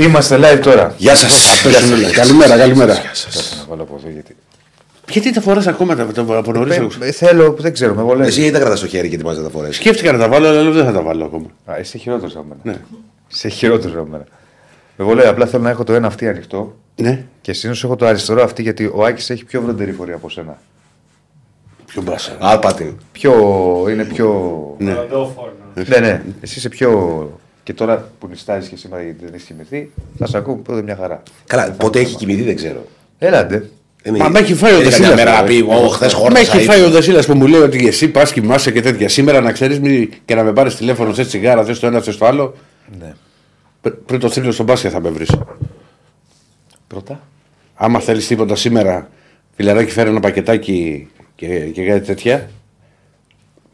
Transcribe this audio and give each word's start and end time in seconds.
Είμαστε 0.00 0.36
live 0.36 0.60
τώρα. 0.62 0.94
Γεια 0.96 1.14
σας. 1.14 1.62
Καλημέρα, 2.12 2.56
καλημέρα. 2.56 2.94
Να 2.94 3.64
βάλω 3.68 3.82
από 3.82 3.96
εδώ 3.98 4.08
γιατί. 4.12 4.36
Γιατί 5.08 5.32
τα 5.32 5.40
φοράς 5.40 5.66
ακόμα 5.66 5.96
τα, 5.96 6.06
τα, 6.06 6.38
από 6.38 6.52
νωρίς. 6.52 6.80
Ε, 7.00 7.10
θέλω, 7.12 7.54
δεν 7.58 7.72
ξέρω, 7.72 7.94
με 7.94 8.02
βολεύει. 8.02 8.28
Εσύ 8.28 8.50
δεν 8.50 8.60
κρατάς 8.60 8.80
το 8.80 8.86
χέρι 8.86 9.08
και 9.08 9.16
τι 9.16 9.24
να 9.24 9.42
τα 9.42 9.50
φορέσεις; 9.50 9.76
Σκέφτηκα 9.76 10.12
να 10.12 10.18
τα 10.18 10.28
βάλω, 10.28 10.48
αλλά 10.48 10.62
λέω 10.62 10.72
δεν 10.72 10.84
θα 10.84 10.92
τα 10.92 11.02
βάλω 11.02 11.24
ακόμα. 11.24 11.46
Α, 11.64 11.78
είσαι 11.78 11.98
χειρότερος 11.98 12.36
από 12.36 12.44
μένα. 12.48 12.60
Ναι. 12.62 12.82
Είσαι 13.32 13.48
χειρότερος 13.48 13.96
από 13.96 14.06
μένα. 14.10 14.24
Με 14.96 15.04
βολεύει, 15.04 15.28
απλά 15.28 15.46
θέλω 15.46 15.62
να 15.62 15.70
έχω 15.70 15.84
το 15.84 15.92
ένα 15.92 16.06
αυτή 16.06 16.28
ανοιχτό 16.28 16.76
Ναι. 16.96 17.24
και 17.40 17.52
συνήθως 17.52 17.84
έχω 17.84 17.96
το 17.96 18.06
αριστερό 18.06 18.42
αυτή 18.42 18.62
γιατί 18.62 18.90
ο 18.94 19.04
Άκης 19.04 19.30
έχει 19.30 19.44
πιο 19.44 19.62
βροντερή 19.62 19.92
φορή 19.92 20.12
από 20.12 20.30
σένα. 20.30 20.58
Πιο 21.86 22.02
μπάσα. 22.02 22.36
Άλπατιν. 22.40 22.96
Πιο. 23.12 23.32
είναι 23.90 24.04
πιο. 24.04 24.54
Ναι. 24.78 24.96
ναι, 25.74 25.98
ναι. 25.98 26.22
Εσύ 26.40 26.58
είσαι 26.58 26.68
πιο. 26.68 26.90
Και 27.70 27.76
τώρα 27.76 28.10
που 28.18 28.26
νιστάζει 28.28 28.68
και 28.68 28.76
σήμερα 28.76 29.02
γιατί 29.02 29.24
δεν 29.24 29.34
έχει 29.34 29.46
κοιμηθεί, 29.46 29.90
θα 30.18 30.26
σε 30.26 30.36
ακούω 30.36 30.54
πότε 30.54 30.82
μια 30.82 30.96
χαρά. 30.96 31.22
Καλά, 31.46 31.70
πότε 31.70 31.98
έχει 32.00 32.16
κοιμηθεί 32.16 32.42
δεν 32.42 32.56
ξέρω. 32.56 32.86
Έλαντε. 33.18 33.58
Δεν 34.02 34.14
Μα 34.18 34.24
είναι- 34.24 34.28
με 34.28 34.38
έχει 34.38 34.54
φάει 34.54 34.72
ο 34.72 34.76
δεν 34.76 34.84
είναι 34.86 34.90
καμιά 34.96 35.08
Δεσίλας, 35.08 35.24
μέρα 35.24 35.40
να 35.40 35.46
ρε. 35.46 35.46
πει, 35.54 35.60
«Ω, 35.84 35.88
χθες 35.88 36.12
Με 36.12 36.18
χόρτασα. 36.18 36.56
έχει 36.56 36.66
φάει 36.66 36.82
ο 36.82 36.90
Δασίλα 36.90 37.24
που 37.24 37.34
μου 37.34 37.46
λέει 37.46 37.60
ότι 37.60 37.86
εσύ 37.86 38.08
πας 38.08 38.32
κοιμάσαι 38.32 38.70
και 38.72 38.80
τέτοια. 38.80 39.08
Σήμερα 39.08 39.40
να 39.40 39.52
ξέρεις 39.52 39.80
και 40.24 40.34
να 40.34 40.42
με 40.42 40.52
πάρεις 40.52 40.74
τηλέφωνο, 40.76 41.14
θες 41.14 41.26
τσιγάρα, 41.26 41.64
θες 41.64 41.78
το 41.78 41.86
ένα, 41.86 42.00
θες 42.00 42.16
το 42.16 42.26
άλλο. 42.26 42.54
Ναι. 43.00 43.14
Πρι- 43.80 43.94
Πριν 43.94 44.20
το 44.20 44.30
θρύλο 44.30 44.52
στον 44.52 44.66
μπάσκετ 44.66 44.90
θα 44.94 45.00
με 45.00 45.08
βρεις. 45.10 45.30
Πρώτα. 46.86 47.20
Άμα 47.74 48.00
θέλεις 48.00 48.26
τίποτα 48.26 48.56
σήμερα, 48.56 49.10
φιλαράκι, 49.56 49.90
φέρε 49.90 50.08
ένα 50.10 50.20
πακετάκι 50.20 51.08
και, 51.34 51.58
και 51.58 51.84
κάτι 51.84 52.06
τέτοια. 52.06 52.50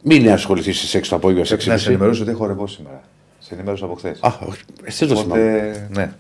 Μην 0.03 0.31
ασχοληθείς 0.31 0.79
στις 0.79 0.95
6 0.95 1.09
το 1.09 1.17
απόγευμα, 1.17 1.45
σε 1.45 1.55
6 1.55 1.69
Να 1.71 1.77
σε 1.79 1.89
ενημερώσω 1.89 2.23
ότι 2.23 2.31
έχω 2.31 2.47
ρεπό 2.47 2.67
σήμερα. 2.67 3.03
Σε 3.47 3.55
ενημέρωσα 3.55 3.85
από 3.85 3.95
χθες. 3.95 4.19
Α, 4.23 4.33
όχι. 4.41 4.63
Εσύ 4.85 5.07
δεν 5.07 5.15
το 5.17 5.23
θυμάμαι. 5.23 5.43
Οπότε. 5.43 5.89
Ναι. 5.95 6.11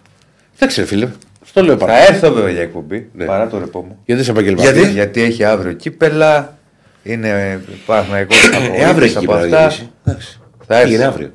Εντάξει, 0.57 0.81
ρε 0.81 0.87
φίλε. 0.87 1.09
Στο 1.45 1.63
λέω 1.63 1.77
Θα 1.79 1.87
παρά. 1.87 1.99
έρθω 1.99 2.33
βέβαια 2.33 2.51
για 2.51 2.63
εκπομπή 2.63 3.09
Ναι. 3.15 3.25
παρά 3.25 3.49
το 3.49 3.59
ρεπό 3.59 3.83
μου. 3.83 3.99
Γιατί 4.05 4.21
είσαι 4.21 4.31
επαγγελματία. 4.31 4.71
Γιατί; 4.73 4.91
Γιατί 4.91 5.23
έχει 5.23 5.45
αύριο 5.45 5.73
κύπελα. 5.73 6.59
Είναι 7.03 7.61
Παναγικό 7.87 8.35
Ε, 8.77 8.85
αύριο 8.85 9.05
έχει 9.07 9.17
από 9.17 9.27
κύπελα, 9.27 9.41
αυτά. 9.41 9.61
γυρίσει. 9.61 9.91
Εντάξει. 10.05 10.41
Θα 10.67 10.75
έρθεις. 10.75 10.89
Πήγαινε 10.91 11.05
αύριο; 11.09 11.31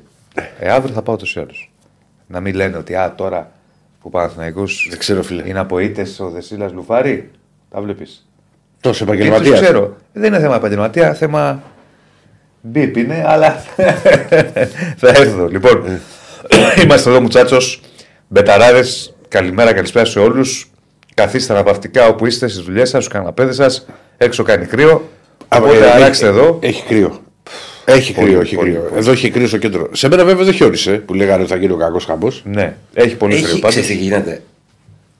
Ε, 0.58 0.70
αύριο 0.70 0.94
θα 0.94 1.02
πάω 1.02 1.16
τόσο 1.16 1.40
ή 1.40 1.42
άλλως. 1.42 1.72
Να 2.26 2.40
μην 2.40 2.54
λένε 2.54 2.76
ότι 2.76 2.94
α, 2.94 3.14
τώρα 3.16 3.50
που 4.00 4.06
ο 4.06 4.10
Παναθηναϊκός 4.10 4.86
Δεν 4.90 4.98
ξέρω, 4.98 5.22
φίλε. 5.22 5.48
είναι 5.48 5.58
από 5.58 5.78
ήττες 5.78 6.20
ο 6.20 6.30
Δεσίλας 6.30 6.72
Λουφάρη. 6.72 7.30
Τα 7.70 7.80
βλέπεις. 7.80 8.26
Τόσο 8.80 9.04
Και 9.04 9.10
τους 9.10 9.16
επαγγελματίας. 9.20 9.60
ξέρω. 9.60 9.96
Δεν 10.12 10.24
είναι 10.32 10.40
θέμα 10.40 10.54
επαγγελματία, 10.56 11.14
θέμα 11.14 11.62
μπίπ 12.62 12.96
είναι, 12.96 13.24
αλλά 13.26 13.64
θα 15.00 15.08
έρθω. 15.08 15.46
Λοιπόν, 15.46 16.00
είμαστε 16.84 17.10
εδώ 17.10 17.20
μουτσάτσος, 17.20 17.80
μπεταράδες, 18.28 19.14
καλημέρα, 19.28 19.72
καλησπέρα 19.72 20.04
σε 20.04 20.18
όλους. 20.18 20.66
Καθίστε 21.14 21.52
αναπαυτικά 21.52 22.06
όπου 22.06 22.26
είστε 22.26 22.48
στις 22.48 22.64
δουλειές 22.64 22.88
σας, 22.88 23.04
στους 23.04 23.14
καναπέδες 23.18 23.54
σας, 23.56 23.86
έξω 24.16 24.42
κάνει 24.42 24.66
κρύο. 24.66 25.08
Οπότε 25.48 25.90
αλλάξτε 25.92 26.26
εδώ. 26.26 26.58
Έχει 26.62 26.82
κρύο. 26.82 27.20
Έχει 27.84 28.12
Πολύ, 28.12 28.26
κρύο, 28.28 28.40
έχει 28.40 28.54
πολύ, 28.54 28.70
κρύο. 28.70 28.80
πολύ. 28.82 28.98
Εδώ 28.98 29.10
έχει 29.10 29.30
κρύο 29.30 29.46
στο 29.46 29.56
κέντρο. 29.58 29.88
Σε 29.92 30.08
μένα 30.08 30.24
βέβαια 30.24 30.44
δεν 30.44 30.54
χιόνισε 30.54 30.92
που 30.92 31.14
λέγανε 31.14 31.42
ότι 31.42 31.50
θα 31.52 31.56
γίνει 31.58 31.72
ο 31.72 31.76
κακός 31.76 32.04
χαμό. 32.04 32.28
Ναι, 32.44 32.74
έχει 32.94 33.14
πολύ 33.16 33.34
κρύο 33.34 33.46
Έχει, 33.46 33.58
πάντως. 33.58 33.70
ξέρεις 33.70 33.88
τι 33.88 33.94
γίνεται. 34.04 34.42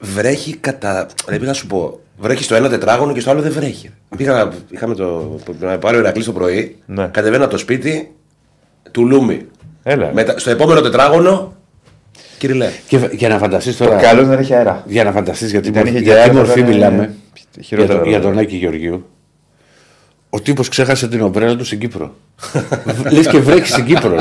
Βρέχει 0.04 0.56
κατά. 0.56 1.06
Πρέπει 1.26 1.46
να 1.46 1.52
σου 1.52 1.66
πω. 1.66 1.98
Βρέχει 2.18 2.42
στο 2.42 2.54
ένα 2.54 2.68
τετράγωνο 2.68 3.12
και 3.12 3.20
στο 3.20 3.30
άλλο 3.30 3.40
δεν 3.40 3.52
βρέχει. 3.52 3.90
Πήγα, 4.16 4.52
είχαμε 4.70 4.94
το. 4.94 5.38
να 5.60 5.68
με 5.68 5.78
πάρει 5.78 5.96
ο 5.96 5.98
Ηρακλής 5.98 6.24
το 6.24 6.32
πρωί. 6.32 6.76
Ναι. 6.86 7.06
Κατεβαίνω 7.12 7.42
από 7.44 7.52
το 7.52 7.58
σπίτι 7.58 8.10
του 8.90 9.06
Λούμι. 9.06 9.46
Έλα. 9.82 10.10
Μετά, 10.12 10.38
στο 10.38 10.50
επόμενο 10.50 10.80
τετράγωνο. 10.80 11.56
Κυριλέ. 12.38 12.68
Και 12.88 13.08
για 13.12 13.28
να 13.28 13.38
φανταστείς 13.38 13.76
τώρα. 13.76 13.96
Καλός 13.96 14.24
είναι 14.24 14.34
να 14.34 14.40
έχει 14.40 14.54
αέρα. 14.54 14.82
Για 14.86 15.04
να 15.04 15.12
φανταστείς 15.12 15.50
γιατί 15.50 15.68
Ήταν 15.68 15.82
είχε 15.82 15.92
μορφή, 15.92 16.04
και 16.06 16.12
για 16.12 16.22
τι 16.22 16.28
αέρα, 16.28 16.34
μορφή 16.34 16.58
ήταν, 16.60 16.70
μιλάμε. 16.72 17.02
ε, 17.02 17.10
Για, 17.54 17.62
χειρότερα 17.62 17.98
τον- 17.98 18.08
για 18.08 18.18
βέβαια. 18.18 18.34
τον 18.34 18.42
Άκη 18.42 18.56
Γεωργίου. 18.56 19.06
Ο 20.34 20.40
τύπος 20.40 20.68
ξέχασε 20.68 21.08
την 21.08 21.20
ομπρέλα 21.22 21.56
του 21.56 21.64
στην 21.64 21.78
Κύπρο. 21.78 22.14
Λες 23.10 23.26
και 23.26 23.38
βρέχει 23.38 23.66
στην 23.66 23.84
Κύπρο. 23.84 24.16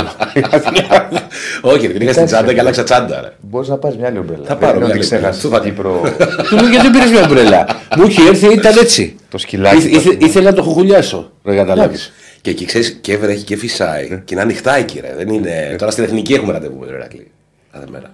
Όχι, 1.62 1.90
την 1.90 2.02
είχα 2.02 2.14
στην 2.14 2.26
τσάντα 2.26 2.54
και 2.54 2.60
άλλαξα 2.60 2.84
τσάντα. 2.84 3.22
Ρε. 3.22 3.30
Μπορείς 3.42 3.68
να 3.68 3.78
πάρεις 3.78 3.98
μια 3.98 4.08
άλλη 4.08 4.18
ομπρέλα. 4.18 4.44
Θα 4.46 4.56
πάρω 4.58 4.80
Δεν 4.80 4.90
είναι 4.90 4.94
μια 4.94 5.04
ότι 5.06 5.16
άλλη 5.16 5.22
ξέχασες 5.22 5.44
ομπρέλα. 5.44 5.64
την 5.64 5.74
Κύπρο. 5.74 6.02
Του 6.50 6.56
λέω 6.56 6.68
γιατί 6.70 6.82
δεν 6.88 6.92
πήρες 6.92 7.10
μια 7.12 7.24
ομπρέλα; 7.24 7.66
Μου 7.98 8.04
είχε 8.08 8.22
έρθει, 8.28 8.54
ήταν 8.54 8.78
έτσι. 8.78 9.16
Το 9.30 9.38
σκυλάκι. 9.38 9.76
Ήθε- 9.78 9.94
ήθε- 9.96 10.22
Ήθελα 10.24 10.50
να 10.50 10.56
το 10.56 10.62
χουχουλιάσω. 10.64 11.32
Δεν 11.44 11.56
καταλάβει. 11.56 11.88
Εντάξει. 11.88 12.12
Και 12.42 12.50
εκεί 12.50 12.66
ξέρεις 12.66 12.98
και 13.02 13.18
βρέχει 13.18 13.44
και 13.44 13.56
φυσάει. 13.56 14.08
Και 14.26 14.34
είναι 14.34 14.42
ανοιχτά 14.42 14.76
εκεί, 14.78 15.00
ρε. 15.00 15.14
Δεν 15.18 15.28
είναι... 15.30 15.76
Τώρα 15.78 15.92
στην 15.92 16.04
εθνική 16.04 16.34
έχουμε 16.34 16.52
ραντεβού 16.54 16.78
με 16.80 16.86
τον 16.86 16.96
Ηρακλή. 16.96 17.32
Κάθε 17.72 17.86
μέρα. 17.92 18.12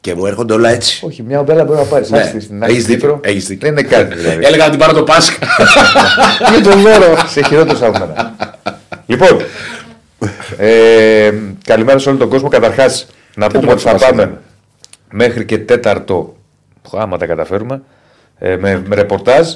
Και 0.00 0.14
μου 0.14 0.26
έρχονται 0.26 0.52
όλα 0.54 0.68
έτσι. 0.70 1.06
Όχι, 1.06 1.22
μια 1.22 1.38
ομπρέλα 1.40 1.64
μπορεί 1.64 1.78
να 1.78 1.84
πάρεις. 1.84 2.10
Ναι, 2.10 2.18
Άστη 2.20 2.40
στην 2.40 2.62
έχεις 2.62 2.74
Άκη 2.74 2.82
δίκιο, 2.82 2.96
Κύπρο. 3.08 3.20
έχεις 3.22 3.46
δίκιο. 3.46 3.68
Δεν 3.72 3.78
είναι 3.78 3.88
κάτι 3.96 4.14
δηλαδή. 4.20 4.44
Έλεγα 4.44 4.64
να 4.64 4.70
την 4.70 4.78
πάρω 4.78 4.92
το 4.92 5.02
Πάσχα. 5.02 5.46
Είναι 6.54 6.62
το 6.62 6.70
δώρο. 6.76 7.16
Σε 7.26 7.42
χειρότερο 7.42 7.88
από 7.88 7.98
μένα. 7.98 8.36
Λοιπόν, 9.06 9.40
ε, 10.58 11.30
καλημέρα 11.64 11.98
σε 11.98 12.08
όλο 12.08 12.18
τον 12.18 12.28
κόσμο. 12.28 12.48
Καταρχάς, 12.48 13.06
να 13.34 13.46
πούμε 13.46 13.66
το 13.66 13.72
ότι 13.72 13.82
θα 13.82 13.92
μας 13.92 14.00
πάμε 14.02 14.22
είναι. 14.22 14.38
μέχρι 15.10 15.44
και 15.44 15.58
τέταρτο, 15.58 16.36
άμα 16.92 17.16
τα 17.18 17.26
καταφέρουμε, 17.26 17.82
ε, 18.38 18.56
με, 18.56 18.82
με 18.86 18.94
ρεπορτάζ. 18.94 19.48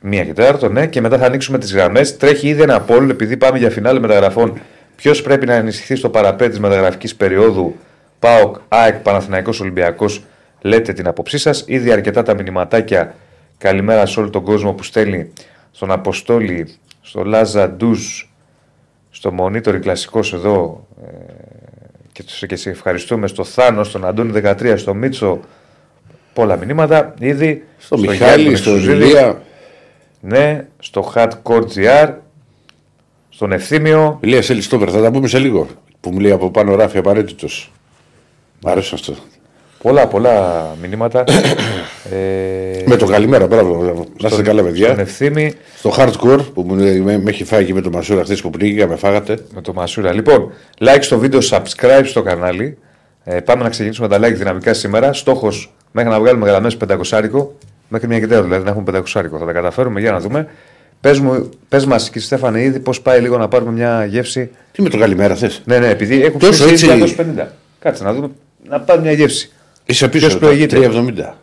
Μία 0.00 0.24
και 0.24 0.32
τέταρτο, 0.32 0.68
ναι, 0.68 0.86
και 0.86 1.00
μετά 1.00 1.18
θα 1.18 1.26
ανοίξουμε 1.26 1.58
τις 1.58 1.72
γραμμές. 1.74 2.16
Τρέχει 2.16 2.48
ήδη 2.48 2.62
ένα 2.62 2.84
poll, 2.88 3.06
επειδή 3.10 3.36
πάμε 3.36 3.58
για 3.58 3.70
φινάλε 3.70 4.00
μεταγραφών. 4.00 4.60
Ποιος 4.96 5.22
πρέπει 5.22 5.46
να 5.46 5.54
ενισχυθεί 5.54 5.96
στο 5.96 6.08
παραπέντε 6.08 6.52
τη 6.52 6.60
μεταγραφικής 6.60 7.14
περίοδου 7.14 7.76
ΠΑΟΚ, 8.22 8.56
ΑΕΚ, 8.68 8.94
Παναθηναϊκός 8.96 9.60
Ολυμπιακός 9.60 10.22
Λέτε 10.60 10.92
την 10.92 11.06
άποψή 11.06 11.38
σας. 11.38 11.64
Ήδη 11.66 11.92
αρκετά 11.92 12.22
τα 12.22 12.34
μηνυματάκια. 12.34 13.14
Καλημέρα 13.58 14.06
σε 14.06 14.20
όλο 14.20 14.30
τον 14.30 14.42
κόσμο 14.42 14.72
που 14.72 14.82
στέλνει 14.82 15.32
στον 15.70 15.90
Αποστόλη, 15.90 16.74
στο 17.00 17.24
Λάζα 17.24 17.70
Ντούζ, 17.70 18.22
στο 19.10 19.34
Monitor 19.40 19.78
κλασικός 19.80 20.32
εδώ. 20.32 20.86
ε, 21.06 21.08
και, 22.12 22.22
τους- 22.22 22.46
και 22.46 22.56
σε 22.56 22.70
ευχαριστούμε 22.70 23.26
στο 23.26 23.44
Θάνο, 23.44 23.84
στον 23.84 24.04
Αντώνη 24.06 24.30
13, 24.30 24.76
στο 24.76 24.94
Μίτσο. 24.94 25.40
Πολλά 26.32 26.56
μηνύματα. 26.56 27.14
Ήδη 27.18 27.64
Στο 27.78 27.96
Γιάννη 27.96 28.18
Μιχάλη, 28.18 28.56
στο 28.56 28.70
Σουζίδη, 28.70 29.04
Ηλία. 29.04 29.42
ναι, 30.20 30.66
στο 30.78 31.12
Hardcore 31.14 31.64
GR, 31.76 32.12
στον 33.28 33.52
Ευθύμιο. 33.52 34.18
Ηλίας 34.22 34.44
σε 34.44 34.54
λιστόπερ, 34.54 34.88
θα 34.92 35.00
τα 35.02 35.10
πούμε 35.10 35.28
σε 35.28 35.38
λίγο. 35.38 35.66
Που 36.00 36.10
μου 36.10 36.18
λέει 36.20 36.32
από 36.32 36.50
πάνω 36.50 36.74
ράφει 36.74 36.98
απαραίτητος. 36.98 37.72
Μ' 38.64 38.68
αρέσει 38.68 38.90
αυτό. 38.94 39.14
Πολλά, 39.82 40.06
πολλά 40.06 40.66
μηνύματα. 40.82 41.24
ε, 42.12 42.82
Με 42.86 42.96
το 42.96 43.06
καλημέρα, 43.06 43.46
μπράβο. 43.46 43.78
μπράβο. 43.82 44.06
Να 44.20 44.28
είστε 44.28 44.42
καλά, 44.42 44.60
Στον 44.60 44.72
παιδιά. 44.72 44.94
Ευθύμη 44.98 45.52
Στο 45.76 45.94
hardcore 45.96 46.40
που 46.54 46.62
μου, 46.62 46.74
με, 46.74 47.18
με 47.18 47.30
έχει 47.30 47.44
φάει 47.44 47.64
και 47.64 47.74
με 47.74 47.80
το 47.80 47.90
Μασούρα 47.90 48.22
χθες 48.24 48.40
που 48.40 48.50
πνίγηκα, 48.50 48.86
με 48.86 48.96
φάγατε. 48.96 49.38
με 49.54 49.60
το 49.60 49.72
Μασούρα. 49.72 50.12
Λοιπόν, 50.12 50.52
like 50.78 50.98
στο 51.00 51.18
βίντεο, 51.18 51.40
subscribe 51.50 52.02
στο 52.04 52.22
κανάλι. 52.22 52.78
Ε, 53.24 53.40
πάμε 53.40 53.62
να 53.62 53.68
ξεκινήσουμε 53.68 54.08
τα 54.08 54.18
like 54.18 54.34
δυναμικά 54.34 54.74
σήμερα. 54.74 55.12
Στόχος 55.12 55.74
μέχρι 55.90 56.10
να 56.10 56.20
βγάλουμε 56.20 56.46
γραμμές 56.48 56.76
500 57.10 57.46
μέχρι 57.88 58.08
μια 58.08 58.18
και 58.18 58.26
τέταρτα, 58.26 58.42
δηλαδή 58.44 58.64
να 58.64 58.70
έχουμε 58.70 58.98
500 58.98 59.02
Θα 59.38 59.44
τα 59.46 59.52
καταφέρουμε 59.52 60.00
για 60.00 60.12
να 60.12 60.20
δούμε. 60.20 60.48
Πες 61.00 61.22
πες 61.68 61.86
μας, 61.86 62.06
κύριε 62.06 62.20
Στέφανε, 62.20 62.62
ήδη 62.62 62.78
πώς 62.80 63.00
πάει 63.00 63.20
λίγο 63.20 63.38
να 63.38 63.48
πάρουμε 63.48 63.72
μια 63.72 64.04
γεύση. 64.04 64.50
Τι 64.72 64.82
με 64.82 64.88
το 64.88 64.98
καλημέρα 64.98 65.34
θες; 65.34 65.62
Ναι, 65.64 65.78
ναι, 65.78 65.88
επειδή 65.88 66.22
έχουν 66.24 66.40
Τόσο 66.40 66.64
ψήσει 66.64 66.88
έτσι. 66.88 67.16
250. 67.38 67.46
Κάτσε 67.78 68.04
να 68.04 68.12
δούμε, 68.14 68.30
να 68.68 68.80
πάρουμε 68.80 69.06
μια 69.06 69.14
γεύση. 69.16 69.52
Είσαι 69.84 70.08
πίσω. 70.08 70.26
Ποιος 70.26 70.38
προηγείται; 70.38 70.76
370. 70.76 71.34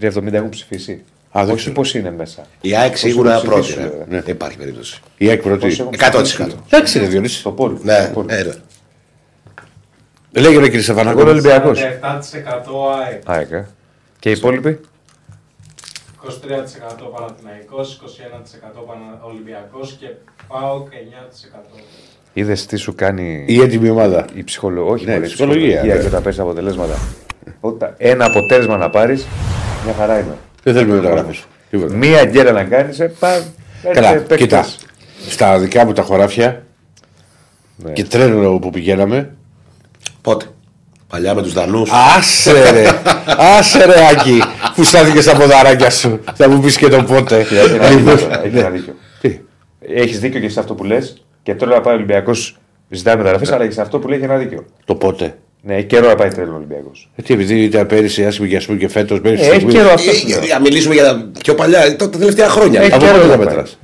370 0.00 0.32
έχουν 0.32 0.48
ψηφίσει. 0.48 1.04
Α, 1.32 1.40
δεν 1.44 1.48
Όχι 1.48 1.56
ξέρω. 1.56 1.74
πώς 1.74 1.94
είναι 1.94 2.10
μέσα. 2.10 2.46
Η 2.60 2.76
ΑΕΚ 2.76 2.96
σίγουρα 2.96 3.32
Πώς 3.34 3.42
πρώτη. 3.42 3.60
ψηφίσουν, 3.60 3.82
ρε. 3.82 3.88
βέβαια. 3.96 4.20
Δεν 4.20 4.34
υπάρχει 4.34 4.56
περίπτωση. 4.56 5.00
Η 5.16 5.28
ΑΕΚ 5.28 5.42
πρώτη. 5.42 5.66
Πώς 5.66 5.78
έχουν 5.80 5.92
100%. 5.94 6.22
ψηφίσει. 6.22 6.56
Εντάξει, 6.66 6.98
ρε 6.98 7.06
Διονύση. 7.06 7.38
Στο 7.38 7.52
πόλ. 7.52 7.78
Ναι, 7.82 8.00
στο 8.02 8.10
πόλ. 8.12 8.26
ε, 8.28 8.42
ρε. 8.42 8.52
Λέγε 10.32 10.48
ρε 10.48 10.54
κύριε 10.54 10.70
Εγώ 10.74 10.82
Στεφανάκο. 10.82 11.20
είμαι 11.20 11.30
Ολυμπιακό. 11.30 11.72
47% 11.74 13.00
ΑΕΚ, 13.02 13.22
ΑΕΚ. 13.26 13.50
ε. 13.50 13.66
Και 14.18 14.28
οι 14.28 14.32
υπόλοιποι; 14.32 14.80
23% 16.22 17.10
Παναθηναϊκός, 17.14 17.94
21% 17.94 18.82
Πανα- 18.86 19.20
Ολυμπιακός 19.22 19.96
και 20.00 20.06
ΠΑΟΚ 20.48 20.88
9%. 20.92 21.80
Είδες 22.32 22.66
τι 22.66 22.76
σου 22.76 22.94
κάνει 22.94 23.44
Η 23.46 23.60
έτοιμη 23.60 23.88
ομάδα. 23.90 24.24
η 24.34 24.44
ψυχολογία. 24.44 24.90
Όχι, 24.92 25.04
Ναι, 25.04 25.12
μωρέ, 25.12 25.24
η 25.24 25.28
ψυχολογία, 25.28 25.66
ψυχολογία 25.68 25.94
ναι. 25.94 26.00
και 26.00 26.06
όταν 26.06 26.22
παίρνει 26.22 26.40
αποτελέσματα. 26.40 26.94
Όταν 27.60 27.94
ένα 27.98 28.24
αποτέλεσμα 28.24 28.76
να 28.76 28.90
πάρεις, 28.90 29.26
μια 29.84 29.94
χαρά 29.98 30.18
είναι. 30.18 30.36
Δεν 30.62 30.74
θέλουμε 30.74 30.94
μεταγραφές. 30.94 31.44
Τίποτα. 31.70 31.94
Μία 31.94 32.24
γκέλα 32.24 32.52
να 32.52 32.64
κάνεις, 32.64 33.00
ε, 33.00 33.12
πα. 33.18 33.42
Καλά, 33.92 34.08
έρχεται 34.08 34.18
παίκτης. 34.24 34.46
κοίτα. 34.46 34.66
Στα 35.28 35.58
δικά 35.58 35.84
μου 35.84 35.92
τα 35.92 36.02
χωράφια 36.02 36.62
Ναι. 37.76 37.92
και 37.92 38.04
τρένο 38.04 38.58
που 38.58 38.70
πηγαίναμε. 38.70 39.30
Πότε; 40.22 40.44
Παλιά 41.08 41.34
με 41.34 41.42
τους 41.42 41.52
Δανούς. 41.52 41.90
Άσε 42.16 42.70
ρε, 42.70 42.86
άσε 43.58 43.84
ρε 43.84 43.94
Άκη, 44.12 44.42
που 44.74 44.84
στάθηκε 44.84 45.20
στα 45.20 45.36
ποδαράκια 45.36 45.90
σου. 45.90 46.20
Θα 46.34 46.48
μου 46.48 46.60
πεις 46.60 46.76
και 46.76 46.88
το 46.88 47.02
πότε. 47.02 47.36
Έχει 47.38 47.54
ένα 47.54 47.88
Λοιπόν, 47.90 48.04
δίκιο 48.16 48.26
τώρα, 48.28 48.44
έχει 48.44 48.58
ένα 48.58 48.68
δίκιο. 48.70 48.94
τι; 49.20 49.38
Έχεις 49.80 50.20
δίκιο 50.20 50.40
και 50.40 50.48
σε 50.48 50.60
αυτό 50.60 50.74
που 50.74 50.84
λες. 50.84 51.22
Και 51.48 51.54
τώρα 51.54 51.74
να 51.74 51.80
πάει 51.80 51.92
ο 51.94 51.96
Ολυμπιακός 51.96 52.56
ζητάει 52.88 53.16
μεταγραφές, 53.16 53.52
αλλά 53.52 53.66
και 53.66 53.72
σε 53.72 53.80
αυτό 53.80 53.98
που 53.98 54.08
λέει 54.08 54.16
έχει 54.18 54.26
ένα 54.26 54.36
δίκιο. 54.36 54.64
Το 54.84 54.94
πότε; 54.94 55.34
Ναι, 55.62 55.74
έχει 55.76 55.84
καιρό 55.86 56.08
να 56.08 56.14
πάει 56.14 56.28
τρέλο 56.28 56.52
ο 56.52 56.54
Ολυμπιακός. 56.56 57.10
Ε, 57.16 57.22
τι, 57.22 57.34
επειδή 57.34 57.62
ήταν 57.62 57.86
πέρυσι 57.86 58.26
άσχημη 58.26 58.48
και 58.48 58.56
α 58.56 58.60
πούμε 58.66 58.78
και 58.78 58.88
φέτος. 58.88 59.20
Ε, 59.22 59.28
έχει 59.30 59.64
καιρό 59.64 59.90
αυτό. 59.90 60.10
Ε, 60.10 60.14
σου 60.14 60.28
λέω. 60.28 60.44
Για 60.44 60.54
να 60.54 60.60
μιλήσουμε 60.60 60.94
για 60.94 61.04
τα 61.04 61.30
πιο 61.42 61.54
παλιά, 61.54 61.96
τα 61.96 62.10
τα 62.10 62.18
τελευταία 62.18 62.48
χρόνια. 62.48 62.80
Έχει 62.80 62.92
Από 62.92 63.04
καιρό 63.04 63.12
πότε 63.16 63.26
να 63.26 63.30
τα 63.32 63.36
πάει. 63.38 63.46
μετράς; 63.46 63.78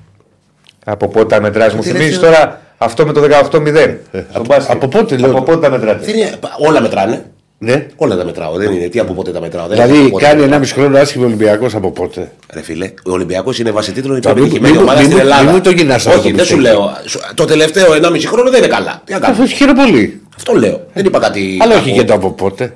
Από 0.84 1.08
πότε 1.08 1.26
τα 1.26 1.40
μετράς, 1.40 1.74
μου 1.74 1.80
Τι 1.80 1.88
θυμίζεις 1.88 2.10
λες, 2.10 2.18
τώρα 2.20 2.60
αυτό 2.78 3.06
με 3.06 3.12
το 3.12 3.20
18-0. 3.20 3.42
στον 3.44 4.24
από- 4.32 4.44
μπάσκετ. 4.46 4.74
από 4.76 4.88
πότε, 4.88 5.16
λέω. 5.16 5.30
Από 5.30 5.42
πότε 5.42 5.58
τα 5.58 5.70
μετράτε; 5.70 6.04
Δεν 6.04 6.16
είναι- 6.16 6.38
όλα 6.66 6.80
μετράνε. 6.80 7.24
Ναι. 7.64 7.86
Όλα 7.96 8.16
τα 8.16 8.24
μετράω. 8.24 8.54
Δεν 8.56 8.72
είναι. 8.72 8.86
Τι 8.88 8.98
από 8.98 9.12
πότε 9.12 9.30
τα 9.30 9.40
μετράω. 9.40 9.66
Δεν 9.66 9.76
είναι 9.76 9.86
Δηλαδή 9.86 10.02
από 10.06 10.10
πότε 10.14 10.24
κάνει 10.24 10.40
τα 10.40 10.46
μετράω. 10.46 10.60
1,5 10.62 10.72
χρόνο 10.74 10.98
άσχημο 10.98 11.24
Ολυμπιακός 11.24 11.74
από 11.74 11.90
πότε; 11.90 12.30
Ρε 12.54 12.62
φίλε, 12.62 12.90
ο 13.06 13.12
Ολυμπιακός 13.12 13.58
είναι 13.58 13.70
βάση 13.70 13.92
τίτλων 13.92 14.16
η 14.16 14.20
πιο 14.20 14.30
Μην 14.34 14.38
μου- 14.38 14.44
επιτυχημένη 14.46 14.72
μην 14.76 14.82
μου- 14.82 14.88
ομάδα 14.88 15.00
μην 15.00 15.10
στην 15.10 15.16
μου- 15.22 15.30
Ελλάδα. 15.30 15.44
μην 15.44 15.54
μου 15.54 15.60
το 15.60 15.70
γυρνάς 15.70 16.06
αυτό 16.06 16.18
Όχι, 16.18 16.30
το 16.30 16.36
δεν 16.36 16.44
σου 16.44 16.56
πιστεύω. 16.56 16.78
λέω. 16.80 16.96
Σου- 17.06 17.20
Το 17.34 17.44
τελευταίο 17.44 17.92
1,5 17.94 18.26
χρόνο 18.26 18.50
δεν 18.50 18.58
είναι 18.62 18.72
καλά. 18.72 19.02
Τι 19.04 19.12
να 19.12 19.18
κάνω. 19.18 19.32
Αφού 19.34 19.46
χαίρομαι 19.46 19.82
πολύ. 19.84 20.20
Αυτό 20.36 20.52
λέω. 20.52 20.80
Δεν 20.94 21.04
είπα 21.04 21.18
κάτι. 21.18 21.58
Αλλά 21.62 21.74
όχι 21.74 21.84
κακό. 21.84 21.96
και 22.00 22.04
το 22.04 22.14
από 22.14 22.30
πότε. 22.30 22.72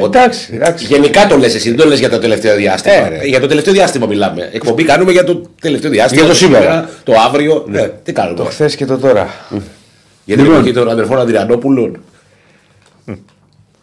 Εντάξει, 0.00 0.50
εντάξει. 0.54 0.84
Γενικά 0.86 1.26
το 1.26 1.36
λες 1.36 1.54
εσύ, 1.54 1.68
δεν 1.68 1.78
το 1.78 1.86
λες 1.86 1.98
για 1.98 2.10
το 2.10 2.18
τελευταίο 2.18 2.56
διάστημα. 2.56 2.94
Ε, 2.94 3.08
ρε. 3.08 3.26
για 3.26 3.40
το 3.40 3.46
τελευταίο 3.46 3.72
διάστημα 3.74 4.06
μιλάμε. 4.06 4.48
Εκπομπή 4.52 4.84
κάνουμε 4.84 5.12
για 5.12 5.24
το 5.24 5.42
τελευταίο 5.60 5.90
διάστημα. 5.90 6.20
Για 6.20 6.30
το 6.30 6.36
σήμερα. 6.36 6.88
Το 7.04 7.12
αύριο. 7.26 7.64
Ναι. 7.68 7.90
Τι 8.02 8.12
κάνουμε. 8.12 8.36
Το 8.36 8.44
χθες 8.44 8.76
και 8.76 8.84
το 8.86 8.98
τώρα. 8.98 9.28
Για 10.24 10.34
την 10.36 10.44
Λοιπόν. 10.44 10.58
εποχή 10.58 10.72
των 10.74 10.88
αδερφών 10.88 11.18
Αντριανόπουλων. 11.20 12.00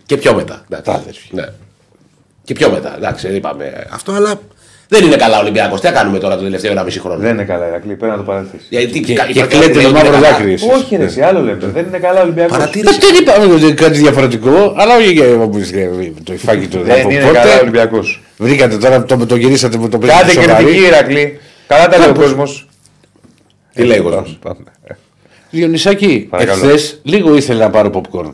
Και 0.05 0.17
πιο 0.17 0.33
μετά. 0.35 0.65
εντάξει. 0.69 0.83
Τα 0.91 0.93
αδέρφια. 0.93 1.29
Ναι. 1.31 1.45
Και 2.43 2.53
πιο 2.53 2.69
μετά. 2.71 2.95
Εντάξει, 2.95 3.27
δεν 3.27 3.35
είπαμε 3.35 3.87
αυτό, 3.89 4.11
αλλά 4.11 4.39
δεν 4.87 5.03
είναι 5.05 5.15
καλά 5.15 5.37
ο 5.37 5.41
Ολυμπιακός. 5.41 5.79
Τι 5.81 5.87
θα 5.87 5.93
κάνουμε 5.93 6.17
τώρα 6.19 6.35
το 6.37 6.43
τελευταίο 6.43 6.71
1,5 6.73 6.87
χρόνο; 6.99 7.17
Δεν 7.19 7.33
είναι 7.33 7.43
καλά, 7.43 7.67
Ηρακλή, 7.67 7.95
πρέπει 7.95 8.11
να 8.11 8.17
το 8.17 8.23
παρατήσει. 8.23 8.63
Γιατί 8.69 8.99
Και, 8.99 9.11
υπάρχει 9.11 9.33
και 9.33 9.39
κάτι 9.39 9.55
κλαίτε 9.55 9.67
που 9.71 9.75
με 9.75 9.81
δεν 9.81 9.89
είναι 9.89 9.97
μαύρο 9.99 10.11
καλά. 10.13 10.29
δάκρυ. 10.31 10.53
εσείς. 10.53 10.69
Όχι, 10.71 10.95
ρε, 10.95 11.03
εσύ, 11.03 11.21
άλλο 11.21 11.41
λέμε. 11.41 11.65
Δεν 11.73 11.85
είναι 11.85 11.97
καλά 11.97 12.19
ο 12.19 12.23
Ολυμπιακός. 12.23 12.57
Παρατήρησε. 12.57 12.97
Δεν 12.99 13.15
είπαμε 13.21 13.53
ότι 13.53 13.63
είναι 13.63 13.73
κάτι 13.73 13.97
διαφορετικό, 13.97 14.73
αλλά 14.77 14.95
όχι 14.95 15.11
για 15.13 15.25
να 15.25 15.49
πεις, 15.49 15.71
ε, 15.71 15.89
το 16.23 16.33
υφάκι 16.33 16.67
του. 16.67 16.81
Δεν 16.83 16.99
από 16.99 17.09
είναι 17.11 17.21
πότε. 17.25 17.33
καλά 17.39 17.55
ο 17.55 17.59
Ολυμπιακός. 17.61 18.21
Βρήκατε 18.37 18.77
τώρα, 18.77 19.03
το, 19.05 19.25
το 19.25 19.35
γυρίσατε 19.35 19.77
με 19.77 19.89
το 19.89 19.97
παιδί 19.97 20.11
Κάντε 20.11 20.31
σοβαρή. 20.31 20.63
κριτική, 20.63 20.85
Ηρακλή. 20.85 21.39
Καλά 21.67 21.87
τα 21.87 21.97
λέει 21.97 22.09
ο 22.09 22.13
κόσμος. 22.13 22.67
Τι 23.73 23.83
λέει 23.83 23.99
ο 23.99 24.03
κόσμος; 24.03 24.39
Διονυσάκη, 25.49 26.27
Παρακαλώ. 26.29 26.65
εχθές 26.65 26.99
λίγο 27.03 27.35
ήθελε 27.35 27.63
να 27.63 27.69
πάρω 27.69 27.89
popcorn. 27.93 28.33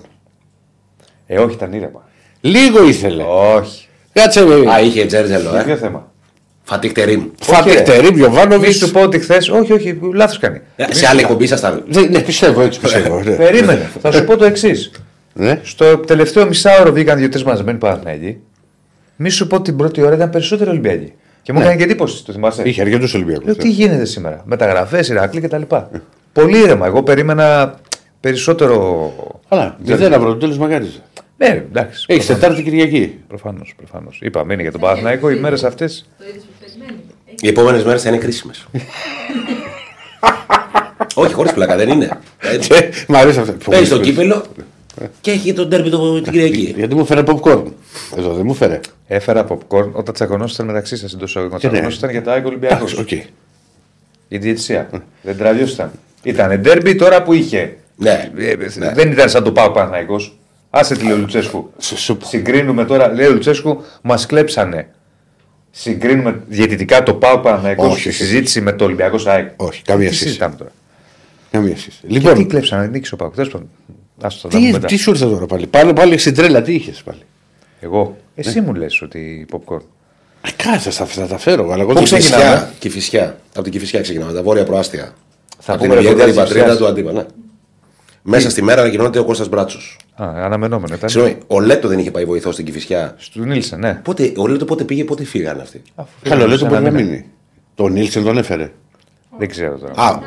Ε, 1.33 1.39
όχι, 1.39 1.53
ήταν 1.53 1.73
ήρεμα. 1.73 2.07
Λίγο 2.41 2.83
ήθελε. 2.87 3.23
Όχι. 3.57 3.87
Κάτσε 4.13 4.45
με. 4.45 4.71
Α, 4.71 4.81
είχε 4.81 5.05
τζέρζελο, 5.05 5.49
Για 5.49 5.63
ποιο 5.63 5.73
ε. 5.73 5.77
θέμα; 5.77 6.11
Φατίχτερη. 6.63 7.31
Φάτεκτερη, 7.41 8.11
Μη 8.11 8.17
Γιωβάνοβιτς. 8.17 8.77
σου 8.77 8.91
πω 8.91 9.01
ότι 9.01 9.19
χθε. 9.19 9.35
Όχι, 9.35 9.73
όχι, 9.73 9.99
λάθος 10.13 10.37
κάνει. 10.39 10.61
Σε 10.89 11.07
άλλη 11.07 11.19
εκπομπή 11.19 11.43
ήσασταν. 11.43 11.83
Ναι, 12.09 12.19
πιστεύω, 12.19 12.61
έτσι 12.61 12.79
πιστεύω. 12.79 13.21
ναι. 13.23 13.31
Περίμενε. 13.31 13.89
Θα 14.01 14.11
σου 14.11 14.23
πω 14.23 14.37
το 14.37 14.45
εξής. 14.45 14.91
Ναι. 15.33 15.59
Στο 15.63 15.97
τελευταίο 15.97 16.47
μισάωρο 16.47 16.91
βγήκαν 16.91 17.17
δύο-τρεις 17.17 17.43
μαζεμένοι 17.43 17.77
Παναθηναϊκοί. 17.77 18.37
Μη 19.15 19.29
σου 19.29 19.47
πω 19.47 19.55
ότι 19.55 19.63
την 19.63 19.77
πρώτη 19.77 20.01
ώρα 20.01 20.15
ήταν 20.15 20.29
περισσότεροι 20.29 20.69
Ολυμπιακοί. 20.69 21.13
Και 21.41 21.53
μου 21.53 21.59
έκανε 21.59 21.75
και 21.75 21.83
εντύπωση, 21.83 22.25
το 22.25 22.33
θυμάσαι; 22.33 22.61
Είχε 22.65 22.81
αρκετούς 22.81 23.13
Ολυμπιακούς. 23.13 23.45
Λέω 23.45 23.55
τι 23.55 23.69
γίνεται 23.69 24.05
σήμερα; 24.05 24.41
Μεταγραφές, 24.45 25.09
Ηράκλη 25.09 25.41
κτλ. 25.41 25.61
Πολύ 26.33 26.57
ήρεμα. 26.57 26.85
Εγώ 26.85 27.03
περίμενα 27.03 27.75
περισσότερο. 28.19 29.13
Αλλά 29.53 29.77
δεν 29.81 30.13
αύριο 30.13 30.31
το 30.31 30.37
τέλος 30.37 30.57
μακάριζε. 30.57 30.99
Ναι, 31.37 31.47
εντάξει. 31.47 32.05
Έχεις 32.07 32.25
Τετάρτη 32.25 32.63
Κυριακή. 32.63 33.17
Προφανώς, 33.27 33.73
προφανώς. 33.77 34.19
Είπαμε 34.21 34.53
είναι 34.53 34.61
για 34.61 34.71
τον 34.71 34.81
Παναθηναϊκό 34.81 35.29
οι 35.29 35.35
μέρες 35.39 35.63
αυτέ. 35.63 35.85
Το 35.87 35.93
είδε 36.29 36.37
που 36.37 36.45
περιμένει. 36.59 36.99
Οι 37.41 37.47
επόμενες 37.47 37.83
μέρες 37.83 38.01
θα 38.01 38.09
είναι 38.09 38.17
κρίσιμες. 38.17 38.65
Όχι, 41.15 41.33
χωρίς 41.33 41.53
πλάκα, 41.53 41.75
δεν 41.75 41.89
είναι. 41.89 42.09
Έτσι. 42.39 42.69
Ε, 42.73 42.89
Μ' 43.07 43.15
αρέσει 43.15 43.39
αυτό. 43.39 43.53
Παίζει 43.69 43.89
το 43.89 43.99
κύπελο 43.99 44.45
και 45.21 45.31
έχει 45.31 45.53
τον 45.53 45.69
τέρμι 45.69 45.89
το- 45.89 46.21
την 46.21 46.31
Κυριακή. 46.31 46.73
Γιατί 46.77 46.95
μου 46.95 47.05
φέρε 47.05 47.23
popcorn. 47.25 47.63
Εδώ 48.17 48.33
δεν 48.33 48.45
μου 48.45 48.53
φέρε. 48.53 48.79
Έφερα 49.07 49.47
popcorn 49.47 49.89
όταν 49.91 50.13
τσακωνόσασταν 50.13 50.65
μεταξύ 50.65 50.95
σας 50.97 51.13
εντός 51.13 51.29
εισαγωγικών. 51.29 51.59
ναι. 51.63 51.69
Τσακωνόσασταν 51.69 52.09
για 52.09 52.21
το 52.21 52.31
Άικο 52.31 52.47
Ολυμπιακό. 52.47 52.75
Εντάξει, 52.75 52.99
οκ. 52.99 53.11
Η 54.27 54.37
διαιτησία. 54.37 54.89
Δεν 55.21 55.37
τραβιώσταν. 55.37 55.91
Ήταν 56.23 56.59
ντέρμπι 56.61 56.95
τώρα 56.95 57.23
που 57.23 57.33
είχε. 57.33 57.77
Ναι. 58.01 58.31
Ε, 58.37 58.55
Ναι. 58.77 58.91
Δεν 58.93 59.11
ήταν 59.11 59.29
σαν 59.29 59.43
το 59.43 59.51
Πάο 59.51 59.71
Παναθηναϊκός. 59.71 60.37
Άσε 60.69 60.95
τη 60.95 61.03
λέει 61.03 61.13
ο 61.13 61.17
Λουτσέσκου. 61.17 61.71
Σου- 61.79 61.97
σου- 61.97 62.17
Συγκρίνουμε 62.23 62.85
τώρα, 62.85 63.13
λέει 63.13 63.27
ο 63.27 63.31
Λουτσέσκου, 63.31 63.83
μας 64.01 64.25
κλέψανε. 64.25 64.89
Συγκρίνουμε 65.71 66.41
διαιτητικά 66.47 67.03
το 67.03 67.13
Πάο 67.13 67.39
Παναθηναϊκός 67.39 67.85
Όχι, 67.91 67.99
στη 67.99 68.09
όχι. 68.09 68.17
συζήτηση 68.17 68.61
με 68.61 68.71
το 68.71 68.83
Ολυμπιακό 68.83 69.17
ΣΑΕΚ. 69.17 69.49
Όχι, 69.55 69.81
καμία 69.81 70.07
Τι 70.09 70.13
σχέση. 70.15 70.27
συζητάμε 70.27 70.55
τώρα; 70.55 70.71
Καμία 71.51 71.77
σχέση. 71.77 71.97
Τι 72.01 72.07
Λοιπόν, 72.07 72.47
κλέψανε, 72.47 72.87
νίκησε 72.87 73.13
ο 73.13 73.17
Πάο. 73.17 73.29
Τέλος 73.29 73.49
πάντων. 73.51 73.69
Άστο, 74.21 74.39
θα 74.41 74.47
τα 74.47 74.55
πούμε 74.55 74.65
τι, 74.67 74.71
μετά. 74.73 74.87
τι 74.87 74.95
σου 74.95 75.09
ήρθε 75.09 75.25
τώρα 75.25 75.45
πάλι; 75.45 75.67
Πάλι, 75.67 75.93
πάλι 75.93 76.17
στην 76.17 76.35
τρέλα, 76.35 76.61
τι 76.61 76.73
είχες 76.73 77.01
πάλι; 77.05 77.19
Εγώ. 77.79 78.17
Εσύ 78.35 78.61
μου 78.61 78.73
λες 78.73 79.01
ότι 79.01 79.47
popcorn. 79.51 79.81
Ε, 80.41 80.49
Κάτσε, 80.63 80.89
θα, 80.89 81.05
θα 81.05 81.27
τα 81.27 81.37
φέρω. 81.37 81.71
Αλλά 81.71 81.81
εγώ 81.83 81.93
Πού 81.93 81.93
δεν 81.93 82.03
ξεκινάμε; 82.03 82.43
Κηφισιά. 82.43 82.71
Κηφισιά. 82.79 83.37
Από 83.53 83.61
την 83.63 83.71
Κυφισιά 83.71 84.01
ξεκινάμε. 84.01 84.33
Τα 84.33 84.43
βόρεια 84.43 84.63
προάστια. 84.63 85.13
Θα 85.59 85.73
Από 85.73 85.81
την 85.81 85.89
πούμε 85.91 86.01
ιδιαίτερη 86.01 86.31
ρεπορτάζ 86.31 86.43
πατρίδα 86.55 86.75
Κυφσιάς. 86.75 86.77
του 86.77 86.87
Αντίπα. 87.11 87.25
Ναι. 88.23 88.35
Μέσα 88.35 88.49
στη 88.49 88.61
μέρα 88.61 88.81
ανακοινώνεται 88.81 89.19
ο 89.19 89.23
Κώστας 89.23 89.49
Μπράτσος. 89.49 89.97
Α, 90.15 90.29
αναμενόμενο 90.35 90.95
ήταν. 90.95 91.09
Συγγνώμη, 91.09 91.37
ο 91.47 91.59
Λέτο 91.59 91.87
δεν 91.87 91.99
είχε 91.99 92.11
πάει 92.11 92.25
βοηθός 92.25 92.53
στην 92.53 92.65
Κυφισιά. 92.65 93.15
Του 93.33 93.43
Νίλσεν, 93.43 93.79
ναι. 93.79 93.93
Πότε, 94.03 94.31
ο 94.37 94.47
Λέτο 94.47 94.65
πότε 94.65 94.83
πήγε, 94.83 95.03
πότε 95.03 95.23
φύγανε 95.23 95.61
αυτοί; 95.61 95.81
Αφού 95.95 96.09
Καλό, 96.23 96.33
φύγαμε 96.35 96.47
λέει 96.47 96.57
σε 96.57 96.63
το 96.63 96.69
μπορεί 96.69 96.81
ένα 96.81 96.91
να 96.91 96.97
μήνα. 96.97 97.09
μείνει. 97.09 97.25
Τον 97.75 97.91
Νίλσεν 97.91 98.23
τον 98.23 98.37
έφερε. 98.37 98.71
Δεν 99.37 99.49
ξέρω 99.49 99.77
τώρα. 99.77 99.93
Α, 99.95 100.19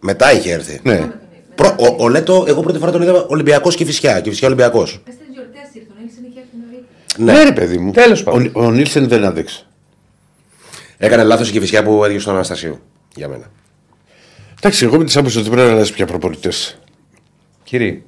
μετά 0.00 0.32
είχε 0.32 0.52
έρθει. 0.52 0.80
Ναι. 0.82 1.10
Προ, 1.54 1.76
ο, 1.78 2.04
ο 2.04 2.08
Λέτο, 2.08 2.44
εγώ 2.48 2.62
πρώτη 2.62 2.78
φορά 2.78 2.90
τον 2.92 3.02
είδα 3.02 3.24
Ολυμπιακός 3.28 3.74
Κυφισιά. 3.76 4.20
Κυφισιά 4.20 4.46
Ολυμπιακός. 4.46 5.00
Πες 5.04 5.14
τις 5.16 5.26
γιορτές 5.32 5.60
ήρθε, 5.74 5.88
ο 5.90 6.00
Νίλσεν 6.00 6.24
είχε 6.30 6.38
έρθει 6.40 6.56
νωρίτερα. 6.64 6.84
Ναι. 7.16 7.32
Ναι, 7.32 7.42
ρε 7.48 7.52
παιδί 7.52 7.78
μου. 7.78 7.92
Τέλος 7.92 8.22
πάντων. 8.22 8.50
Ο, 8.54 8.64
ο 8.64 8.70
Νίλσεν 8.70 9.08
δεν 9.08 9.24
άντεξε. 9.24 9.64
Έκανε 10.98 11.22
λάθος 11.22 11.48
η 11.48 11.52
Κυφισιά 11.52 11.82
που 11.84 12.04
έδιωξε 12.04 12.26
τον 12.26 12.34
Αναστασίου. 12.34 12.78
Για 13.14 13.28
μένα. 13.28 13.44
Εντάξει, 14.58 14.84
εγώ 14.84 14.96
με 14.98 15.04
τη 15.04 15.18
άποψη 15.18 15.38
ότι 15.38 15.48
πρέπει 15.50 15.66
να 15.68 15.72
αλλάζει 15.74 15.92
πια 15.92 16.06
προπονητές. 16.06 16.78
Κύριε, 17.70 18.02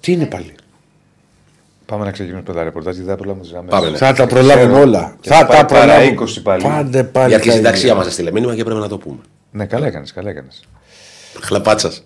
Τι 0.00 0.12
είναι 0.12 0.26
πάλι; 0.26 0.54
πάμε 1.86 2.04
να 2.04 2.10
ξεκινήσουμε 2.10 2.48
με 2.48 2.54
τα 2.54 2.64
ρεπορτάζ 2.64 2.94
γιατί 2.94 3.08
δεν 3.08 3.16
προλάβουμε 3.16 3.42
τις 3.44 3.52
γραμμές. 3.52 3.70
Πάμε, 3.70 3.90
ναι. 3.90 3.96
Θα 3.96 4.12
τα 4.12 4.26
προλάβουμε 4.26 4.66
Ξέρω. 4.66 4.80
όλα. 4.80 5.16
Και 5.20 5.28
Θα 5.28 5.36
θα 5.36 5.46
πάει 5.46 5.58
τα 5.58 5.64
παρά 5.66 5.94
προλάβουμε. 5.94 6.30
20 6.30 6.40
πάλι. 6.42 6.62
Πάντε 6.62 7.04
πάλι. 7.04 7.32
Η 7.32 7.34
αρχή 7.34 7.48
τα 7.48 7.54
συνταξία 7.54 7.82
ίδια. 7.82 7.94
μας 7.94 8.06
έστειλε 8.06 8.30
μήνυμα 8.32 8.54
και 8.54 8.64
πρέπει 8.64 8.80
να 8.80 8.88
το 8.88 8.98
πούμε. 8.98 9.18
Ναι, 9.50 9.66
καλά 9.66 9.86
έκανες, 9.86 10.12
καλά 10.12 10.30
έκανες. 10.30 10.64
Χλαπάτσας. 11.40 12.04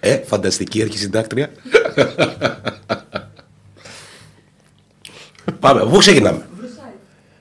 ε, 0.00 0.16
φανταστική 0.24 0.82
αρχισυντάκτρια. 0.82 1.50
Πάμε, 5.60 5.84
πού 5.90 5.98
ξεκινάμε; 5.98 6.46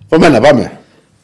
Από 0.09 0.19
μένα, 0.19 0.41
πάμε. 0.41 0.79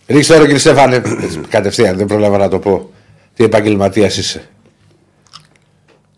Ρίξτε 0.08 0.34
τώρα 0.34 0.46
κύριε 0.46 0.60
Στέφανε. 0.60 0.96
Έτσι, 0.96 1.40
Κατευθείαν, 1.50 1.98
δεν 1.98 2.06
πρόλαβα 2.06 2.38
να 2.38 2.48
το 2.50 2.60
πω. 2.60 2.92
Τι 3.34 3.44
επαγγελματίας 3.44 4.18
είσαι. 4.18 4.48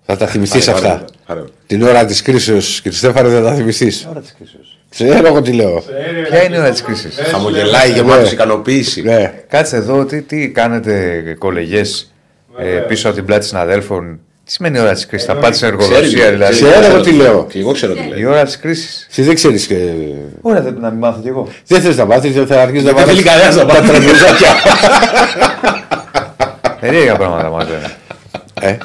Θα 0.06 0.18
τα 0.18 0.28
θυμηθείς 0.28 0.66
Πάρε, 0.66 0.78
αυτά. 0.78 0.90
πάρε, 0.90 1.06
πάρε. 1.26 1.42
Την 1.68 1.82
ώρα 1.84 2.06
της 2.06 2.22
κρίσεως, 2.22 2.80
κύριε 2.82 2.98
Στέφανε, 2.98 3.30
θα 3.30 3.42
τα 3.42 3.54
θυμηθείς. 3.54 4.08
Ώρα 4.10 4.20
της 4.20 4.36
κρίση. 4.38 4.58
Ξέρω 4.90 5.28
εγώ 5.28 5.42
τι 5.42 5.52
λέω. 5.52 5.84
Ποια 6.30 6.44
είναι 6.44 6.56
η 6.56 6.60
ώρα 6.60 6.70
της 6.70 6.82
κρίση. 6.82 7.10
Χαμογελάει 7.32 7.92
γεμάτο 7.92 8.26
ικανοποίηση. 8.32 9.02
Ναι. 9.02 9.34
Κάτσε 9.50 9.76
εδώ, 9.76 10.06
τι, 10.06 10.22
τι 10.22 10.50
κάνετε 10.50 11.24
κολεγές 11.40 12.14
ε, 12.58 12.66
πίσω 12.66 13.08
από 13.08 13.16
την 13.16 13.26
πλάτη 13.26 13.46
συναδέλφων. 13.46 14.20
Τι 14.46 14.52
σημαίνει 14.52 14.78
η 14.78 14.82
ώρα 14.82 14.94
της 14.94 15.06
κρίσης, 15.06 15.28
θα 15.28 15.36
πάτε 15.36 15.56
σε 15.56 15.66
εργοδοσία 15.66 16.32
δηλαδή; 16.32 16.54
Ξέρω 16.54 16.86
εγώ 16.86 17.02
τι 17.02 17.12
λέω. 17.12 17.46
Και 17.50 17.60
εγώ 17.60 17.72
ξέρω 17.72 17.94
τι 17.94 18.08
λέει. 18.10 18.20
Η 18.20 18.26
ώρα 18.26 18.44
της 18.44 18.58
κρίσης. 18.60 19.08
Εσύ 19.10 19.22
δεν 19.22 19.36
ξέρεις. 19.36 19.66
Και... 19.68 19.90
Ωραία, 20.42 20.62
δεν 20.62 20.78
να 20.80 20.90
μην 20.90 21.00
μάθω 21.00 21.22
κι 21.22 21.28
εγώ. 21.28 21.48
Δεν 21.68 21.82
θες 21.82 21.98
να 21.98 22.06
μάθεις, 22.06 22.34
δεν 22.34 22.48
θα 22.48 22.62
αρχίσεις 22.62 22.86
να 22.86 22.92
Δεν 22.92 23.00
μάθεις. 23.02 23.14
θέλει 23.14 23.28
κανένας 23.30 23.56
να 23.56 23.66
τα 23.66 23.74
πάει. 23.74 23.88
τραπεζάκια. 23.88 24.50
Περίεργα 26.80 27.16
πράγματα 27.16 27.50
μα 27.50 27.64
λένε. 27.64 27.96
Ε. 28.62 28.78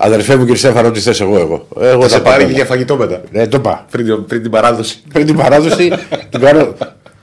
Αδερφέ 0.00 0.32
μου, 0.36 0.40
κύριε 0.40 0.56
Στέφανε, 0.56 0.88
ό,τι 0.88 1.00
θες 1.00 1.20
εγώ. 1.20 1.38
Εγώ, 1.38 1.68
εγώ 1.80 2.02
Θα 2.02 2.08
τα 2.08 2.08
σε 2.08 2.20
πάρει 2.20 2.36
πάρω. 2.36 2.46
και 2.48 2.52
για 2.54 2.64
φαγητό 2.64 2.96
μετά. 2.96 3.20
Ναι, 3.30 3.46
το 3.46 3.60
πά. 3.60 3.86
Πριν, 3.90 4.24
πριν 4.24 4.42
την 4.42 4.50
παράδοση. 4.50 5.02
Πριν 5.12 5.26
την 5.26 5.36
παράδοση, 5.36 5.92
την 6.30 6.40
κάνω. 6.40 6.74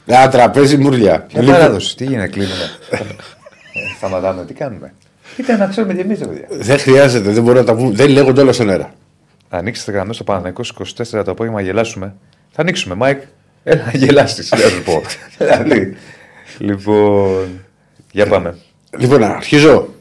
Ένα 0.05 0.29
τραπέζι 0.29 0.77
μουρλιά. 0.77 1.19
Ποια 1.27 1.41
Λοιπόν, 1.41 1.55
παράδοση, 1.55 1.95
τι 1.95 2.03
γίνεται, 2.05 2.27
κλείνουμε. 2.27 2.69
Ε, 2.89 2.97
Σταματάμε, 3.97 4.45
τι 4.45 4.53
κάνουμε. 4.53 4.93
Ήταν 5.37 5.57
να 5.59 5.65
ξέρουμε 5.67 5.93
κι 5.93 5.99
εμείς, 5.99 6.19
παιδιά. 6.19 6.47
Δεν 6.49 6.79
χρειάζεται, 6.79 7.29
δεν 7.31 7.43
μπορώ 7.43 7.59
να 7.59 7.65
τα 7.65 7.75
πούμε. 7.75 7.91
Δεν 7.93 8.09
λέγονται 8.09 8.41
όλα 8.41 8.53
στον 8.53 8.69
αέρα. 8.69 8.93
Ανοίξτε 9.49 9.91
γραμμέ 9.91 10.13
στο 10.13 10.23
Παναθηναϊκός 10.23 10.73
24 10.97 11.23
το 11.25 11.31
απόγευμα 11.31 11.59
να 11.59 11.65
γελάσουμε. 11.65 12.13
Θα 12.51 12.61
ανοίξουμε, 12.61 12.95
Μάικ. 12.95 13.21
Έλα 13.63 13.83
να 13.85 13.91
γελάσει, 13.97 14.41
θα 14.41 14.57
σου 14.57 14.83
πω. 14.83 15.01
δηλαδή. 15.37 15.95
Λοιπόν. 16.57 17.47
Για 18.11 18.25
πάμε. 18.27 18.55
Λοιπόν, 18.97 19.23
αρχίζω. 19.23 19.93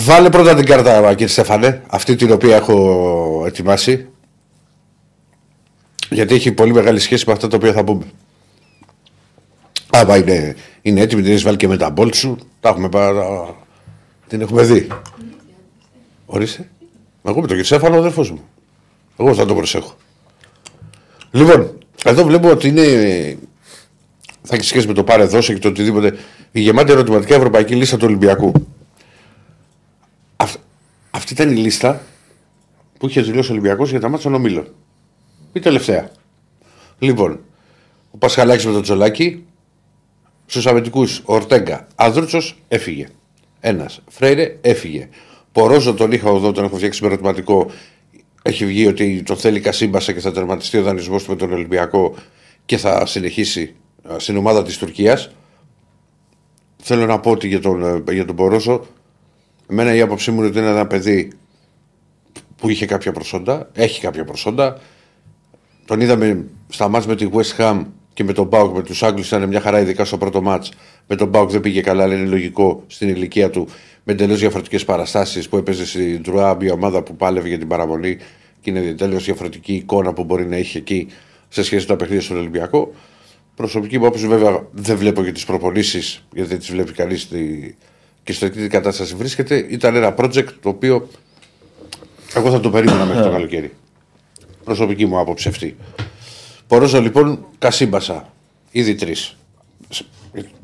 Βάλε 0.00 0.30
πρώτα 0.30 0.54
την 0.54 0.64
κάρτα, 0.64 1.10
κύριε 1.10 1.26
Στέφανε, 1.26 1.82
αυτή 1.86 2.16
την 2.16 2.32
οποία 2.32 2.56
έχω 2.56 3.42
ετοιμάσει. 3.46 4.08
Γιατί 6.10 6.34
έχει 6.34 6.52
πολύ 6.52 6.72
μεγάλη 6.72 6.98
σχέση 6.98 7.24
με 7.26 7.32
αυτά 7.32 7.48
τα 7.48 7.56
οποία 7.56 7.72
θα 7.72 7.84
πούμε. 7.84 8.04
Άμα 9.90 10.16
είναι, 10.16 10.56
είναι 10.82 11.00
έτοιμη, 11.00 11.22
την 11.22 11.30
έχεις 11.30 11.42
βάλει 11.42 11.56
και 11.56 11.68
με 11.68 11.76
τα 11.76 11.90
μπολ 11.90 12.12
σου. 12.12 12.38
Τα 12.60 12.68
έχουμε 12.68 12.88
πάρα... 12.88 13.54
Την 14.26 14.40
έχουμε 14.40 14.62
δει. 14.62 14.86
Ορίστε. 16.26 16.68
Εγώ 17.22 17.40
με 17.40 17.46
τον 17.46 17.56
Κυρσέφανο 17.56 17.96
ο 17.96 17.98
αδερφός 17.98 18.30
μου. 18.30 18.44
Εγώ 19.16 19.34
θα 19.34 19.46
το 19.46 19.54
προσέχω. 19.54 19.96
Λοιπόν, 21.30 21.78
εδώ 22.04 22.24
βλέπω 22.24 22.50
ότι 22.50 22.68
είναι. 22.68 22.84
Θα 24.42 24.54
έχει 24.54 24.64
σχέση 24.64 24.86
με 24.86 24.92
το 24.92 25.04
πάρε 25.04 25.24
δώσε 25.24 25.52
και 25.52 25.58
το 25.58 25.68
οτιδήποτε. 25.68 26.16
Η 26.52 26.60
γεμάτη 26.60 26.92
ερωτηματικά 26.92 27.34
ευρωπαϊκή 27.34 27.74
λίστα 27.74 27.96
του 27.96 28.04
Ολυμπιακού. 28.06 28.52
Αυ- 31.18 31.30
αυτή 31.30 31.32
ήταν 31.32 31.56
η 31.56 31.60
λίστα 31.60 32.02
που 32.98 33.08
είχε 33.08 33.20
δηλώσει 33.22 33.50
ο 33.50 33.52
Ολυμπιακός 33.52 33.90
για 33.90 34.00
τα 34.00 34.08
μάτια 34.08 34.24
των 34.24 34.34
ομίλων. 34.34 34.74
Η 35.52 35.60
τελευταία. 35.60 36.10
Λοιπόν, 36.98 37.40
ο 38.10 38.16
Πασχαλάκης 38.18 38.66
με 38.66 38.72
τον 38.72 38.82
Τζολάκη. 38.82 39.44
Στους 40.46 40.66
αμυντικούς, 40.66 41.18
ο 41.18 41.34
Ορτέγκα. 41.34 41.86
Ανδρούτσος 41.94 42.58
έφυγε. 42.68 43.06
Ένας. 43.60 44.00
Φρέιρε 44.08 44.56
έφυγε. 44.60 45.08
Πορόζο 45.52 45.94
τον 45.94 46.12
είχα 46.12 46.28
εδώ, 46.28 46.52
τον 46.52 46.64
έχω 46.64 46.76
φτιάξει 46.76 47.02
με 47.02 47.08
ερωτηματικό. 47.08 47.70
Έχει 48.42 48.66
βγει 48.66 48.86
ότι 48.86 49.22
το 49.22 49.36
θέλει 49.36 49.60
Κασίμπασα 49.60 50.12
και 50.12 50.20
θα 50.20 50.32
τερματιστεί 50.32 50.78
ο 50.78 50.82
δανεισμός 50.82 51.24
του 51.24 51.30
με 51.30 51.36
τον 51.36 51.52
Ολυμπιακό 51.52 52.14
και 52.64 52.76
θα 52.76 53.06
συνεχίσει 53.06 53.74
α, 54.12 54.18
στην 54.18 54.36
ομάδα 54.36 54.62
της 54.62 54.78
Τουρκίας. 54.78 55.30
Θέλω 56.82 57.06
να 57.06 57.20
πω 57.20 57.30
ότι 57.30 57.48
για 57.48 57.60
τον, 57.60 58.04
ε, 58.08 58.12
για 58.12 58.24
τον 58.24 58.36
Πορόζο, 58.36 58.86
εμένα 59.70 59.94
η 59.94 60.00
άποψή 60.00 60.30
μου 60.30 60.38
είναι 60.38 60.46
ότι 60.46 60.58
είναι 60.58 60.68
ένα 60.68 60.86
παιδί 60.86 61.32
που 62.56 62.68
είχε 62.68 62.86
κάποια 62.86 63.12
προσόντα, 63.12 63.70
έχει 63.72 64.00
κάποια 64.00 64.24
προσόντα. 64.24 64.80
Τον 65.84 66.00
είδαμε 66.00 66.44
στα 66.68 66.88
μάτς 66.88 67.06
με 67.06 67.16
τη 67.16 67.28
West 67.32 67.56
Ham 67.56 67.84
και 68.12 68.24
με 68.24 68.32
τον 68.32 68.46
Μπάουκ, 68.46 68.76
με 68.76 68.82
τους 68.82 69.02
Άγγλους 69.02 69.26
ήταν 69.26 69.48
μια 69.48 69.60
χαρά, 69.60 69.80
ειδικά 69.80 70.04
στο 70.04 70.18
πρώτο 70.18 70.42
μάτς. 70.42 70.72
Με 71.06 71.16
τον 71.16 71.28
Μπάουκ 71.28 71.50
δεν 71.50 71.60
πήγε 71.60 71.80
καλά, 71.80 72.02
αλλά 72.02 72.14
είναι 72.14 72.28
λογικό 72.28 72.84
στην 72.86 73.08
ηλικία 73.08 73.50
του 73.50 73.68
με 74.04 74.12
εντελώς 74.12 74.38
διαφορετικές 74.38 74.84
παραστάσεις 74.84 75.48
που 75.48 75.56
έπαιζε 75.56 75.86
στην 75.86 76.22
Τρουά, 76.22 76.56
μια 76.56 76.72
ομάδα 76.72 77.02
που 77.02 77.16
πάλευε 77.16 77.48
για 77.48 77.58
την 77.58 77.68
παραμονή 77.68 78.16
και 78.60 78.70
είναι 78.70 78.92
τελείω 78.92 79.18
διαφορετική 79.18 79.74
εικόνα 79.74 80.12
που 80.12 80.24
μπορεί 80.24 80.46
να 80.46 80.56
έχει 80.56 80.76
εκεί 80.76 81.08
σε 81.48 81.62
σχέση 81.62 81.82
με 81.82 81.88
τα 81.88 81.96
παιχνίδια 81.96 82.22
στον 82.22 82.36
Ολυμπιακό. 82.36 82.92
Προσωπική 83.54 83.98
μου 83.98 84.06
άποψη, 84.06 84.26
βέβαια, 84.26 84.66
δεν 84.72 84.96
βλέπω 84.96 85.24
και 85.24 85.32
τις 85.32 85.44
προπονήσεις, 85.44 86.26
γιατί 86.32 86.48
δεν 86.48 86.58
τις 86.58 86.70
βλέπει 86.70 86.92
κανείς 86.92 87.28
και 88.28 88.34
στο 88.34 88.50
τι 88.50 88.68
κατάσταση 88.68 89.14
βρίσκεται. 89.14 89.66
Ήταν 89.68 89.94
ένα 89.94 90.14
project 90.18 90.48
το 90.62 90.68
οποίο 90.68 91.08
εγώ 92.34 92.50
θα 92.50 92.60
το 92.60 92.70
περίμενα 92.70 93.04
μέχρι 93.04 93.22
το 93.22 93.30
καλοκαίρι. 93.30 93.74
Προσωπική 94.64 95.06
μου 95.06 95.18
άποψη 95.18 95.48
αυτή. 95.48 95.76
Πορόζο 96.66 97.00
λοιπόν 97.00 97.44
Κασίμπασα. 97.58 98.32
Ήδη 98.70 98.94
τρεις. 98.94 99.36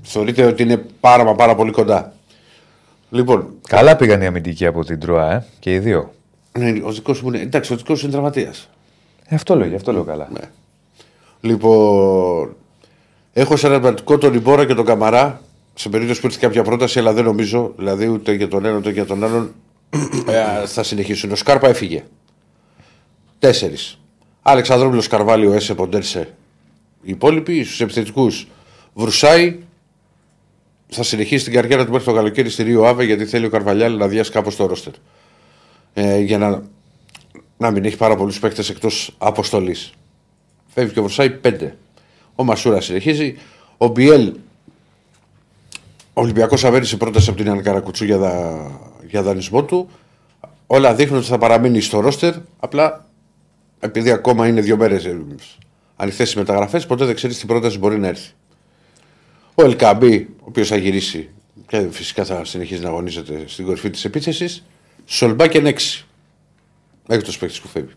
Θεωρείτε 0.02 0.44
ότι 0.44 0.62
είναι 0.62 0.84
πάρα 1.00 1.24
μα 1.24 1.34
πάρα 1.34 1.54
πολύ 1.54 1.70
κοντά. 1.70 2.12
Λοιπόν, 3.10 3.54
Καλά 3.68 3.96
πήγαν 3.96 4.22
οι 4.22 4.26
αμυντικοί 4.26 4.66
από 4.66 4.84
την 4.84 5.00
Τροά, 5.00 5.32
ε, 5.32 5.44
και 5.58 5.72
οι 5.72 5.78
δύο. 5.78 6.14
ναι, 6.58 6.80
ο 6.84 6.92
δικός 6.92 7.22
μου 7.22 7.28
είναι. 7.28 7.40
Εντάξει, 7.40 7.72
ο 7.72 7.76
δικός 7.76 8.02
είναι 8.02 8.12
τραυματίας. 8.12 8.68
Ε, 9.26 9.34
αυτό 9.34 9.56
λέω, 9.56 9.66
γι' 9.68 9.74
αυτό 9.74 9.92
λέω 9.92 10.04
καλά. 10.04 10.28
Ναι. 10.32 10.50
Λοιπόν, 11.40 12.56
έχω 13.32 13.56
σε 13.56 13.66
ερωτηματικό 13.66 14.18
τον 14.18 14.34
Ιμπόρα 14.34 14.66
και 14.66 14.74
τον 14.74 14.84
Καμαρά. 14.84 15.40
Σε 15.74 15.88
περίπτωση 15.88 16.20
που 16.20 16.26
έρθει 16.26 16.38
κάποια 16.38 16.62
πρόταση, 16.62 16.98
αλλά 16.98 17.12
δεν 17.12 17.24
νομίζω, 17.24 17.72
δηλαδή 17.76 18.08
ούτε 18.08 18.32
για 18.32 18.48
τον 18.48 18.64
ένα 18.64 18.76
ούτε 18.76 18.90
για 18.90 19.06
τον 19.06 19.24
άλλον, 19.24 19.54
ε, 20.28 20.66
θα 20.66 20.82
συνεχίσουν. 20.82 21.32
Ο 21.32 21.34
Σκάρπα 21.34 21.68
έφυγε. 21.68 22.04
Τέσσερις. 23.38 23.98
Αλεξανδρόπουλος 24.42 25.06
Καρβάλιο, 25.06 25.52
Έσε 25.52 25.74
Ποντέρσε. 25.74 26.34
Οι 27.02 27.10
υπόλοιποι 27.10 27.64
στους 27.64 27.80
επιθετικούς 27.80 28.46
Βρουσάη 28.94 29.58
θα 30.88 31.02
συνεχίσει 31.02 31.44
την 31.44 31.52
καριέρα 31.52 31.84
του 31.84 31.92
μέχρι 31.92 32.06
το 32.06 32.12
καλοκαίρι 32.12 32.50
στη 32.50 32.62
Ρίο 32.62 32.84
Άβε 32.84 33.04
γιατί 33.04 33.26
θέλει 33.26 33.46
ο 33.46 33.50
Καρβαλιάλ 33.50 33.96
να 33.96 34.08
διάσει 34.08 34.30
κάπως 34.30 34.56
το 34.56 34.66
ρόστερ. 34.66 34.92
Ε, 35.94 36.18
για 36.18 36.38
να, 36.38 36.62
να 37.56 37.70
μην 37.70 37.84
έχει 37.84 37.96
πάρα 37.96 38.16
πολλούς 38.16 38.38
παίκτες 38.38 38.70
εκτός 38.70 39.14
αποστολής. 39.18 39.92
Φεύγει 40.66 40.92
και 40.92 40.98
ο 40.98 41.02
Βρουσάη 41.02 41.38
5. 41.44 41.70
Ο 42.34 42.44
Μασούρα 42.44 42.80
συνεχίζει. 42.80 43.36
Ο 43.76 43.86
Μπιέλ. 43.86 44.32
Ο 46.16 46.20
Ολυμπιακός 46.20 46.64
αβέρισε 46.64 46.96
πρόταση 46.96 47.28
από 47.30 47.38
την 47.38 47.50
Ανκάρα 47.50 47.80
Κουτσού 47.80 48.04
για, 48.04 48.18
δα, 48.18 48.66
για 49.08 49.22
δανεισμό 49.22 49.64
του. 49.64 49.88
Όλα 50.66 50.94
δείχνουν 50.94 51.18
ότι 51.18 51.26
θα 51.26 51.38
παραμείνει 51.38 51.80
στο 51.80 52.00
ρόστερ. 52.00 52.34
Απλά 52.60 53.08
επειδή 53.80 54.10
ακόμα 54.10 54.48
είναι 54.48 54.60
δύο 54.60 54.76
μέρες 54.76 55.08
ανοιχτές 55.96 56.32
οι 56.32 56.38
μεταγραφές, 56.38 56.86
ποτέ 56.86 57.04
δεν 57.04 57.14
ξέρεις 57.14 57.38
τι 57.38 57.46
πρόταση 57.46 57.78
μπορεί 57.78 57.98
να 57.98 58.08
έρθει. 58.08 58.30
Ο 59.54 59.62
Ελκαμπή, 59.62 60.28
ο 60.40 60.44
οποίος 60.44 60.68
θα 60.68 60.76
γυρίσει 60.76 61.30
και 61.66 61.88
φυσικά 61.90 62.24
θα 62.24 62.44
συνεχίζει 62.44 62.82
να 62.82 62.88
αγωνίζεται 62.88 63.44
στην 63.46 63.64
κορυφή 63.64 63.90
της 63.90 64.04
επίθεσης. 64.04 64.64
Σολμπάκεν 65.04 65.66
6. 65.66 66.06
Έκτος 67.08 67.38
παίκτης 67.38 67.60
που 67.60 67.68
φεύγει. 67.68 67.92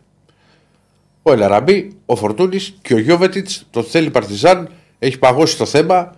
Ο 1.22 1.32
Ελαραμπή, 1.32 1.92
ο 2.06 2.16
Φορτούνης 2.16 2.78
και 2.82 2.94
ο 2.94 3.00
Γιώβετιτς 3.00 3.68
το 3.70 3.84
θέλει 3.84 4.10
Παρτιζάν. 4.10 4.70
Έχει 5.00 5.20
παγώσει 5.20 5.58
το 5.58 5.66
θέμα. 5.66 6.16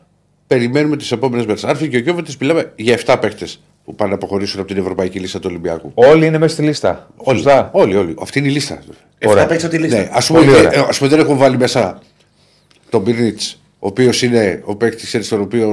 Περιμένουμε 0.50 0.98
τις 0.98 1.12
επόμενες 1.12 1.46
μέρες. 1.46 1.64
Αν 1.64 1.76
φύγει 1.76 1.90
και 1.90 1.98
ο 1.98 2.00
Γιώβετιτ, 2.00 2.40
μιλάμε 2.40 2.72
για 2.76 2.94
7 3.06 3.18
παίκτες 3.22 3.62
που 3.86 3.96
πάνε 3.96 4.10
να 4.10 4.16
αποχωρήσουν 4.16 4.60
από 4.60 4.68
την 4.68 4.78
Ευρωπαϊκή 4.78 5.20
Λίστα 5.20 5.40
του 5.40 5.46
Ολυμπιακού. 5.50 5.92
Όλοι 5.94 6.26
είναι 6.26 6.38
μέσα 6.38 6.54
στη 6.54 6.64
λίστα. 6.64 7.10
Όλοι, 7.18 7.38
Σωστά. 7.38 7.70
όλοι, 7.74 7.96
όλοι. 7.96 8.16
Αυτή 8.22 8.40
είναι 8.40 8.48
η 8.48 8.52
λίστα. 8.52 8.80
Ωραία. 9.26 9.42
Εφτά 9.42 9.46
παίξει 9.46 9.66
από 9.66 9.76
τη 9.76 9.82
λίστα. 9.82 9.98
Ναι, 9.98 10.10
ας 10.12 10.28
πούμε, 10.28 10.40
Πολύ 10.40 10.52
ωραία. 10.56 10.74
ε, 10.74 10.86
ας 10.90 10.98
πούμε 10.98 11.10
δεν 11.10 11.20
έχουν 11.20 11.38
βάλει 11.38 11.58
μέσα 11.58 12.00
τον 12.90 13.02
Μπίρνιτ, 13.02 13.40
ο 13.80 13.88
οποίος 13.88 14.22
είναι 14.22 14.62
ο 14.66 14.76
παίκτης, 14.76 15.06
ξέρεις 15.08 15.28
τον 15.28 15.42
οποίο 15.42 15.70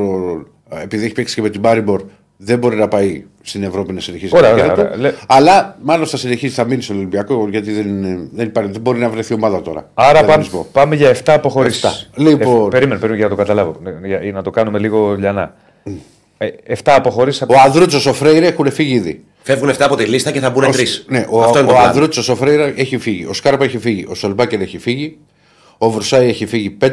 ε, 0.71 0.83
επειδή 0.83 1.05
έχει 1.05 1.15
παίξει 1.15 1.35
και 1.35 1.43
με 1.43 1.51
την 1.51 1.61
Μπάριμπορ, 1.61 2.03
δεν 2.37 2.59
μπορεί 2.59 2.77
να 2.77 2.89
πάει 2.89 3.25
στην 3.43 3.63
Ευρώπη 3.63 3.93
να 3.93 4.01
συνεχίσει. 4.01 4.37
Ωραία, 4.37 4.49
την 4.55 4.59
καριέρα 4.59 4.81
ωραία, 4.83 4.93
του. 4.95 4.99
ωραία. 4.99 5.13
Αλλά 5.27 5.77
μάλλον 5.83 6.07
θα 6.07 6.17
συνεχίσει, 6.17 6.55
θα 6.55 6.65
μείνει 6.65 6.83
στον 6.83 6.97
Ολυμπιακό 6.97 7.49
γιατί 7.51 7.73
δεν, 7.73 7.89
είναι- 7.89 8.29
δεν, 8.33 8.47
υπάρχει, 8.47 8.71
δεν 8.73 8.81
μπορεί 8.81 8.99
να 8.99 9.09
βρεθεί 9.09 9.35
ομάδα 9.35 9.63
τώρα. 9.63 9.91
Άρα 9.95 10.11
Για 10.11 10.21
πάμε, 10.21 10.33
δανεισμό. 10.33 10.67
πάμε 10.73 10.95
για 10.95 11.09
7 11.11 11.33
αποχωρήσεις. 11.35 11.83
Εφτά. 11.85 12.21
Λοιπόν. 12.23 12.71
περίμενε, 12.71 13.01
περίμενε 13.01 13.15
για 13.17 13.25
να 13.25 13.31
το 13.31 13.37
καταλάβω. 13.37 13.77
Ναι, 13.83 14.09
Για, 14.09 14.23
για 14.23 14.33
να 14.33 14.43
το 14.43 14.51
κάνουμε 14.51 14.79
λίγο 14.79 15.15
λιανά. 15.19 15.55
Ε, 16.39 16.47
7 16.69 16.75
αποχωρήσεις 16.85 17.43
από. 17.43 17.55
Ο 17.55 17.57
Ανδρούτσο, 17.65 18.11
ο 18.11 18.13
Φρέιρε 18.13 18.47
έχουν 18.47 18.71
φύγει 18.71 18.95
ήδη. 18.95 19.25
Φεύγουν 19.43 19.69
7 19.71 19.75
από 19.81 19.97
τη 19.97 20.05
λίστα 20.05 20.31
και 20.31 20.41
θα 20.41 20.51
μπουν 20.51 20.65
Ο- 20.65 20.71
3. 20.71 21.05
Ναι, 21.07 21.27
ο, 21.31 21.43
Αυτό 21.43 21.59
είναι 21.59 21.67
ο 21.69 21.71
το 21.71 21.77
πλάνο. 21.77 21.89
Ανδρούτσο, 21.91 22.33
ο 22.33 22.37
Φρέιρα 22.37 22.73
έχει 22.77 22.99
φύγει. 22.99 23.25
Ο 23.25 23.33
Σκάρπα 23.33 23.65
έχει 23.65 23.79
φύγει. 23.79 24.07
Ο 24.09 24.15
Σολμπάκεν 24.15 24.61
έχει 24.61 24.79
φύγει. 24.79 25.19
Ο 25.79 25.91
Βρουσάη 25.91 26.29
έχει 26.29 26.47
φύγει 26.47 26.77
5. 26.81 26.89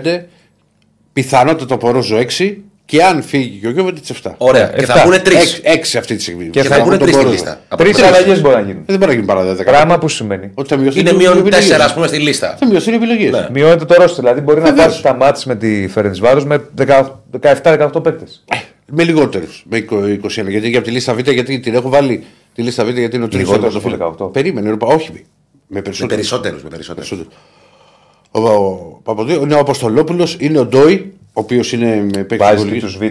Πιθανότατα 1.14 1.66
το 1.66 1.78
Πορόζο 1.78 2.18
6. 2.38 2.56
Και 2.86 3.04
αν 3.04 3.22
φύγει 3.24 3.60
και 3.60 3.68
ο 3.68 3.72
Γιώβετιτ 3.72 4.06
7. 4.24 4.32
Ωραία. 4.38 4.68
Και 4.68 4.86
θα 4.86 4.94
Εφτά. 4.94 5.06
μπουν 5.10 5.22
3. 5.24 5.62
6 5.64 5.98
αυτή 5.98 6.16
τη 6.16 6.22
στιγμή. 6.22 6.44
Και 6.50 6.60
Και 6.62 6.68
θα 6.68 6.76
θα 6.76 6.82
μπουν 6.84 6.90
τον 6.90 7.00
3 7.00 7.04
στη 7.08 7.12
Πορόζο. 7.12 7.32
λίστα. 7.32 7.60
Από 7.68 7.84
Τρεις 7.84 7.96
το 7.96 8.02
τέλος. 8.04 8.18
αλλαγέ 8.18 8.42
μπορεί 8.42 8.56
να 8.56 8.62
γίνουν. 8.62 8.82
Ε, 8.82 8.84
Δεν 8.86 8.96
μπορεί 8.98 9.06
να 9.08 9.14
γίνει 9.14 9.26
παρά 9.26 9.44
10. 9.56 9.64
Πράγμα 9.64 9.98
που 9.98 10.08
σημαίνει. 10.08 10.52
Ότι 10.54 10.70
θα 10.70 10.78
μειωθεί 10.78 11.00
Είναι 11.00 11.10
το- 11.10 11.16
μείον 11.16 11.36
οι 11.36 11.40
επιλογές. 11.40 11.68
4 11.70 11.84
ας 11.86 11.94
πούμε 11.94 12.08
στη 12.08 12.18
λίστα. 12.18 12.56
Θα 12.60 12.68
μειωθούν 12.68 12.94
οι 12.94 12.96
επιλογές. 12.96 13.32
Ναι. 13.32 13.48
Μειώνεται 13.52 13.86
το 13.86 13.94
ρόστο. 13.98 14.22
Δηλαδή 14.22 14.42
μπορεί 14.42 14.60
να 14.60 14.66
Βεβαίως. 14.66 14.86
πάρεις 14.86 15.02
τα 15.02 15.14
μάτια 15.16 15.44
με 15.46 15.56
τη 15.56 15.88
Φερεντσβάρο 15.88 16.44
με 16.44 16.66
17-18 16.76 18.02
παίκτες. 18.02 18.44
Με 18.92 19.04
λιγότερους. 19.04 19.66
Με 19.70 19.78
21. 19.78 20.50
Γιατί 20.50 20.70
για 20.70 20.78
από 20.78 20.88
τη 20.88 20.94
λίστα 20.94 21.14
Β, 21.14 21.20
γιατί 21.30 21.60
την 21.60 21.74
έχω 21.74 21.90
βάλει 21.90 22.24
τη 22.54 22.62
λίστα 22.62 22.86
Β, 22.86 22.90
γιατί 22.90 23.16
είναι 23.16 23.26
ο 23.26 23.28
τρίτο. 23.28 23.46
Λιγότερους 23.52 23.76
από 23.76 23.90
18. 23.90 24.32
Περίμενε, 24.32 24.70
ρε, 24.70 24.76
όχι. 24.80 25.12
Με 25.12 25.20
Με 25.68 25.82
περισσότερους. 25.82 26.16
περισσότερου. 26.16 26.56
Με 26.64 26.70
περισσότερους. 26.70 27.12
Ο, 28.32 28.40
ο 28.50 29.00
Παπαδίου 29.04 29.42
είναι 29.42 29.54
ο 29.56 29.60
Αποστολόπουλος, 29.60 30.36
είναι 30.40 30.60
ο 30.60 30.66
Ντόι, 30.66 31.14
ο 31.34 31.40
οποίος 31.42 31.72
είναι 31.72 31.96
με 31.96 32.24
παίκτη 32.24 32.36
Βάζει 32.38 32.58
πολύ- 32.64 32.74
και 32.74 32.80
τους 32.86 32.98
Β. 32.98 33.02
Ε, 33.02 33.10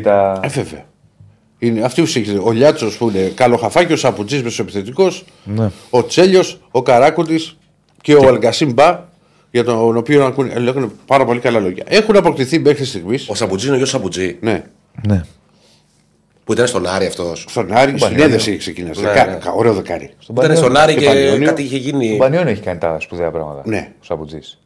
βέβαια. 0.49 0.85
Είναι 1.59 1.83
αυτοί 1.85 2.01
που 2.01 2.07
συγχωρείτε. 2.07 2.43
Ο 2.49 2.53
Λιάτσος 2.53 2.97
που 2.97 3.09
είναι 3.09 3.33
καλοχαφάκι, 3.35 3.93
ο 3.93 3.97
Σαπουτζής 3.97 4.43
μεσοεπιθετικό, 4.43 5.13
Ναι. 5.45 5.71
ο 5.91 6.05
Τσέλιος, 6.07 6.61
ο 6.71 6.83
Καράκουντη 6.83 7.41
και 8.01 8.15
ο 8.15 8.29
Αλγκασίμ 8.29 8.73
Μπα, 8.73 9.01
για 9.51 9.65
τον 9.65 9.97
οποίο 9.97 10.25
ακούνε, 10.25 10.59
λέγανε 10.59 10.89
πάρα 11.07 11.25
πολύ 11.25 11.39
καλά 11.41 11.61
λόγια. 11.61 11.85
Έχουν 11.89 12.17
αποκτηθεί 12.17 12.59
μέχρι 12.59 12.85
στιγμής. 12.85 13.29
Ο 13.29 13.35
Σαπουτζής 13.35 13.67
είναι 13.67 13.75
ο 13.75 13.79
γιος 13.79 13.89
Σαπουτζή. 13.91 14.37
Ναι, 14.41 14.63
Ναι. 15.07 15.21
Που 16.45 16.53
ήταν 16.53 16.67
στον 16.67 16.87
Άρη 16.87 17.07
αυτός. 17.07 17.45
στον 17.49 17.73
Άρη, 17.73 17.89
στην 17.89 18.01
Πανιόνιο. 18.01 18.25
έδεση 18.25 18.49
έχει 18.51 18.59
ξεκινήσει. 18.59 19.01
Ναι, 19.01 19.09
Δεκα- 19.09 19.27
ναι. 19.27 19.35
κα- 19.35 19.53
Ωραίο 19.53 19.73
δεκάρι. 19.75 20.11
Στον 20.19 20.37
Ήταν 20.37 20.57
στον 20.57 20.73
Πανιόνιο. 20.73 20.83
Άρη 20.83 20.95
Και 20.95 21.01
και 21.01 21.07
Πανιόνιο. 21.27 21.47
κάτι 21.49 21.63
είχε 21.63 21.77
γίνει. 21.77 22.07
Στον 22.07 22.19
Πανιόνιο 22.19 22.51
έχει 22.51 22.61
κάνει 22.63 22.79
τα 22.79 22.97
σπουδαία 23.01 23.31
πράγματα. 23.31 23.63
Ναι. 23.65 23.89
Ο 24.01 24.05
Σαπουτζής. 24.05 24.59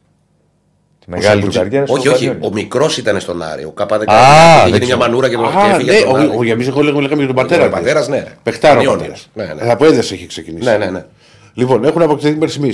Τη 1.07 1.13
μεγάλη 1.13 1.41
του 1.43 1.51
Σαπουτζή. 1.51 1.59
καριέρα. 1.59 1.85
στο 1.85 1.95
Όχι, 1.95 2.07
όχι. 2.07 2.25
Πανιόνιο. 2.25 2.47
Ο 2.47 2.53
μικρός 2.53 2.97
ήταν 2.97 3.19
στον 3.19 3.41
Άρη. 3.41 3.63
Ο 3.63 3.71
Κάπα 3.71 3.97
δεν 3.97 4.09
Α, 4.09 4.13
Είχε 4.13 4.57
δεν 4.61 4.65
γίνει 4.65 4.77
μια 4.77 4.79
ξέρω. 4.85 4.97
μανούρα 4.99 5.29
και 5.29 5.35
και 5.35 5.41
Α, 5.57 5.69
έφυγε 5.73 5.91
ναι, 5.91 5.97
από 5.97 6.07
τον 6.11 6.19
Άρη. 6.19 6.27
ο, 6.29 6.33
ο, 6.37 6.43
για 6.43 6.53
εμείς 6.53 6.67
εγώ 6.67 6.81
λέγαμε 6.81 7.15
για 7.15 7.25
τον 7.27 7.35
πατέρας. 7.35 7.67
Ο 7.67 7.69
πατέρας, 7.69 8.07
ναι. 8.07 8.23
Πεχτάρο 8.43 8.73
ο 8.73 8.83
Πανιόνιος. 8.83 9.01
πατέρας. 9.07 9.29
Ναι, 9.33 9.43
ναι. 9.53 9.61
Αλλά 9.61 9.71
από 9.73 9.85
έδεση 9.85 10.13
έχει 10.13 10.25
ξεκινήσει. 10.27 10.65
Ναι, 10.69 10.77
ναι, 10.77 10.89
ναι. 10.89 11.05
Λοιπόν, 11.53 11.83
έχουν 11.83 12.01
αποκτηθεί 12.01 12.33
μέχρι 12.33 12.49
στιγμή 12.49 12.73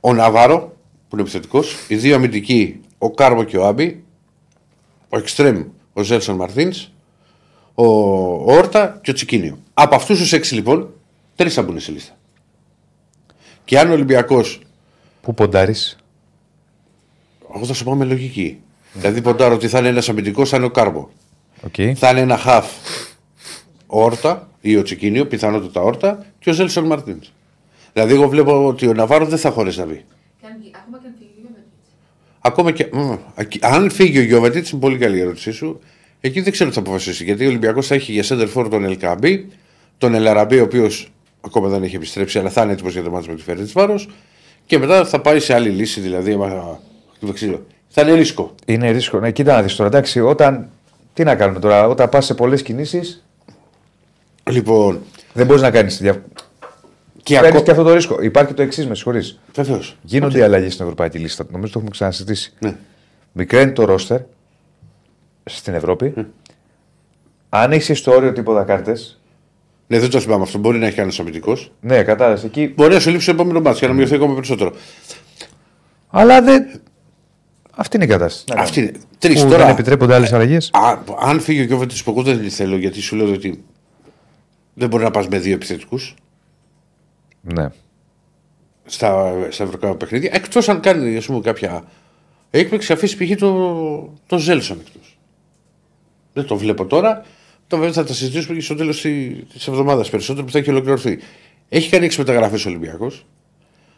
ο 0.00 0.12
Ναβάρο, 0.14 0.58
που 1.08 1.08
είναι 1.12 1.20
επιθετικός, 1.22 1.76
οι 1.88 1.96
δύο 1.96 2.14
αμυντικοί, 2.14 2.80
ο 2.98 3.10
Κάρμο 3.10 3.42
και 3.44 3.56
ο 3.58 3.66
Άμπι, 3.66 4.04
ο 5.08 5.18
Εκστρέμ, 5.18 5.62
ο 5.92 6.02
Ζέλσον 6.02 6.36
Μαρτίνς, 6.36 6.88
ο 7.74 7.84
Όρτα 8.52 8.98
και 9.02 9.10
ο 9.10 9.14
Τσικίνιο. 9.14 9.58
Από 9.74 9.94
αυτούς 9.94 10.18
τους 10.18 10.32
έξι 10.32 10.54
λοιπόν, 10.54 10.88
τρεις 11.36 11.54
θα 11.54 11.62
μπουν 11.62 11.80
στη 11.80 11.90
λίστα. 11.90 12.12
Και 13.64 13.78
αν 13.78 13.90
ο 13.90 13.92
Ολυμπιακός, 13.92 14.60
Πού 15.20 15.34
ποντάρεις; 15.34 15.96
Εγώ 17.54 17.64
θα 17.64 17.74
σου 17.74 17.84
πω 17.84 17.94
με 17.94 18.04
λογική. 18.04 18.58
Δηλαδή, 18.92 19.20
ποντάρω 19.22 19.54
ότι 19.54 19.68
θα 19.68 19.78
είναι 19.78 19.88
ένας 19.88 20.08
αμυντικός, 20.08 20.48
θα 20.48 20.56
είναι 20.56 20.66
ο 20.66 20.70
Κάρμο. 20.70 21.08
Okay. 21.70 21.92
Θα 21.94 22.10
είναι 22.10 22.20
ένα 22.20 22.36
χαφ, 22.38 22.66
ο 23.86 24.02
Όρτα 24.02 24.48
ή 24.60 24.76
ο 24.76 24.82
Τσικίνιο, 24.82 25.26
πιθανότατα 25.26 25.80
Όρτα 25.80 26.26
και 26.38 26.50
ο 26.50 26.52
Ζέλσον 26.52 26.84
Μαρτίνς. 26.86 27.32
Δηλαδή, 27.92 28.14
εγώ 28.14 28.28
βλέπω 28.28 28.66
ότι 28.66 28.86
ο 28.86 28.92
Ναβάρος 28.92 29.28
δεν 29.28 29.38
θα 29.38 29.50
χωρέσει 29.50 29.78
να 29.78 29.86
βγει. 29.86 30.04
Και 30.40 30.46
αν- 30.46 30.52
Ακόμα 30.72 30.98
και 30.98 31.06
αν 31.06 31.14
φύγει 31.18 31.30
ο 31.38 31.40
Γιώβετιτς. 31.40 31.90
Ακόμα 32.40 32.70
και. 32.72 32.88
μ, 32.92 33.16
ακ- 33.34 33.64
αν 33.64 33.90
φύγει 33.90 34.18
ο 34.18 34.22
Γιώβετιτς, 34.22 34.70
είναι 34.70 34.80
πολύ 34.80 34.98
καλή 34.98 35.16
η 35.16 35.20
ερώτησή 35.20 35.50
σου. 35.52 35.80
Εκεί 36.20 36.40
δεν 36.40 36.52
ξέρω 36.52 36.68
τι 36.68 36.74
θα 36.74 36.80
αποφασίσει. 36.80 37.24
Γιατί 37.24 37.44
ο 37.44 37.48
Ολυμπιακός 37.48 37.86
θα 37.86 37.94
έχει 37.94 38.12
για 38.12 38.24
center 38.28 38.48
for 38.54 38.70
τον 38.70 38.84
Ελκαμπή, 38.84 39.48
τον 39.98 40.14
Ελαραμπή, 40.14 40.58
ο 40.58 40.62
οποίος 40.62 41.12
ακόμα 41.40 41.68
δεν 41.68 41.82
έχει 41.82 41.96
επιστρέψει, 41.96 42.38
αλλά 42.38 42.50
θα 42.50 42.62
είναι 42.62 42.72
έτοιμος 42.72 42.92
για 42.92 43.02
το 43.02 43.10
μάτι 43.10 43.28
με 43.28 43.34
τη 43.34 43.42
Φέρνη 43.42 43.70
Βάρος. 43.74 44.08
Και 44.66 44.78
μετά 44.78 45.04
θα 45.04 45.20
πάει 45.20 45.40
σε 45.40 45.54
άλλη 45.54 45.68
λύση, 45.68 46.00
δηλαδή. 46.00 46.38
Άμα 47.22 47.32
χτυπήσει 47.32 47.32
ξύλο. 47.34 47.66
Θα 47.88 48.02
είναι 48.02 48.12
ρίσκο. 48.12 48.54
Είναι 48.66 48.90
ρίσκο. 48.90 49.18
Ναι, 49.18 49.30
κοίτα 49.30 49.54
να 49.54 49.62
δεις 49.62 49.76
τώρα. 49.76 49.88
Εντάξει, 49.88 50.20
όταν. 50.20 50.68
Τι 51.12 51.24
να 51.24 51.34
κάνουμε 51.34 51.60
τώρα, 51.60 51.86
όταν 51.88 52.08
πας 52.08 52.24
σε 52.24 52.34
πολλές 52.34 52.62
κινήσει, 52.62 53.22
Λοιπόν, 54.50 55.00
δεν 55.32 55.46
μπορείς 55.46 55.62
να 55.62 55.70
κάνεις. 55.70 55.98
Δια... 56.00 56.12
και 57.22 57.34
Παίρνεις 57.34 57.48
ακόμα. 57.48 57.62
και 57.62 57.70
αυτό 57.70 57.82
το 57.82 57.94
ρίσκο. 57.94 58.22
Υπάρχει 58.22 58.48
και 58.48 58.54
το 58.54 58.62
εξής, 58.62 58.86
με 58.86 58.94
συγχωρείς. 58.94 59.38
Βεβαίως. 59.54 59.96
Γίνονται 60.02 60.38
οι 60.38 60.42
αλλαγές 60.42 60.72
στην 60.72 60.84
Ευρωπαϊκή 60.84 61.18
Λίστα. 61.18 61.46
Νομίζω 61.50 61.72
το 61.72 61.78
έχουμε 61.78 61.90
ξανασυζητήσει. 61.90 62.52
Ναι. 62.58 62.76
Μικραίνει 63.32 63.72
το 63.72 63.84
ρόστερ 63.84 64.20
στην 65.44 65.74
Ευρώπη. 65.74 66.14
Αν 67.48 67.72
έχεις 67.72 67.98
στο 67.98 68.12
όριο 68.12 68.32
τίποτα 68.32 68.62
κάρτε. 68.64 68.96
Ναι, 69.86 69.98
δεν 69.98 70.10
το 70.10 70.20
θυμάμαι 70.20 70.42
αυτό. 70.42 70.58
Μπορεί 70.58 70.78
να 70.78 70.86
έχει 70.86 70.96
κάνει 70.96 71.16
αμυντικός. 71.20 71.72
Ναι, 71.80 72.02
κατάλαβες 72.02 72.44
εκεί. 72.44 72.72
Μπορεί 72.76 72.94
να 72.94 73.00
σου 73.00 73.10
λείψει 73.10 73.26
το 73.26 73.32
επόμενος 73.32 73.62
μάτι 73.62 73.78
για 73.78 73.88
να 73.88 73.94
μειωθεί 73.94 74.14
ακόμα 74.14 74.34
περισσότερο. 74.34 74.72
Αλλά 76.08 76.42
δεν. 76.42 76.80
Αυτή 77.78 77.96
είναι 77.96 78.04
η 78.04 78.08
κατάσταση. 78.08 78.44
Να 78.48 78.62
Αυτή 78.62 78.74
κάνουμε. 78.80 78.92
είναι. 78.98 79.06
Τρεις 79.18 79.42
Που 79.42 79.48
τώρα. 79.48 79.62
Δεν 79.64 79.72
επιτρέπονται 79.72 80.14
άλλες 80.14 80.32
αλλαγές. 80.32 80.70
Α, 80.72 80.98
αν 81.20 81.40
φύγει 81.40 81.60
ο 81.60 81.64
Γιώβετιτ 81.64 81.96
που 82.04 82.10
εγώ 82.10 82.22
δεν 82.22 82.38
τη 82.40 82.48
θέλω, 82.48 82.76
γιατί 82.76 83.00
σου 83.00 83.16
λέω 83.16 83.32
ότι 83.32 83.64
δεν 84.74 84.88
μπορεί 84.88 85.02
να 85.04 85.10
πας 85.10 85.28
με 85.28 85.38
δύο 85.38 85.54
επιθετικούς 85.54 86.14
Ναι. 87.40 87.68
στα, 88.84 89.34
στα 89.50 89.64
ευρωπαϊκά 89.64 89.96
παιχνίδια. 89.96 90.30
Εκτός 90.32 90.68
αν 90.68 90.80
κάνει 90.80 91.16
ας 91.16 91.26
πούμε, 91.26 91.40
κάποια 91.40 91.84
έκπληξη, 92.50 92.92
αφήσει 92.92 93.16
π.χ. 93.16 93.36
το, 93.38 94.12
το 94.26 94.38
Ζέλσον 94.38 94.78
εκτός. 94.86 95.18
Δεν 96.32 96.44
το 96.44 96.56
βλέπω 96.56 96.86
τώρα. 96.86 97.24
Το 97.66 97.76
βέβαια 97.76 97.92
θα 97.92 98.04
τα 98.04 98.12
συζητήσουμε 98.14 98.54
και 98.56 98.62
στο 98.62 98.74
τέλος 98.74 99.00
τη 99.00 99.30
εβδομάδας 99.68 100.10
περισσότερο 100.10 100.46
που 100.46 100.52
θα 100.52 100.58
έχει 100.58 100.70
ολοκληρωθεί. 100.70 101.18
Έχει 101.68 101.90
κάνει 101.90 102.06
6 102.10 102.16
μεταγραφές 102.16 102.64
ο 102.66 102.68
Ολυμπιακός. 102.68 103.26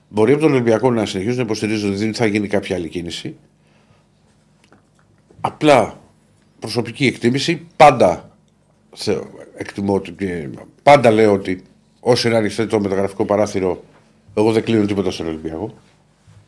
Μπορεί 0.09 0.33
από 0.33 0.41
τον 0.41 0.53
Ολυμπιακό 0.53 0.91
να 0.91 1.07
συνεχίσουν 1.07 1.37
να 1.37 1.43
υποστηρίζουν 1.43 1.91
ότι 1.91 1.99
δεν 1.99 2.15
θα 2.15 2.27
γίνει 2.27 2.49
κάποια 2.49 2.77
άλλη 2.77 2.89
κίνηση. 2.89 3.37
Απλά 5.41 6.01
προσωπική 6.59 7.07
εκτίμηση 7.07 7.67
πάντα 7.77 8.37
θε- 8.95 9.23
εκτιμώ 9.57 9.95
ότι 9.95 10.13
και 10.13 10.49
πάντα 10.83 11.11
λέω 11.11 11.33
ότι 11.33 11.63
όσο 12.01 12.29
είναι 12.29 12.37
ανοιχτό 12.37 12.67
το 12.67 12.81
μεταγραφικό 12.81 13.25
παράθυρο, 13.25 13.85
εγώ 14.35 14.53
δεν 14.53 14.63
κλείνω 14.63 14.87
τίποτα 14.87 15.11
στον 15.11 15.27
Ολυμπιακό. 15.27 15.75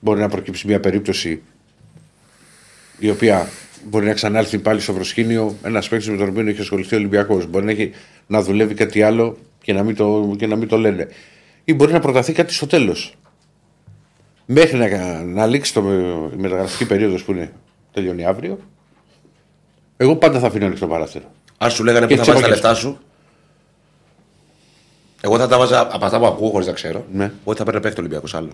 Μπορεί 0.00 0.20
να 0.20 0.28
προκύψει 0.28 0.66
μια 0.66 0.80
περίπτωση 0.80 1.42
η 2.98 3.10
οποία 3.10 3.48
μπορεί 3.88 4.06
να 4.06 4.12
ξανάρθει 4.12 4.58
πάλι 4.58 4.80
στο 4.80 4.92
προσκήνιο 4.92 5.54
ένας 5.62 5.88
παίκτης 5.88 6.08
με 6.08 6.16
τον 6.16 6.28
οποίο 6.28 6.48
έχει 6.48 6.60
ασχοληθεί 6.60 6.94
ο 6.94 6.98
Ολυμπιακός. 6.98 7.46
Μπορεί 7.46 7.64
να, 7.64 7.70
έχει, 7.70 7.90
να 8.26 8.42
δουλεύει 8.42 8.74
κάτι 8.74 9.02
άλλο 9.02 9.36
και 9.62 9.72
να, 9.72 9.82
μην 9.82 9.96
το, 9.96 10.34
και 10.38 10.46
να 10.46 10.56
μην 10.56 10.68
το 10.68 10.76
λένε. 10.78 11.08
Ή 11.64 11.74
μπορεί 11.74 11.92
να 11.92 12.00
προταθεί 12.00 12.32
κάτι 12.32 12.52
στο 12.52 12.66
τέλος. 12.66 13.14
Μέχρι 14.46 14.78
να, 14.78 15.22
να 15.22 15.46
λήξει 15.46 15.72
το, 15.72 15.80
η 16.32 16.36
μεταγραφική 16.36 16.86
περίοδος 16.86 17.24
που 17.24 17.32
είναι, 17.32 17.52
τελειώνει 17.92 18.24
αύριο, 18.24 18.58
εγώ 20.02 20.16
πάντα 20.16 20.38
θα 20.38 20.46
αφήνω 20.46 20.66
ανοιχτό 20.66 20.86
παράθυρο. 20.86 21.24
Αν 21.58 21.70
σου 21.70 21.84
λέγανε 21.84 22.06
Και 22.06 22.16
πού 22.16 22.24
θα 22.24 22.32
βάζεις 22.32 22.42
τα 22.42 22.48
τσέπακες. 22.48 22.62
λεφτά 22.62 22.74
σου. 22.80 22.98
Εγώ 25.20 25.38
θα 25.38 25.48
τα 25.48 25.58
βάζα 25.58 25.80
από 25.94 26.04
αυτά 26.04 26.18
που 26.18 26.26
ακούω 26.26 26.50
χωρίς 26.50 26.66
να 26.66 26.72
ξέρω. 26.72 27.04
Ναι. 27.12 27.32
Ότι 27.44 27.58
θα 27.58 27.64
παίρνει 27.64 27.80
παίχτη 27.80 28.00
Ολυμπιακός 28.00 28.34
άλλο. 28.34 28.50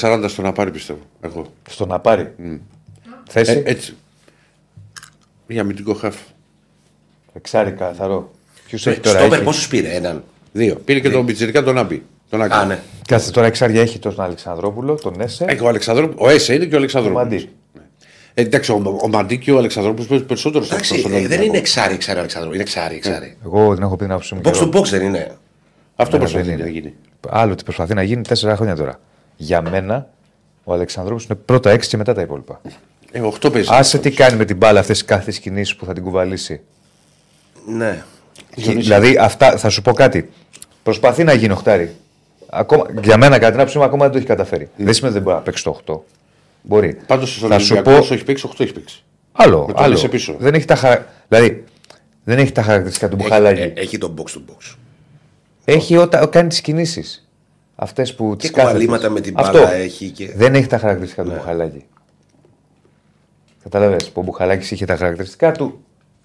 60-40 0.00 0.24
στο 0.28 0.42
να 0.42 0.52
πάρει 0.52 0.70
πιστεύω. 0.70 0.98
Εγώ. 1.20 1.52
Στο 1.68 1.86
να 1.86 1.98
πάρει. 1.98 2.34
Θέση. 3.28 3.50
Ε, 3.52 3.62
έτσι. 3.70 3.96
Για 5.46 5.60
αμυντικό 5.60 5.94
χαφ. 5.94 6.16
Εξάρι 7.32 7.70
καθαρό. 7.72 8.30
Ποιους 8.66 8.86
έχει 8.86 9.00
τώρα. 9.00 9.18
Στόπερ 9.18 9.36
Έχει... 9.36 9.44
πόσους 9.44 9.68
πήρε, 9.68 9.88
έναν; 9.88 10.24
Δύο. 10.52 10.74
Πήρε 10.74 11.00
και 11.00 11.10
τον 11.10 11.26
Πιτσυρικά 11.26 11.62
τον 11.62 11.78
Άμπη. 11.78 12.02
Τον 12.30 12.42
Άκη. 12.42 12.54
Α, 12.54 12.64
ναι. 12.64 12.82
Κάτσε 13.08 13.30
τώρα 13.30 13.46
εξάρια 13.46 13.80
έχει 13.80 13.98
τον 13.98 14.20
Αλεξανδρόπουλο, 14.20 14.94
τον 14.94 15.20
Έσε. 15.20 15.44
Έχει 15.48 15.62
ο 15.62 15.68
Αλεξανδρόπουλο. 15.68 16.26
Ο 16.26 16.28
Έσε 16.28 16.54
είναι 16.54 16.64
και 16.64 16.74
ο 16.74 16.78
Αλεξανδρόπουλος. 16.78 17.46
Μαντί. 18.36 18.40
Ε, 18.42 18.42
εντάξει, 18.42 18.72
ο, 18.72 18.98
ο 19.02 19.08
Μαντί 19.08 19.38
και 19.38 19.52
ο 19.52 19.58
Αλεξανδρόπουλος 19.58 20.06
παίζουν 20.08 20.26
περισσότερο 20.26 20.64
στο 20.64 20.74
Εντάξει, 20.74 20.98
στον 20.98 21.10
ε, 21.10 21.14
δεν 21.14 21.18
Ολυμπιακό. 21.22 21.44
είναι 21.44 21.58
εξάρι, 21.58 21.94
εξάρι, 21.94 22.18
Αλεξάνδρου. 22.18 22.52
Είναι 22.52 22.62
εξάρι, 22.62 22.94
εξάρι. 22.94 23.36
Εγώ 23.44 23.74
δεν 23.74 23.82
έχω 23.82 23.96
πει 23.96 24.02
την 24.04 24.10
άποψή 24.12 24.34
μου. 24.34 24.40
Box 24.44 24.52
καιρό. 24.52 24.70
to 24.72 24.76
box 24.78 24.84
δεν 24.84 25.02
είναι. 25.02 25.36
Αυτό 25.96 26.16
Ναι, 26.16 26.22
προσπαθεί 26.22 26.46
δεν 26.48 26.58
να 26.58 26.64
είναι. 26.66 26.72
γίνει. 26.72 26.94
Άλλο 27.28 27.52
ότι 27.52 27.64
προσπαθεί 27.64 27.94
να 27.94 28.02
γίνει 28.02 28.22
τέσσερα 28.22 28.56
χρόνια 28.56 28.76
τώρα. 28.76 29.00
Για 29.36 29.62
μένα, 29.70 30.08
ο 30.64 30.72
Αλεξανδρόπουλος 30.72 31.28
είναι 31.28 31.38
πρώτα 31.44 31.70
έξι 31.70 31.88
και 31.88 31.96
μετά 31.96 32.14
τα 32.14 32.20
υπόλοιπα. 32.22 32.60
Ε, 33.12 33.20
8 33.42 33.52
παίζει. 33.52 33.68
Άσε 33.72 33.98
τι 33.98 34.10
κάνει 34.10 34.36
με 34.36 34.44
την 34.44 34.56
μπάλα 34.56 34.80
αυτές 34.80 35.04
κάθε 35.04 35.32
κινήσεις 35.40 35.76
που 35.76 35.84
θα 35.84 35.92
την 35.92 36.02
κουβαλήσει. 36.02 36.60
Ναι. 37.66 38.02
Και- 38.54 38.72
δηλαδή, 38.72 39.16
αυτά, 39.20 39.56
θα 39.56 39.68
σου 39.68 39.82
πω 39.82 39.92
κάτι. 39.92 40.30
Προσπαθεί 40.82 41.24
να 41.24 41.32
γίνει 41.32 41.52
οχτάρι. 41.52 41.94
Ακόμα, 42.50 42.86
για 43.02 43.16
μένα, 43.16 43.38
κατά 43.38 43.50
την 43.50 43.60
άποψή 43.60 43.78
μου, 43.78 43.84
ακόμα 43.84 44.02
δεν 44.02 44.12
το 44.12 44.18
έχει 44.18 44.26
καταφέρει. 44.26 44.68
Δεν 44.76 44.94
σημαίνει 44.94 45.14
ότι 45.14 45.14
δεν 45.14 45.22
μπορεί 45.22 45.36
να 45.36 45.42
παίξει 45.42 45.64
το 45.64 45.70
8. 45.86 46.00
Μπορεί. 46.62 46.94
Πάντως 47.06 47.36
στο 47.36 47.46
θα 47.46 47.58
σου 47.58 47.74
Ολυμπιακός 47.74 48.08
πω. 48.08 48.14
έχει 48.14 48.24
παίξει 48.24 48.48
8 48.50 48.60
έχει 48.60 48.72
παίξει. 48.72 49.04
Άλλο. 49.32 49.66
Με 49.66 49.72
τον 49.72 49.82
άλλο. 49.84 49.94
Έσε 49.94 50.08
πίσω. 50.08 50.36
Δεν 50.38 50.54
έχει 50.54 50.64
τα, 50.64 50.74
χαρα... 50.74 51.06
δηλαδή, 51.28 51.64
δεν 52.24 52.38
έχει 52.38 52.52
τα 52.52 52.62
χαρακτηριστικά 52.62 53.08
του 53.08 53.16
Μπουχαλάκη. 53.16 53.60
Έχει, 53.60 53.72
ε, 53.76 53.80
έχει 53.80 53.98
το 53.98 54.14
box 54.18 54.22
to 54.30 54.38
box. 54.38 54.74
Έχει 55.64 55.96
όταν 55.96 56.30
κάνει 56.30 56.48
τις 56.48 56.60
κινήσεις. 56.60 57.28
Αυτές 57.76 58.14
που 58.14 58.30
Και 58.30 58.36
τις 58.36 58.50
κάθετες. 58.50 58.72
κολλήματα 58.72 59.08
με 59.10 59.20
την 59.20 59.34
Αυτό. 59.36 59.58
μπάλα 59.58 59.72
έχει 59.72 60.10
και- 60.10 60.32
Δεν 60.36 60.54
έχει 60.54 60.66
τα 60.66 60.78
χαρακτηριστικά 60.78 61.22
του 61.22 61.30
Μπουχαλάκη. 61.30 61.84
Καταλαβαίνεις 63.62 64.04
που 64.10 64.20
ο 64.20 64.24
Μπουχαλάκη 64.24 64.74
είχε 64.74 64.84
τα 64.84 64.96
χαρακτηριστικά 64.96 65.52
του 65.52 65.80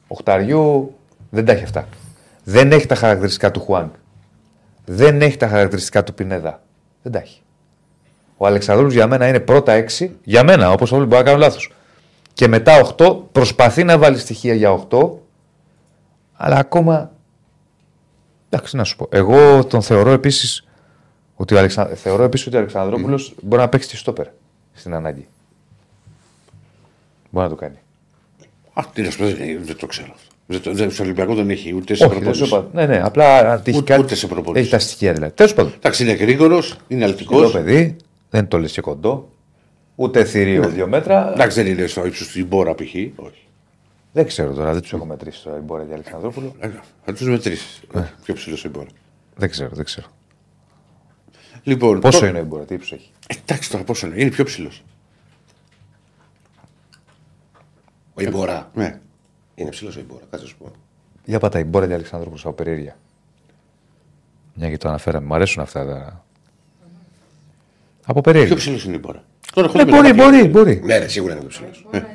οχταριού. 0.08 0.96
Δεν 1.30 1.46
τα 1.46 1.52
έχει 1.52 1.64
αυτά. 1.64 1.88
Δεν 2.44 2.72
έχει 2.72 2.86
τα 2.86 2.96
χαρακτηριστικά 2.96 3.52
του 3.52 3.60
Χουάνκ. 3.60 3.94
Δεν 4.86 5.22
έχει 5.22 5.38
τα 5.38 5.48
χαρακτηριστικά 5.48 6.04
του 6.04 6.14
Πινέδα. 6.14 6.64
Δεν 7.02 7.12
τα 7.12 7.20
έχει. 7.20 7.42
Ο 8.38 8.46
Αλεξανδρόπουλο 8.46 8.96
για 8.96 9.08
μένα 9.08 9.28
είναι 9.28 9.40
πρώτα 9.40 9.72
έξι. 9.72 10.16
Για 10.24 10.44
μένα, 10.44 10.72
όπως 10.72 10.92
όλοι 10.92 11.06
μπορεί 11.06 11.18
να 11.18 11.24
κάνουν 11.24 11.40
λάθος. 11.40 11.72
Και 12.34 12.48
μετά 12.48 12.94
8 12.98 13.18
προσπαθεί 13.32 13.84
να 13.84 13.98
βάλει 13.98 14.18
στοιχεία 14.18 14.54
για 14.54 14.86
8. 14.90 15.10
Αλλά 16.34 16.56
ακόμα. 16.58 17.12
Εντάξει, 18.50 18.76
να 18.76 18.84
σου 18.84 18.96
πω. 18.96 19.08
Εγώ 19.12 19.66
τον 19.66 19.82
θεωρώ 19.82 20.12
επίσης 20.12 20.66
ότι 21.36 21.54
ο, 21.56 21.58
Αλεξα... 21.58 21.86
θεωρώ 21.86 22.24
επίσης 22.24 22.48
ότι 22.48 22.56
ο 22.56 22.60
Αλεξανδρόπουλο 22.60 23.22
μπορεί 23.42 23.62
να 23.62 23.70
παίξει 23.70 23.90
τη 23.90 23.98
στόπερ 23.98 24.26
στην 24.74 24.94
ανάγκη. 24.94 25.28
Μπορεί 27.30 27.46
να 27.50 27.56
το 27.56 27.60
κάνει. 27.62 27.76
Α, 28.74 28.84
τι 28.94 29.02
να 29.02 29.10
σου 29.10 29.18
πω, 29.18 29.26
δεν, 29.26 29.38
δεν 29.64 29.78
το 29.78 29.86
ξέρω 29.86 30.08
αυτό. 30.14 30.30
Δεν, 30.48 30.62
το- 30.62 30.74
δεν, 30.74 30.92
στο 30.92 31.04
Ολυμπιακό 31.04 31.36
δεν 31.36 31.50
έχει 31.50 31.74
ούτε 31.76 31.94
σε 31.96 32.06
Όχι, 32.06 32.20
δεν 32.20 32.34
σου 32.34 32.48
προπόνηση. 32.48 32.70
είπα. 32.74 32.86
Ναι, 32.88 32.96
ναι, 32.96 33.02
απλά 33.04 33.52
αν 33.52 33.62
τύχει 33.64 33.78
Ούτε- 33.78 33.92
κάτι. 33.92 34.04
ούτε 34.06 34.16
σε 34.16 34.28
προπόνηση. 34.28 34.62
Έχει 34.64 34.72
τα 34.72 34.80
στοιχεία 34.80 35.14
δηλαδή. 35.14 35.34
Τέλος 35.34 35.54
πάντων. 35.54 35.74
Εντάξει, 35.78 36.04
είναι 36.04 36.14
γρήγορος, 36.14 36.76
είναι 36.88 37.00
Το 37.06 37.06
αλτικό. 37.12 37.50
παιδί 37.50 37.96
δεν 38.36 38.48
το 38.48 38.58
λες 38.60 38.72
και 38.72 38.82
κοντό. 38.82 39.30
Ούτε 39.96 40.24
θηρίο 40.26 40.70
δύο 40.70 40.88
μέτρα. 40.88 41.32
Εντάξει, 41.34 41.64
δεν 41.64 41.72
είναι 41.72 41.88
στο 41.88 42.06
ύψος 42.06 42.28
του 42.28 42.40
Ιμπόρα 42.40 42.76
π.χ. 42.76 42.82
Όχι. 43.16 43.48
Δεν 44.14 44.26
ξέρω 44.28 44.54
τώρα, 44.54 44.74
δεν 44.74 44.82
τους 44.82 44.94
έχω 44.94 45.06
μετρήσει 45.06 45.44
τώρα 45.44 45.58
η 45.58 45.60
Μπόρα 45.60 45.84
και 45.84 45.94
Αλεξανδρόπουλο. 45.94 46.56
Ε, 46.60 46.70
Θα 47.06 47.14
τους 47.14 47.28
μετρήσεις. 47.28 47.82
Πιο 48.24 48.34
ψηλός 48.34 48.66
ο 48.66 48.68
Ιμπόρα. 48.68 48.88
Δεν 49.36 49.50
ξέρω, 49.50 49.70
δεν 49.74 49.86
ξέρω. 49.86 50.08
Λοιπόν, 51.64 52.00
Πόσο 52.00 52.20
το- 52.20 52.26
είναι 52.26 52.40
η 52.40 52.44
Μπόρα, 52.48 52.64
τι 52.66 52.74
ύψος 52.74 52.92
έχει; 52.92 53.12
Ε, 53.28 53.34
Εντάξει 53.42 53.72
τώρα 53.72 53.84
πόσο 53.84 54.08
είναι. 54.08 54.22
Είναι 54.22 54.30
πιο 54.30 54.44
ψηλός. 54.44 54.84
Ο 58.14 58.22
Ιμπορά. 58.22 58.72
Ναι. 58.74 59.00
Είναι 59.56 59.70
ψηλός 59.70 59.96
ο 59.96 60.00
Ιμπορά, 60.00 60.22
κάτσε 60.30 60.46
να 60.46 60.52
σου 60.52 60.58
πω. 60.58 60.72
Για 61.26 61.40
πάτα 61.40 61.60
η 61.60 61.64
Μπόρα 61.64 61.88
και 61.88 61.94
Αλεξανδρόπουλο 61.94 62.42
από 62.44 62.54
περιέργεια. 62.54 62.98
Μια 64.54 64.70
και 64.70 64.78
το 64.78 64.88
αναφέραμε. 64.88 65.26
Μου 65.28 65.36
αρέσουν 65.36 65.62
αυτά 65.62 65.86
τα. 65.86 66.25
Από 68.06 68.22
Πιο 68.22 68.32
περιέργεια. 68.32 68.56
ψηλός 68.56 68.84
είναι 68.84 68.94
η 68.94 69.00
Ιμπόρα. 69.04 69.24
Τώρα 69.54 69.68
Ναι, 69.74 69.82
έχουμε 69.82 69.98
μπορεί, 69.98 70.08
τα 70.08 70.24
μπορεί, 70.24 70.44
μπορεί. 70.48 70.82
Ναι, 70.84 70.98
ρε, 70.98 71.08
σίγουρα 71.08 71.32
είναι 71.34 71.42
πιο 71.42 71.50
ψηλός. 71.50 71.86
Τώρα 71.92 72.08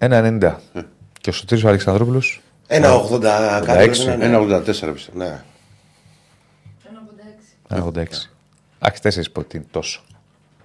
είναι 0.00 0.20
1,90. 0.38 0.78
1,90. 0.78 0.82
Και 1.20 1.30
ο 1.30 1.32
Σωτήρης 1.32 1.64
ο 1.64 1.68
Αλεξανδρόπουλος 1.68 2.40
Ένα 2.66 2.90
80 3.10 3.20
κάτι. 3.64 3.70
86, 3.70 4.04
πρέπει 4.04 4.06
να 4.06 4.14
είναι. 4.14 4.24
Ένα 4.24 4.38
84 4.38 4.64
πιστεύω. 4.64 5.18
Ναι. 5.18 5.42
1,86. 7.68 7.76
1,86. 7.76 8.02
Άξι, 8.78 9.02
τέσσερις 9.02 9.30
πότι 9.30 9.56
είναι 9.56 9.66
τόσο. 9.70 10.02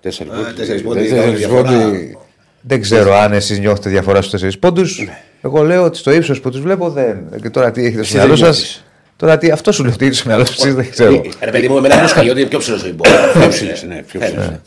Τέσσερις 0.01 0.31
Α, 0.33 0.35
πόντοι. 0.35 0.53
τέσσερις 0.53 0.81
πόντοι, 0.81 0.99
Τέσσερις 0.99 1.21
κάνουν 1.21 1.37
διαφορά. 1.37 1.83
πόντοι. 1.83 2.17
Δεν 2.61 2.81
ξέρω 2.81 3.13
αν 3.13 3.33
εσείς 3.33 3.59
νιώθετε 3.59 3.89
διαφορά 3.89 4.17
στους 4.19 4.31
τέσσερις 4.31 4.59
πόντους. 4.59 5.07
Εγώ 5.41 5.63
λέω 5.63 5.83
ότι 5.83 5.97
στο 5.97 6.11
ύψος 6.11 6.41
που 6.41 6.49
τους 6.49 6.61
βλέπω 6.61 6.89
δεν. 6.89 7.41
Και 7.41 7.49
τώρα 7.49 7.71
τι 7.71 7.81
έχετε 7.85 8.03
στο 8.03 8.17
Εσύ 8.17 8.27
δεν 8.27 8.37
μυαλό 8.37 8.53
σας. 8.53 8.83
Νιώθεις. 9.21 9.37
Τώρα 9.37 9.37
τι, 9.37 9.51
αυτό 9.51 9.71
σου 9.71 9.83
λέω 9.83 9.95
τι 9.95 10.05
έχετε 10.05 10.19
στο 10.19 10.29
μυαλό 10.29 10.45
σα, 10.45 10.53
εσεί 10.53 10.71
δεν 10.71 10.89
ξέρω. 10.89 11.13
Ε, 11.13 11.45
Ρε 11.45 11.51
παιδί 11.51 11.67
μου, 11.67 11.77
εμένα 11.77 12.01
μου 12.01 12.07
σκαγεί 12.07 12.29
ότι 12.29 12.39
είναι 12.39 12.49
πιο 12.49 12.59
ψηλός 12.59 12.83
ο 12.83 12.87
Ιμπορά. 12.87 13.31
Πιο 13.33 13.47
ψηλός 13.47 13.83
είναι. 13.83 14.03
πιο 14.07 14.19
ψηλός 14.19 14.45
είναι. 14.45 14.61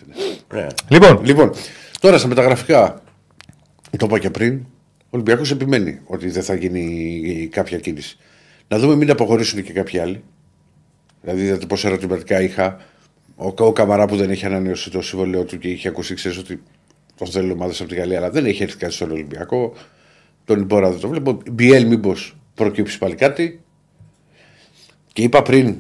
Ναι. 0.53 0.67
Λοιπόν, 0.89 1.21
Λοιπόν, 1.25 1.53
τώρα 2.01 2.19
στα 2.19 2.29
μεταγραφικά, 2.29 3.03
το 3.97 4.07
είπα 4.07 4.19
και 4.19 4.31
πριν, 4.31 4.61
ο 4.99 5.09
Ολυμπιακός 5.11 5.51
επιμένει 5.51 6.01
ότι 6.07 6.31
δεν 6.31 6.43
θα 6.43 6.55
γίνει 6.55 7.49
κάποια 7.53 7.79
κίνηση. 7.79 8.17
Να 8.69 8.79
δούμε 8.79 8.95
μην 8.95 9.11
αποχωρήσουν 9.11 9.63
και 9.63 9.73
κάποιοι 9.73 9.99
άλλοι. 9.99 10.23
Δηλαδή, 11.23 11.43
είδατε 11.43 11.67
πόσα 11.67 11.89
ερωτηματικά 11.89 12.41
είχα. 12.41 12.81
Ο, 13.37 13.53
ο 13.65 13.73
Καμαρά 13.73 14.07
που 14.07 14.17
δεν 14.17 14.31
έχει 14.31 14.47
ανανεώσει 14.47 14.91
το 14.91 15.03
συμβολέο 15.03 15.45
του 15.45 15.59
και 15.59 15.69
είχε 15.69 15.89
ακούσει, 15.89 16.15
ξέρεις 16.15 16.39
ότι 16.39 16.63
τον 17.19 17.27
θέλουν 17.27 17.51
ομάδες 17.51 17.81
από 17.81 17.89
τη 17.89 17.95
Γαλλία, 17.95 18.19
αλλά 18.19 18.31
δεν 18.31 18.47
έχει 18.47 18.63
έρθει 18.63 18.77
κάτι 18.77 18.93
στον 18.93 19.11
Ολυμπιακό. 19.11 19.73
Τον 20.45 20.61
Ιμπόρα 20.61 20.91
δεν 20.91 21.01
το 21.01 21.09
βλέπω. 21.09 21.39
Μπιέλ, 21.51 21.87
μήπως 21.87 22.37
προκύψει 22.55 22.99
πάλι 22.99 23.15
κάτι. 23.15 23.64
Και 25.15 25.23
είπα 25.23 25.43
πριν 25.43 25.77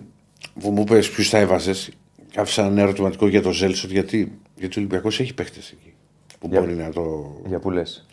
που 0.61 0.71
μου 0.71 0.81
είπες 0.81 1.11
ποιους 1.11 1.29
θα 1.29 1.39
έβαζες, 1.39 1.91
άφησα 2.37 2.65
ένα 2.67 2.81
ερωτηματικό 2.81 3.29
για 3.29 3.43
το 3.43 3.53
Ζέλσον 3.53 3.91
γιατί, 3.91 4.39
γιατί 4.57 4.75
ο 4.79 4.81
Ολυμπιακός 4.81 5.21
έχει 5.21 5.35
παίχτες 5.35 5.71
εκεί. 5.71 5.93
Που 6.39 6.49
Για- 6.51 6.61
μπορεί 6.61 6.75
να 6.75 6.91
το. 6.93 7.35
Για 7.47 7.59
που 7.59 7.71
λες. 7.71 8.07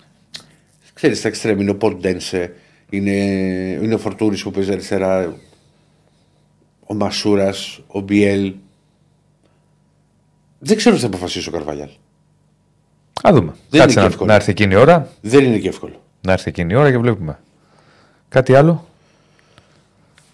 Ξέρεις, 0.94 1.18
στα 1.20 1.28
εξτρέμ 1.28 1.60
είναι 1.60 1.72
ο 1.72 1.76
Ποντένσε, 1.76 2.54
είναι, 2.90 3.12
είναι 3.82 3.94
ο 3.94 3.98
Φορτούρης 3.98 4.44
που 4.44 4.52
παίζει 4.52 4.72
αριστερά, 4.72 5.36
ο 6.86 6.94
Μασούρας, 6.94 7.82
ο 7.88 8.00
Μπιέλ. 8.00 8.54
Δεν 10.60 10.78
ξέρω 10.78 10.96
τι 10.96 11.02
θα 11.02 11.08
αποφασίσει 11.08 11.50
ο 11.50 11.52
Καρβαλιάλ. 11.52 11.90
Α 13.28 13.30
δούμε. 13.34 13.54
Δεν 13.70 13.80
Κάτσε 13.80 13.84
είναι 13.94 13.94
να, 13.94 14.02
και 14.02 14.08
εύκολο. 14.14 14.30
να 14.30 14.36
έρθει 14.36 14.52
εκείνη 14.52 14.74
η 14.74 14.78
ώρα. 14.78 15.10
Δεν 15.22 15.44
είναι 15.46 15.58
και 15.58 15.68
εύκολο. 15.68 16.02
Να 16.22 16.32
έρθει 16.32 16.50
εκείνη 16.50 16.74
η 16.74 16.76
ώρα 16.76 16.92
και 16.92 16.98
βλέπουμε. 16.98 17.40
Κάτι 18.30 18.56
άλλο; 18.56 18.88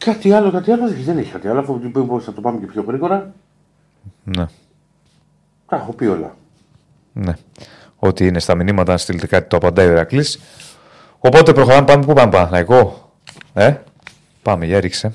Κάτι 0.08 0.32
άλλο, 0.32 0.52
κάτι 0.52 0.72
άλλο 0.72 0.90
δεν 0.92 1.18
έχει 1.18 1.32
κάτι 1.32 1.48
άλλο. 1.48 1.60
Αφού 1.60 1.92
πω 1.92 2.20
θα 2.20 2.34
το 2.34 2.42
πάμε 2.42 2.60
και 2.60 2.66
πιο 2.66 2.84
γρήγορα. 2.88 3.34
Ναι. 4.24 4.46
Τα 5.68 5.76
έχω 5.76 5.94
πει 5.94 6.06
όλα. 6.06 6.36
ναι. 7.14 7.34
Ότι 7.96 8.28
είναι 8.28 8.40
στα 8.40 8.56
μηνύματα, 8.56 8.92
αν 8.92 8.98
στείλετε 8.98 9.28
κάτι, 9.28 9.50
το 9.50 9.56
απαντάει 9.56 9.88
ο 9.88 9.92
Ηρακλής. 9.92 10.40
Οπότε 11.20 11.54
προχωράμε, 11.54 11.86
πάμε 11.86 12.06
πού 12.06 12.14
πάμε, 12.14 12.32
Παναθηναϊκό. 12.32 13.12
Ε, 13.54 13.76
πάμε, 14.42 14.66
για 14.66 14.80
ρίξε. 14.80 15.14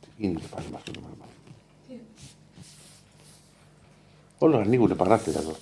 Τι 0.00 0.08
γίνεται 0.16 0.46
πάλι 0.54 0.66
με 0.70 0.76
αυτό 0.76 0.90
το 0.90 1.00
πράγμα. 1.00 1.24
Όλα 4.38 4.58
ανοίγουν 4.58 4.96
παράθυρα 4.96 5.38
εδώ. 5.38 5.54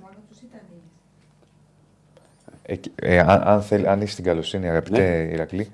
Μόνο 0.00 0.14
τους 0.28 0.38
ήταν 0.40 0.60
Ε, 2.70 2.78
ε, 2.94 3.18
αν, 3.18 3.42
αν, 3.44 3.62
θέλει, 3.62 3.88
αν 3.88 4.00
είσαι 4.00 4.14
την 4.14 4.24
καλοσύνη, 4.24 4.68
αγαπητέ 4.68 4.98
Ναι. 4.98 5.32
Ηρακλή, 5.32 5.70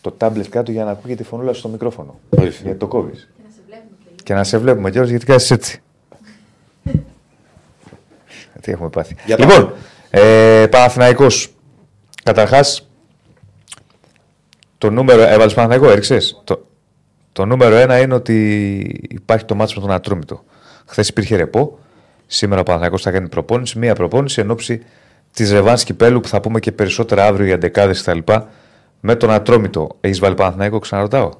το 0.00 0.10
τάμπλετ 0.10 0.48
κάτω 0.48 0.70
για 0.70 0.84
να 0.84 0.90
ακούγεται 0.90 1.22
η 1.22 1.24
φωνούλα 1.24 1.52
σου 1.52 1.58
στο 1.58 1.68
μικρόφωνο. 1.68 2.18
Ορίστε. 2.28 2.62
Γιατί 2.62 2.78
το 2.78 2.86
κόβεις. 2.86 3.28
και 3.32 3.44
να 3.44 3.54
σε 3.54 3.68
βλέπουμε 3.68 4.00
και 4.00 4.08
λίγο. 4.08 4.22
Και 4.22 4.34
να 4.34 4.44
σε 4.44 4.58
βλέπουμε 4.58 4.90
κιόλας 4.90 5.10
γιατί 5.10 5.26
κάνεις 5.26 5.50
έτσι. 5.50 5.82
Τι 8.60 8.72
έχουμε 8.72 8.88
πάθει. 8.88 9.16
Για 9.26 9.36
λοιπόν, 9.38 9.72
ε, 10.10 10.66
Παναθηναϊκός. 10.70 11.54
Καταρχάς, 12.22 12.88
το 14.78 14.90
νούμερο. 14.90 15.22
Έβαλες 15.22 15.54
Παναθηναϊκό, 15.54 15.90
έριξες. 15.90 16.40
Το, 16.44 16.66
το 17.32 17.44
νούμερο 17.44 17.74
ένα 17.74 18.00
είναι 18.00 18.14
ότι 18.14 18.78
υπάρχει 19.08 19.44
το 19.44 19.54
μάτσο 19.54 19.80
με 19.80 19.86
τον 19.86 19.94
Ατρόμητο. 19.94 20.44
Χθες 20.86 21.08
υπήρχε 21.08 21.36
ρεπό. 21.36 21.78
Σήμερα 22.26 22.60
ο 22.60 22.64
Παναθηναϊκός 22.64 23.02
θα 23.02 23.10
κάνει 23.10 23.28
προπόνηση. 23.28 23.78
Μία 23.78 23.94
προπόνηση 23.94 24.40
εν 24.40 24.50
ώψη 24.50 24.82
της 25.38 25.52
Ρεβάνς 25.52 25.84
Κυπέλου 25.84 26.20
που 26.20 26.28
θα 26.28 26.40
πούμε 26.40 26.60
και 26.60 26.72
περισσότερα 26.72 27.26
αύριο 27.26 27.46
για 27.46 27.58
δεκάδε 27.58 27.92
κτλ. 27.92 28.32
Με 29.00 29.16
τον 29.16 29.30
Ατρόμητο. 29.30 29.96
Έχεις 30.00 30.18
βάλει 30.18 30.34
Παναθηναϊκό, 30.34 30.78
ξαναρωτάω; 30.78 31.30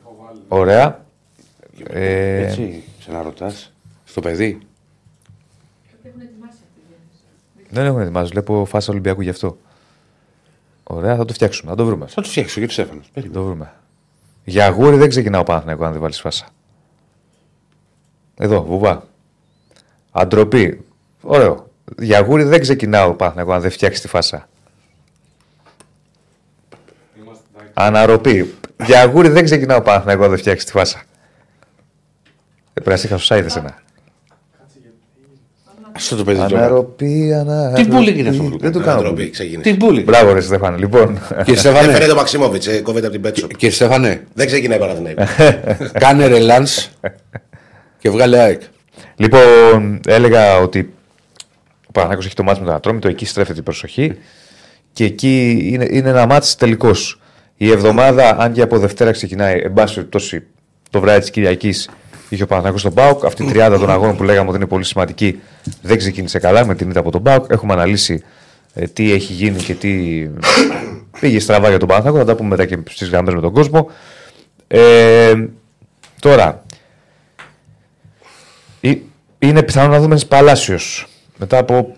Έχω 0.00 0.16
βάλει. 0.24 0.40
Ωραία. 0.48 1.04
Ε, 1.88 2.42
Έτσι, 2.42 2.82
ξαναρωτάς. 3.00 3.72
Στο 4.04 4.20
παιδί. 4.20 4.58
Τότε 5.90 6.08
έχουν 6.08 6.20
ετοιμάσει 6.20 6.52
αυτή 6.52 6.80
τη 6.80 6.80
διάθεση. 6.88 7.74
δεν 7.74 7.84
έχουν 7.86 8.00
ετοιμάσει. 8.00 8.30
Βλέπω 8.30 8.64
φάσα 8.64 8.90
Ολυμπιακού 8.90 9.20
γι' 9.20 9.28
αυτό. 9.30 9.56
Ωραία, 10.82 11.16
θα 11.16 11.24
το 11.24 11.32
φτιάξουμε. 11.32 11.70
Θα 11.70 11.76
το 11.76 11.84
βρούμε. 11.84 12.06
Θα 12.06 12.22
το 12.22 12.28
φτιάξω 12.28 12.58
γιατί 12.58 12.74
Στέφανο. 12.74 13.00
Θα 13.14 13.22
το 13.32 13.44
βρούμε. 13.44 13.72
Για 14.44 14.66
αγούρι 14.66 14.96
δεν 14.96 15.08
ξεκινάω 15.08 15.42
Παναθηναϊκό 15.42 15.84
αν 15.84 15.92
δεν 15.92 16.00
βάλεις 16.00 16.20
φάσα. 16.20 16.46
Εδώ, 18.38 18.62
βουβά. 18.64 19.04
Αντροπή. 20.10 20.84
Ωραίο. 21.22 21.69
Για 21.98 22.18
αγούρι 22.18 22.42
δεν 22.42 22.60
ξεκινάω 22.60 23.12
Παναθηναϊκό 23.14 23.52
αν 23.52 23.60
δεν 23.60 23.70
φτιάξεις 23.70 24.00
τη 24.02 24.08
φάσα. 24.08 24.48
Είμαστε 27.22 27.42
εντάξει. 27.54 27.72
Αναρροπή. 27.74 28.54
Για 28.86 29.00
αγούρι 29.00 29.28
δεν 29.28 29.44
ξεκινάω 29.44 29.80
Παναθηναϊκό 29.80 30.22
αν 30.24 30.28
δεν 30.30 30.38
φτιάξεις 30.38 30.64
τη 30.64 30.70
φάσα. 30.72 31.02
Δεν 32.72 32.84
πρέπει 32.84 32.90
να 32.90 32.96
σε 32.96 33.06
είχα 33.06 33.18
στο 33.18 33.36
site 33.36 33.44
εσένα. 33.44 33.68
Κάτσε 34.58 34.78
γιατί. 34.82 34.96
Αυτό 35.96 36.16
το 36.16 36.24
παιδί 36.24 36.38
τώρα. 36.38 36.58
Αναρροπή, 36.58 37.32
αναρροπή. 37.34 37.82
Τι 37.82 37.88
bullying 37.96 38.16
είναι 38.18 38.28
αυτό 38.28 38.42
που 38.42 38.58
Δεν 38.58 38.72
το 38.72 38.78
Ανατροπή, 38.78 39.04
κάνω. 39.04 39.10
bullying. 39.16 39.30
ξεκίνησε. 39.30 39.70
Τι 39.70 39.76
μπουλι. 39.76 40.02
Μπράβο, 40.02 40.32
ρε 40.32 40.40
Στέφανε. 40.40 40.76
Λοιπόν, 40.76 41.18
Κύριε 41.44 41.60
Έφερε 41.60 41.80
Στέφανε, 41.82 42.06
το 42.06 42.14
Μαξίμοβιτ, 42.14 42.66
ε, 42.66 42.80
κόβεται 42.80 43.04
από 43.06 43.14
την 43.14 43.22
Πέτσο. 43.24 43.46
κύριε 43.46 43.70
Στέφανε, 43.74 44.26
Δεν 44.34 44.46
ξεκινάει 44.46 44.78
Παναθηναϊκό. 44.78 45.22
κάνε 45.98 46.26
ρελάνς 46.26 46.88
και 47.98 48.10
βγάλε 48.10 48.38
ΑΕΚ. 48.38 48.60
Λοιπόν, 49.16 50.00
έλεγα 50.06 50.56
ότι 50.58 50.92
ο 51.90 51.92
Παναθηναϊκός 51.92 52.26
έχει 52.26 52.34
το 52.34 52.42
μάτς 52.42 52.58
με 52.58 52.64
τον 52.64 52.74
Ατρόμητο, 52.74 53.08
εκεί 53.08 53.24
στρέφεται 53.24 53.60
η 53.60 53.62
προσοχή 53.62 54.16
και 54.92 55.04
εκεί 55.04 55.60
είναι, 55.72 55.86
είναι 55.90 56.08
ένα 56.08 56.26
μάτς 56.26 56.56
τελικός. 56.56 57.20
Η 57.56 57.70
εβδομάδα, 57.70 58.36
αν 58.38 58.52
και 58.52 58.62
από 58.62 58.78
Δευτέρα 58.78 59.10
ξεκινάει, 59.10 59.60
εν 59.60 59.72
πάση 59.72 59.94
περιπτώσει, 59.94 60.42
το 60.90 61.00
βράδυ 61.00 61.20
της 61.20 61.30
Κυριακής 61.30 61.90
είχε 62.28 62.42
ο 62.42 62.46
Παναθηναϊκός 62.46 62.82
τον 62.82 62.94
ΠΑΟΚ. 62.94 63.24
Αυτή 63.24 63.44
η 63.44 63.46
τριάδα 63.46 63.78
των 63.78 63.90
αγώνων 63.90 64.16
που 64.16 64.22
λέγαμε 64.22 64.48
ότι 64.48 64.56
είναι 64.56 64.66
πολύ 64.66 64.84
σημαντική 64.84 65.40
δεν 65.82 65.98
ξεκίνησε 65.98 66.38
καλά 66.38 66.66
με 66.66 66.74
την 66.74 66.90
ήττα 66.90 67.00
από 67.00 67.10
τον 67.10 67.22
ΠΑΟΚ. 67.22 67.44
Έχουμε 67.48 67.72
αναλύσει 67.72 68.22
ε, 68.74 68.86
τι 68.86 69.12
έχει 69.12 69.32
γίνει 69.32 69.62
και 69.62 69.74
τι 69.74 69.90
πήγε 71.20 71.40
στραβά 71.40 71.68
για 71.68 71.78
τον 71.78 71.88
Παναθηναϊκό. 71.88 72.20
Θα 72.20 72.30
τα 72.30 72.34
πούμε 72.34 72.48
μετά 72.48 72.64
και 72.64 72.78
στις 72.88 73.08
γραμμές 73.08 73.34
με 73.34 73.40
τον 73.40 73.52
κόσμο. 73.52 73.90
Ε, 74.66 75.34
τώρα, 76.20 76.64
ε, 78.80 78.92
Είναι 79.38 79.62
πιθανό 79.62 79.92
να 79.92 80.00
δούμε 80.00 80.18
Παλάσιος. 80.28 81.09
Μετά 81.40 81.58
από 81.58 81.96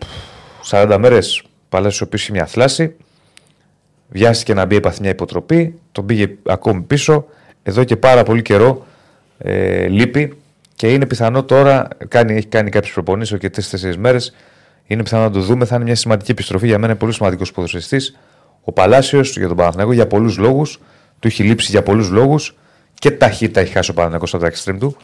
40 0.70 0.96
μέρες, 0.98 1.42
Παλάσιος 1.68 2.00
ο 2.00 2.08
είχε 2.12 2.32
μια 2.32 2.46
θλάση. 2.46 2.96
Βιάστηκε 4.08 4.54
να 4.54 4.64
μπει 4.64 4.76
επαθ 4.76 4.98
μια 4.98 5.10
υποτροπή. 5.10 5.78
Τον 5.92 6.06
πήγε 6.06 6.36
ακόμη 6.46 6.80
πίσω. 6.80 7.26
Εδώ 7.62 7.84
και 7.84 7.96
πάρα 7.96 8.22
πολύ 8.22 8.42
καιρό 8.42 8.86
ε, 9.38 9.86
λείπει 9.86 10.38
και 10.74 10.92
είναι 10.92 11.06
πιθανό 11.06 11.44
τώρα, 11.44 11.88
κάνει, 12.08 12.36
έχει 12.36 12.46
κάνει 12.46 12.70
κάποιες 12.70 12.92
προπονήσεις 12.92 13.38
και 13.38 13.50
τρει-τέσσερι 13.50 13.98
μέρες. 13.98 14.34
Είναι 14.86 15.02
πιθανό 15.02 15.22
να 15.22 15.30
το 15.30 15.40
δούμε. 15.40 15.64
Θα 15.64 15.74
είναι 15.74 15.84
μια 15.84 15.94
σημαντική 15.94 16.30
επιστροφή 16.30 16.66
για 16.66 16.78
μένα. 16.78 16.90
Είναι 16.90 17.00
πολύ 17.00 17.12
σημαντικός 17.12 17.52
ποδοσφαιριστής. 17.52 18.18
Ο 18.62 18.72
Παλάσιος 18.72 19.36
για 19.36 19.48
τον 19.48 19.56
Παναθηναϊκό 19.56 19.92
για 19.92 20.06
πολλούς 20.06 20.38
λόγους. 20.38 20.80
Του 21.18 21.26
έχει 21.26 21.42
λείψει 21.42 21.70
για 21.70 21.82
πολλούς 21.82 22.10
λόγους. 22.10 22.56
Και 22.94 23.10
ταχύτητα 23.10 23.60
έχει 23.60 23.72
χάσει 23.72 23.90
ο 23.90 23.94
Παναθηναϊκός 23.94 24.34
από 24.34 24.42
τα 24.42 24.52
extreme 24.54 24.76
του 24.78 24.96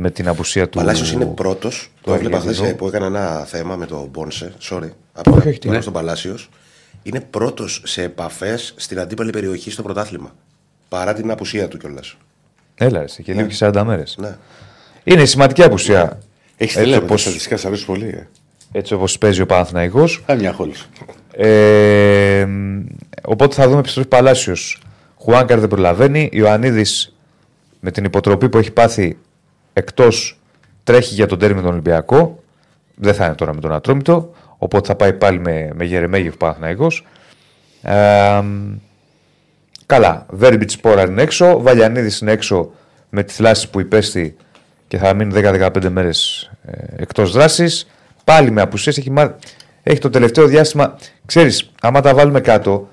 με 0.00 0.10
την 0.10 0.28
απουσία 0.28 0.64
του. 0.68 0.78
Ο 0.80 0.80
Παλάσιος 0.84 1.12
είναι 1.12 1.24
πρώτος. 1.26 1.90
Το 2.00 2.14
έβλεπα 2.14 2.38
χθες 2.38 2.48
Αργεντινού. 2.58 2.76
που 2.76 2.86
έκανα 2.86 3.06
ένα 3.06 3.44
θέμα 3.44 3.76
με 3.76 3.86
τον 3.86 4.08
Μπόνσε. 4.12 4.52
Sorry. 4.70 4.88
Από 5.12 5.30
Όχι, 5.36 5.48
όχι, 5.48 5.58
τι 5.58 5.68
είναι. 5.68 5.80
στον 5.80 5.92
Παλάσιος. 5.92 6.48
Είναι 7.02 7.20
πρώτος 7.20 7.82
σε 7.84 8.02
επαφές 8.02 8.74
στην 8.76 9.00
αντίπαλη 9.00 9.30
περιοχή 9.30 9.70
στο 9.70 9.82
πρωτάθλημα. 9.82 10.34
Παρά 10.88 11.14
την 11.14 11.30
απουσία 11.30 11.68
του 11.68 11.78
κιόλας. 11.78 12.16
Έλα, 12.74 12.98
ρε, 12.98 13.04
και 13.22 13.32
λείπει 13.32 13.54
και 13.56 13.66
40 13.66 13.82
μέρες. 13.84 14.14
Ναι. 14.18 14.36
Είναι 15.04 15.24
σημαντική 15.24 15.62
απουσία. 15.62 16.02
Έχεις 16.02 16.18
Έτσι 16.56 16.76
τελειώσει. 16.76 17.02
όπως- 17.02 17.20
στατιστικά 17.20 17.56
σα 17.56 17.68
αρέσει 17.68 17.84
πολύ. 17.84 18.06
Ε. 18.06 18.26
Έτσι 18.72 18.94
όπως 18.94 19.18
παίζει 19.18 19.40
ο 19.40 19.46
Παναθηναϊκός. 19.46 20.22
Κάνει 20.26 20.40
μια 20.40 20.52
χόληση. 20.52 20.86
Ε, 21.32 22.44
μ, 22.48 22.80
οπότε 23.24 23.54
θα 23.54 23.66
δούμε 23.68 23.78
επιστροφή 23.78 24.08
Παλάσιος. 24.08 24.80
Χουάνκαρ 25.16 25.58
δεν 25.60 25.68
προλαβαίνει. 25.68 26.28
Ιωαννίδης 26.32 27.16
με 27.80 27.90
την 27.90 28.04
υποτροπή 28.04 28.48
που 28.48 28.58
έχει 28.58 28.70
πάθει 28.70 29.18
εκτός 29.78 30.38
τρέχει 30.84 31.14
για 31.14 31.26
τον 31.26 31.38
τέρμι 31.38 31.54
με 31.56 31.62
τον 31.62 31.70
Ολυμπιακό. 31.70 32.42
Δεν 32.94 33.14
θα 33.14 33.24
είναι 33.26 33.34
τώρα 33.34 33.54
με 33.54 33.60
τον 33.60 33.72
Ατρόμητο. 33.72 34.32
Οπότε 34.58 34.86
θα 34.86 34.94
πάει 34.94 35.12
πάλι 35.12 35.38
με, 35.38 35.70
με 35.74 35.84
Γερεμέγεφ 35.84 36.36
Παναθηναϊκός. 36.36 37.06
Ε, 37.82 38.40
μ, 38.42 38.74
καλά. 39.86 40.26
Βέρμπιτς 40.30 40.72
Σπόρα 40.72 41.02
είναι 41.02 41.22
έξω. 41.22 41.60
Βαλιανίδης 41.62 42.18
είναι 42.20 42.32
έξω 42.32 42.70
με 43.10 43.22
τη 43.22 43.32
θλάση 43.32 43.70
που 43.70 43.80
υπέστη 43.80 44.36
και 44.88 44.98
θα 44.98 45.14
μείνει 45.14 45.32
10-15 45.36 45.88
μέρες 45.88 46.50
εκτός 46.96 47.32
δράσης. 47.32 47.88
Πάλι 48.24 48.50
με 48.50 48.60
απουσίες. 48.60 48.98
Έχει, 48.98 49.10
μάθει- 49.10 49.34
έχει 49.82 49.98
το 50.00 50.10
τελευταίο 50.10 50.46
διάστημα. 50.46 50.96
Ξέρεις, 51.26 51.70
άμα 51.80 52.00
τα 52.00 52.14
βάλουμε 52.14 52.40
κάτω, 52.40 52.88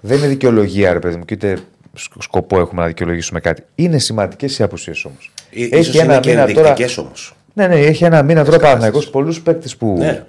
δεν 0.00 0.18
είναι 0.18 0.26
δικαιολογία, 0.26 0.92
ρε 0.92 0.98
παιδί 0.98 1.16
μου, 1.16 1.24
και 1.24 1.34
ούτε 1.34 1.58
σκ- 1.94 2.22
σκοπό 2.22 2.60
έχουμε 2.60 2.80
να 2.82 2.86
δικαιολογήσουμε 2.86 3.40
κάτι. 3.40 3.62
Είναι 3.74 3.98
σημαντικές 3.98 4.58
οι 4.58 4.62
απουσίες 4.62 5.04
όμως. 5.04 5.30
Έχει 5.52 5.98
Ε, 5.98 6.02
είναι 6.04 6.20
και 6.20 6.32
ενδεικτικές 6.32 6.98
όμως. 6.98 7.34
Ναι, 7.54 7.66
ναι, 7.66 7.74
έχει 7.80 8.04
ένα 8.04 8.22
μήνα 8.22 8.44
τώρα 8.44 8.58
Παναθηναϊκός 8.58 9.10
πολλούς 9.10 9.40
παίκτες 9.40 9.76
που. 9.76 9.96
Ναι. 9.98 10.24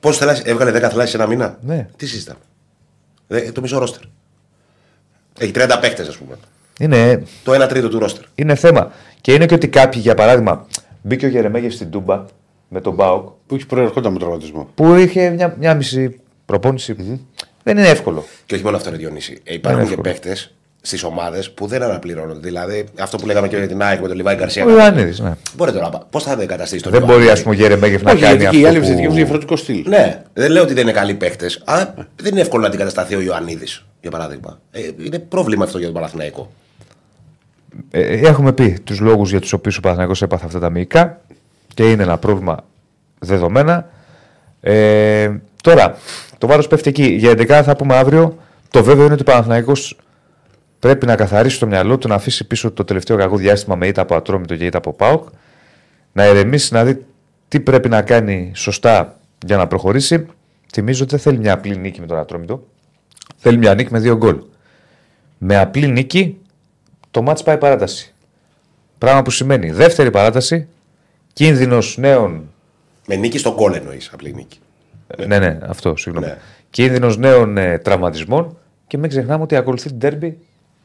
Πώς 0.00 0.20
έβγαλε 0.44 0.70
10 0.70 0.88
θελάσει 0.90 1.10
σε 1.10 1.16
ένα 1.16 1.26
μήνα; 1.26 1.58
Ναι. 1.60 1.88
Τι 1.96 2.06
συζητάμε. 2.06 2.38
Ε, 3.28 3.52
το 3.52 3.60
μισό 3.60 3.78
ρόστερ. 3.78 4.02
Έχει 5.38 5.52
30 5.54 5.78
παίχτε, 5.80 6.02
ας 6.02 6.16
πούμε. 6.16 6.36
Είναι, 6.80 7.22
Το 7.44 7.62
1 7.64 7.68
τρίτο 7.68 7.88
του 7.88 7.98
ρόστερ. 7.98 8.24
είναι 8.34 8.54
θέμα. 8.54 8.92
Και 9.20 9.32
είναι 9.32 9.46
και 9.46 9.54
ότι 9.54 9.68
κάποιοι, 9.68 10.00
για 10.04 10.14
παράδειγμα, 10.14 10.66
μπήκε 11.02 11.26
ο 11.26 11.28
Γερεμέγεφ 11.28 11.72
στην 11.74 11.90
Τούμπα 11.90 12.24
με 12.68 12.80
τον 12.80 12.94
Μπάουκ 12.94 13.28
Που 13.46 13.54
έχει 13.54 13.66
προερχόταν 13.66 14.12
με 14.12 14.18
τραυματισμό. 14.18 14.68
που 14.74 14.94
είχε 14.94 15.30
μια, 15.30 15.56
μια 15.58 15.74
μισή 15.74 16.20
προπόνηση. 16.44 17.20
Δεν 17.62 17.78
είναι 17.78 17.88
εύκολο. 17.88 18.24
Και 18.46 18.54
όχι 18.54 18.64
μόνο 18.64 18.76
αυτό, 18.76 18.90
ρε 18.90 18.96
Διονύση. 18.96 19.40
Ε, 19.44 19.54
υπάρχουν 19.54 19.82
Είναι 19.82 19.94
και 20.02 20.08
εύκολο. 20.10 20.34
Παίχτε 20.86 20.96
στις 20.96 21.02
ομάδες 21.04 21.50
που 21.50 21.66
δεν 21.66 21.82
αναπληρώνονται. 21.82 22.40
Δηλαδή, 22.40 22.84
αυτό 23.00 23.16
που 23.16 23.26
λέγαμε 23.26 23.48
και 23.48 23.56
για 23.56 23.68
την 23.68 23.82
ΑΕΚ 23.82 24.00
με 24.00 24.08
τον 24.08 24.16
Λιβάη 24.16 24.34
Γκαρσία. 24.36 24.64
Ο 24.64 24.70
Ιωαννίδη, 24.70 25.22
ναι. 25.22 25.32
Μπορείτε 25.56 25.78
τώρα, 25.78 26.06
πώς 26.10 26.22
θα 26.24 26.36
εγκαταστήσει 26.40 26.82
τον 26.82 26.92
Δεν 26.92 27.00
μπορεί, 27.00 27.12
Ιωαννίδη; 27.12 27.40
α 27.40 27.42
πούμε, 27.42 27.54
ο 27.54 27.58
Γερεμέγεφ 27.58 28.02
να 28.02 28.12
Όχι, 28.12 28.20
κάνει 28.22 28.36
γιατί 28.36 28.46
αυτό. 28.46 28.56
και 28.58 28.62
οι 28.62 28.66
άλλοι 28.66 28.74
που- 28.78 28.82
επιθετικοί 28.84 29.04
έχουν 29.04 29.16
διαφορετικό 29.16 29.56
στυλ. 29.56 29.84
Ναι, 29.88 30.22
δεν 30.32 30.50
λέω 30.50 30.62
ότι 30.62 30.72
δεν 30.74 30.82
είναι 30.82 30.92
καλοί 30.92 31.14
παίχτε, 31.14 31.46
αλλά 31.64 31.94
δεν 32.16 32.32
είναι 32.32 32.40
εύκολο 32.40 32.62
να 32.62 32.68
αντικατασταθεί 32.68 33.14
ο 33.14 33.20
Ιωαννίδη, 33.20 33.66
για 34.00 34.10
παράδειγμα. 34.10 34.58
Ε, 34.70 34.80
είναι 35.04 35.18
πρόβλημα 35.18 35.64
αυτό 35.64 35.78
για 35.78 35.86
τον 35.86 35.94
Παναθηναϊκό. 35.96 36.50
Ε, 37.90 38.00
έχουμε 38.26 38.52
πει 38.52 38.78
τους 38.84 39.00
λόγους 39.00 39.30
για 39.30 39.40
τους 39.40 39.52
οποίους 39.52 39.76
ο 39.76 39.80
Παναθηναϊκός 39.80 40.22
έπαθε 40.22 40.46
αυτά 40.46 40.58
τα 40.58 40.70
μυϊκά 40.70 41.20
και 41.74 41.90
είναι 41.90 42.02
ένα 42.02 42.18
πρόβλημα 42.18 42.56
δεδομένα. 43.18 43.88
Ε, 44.60 45.30
τώρα, 45.62 45.96
το 46.38 46.46
βάρος 46.46 46.66
πέφτει 46.68 46.88
εκεί. 46.88 47.04
Για 47.04 47.30
11 47.30 47.62
θα 47.62 47.76
πούμε 47.76 47.96
αύριο. 47.96 48.36
Το 48.70 48.82
βέβαιο 48.84 49.04
είναι 49.04 49.12
ότι 49.12 49.22
ο 49.22 49.24
Παναθηναϊκός 49.24 49.96
πρέπει 50.86 51.06
να 51.06 51.16
καθαρίσει 51.16 51.58
το 51.58 51.66
μυαλό 51.66 51.98
του, 51.98 52.08
να 52.08 52.14
αφήσει 52.14 52.46
πίσω 52.46 52.70
το 52.70 52.84
τελευταίο 52.84 53.16
κακό 53.16 53.36
διάστημα 53.36 53.76
με 53.76 53.86
ήττα 53.86 54.02
από 54.02 54.14
Ατρόμητο 54.14 54.56
και 54.56 54.66
ήττα 54.66 54.78
από 54.78 54.92
ΠΑΟΚ, 54.92 55.28
να 56.12 56.22
ερεμήσει, 56.22 56.74
να 56.74 56.84
δει 56.84 57.04
τι 57.48 57.60
πρέπει 57.60 57.88
να 57.88 58.02
κάνει 58.02 58.52
σωστά 58.54 59.18
για 59.46 59.56
να 59.56 59.66
προχωρήσει. 59.66 60.26
Θυμίζω 60.72 61.02
ότι 61.02 61.10
δεν 61.10 61.20
θέλει 61.20 61.38
μια 61.38 61.52
απλή 61.52 61.76
νίκη 61.76 62.00
με 62.00 62.06
τον 62.06 62.18
Ατρόμητο. 62.18 62.66
Θέλει 63.36 63.58
μια 63.58 63.74
νίκη 63.74 63.92
με 63.92 63.98
δύο 63.98 64.16
γκολ. 64.16 64.42
Με 65.38 65.56
απλή 65.56 65.86
νίκη 65.86 66.38
το 67.10 67.22
μάτς 67.22 67.42
πάει 67.42 67.58
παράταση. 67.58 68.14
Πράγμα 68.98 69.22
που 69.22 69.30
σημαίνει 69.30 69.70
δεύτερη 69.70 70.10
παράταση, 70.10 70.66
κίνδυνος 71.32 71.96
νέων. 71.98 72.48
Με 73.06 73.16
νίκη 73.16 73.38
στον 73.38 73.54
γκολ 73.54 73.72
εννοείς, 73.74 74.10
απλή 74.12 74.34
νίκη. 74.34 74.58
Ναι, 75.26 75.38
ναι, 75.38 75.58
αυτό, 75.62 75.96
συγγνώμη. 75.96 76.26
Ναι. 76.26 76.38
Κίνδυνος 76.70 77.16
νέων 77.16 77.56
ε, 77.56 77.78
τραυματισμών 77.78 78.56
και 78.86 78.98
μην 78.98 79.10
ξεχνάμε 79.10 79.42
ότι 79.42 79.56
ακολουθεί 79.56 79.88
την 79.88 79.98
τέρμπι 79.98 80.38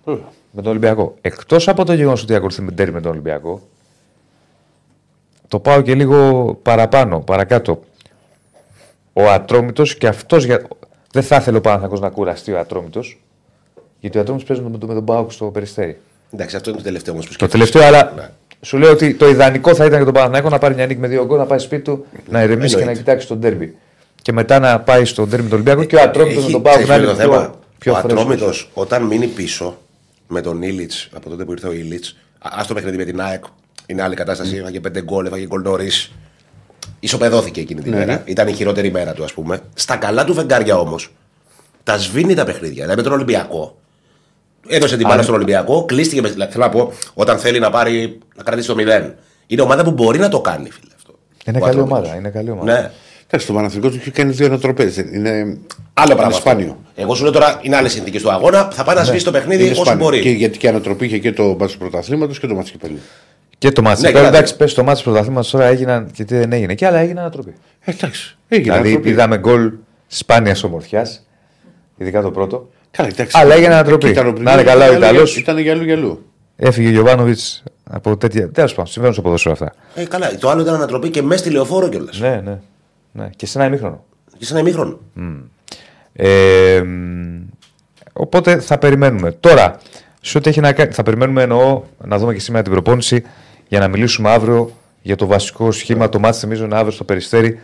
με 0.05 0.61
τον 0.61 0.67
Ολυμπιακό. 0.67 1.15
Εκτός 1.21 1.67
από 1.67 1.85
το 1.85 1.93
γεγονός 1.93 2.23
ότι 2.23 2.35
ακολουθεί 2.35 2.65
την 2.65 2.75
τέρμπι 2.75 2.93
με 2.93 3.01
τον 3.01 3.11
Ολυμπιακό, 3.11 3.61
το 5.47 5.59
πάω 5.59 5.81
και 5.81 5.95
λίγο 5.95 6.53
παραπάνω, 6.61 7.19
παρακάτω. 7.19 7.79
Ο 9.13 9.29
Ατρόμητος 9.29 9.95
και 9.95 10.07
αυτός 10.07 10.43
για... 10.45 10.61
δεν 11.11 11.23
θα 11.23 11.35
ήθελε 11.35 11.57
ο 11.57 11.61
Παναθηναϊκός 11.61 11.99
να 11.99 12.09
κουραστεί 12.09 12.51
ο 12.51 12.59
Ατρόμητος. 12.59 13.21
Γιατί 13.99 14.17
ο 14.17 14.21
Ατρόμητος 14.21 14.47
παίζει 14.47 14.63
με 14.71 14.77
τον, 14.77 14.89
με 14.89 14.95
τον 14.95 15.05
Πάοκ 15.05 15.31
στο 15.31 15.45
περιστέρι. 15.45 15.99
Εντάξει, 16.33 16.55
αυτό 16.55 16.69
είναι 16.69 16.79
το 16.79 16.83
τελευταίο 16.85 17.13
όμως 17.13 17.25
που 17.27 17.31
Το 17.31 17.37
σκέφτομαι. 17.37 17.63
τελευταίο, 17.71 17.87
αλλά 17.99 18.13
Ναι. 18.15 18.29
σου 18.61 18.77
λέω 18.77 18.91
ότι 18.91 19.13
το 19.13 19.29
ιδανικό 19.29 19.75
θα 19.75 19.83
ήταν 19.85 19.95
για 19.95 20.05
τον 20.05 20.13
Παναθηναϊκό 20.13 20.49
να 20.49 20.57
πάρει 20.57 20.75
μια 20.75 20.85
νίκη 20.85 20.99
με 20.99 21.07
δύο 21.07 21.25
γκολ, 21.25 21.37
να 21.37 21.45
πάει 21.45 21.59
σπίτι 21.59 21.81
του, 21.83 22.05
να 22.29 22.43
ηρεμήσει 22.43 22.67
και 22.69 22.75
να 22.75 22.79
Εννοείται. 22.79 22.99
κοιτάξει 22.99 23.27
τον 23.27 23.39
τέρμπι. 23.41 23.75
Και 24.21 24.31
μετά 24.31 24.59
να 24.59 24.79
πάει 24.79 25.05
στον 25.05 25.29
τέρμπι 25.29 25.43
με 25.43 25.49
τον 25.49 25.59
Ολυμπιακό 25.59 25.83
και 25.83 25.95
ο 25.95 26.01
Ατρόμητος 26.01 26.35
με 26.37 26.43
Έχει- 26.43 26.51
τον 26.51 26.61
Πάοκ 26.61 26.77
να 26.77 26.83
ξέρεις 26.83 27.03
είναι 27.03 27.13
ποιο 27.13 27.23
είναι 27.25 27.33
το 27.33 27.39
θέμα. 27.41 27.49
πιο, 27.49 27.59
πιο 27.79 27.91
ο 27.91 27.95
φρέσκος. 27.95 28.21
Ατρόμητος, 28.21 28.69
όταν 28.73 29.03
μείνει 29.03 29.27
πίσω 29.27 29.77
με 30.31 30.41
τον 30.41 30.61
Ήλιτ, 30.61 30.91
από 31.13 31.29
τότε 31.29 31.45
που 31.45 31.51
ήρθε 31.51 31.67
ο 31.67 31.71
Ήλιτ, 31.71 32.05
α 32.39 32.65
το 32.67 32.73
παιχνίδι 32.73 32.97
με 32.97 33.03
την 33.05 33.21
ΑΕΚ, 33.21 33.43
είναι 33.85 34.01
άλλη 34.01 34.15
κατάσταση. 34.15 34.55
Έφαγε 34.55 34.79
πέντε 34.79 35.01
γκολ, 35.01 35.25
έφαγε 35.25 35.45
γκολ 35.45 35.61
νωρίς. 35.61 36.11
Ισοπεδώθηκε 36.99 37.59
εκείνη 37.61 37.81
την 37.81 37.91
Ναι, 37.91 37.97
μέρα. 37.97 38.13
ναι. 38.13 38.21
Ήταν 38.25 38.47
η 38.47 38.53
χειρότερη 38.53 38.91
μέρα 38.91 39.13
του, 39.13 39.23
ας 39.23 39.33
πούμε. 39.33 39.59
Στα 39.73 39.95
καλά 39.95 40.23
του 40.25 40.33
φεγγάρια 40.33 40.77
όμως, 40.79 41.13
τα 41.83 41.97
σβήνει 41.97 42.33
τα 42.33 42.43
παιχνίδια. 42.45 42.81
Δηλαδή 42.81 42.95
με 42.95 43.03
τον 43.03 43.11
Ολυμπιακό. 43.11 43.75
Έδωσε 44.67 44.97
την 44.97 45.07
μπάλα 45.07 45.21
στον 45.21 45.35
Ολυμπιακό, 45.35 45.85
κλείστηκε. 45.85 46.21
Με, 46.21 46.29
δηλαδή, 46.29 46.51
θέλω 46.51 46.63
να 46.63 46.69
πω, 46.71 46.91
όταν 47.13 47.37
θέλει 47.37 47.59
να, 47.59 47.69
πάρει, 47.69 48.19
να 48.35 48.43
κρατήσει 48.43 48.67
το 48.67 48.75
0. 48.77 49.11
Είναι 49.47 49.61
ομάδα 49.61 49.83
που 49.83 49.91
μπορεί 49.91 50.19
να 50.19 50.29
το 50.29 50.41
κάνει, 50.41 50.69
φίλε. 50.69 50.91
Αυτό. 50.95 51.13
Είναι 51.45 51.57
Ο 51.57 51.61
καλή 51.61 51.71
Ατρόμητος. 51.79 51.97
ομάδα. 51.99 52.15
Είναι 52.19 52.29
καλή 52.29 52.49
ομάδα. 52.49 52.71
Ναι. 52.81 52.91
Εντάξει, 53.33 53.47
το 53.47 53.53
Παναθηνικό 53.53 53.89
του 53.89 53.95
έχει 53.95 54.11
κάνει 54.11 54.31
δύο 54.31 54.45
ανατροπές. 54.45 54.97
Είναι 54.97 55.29
Άλλο 55.93 56.11
είναι 56.11 56.15
πράγμα. 56.15 56.31
σπάνιο. 56.31 56.65
αυτό. 56.65 57.01
Εγώ 57.01 57.15
σου 57.15 57.23
λέω 57.23 57.31
τώρα 57.31 57.59
είναι 57.61 57.75
άλλε 57.75 57.89
συνθήκε 57.89 58.21
του 58.21 58.31
αγώνα. 58.31 58.67
Θα 58.71 58.83
πάει 58.83 58.95
να 58.95 59.03
σβήσει 59.03 59.25
το 59.25 59.31
παιχνίδι 59.31 59.63
Είναι 59.63 59.71
όσο 59.71 59.83
σπάνιο. 59.83 60.03
μπορεί. 60.03 60.19
Και 60.19 60.29
γιατί 60.29 60.57
και 60.57 60.67
ανατροπή 60.67 61.05
είχε 61.05 61.17
και 61.17 61.31
το 61.31 61.55
μάτι 61.59 61.71
του 61.71 61.77
πρωταθλήματος 61.77 62.39
και 62.39 62.47
το 62.47 62.53
μάτι 62.55 62.71
κυπέλου. 62.71 62.97
Και 63.57 63.71
το 63.71 63.81
μάτι. 63.81 64.01
Ναι, 64.01 64.07
Ναι, 64.07 64.13
καλά. 64.13 64.27
εντάξει, 64.27 64.55
πες 64.55 64.73
το 64.73 64.83
μάτι 64.83 64.97
του 64.97 65.03
πρωταθλήματος 65.03 65.49
τώρα 65.49 65.65
έγιναν 65.65 66.09
και 66.13 66.23
τι 66.23 66.35
δεν 66.37 66.51
έγινε. 66.51 66.73
Και 66.75 66.85
άλλα 66.85 66.97
έγιναν 66.99 67.17
ανατροπή. 67.23 67.53
Ε, 67.83 67.91
Εντάξει. 67.91 68.37
Έγινε 68.47 68.63
Δηλαδή 68.71 68.87
ανατροπή. 68.87 69.09
είδαμε 69.09 69.37
γκολ 69.37 69.71
σπάνιας 70.07 70.63
ομορφιάς, 70.63 71.25
ειδικά 71.97 72.21
το 72.21 72.31
πρώτο. 72.31 72.69
Καλά, 72.91 73.09
εντάξει. 73.13 73.37
Αλλά 73.39 73.53
έγινε 73.55 73.73
ανατροπή. 73.73 74.05
Και 74.05 74.11
ήταν 74.11 74.27
ο 74.27 74.33
Να 74.39 74.53
είναι 74.53 74.63
καλά 74.63 74.83
ο 74.85 74.87
Ήταν 74.87 74.97
για- 74.99 75.09
Ιταλός. 75.09 75.37
Ήταν 75.37 75.57
για 75.57 75.71
αλλού 75.73 75.83
για 75.83 75.95
αλλού. 75.95 76.25
Έφυγε 76.55 76.87
ο 76.87 76.91
Γιωβάνοβιτς 76.91 77.63
από 77.91 78.17
τέτοια. 78.17 78.49
Τέλος 78.51 78.71
πάντων, 78.71 78.85
συμβαίνουν 78.91 79.13
στο 79.13 79.23
ποδόσφαιρο 79.23 79.53
αυτά. 79.53 79.73
Ε, 79.95 80.05
καλά. 80.05 80.35
Το 80.39 80.49
άλλο 80.49 80.61
ήταν 80.61 80.73
ανατροπή 80.75 81.09
και 81.09 81.21
μέσα 81.21 81.39
στη 81.43 81.49
λεωφόρο 81.49 81.89
κιόλας. 81.89 82.19
Ναι, 82.19 82.41
ναι. 82.45 82.59
Ναι. 83.11 83.29
Και 83.35 83.45
σε 83.45 83.57
ένα 83.57 83.67
ημίχρονο. 83.67 84.05
Και 84.37 84.45
σε 84.45 84.53
ένα 84.53 84.61
ημίχρονο. 84.61 84.99
Ε, 86.13 86.81
μ, 86.85 87.39
οπότε 88.13 88.59
θα 88.59 88.77
περιμένουμε. 88.77 89.31
Τώρα, 89.31 89.79
σε 90.21 90.37
ό,τι 90.37 90.49
έχει 90.49 90.59
να 90.59 90.73
κάνει. 90.73 90.91
Θα 90.91 91.03
περιμένουμε 91.03 91.41
εννοώ 91.41 91.83
να 91.97 92.17
δούμε 92.17 92.33
και 92.33 92.39
σήμερα 92.39 92.63
την 92.63 92.71
προπόνηση 92.71 93.23
για 93.67 93.79
να 93.79 93.87
μιλήσουμε 93.87 94.29
αύριο 94.29 94.71
για 95.01 95.15
το 95.15 95.25
βασικό 95.25 95.71
σχήμα. 95.71 96.09
Το 96.09 96.19
μάτι 96.19 96.37
θυμίζω 96.37 96.63
είναι 96.63 96.75
αύριο 96.75 96.91
στο 96.91 97.03
περιστέρι 97.03 97.59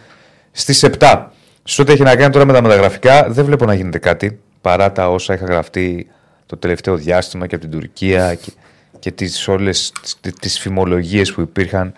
στις 0.51 0.85
7. 0.99 1.25
Σε 1.63 1.81
ό,τι 1.81 1.91
έχει 1.91 2.03
να 2.03 2.15
κάνει 2.15 2.31
τώρα 2.31 2.45
με 2.45 2.53
τα 2.53 2.61
μεταγραφικά, 2.61 3.27
δεν 3.29 3.45
βλέπω 3.45 3.65
να 3.65 3.73
γίνεται 3.73 3.97
κάτι 3.97 4.39
παρά 4.61 4.91
τα 4.91 5.09
όσα 5.09 5.33
είχα 5.33 5.45
γραφτεί 5.45 6.07
το 6.45 6.57
τελευταίο 6.57 6.95
διάστημα 6.95 7.47
και 7.47 7.55
από 7.55 7.63
την 7.63 7.79
Τουρκία 7.79 8.35
και, 8.35 8.51
και 8.99 9.11
τις 9.11 9.47
όλες 9.47 9.91
τις, 10.21 10.33
τις 10.39 10.59
φημολογίες 10.59 11.33
που 11.33 11.41
υπήρχαν 11.41 11.93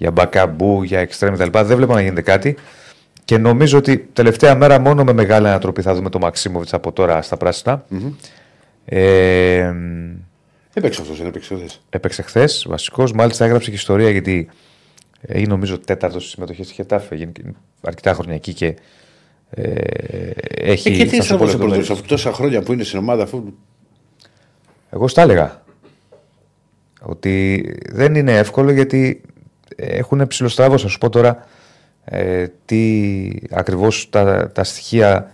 για 0.00 0.10
μπακαμπού, 0.10 0.82
για 0.82 1.00
εξτρέμ 1.00 1.34
κτλ. 1.34 1.58
Δεν 1.58 1.76
βλέπω 1.76 1.94
να 1.94 2.00
γίνεται 2.00 2.20
κάτι. 2.22 2.56
Και 3.24 3.38
νομίζω 3.38 3.78
ότι 3.78 3.98
τελευταία 4.12 4.54
μέρα 4.54 4.78
μόνο 4.78 5.04
με 5.04 5.12
μεγάλη 5.12 5.46
ανατροπή 5.46 5.82
θα 5.82 5.94
δούμε 5.94 6.10
το 6.10 6.18
Μαξίμοβιτς 6.18 6.74
από 6.74 6.92
τώρα 6.92 7.22
στα 7.22 7.36
πρασινα 7.36 7.84
Ε, 8.84 9.70
μ, 9.74 10.16
Έπαιξε 10.74 11.00
αυτός, 11.00 11.18
δεν 11.18 11.26
έπαιξε 11.26 11.54
χθες. 11.54 11.80
έπαιξε 11.90 12.22
χθες 12.22 12.64
βασικός. 12.68 13.12
Μάλιστα 13.12 13.44
έγραψε 13.44 13.70
και 13.70 13.76
ιστορία 13.76 14.10
γιατί 14.10 14.48
ε, 15.20 15.38
είναι 15.38 15.48
νομίζω 15.48 15.78
τέταρτος 15.78 16.22
στη 16.22 16.30
συμμετοχή 16.30 16.64
στη 16.64 16.74
Χετάφε. 16.74 17.14
Γίνει 17.14 17.32
και 17.32 17.42
αρκετά 17.80 18.14
χρόνια 18.14 18.34
εκεί 18.34 18.52
και 18.52 18.76
ε, 19.50 19.72
έχει. 20.54 20.88
Ε, 20.88 20.96
και 20.96 21.04
τι 21.04 21.16
θα 21.16 21.22
σου 21.22 21.36
πω 21.36 21.46
στραβό 21.46 21.46
σε 21.46 21.50
λεπτομέρειες. 21.50 21.86
πρώτο, 21.86 22.00
αφού 22.00 22.08
τόσα 22.08 22.32
χρόνια 22.32 22.62
που 22.62 22.72
είναι 22.72 22.84
στην 22.84 22.98
ομάδα, 22.98 23.22
αφού. 23.22 23.42
Εγώ 24.90 25.08
στα 25.08 25.22
έλεγα. 25.22 25.62
Ότι 27.02 27.64
δεν 27.90 28.14
είναι 28.14 28.36
εύκολο 28.38 28.72
γιατί 28.72 29.22
έχουν 29.80 30.26
ψηλοστραβώ. 30.26 30.78
Θα 30.78 30.88
σου 30.88 30.98
πω 30.98 31.08
τώρα 31.10 31.46
ε, 32.04 32.46
τι 32.64 33.30
ακριβώς 33.50 34.08
τα, 34.10 34.50
τα 34.52 34.64
στοιχεία 34.64 35.30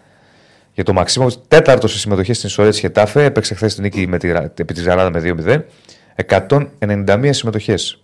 για 0.73 0.85
το 0.85 0.93
Μαξίμο. 0.93 1.27
Τέταρτο 1.49 1.89
σε 1.89 1.99
συμμετοχή 1.99 2.33
στην 2.33 2.49
ιστορία 2.49 2.71
τη 2.71 2.79
Χετάφε. 2.79 3.25
Έπαιξε 3.25 3.55
χθες 3.55 3.75
την 3.75 3.83
νίκη 3.83 4.07
με 4.07 4.19
τη, 4.19 4.33
Ρα- 4.33 4.53
επί 4.57 4.75
της 4.75 4.83
Γρανάδα 4.83 5.11
με 5.11 5.35
2-0. 5.47 5.63
191 6.87 7.29
συμμετοχές. 7.31 8.01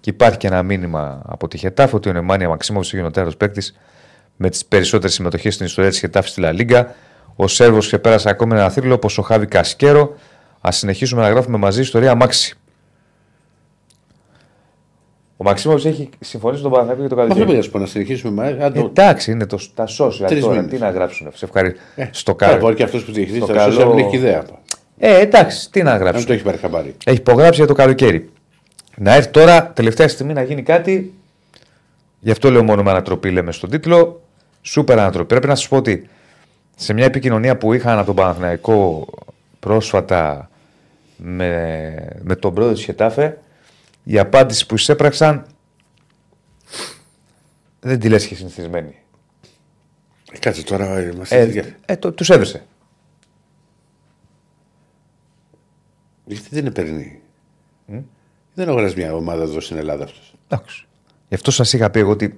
Και 0.00 0.10
υπάρχει 0.10 0.38
και 0.38 0.46
ένα 0.46 0.62
μήνυμα 0.62 1.22
από 1.26 1.48
τη 1.48 1.58
Χετάφε 1.58 1.96
ότι 1.96 2.08
ο 2.08 2.12
Νεμάνια 2.12 2.48
Μαξίμοβιτ 2.48 2.92
έγινε 2.92 3.08
ο 3.08 3.10
τέταρτο 3.10 3.36
παίκτης 3.36 3.78
με 4.36 4.50
τις 4.50 4.64
περισσότερες 4.64 5.14
συμμετοχές 5.14 5.54
στην 5.54 5.66
ιστορία 5.66 5.90
τη 5.90 5.98
Χετάφε 5.98 6.28
στη 6.28 6.40
Λα 6.40 6.52
Λίγκα. 6.52 6.94
Ο 7.36 7.48
Σέρβος 7.48 7.86
ξεπέρασε 7.86 8.28
ακόμη 8.28 8.52
ένα 8.52 8.70
θρύλο 8.70 8.94
όπως 8.94 9.18
ο 9.18 9.22
Χάβι 9.22 9.46
Κασκέρο. 9.46 10.14
Α 10.60 10.72
συνεχίσουμε 10.72 11.22
να 11.22 11.28
γράφουμε 11.28 11.56
μαζί 11.58 11.80
ιστορία 11.80 12.14
Μάξι. 12.14 12.58
Ο 15.40 15.44
Μαξίμοβιτς 15.44 15.84
έχει 15.86 16.08
συμφωνήσει 16.20 16.62
με 16.62 16.68
τον 16.68 16.78
Παναθηναϊκό 16.78 17.00
για 17.00 17.08
το 17.08 17.16
Μα 17.16 17.22
αυτό 17.22 17.34
καλοκαίρι. 17.34 17.50
πήγα 17.56 17.62
σου 17.62 17.70
πω 17.70 17.78
να 17.78 17.86
συνεχίσουμε. 17.86 18.32
μα, 18.58 18.64
αν 18.64 18.72
το- 18.72 18.80
Εντάξει, 18.86 19.30
είναι 19.30 19.46
το, 19.46 19.58
τα 19.74 19.84
social 19.98 20.26
Τρεις 20.26 20.40
τώρα. 20.42 20.54
μήνες. 20.56 20.70
Τι 20.70 20.78
να 20.78 20.90
γράψουν. 20.90 21.28
Σε 21.34 21.44
ευχαριστώ. 21.44 21.78
Ε, 21.96 22.08
στο 22.10 22.34
καλά, 22.34 22.50
κάρι. 22.52 22.64
Μπορεί 22.64 22.74
και 22.76 22.82
αυτός 22.82 23.04
που 23.04 23.12
διαχειρίζεται 23.12 23.44
Στο 23.52 23.54
τα 23.54 23.66
social 23.68 23.76
καλό- 23.78 23.94
δεν 23.94 24.04
έχει 24.06 24.16
ιδέα. 24.16 24.42
Ε, 24.98 25.20
εντάξει, 25.20 25.70
τι 25.70 25.82
να 25.82 25.92
Αν 25.92 25.98
γράψουν. 26.00 26.26
το 26.26 26.32
έχει 26.32 26.42
πάρει 26.42 26.56
χαμπάρι. 26.56 26.94
Έχει 27.04 27.16
υπογράψει 27.18 27.54
για 27.58 27.66
το 27.66 27.72
καλοκαίρι. 27.74 28.30
Να 28.96 29.14
έρθει 29.14 29.28
τώρα, 29.30 29.66
τελευταία 29.74 30.08
στιγμή, 30.08 30.32
να 30.32 30.42
γίνει 30.42 30.62
κάτι. 30.62 31.12
Γι' 32.20 32.30
αυτό 32.30 32.50
λέω 32.50 32.64
μόνο 32.64 32.82
με 32.82 32.90
ανατροπή, 32.90 33.30
λέμε 33.30 33.52
στον 33.52 33.70
τίτλο. 33.70 34.20
Σούπερ 34.62 34.98
ανατροπή. 34.98 35.26
Πρέπει 35.28 35.46
να 35.46 35.54
σας 35.54 35.68
πω 35.68 35.76
ότι 35.76 36.08
σε 36.76 36.92
μια 36.92 37.04
επικοινωνία 37.04 37.56
που 37.56 37.72
είχαν 37.72 37.96
από 37.98 38.06
τον 38.06 38.14
Παναθηναϊκό 38.14 39.06
πρόσφατα 39.60 40.50
με, 41.16 41.94
με 42.22 42.36
τον 42.36 42.54
πρόεδρο 42.54 42.74
της 42.74 42.84
Χετάφε, 42.84 43.38
η 44.04 44.18
απάντηση 44.18 44.66
που 44.66 44.74
εισέπραξαν 44.74 45.46
δεν 47.80 47.98
τη 47.98 48.08
λες 48.08 48.26
και 48.26 48.34
συνηθισμένη. 48.34 48.94
Ε, 50.32 50.38
Κάτσε 50.38 50.64
τώρα. 50.64 51.00
Είμαστε 51.02 51.40
Ε, 51.40 51.74
ε, 51.86 51.96
το, 51.96 52.12
τους 52.12 52.30
έδωσε. 52.30 52.66
Γιατί 56.24 56.48
δεν 56.50 56.58
είναι 56.60 56.70
περνή. 56.70 57.20
Δεν 58.54 58.68
αγοράζεις 58.68 58.96
μια 58.96 59.14
ομάδα 59.14 59.42
εδώ 59.42 59.60
στην 59.60 59.76
Ελλάδα 59.76 60.04
αυτός. 60.04 60.34
Εντάξει. 60.48 60.86
Γι' 61.28 61.34
αυτό 61.34 61.50
σας 61.50 61.72
είχα 61.72 61.90
πει 61.90 61.98
εγώ 61.98 62.10
ότι 62.10 62.36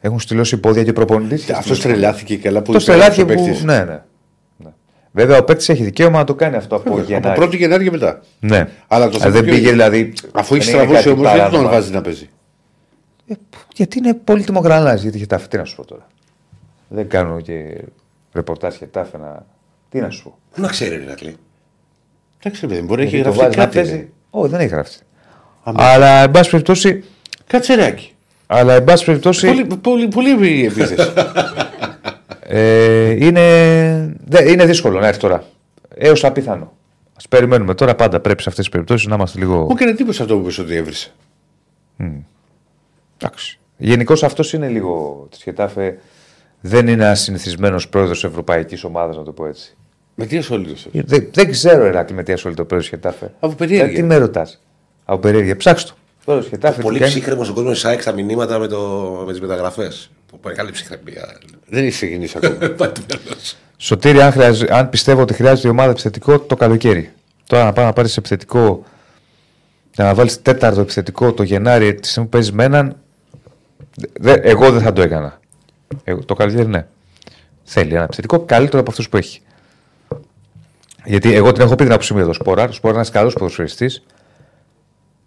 έχουν 0.00 0.20
στυλώσει 0.20 0.56
πόδια 0.58 0.84
και 0.84 0.92
προπονητής. 0.92 1.50
Αυτό 1.50 1.78
τρελάθηκε 1.78 2.36
καλά 2.36 2.62
που 2.62 2.72
Το 2.72 2.78
υπέγραψε 2.78 3.12
στελάθηκε 3.12 3.22
ο 3.22 3.26
που. 3.26 3.44
παίκτης. 3.44 3.64
Ναι, 3.64 3.84
ναι. 3.84 4.02
Ναι. 5.16 5.22
Βέβαια, 5.22 5.38
ο 5.38 5.44
παίκτης 5.44 5.68
έχει 5.68 5.82
δικαίωμα 5.84 6.18
να 6.18 6.24
το 6.24 6.34
κάνει 6.34 6.56
αυτό 6.56 6.76
από 6.76 6.90
Από 6.90 7.00
Γενάρη. 7.00 7.42
1η 7.44 7.56
Γενάρη 7.56 7.84
και 7.84 7.90
μετά. 7.90 8.20
Ναι. 8.40 8.68
Αλλά 8.86 9.08
το 9.08 9.16
Α, 9.16 9.20
θέμα 9.20 9.32
δεν 9.32 9.42
ποιο 9.44 9.52
πήγε 9.52 9.62
είναι. 9.62 9.70
δηλαδή. 9.70 10.12
Αφού 10.32 10.54
έχει 10.54 10.64
δεν 10.70 10.74
είναι 10.74 10.84
στραβώσει 10.84 11.04
κάτι 11.08 11.20
όμως, 11.20 11.32
δεν 11.32 11.40
τον 11.40 11.48
παράνομα. 11.50 11.70
βάζει 11.70 11.92
να 11.92 12.00
παίζει. 12.00 12.28
Ε, 13.28 13.34
γιατί 13.74 13.98
είναι 13.98 14.14
πολύτιμο 14.14 14.60
γρανάζι 14.60 15.02
για 15.02 15.12
τη 15.12 15.18
Χετάφε. 15.18 15.46
Τι 15.48 15.56
να 15.56 15.64
σου 15.64 15.76
πω 15.76 15.84
τώρα. 15.84 16.06
Δεν 16.88 17.08
κάνω 17.08 17.40
και 17.40 17.80
ρεπορτάζ 18.32 18.74
Χετάφε 18.74 19.18
να. 19.18 19.46
Τι 19.90 20.00
να 20.00 20.10
σου 20.10 20.22
πω. 20.22 20.38
Πού 20.54 20.60
να 20.60 20.68
ξέρει, 20.68 20.96
ρε 20.96 21.04
Ρακλή. 21.04 21.36
Εντάξει, 22.42 22.66
ρε 22.66 22.66
παιδί, 22.74 22.86
μπορεί 22.86 23.00
να 23.00 23.06
έχει 23.06 23.16
Γιατί 23.16 23.30
το 23.30 23.36
γραφτεί 23.36 23.56
βάζει 23.56 23.58
να 23.58 23.64
κάτι. 23.64 23.76
παίζει. 23.88 24.02
ρε. 24.02 24.08
Όχι, 24.30 24.50
δεν 24.50 24.60
έχει 24.60 24.68
γραφτεί. 24.68 24.96
Άμα- 25.62 25.82
Αλλά 25.84 26.22
εν 26.22 26.30
πάση 26.30 26.50
περιπτώσει. 26.50 27.04
Κάτσε 27.46 27.74
ρεάκι. 27.74 28.10
Αλλά 28.46 28.74
εν 28.74 28.84
πάση 28.84 29.04
περιπτώσει. 29.04 29.46
Πολύ, 29.46 29.66
πολύ, 29.80 30.08
πολύ 30.08 30.50
η 30.60 30.64
επίθεση. 30.64 30.94
Ε, 32.48 33.24
είναι, 33.24 33.42
δε, 34.24 34.50
είναι 34.50 34.64
δύσκολο 34.64 34.98
να 35.00 35.06
έρθει 35.06 35.20
τώρα. 35.20 35.44
Έως 35.94 36.24
απίθανο. 36.24 36.64
Α 37.24 37.28
περιμένουμε 37.28 37.74
τώρα 37.74 37.94
πάντα 37.94 38.20
πρέπει 38.20 38.42
σε 38.42 38.48
αυτές 38.48 38.64
τις 38.64 38.72
περιπτώσεις 38.72 39.06
να 39.06 39.14
είμαστε 39.14 39.38
λίγο. 39.38 39.56
Μου 39.56 39.68
έκανε 39.70 39.90
εντύπωση 39.90 40.22
αυτό 40.22 40.34
που 40.34 40.40
είπες 40.42 40.58
ότι 40.58 40.74
έβρισε. 40.74 41.12
Εντάξει. 43.18 43.58
Γενικώς 43.76 44.22
αυτός 44.22 44.52
είναι 44.52 44.68
λίγο 44.68 45.26
της 45.30 45.42
Χετάφε. 45.42 45.98
Δεν 46.60 46.88
είναι 46.88 47.04
ένας 47.04 47.20
συνηθισμένος 47.20 47.88
πρόεδρος 47.88 48.24
ευρωπαϊκής 48.24 48.84
ομάδας, 48.84 49.16
να 49.16 49.22
το 49.22 49.32
πω 49.32 49.46
έτσι. 49.46 49.76
Με 50.14 50.26
τι 50.26 50.36
ασχολείται. 50.36 50.72
Ε, 50.92 51.00
Δεν, 51.04 51.28
δεν 51.32 51.50
ξέρω, 51.50 51.84
Εράκλη, 51.84 52.14
με 52.14 52.22
τι 52.22 52.32
ασχολείται 52.32 52.62
ο 52.62 52.66
πρόεδρος 52.66 52.90
Χετάφε. 52.90 53.32
Από 53.40 53.54
περιέργεια; 53.54 53.92
Ε, 53.92 54.00
Τι 54.00 54.02
με 54.02 54.16
ρωτάς; 54.16 54.62
Από 55.04 55.18
περιέργεια; 55.20 55.56
Ψάξτε 55.56 55.90
το. 55.90 55.96
Πρόεδρο 56.26 56.48
Χετάφε. 56.48 56.82
Πολύ 56.82 56.94
τι 56.98 57.00
κάνει. 57.04 57.12
ψύχρεμο 57.14 57.42
ο 57.50 57.52
κόσμος 57.52 57.80
τη 57.82 57.88
ΑΕΚ 57.88 58.00
στα 58.02 58.12
μηνύματα 58.12 58.58
με, 58.58 58.66
το, 58.66 58.78
με 59.26 59.32
τις 59.32 59.40
μεταγραφές. 59.40 60.10
Μεγάλη 60.44 60.70
ψυχραιμία. 60.70 61.38
Δεν 61.66 61.82
έχει 61.84 61.90
ξεκινήσει 61.90 62.36
ακόμα. 62.42 62.54
Πάει 62.78 62.88
το 62.90 63.00
μυαλό 63.08 63.36
σου. 63.42 63.56
Σωτήρη, 63.76 64.20
αν, 64.22 64.32
χρειάζε- 64.32 64.70
αν 64.72 64.88
πιστεύω 64.88 65.20
ότι 65.20 65.34
χρειάζεται 65.34 65.68
η 65.68 65.70
ομάδα 65.70 65.90
επιθετικό 65.90 66.38
το 66.40 66.56
καλοκαίρι. 66.56 67.12
Τώρα 67.46 67.64
να 67.64 67.72
πάει 67.72 67.84
να 67.84 67.92
πάρεις 67.92 68.16
επιθετικό. 68.16 68.84
Για 69.94 70.04
να 70.04 70.14
βάλεις 70.14 70.42
τέταρτο 70.42 70.80
επιθετικό 70.80 71.32
το 71.32 71.42
Γενάρη 71.42 71.94
τη 71.94 72.08
στιγμή 72.08 72.28
που 72.28 72.34
παίζεις 72.36 72.52
με 72.52 72.64
έναν. 72.64 72.96
δε- 74.20 74.40
εγώ 74.42 74.70
δεν 74.70 74.80
θα 74.82 74.92
το 74.92 75.02
έκανα. 75.02 75.40
Εγώ, 76.04 76.24
το 76.24 76.34
καλοκαίρι 76.34 76.66
ναι. 76.68 76.86
Θέλει 77.64 77.94
ένα 77.94 78.02
επιθετικό 78.02 78.40
καλύτερο 78.40 78.80
από 78.80 78.90
αυτούς 78.90 79.08
που 79.08 79.16
έχει. 79.16 79.40
Γιατί 81.04 81.34
εγώ 81.34 81.52
την 81.52 81.62
έχω 81.62 81.74
πει 81.74 81.82
την 81.82 81.92
άποψή 81.92 82.12
μου 82.12 82.18
για 82.18 82.26
το 82.28 82.32
Σπόρα. 82.32 82.64
Ο 82.64 82.72
Σπόρα 82.72 82.92
είναι 82.94 83.02
ένας 83.02 83.10
καλός 83.10 83.34
ποδοσφαιριστής. 83.34 84.02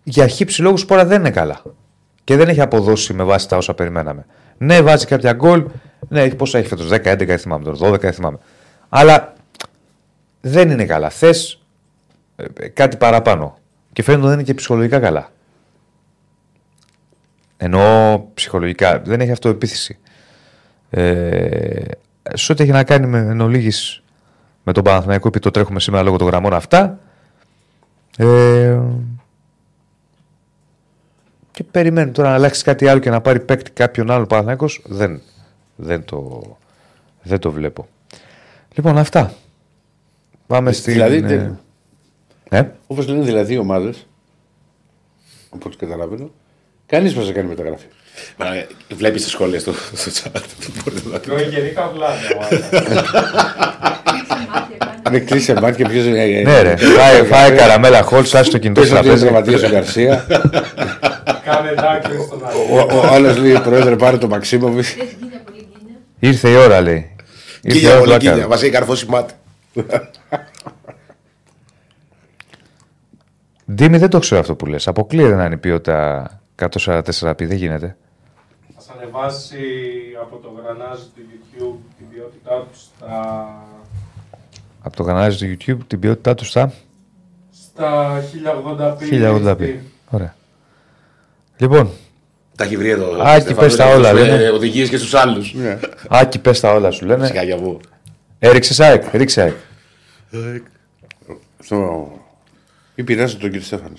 Για 0.03 0.27
χύψη 0.27 0.61
λόγους 0.61 0.81
Σπόρα 0.81 1.05
δεν 1.05 1.19
είναι 1.19 1.31
καλά. 1.31 1.61
Και 2.23 2.35
δεν 2.35 2.47
έχει 2.47 2.61
αποδώσει 2.61 3.13
με 3.13 3.23
βάση 3.23 3.47
τα 3.47 3.57
όσα 3.57 3.73
περιμέναμε. 3.73 4.25
Ναι, 4.57 4.81
βάζει 4.81 5.05
κάποια 5.05 5.33
γκολ. 5.33 5.65
Ναι, 6.07 6.21
έχει 6.21 6.35
πόσα 6.35 6.57
έχει 6.57 6.67
φέτος. 6.67 6.89
10, 6.89 6.95
11 6.95 7.25
δεν 7.25 7.37
θυμάμαι 7.37 7.63
τώρα. 7.63 7.77
12 7.91 7.99
δεν 7.99 8.13
θυμάμαι. 8.13 8.37
Αλλά 8.89 9.33
δεν 10.41 10.69
είναι 10.69 10.85
καλά. 10.85 11.09
Θες 11.09 11.61
κάτι 12.73 12.97
παραπάνω. 12.97 13.57
Και 13.93 14.03
φαίνεται 14.03 14.21
ότι 14.21 14.31
δεν 14.31 14.39
είναι 14.39 14.47
και 14.47 14.53
ψυχολογικά 14.53 14.99
καλά. 14.99 15.31
Ενώ 17.57 18.25
ψυχολογικά 18.33 19.01
δεν 19.05 19.21
έχει 19.21 19.31
αυτοεπίθεση. 19.31 19.97
Ε, 20.89 21.81
σε 22.33 22.51
ό,τι 22.51 22.63
έχει 22.63 22.71
να 22.71 22.83
κάνει 22.83 23.07
με 23.07 23.19
εν 23.19 23.41
ολίγης 23.41 24.03
με 24.63 24.73
τον 24.73 24.83
Παναθηναϊκό, 24.83 25.27
επειδή 25.27 25.43
το 25.43 25.51
τρέχουμε 25.51 25.79
σήμερα 25.79 26.03
λόγω 26.03 26.17
των 26.17 26.27
γραμμών 26.27 26.53
αυτά. 26.53 26.99
Ε, 28.17 28.79
και 31.59 31.65
περιμένει 31.71 32.11
τώρα 32.11 32.29
να 32.29 32.35
αλλάξει 32.35 32.63
κάτι 32.63 32.87
άλλο 32.87 32.99
και 32.99 33.09
να 33.09 33.21
πάρει 33.21 33.39
παίκτη 33.39 33.71
κάποιον 33.71 34.11
άλλο 34.11 34.25
Παναθηναϊκός, 34.25 34.81
δεν, 34.85 35.21
δεν, 35.75 36.05
το, 36.05 36.41
δεν 37.21 37.39
το 37.39 37.51
βλέπω. 37.51 37.87
Λοιπόν, 38.73 38.97
αυτά. 38.97 39.33
Πάμε 40.47 40.71
στην... 40.71 40.93
δηλαδή, 40.93 41.15
ε, 41.15 41.19
δεν- 41.19 41.59
ε, 42.49 42.61
Όπως 42.87 43.07
λένε 43.07 43.23
δηλαδή 43.23 43.53
οι 43.53 43.57
ομάδες, 43.57 44.07
από 45.49 45.63
ό,τι 45.67 45.77
καταλαβαίνω, 45.77 46.31
κανείς 46.85 47.15
μας 47.15 47.25
δεν 47.25 47.33
κάνει 47.33 47.47
μεταγραφή. 47.47 47.85
Βλέπεις 48.95 49.23
τι 49.23 49.29
σχόλια 49.29 49.59
στο, 49.59 49.73
στο 49.93 50.11
chat. 50.11 50.31
Δεν 50.59 50.71
μπορείτε 50.83 51.09
να 51.11 51.19
Το 51.19 51.41
γενικά 51.49 51.91
βλάβη. 51.95 52.23
Κλείσε 54.03 54.43
μάτια, 54.51 54.77
κάνει. 54.77 55.17
Αν 55.17 55.25
κλείσει 55.25 55.53
μάτια 55.53 55.71
και 55.71 55.85
ποιο 55.89 56.03
είναι. 56.03 56.41
ναι, 56.41 56.61
ρε. 56.61 56.75
Φάε, 56.77 57.23
φάε 57.23 57.49
καραμέλα 57.55 58.01
χολ, 58.01 58.23
σάσει 58.25 58.51
το 58.51 58.57
κινητό 58.57 58.81
Πες 58.81 58.89
σου 58.89 58.95
ότι 58.97 59.07
είναι 59.07 59.17
τραπέζι. 59.17 59.43
τραυματία 59.43 59.67
ο 59.67 59.71
Γκαρσία. 59.71 60.25
Κάνε 61.43 61.73
δάκρυ 61.73 62.21
στον 62.25 62.41
Ο, 62.41 62.45
άλλο. 62.79 62.97
ο 62.99 63.13
άλλος 63.13 63.37
λέει: 63.37 63.59
Πρόεδρε, 63.59 63.95
πάρε 63.95 64.17
το 64.17 64.27
Μαξίμοβιτς. 64.27 64.89
Θες 64.93 65.15
γκίνια, 65.19 65.39
πολύ 65.45 65.67
γκίνια. 65.77 65.97
Ήρθε 66.19 66.49
η 66.49 66.55
ώρα, 66.55 66.81
λέει. 66.81 67.15
Ήρθε 67.61 67.77
η 67.77 67.81
Κίλια, 67.81 67.89
ώρα 67.91 67.99
πολύ 67.99 68.11
του 68.13 68.17
κίλια. 68.19 68.31
Λάκαρου. 68.35 68.49
Μα 68.49 68.55
έχει 68.55 68.69
καρφώσει 68.69 69.05
μάτι. 69.09 69.33
Ντίμη, 73.71 73.97
δεν 73.97 74.09
το 74.09 74.19
ξέρω 74.19 74.39
αυτό 74.41 74.55
που 74.55 74.65
λες. 74.65 74.87
Αποκλείεται 74.87 75.35
να 75.35 75.45
είναι 75.45 75.53
η 75.53 75.57
ποιότητα 75.57 76.29
144p. 76.61 77.35
Δεν 77.47 77.51
γίνεται. 77.57 77.97
Θα 78.77 78.93
ανεβάσει 79.01 79.57
από 80.21 80.35
το 80.35 80.51
γρανάζι 80.63 81.03
του 81.15 81.21
YouTube 81.31 81.77
την 81.97 82.05
ποιότητά 82.09 82.65
τους 82.71 82.81
στα, 82.81 83.47
Από 84.81 84.95
το 84.95 85.03
κανάλι 85.03 85.35
του 85.35 85.45
YouTube 85.45 85.77
την 85.87 85.99
ποιότητά 85.99 86.35
τους 86.35 86.49
στα 86.49 86.71
στα 87.51 88.21
1080p. 88.77 88.97
1080p. 89.11 89.75
Ωραία. 90.09 90.35
Λοιπόν, 91.59 91.89
Τα 92.55 92.63
έχει 92.63 92.77
βρει 92.77 92.89
εδώ. 92.89 93.05
Άκη, 93.21 93.53
πες 93.53 93.75
τα 93.75 93.85
όλα, 93.85 94.13
λένε. 94.13 94.49
Οδηγίες 94.49 94.89
και 94.89 94.97
στους 94.97 95.13
άλλους. 95.13 95.55
Άκη, 96.09 96.39
πες 96.39 96.59
τα 96.59 96.73
όλα 96.73 96.91
σου 96.91 97.05
λένε. 97.05 97.25
Σιγά 97.27 97.43
για 97.43 97.57
βου. 97.57 97.79
Έριξες 98.39 98.79
ΑΕΚ, 98.79 99.03
ρίξε 99.13 99.41
ΑΕΚ. 99.41 99.53
Στο... 101.63 102.07
Ή 102.95 103.03
πειράζει 103.03 103.35
τον 103.35 103.49
κύριο 103.49 103.65
Στέφανο. 103.65 103.93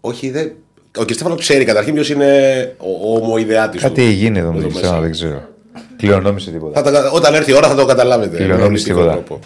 Όχι, 0.00 0.30
δεν. 0.30 0.52
Ο 0.98 1.04
κ. 1.04 1.12
Στέφανο 1.12 1.34
ξέρει 1.34 1.64
καταρχήν 1.64 1.94
ποιος 1.94 2.08
είναι 2.10 2.74
ο 2.78 3.14
ομοειδεάτης 3.16 3.80
του. 3.82 3.88
Κάτι 3.88 4.02
έχει 4.02 4.12
γίνει 4.12 4.38
εδώ 4.38 4.52
με 4.52 4.58
Εδώ 4.58 4.66
τον 4.68 4.72
μέσα. 4.76 4.78
Χριστιανό, 4.78 5.00
δεν 5.02 5.10
ξέρω. 5.10 5.48
Κληρονόμησε 5.96 6.50
τίποτα. 6.50 6.82
Θα 6.82 6.90
τα- 6.92 7.10
όταν 7.10 7.34
έρθει 7.34 7.50
η 7.50 7.54
ώρα 7.54 7.68
θα 7.68 7.74
το 7.74 7.84
καταλάβετε. 7.84 8.36
Κληρονόμησε 8.36 8.64
Με 8.66 8.72
μυστικό 8.72 8.98
τίποτα. 9.00 9.12
τρόπο. 9.14 9.38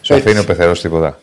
Σου 0.00 0.14
αφήνει 0.14 0.38
ο 0.38 0.44
πεθερός 0.44 0.80
τίποτα. 0.80 1.20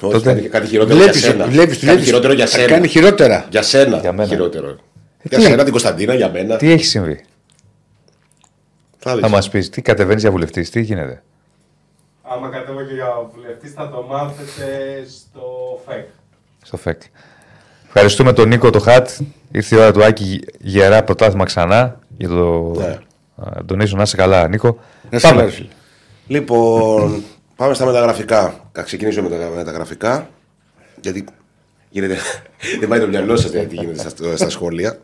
Όχι, 0.00 0.12
Τότε- 0.12 0.34
κάτι, 0.34 0.48
κάτι 0.48 0.66
χειρότερο 0.66 0.98
Βλέπεις, 0.98 1.20
για 1.20 1.30
σένα. 1.30 1.46
βλέπεις. 1.46 1.78
κάτι 1.84 2.02
χειρότερο 2.02 2.32
για 2.32 2.46
σένα. 2.46 2.66
Κάνει 2.68 2.88
χειρότερα. 2.88 3.46
Για 3.50 3.62
σένα. 3.62 3.96
Για 3.98 4.12
μένα. 4.12 4.28
Χειρότερο. 4.28 4.72
τι- 5.22 5.28
για 5.28 5.40
σένα, 5.40 5.62
την 5.62 5.70
Κωνσταντίνα, 5.72 6.14
για 6.14 6.30
μένα. 6.30 6.56
Τι 6.56 6.70
έχει 6.70 6.84
συμβεί; 6.84 7.24
Θα 8.98 9.10
Θα 9.10 9.16
δεις. 9.16 9.26
μας 9.30 9.48
πεις, 9.48 9.68
τι 9.70 9.82
κατεβαίνεις 9.82 10.22
για 10.22 10.30
βουλευτής, 10.30 10.70
τι 10.70 10.80
γίνεται; 10.80 11.22
Άμα 12.22 12.48
κατέβω 12.48 12.82
και 12.84 12.94
για 12.94 13.06
βουλευτής 13.34 13.72
θα 13.72 13.90
το 13.90 14.06
μάθετε 14.08 14.66
στο 15.08 15.42
FEC. 15.88 16.04
Στο 16.62 16.76
ΦΕΚ. 16.76 17.00
Ευχαριστούμε 17.86 18.32
τον 18.32 18.48
Νίκο 18.48 18.70
το 18.70 18.80
Χατ. 18.80 19.08
Ήρθε 19.50 19.76
η 19.76 19.78
ώρα 19.78 19.92
του 19.92 20.04
Άκη 20.04 20.40
γερά 20.60 21.02
πρωτάθλημα 21.04 21.44
ξανά. 21.44 21.98
Για 22.16 22.28
το 22.28 22.72
Ναι. 22.76 22.98
Α, 23.36 23.64
τον 23.66 23.76
να 23.96 24.02
είσαι 24.02 24.16
καλά, 24.16 24.48
Νίκο. 24.48 24.78
Να 25.10 25.18
σε 25.18 25.26
Πάμε. 25.26 25.38
καλά, 25.40 25.50
ρε 25.50 25.56
φίλε. 25.56 25.68
Λοιπόν, 26.26 27.22
πάμε 27.56 27.74
στα 27.74 27.86
μεταγραφικά. 27.86 28.70
Θα 28.72 28.82
ξεκινήσουμε 28.82 29.28
με 29.28 29.38
τα 29.38 29.48
μεταγραφικά. 29.48 30.30
Γιατί 31.00 31.24
γίνεται. 31.90 32.16
δεν 32.80 32.88
πάει 32.88 33.00
το 33.00 33.08
μυαλό 33.08 33.36
σας 33.36 33.50
τι 33.50 33.66
γίνεται 33.70 34.08
στα, 34.08 34.36
στα 34.36 34.50
σχόλια. 34.50 34.98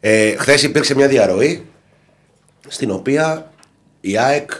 Ε, 0.00 0.36
Χθες 0.36 0.62
υπήρξε 0.62 0.94
μια 0.94 1.08
διαρροή 1.08 1.66
στην 2.68 2.90
οποία 2.90 3.52
η 4.00 4.18
ΑΕΚ 4.18 4.50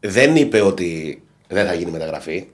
δεν 0.00 0.36
είπε 0.36 0.60
ότι 0.60 1.22
δεν 1.48 1.66
θα 1.66 1.74
γίνει 1.74 1.90
μεταγραφή. 1.90 2.46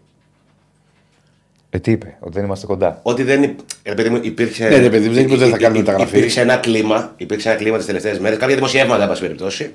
Ε, 1.71 1.79
τι 1.79 1.91
είπε, 1.91 2.17
ότι 2.21 2.35
δεν 2.35 2.45
είμαστε 2.45 2.67
κοντά. 2.67 3.01
Ότι 3.03 3.23
δεν 3.23 3.43
υπ... 3.43 3.59
ρε 3.85 3.95
παιδί 3.95 4.09
μου, 4.09 4.19
υπήρξε. 4.23 4.69
Ναι, 4.69 4.77
ρε 4.77 4.91
παιδί 4.91 5.09
μου, 5.09 5.15
δεν 5.15 5.23
είπε 5.25 5.33
ότι 5.33 5.43
δεν 5.43 5.51
θα 5.51 5.57
κάνουμε 5.57 5.79
υ- 5.79 5.83
υ- 5.83 5.87
μεταγραφή. 5.87 6.17
Υπήρξε 6.17 6.41
ένα 6.41 6.57
κλίμα, 6.57 7.15
υπήρξε 7.17 7.49
ένα 7.49 7.59
κλίμα 7.59 7.77
τις 7.77 7.87
τελευταίες 7.87 8.19
μέρες, 8.19 8.39
κάποια 8.39 8.55
δημοσιεύματα, 8.55 9.03
εν 9.03 9.09
πάση 9.09 9.21
περιπτώσει, 9.21 9.75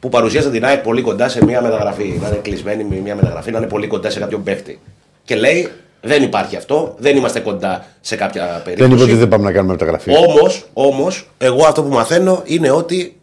που 0.00 0.08
παρουσίασαν 0.08 0.52
την 0.52 0.64
ΑΕΚ 0.64 0.82
πολύ 0.82 1.02
κοντά 1.02 1.28
σε 1.28 1.44
μια 1.44 1.62
μεταγραφή. 1.62 2.18
Να 2.22 2.28
είναι 2.28 2.36
κλεισμένη 2.36 2.84
με 2.84 2.96
μια 2.96 3.14
μεταγραφή, 3.14 3.50
να 3.50 3.58
είναι 3.58 3.66
πολύ 3.66 3.86
κοντά 3.86 4.10
σε 4.10 4.18
κάποιον 4.18 4.42
παίχτη. 4.42 4.78
Και 5.24 5.34
λέει, 5.36 5.68
δεν 6.00 6.22
υπάρχει 6.22 6.56
αυτό, 6.56 6.94
δεν 6.98 7.16
είμαστε 7.16 7.40
κοντά 7.40 7.86
σε 8.00 8.16
κάποια 8.16 8.46
Δεν 8.46 8.56
είπε 8.60 8.70
περίπτωση. 8.74 9.02
ότι 9.02 9.14
δεν 9.14 9.28
πάμε 9.28 9.44
να 9.44 9.52
κάνουμε 9.52 9.72
μεταγραφή. 9.72 10.10
Όμως, 10.16 10.66
όμως, 10.72 11.28
εγώ 11.38 11.66
αυτό 11.66 11.82
που 11.82 11.88
μαθαίνω 11.88 12.42
είναι 12.44 12.70
ότι 12.70 13.20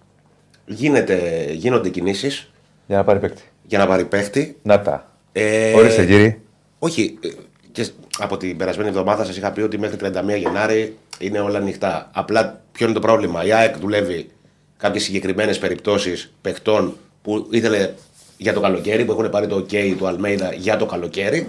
γίνεται, 0.66 1.46
γίνονται 1.52 1.90
κινήσεις 1.90 2.52
Για 2.88 2.98
να 2.98 3.04
πάρει 3.04 3.20
παίκτη. 3.20 3.42
για 3.64 3.78
να 3.78 3.88
πάρει 3.88 4.06
παίχτη. 4.06 4.58
Να 4.62 4.82
τα. 4.82 5.10
Ε, 5.32 5.74
Ορίστε, 5.74 6.06
κύριε. 6.06 6.38
όχι, 6.80 7.18
ε, 7.24 7.28
και 7.72 7.88
από 8.20 8.38
την 8.38 8.58
περασμένη 8.58 8.90
εβδομάδα 8.90 9.24
σας 9.26 9.38
είχα 9.38 9.52
πει 9.52 9.62
ότι 9.62 9.78
μέχρι 9.80 9.98
31 10.02 10.38
Γενάρη 10.38 10.98
είναι 11.20 11.40
όλα 11.40 11.58
ανοιχτά. 11.58 12.10
Απλά 12.14 12.62
ποιο 12.72 12.86
είναι 12.86 12.96
το 12.96 13.00
πρόβλημα. 13.02 13.46
Η 13.46 13.52
ΑΕΚ 13.54 13.78
δουλεύει 13.78 14.30
κάποιες 14.78 15.04
συγκεκριμένες 15.04 15.58
περιπτώσεις 15.58 16.34
παιχτών 16.42 16.98
που 17.22 17.48
ήθελε 17.50 17.90
για 18.38 18.54
το 18.54 18.60
καλοκαίρι, 18.60 19.06
που 19.06 19.12
έχουν 19.12 19.30
πάρει 19.30 19.48
το 19.48 19.56
OK 19.70 19.96
του 19.98 20.08
Αλμέιδα 20.08 20.54
για 20.54 20.78
το 20.78 20.86
καλοκαιρι 20.86 21.48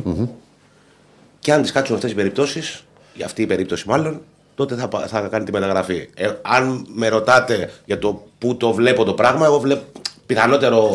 Και 1.39 1.53
αν 1.53 1.63
τις 1.63 1.73
κάτσουν 1.73 1.95
αυτές 1.97 2.11
οι 2.11 2.15
περιπτώσεις, 2.15 2.85
για 3.15 3.25
αυτή 3.27 3.43
η 3.43 3.47
περίπτωση 3.47 3.89
μάλλον, 3.89 4.21
τότε 4.55 4.75
θα, 4.75 4.89
πα- 4.89 5.07
θα 5.07 5.21
κάνει 5.21 5.45
τη 5.45 5.53
μεταγραφή. 5.53 6.09
Ε, 6.15 6.29
αν 6.43 6.87
με 6.89 7.09
ρωτάτε 7.09 7.73
για 7.85 7.99
το 7.99 8.27
πού 8.39 8.57
το 8.57 8.73
βλέπω 8.73 9.05
το 9.05 9.15
πράγμα, 9.15 9.47
εγώ 9.47 9.59
βλέπω 9.61 9.83
πιθανότερο, 10.27 10.95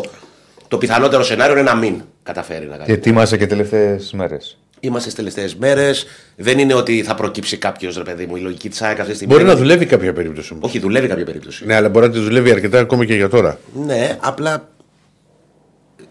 το 0.68 0.78
πιθανότερο 0.78 1.22
σενάριο 1.22 1.52
είναι 1.52 1.62
να 1.70 1.74
μην 1.74 2.02
καταφέρει 2.22 2.66
να 2.66 2.72
κάνει. 2.72 2.84
Και 2.86 2.92
ετοίμασε 2.92 3.36
και 3.36 3.46
τελευταίες 3.46 4.12
μέρες. 4.12 4.58
Είμαστε 4.84 5.10
στις 5.10 5.14
τελευταίες 5.24 5.54
μέρες. 5.54 6.06
Δεν 6.36 6.58
είναι 6.58 6.74
ότι 6.74 7.02
θα 7.02 7.14
προκύψει 7.14 7.56
κάποιος 7.56 7.96
ρε 7.96 8.02
παιδί 8.02 8.26
μου. 8.26 8.36
Η 8.36 8.40
λογική 8.40 8.68
της 8.68 8.82
ΑΕΚ 8.82 8.98
αυτή 8.98 9.10
τη 9.10 9.16
στιγμή. 9.16 9.32
Μπορεί 9.34 9.44
να 9.46 9.50
είναι- 9.52 9.60
δουλεύει 9.60 9.86
κάποια 9.86 10.12
περίπτωση 10.12 10.52
όμως. 10.52 10.68
Όχι, 10.68 10.78
δουλεύει 10.78 11.08
κάποια 11.08 11.24
περίπτωση. 11.24 11.66
Ναι, 11.66 11.74
αλλά 11.74 11.88
μπορεί 11.88 12.06
να 12.06 12.12
τη 12.12 12.18
δουλεύει 12.18 12.50
αρκετά 12.50 12.78
ακόμα 12.78 13.04
και 13.04 13.14
για 13.14 13.28
τώρα. 13.28 13.58
Ναι, 13.74 14.18
απλά. 14.20 14.68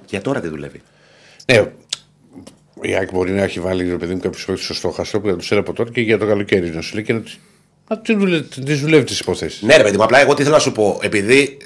Για 0.09 0.21
τώρα 0.21 0.39
τι 0.39 0.47
δουλεύει. 0.47 0.81
Ναι, 1.51 1.71
η 2.81 2.95
ΑΕΚ 2.95 3.11
μπορεί 3.11 3.31
να 3.31 3.41
έχει 3.43 3.59
βάλει 3.59 3.89
ρε 3.89 3.97
παιδί 3.97 4.13
μου 4.13 4.19
κάποιους 4.19 4.45
παίκτες 4.45 4.65
στο 4.65 4.73
στόχαστρο 4.73 5.21
που 5.21 5.27
θα 5.27 5.35
τους 5.35 5.51
έλεγε 5.51 5.65
από 5.67 5.75
τώρα 5.77 5.91
και 5.91 6.01
για 6.01 6.17
το 6.17 6.25
καλοκαίρι 6.25 6.69
να 6.69 6.81
σου 6.81 6.93
λέει 6.95 7.03
και 7.03 7.13
να 7.13 7.19
τη 7.19 7.31
να 7.89 7.99
τη 7.99 8.15
δουλεύει, 8.15 8.47
τις 8.65 8.79
δουλεύει 8.81 9.03
τις 9.03 9.19
υποθέσεις. 9.19 9.61
Ναι, 9.61 9.77
ρε 9.77 9.83
παιδί 9.83 9.97
μου, 9.97 10.03
απλά 10.03 10.19
εγώ 10.21 10.33
τι 10.33 10.43
θέλω 10.43 10.55
να 10.55 10.61
σου 10.61 10.71
πω. 10.71 10.99
Επειδή 11.01 11.57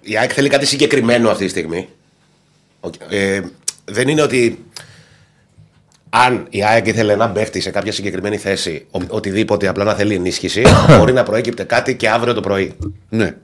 η 0.00 0.16
ΑΕΚ 0.18 0.30
θέλει 0.34 0.48
κάτι 0.48 0.66
συγκεκριμένο 0.66 1.30
αυτή 1.30 1.44
τη 1.44 1.50
στιγμή. 1.50 1.88
οκ, 2.80 2.94
Ε, 3.08 3.40
δεν 3.84 4.08
είναι 4.08 4.22
ότι 4.22 4.64
αν 6.10 6.46
η 6.50 6.64
ΑΕΚ 6.64 6.86
ήθελε 6.86 7.16
ένα 7.16 7.30
παίχτη 7.30 7.60
σε 7.60 7.70
κάποια 7.70 7.92
συγκεκριμένη 7.92 8.36
θέση, 8.36 8.86
ο, 8.90 9.00
οτιδήποτε 9.08 9.68
απλά 9.68 9.84
να 9.84 9.94
θέλει 9.94 10.14
ενίσχυση, 10.14 10.62
μπορεί 10.98 11.12
να 11.12 11.22
προέκυπτε 11.22 11.62
κάτι 11.62 11.96
και 11.96 12.08
αύριο 12.08 12.34
το 12.34 12.40
πρωί. 12.40 12.76
Ναι. 13.08 13.36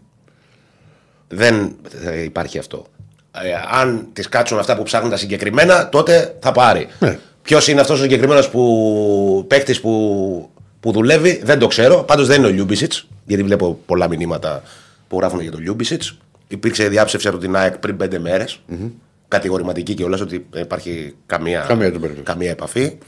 Δεν 1.28 1.76
ε, 2.04 2.22
υπάρχει 2.22 2.58
αυτό. 2.58 2.86
Ε, 3.32 3.78
αν 3.80 4.08
της 4.12 4.28
κάτσουν 4.28 4.58
αυτά 4.58 4.76
που 4.76 4.82
ψάχνουν 4.82 5.10
τα 5.10 5.16
συγκεκριμένα, 5.16 5.88
τότε 5.88 6.36
θα 6.40 6.52
πάρει. 6.52 6.88
Ναι. 6.98 7.18
Ποιος 7.42 7.68
είναι 7.68 7.80
αυτός 7.80 7.98
ο 7.98 8.02
συγκεκριμένος 8.02 8.48
που 8.48 9.44
παίκτης 9.48 9.80
που, 9.80 10.50
που 10.80 10.92
δουλεύει, 10.92 11.40
δεν 11.44 11.58
το 11.58 11.66
ξέρω. 11.66 12.02
Πάντως 12.02 12.26
δεν 12.26 12.38
είναι 12.38 12.46
ο 12.46 12.50
Λιούμπισιτς, 12.50 13.08
γιατί 13.24 13.42
βλέπω 13.42 13.78
πολλά 13.86 14.08
μηνύματα 14.08 14.62
που 15.08 15.18
γράφουν 15.18 15.40
για 15.40 15.50
τον 15.50 15.60
Λιούμπισιτς. 15.60 16.18
Υπήρξε 16.48 16.88
διάψευση 16.88 17.28
από 17.28 17.38
την 17.38 17.56
ΑΕΚ 17.56 17.78
πριν 17.78 17.96
πέντε 17.96 18.18
μέρες. 18.18 18.60
Κατηγορηματική 19.28 19.94
και 19.94 20.04
όλα 20.04 20.18
ότι 20.22 20.46
δεν 20.50 20.62
υπάρχει 20.62 21.14
καμία, 21.26 21.64
Καμία 21.68 21.92
του 21.92 22.00
περίπτωση. 22.00 22.26
καμία 22.26 22.50
επαφή. 22.50 22.98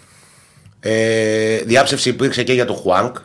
Ε, 0.80 1.58
διάψευση 1.58 2.08
υπήρξε 2.08 2.42
και 2.42 2.52
για 2.52 2.64
τον 2.64 2.76
Χουάνκ. 2.76 3.16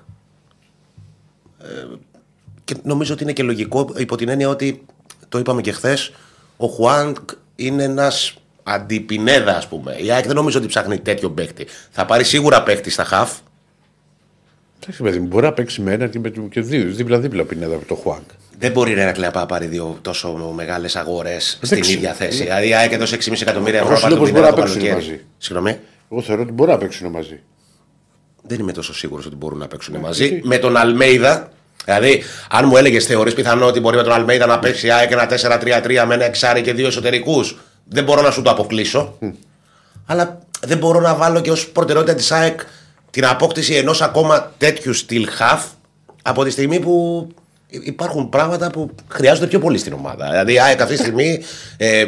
Και 2.63 2.75
νομίζω 2.83 3.13
ότι 3.13 3.23
είναι 3.23 3.33
και 3.33 3.43
λογικό 3.43 3.89
υπό 3.97 4.15
την 4.15 4.29
έννοια 4.29 4.49
ότι 4.49 4.85
το 5.29 5.37
είπαμε 5.39 5.61
και 5.61 5.71
χθες. 5.71 6.11
Ο 6.57 6.67
Χουάνκ 6.67 7.17
είναι 7.55 7.83
ένας 7.83 8.33
αντιπινέδα, 8.63 9.57
ας 9.57 9.67
πούμε. 9.67 9.95
Η 9.95 10.11
ΑΕΚ 10.11 10.25
δεν 10.25 10.35
νομίζω 10.35 10.57
ότι 10.59 10.67
ψάχνει 10.67 10.99
τέτοιο 10.99 11.29
παίκτη. 11.31 11.67
Θα 11.91 12.05
πάρει 12.05 12.23
σίγουρα 12.23 12.63
παίκτη 12.63 12.89
στα 12.89 13.03
χαφ. 13.03 13.37
Εντάξει, 14.81 15.03
παιδί 15.03 15.19
μου, 15.19 15.27
μπορεί 15.27 15.45
να 15.45 15.53
παίξει 15.53 15.81
με 15.81 15.91
ένα 15.93 16.07
και, 16.07 16.19
με, 16.19 16.29
και 16.29 16.61
δύο, 16.61 16.91
δίπλα-δίπλα 16.91 17.43
πινέδα 17.43 17.75
από 17.75 17.85
το 17.85 17.95
Χουάνκ. 17.95 18.29
Δεν 18.63 18.71
μπορεί 18.71 18.93
ρε 18.93 19.03
Ρακλέα 19.03 19.31
να 19.33 19.45
πάρει 19.45 19.65
δύο 19.65 19.97
τόσο 20.01 20.51
μεγάλες 20.55 20.95
αγορές 20.95 21.57
στην 21.61 21.77
Εντάξει. 21.77 21.93
ίδια 21.93 22.13
θέση. 22.13 22.43
Δηλαδή 22.43 22.67
η 22.67 22.73
ΑΕΚ 22.75 22.91
έδωσε 22.91 23.15
6,5 23.15 23.41
εκατομμύρια 23.41 23.79
Εγώ 23.79 23.85
ευρώ 23.91 23.97
σου 23.97 24.03
να 24.03 24.09
λέω 24.09 24.17
πάρει 24.19 24.31
πως 24.31 24.41
τον 24.41 24.41
μπορεί 24.41 24.45
να 24.45 24.53
Πινέδα 24.53 24.55
το 24.55 24.61
παίξουν 24.61 24.81
καλοκαίρι. 24.81 25.11
μαζί. 25.11 25.25
Συγγνώμη. 25.37 25.79
Εγώ 26.11 26.21
θεωρώ 26.21 26.41
ότι 26.41 26.51
μπορεί 26.51 26.71
να 26.71 26.77
παίξουν 26.77 27.09
μαζί. 27.09 27.39
Δεν 28.41 28.59
είμαι 28.59 28.71
τόσο 28.71 28.93
σίγουρος 28.93 29.25
ότι 29.25 29.35
μπορούν 29.35 29.57
να 29.59 29.67
παίξουν 29.67 29.95
μαζί. 29.95 30.39
Με 30.43 30.57
τον 30.57 30.77
Αλμέιδα, 30.77 31.51
δηλαδή, 31.85 32.23
αν 32.49 32.67
μου 32.67 32.77
έλεγες 32.77 33.05
θεωρείς 33.05 33.33
πιθανό 33.33 33.65
ότι 33.65 33.79
μπορεί 33.79 33.95
με 33.95 34.03
τον 34.03 34.11
Αλμέιδα 34.11 34.45
να 34.45 34.59
παίξει 34.59 34.87
η 34.87 34.91
ΑΕΚ 34.91 35.11
ένα 35.11 35.25
4-3-3 35.25 36.03
με 36.07 36.13
ένα 36.13 36.25
εξάρι 36.25 36.61
και 36.61 36.73
δύο 36.73 36.87
εσωτερικούς, 36.87 37.57
δεν 37.83 38.03
μπορώ 38.03 38.21
να 38.21 38.31
σου 38.31 38.41
το 38.41 38.49
αποκλείσω. 38.49 39.17
Αλλά 40.05 40.39
δεν 40.61 40.77
μπορώ 40.77 40.99
να 40.99 41.15
βάλω 41.15 41.41
και 41.41 41.51
ως 41.51 41.67
προτεραιότητα 41.69 42.15
της 42.15 42.31
ΑΕΚ 42.31 42.59
την 43.09 43.25
απόκτηση 43.25 43.73
ενός 43.73 44.01
ακόμα 44.01 44.51
τέτοιου 44.57 44.93
στυλ 44.93 45.27
half 45.39 45.61
από 46.21 46.43
τη 46.43 46.49
στιγμή 46.49 46.79
που 46.79 47.27
υπάρχουν 47.81 48.29
πράγματα 48.29 48.71
που 48.71 48.89
χρειάζονται 49.07 49.47
πιο 49.47 49.59
πολύ 49.59 49.77
στην 49.77 49.93
ομάδα. 49.93 50.29
Δηλαδή, 50.29 50.53
η 50.53 50.59
ΑΕΚ 50.59 50.81
αυτή 50.81 50.95
τη 50.95 51.01
στιγμή. 51.01 51.39
Ε, 51.77 51.99
ε, 51.99 52.07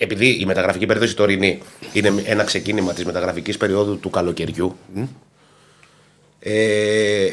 επειδή 0.00 0.28
η 0.40 0.44
μεταγραφική 0.44 0.86
περίοδος 0.86 1.12
η 1.12 1.14
τωρινή 1.14 1.62
είναι 1.92 2.12
ένα 2.24 2.44
ξεκίνημα 2.44 2.92
της 2.92 3.04
μεταγραφικής 3.04 3.56
περίοδου 3.56 3.98
του 3.98 4.10
καλοκαιριού, 4.10 4.76
ε, 6.38 7.30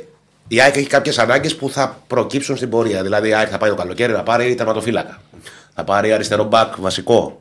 η 0.48 0.62
ΑΕΚ 0.62 0.76
έχει 0.76 0.88
κάποιες 0.88 1.20
ανάγκες 1.20 1.56
που 1.56 1.70
θα 1.70 2.02
προκύψουν 2.08 2.56
στην 2.56 2.70
πορεία. 2.70 3.04
Δηλαδή, 3.04 3.30
η 3.30 3.34
ΑΕΚ 3.34 3.48
θα 3.52 3.58
πάει 3.58 3.70
το 3.70 3.76
καλοκαίρι 3.76 4.14
να 4.14 4.24
πάρει 4.24 4.56
τερματοφύλακα. 4.56 5.22
Θα 5.76 5.84
πάρει 5.84 6.12
αριστερό 6.14 6.44
μπακ 6.44 6.80
βασικό. 6.80 7.40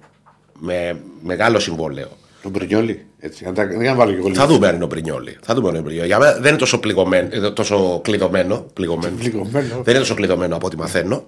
Με 0.58 1.00
μεγάλο 1.22 1.58
συμβόλαιο. 1.58 2.08
Τον 2.44 2.52
Πρινιόλι. 2.52 3.06
Έτσι. 3.18 3.44
Αν 3.44 3.54
τα, 3.54 3.66
δεν 3.66 3.78
να 3.78 3.94
βάλω 3.94 4.12
και 4.12 4.18
εγώ 4.18 4.34
Θα 4.34 4.46
δούμε 4.46 4.68
αν 4.68 4.74
είναι 4.74 4.84
ο 4.84 4.86
Πρινιόλι. 4.86 5.38
Θα 5.42 5.54
δούμε 5.54 5.68
αν 5.68 5.74
είναι 5.74 5.82
ο 5.82 5.84
Πρινιόλι. 5.84 6.06
Για 6.08 6.18
μένα 6.18 6.32
δεν 6.32 6.48
είναι 6.48 6.56
τόσο, 6.56 6.78
πληγωμένο, 6.78 7.28
ε, 7.32 7.50
τόσο 7.50 8.00
κλειδωμένο. 8.04 8.66
πληγωμένο. 8.74 9.16
Πληγωμένο. 9.16 9.82
Δεν 9.82 9.94
είναι 9.94 9.98
τόσο 9.98 10.14
κλειδωμένο 10.14 10.56
από 10.56 10.66
ό,τι 10.66 10.76
μαθαίνω. 10.76 11.24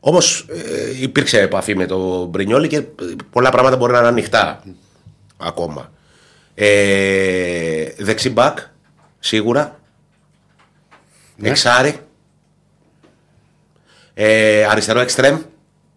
Όμως 0.00 0.46
υπήρξε 1.00 1.40
επαφή 1.40 1.74
με 1.74 1.86
τον 1.86 2.30
Μπρινιόλι 2.30 2.68
και 2.68 2.76
ε, 2.76 2.84
πολλά 3.30 3.50
πράγματα 3.50 3.76
μπορεί 3.76 3.92
να 3.92 3.98
είναι 3.98 4.08
ανοιχτά 4.08 4.64
ακόμα. 5.36 5.92
Ε, 6.54 7.84
δεξί 7.98 8.30
μπακ, 8.30 8.58
σίγουρα. 9.18 9.80
Εξάρι. 11.42 11.96
Ε, 14.14 14.64
αριστερό 14.64 15.00
εξτρέμ. 15.00 15.38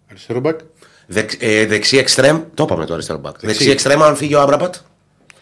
Αριστερό 0.10 0.39
μπακ. 0.39 0.60
Δεξ, 1.12 1.36
ε, 1.39 1.66
δεξί 1.66 1.97
εξτρέμ. 1.97 2.41
Το 2.53 2.64
είπαμε 2.64 2.86
το 2.86 2.93
αριστερό 2.93 3.20
μπακ. 3.20 3.32
Δεξί. 3.39 3.47
Δεξί 3.57 3.70
εξτρέμ, 3.70 4.03
αν 4.03 4.16
φύγει 4.16 4.36
ο 4.36 4.41
Άμραμπατ. 4.41 4.76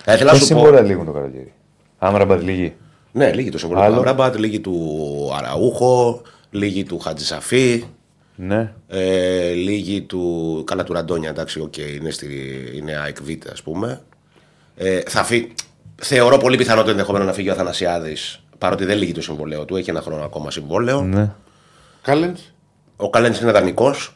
Θα 0.04 0.14
ήθελα 0.14 0.32
να 0.32 0.38
Τι 0.38 0.44
σου 0.46 0.54
πω. 0.54 0.60
συμβόλαια 0.60 0.82
λήγουν 0.82 1.06
το 1.06 1.12
καλοκαίρι. 1.12 1.54
Άμραμπατ 1.98 2.42
λήγει. 2.42 2.74
Ναι, 3.12 3.34
λήγει 3.34 3.50
του 3.50 3.58
συμβολαίου 3.58 3.84
του 3.84 3.90
Άλλο. 3.90 4.00
Άμραμπατ, 4.00 4.36
λήγει 4.36 4.60
του 4.60 5.32
Αραούχο, 5.38 6.22
λίγη 6.50 6.84
του 6.84 7.00
Χατζησαφή, 7.00 7.84
Ναι. 8.36 8.74
ε, 8.88 9.50
λίγη 9.52 10.02
του. 10.02 10.64
Καλά 10.66 10.84
του 10.84 10.94
Ραντόνια, 10.94 11.30
εντάξει, 11.30 11.60
οκ, 11.60 11.78
είναι, 11.78 12.10
στη, 12.10 12.28
είναι 12.76 12.96
ΑΕΚ 12.98 13.18
Β, 13.24 13.30
ας 13.52 13.62
πούμε. 13.62 14.02
Ε, 14.76 15.00
θα 15.08 15.24
φύ... 15.24 15.52
Θεωρώ 16.02 16.38
πολύ 16.38 16.58
πιθανό 16.58 16.84
το 16.84 16.90
ενδεχόμενο 16.90 17.26
να 17.26 17.34
φύγει 17.34 17.50
ο 17.50 17.52
Αθανασιάδης, 17.52 18.44
παρότι 18.58 18.86
δεν 18.86 18.98
λύγει 18.98 19.12
το 19.12 19.22
συμβόλαιο 19.22 19.66
του, 19.66 19.76
έχει 19.76 19.90
ένα 19.90 20.02
χρόνο 20.02 20.24
ακόμα 20.24 20.52
συμβόλαιο. 20.52 21.02
ναι. 21.02 21.32
Κάλεν. 22.02 22.36
Ο 22.96 23.10
Καλένη 23.10 23.38
είναι 23.42 23.52
δανεικός. 23.52 24.14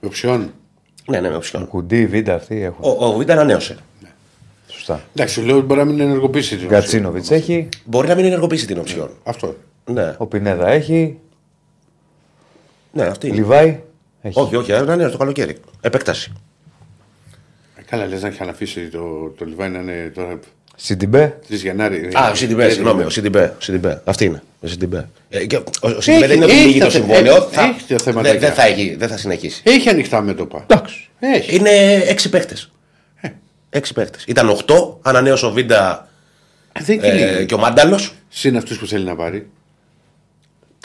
Οψιόν. 0.00 0.52
Ναι, 1.06 1.20
ναι, 1.20 1.28
με 1.30 1.36
οψιόν. 1.36 1.68
Κουντί, 1.68 2.06
βίντα 2.06 2.34
αυτοί 2.34 2.62
έχουν. 2.62 2.78
Ο, 2.84 3.04
ο 3.06 3.12
Β 3.12 3.30
ανανέωσε. 3.30 3.76
Σωστά. 4.66 5.00
Εντάξει, 5.14 5.34
σου 5.34 5.42
λέω 5.42 5.56
ότι 5.56 5.66
μπορεί 5.66 5.80
να 5.80 5.86
μην 5.86 6.00
ενεργοποιήσει 6.00 6.48
την 6.56 6.64
οψιόν. 6.64 6.80
Γκατσίνοβιτ 6.80 7.30
έχει. 7.30 7.68
Μπορεί 7.84 8.08
να 8.08 8.14
μην 8.14 8.24
ενεργοποιήσει 8.24 8.66
την 8.66 8.78
οψιόν. 8.78 9.10
Αυτό. 9.24 9.56
Ναι, 9.84 10.14
Ο 10.18 10.26
Πινέδα 10.26 10.68
έχει. 10.68 11.18
ναι, 12.92 13.02
αυτή 13.02 13.26
είναι. 13.26 13.36
Λιβάη 13.36 13.80
έχει. 14.22 14.40
Όχι, 14.40 14.56
όχι, 14.56 14.72
ανανέωσε 14.72 15.12
το 15.12 15.18
καλοκαίρι. 15.18 15.56
Επέκταση. 15.80 16.32
Ε, 17.76 17.82
καλά, 17.82 18.06
λες 18.06 18.22
να 18.22 18.28
έχει 18.28 18.42
αφήσει 18.48 18.88
το, 18.88 19.32
το 19.38 19.44
Λιβάη 19.44 19.68
να 19.68 19.78
είναι 19.78 20.12
τώρα 20.14 20.38
Σιντιμπέ; 20.76 21.38
3 21.48 21.52
Γενάρη. 21.54 22.08
Α, 22.14 22.26
ο 22.28 22.30
Ε, 22.30 22.34
Σιντιμπέ, 22.34 22.64
ε, 22.66 22.70
συγγνώμη, 22.70 23.02
ε, 23.02 23.04
ο 23.04 23.10
Σιντιμπέ. 23.10 23.54
ο 23.58 23.60
Σιντιμπέ. 23.62 24.00
Αυτή 24.04 24.24
είναι. 24.24 24.42
Ο 24.60 24.66
Σιντιμπέ. 24.66 25.08
Ε, 25.28 25.46
και 25.46 25.56
ο 25.56 25.62
ο 25.80 26.00
Σιντιμπέ 26.00 26.24
Έχει- 26.24 26.26
δεν 26.26 26.36
είναι 26.36 26.44
ότι 26.44 26.54
έχει 26.54 26.64
λύγει 26.66 26.78
τα 26.78 26.84
το 26.84 26.90
θε- 26.90 27.00
συμβόλαιο. 27.02 27.34
έχει- 27.36 27.46
θα- 27.50 27.62
έχει 27.62 27.84
τα 27.94 27.98
θέματα 27.98 28.30
δεν, 28.30 28.40
δεν 28.40 28.48
εκεί. 28.50 28.60
θα, 28.60 28.66
έχει- 28.66 28.96
δεν 28.98 29.08
θα 29.08 29.16
συνεχίσει. 29.16 29.60
Έχει 29.64 29.88
ανοιχτά 29.88 30.20
μέτωπα. 30.20 30.64
Εντάξει. 30.66 31.08
Έχει. 31.18 31.56
Είναι 31.56 31.70
έξι 32.06 32.28
παίχτε. 32.28 32.54
Έξι 33.70 33.92
παίχτε. 33.92 34.18
Ήταν 34.26 34.48
οχτώ, 34.48 34.98
ανανέωσε 35.02 35.46
ο 35.46 35.50
Βίντα 35.50 36.08
Δεν 36.80 36.98
ε, 37.02 37.08
κυνηγάει. 37.10 37.46
και 37.46 37.54
ο 37.54 37.58
Μάνταλος. 37.58 38.14
Συν 38.28 38.56
αυτούς 38.56 38.78
που 38.78 38.86
θέλει 38.86 39.04
να 39.04 39.16
πάρει. 39.16 39.48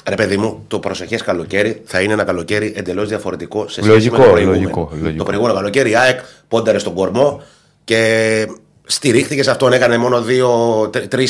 Ρε 0.10 0.16
παιδί 0.16 0.38
μου, 0.38 0.64
το 0.68 0.80
προσεχές 0.80 1.22
καλοκαίρι 1.22 1.82
θα 1.86 2.02
είναι 2.02 2.14
ένα 2.14 2.24
καλοκαίρι 2.24 2.74
εντελώς 2.76 3.08
διαφορετικό 3.10 3.64
σε 3.68 3.74
σχέση 3.74 3.88
Λογικό, 3.90 4.18
με 4.18 4.24
το 4.24 4.30
προηγούμενο. 4.30 4.62
λογικό, 4.62 4.90
λογικό. 5.02 5.18
Το 5.18 5.24
προηγούμενο 5.24 5.56
καλοκαίρι 5.56 5.90
η 5.90 5.96
ΑΕΚ 5.96 6.20
πόνταρε 6.48 6.78
στον 6.78 6.94
κορμό 6.94 7.42
και 7.84 8.46
στηρίχθηκε 8.92 9.44
σε 9.44 9.52
αυτόν. 9.52 9.74
Έκανε 9.74 9.98
μόνο 9.98 10.22
δύο-τρει 10.22 11.28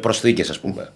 προσθήκες, 0.00 0.50
ας 0.50 0.58
πούμε. 0.60 0.88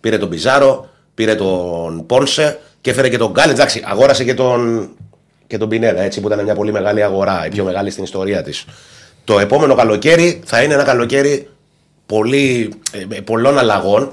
Πήρε 0.00 0.18
τον 0.18 0.28
Πιζάρο, 0.28 0.88
πήρε 1.14 1.34
τον 1.34 2.06
Πόνσε 2.06 2.58
και 2.80 2.90
έφερε 2.90 3.08
και 3.08 3.16
τον 3.18 3.30
Γκάλετ. 3.30 3.56
Εντάξει, 3.56 3.82
αγόρασε 3.84 4.24
και 4.24 4.34
τον, 4.34 4.90
και 5.46 5.58
τον 5.58 5.68
Πινέδα, 5.68 6.00
έτσι 6.00 6.20
που 6.20 6.26
ήταν 6.26 6.44
μια 6.44 6.54
πολύ 6.54 6.72
μεγάλη 6.72 7.02
αγορά, 7.02 7.46
η 7.46 7.48
πιο 7.48 7.64
μεγάλη 7.64 7.90
στην 7.90 8.04
ιστορία 8.04 8.42
της. 8.42 8.64
Το 9.24 9.38
επόμενο 9.38 9.74
καλοκαίρι 9.74 10.40
θα 10.44 10.62
είναι 10.62 10.74
ένα 10.74 10.82
καλοκαίρι 10.82 11.48
πολύ, 12.06 12.72
ε, 12.92 13.04
με 13.08 13.14
πολλών 13.20 13.58
αλλαγών. 13.58 14.12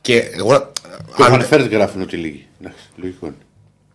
Και 0.00 0.16
εγώ, 0.36 0.72
Και 1.16 1.22
ο 1.22 1.24
αν- 1.24 1.30
Φαν 1.30 1.49
Βέερτ 1.49 1.72
γράφουν 1.72 2.02
ότι 2.02 2.16
λήγει. 2.16 2.46
Εντάξει, 2.60 2.78
λογικό 2.96 3.26
είναι. 3.26 3.34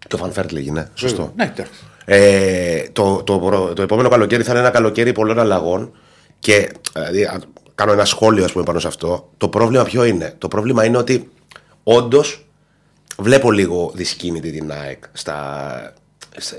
και 0.07 0.15
ο 0.15 0.17
Φαν 0.17 0.32
Βέερτ 0.32 0.51
λήγει, 0.51 0.71
ναι. 0.71 0.87
Σωστό. 0.93 1.33
Ναι, 1.35 1.43
εντάξει. 1.53 1.71
Ε, 2.05 2.83
το, 2.93 3.23
το, 3.23 3.39
προ- 3.39 3.73
το 3.75 3.81
επόμενο 3.81 4.09
καλοκαίρι 4.09 4.43
θα 4.43 4.51
είναι 4.51 4.59
ένα 4.59 4.69
καλοκαίρι 4.69 5.11
πολλών 5.11 5.39
αλλαγών 5.39 5.91
και 6.39 6.71
δηλαδή, 6.93 7.25
αν 7.25 7.43
κάνω 7.75 7.91
ένα 7.91 8.05
σχόλιο 8.05 8.43
ας 8.43 8.51
πούμε, 8.51 8.63
πάνω 8.63 8.79
σε 8.79 8.87
αυτό. 8.87 9.29
Το 9.37 9.49
πρόβλημα 9.49 9.83
ποιο 9.83 10.03
είναι; 10.03 10.35
Το 10.37 10.47
πρόβλημα 10.47 10.85
είναι 10.85 10.97
ότι 10.97 11.29
όντως 11.83 12.47
βλέπω 13.17 13.51
λίγο 13.51 13.91
δυσκίνητη 13.95 14.51
την 14.51 14.71
ΑΕΚ 14.71 15.03
στα, 15.11 15.93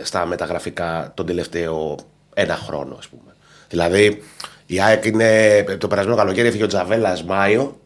στα 0.02 0.26
μεταγραφικά 0.26 1.12
τον 1.14 1.26
τελευταίο 1.26 1.96
ένα 2.34 2.56
χρόνο, 2.56 2.96
ας 2.98 3.08
πούμε. 3.08 3.34
Δηλαδή, 3.68 4.22
η 4.66 4.80
ΑΕΚ 4.80 5.04
είναι 5.04 5.64
το 5.78 5.88
περασμένο 5.88 6.16
καλοκαίρι 6.16 6.48
έφυγε 6.48 6.64
ο 6.64 6.66
Τζαβέλας 6.66 7.24
Μάιο 7.24 7.80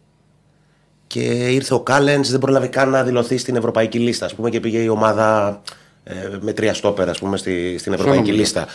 και 1.07 1.21
ήρθε 1.51 1.75
ο 1.75 1.81
Κάλεν, 1.81 2.25
δεν 2.25 2.39
πρόλαβε 2.39 2.67
καν 2.67 2.91
να 2.91 3.03
δηλωθεί 3.03 3.39
στην 3.39 3.57
ευρωπαϊκή 3.57 3.99
λίστα. 3.99 4.25
Ας 4.25 4.35
πούμε, 4.35 4.51
και 4.51 4.61
πήγε 4.61 4.79
η 4.79 4.89
ομάδα 4.89 5.61
ε, 6.05 6.15
με 6.41 6.53
τρία 6.53 6.75
στόπερ 6.75 7.09
ας 7.09 7.19
πούμε, 7.19 7.37
στη, 7.37 7.79
στην 7.79 7.93
ευρωπαϊκή 7.93 8.21
νομίζω. 8.21 8.39
λίστα. 8.39 8.67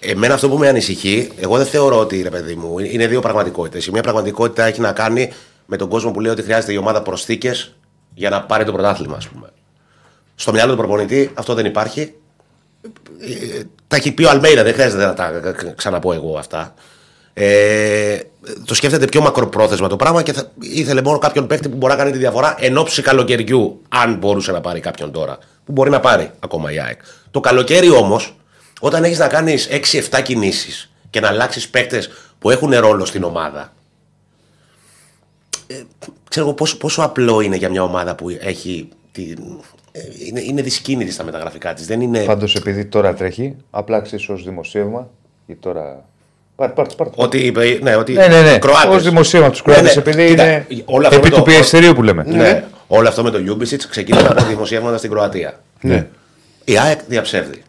Εμένα 0.00 0.34
αυτό 0.34 0.48
που 0.48 0.58
με 0.58 0.68
ανησυχεί, 0.68 1.30
εγώ 1.36 1.56
δεν 1.56 1.66
θεωρώ 1.66 1.98
ότι 1.98 2.22
ρε 2.22 2.30
παιδί 2.30 2.54
μου, 2.54 2.78
είναι 2.78 3.06
δύο 3.06 3.20
πραγματικότητες. 3.20 3.86
Η 3.86 3.90
μία 3.90 4.02
πραγματικότητα 4.02 4.64
έχει 4.64 4.80
να 4.80 4.92
κάνει 4.92 5.32
με 5.66 5.76
τον 5.76 5.88
κόσμο 5.88 6.10
που 6.10 6.20
λέει 6.20 6.32
ότι 6.32 6.42
χρειάζεται 6.42 6.72
η 6.72 6.76
ομάδα 6.76 7.02
προσθήκες 7.02 7.74
για 8.14 8.30
να 8.30 8.42
πάρει 8.42 8.64
το 8.64 8.72
πρωτάθλημα, 8.72 9.16
ας 9.16 9.28
πούμε. 9.28 9.50
Στο 10.34 10.52
μυαλό 10.52 10.70
του 10.70 10.78
προπονητή 10.78 11.30
αυτό 11.34 11.54
δεν 11.54 11.66
υπάρχει. 11.66 12.14
Ε, 13.20 13.62
Τα 13.88 13.96
έχει 13.96 14.12
πει 14.12 14.24
ο 14.24 14.30
Αλμέιδα, 14.30 14.62
δεν 14.62 14.72
χρειάζεται 14.72 15.04
να 15.04 15.14
τα 15.14 15.32
ξαναπώ 15.76 16.12
εγώ 16.12 16.38
αυτά. 16.38 16.74
Ε, 17.32 18.18
το 18.64 18.74
σκέφτεται 18.74 19.04
πιο 19.06 19.20
μακροπρόθεσμα 19.20 19.88
το 19.88 19.96
πράγμα 19.96 20.22
και 20.22 20.32
θα, 20.32 20.52
ήθελε 20.60 21.02
μόνο 21.02 21.18
κάποιον 21.18 21.46
παίκτη 21.46 21.68
που 21.68 21.76
μπορεί 21.76 21.92
να 21.92 21.98
κάνει 21.98 22.10
τη 22.10 22.18
διαφορά 22.18 22.56
εν 22.58 22.76
ώψη 22.76 23.02
καλοκαιριού, 23.02 23.80
αν 23.88 24.14
μπορούσε 24.14 24.52
να 24.52 24.60
πάρει 24.60 24.80
κάποιον 24.80 25.12
τώρα. 25.12 25.38
Που 25.64 25.72
μπορεί 25.72 25.90
να 25.90 26.00
πάρει 26.00 26.30
ακόμα 26.40 26.72
η 26.72 26.80
ΑΕΚ. 26.80 27.00
Το 27.30 27.40
καλοκαίρι 27.40 27.90
όμως, 27.90 28.36
όταν 28.80 29.04
έχεις 29.04 29.18
να 29.18 29.28
κάνεις 29.28 29.68
6-7 29.70 30.22
κινήσεις 30.22 30.90
και 31.10 31.20
να 31.20 31.28
αλλάξεις 31.28 31.68
παίκτες 31.68 32.10
που 32.38 32.50
έχουν 32.50 32.74
ρόλο 32.74 33.04
στην 33.04 33.22
ομάδα, 33.24 33.72
ε, 35.66 35.74
ξέρω 36.28 36.46
εγώ 36.46 36.54
πόσο, 36.54 36.76
πόσο 36.76 37.02
απλό 37.02 37.40
είναι 37.40 37.56
για 37.56 37.68
μια 37.70 37.82
ομάδα 37.82 38.14
που 38.14 38.26
έχει. 38.40 38.88
Τη, 39.12 39.34
ε, 39.92 40.00
είναι, 40.26 40.40
είναι 40.40 40.62
δυσκίνητη 40.62 41.10
στα 41.12 41.24
μεταγραφικά 41.24 41.74
της. 41.74 41.86
Δεν 41.86 42.00
είναι. 42.00 42.18
Πάντως 42.24 42.54
επειδή 42.54 42.84
τώρα 42.84 43.14
τρέχει, 43.14 43.56
απλά 43.70 44.00
ξέρει 44.00 44.24
ως 44.28 44.44
δημοσίευμα 44.44 45.10
ή 45.46 45.54
τώρα. 45.54 46.04
Πάρ, 46.56 46.68
πάρ, 46.70 46.86
πάρ, 46.86 47.06
πάρ. 47.08 47.24
Ότι, 47.26 47.38
είπε- 47.38 47.82
ναι, 47.82 47.96
ότι 47.96 48.12
Ναι, 48.12 48.26
ναι, 48.26 48.42
ναι. 48.42 48.50
οι 48.50 48.58
Κροάτες- 48.58 48.94
Ω 48.94 48.98
δημοσίευμα 48.98 49.50
τους 49.50 49.62
Ναι, 49.66 49.72
Κροάτες, 49.72 49.94
ναι. 49.96 50.02
επειδή 50.02 50.28
Κοίτα, 50.28 50.44
είναι 50.68 50.82
όλο 50.84 51.06
αυτό 51.06 51.18
επί 51.18 51.24
με 51.28 51.30
του 51.30 51.36
το- 51.36 51.42
πιεστηρίου 51.50 51.92
που 51.92 52.02
λέμε. 52.02 52.22
Ναι. 52.26 52.64
Όλο 52.86 53.08
αυτό 53.08 53.22
με 53.22 53.30
το 53.30 53.38
Λιούμπισιτς 53.38 53.82
ξεκίνησε 53.90 54.26
από 54.26 54.44
δημοσιεύματα 54.44 54.96
στην 54.98 55.10
Κροατία. 55.10 55.60
Ναι. 55.80 56.06
Η 56.64 56.78
ΑΕΚ 56.78 57.00
διαψεύδει. 57.06 57.62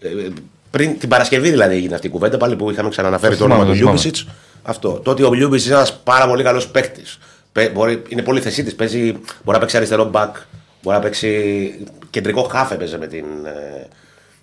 Ε, 0.00 0.08
ε, 0.08 0.32
πριν 0.70 0.98
την 0.98 1.08
Παρασκευή 1.08 1.50
δηλαδή 1.50 1.74
έγινε 1.74 1.94
αυτή 1.94 2.06
η 2.06 2.10
κουβέντα, 2.10 2.36
πάλι 2.36 2.56
που 2.56 2.70
είχαμε 2.70 2.88
ξαναναφέρει 2.88 3.32
Το 3.32 3.38
το 3.38 3.44
όνομα 3.44 3.60
θυμάμαι, 3.60 3.78
του 3.78 3.84
το 3.84 3.84
Γιούμπισιτς. 3.84 4.26
Αυτό. 4.62 4.90
Το 5.04 5.10
ότι 5.10 5.22
ο 5.22 5.34
Λιούμπισιτς 5.34 5.66
είναι 5.66 5.76
ένας 5.76 5.92
πάρα 6.04 6.26
πολύ 6.28 6.42
καλός 6.42 6.68
παίκτης. 6.68 7.18
Είναι 8.08 8.22
πολυθεσίτης. 8.22 8.74
Παίζει, 8.74 9.00
μπορεί 9.12 9.20
να 9.44 9.58
παίξει 9.58 9.76
αριστερό 9.76 10.04
μπακ, 10.04 10.36
μπορεί 10.82 10.96
να 10.96 11.02
παίξει 11.02 11.74
κεντρικό 12.10 12.42
χάφ 12.42 12.70
έπαιζε 12.70 12.98
με 12.98 13.06
την, 13.06 13.24
ε, 13.44 13.86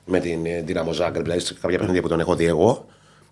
με 0.05 0.19
την 0.19 0.45
ε, 0.45 0.63
Dinamo 0.67 1.05
Zagreb, 1.05 1.21
δηλαδή 1.21 1.39
σε 1.39 1.53
κάποια 1.61 1.77
παιχνίδια 1.77 2.01
που 2.01 2.07
τον 2.07 2.19
έχω 2.19 2.35
δει 2.35 2.45
εγώ. 2.45 2.85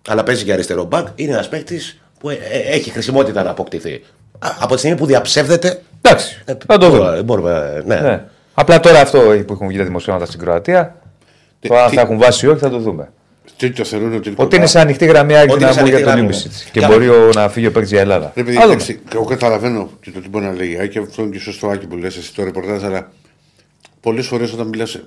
Αλλά 0.08 0.22
παίζει 0.22 0.44
και 0.44 0.52
αριστερό 0.52 0.84
μπακ. 0.84 1.06
Είναι 1.14 1.32
ένας 1.32 1.48
παίκτης 1.48 2.00
που 2.20 2.28
ε, 2.30 2.34
ε, 2.50 2.58
έχει 2.58 2.90
χρησιμότητα 2.90 3.42
να 3.42 3.50
αποκτηθεί. 3.50 4.04
Α, 4.38 4.48
Από 4.60 4.72
τη 4.72 4.78
στιγμή 4.78 4.96
που 4.96 5.06
διαψεύδεται. 5.06 5.82
Εντάξει, 6.00 6.42
ε, 6.44 6.54
θα 6.66 6.78
το 6.78 6.86
δούμε. 6.90 6.98
μπορούμε- 6.98 7.22
μπορούμε, 7.22 7.82
ναι. 7.86 8.00
Ναι. 8.00 8.24
Απλά 8.54 8.80
τώρα 8.80 9.00
αυτό 9.00 9.18
που 9.46 9.52
έχουν 9.52 9.68
βγει 9.68 9.78
τα 9.78 9.84
δημοσιεύματα 9.84 10.26
στην 10.26 10.40
Κροατία, 10.40 10.96
Τι- 11.60 11.68
το 11.68 11.76
αν 11.76 11.88
τι- 11.90 11.94
θα 11.96 12.00
έχουν 12.02 12.18
βάση 12.18 12.46
ή 12.46 12.48
όχι 12.48 12.58
θα 12.60 12.70
το 12.70 12.78
δούμε. 12.78 13.12
Τι 13.56 13.70
το 13.70 13.84
θεωρούν 13.84 14.06
ότι 14.14 14.16
είναι 14.16 14.28
Ότι 14.28 14.36
κοντά. 14.42 14.56
είναι 14.56 14.66
σε 14.66 14.80
ανοιχτή 14.80 15.04
γραμμή 15.06 15.36
άκρη 15.36 15.50
Ότι 15.52 15.62
είναι 15.62 15.72
σε 15.72 15.80
να 15.80 15.86
για 15.86 15.96
ανοιχτή 15.96 16.02
τον 16.02 16.12
γραμμή, 16.12 16.20
Λίμπισιτ. 16.22 16.52
ναι. 16.64 16.70
Και 16.72 16.78
Για- 16.78 16.88
μπορεί 16.88 17.08
ο, 17.08 17.30
να 17.34 17.48
φύγει 17.48 17.66
ο 17.66 17.72
παίκτης 17.72 17.90
για 17.90 18.00
Ελλάδα. 18.00 18.32
Ρε 18.34 18.42
παιδί, 18.42 18.56
Θα 18.56 18.62
δούμε. 18.62 18.72
εντάξει, 18.74 19.00
εγώ 19.14 19.24
καταλαβαίνω 19.24 19.90
και 20.00 20.10
το 20.10 20.20
τι 20.20 20.28
μπορεί 20.28 20.44
να 20.44 20.52
λέγει 20.52 20.88
και 20.88 20.98
αυτό 20.98 21.22
είναι 21.22 21.30
και 21.30 21.38
σωστό 21.38 21.68
Άκη 21.68 21.86
που 21.86 21.96
λες 21.96 22.16
εσύ 22.16 22.34
το 22.34 22.44
ρεπορτάζ, 22.44 22.84
αλλά 22.84 23.12
πολλές 24.00 24.26
φορές 24.26 24.52
όταν 24.52 24.66
μιλάς. 24.68 25.00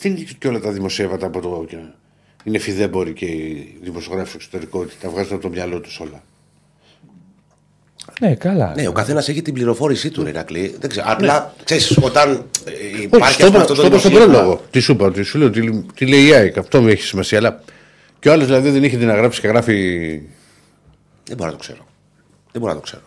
Δεν 0.00 0.12
είναι 0.12 0.24
και 0.38 0.48
όλα 0.48 0.60
τα 0.60 0.70
δημοσιεύματα 0.70 1.26
από 1.26 1.40
το. 1.40 1.64
και- 1.68 1.76
Είναι 2.44 2.58
φιδέμποροι 2.58 3.12
και 3.12 3.24
οι 3.24 3.78
δημοσιογράφοι 3.82 4.28
στο 4.28 4.36
εξωτερικό 4.40 4.78
ότι 4.80 4.94
τα 5.02 5.08
βγάζουν 5.08 5.32
από 5.32 5.42
το 5.42 5.48
μυαλό 5.48 5.80
τους 5.80 6.00
όλα. 6.00 6.22
Ναι, 8.20 8.34
καλά. 8.34 8.72
Ναι, 8.76 8.88
ο 8.88 8.92
καθένας 8.92 9.28
έχει 9.28 9.42
την 9.42 9.54
πληροφόρησή 9.54 10.10
του, 10.10 10.26
Ηρακλή. 10.26 10.76
Δεν 10.80 10.90
ξέρω. 10.90 11.06
Απλά 11.08 11.54
ξέρεις, 11.64 11.96
όταν 12.00 12.30
ε, 12.64 12.70
Όχι, 12.94 13.02
υπάρχει 13.02 13.32
στο, 13.32 13.44
ας 13.44 13.50
πούμε, 13.50 13.62
αυτό 13.62 13.74
το 13.74 13.80
στο, 13.80 13.88
στον 13.88 14.10
δημοσίευμα- 14.10 14.38
πρόλογο. 14.38 14.60
Τι 14.70 14.80
σου 14.80 14.92
είπα, 14.92 15.10
τι 15.12 15.22
σου 15.22 15.38
λέω, 15.38 15.50
τι, 15.50 15.82
τι 15.94 16.06
λέει 16.06 16.26
η 16.26 16.32
ΑΕΚ, 16.32 16.58
αυτό 16.58 16.80
μου 16.80 16.88
έχει 16.88 17.02
σημασία. 17.02 17.38
Αλλά 17.38 17.62
και 18.18 18.28
ο 18.28 18.32
άλλος 18.32 18.46
δηλαδή 18.46 18.70
δεν 18.70 18.84
είχε 18.84 18.96
την 18.96 19.06
να 19.06 19.14
γράψει 19.14 19.40
και 19.40 19.48
γράφει. 19.48 19.76
Δεν 21.24 21.36
μπορώ 21.36 21.50
να 21.50 21.56
το 21.56 21.62
ξέρω. 21.62 21.78
Δεν 22.52 22.60
μπορώ 22.60 22.72
να 22.72 22.78
το 22.78 22.84
ξέρω. 22.84 23.02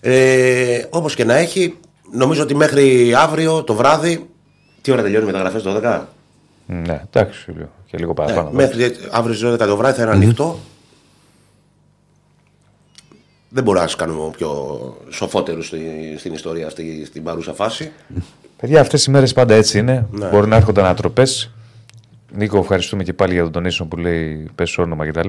Ε, 0.00 0.84
Όπως 0.90 1.14
και 1.14 1.24
να 1.24 1.34
έχει, 1.36 1.76
νομίζω 2.12 2.42
ότι 2.42 2.54
μέχρι 2.54 3.14
αύριο 3.14 3.62
το 3.62 3.74
βράδυ. 3.74 4.26
Τι 4.80 4.90
ώρα 4.92 5.02
τελειώνει 5.02 5.24
η 5.24 5.26
μεταγραφέ, 5.32 5.60
12. 5.64 6.00
Ναι, 6.66 7.02
εντάξει, 7.12 7.50
λίγο. 7.50 7.70
και 7.86 7.96
λίγο 7.98 8.08
Ναι, 8.08 8.14
παραπάνω. 8.14 8.50
μέχρι 8.50 8.96
αύριο 9.10 9.34
στις 9.36 9.48
12 9.52 9.58
το 9.58 9.76
βράδυ 9.76 9.96
θα 9.96 10.02
είναι 10.02 10.12
ανοιχτό. 10.12 10.58
Δεν 13.54 13.64
μπορούμε 13.64 13.82
να 13.82 13.88
σας 13.90 13.98
κάνουμε 13.98 14.30
πιο 14.36 14.48
σοφότερους 15.10 15.66
στη, 15.66 15.80
στην 16.18 16.32
ιστορία 16.32 16.66
αυτή, 16.66 17.04
στην 17.06 17.22
παρούσα 17.22 17.52
φάση. 17.52 17.92
Παιδιά, 18.60 18.80
αυτές 18.80 19.04
οι 19.04 19.10
μέρες 19.10 19.32
πάντα 19.32 19.54
έτσι 19.54 19.78
είναι. 19.78 20.06
Ναι. 20.10 20.26
Μπορεί 20.26 20.48
να 20.48 20.56
έρχονται 20.56 20.80
ανατροπές. 20.80 21.50
Νίκο, 22.32 22.58
ευχαριστούμε 22.58 23.02
και 23.02 23.12
πάλι 23.12 23.32
για 23.32 23.42
τον 23.42 23.52
τονίσιο 23.52 23.84
που 23.84 23.96
λέει 23.96 24.50
πες 24.54 24.78
όνομα 24.78 25.06
κτλ. 25.10 25.28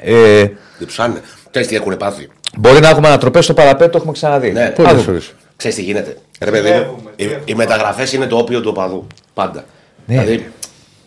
Ε, 0.00 0.46
Δεν 0.78 0.86
ψάνε. 0.86 1.20
Ξέρεις 1.50 1.68
τι 1.68 1.76
έχουν 1.76 1.96
πάθει. 1.96 2.28
μπορεί 2.58 2.80
να 2.80 2.88
έχουμε 2.88 3.06
ανατροπές 3.08 3.44
στο 3.44 3.54
παραπέτω, 3.54 3.90
το 3.90 3.96
έχουμε 3.96 4.12
ξαναδεί. 4.12 4.50
Ναι. 4.52 4.62
Άντε, 4.64 4.82
Πολλές 4.82 5.02
φορές. 5.02 5.32
Ξέρεις 5.56 5.76
τι 5.76 5.82
γίνεται. 5.82 6.16
Ρε 6.40 6.50
παιδί 6.50 6.68
μου, 6.70 6.74
Κλέβουμε, 6.74 7.10
οι, 7.16 7.24
κλέβουμε. 7.24 7.42
οι 7.44 7.54
μεταγραφές 7.54 8.12
είναι 8.12 8.26
το 8.26 8.36
όπιο 8.36 8.60
του 8.60 8.68
οπαδού. 8.70 9.06
Πάντα. 9.34 9.64
Ναι. 10.06 10.14
Δηλαδή, 10.24 10.46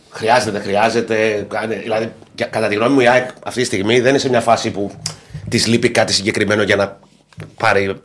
χρειάζεται, 0.10 0.52
δεν 0.52 0.62
χρειάζεται. 0.62 1.46
κάνε- 1.50 1.82
Δηλαδή, 1.82 2.12
για- 2.36 2.46
κατά 2.46 2.68
τη 2.68 2.76
γνώμη 2.76 2.94
μου, 2.94 3.00
η 3.00 3.08
ΑΕΚ 3.08 3.30
αυτή 3.46 3.60
τη 3.60 3.66
στιγμή 3.66 4.00
δεν 4.00 4.10
είναι 4.10 4.18
σε 4.18 4.30
μια 4.30 4.42
φάση 4.42 4.72
που 4.72 4.92
της 5.50 5.68
λείπει 5.68 5.90
κάτι 5.90 6.14
συγκεκριμένο 6.14 6.62
για 6.64 6.76
να 6.76 7.00
πάρει. 7.58 8.02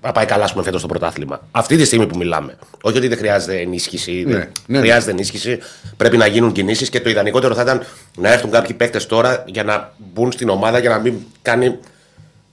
Να 0.00 0.12
πάει 0.12 0.26
καλά, 0.26 0.44
ας 0.44 0.52
πούμε, 0.52 0.64
φέτος 0.64 0.80
στο 0.80 0.88
πρωτάθλημα. 0.88 1.40
Αυτή 1.50 1.76
τη 1.76 1.84
στιγμή 1.84 2.06
που 2.06 2.16
μιλάμε. 2.16 2.58
Όχι 2.82 2.96
ότι 2.98 3.08
δεν 3.08 3.18
χρειάζεται 3.18 3.60
ενίσχυση. 3.60 4.24
δεν- 4.24 4.48
ναι. 4.66 4.78
Χρειάζεται 4.78 5.10
ενίσχυση. 5.10 5.58
Πρέπει 5.96 6.16
να 6.16 6.26
γίνουν 6.26 6.52
κινήσεις 6.52 6.88
και 6.88 7.00
το 7.00 7.10
ιδανικότερο 7.10 7.54
θα 7.54 7.62
ήταν 7.62 7.82
να 8.18 8.32
έρθουν 8.32 8.50
κάποιοι 8.50 8.74
παίκτες 8.74 9.06
τώρα 9.06 9.44
για 9.46 9.64
να 9.64 9.92
μπουν 9.98 10.32
στην 10.32 10.48
ομάδα 10.48 10.78
για 10.78 10.90
να 10.90 10.98
μην 10.98 11.14
κάνει 11.42 11.78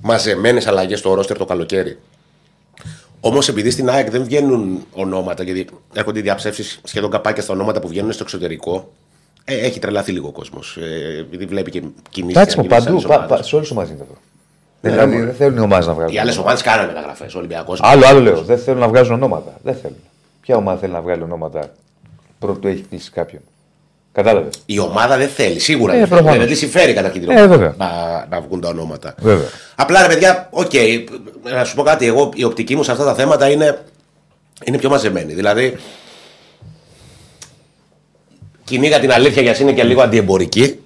μαζεμένες 0.01 0.67
αλλαγές 0.67 0.99
στο 0.99 1.13
ρόστερ 1.13 1.37
το 1.37 1.45
καλοκαίρι. 1.45 1.97
Όμως 3.19 3.47
επειδή 3.49 3.69
στην 3.69 3.89
ΑΕΚ 3.89 4.09
δεν 4.09 4.23
βγαίνουν 4.23 4.85
ονόματα, 4.91 5.43
γιατί 5.43 5.67
έρχονται 5.93 6.21
διαψεύσεις 6.21 6.79
σχεδόν 6.83 7.09
καπάκια 7.11 7.43
στα 7.43 7.53
ονόματα 7.53 7.79
που 7.79 7.87
βγαίνουν 7.87 8.11
στο 8.11 8.23
εξωτερικό, 8.23 8.91
ε, 9.45 9.57
έχει 9.57 9.79
τρελαθεί 9.79 10.11
λίγο 10.11 10.27
ο 10.27 10.31
κόσμος. 10.31 10.77
Ε, 10.81 11.17
επειδή 11.19 11.45
βλέπει 11.45 11.71
και 11.71 11.81
κινήσεις. 12.09 12.35
Εντάξει, 12.37 12.59
μου 12.59 12.65
παντού. 12.67 13.01
πα- 13.01 13.19
πα- 13.19 13.43
Σε 13.43 13.55
όλες 13.55 13.67
τις 13.67 13.77
ομάδες 13.77 13.91
είναι 13.93 14.01
αυτό. 14.01 14.15
Δηλαδή 14.81 15.21
δεν 15.21 15.35
θέλουν 15.35 15.57
οι 15.57 15.59
ομάδες 15.59 15.87
να 15.87 15.93
βγάζουν. 15.93 16.15
Οι 16.15 16.19
άλλες 16.19 16.33
ονόματα. 16.37 16.41
ομάδες 16.41 16.61
κάνανε 16.73 16.87
μεταγραφές. 16.93 17.33
Ο 17.35 17.37
Ολυμπιακό. 17.37 17.75
Άλλο, 17.79 18.05
άλλο 18.05 18.19
λέω. 18.19 18.41
Δεν 18.41 18.57
θέλουν 18.57 18.79
να 18.79 18.87
βγάζουν 18.87 19.13
ονόματα. 19.13 19.53
Δεν 19.63 19.75
θέλουν. 19.81 19.97
Ποια 20.41 20.55
ομάδα 20.55 20.79
θέλει 20.79 20.91
να 20.93 21.01
βγάλει 21.01 21.21
ονόματα 21.23 21.71
πρώτου 22.39 22.67
έχει 22.67 22.81
κλείσει 22.89 23.11
κάποιον; 23.11 23.41
Κατάλαβες; 24.11 24.53
Η 24.65 24.79
ομάδα 24.79 25.17
δεν 25.17 25.27
θέλει, 25.29 25.59
σίγουρα. 25.59 25.93
Ε, 25.93 25.97
δεν 25.97 26.07
θέλει. 26.07 26.19
προφανώς. 26.19 26.45
Δεν 26.45 26.53
τη 26.53 26.59
συμφέρει 26.59 26.93
κατά 26.93 27.09
την 27.09 27.29
Ε, 27.29 27.47
βέβαια. 27.47 27.75
να, 27.77 27.87
να 28.29 28.41
βγουν 28.41 28.61
τα 28.61 28.67
ονόματα. 28.67 29.15
Βέβαια. 29.19 29.47
Απλά 29.75 30.01
ρε 30.01 30.07
παιδιά, 30.07 30.47
οκ, 30.51 30.71
να 31.43 31.63
σου 31.63 31.75
πω 31.75 31.83
κάτι. 31.83 32.05
Εγώ 32.05 32.29
η 32.35 32.43
οπτική 32.43 32.75
μου 32.75 32.83
σε 32.83 32.91
αυτά 32.91 33.03
τα 33.03 33.13
θέματα 33.13 33.49
είναι, 33.49 33.81
είναι 34.65 34.77
πιο 34.77 34.89
μαζεμένη. 34.89 35.33
Δηλαδή, 35.33 35.77
κυνήγα 38.71 38.99
την 38.99 39.11
αλήθεια 39.11 39.41
για 39.41 39.55
είναι 39.61 39.71
και 39.71 39.83
λίγο 39.83 40.01
αντιεμπορική. 40.01 40.79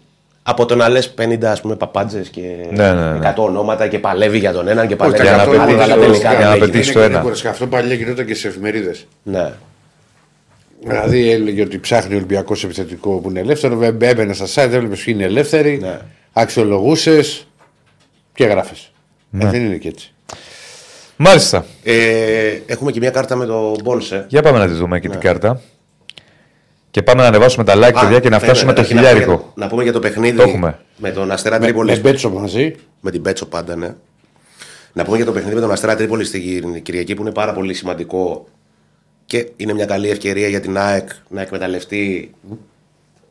Από 0.44 0.66
το 0.66 0.76
να 0.76 0.90
λες 0.90 1.14
50 1.18 1.44
ας 1.46 1.62
πούμε 1.62 1.76
παπάντζες 1.76 2.30
και 2.30 2.42
Ναι, 2.72 2.94
ναι, 2.94 3.12
ναι. 3.12 3.34
100 3.38 3.44
ονόματα 3.44 3.88
και 3.88 4.00
παλεύει 4.00 4.38
για 4.38 4.52
τον 4.54 4.68
έναν 4.68 4.88
και 4.88 4.96
παλεύει 4.96 5.22
για 5.24 5.32
για 5.36 5.38
να 5.38 5.44
τον 5.52 5.60
άλλον. 5.62 5.66
πετύχει 5.76 5.84
Αλλά 5.92 5.96
το- 5.96 6.02
τελικά 6.02 6.30
για 6.30 6.38
δεν 6.38 6.48
να 6.48 6.52
έγινε. 6.54 6.66
πετύχει 6.66 6.84
Είναι 6.84 6.94
το 6.94 7.00
και 7.00 7.06
ένα. 7.06 7.20
γρήγορα. 7.24 7.50
Αυτό 7.50 7.68
παλιά 7.68 7.94
γινόταν 7.94 8.26
και 8.26 8.34
στι 8.34 8.48
εφημερίδες. 8.48 9.06
Ναι. 9.24 9.52
Δηλαδή 10.84 11.32
έλεγε 11.32 11.62
ότι 11.62 11.80
ψάχνει 11.80 12.14
ο 12.14 12.18
Ολυμπιακός 12.18 12.64
επιθετικό 12.64 13.10
που 13.10 13.30
είναι 13.30 13.40
ελεύθερο. 13.40 13.76
Βε- 13.76 14.04
Έμπαινε 14.04 14.34
στα 14.34 14.46
site, 14.46 14.72
έβλεπες 14.74 15.04
ποιοι 15.04 15.14
είναι 15.18 15.26
ελεύθεροι. 15.26 15.78
Ναι. 15.82 15.98
Αξιολογούσες 16.34 17.48
και 18.34 18.46
γράφε. 18.46 18.74
Ναι. 19.30 19.44
Ε, 19.44 19.50
δεν 19.50 19.66
είναι 19.66 19.76
και 19.76 19.88
έτσι. 19.88 20.14
Μάλιστα. 21.18 21.66
Ε, 21.84 21.94
έχουμε 22.66 22.92
και 22.92 23.00
μια 23.00 23.10
κάρτα 23.10 23.36
με 23.36 23.46
το 23.46 23.76
Μπόνσε. 23.84 24.26
Για 24.28 24.42
πάμε 24.42 24.58
να 24.58 24.68
τη 24.68 24.74
δούμε 24.74 25.00
και 25.00 25.10
την 25.10 25.20
κάρτα. 25.20 25.62
Και 26.96 27.04
πάμε 27.04 27.22
να 27.22 27.28
ανεβάσουμε 27.28 27.64
τα 27.64 27.74
like, 27.76 28.00
παιδιά, 28.02 28.20
και 28.20 28.30
να 28.30 28.36
Α, 28.36 28.40
φτάσουμε 28.40 28.74
το 28.74 28.82
βέβαια, 28.82 28.96
να 28.96 29.02
πούμε 29.02 29.14
χιλιάρικο. 29.16 29.44
για- 29.56 29.64
Να 29.64 29.68
πούμε 29.68 29.84
για 29.84 29.92
το 29.92 30.00
παιχνίδι 30.00 30.38
Το 30.38 30.44
έχουμε. 30.44 30.80
με 30.98 31.12
τον 31.12 31.32
Αστέρα 31.32 31.60
Με, 31.60 31.66
Τρίπολη. 31.66 31.92
με 31.92 31.98
μπέτσο 32.00 32.30
μαζί. 32.30 32.76
Με 33.02 33.12
την 33.12 33.22
Πέτσο 33.22 33.46
πάντα, 33.46 33.76
ναι. 33.76 33.96
Να 34.94 35.04
πούμε 35.04 35.16
για 35.18 35.26
το 35.26 35.32
παιχνίδι 35.32 35.56
με 35.56 35.62
τον 35.62 35.72
Αστέρα 35.72 35.96
Τρίπολη 35.96 36.24
στην 36.26 36.82
Κυριακή 36.84 37.14
που 37.14 37.22
είναι 37.22 37.32
πάρα 37.32 37.54
πολύ 37.54 37.74
σημαντικό 37.74 38.46
και 39.26 39.48
είναι 39.56 39.74
μια 39.74 39.86
καλή 39.86 40.10
ευκαιρία 40.10 40.48
για 40.48 40.60
την 40.60 40.78
ΑΕΚ 40.78 41.10
να 41.30 41.42
εκμεταλλευτεί 41.42 42.32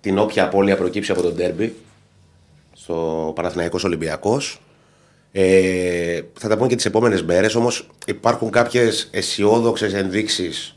την 0.00 0.18
όποια 0.18 0.44
απώλεια 0.44 0.76
προκύψει 0.76 1.12
από 1.12 1.22
τον 1.22 1.34
Ντέρμπι 1.34 1.74
στο 2.72 3.32
Παναθηναϊκός 3.34 3.84
Ολυμπιακός. 3.84 4.60
Ε, 5.32 6.20
θα 6.38 6.48
τα 6.48 6.56
πούμε 6.56 6.68
και 6.68 6.76
τις 6.76 6.84
επόμενες 6.84 7.22
μέρες, 7.22 7.54
όμως 7.54 7.88
υπάρχουν 8.06 8.50
κάποιες 8.50 9.08
αισιόδοξες 9.12 9.92
ενδείξεις 9.94 10.73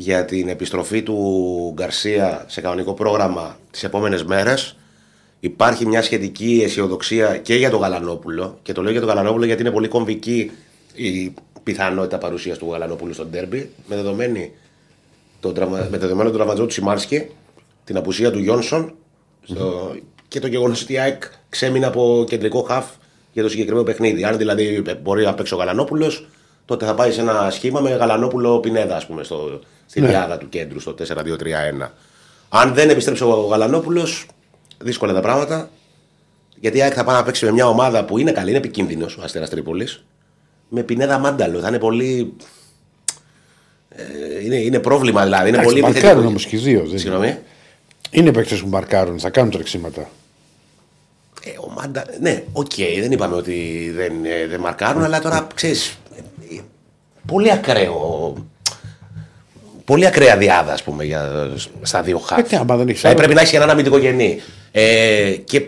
για 0.00 0.24
την 0.24 0.48
επιστροφή 0.48 1.02
του 1.02 1.72
Γκαρσία 1.74 2.44
σε 2.48 2.60
κανονικό 2.60 2.94
πρόγραμμα 2.94 3.58
τις 3.70 3.84
επόμενες 3.84 4.24
μέρες. 4.24 4.76
Υπάρχει 5.40 5.86
μια 5.86 6.02
σχετική 6.02 6.60
αισιοδοξία 6.64 7.36
και 7.36 7.54
για 7.54 7.70
τον 7.70 7.80
Γαλανόπουλο. 7.80 8.58
Και 8.62 8.72
το 8.72 8.82
λέω 8.82 8.90
για 8.90 9.00
τον 9.00 9.08
Γαλανόπουλο 9.08 9.44
γιατί 9.44 9.60
είναι 9.60 9.70
πολύ 9.70 9.88
κομβική 9.88 10.50
η 10.94 11.34
πιθανότητα 11.62 12.18
παρουσίας 12.18 12.58
του 12.58 12.68
Γαλανόπουλου 12.70 13.12
στον 13.12 13.30
τέρμπι. 13.30 13.70
Με, 13.86 13.96
δεδομένη 13.96 14.52
το, 15.40 15.52
τραυμα- 15.52 15.88
με 15.90 15.98
δεδομένο 15.98 16.28
τον 16.28 16.36
τραυματισμό 16.36 16.66
του 16.66 16.72
Σιμάρσκι, 16.72 17.26
την 17.84 17.96
απουσία 17.96 18.30
του 18.30 18.38
Γιόνσον 18.38 18.94
Στο... 19.42 19.94
Και 20.28 20.40
το 20.40 20.46
γεγονός 20.46 20.82
ότι 20.82 20.92
η 20.92 20.98
ΑΕΚ 20.98 21.22
ξέμεινε 21.48 21.86
από 21.86 22.24
κεντρικό 22.28 22.62
χαφ 22.62 22.86
για 23.32 23.42
το 23.42 23.48
συγκεκριμένο 23.48 23.84
παιχνίδι. 23.84 24.24
Αν 24.24 24.36
δηλαδή 24.36 24.82
μπορεί 25.02 25.24
να 25.24 25.34
παίξει 25.34 25.54
ο 25.54 25.56
Γαλανόπουλος, 25.56 26.28
τότε 26.64 26.84
θα 26.84 26.94
πάει 26.94 27.12
σε 27.12 27.20
ένα 27.20 27.50
σχήμα 27.50 27.80
με 27.80 27.90
Γαλανόπουλο 27.90 28.60
Πινέδα, 28.60 28.96
ας 28.96 29.06
πούμε, 29.06 29.22
στο... 29.22 29.60
στη 29.88 30.00
διάδα 30.00 30.38
του 30.38 30.48
κέντρου, 30.48 30.80
στο 30.80 30.94
4-2-3-1. 30.98 31.88
Αν 32.48 32.74
δεν 32.74 32.90
επιστρέψει 32.90 33.22
ο 33.22 33.28
Γαλανόπουλος, 33.50 34.26
δύσκολα 34.78 35.12
τα 35.12 35.20
πράγματα. 35.20 35.70
Γιατί 36.60 36.78
η 36.78 36.82
ΑΕΚ 36.82 36.92
θα 36.96 37.04
πάει 37.04 37.16
να 37.16 37.22
παίξει 37.22 37.44
με 37.44 37.50
μια 37.50 37.66
ομάδα 37.68 38.04
που 38.04 38.18
είναι 38.18 38.32
καλή, 38.32 38.48
είναι 38.48 38.58
επικίνδυνος 38.58 39.16
ο 39.16 39.22
Αστέρας 39.22 39.50
Τρίπολης. 39.50 40.04
Με 40.68 40.82
Πινέδα 40.82 41.18
Μάνταλο. 41.18 41.60
Θα 41.60 41.68
είναι 41.68 41.78
πολύ. 41.78 42.32
Ε, 43.88 44.44
είναι, 44.44 44.56
είναι 44.56 44.78
πρόβλημα 44.78 45.24
δηλαδή. 45.24 45.48
Είναι 45.48 45.56
Εντάξει, 45.58 45.68
πολύ 45.68 45.80
Μαρκάρουν 45.80 46.06
επιθετικό. 46.08 46.28
όμως 46.28 46.46
και 46.46 46.56
οι 46.56 46.58
δύο. 46.58 46.84
δεν- 46.86 46.98
Συγγνώμη. 46.98 47.38
Είναι 48.10 48.32
παίκτες 48.32 48.60
που 48.60 48.68
μαρκάρουν, 48.68 49.18
θα 49.20 49.30
κάνουν 49.30 49.50
τρεξίματα. 49.50 50.08
Ε, 51.44 51.50
ο 51.50 51.70
Μάντα, 51.70 52.04
ναι, 52.20 52.42
οκ, 52.52 52.72
δεν 53.00 53.12
είπαμε 53.12 53.34
ότι 53.34 53.90
δεν, 53.94 54.12
ε, 54.24 54.46
δεν 54.46 54.60
μαρκάρουν, 54.60 55.02
αλλά 55.04 55.20
τώρα 55.20 55.46
ξέρεις. 55.54 55.98
πολύ 57.26 57.52
ακραίο. 57.52 58.34
Πολύ 59.88 60.06
ακραία 60.06 60.36
δυάδα, 60.36 60.72
ας 60.72 60.82
πούμε, 60.82 61.04
για, 61.04 61.50
στα 61.82 62.02
δύο 62.02 62.18
χαφ. 62.18 62.42
Ε, 62.44 62.48
τι, 62.48 62.56
άμα 62.56 62.76
δεν 62.76 62.88
έχεις 62.88 63.00
Δηλαδή, 63.00 63.06
άλλο. 63.06 63.16
πρέπει 63.16 63.34
να 63.34 63.40
έχει 63.40 63.56
έναν 63.56 63.70
αμυντικογενή. 63.70 64.40
Ε, 64.72 65.30
και 65.44 65.62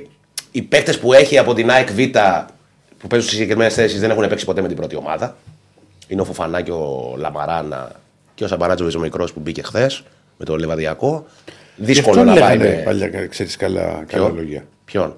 οι 0.50 0.62
παίκτες 0.62 0.98
που 0.98 1.12
έχει 1.12 1.38
από 1.38 1.54
την 1.54 1.70
ΑΕΚ 1.70 1.92
Β 1.92 1.96
που 2.98 3.06
παίζουν 3.06 3.28
στις 3.28 3.38
συγκεκριμένες 3.38 3.74
θέσεις 3.74 4.00
δεν 4.00 4.10
έχουν 4.10 4.28
παίξει 4.28 4.44
ποτέ 4.44 4.60
με 4.60 4.68
την 4.68 4.76
πρώτη 4.76 4.96
ομάδα. 4.96 5.36
Είναι 6.08 6.20
ο 6.20 6.24
Φοφανά 6.24 6.60
και 6.60 6.70
ο 6.72 7.14
Λαμαράνα 7.18 7.90
και 8.34 8.44
ο 8.44 8.46
Σαμπαράτζο 8.46 8.88
ο 8.96 9.00
μικρός 9.00 9.32
που 9.32 9.40
μπήκε 9.40 9.62
χθες 9.62 10.02
με 10.36 10.44
το 10.44 10.56
Λεβαδιακό. 10.56 11.26
Γι' 11.76 11.84
Δύσκολο 11.84 12.20
αυτό 12.20 12.32
να 12.32 12.40
πάει. 12.40 12.56
λέγανε 12.58 12.76
Με... 12.76 12.82
παλιά, 12.82 13.26
ξέρεις 13.26 13.56
καλά, 13.56 14.04
καλά 14.06 14.28
λόγια. 14.28 14.64
Ποιον; 14.84 15.16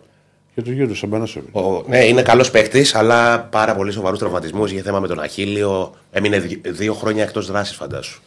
Για 0.54 0.62
τον 0.62 0.72
Γιώργο 0.72 0.94
Σαμπανάσοβι. 0.94 1.48
Ο, 1.52 1.82
ναι, 1.88 2.04
είναι 2.04 2.22
καλός 2.22 2.50
παίκτης, 2.50 2.94
αλλά 2.94 3.40
πάρα 3.40 3.74
πολύ 3.74 3.92
σοβαρούς 3.92 4.18
τραυματισμούς. 4.18 4.72
Είχε 4.72 4.82
θέμα 4.82 5.00
με 5.00 5.08
τον 5.08 5.20
Αχίλιο. 5.20 5.94
Έμεινε 6.12 6.38
δι- 6.38 6.68
δύο 6.70 6.94
χρόνια 6.94 7.22
εκτός 7.22 7.46
δράσης, 7.46 7.76
φαντάσου. 7.76 8.22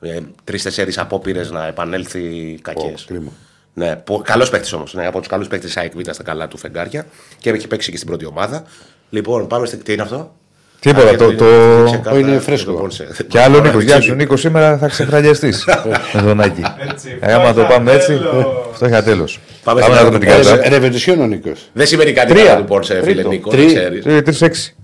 Ε, 0.00 0.18
Τρει-τέσσερι 0.44 0.92
απόπειρες 0.96 1.50
να 1.50 1.66
επανέλθει 1.66 2.58
κακές. 2.62 3.04
κρίμα. 3.08 3.30
ναι, 3.74 4.02
καλός 4.22 4.50
παίκτης 4.50 4.72
όμως. 4.72 4.94
Ναι, 4.94 5.06
από 5.06 5.18
τους 5.18 5.28
καλούς 5.28 5.48
παίκτες 5.48 5.76
ΑΕΚ 5.76 5.92
Β 5.96 6.00
στα 6.10 6.22
καλά 6.22 6.48
του 6.48 6.56
φεγγάρια 6.56 7.06
και 7.38 7.50
έχει 7.50 7.66
παίξει 7.66 7.90
και 7.90 7.96
στην 7.96 8.08
πρώτη 8.08 8.24
ομάδα. 8.26 8.64
Λοιπόν, 9.10 9.46
πάμε 9.46 9.66
στη. 9.66 9.76
Τι 9.76 9.92
είναι 9.92 10.02
αυτό; 10.02 10.34
Τίποτα, 10.80 11.08
Α, 11.10 11.16
το- 11.16 11.24
γιατί- 11.24 11.36
το- 11.36 11.78
δείξε 11.82 11.96
κάρτα 11.96 12.18
είναι 12.18 12.30
για 12.30 12.40
φρέσκο. 12.40 12.70
τον 12.72 12.80
Πόνσε. 12.80 13.08
Και 13.28 13.40
άλλο 13.40 13.56
Ωραία, 13.58 13.70
Νίκο. 13.70 13.82
Γεια 13.82 13.94
σου 13.94 14.00
τσίπη. 14.00 14.16
Νίκος, 14.16 14.40
σήμερα 14.40 14.78
θα 14.78 14.88
ξεφραγιαστείς 14.88 15.64
με 16.12 16.20
τον 16.22 16.40
Άκη. 16.40 16.62
Έτσι, 16.90 17.18
Ε, 17.20 17.32
Άμα 17.32 17.52
το 17.54 17.62
πάμε 17.64 17.92
έτσι, 17.92 18.06
τέλος. 18.06 18.44
αυτό 18.72 18.86
είχα 18.86 19.02
τέλος. 19.02 19.40
Πάμε 19.64 19.80
Πάμε 19.80 19.94
στην 19.94 20.04
να 20.04 20.10
δούμε 20.10 20.24
την 20.24 20.32
άλλη. 20.34 20.44
κάρτα. 20.44 20.68
Ρεβεντισιόν 20.68 21.20
ο 21.20 21.26
Νίκος. 21.26 21.68
Δεν 21.72 21.86
σημαίνει 21.86 22.12
κάτι 22.12 22.32
Τρία. 22.32 22.44
καλά 22.44 22.56
του 22.58 22.64
Πόνσε, 22.64 22.94
φίλε 22.94 23.12
Τρίτο. 23.14 23.28
Νίκο. 23.28 23.50
Τρία. 23.50 23.64
να 23.64 23.98
ξέρεις. 23.98 24.38
Τρει-έξι. 24.38 24.74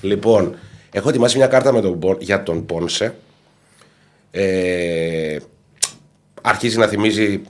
Λοιπόν, 0.00 0.54
έχω 0.92 1.08
ετοιμάσει 1.08 1.36
μια 1.36 1.46
κάρτα 1.46 1.72
με 1.72 1.80
τον, 1.80 1.98
Πον- 1.98 2.16
για 2.20 2.42
τον 2.42 2.66
Πόνσε. 2.66 3.14
Ε, 4.34 5.36
αρχίζει 6.42 6.78
να 6.78 6.86
θυμίζει 6.86 7.42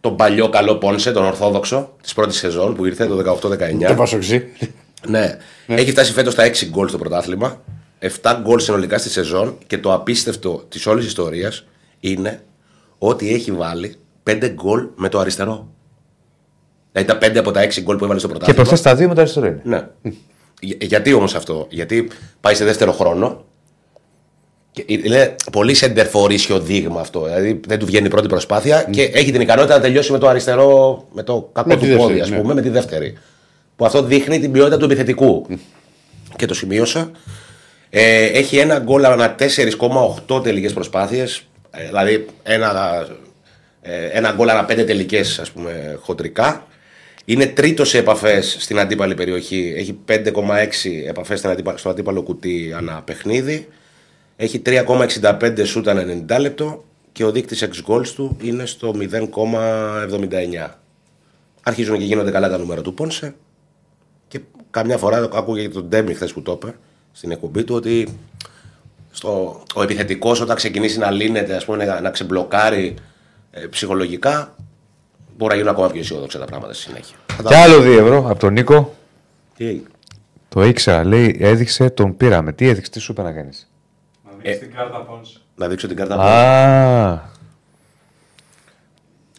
τον 0.00 0.16
παλιό 0.16 0.48
καλό 0.48 0.76
Πόνσε, 0.76 1.12
τον 1.12 1.24
Ορθόδοξο 1.24 1.96
της 2.02 2.14
πρώτης 2.14 2.36
σεζόν 2.36 2.74
που 2.74 2.84
ήρθε 2.86 3.06
το 3.06 3.38
18-19. 3.42 3.86
Το 3.86 3.94
Πασοξή. 3.94 4.44
Ναι. 5.06 5.36
Έχει 5.66 5.90
φτάσει 5.90 6.12
φέτος 6.12 6.32
στα 6.32 6.44
6 6.44 6.66
γκολ 6.68 6.88
στο 6.88 6.98
πρωτάθλημα. 6.98 7.60
7 8.22 8.36
γκολ 8.42 8.58
συνολικά 8.58 8.98
στη 8.98 9.08
σεζόν 9.10 9.58
και 9.66 9.78
το 9.78 9.92
απίστευτο 9.92 10.64
της 10.68 10.86
όλης 10.86 11.06
ιστορίας 11.06 11.64
είναι 12.00 12.42
ότι 12.98 13.34
έχει 13.34 13.52
βάλει 13.52 13.94
5 14.30 14.48
γκολ 14.54 14.88
με 14.96 15.08
το 15.08 15.18
αριστερό. 15.18 15.68
Δηλαδή 16.92 17.12
τα 17.12 17.18
5 17.18 17.36
από 17.38 17.50
τα 17.50 17.60
6 17.60 17.80
γκολ 17.82 17.96
που 17.96 18.04
έβαλε 18.04 18.18
στο 18.18 18.28
Και 18.28 18.34
πρωτάθλημα. 18.34 18.64
προχθές 18.68 18.90
τα 18.90 18.96
δύο 18.96 19.08
με 19.08 19.14
το 19.14 19.20
αριστερό 19.20 19.46
είναι. 19.46 19.60
Ναι. 19.64 19.88
Για- 20.60 20.76
γιατί 20.80 21.12
όμως 21.12 21.34
αυτό, 21.34 21.66
Γιατί 21.70 22.10
πάει 22.40 22.54
σε 22.54 22.64
δεύτερο 22.64 22.92
χρόνο. 22.92 23.44
Και 24.72 24.84
είναι 24.86 25.36
πολύ 25.52 25.74
σεντερφορίσιο 25.74 26.60
δείγμα 26.60 27.00
αυτό. 27.00 27.24
Δηλαδή 27.24 27.60
δεν 27.66 27.78
του 27.78 27.86
βγαίνει 27.86 28.06
η 28.06 28.10
πρώτη 28.10 28.28
προσπάθεια 28.28 28.88
και 28.90 29.02
έχει 29.02 29.32
την 29.32 29.40
ικανότητα 29.40 29.74
να 29.74 29.80
τελειώσει 29.80 30.12
με 30.12 30.18
το 30.18 30.28
αριστερό, 30.28 31.04
με 31.12 31.22
το 31.22 31.50
κακό 31.52 31.68
Με 31.68 31.76
του 31.76 31.86
τη 31.86 31.96
πόδι, 31.96 31.98
δεύτερη, 31.98 32.20
ας 32.20 32.30
ναι. 32.30 32.40
πούμε, 32.40 32.54
με 32.54 32.62
τη 32.62 32.68
δεύτερη. 32.68 33.18
Που 33.76 33.84
αυτό 33.84 34.02
δείχνει 34.02 34.40
την 34.40 34.52
ποιότητα 34.52 34.76
του 34.76 34.84
επιθετικού. 34.84 35.46
Και 36.36 36.46
το 36.46 36.54
σημείωσα. 36.54 37.10
Ε, 37.90 38.24
έχει 38.24 38.56
ένα 38.56 38.78
γκολ 38.78 39.04
ανά 39.04 39.34
4,8 40.28 40.42
τελικές 40.42 40.72
προσπάθειες. 40.72 41.42
δηλαδή 41.86 42.26
ένα, 42.42 43.06
ε, 43.82 44.06
ένα 44.06 44.32
γκολ 44.32 44.48
ανά 44.48 44.64
5 44.64 44.84
τελικές 44.86 45.38
ας 45.38 45.50
πούμε 45.50 45.98
χοντρικά. 46.00 46.66
Είναι 47.24 47.46
τρίτος 47.46 47.88
σε 47.88 47.98
επαφές 47.98 48.56
στην 48.60 48.78
αντίπαλη 48.78 49.14
περιοχή. 49.14 49.74
Έχει 49.76 49.98
5,6 50.04 51.04
επαφές 51.08 51.46
στο 51.74 51.88
αντίπαλο 51.88 52.22
κουτί 52.22 52.74
ανά 52.76 53.02
παιχνίδι. 53.04 53.68
Έχει 54.36 54.62
3,65 54.66 55.62
σούτ 55.64 55.88
ανά 55.88 56.24
90 56.36 56.40
λεπτό 56.40 56.84
και 57.12 57.24
ο 57.24 57.30
δείκτης 57.32 57.64
ex 57.64 57.90
goals 57.92 58.06
του 58.08 58.36
είναι 58.42 58.66
στο 58.66 58.94
0,79. 58.98 60.68
Αρχίζουν 61.62 61.98
και 61.98 62.04
γίνονται 62.04 62.30
καλά 62.30 62.48
τα 62.48 62.58
νούμερα 62.58 62.80
του 62.82 62.94
Πόνσε 62.94 63.34
και 64.28 64.40
καμιά 64.70 64.98
φορά 64.98 65.28
άκουγε 65.32 65.68
τον 65.68 65.84
Ντέμι 65.88 66.14
χθες 66.14 66.32
που 66.32 66.42
το 66.42 66.52
είπε 66.52 66.74
στην 67.12 67.30
εκπομπή 67.30 67.64
του 67.64 67.74
ότι 67.74 68.08
στο, 69.10 69.62
ο 69.74 69.82
επιθετικός 69.82 70.40
όταν 70.40 70.56
ξεκινήσει 70.56 70.98
να 70.98 71.10
λύνεται, 71.10 71.54
ας 71.56 71.64
πούμε, 71.64 71.84
να, 71.84 72.00
να 72.00 72.10
ξεμπλοκάρει 72.10 72.94
ε, 73.50 73.60
ψυχολογικά, 73.66 74.54
μπορεί 75.36 75.50
να 75.52 75.56
γίνουν 75.58 75.72
ακόμα 75.72 75.88
πιο 75.90 76.00
αισιόδοξα 76.00 76.38
τα 76.38 76.44
πράγματα 76.44 76.72
στη 76.72 76.82
συνέχεια. 76.82 77.16
Θα 77.36 77.42
τα- 77.42 77.48
Και 77.48 77.56
άλλο 77.56 77.78
2 77.82 77.84
ευρώ 78.00 78.24
από 78.30 78.38
τον 78.38 78.52
Νίκο. 78.52 78.94
Τι 79.56 79.66
έγινε; 79.66 79.86
Το 80.48 80.62
ήξερα, 80.64 81.04
λέει, 81.04 81.36
έδειξε, 81.40 81.90
τον 81.90 82.16
πήραμε. 82.16 82.52
Τι 82.52 82.68
έδειξε, 82.68 82.90
τι 82.90 82.98
σου 83.00 83.12
είπε 83.12 83.22
να 83.22 83.32
κάνεις; 83.32 83.70
Να 84.44 84.48
δείξει 84.50 84.58
την 84.66 84.74
κάρτα 84.76 84.98
Πόνσε. 84.98 85.38
Να 85.56 85.68
δείξω 85.68 85.86
την 85.86 85.96
κάρτα. 85.96 86.14
Α, 86.14 87.30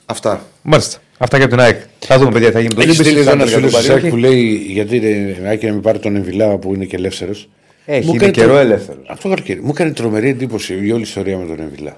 Αυτά. 0.06 0.41
μάλιστα. 0.62 0.97
Αυτά 1.18 1.38
και 1.38 1.43
από 1.43 1.51
την 1.56 1.64
ΑΕΚ. 1.64 1.82
Θα 1.99 2.18
δούμε, 2.18 2.32
παιδιά, 2.32 2.51
θα 2.51 2.60
γίνει 2.60 2.74
το 2.74 2.82
Έχει 2.82 2.93
στείλει 2.93 3.20
εδώ 3.20 3.32
ένα 3.32 3.45
φίλο 3.45 3.68
τη 3.68 3.72
Παρίοχη. 3.74 4.01
ΣΑΚ 4.01 4.10
που 4.10 4.18
λέει 4.18 4.43
γιατί 4.68 4.95
είναι 4.95 5.49
άκη 5.49 5.66
να 5.66 5.72
μην 5.72 5.82
πάρει 5.82 5.99
τον 5.99 6.16
Εμβιλά 6.16 6.58
που 6.58 6.74
είναι 6.74 6.86
και 6.86 6.95
ελεύθερος. 6.95 7.49
Έχει, 7.86 8.10
είναι 8.10 8.32
καιρό 8.32 8.58
ελεύθερος. 8.58 9.06
Αυτό 9.10 9.30
το 9.30 9.36
καλοκαίρι. 9.36 9.62
Μου 9.62 9.70
έκανε 9.70 9.91
τρομερή 9.91 10.30
εντύπωση 10.30 10.80
η 10.86 10.91
όλη 10.91 11.01
ιστορία 11.01 11.38
με 11.38 11.45
τον 11.45 11.60
Εμβιλά. 11.60 11.97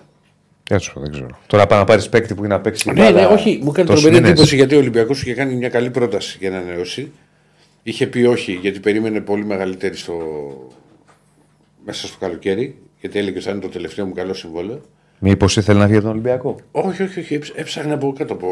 Τι 0.63 0.73
να 0.73 0.79
σου 0.79 0.93
πω, 0.93 0.99
δεν 0.99 1.11
ξέρω. 1.11 1.27
Τώρα 1.47 1.65
πάει 1.67 1.79
να 1.79 1.85
πάρεις 1.85 2.09
παίκτη 2.09 2.33
που 2.35 2.45
είναι 2.45 2.53
να 2.53 2.61
παίξει. 2.61 2.91
Ναι, 2.91 3.09
ναι, 3.09 3.25
όχι. 3.25 3.59
Μου 3.63 3.69
έκανε 3.69 3.87
τόσους 3.87 4.01
τρομερή 4.01 4.21
μήνες. 4.21 4.29
εντύπωση 4.29 4.55
γιατί 4.55 4.75
ο 4.75 4.77
Ολυμπιακός 4.77 5.21
είχε 5.21 5.33
κάνει 5.33 5.55
μια 5.55 5.69
καλή 5.69 5.89
πρόταση 5.89 6.37
για 6.39 6.49
να 6.49 6.57
ανανεώσει. 6.57 7.11
Είχε 7.83 8.07
πει 8.07 8.23
όχι 8.23 8.51
γιατί 8.61 8.79
περίμενε 8.79 9.19
πολύ 9.19 9.45
μεγαλύτερη 9.45 9.95
στο... 9.97 10.13
μέσα 11.85 12.07
στο 12.07 12.17
καλοκαίρι. 12.19 12.77
Γιατί 12.99 13.19
έλεγε 13.19 13.35
ότι 13.35 13.45
θα 13.45 13.51
είναι 13.51 13.59
το 13.59 13.67
τελευταίο 13.69 14.05
μου 14.05 14.13
καλό 14.13 14.33
συμβόλαιο. 14.33 14.81
Μήπως 15.19 15.57
ήθελε 15.57 15.79
να 15.79 15.85
βγει 15.85 15.93
από 15.95 16.03
τον 16.03 16.11
Ολυμπιακό; 16.11 16.55
Όχι, 16.71 17.03
όχι, 17.03 17.19
όχι. 17.19 17.33
έψ- 17.33 17.53
Έψαχνε 17.57 17.93
από 17.93 18.13
κάτω 18.17 18.33
από 18.33 18.49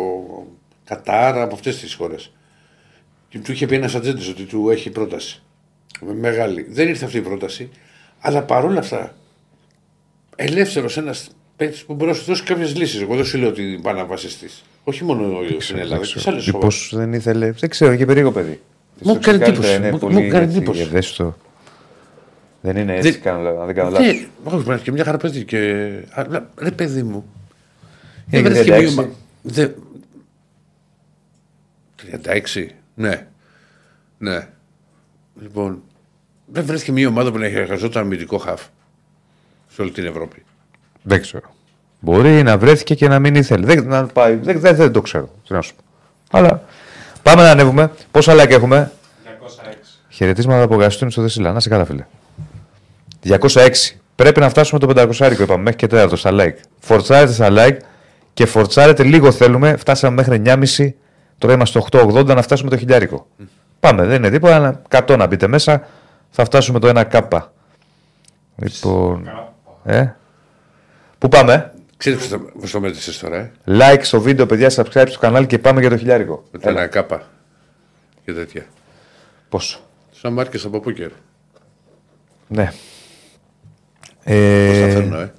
Κατάρα, 0.85 1.41
από 1.43 1.53
αυτές 1.55 1.79
τις 1.79 1.93
χώρες. 1.93 2.31
Και 3.29 3.39
του 3.39 3.51
είχε 3.51 3.65
πει 3.65 3.75
ένας 3.75 3.95
ατζέντης 3.95 4.27
ότι 4.29 4.43
του 4.43 4.69
έχει 4.69 4.89
πρόταση. 4.89 5.41
Με- 6.01 6.13
Μεγάλη. 6.13 6.65
Δεν 6.69 6.87
ήρθε 6.87 7.05
αυτή 7.05 7.17
η 7.17 7.21
πρόταση. 7.21 7.69
Αλλά 8.19 8.43
παρόλα 8.43 8.79
αυτά, 8.79 9.15
ελεύθερος 10.35 10.97
ένας 10.97 11.29
παίκτης 11.55 11.83
που 11.83 11.93
μπορεί 11.93 12.11
να 12.11 12.17
σου 12.17 12.23
δώσει 12.23 12.43
κάποιες 12.43 12.75
λύσεις. 12.75 13.01
Εγώ 13.01 13.15
δεν 13.15 13.25
σου 13.25 13.37
λέω 13.37 13.49
ότι 13.49 13.79
πάει 13.81 13.93
να 13.93 14.05
βασιστεί. 14.05 14.49
Όχι 14.83 15.03
μόνο 15.03 15.39
στην 15.59 15.77
Ελλάδα, 15.77 16.05
και 16.05 16.19
σε 16.19 16.29
άλλες 16.29 16.45
Μήπως 16.45 16.87
χώρε. 16.91 17.03
δεν 17.03 17.13
ήθελε. 17.13 17.51
Δεν 17.51 17.69
ξέρω, 17.69 17.95
και 17.95 18.05
περίεργο 18.05 18.31
παιδί. 18.31 18.59
Μου 19.01 19.09
Στο 19.09 19.11
έκανε 19.11 19.19
ξεκάρτα 19.37 19.45
εντύπωση, 19.45 19.75
είναι 19.75 19.91
μου- 19.91 19.99
πολύ, 19.99 20.13
μου 20.13 20.19
έκανε 20.21 20.43
έτσι, 20.45 20.57
εντύπωση. 20.57 20.89
Ευαίσθητο. 22.63 22.71
Δεν 22.71 22.77
είναι 22.77 22.95
έτσι, 22.95 23.11
Δεν- 23.11 23.21
κάνω, 23.21 23.41
λάθος, 23.43 23.59
αν 23.59 23.65
δεν 23.65 23.75
κάνω 23.75 23.89
λάθος. 23.89 24.05
Ναι, 24.07 24.27
όχι, 24.43 24.63
πρέπει 24.63 24.81
και 24.81 24.91
μια 24.91 25.03
χαρά 25.03 25.17
παιδί. 25.17 25.43
Και... 25.45 25.91
Αλλά, 26.09 26.49
ρε 26.57 26.71
παιδί 26.71 27.03
μου. 27.03 27.25
Είναι 28.29 28.49
Δεν 28.49 28.51
βρέθηκε 28.51 28.75
36. 28.75 28.79
μείωμα. 28.81 29.09
Δεν... 29.41 29.73
36. 32.55 32.67
Ναι. 32.95 33.27
Ναι. 34.17 34.47
Λοιπόν, 35.41 35.81
δεν 36.45 36.65
βρέθηκε 36.65 36.91
μια 36.91 37.07
ομάδα 37.07 37.31
που 37.31 37.37
να 37.37 37.45
έχει 37.45 37.55
εργαζόταν 37.55 38.03
αμυντικό 38.03 38.37
χαφ 38.37 38.61
σε 39.69 39.81
όλη 39.81 39.91
την 39.91 40.05
Ευρώπη. 40.05 40.43
Δεν 41.01 41.21
ξέρω. 41.21 41.53
Μπορεί 41.99 42.43
να 42.43 42.57
βρέθηκε 42.57 42.95
και 42.95 43.07
να 43.07 43.19
μην 43.19 43.35
ήθελε. 43.35 43.65
Δεν, 43.65 43.87
να 43.87 44.05
πάει, 44.05 44.35
δεν, 44.35 44.59
δεν, 44.59 44.75
δεν 44.75 44.91
το 44.91 45.01
ξέρω. 45.01 45.29
Τι 45.47 45.53
να 45.53 45.61
σου 45.61 45.75
πω. 45.75 45.83
Αλλά 46.37 46.63
πάμε 47.23 47.41
να 47.41 47.49
ανέβουμε. 47.51 47.91
Πόσα 48.11 48.33
like 48.35 48.49
έχουμε; 48.49 48.91
206. 49.25 49.73
Χαιρετίσματα 50.09 50.63
από 50.63 50.75
Γαστούνι 50.75 51.11
στο 51.11 51.21
Δεσίλα. 51.21 51.51
Να 51.51 51.59
σε 51.59 51.69
καλά, 51.69 51.85
φίλε. 51.85 52.05
206. 53.23 53.69
Πρέπει 54.15 54.39
να 54.39 54.49
φτάσουμε 54.49 54.79
το 54.79 54.93
500 54.95 55.31
είπαμε, 55.39 55.63
μέχρι 55.63 55.75
και 55.75 55.87
τέταρτο 55.87 56.15
στα 56.15 56.29
like. 56.33 56.55
Φορτσάρετε 56.79 57.33
στα 57.33 57.47
like 57.51 57.77
και 58.33 58.45
φορτσάρετε 58.45 59.03
λίγο 59.03 59.31
θέλουμε. 59.31 59.75
Φτάσαμε 59.77 60.15
μέχρι 60.15 60.41
9.30. 60.45 60.89
Τώρα 61.37 61.53
είμαστε 61.53 61.83
8.80 61.91 62.25
να 62.25 62.41
φτάσουμε 62.41 62.69
το 62.69 62.77
χιλιάρικο. 62.77 63.27
Πάμε, 63.79 64.05
δεν 64.05 64.15
είναι 64.15 64.29
τίποτα. 64.29 64.55
Ένα 64.55 64.81
100 64.89 65.17
να 65.17 65.27
μπείτε 65.27 65.47
μέσα. 65.47 65.87
Θα 66.29 66.45
φτάσουμε 66.45 66.79
το 66.79 66.99
1 66.99 67.03
κάπα. 67.09 67.53
Λοιπόν. 68.55 69.29
Ε; 69.83 70.15
Πού 71.17 71.27
πάμε, 71.27 71.73
Ξέρεις 71.97 72.19
πώς 72.19 72.29
το, 72.29 72.39
πώς 72.59 72.71
το 72.71 72.79
μέτρησες 72.79 73.19
τώρα, 73.19 73.37
ε; 73.37 73.51
Like 73.67 73.99
στο 74.01 74.21
βίντεο, 74.21 74.45
παιδιά, 74.45 74.71
subscribe 74.75 75.05
στο 75.07 75.19
κανάλι 75.19 75.45
και 75.45 75.59
πάμε 75.59 75.79
για 75.79 75.89
το 75.89 75.97
χιλιάρικο. 75.97 76.43
Με 76.51 76.59
τα 76.59 76.69
ένα 76.69 76.87
κάπα 76.87 77.23
και 78.25 78.33
τέτοια. 78.33 78.65
Πόσο; 79.49 79.79
Σαν 80.11 80.33
μάρκες 80.33 80.65
από 80.65 80.79
πούκερ. 80.79 81.09
Ναι. 82.47 82.71
Πώς 84.25 84.33
Ε, 84.35 84.81
τα 84.81 84.87
φέρνω, 84.93 85.17
ε; 85.19 85.33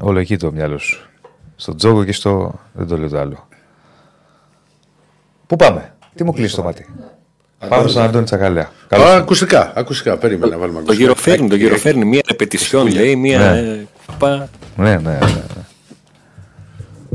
όλο 0.00 0.18
εκεί 0.18 0.36
το 0.36 0.52
μυαλό 0.52 0.78
σου. 0.78 1.08
Στο 1.56 1.74
τζόγο 1.74 2.04
και 2.04 2.12
στο. 2.12 2.60
Δεν 2.72 2.86
το 2.86 2.98
λέω 2.98 3.08
το 3.08 3.18
άλλο. 3.18 3.48
Πού 5.46 5.56
πάμε, 5.56 5.94
τι 6.14 6.24
μου 6.24 6.32
κλείσει 6.32 6.54
το 6.56 6.62
μάτι; 6.62 6.86
Πάμε; 7.68 7.88
Στον 7.88 8.02
Αντώνη 8.02 8.24
Τσακαλέα. 8.24 8.62
Α, 8.62 8.68
Καλώς. 8.88 9.08
ακουστικά, 9.10 9.72
ακουστικά. 9.76 10.16
Περίμενα 10.16 10.52
να 10.52 10.58
βάλουμε 10.58 10.78
Το 10.78 10.84
ακουστικά. 10.84 11.02
γυροφέρνει, 11.10 11.48
το 11.48 11.56
γυροφέρνει. 11.56 12.04
Μία 12.04 12.20
ρεπετησιόν 12.28 12.86
λέει, 12.86 13.16
μία. 13.16 13.38
Ναι. 13.38 13.58
ε, 13.58 13.86
πα- 14.18 14.48
Ναι, 14.76 14.90
ναι, 14.96 14.96
ναι. 14.96 15.18
ναι. 15.18 15.42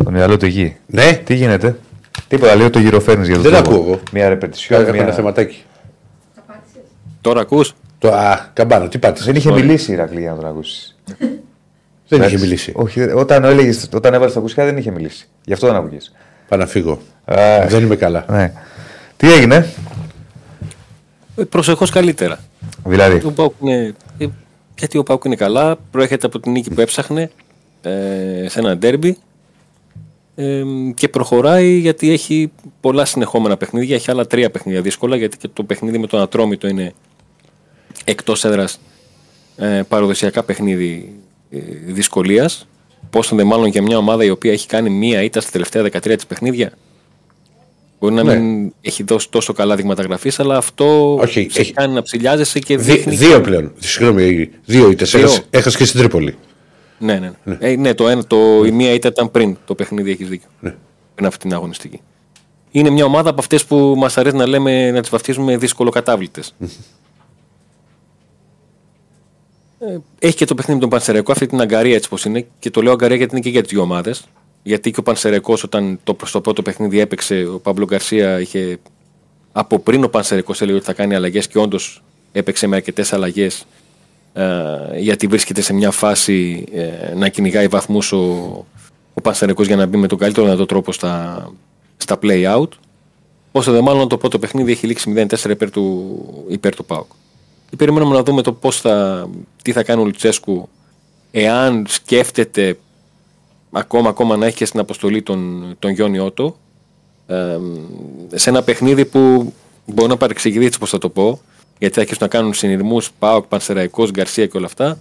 Το 0.04 0.12
μυαλό 0.12 0.38
του 0.38 0.46
εκεί. 0.46 0.76
Ναι, 0.86 1.14
Τι 1.14 1.36
γίνεται; 1.36 1.80
Τίποτα, 2.28 2.56
λέω 2.56 2.70
το 2.70 2.80
γυροφέρνεις 2.80 3.28
για 3.28 3.36
το 3.36 3.42
Δεν 3.42 3.52
τζόγο. 3.64 3.70
ακούω 3.78 3.86
εγώ. 3.88 4.00
Μια 4.12 4.30
ρεπετησιόν. 4.30 4.82
έχω 4.82 4.94
ένα 4.94 5.04
Μια... 5.04 5.14
θεματάκι. 5.14 5.64
Απάντησες. 6.38 6.82
Τώρα 7.22 7.42
ακούς; 7.42 7.74
Το, 8.00 8.12
α, 8.12 8.50
καμπάνα, 8.54 8.88
τι 8.88 8.98
πάτησε. 8.98 9.26
Δεν 9.26 9.36
είχε 9.36 9.52
μιλήσει 9.52 9.92
η 9.92 9.94
Ηρακλή 9.94 10.20
για 10.20 10.30
να 10.30 10.36
τον 10.36 10.46
ακούσει. 10.46 10.96
Δεν 12.08 12.22
είχε 12.22 12.38
μιλήσει. 12.38 12.72
Όχι, 12.76 13.02
όταν, 13.02 13.44
έλεγες, 13.44 13.90
όταν 13.94 14.14
έβαλες 14.14 14.34
τα 14.34 14.40
ακουστικά 14.40 14.66
δεν 14.66 14.78
είχε 14.78 14.92
μιλήσει. 14.92 15.28
Γι' 15.46 15.54
αυτό 15.54 15.68
δεν 15.68 15.76
άκουγε. 15.76 15.98
Πάω 16.48 16.60
να 16.60 16.66
φύγω. 16.66 17.00
Α. 17.26 17.66
Δεν 17.68 17.84
είμαι 17.84 17.96
καλά. 17.96 18.26
Ναι. 18.30 18.54
Τι 19.18 19.34
έγινε, 19.34 19.74
Προσεχώς 21.50 21.90
καλύτερα. 21.90 22.40
δηλαδή; 22.86 23.26
Ο 23.26 23.32
Πάουκ 23.32 23.54
είναι, 23.62 23.94
ε, 24.18 24.26
γιατί 24.78 24.98
ο 24.98 25.04
Πάουκ 25.04 25.24
είναι 25.26 25.36
καλά, 25.36 25.78
προέρχεται 25.92 26.26
από 26.26 26.40
την 26.40 26.52
νίκη 26.52 26.70
που 26.70 26.82
έψαχνε 26.82 27.32
ε, 27.82 28.46
σε 28.48 28.60
ένα 28.60 28.78
ντέρμπι 28.78 29.18
ε, 30.36 30.64
και 30.96 31.10
προχωράει 31.10 31.78
γιατί 31.78 32.12
έχει 32.12 32.52
πολλά 32.80 33.06
συνεχόμενα 33.06 33.58
παιχνίδια. 33.58 33.96
Έχει 33.96 34.12
άλλα 34.12 34.28
τρία 34.28 34.50
παιχνίδια 34.52 34.82
δύσκολα 34.82 35.16
γιατί 35.16 35.38
και 35.38 35.50
το 35.54 35.64
παιχνίδι 35.64 35.98
με 35.98 36.08
τον 36.08 36.22
Ατρόμητο 36.22 36.68
είναι 36.68 36.94
εκτός 38.10 38.44
έδρας 38.46 38.80
ε, 39.58 39.82
παραδοσιακά 39.88 40.44
παιχνίδι 40.44 41.14
ε, 41.52 41.58
δυσκολίας. 41.86 42.68
Πόσο 43.10 43.36
δε 43.36 43.44
μάλλον 43.44 43.66
για 43.68 43.82
μια 43.82 43.98
ομάδα 43.98 44.24
η 44.24 44.30
οποία 44.30 44.52
έχει 44.52 44.68
κάνει 44.68 44.90
μία 44.90 45.24
ήττα 45.24 45.42
στα 45.42 45.52
τελευταία 45.52 45.84
13 45.84 46.16
της 46.16 46.26
παιχνίδια; 46.26 46.72
Μπορεί 48.00 48.14
να 48.14 48.24
Ναι. 48.24 48.36
μην 48.36 48.74
έχει 48.82 49.04
δώσει 49.04 49.30
τόσο 49.30 49.54
καλά 49.54 49.76
δείγματα 49.76 50.04
γραφής, 50.04 50.40
αλλά 50.40 50.58
αυτό 50.58 51.16
Όχι, 51.16 51.48
σε 51.52 51.62
έχει- 51.62 51.74
κάνει 51.74 51.94
να 51.94 52.02
ψηλιάζεσαι 52.02 52.60
και 52.60 52.78
Δι- 52.78 52.96
δείχνει. 52.96 53.16
δύο 53.16 53.42
πλέον. 53.42 53.72
Συγγνώμη, 53.78 54.50
δύο 54.66 54.90
ήττες. 54.92 55.12
Δύο. 55.12 55.30
Έχασε 55.50 55.78
και 55.78 55.86
στην 55.86 56.00
Τρίπολη. 56.00 56.36
Ναι, 57.00 57.20
ναι. 57.20 57.32
ναι. 57.44 57.58
Ε, 57.60 57.76
ναι, 57.76 57.94
το 57.94 58.08
ένα, 58.08 58.26
το, 58.26 58.64
η 58.66 58.72
μία 58.72 58.94
ήταν 58.94 59.32
πριν 59.32 59.58
το 59.66 59.76
παιχνίδι, 59.76 60.12
έχεις 60.12 60.28
δίκιο. 60.28 60.48
Ναι. 60.60 60.76
Πριν 61.16 61.28
αυτή 61.28 61.40
την 61.48 61.54
αγωνιστική. 61.54 62.02
Είναι 62.72 62.90
μια 62.90 63.06
ομάδα 63.06 63.30
από 63.30 63.40
αυτές 63.40 63.66
που 63.66 63.94
μας 63.98 64.18
αρέσει 64.18 64.36
να 64.36 64.48
λέμε 64.48 64.92
να 64.92 65.02
τις 65.02 65.10
βαφτίζουμε 65.10 65.58
δύσκολο 65.58 65.90
κατάβλητες. 65.90 66.56
Ε, 69.80 69.98
έχει 70.20 70.36
και 70.36 70.46
το 70.46 70.56
παιχνίδι 70.56 70.80
με 70.80 70.82
τον 70.82 70.90
Πανσεραϊκό, 70.90 71.32
αυτή 71.32 71.46
την 71.46 71.62
αγκαρία 71.62 71.96
έτσι 71.96 72.10
πως 72.10 72.26
είναι. 72.26 72.48
Και 72.60 72.70
το 72.70 72.82
λέω 72.82 72.92
αγκαρία 72.92 73.16
γιατί 73.16 73.32
είναι 73.32 73.44
και 73.44 73.50
για 73.50 73.62
τις 73.62 73.72
δύο 73.72 73.82
ομάδες. 73.82 74.24
Γιατί 74.64 74.92
και 74.92 75.00
ο 75.00 75.04
Πανσεραϊκός, 75.04 75.64
όταν 75.64 76.00
το, 76.04 76.18
στο 76.24 76.42
πρώτο 76.42 76.62
παιχνίδι 76.62 77.00
έπαιξε, 77.00 77.50
ο 77.54 77.60
Παύλο 77.60 77.86
Γκαρσία 77.86 78.40
είχε. 78.40 78.80
Από 79.52 79.80
πριν 79.80 80.04
ο 80.04 80.10
Πανσεραϊκός 80.10 80.62
έλεγε 80.62 80.78
ότι 80.78 80.86
θα 80.86 80.94
κάνει 80.94 81.16
αλλαγές 81.16 81.48
και 81.48 81.58
όντως 81.58 82.04
έπαιξε 82.32 82.68
με 82.68 82.76
αρκετές 82.76 83.14
αλλαγές 83.14 83.66
ε, 84.34 85.00
γιατί 85.00 85.28
βρίσκεται 85.28 85.62
σε 85.62 85.74
μια 85.74 85.92
φάση 85.92 86.66
ε, 86.74 87.14
να 87.16 87.30
κυνηγάει 87.30 87.68
βαθμούς 87.68 88.12
ο, 88.12 88.18
ο 89.14 89.22
Πανσεραϊκός 89.22 89.68
για 89.68 89.76
να 89.76 89.86
μπει 89.86 89.98
με 89.98 90.08
τον 90.08 90.18
καλύτερο 90.18 90.46
δυνατό 90.46 90.66
τρόπο 90.66 90.92
στα, 90.92 91.46
στα 91.98 92.20
play 92.22 92.56
out. 92.58 92.70
Όσο 93.52 93.72
δε 93.72 93.82
μάλλον 93.82 94.08
το 94.08 94.18
πρώτο 94.18 94.40
παιχνίδι 94.40 94.72
έχει 94.72 94.88
λήξει 94.88 95.14
0-4 95.16 95.50
υπέρ 95.50 95.72
του, 95.72 96.16
υπέρ 96.50 96.76
του 96.76 96.86
ΠΑΟΚ. 96.86 97.12
Και 97.70 97.76
περιμένουμε 97.76 98.16
να 98.16 98.24
δούμε 98.24 98.42
το 98.42 98.54
πώς 98.54 98.82
θα, 98.82 99.28
τι 99.62 99.72
θα 99.72 99.84
κάνει 99.84 100.02
ο 100.02 100.06
Λουτσέσκου 100.06 100.70
εάν 101.32 101.86
σκέφτεται 101.88 102.78
ακόμα, 103.72 104.10
ακόμα 104.10 104.38
να 104.38 104.46
έχει 104.46 104.56
και 104.56 104.66
στην 104.66 104.80
αποστολή 104.80 105.22
τον, 105.22 105.66
τον 105.80 105.92
Γιόνι 105.92 106.20
Ότο 106.20 106.58
ε, 107.28 107.58
σε 108.36 108.50
ένα 108.50 108.64
παιχνίδι 108.64 109.06
που 109.06 109.54
μπορεί 109.86 110.10
να 110.10 110.18
παρεξηγηθεί 110.18 110.66
έτσι 110.66 110.80
πώς 110.80 110.90
θα 110.90 110.98
το 110.98 111.10
πω 111.10 111.42
γιατί 111.80 111.94
θα 111.94 112.02
αρχίσουν 112.02 112.24
να 112.24 112.30
κάνουν 112.30 112.54
συνειρμούς 112.54 113.12
ΠΑΟΚ, 113.20 113.46
Πανσεραϊκός, 113.46 114.12
Γκαρσία 114.12 114.46
και 114.46 114.58
όλα 114.58 114.66
αυτά 114.66 115.00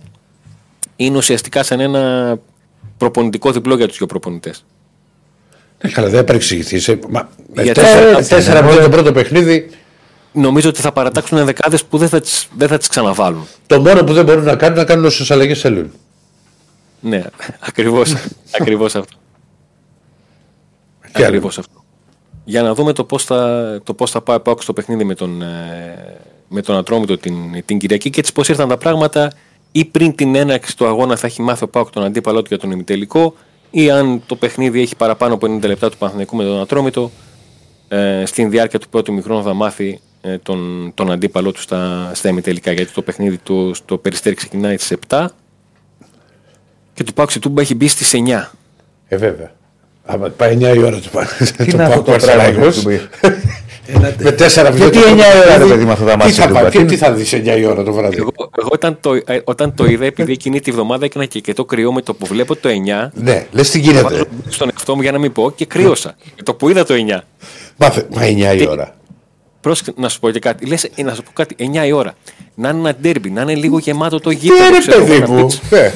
είναι 0.97 1.16
ουσιαστικά 1.16 1.62
σαν 1.62 1.81
ένα 1.81 2.37
προπονητικό 2.99 3.53
διπλό 3.53 3.77
για 3.77 3.89
τους 3.89 3.97
δύο 3.99 4.07
προπονητές. 4.07 4.64
Ναι, 5.83 5.91
καλά, 5.91 6.09
δεν 6.09 6.25
παρεξηγηθεί. 6.25 6.93
Ε, 6.93 6.99
μα, 7.09 7.29
με 7.55 7.62
Γιατί- 7.62 7.81
τέσσερα, 7.81 8.19
Ε, 8.19 8.23
τέσσερα 8.23 8.59
από 8.59 8.81
το 8.81 8.89
πρώτο 8.89 9.12
παιχνίδι. 9.12 9.71
Νομίζω 10.41 10.68
ότι 10.68 10.80
θα 10.80 10.93
παρατάξουν 10.93 11.45
δεκάδες 11.45 11.84
που 11.84 11.99
δεν 11.99 12.09
θα 12.09 12.20
τις, 12.20 12.49
δεν 12.57 12.68
θα 12.68 12.78
τις 12.78 12.89
ξαναβάλουν. 12.89 13.47
Το 13.66 13.80
μόνο 13.80 14.05
που 14.05 14.12
δεν 14.12 14.24
μπορούν 14.24 14.45
να 14.45 14.57
κάνουν 14.57 14.74
είναι 14.74 14.82
να 14.82 14.89
κάνουν 14.89 15.05
όσες 15.05 15.30
αλλαγές 15.30 15.61
θέλουν. 15.61 15.93
Ναι, 17.01 17.24
ακριβώς, 17.61 18.14
ακριβώς 18.61 18.95
αυτό. 18.95 19.16
Και 21.12 21.24
Ακριβώς 21.24 21.59
αυτό. 21.59 21.84
Για 22.45 22.62
να 22.62 22.74
δούμε 22.74 22.93
το 22.93 23.05
πώς 23.05 23.24
θα, 23.24 23.80
το 23.84 23.95
πώς 23.95 24.11
θα 24.11 24.20
πάει 24.20 24.36
ο 24.36 24.41
Πάοκ 24.41 24.62
στο 24.62 24.72
παιχνίδι 24.72 25.05
με 25.05 25.14
τον, 25.14 25.43
ε, 25.43 26.16
με 26.49 26.62
τον 26.62 26.76
Ατρόμητο 26.76 27.18
την, 27.18 27.64
την 27.64 27.78
Κυριακή 27.78 28.11
και 28.11 28.20
έτσι 28.20 28.32
πώς 28.32 28.49
ήρθαν 28.49 28.68
τα 28.68 28.76
πράγματα 28.76 29.32
ή 29.72 29.84
πριν 29.84 30.14
την 30.14 30.34
έναρξη 30.34 30.76
του 30.76 30.86
αγώνα 30.86 31.16
θα 31.16 31.26
έχει 31.26 31.43
μάθει 31.43 31.64
ο 31.64 31.68
Πάοκ 31.68 31.91
τον 31.91 32.05
αντίπαλό 32.05 32.41
του 32.41 32.47
για 32.49 32.59
τον 32.59 32.70
ημιτελικό 32.70 33.34
ή 33.70 33.91
αν 33.91 34.22
το 34.26 34.36
παιχνίδι 34.36 34.80
έχει 34.80 34.97
παραπάνω 34.97 35.34
από 35.34 35.47
90 35.47 35.61
λεπτά 35.66 35.91
του 35.91 35.97
Παναθηναϊκού 35.97 36.36
με 36.36 36.45
τον 36.45 36.61
Ατρόμητο 36.61 37.11
ε, 37.89 38.22
στην 38.26 38.51
διάρκεια 38.51 38.78
του 38.78 38.89
πρώτου 38.89 39.12
μικρόνου 39.12 39.43
θα 39.43 39.55
μάθει 39.55 39.89
ε, 39.89 40.08
τον, 40.43 40.91
τον 40.95 41.11
αντίπαλό 41.12 41.53
του 41.53 41.61
στα, 41.61 42.11
στα 42.14 42.29
ημιτελικά 42.29 42.73
γιατί 42.73 42.93
το 42.93 43.03
παιχνίδι 43.03 43.37
του 43.37 43.75
στο 43.75 43.99
Περιστέρι 43.99 44.35
ξεκινάει 44.35 44.77
στις 44.79 44.97
7 45.09 45.27
και 46.95 47.05
του 47.05 47.12
Πάοκ 47.14 47.39
Τούμπα 47.39 47.61
έχει 47.62 47.75
μπει 47.75 47.89
στις 47.89 48.12
9. 48.14 48.49
Ε, 49.09 49.16
βέβαια. 49.16 49.51
Άμα 50.05 50.29
πάει 50.29 50.57
9 50.61 50.75
η 50.77 50.83
ώρα 50.83 50.97
του 51.01 51.09
πάνε. 51.12 51.29
Τι 51.57 51.77
να 51.77 51.85
αυτό 51.85 52.03
το 52.03 52.16
πράγμα. 52.21 52.73
Με 54.19 54.33
τέσσερα 54.33 54.71
Γιατί 54.71 54.99
9 54.99 55.03
η 55.03 55.12
ώρα, 55.47 55.57
ρε 55.59 55.64
παιδί, 55.64 55.85
με 55.85 55.93
αυτά 55.93 56.05
τα 56.05 56.11
Τι 56.12 56.16
μάτια 56.19 56.35
θα 56.43 56.47
του 56.47 56.53
πάει, 56.55 56.62
Μπατίνου. 56.62 56.87
τι 56.87 56.97
θα 56.97 57.12
δεις 57.12 57.33
9 57.35 57.59
η 57.59 57.64
ώρα 57.64 57.83
το 57.83 57.93
βράδυ; 57.93 58.16
Εγώ, 58.16 58.33
εγώ 58.37 58.69
όταν, 58.73 58.99
το, 59.01 59.14
ε, 59.14 59.41
όταν 59.45 59.75
το 59.75 59.85
είδα, 59.85 60.05
επειδή 60.05 60.33
εκείνη 60.33 60.61
τη 60.61 60.71
βδομάδα 60.71 61.05
έκανα 61.05 61.25
και, 61.25 61.41
και 61.41 61.53
το 61.53 61.64
κρυό 61.64 61.93
με 61.93 62.03
το 62.03 62.14
που 62.14 62.27
βλέπω 62.27 62.57
το 62.57 62.69
9, 62.69 63.09
Ναι, 63.14 63.47
λες 63.51 63.71
τι 63.71 63.79
βάζω 63.81 63.91
γίνεται. 63.93 64.25
στον 64.49 64.69
εαυτό 64.73 64.95
μου 64.97 65.03
για 65.03 65.12
να 65.12 65.19
μην 65.19 65.33
πω 65.33 65.51
και 65.57 65.64
κρύωσα. 65.66 66.16
Και 66.35 66.43
το 66.43 66.55
που 66.55 66.69
είδα 66.69 66.85
το 66.85 66.95
9. 66.95 67.21
Μάθε, 67.77 68.07
μα 68.14 68.23
9 68.23 68.57
η 68.61 68.66
ώρα. 68.69 68.97
Πρόσεξε 69.61 69.93
να 69.97 70.09
σου 70.09 70.21
πω 70.21 70.31
και 70.31 70.39
κάτι. 70.39 70.67
Λες, 70.67 70.85
ε, 70.85 71.03
να 71.03 71.15
σου 71.15 71.23
πω 71.23 71.31
κάτι. 71.33 71.57
9 71.59 71.87
η 71.87 71.93
ώρα. 71.93 72.15
Να 72.55 72.69
είναι 72.69 72.79
ένα 72.79 72.95
ντέρμπι, 73.01 73.31
να 73.31 73.43
είναι 73.43 73.55
λίγο 73.55 73.79
γεμάτο 73.79 74.21
το 74.21 74.31
γήπεδο. 74.31 74.65
Τι 74.67 74.73
ρε 74.73 74.79
ξέρω 74.79 74.97
εγώ, 74.97 75.07
παιδί 75.07 75.21
να 75.21 75.29
μου; 75.29 75.47
πεις. 75.47 75.61
Ε, 75.71 75.93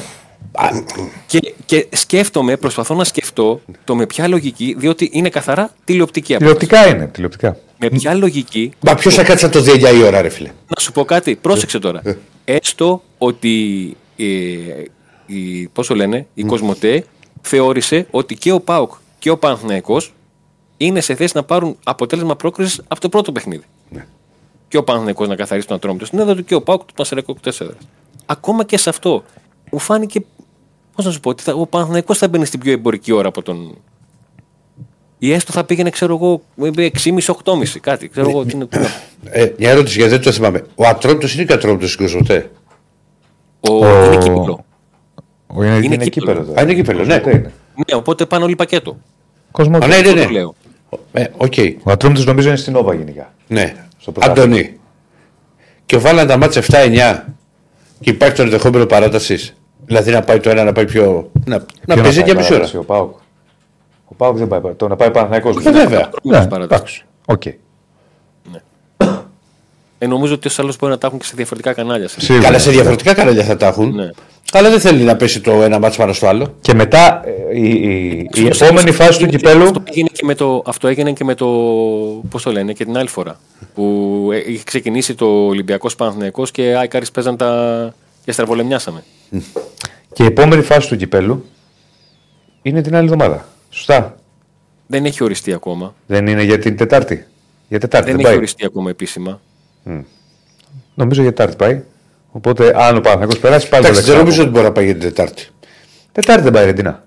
Και, 1.25 1.53
και 1.65 1.87
σκέφτομαι, 1.91 2.57
προσπαθώ 2.57 2.95
να 2.95 3.03
σκεφτώ 3.03 3.61
το 3.83 3.95
με 3.95 4.05
ποια 4.05 4.27
λογική, 4.27 4.75
διότι 4.77 5.09
είναι 5.13 5.29
καθαρά 5.29 5.69
τηλεοπτική 5.83 6.35
απόφαση. 6.35 6.57
Τηλεοπτικά 6.57 6.95
είναι. 6.95 7.07
Τηλεοπτικά. 7.07 7.57
Με 7.77 7.89
ποια 7.89 8.13
λογική 8.13 8.71
Μα 8.79 8.95
ποιος 8.95 9.15
θα 9.15 9.23
κάτσει 9.23 9.45
να 9.45 9.51
το 9.51 9.61
δει 9.61 9.71
9 9.71 9.95
η 9.95 10.03
ώρα, 10.03 10.21
ρε 10.21 10.29
φίλε; 10.29 10.47
Να 10.47 10.81
σου 10.81 10.91
πω 10.91 11.05
κάτι, 11.05 11.35
πρόσεξε 11.35 11.79
τώρα. 11.79 12.01
Έστω 12.45 13.03
ότι 13.17 13.95
ε, 14.17 14.23
η, 15.25 15.67
πώς 15.73 15.87
το 15.87 15.95
λένε, 15.95 16.25
η 16.33 16.43
Κοσμοτέ 16.43 17.05
θεώρησε 17.41 18.07
ότι 18.11 18.35
και 18.35 18.51
ο 18.51 18.59
ΠΑΟΚ 18.59 18.93
και 19.19 19.29
ο 19.29 19.37
Παναθηναϊκός 19.37 20.13
είναι 20.85 21.01
σε 21.01 21.15
θέση 21.15 21.31
να 21.35 21.43
πάρουν 21.43 21.77
αποτέλεσμα 21.83 22.35
πρόκρισης 22.35 22.81
από 22.87 23.01
το 23.01 23.09
πρώτο 23.09 23.31
παιχνίδι. 23.31 23.63
Και 24.67 24.77
ο 24.77 24.83
Παναθηναϊκός 24.83 25.27
να 25.27 25.35
καθαρίσει 25.35 25.67
τον 25.67 25.75
ατρόμητο 25.75 26.05
στην 26.05 26.19
έδρα 26.19 26.35
του 26.35 26.43
και 26.43 26.55
ο 26.55 26.61
ΠΑΟΚ 26.61 26.83
του 26.85 26.93
Πανσεραϊκού 26.93 27.33
του 27.33 27.53
4. 27.53 27.67
Ακόμα 28.25 28.63
και 28.63 28.77
σε 28.77 28.89
αυτό 28.89 29.23
μου 29.71 29.79
φάνηκε, 29.79 30.25
πώς 30.95 31.05
να 31.05 31.11
σου 31.11 31.19
πω, 31.19 31.29
ότι 31.29 31.43
θα, 31.43 31.53
ο 31.53 31.65
Παναθηναϊκός 31.67 32.17
θα 32.17 32.27
μπαίνει 32.27 32.45
στην 32.45 32.59
πιο 32.59 32.71
εμπορική 32.71 33.11
ώρα 33.11 33.27
από 33.27 33.41
τον... 33.41 33.75
Ή 35.19 35.31
έστω 35.33 35.51
θα 35.51 35.63
πήγαινε, 35.63 35.89
ξέρω 35.89 36.15
εγώ, 36.15 36.41
6,5-8,5 36.59 37.79
κάτι. 37.81 38.07
Ξέρω 38.07 38.29
εγώ, 38.29 38.45
τι 38.45 38.55
είναι, 38.55 38.65
τι 38.65 38.77
είναι. 38.77 38.87
Ε, 39.23 39.51
μια 39.57 39.69
ερώτηση 39.69 39.97
γιατί 39.97 40.11
δεν 40.13 40.21
το 40.21 40.31
θυμάμαι. 40.31 40.65
Ο 40.75 40.85
Ατρόμητος 40.87 41.33
είναι 41.35 41.43
και 41.43 41.51
ο 41.51 41.55
Ατρόμητος 41.55 41.91
στην 41.91 42.05
Κοσμοτέ; 42.05 42.51
Ο, 43.59 43.85
Ο- 43.85 44.03
Είναι 44.05 44.17
κύπελο. 44.17 44.65
Ο- 45.47 45.63
Είναι, 45.63 45.75
είναι 45.75 45.97
κύπελλο. 45.97 46.09
κύπελο. 46.09 46.43
τώρα. 46.45 46.59
Α, 46.59 46.63
είναι 46.63 46.73
κύπελλο, 46.73 47.03
ναι. 47.05 47.17
Κοσμοτέ 47.19 47.37
είναι. 47.37 47.51
Ναι, 47.87 47.95
οπότε 47.95 48.25
πάνε 48.25 48.43
όλοι 48.43 48.55
πακέτο. 48.55 48.97
Κοσμοτέ. 49.51 49.85
Α, 49.85 49.87
ναι, 49.87 49.93
ναι, 49.95 50.01
Αυτό 50.01 50.15
ναι. 50.15 50.23
το 50.25 50.29
λέω. 50.29 50.55
Ε, 51.11 51.23
Οκ. 51.37 51.53
Ο 51.83 51.91
Ατρόμητος 51.91 52.25
νομίζω 52.25 52.47
είναι 52.47 52.57
στην 52.57 52.75
Όβα 52.75 52.93
γενικά. 52.93 53.33
Ναι. 53.47 53.73
Στο 53.97 54.11
πρωτάθλημα. 54.11 54.45
Αντωνί. 54.45 54.79
Και 55.85 55.97
βάλαν 55.97 56.27
τα 56.27 56.37
μάτια 56.37 56.61
7-9 56.61 57.23
και 57.99 58.09
υπάρχει 58.09 58.35
το 58.35 58.41
ενδεχόμενο 58.41 58.85
παράτασης. 58.85 59.53
Δηλαδή 59.85 60.11
να 60.11 60.21
πάει 60.21 60.39
το 60.39 60.49
ένα 60.49 60.63
να 60.63 60.71
πάει 60.71 60.85
πιο. 60.85 61.31
Να, 61.45 61.57
να 61.85 61.93
Ποιο 61.93 62.03
παίζει 62.03 62.19
πάει 62.19 62.25
για 62.29 62.35
μισή 62.35 62.53
ώρα. 62.53 62.61
παράταση, 62.61 62.77
Ο 62.77 62.83
Πάουκ. 62.83 63.15
Ο 64.07 64.13
Πάουκ 64.15 64.37
δεν 64.37 64.47
πάει 64.47 64.59
παράταση. 64.61 64.77
Το 64.77 64.87
να 64.87 64.95
πάει 64.95 65.11
Παναθηναϊκός. 65.11 65.65
Ε, 65.65 65.71
βέβαια. 65.71 66.09
Ναι, 66.23 66.47
παράτασης. 66.47 66.63
εντάξει. 66.63 67.05
Οκ. 67.25 67.45
Ε, 69.97 70.07
νομίζω 70.07 70.33
ότι 70.33 70.47
ο 70.47 70.51
άλλος 70.57 70.77
μπορεί 70.77 70.91
να 70.91 70.97
τα 70.97 71.07
έχουν 71.07 71.19
και 71.19 71.25
σε 71.25 71.33
διαφορετικά 71.35 71.73
κανάλια. 71.73 72.07
σε- 72.07 72.21
Σίγουρα. 72.21 72.43
Καλά, 72.45 72.59
σε 72.59 72.71
διαφορετικά 72.71 73.13
κανάλια 73.13 73.43
θα 73.43 73.57
τα 73.57 73.67
έχουν. 73.67 73.95
Ναι. 73.95 74.09
Αλλά 74.51 74.69
δεν 74.69 74.79
θέλει 74.79 75.03
να 75.03 75.15
πέσει 75.15 75.41
το 75.41 75.51
ένα 75.63 75.79
μάτσο 75.79 75.99
πάνω 75.99 76.13
στο 76.13 76.27
άλλο. 76.27 76.55
Και 76.61 76.73
μετά 76.73 77.21
ε, 77.51 77.59
η, 77.59 77.69
η, 77.69 78.29
η 78.43 78.47
Αυτό 78.49 78.65
επόμενη 78.65 78.91
φάση 78.91 79.09
του 79.19 79.23
έγινε 79.25 79.29
και- 79.31 79.37
κυπέλου. 79.37 79.63
Αυτό 79.63 79.83
έγινε 79.85 80.09
και 80.13 80.25
με 80.25 80.35
το, 80.35 80.63
αυτό 80.65 80.87
έγινε 80.87 81.11
και 81.13 81.23
με 81.23 81.35
το. 81.35 81.45
Πώς 82.29 82.43
το 82.43 82.51
λένε, 82.51 82.73
και 82.73 82.85
την 82.85 82.97
άλλη 82.97 83.07
φορά. 83.07 83.39
Που 83.73 84.29
ε, 84.33 84.51
είχε 84.51 84.63
ξεκινήσει 84.63 85.15
το 85.15 85.25
Ολυμπιακός 85.25 85.95
Παναθηναϊκός 85.95 86.51
και 86.51 86.69
οι 86.69 86.73
Άικαρι 86.75 87.05
παίζαν 87.13 87.37
τα. 87.37 87.93
και 88.25 88.31
στραβολεμιάσαμε. 88.31 89.03
Και 90.13 90.23
η 90.23 90.25
επόμενη 90.25 90.61
φάση 90.61 90.87
του 90.87 90.95
κυπέλου 90.97 91.45
είναι 92.61 92.81
την 92.81 92.95
άλλη 92.95 93.05
εβδομάδα. 93.05 93.45
Σωστά. 93.69 94.17
Δεν 94.87 95.05
έχει 95.05 95.23
οριστεί 95.23 95.53
ακόμα. 95.53 95.93
Δεν 96.07 96.27
είναι 96.27 96.43
για 96.43 96.59
την 96.59 96.77
Τετάρτη. 96.77 97.25
Για 97.67 97.79
Τετάρτη 97.79 98.05
Δεν 98.05 98.15
δεν, 98.15 98.19
έχει 98.19 98.29
πάει. 98.29 98.37
οριστεί 98.37 98.65
ακόμα 98.65 98.89
επίσημα. 98.89 99.41
Νομίζω 100.93 101.21
για 101.21 101.33
Τετάρτη 101.33 101.55
πάει. 101.55 101.81
Οπότε 102.35 102.73
αν 102.75 102.95
ο 102.97 102.99
Παναθηναϊκός 103.01 103.37
περάσει 103.39 103.69
πάλι 103.69 103.85
Εντάξει, 103.85 104.01
το 104.01 104.07
δεν 104.11 104.15
Αλεξάνδρου. 104.15 104.17
νομίζω 104.19 104.41
ότι 104.41 104.51
μπορεί 104.51 104.65
να 104.65 104.71
πάει 104.71 104.85
για 104.85 104.93
την 104.93 105.01
Τετάρτη. 105.03 105.43
Τετάρτη 106.11 106.41
δεν 106.43 106.51
πάει 106.51 106.65
Ρεντίνα. 106.65 107.03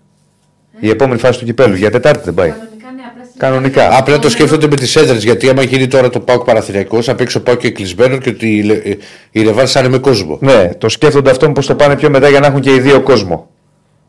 Η 0.80 0.88
επόμενη 0.88 1.18
φάση 1.20 1.38
του 1.38 1.44
κυπέλου. 1.44 1.74
Για 1.74 1.90
Τετάρτη 1.90 2.20
δεν 2.24 2.34
πάει. 2.34 2.48
Κανονικά, 2.48 2.90
ναι, 2.96 3.02
απλά 3.12 3.24
στην- 3.24 3.38
Κανονικά. 3.40 3.96
Απλά 3.98 4.18
το 4.18 4.30
σκέφτονται 4.30 4.66
με 4.66 4.76
τις 4.76 4.96
έδρες. 4.96 5.24
Γιατί 5.24 5.48
άμα 5.48 5.62
γίνει 5.62 5.86
τώρα 5.86 6.08
το 6.10 6.20
Πάοκ 6.20 6.44
Παραθυριακό, 6.44 7.02
θα 7.02 7.14
παίξει 7.14 7.36
ο 7.36 7.40
Πάοκ 7.42 7.58
και 7.58 7.70
κλεισμένο 7.70 8.16
και 8.18 8.28
ότι 8.28 8.56
η, 8.56 8.62
Λε- 8.62 8.86
ε, 8.86 8.96
η 9.30 9.42
Ρεβάν 9.42 9.66
θα 9.66 9.80
είναι 9.80 9.88
με 9.88 9.98
κόσμο. 9.98 10.38
Ναι, 10.40 10.70
το 10.78 10.88
σκέφτονται 10.88 11.30
αυτό 11.30 11.50
πώ 11.50 11.64
το 11.64 11.74
πάνε 11.74 11.96
πιο 11.96 12.10
μετά 12.10 12.28
για 12.28 12.40
να 12.40 12.46
έχουν 12.46 12.60
και 12.60 12.74
οι 12.74 12.80
δύο 12.80 13.00
κόσμο. 13.00 13.48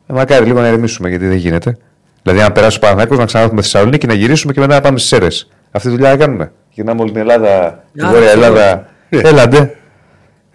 Ε, 0.08 0.14
μακάρι 0.14 0.46
λίγο 0.46 0.62
να 0.62 0.68
ηρεμήσουμε 0.68 1.10
γιατί 1.10 1.28
δεν 1.28 1.38
γίνεται. 1.38 1.78
Δηλαδή, 2.24 2.42
αν 2.42 2.52
περάσει 2.52 2.78
ο 2.78 2.80
Παναθηναϊκός 2.80 3.18
να 3.18 3.26
ξανάρθουμε 3.26 3.62
στη 3.62 3.72
Θεσσαλονίκη, 3.72 4.08
να 4.08 4.14
γυρίσουμε 4.14 4.54
και 4.54 4.60
μετά 4.60 4.74
να 4.76 4.82
πάμε 4.82 4.98
στις 5.00 5.12
αίρες. 5.12 5.50
Αυτή 5.72 5.88
τη 5.90 5.94
δουλειά 5.96 6.10
να 6.10 6.18
κάνουμε. 6.18 6.52
Γυρνάμε 6.70 7.02
όλη 7.02 7.12
την 7.12 7.20
Ελλάδα, 7.22 7.84
τη 7.94 8.06
Α, 8.06 8.10
Βόρεια 8.10 8.28
αυτό. 8.28 8.44
Ελλάδα. 8.44 8.90
Έλαντε. 9.10 9.76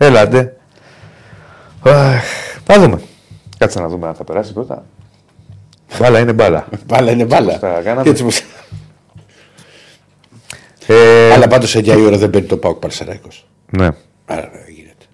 Έλαντε. 0.06 0.56
Αχ, 1.82 2.24
Θα 2.64 2.80
δούμε. 2.80 3.00
Κάτσε 3.58 3.80
να 3.80 3.88
δούμε 3.88 4.06
αν 4.06 4.14
θα 4.14 4.24
περάσει 4.24 4.52
πρώτα. 4.52 4.84
Μπάλα 5.98 6.18
είναι 6.18 6.32
μπάλα. 6.32 6.66
Μπάλα 6.86 7.10
είναι 7.10 7.24
μπάλα. 7.24 7.58
τα 7.58 7.80
κάναμε. 7.84 8.02
Και 8.02 8.08
έτσι 8.10 8.22
πως- 8.24 8.42
Ε, 10.86 11.32
Αλλά 11.32 11.46
πάντως 11.48 11.70
σε 11.70 11.78
9 11.78 11.86
η 11.98 12.04
ώρα 12.04 12.18
δεν 12.18 12.28
μπαίνει 12.28 12.46
το 12.46 12.56
Πάοκ 12.56 12.78
Παραθυριακό. 12.78 13.28
ναι, 13.70 13.88
Άρα 14.26 14.50
δεν 14.52 14.74
γίνεται. 14.74 15.04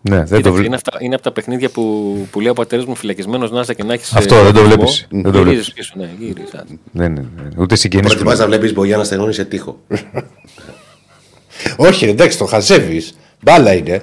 ναι, 0.00 0.16
δεν 0.16 0.26
το 0.26 0.36
Κοίταξε, 0.36 0.50
βλέπω. 0.50 0.64
είναι, 0.66 0.74
αυτά, 0.74 0.96
είναι 1.00 1.14
από 1.14 1.24
τα 1.24 1.32
παιχνίδια 1.32 1.68
που, 1.70 2.16
που 2.30 2.40
λέει 2.40 2.50
ο 2.50 2.54
πατέρας 2.54 2.84
μου 2.84 2.94
φυλακισμένος 2.94 3.50
να 3.50 3.60
είσαι 3.60 3.74
και 3.74 3.84
να 3.84 3.92
έχεις. 3.92 4.14
Αυτό, 4.14 4.42
δεν 4.42 4.52
το 4.52 4.62
βλέπεις. 4.62 5.06
Δεν 5.10 5.22
το 5.32 5.42
βλέπεις. 5.42 5.72
πίσω, 5.72 5.92
ναι, 5.96 6.10
γύριζε. 6.18 6.64
Δεν 6.92 7.16
είναι. 7.16 7.28
Ούτε 7.56 7.76
συγγενεί 7.76 8.06
Προτιμάς 8.06 8.38
να 8.38 8.46
βλέπεις 8.46 8.72
μπογιά 8.74 8.96
να 8.96 9.04
στεγνώνει 9.04 9.32
σε 9.32 9.44
τείχο. 9.44 9.78
Όχι, 11.76 12.04
ρε, 12.04 12.10
εντάξει, 12.10 12.38
το 12.38 12.44
χαζεύεις. 12.44 13.14
Μπάλα 13.42 13.74
είναι. 13.74 14.02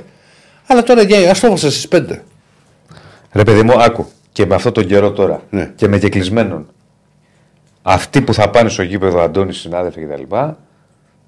Αλλά 0.68 0.84
τώρα 0.84 1.02
α 1.02 1.06
το 1.42 1.48
είμαστε 1.48 1.70
στις 1.70 1.88
5. 1.92 2.20
Ρε 3.32 3.44
παιδί 3.44 3.64
μου, 3.64 3.82
άκου. 3.82 4.08
Και 4.32 4.46
με 4.46 4.56
αυτόν 4.56 4.74
τον 4.74 4.86
καιρό 4.88 5.12
τώρα. 5.12 5.42
Ναι. 5.50 5.72
Και 5.76 5.88
με 5.88 5.98
κεκλεισμένον. 6.00 6.68
Αυτοί 7.82 8.22
που 8.22 8.34
θα 8.34 8.50
πάνε 8.50 8.70
στο 8.70 8.84
γήπεδο, 8.84 9.22
Αντώνη, 9.22 9.54
συνάδελφοι 9.54 10.02
κτλ. 10.06 10.36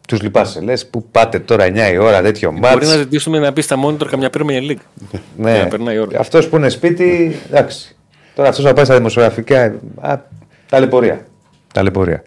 Τους 0.08 0.22
λυπάσαι. 0.22 0.62
Λες 0.62 0.88
που 0.88 1.04
πάτε 1.12 1.40
τώρα 1.40 1.66
9 1.66 1.92
η 1.94 1.98
ώρα 1.98 2.22
τέτοιο 2.22 2.52
Μπορεί 2.52 2.62
να 2.62 2.70
μάτς. 2.70 2.88
ζητήσουμε 2.88 3.40
να 3.40 3.52
μπει 3.52 3.62
στα 3.62 3.76
monitor 3.86 4.06
καμιά 4.10 4.30
Premier 4.38 4.72
League. 4.72 5.10
Ναι. 5.38 5.52
Για 5.52 5.62
να 5.64 5.68
περνάει 5.68 5.96
η 5.96 6.00
ώρα. 6.00 6.20
Αυτός 6.20 6.48
που 6.48 6.56
είναι 6.56 6.70
σπίτι, 6.70 7.40
εντάξει. 7.50 7.96
Τώρα 8.36 8.50
αυτός 8.50 8.66
θα 8.66 8.74
πάει 8.74 8.86
στα 8.86 8.96
δημοσιογραφικά. 8.96 9.76
Α, 10.02 10.18
ταλαιπωρία. 10.70 11.26
Ταλαιπωρία. 11.74 12.24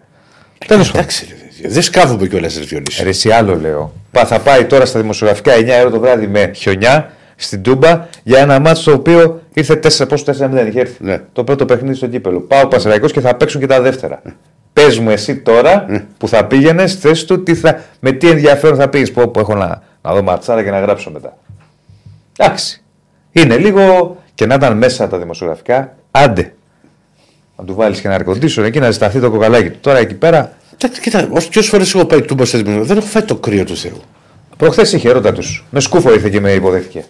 Τέλος 0.67 0.87
πάντων. 0.87 1.01
Εντάξει, 1.01 1.27
ρε, 1.29 1.35
δεν 1.65 1.81
σκάβουμε 1.81 2.27
κιόλας, 2.27 2.57
Ρε 2.57 2.63
Διονύση. 2.63 3.03
Ρε, 3.03 3.09
εσύ 3.09 3.29
άλλο 3.29 3.55
λέω. 3.55 3.93
Πα, 4.11 4.25
θα 4.25 4.39
πάει 4.39 4.65
τώρα 4.65 4.85
στα 4.85 4.99
δημοσιογραφικά 4.99 5.53
9 5.55 5.81
ώρα 5.81 5.89
το 5.89 5.99
βράδυ 5.99 6.27
με 6.27 6.51
χιονιά 6.55 7.11
στην 7.35 7.61
Τούμπα 7.61 8.07
για 8.23 8.39
ένα 8.39 8.59
μάτσο 8.59 8.91
το 8.91 8.97
οποίο 8.97 9.41
ήρθε 9.53 9.79
4 9.97 10.07
πόσο 10.07 10.23
4-0 10.25 10.67
είχε 10.67 10.79
έρθει. 10.79 11.03
Ναι. 11.03 11.21
Το 11.33 11.43
πρώτο 11.43 11.65
παιχνίδι 11.65 11.95
στο 11.95 12.07
κύπελο. 12.07 12.39
Πάω 12.39 12.67
Πασαραϊκός 12.67 13.11
και 13.11 13.19
θα 13.19 13.35
παίξουν 13.35 13.61
και 13.61 13.67
τα 13.67 13.81
δεύτερα. 13.81 14.21
Πες 14.73 14.99
μου 14.99 15.09
εσύ 15.09 15.35
τώρα 15.35 15.85
που 16.17 16.27
θα 16.27 16.45
πήγαινε 16.45 16.87
στη 16.87 17.07
θέση 17.07 17.25
του 17.25 17.43
τι 17.43 17.55
θα, 17.55 17.81
με 17.99 18.11
τι 18.11 18.29
ενδιαφέρον 18.29 18.77
θα 18.77 18.89
πήγες. 18.89 19.11
Που, 19.11 19.31
που 19.31 19.39
έχω 19.39 19.55
να, 19.55 19.83
να 20.01 20.13
δω 20.13 20.21
ματσάρα 20.21 20.63
και 20.63 20.71
να 20.71 20.79
γράψω 20.79 21.11
μετά. 21.11 21.37
Εντάξει. 22.37 22.81
Είναι 23.31 23.57
λίγο 23.57 24.17
και 24.33 24.45
να 24.45 24.55
ήταν 24.55 24.77
μέσα 24.77 25.07
τα 25.07 25.17
δημοσιογραφικά. 25.17 25.95
Άντε. 26.11 26.53
Να 27.55 27.63
του 27.65 27.73
βάλεις 27.75 28.01
και 28.01 28.07
ένα 28.07 28.25
air 28.25 28.63
εκεί 28.63 28.79
να 28.79 28.91
ζηταθεί 28.91 29.19
το 29.19 29.31
κοκαλάκι 29.31 29.69
του. 29.69 29.77
Τώρα 29.81 29.97
εκεί 29.97 30.13
πέρα 30.13 30.57
Εντάξει, 30.77 31.01
κοίτα, 31.01 31.27
όσε 31.31 31.61
φορές 31.61 31.93
έχω 31.95 32.05
πάει 32.05 32.21
τούμπα 32.21 32.45
στα 32.45 32.57
δημοσιογραφικά, 32.57 32.93
δεν 32.93 33.03
έχω 33.03 33.11
φάει 33.13 33.23
το 33.23 33.35
κρύο 33.35 33.63
του 33.63 33.77
Θεού. 33.77 34.01
Προχθές 34.57 34.93
είχε 34.93 35.11
ρώτα 35.11 35.33
τους. 35.33 35.65
Με 35.69 35.79
σκούφο 35.79 36.13
ήρθε 36.13 36.29
και 36.29 36.39
με 36.39 36.51
υποδέχτηκε. 36.51 37.05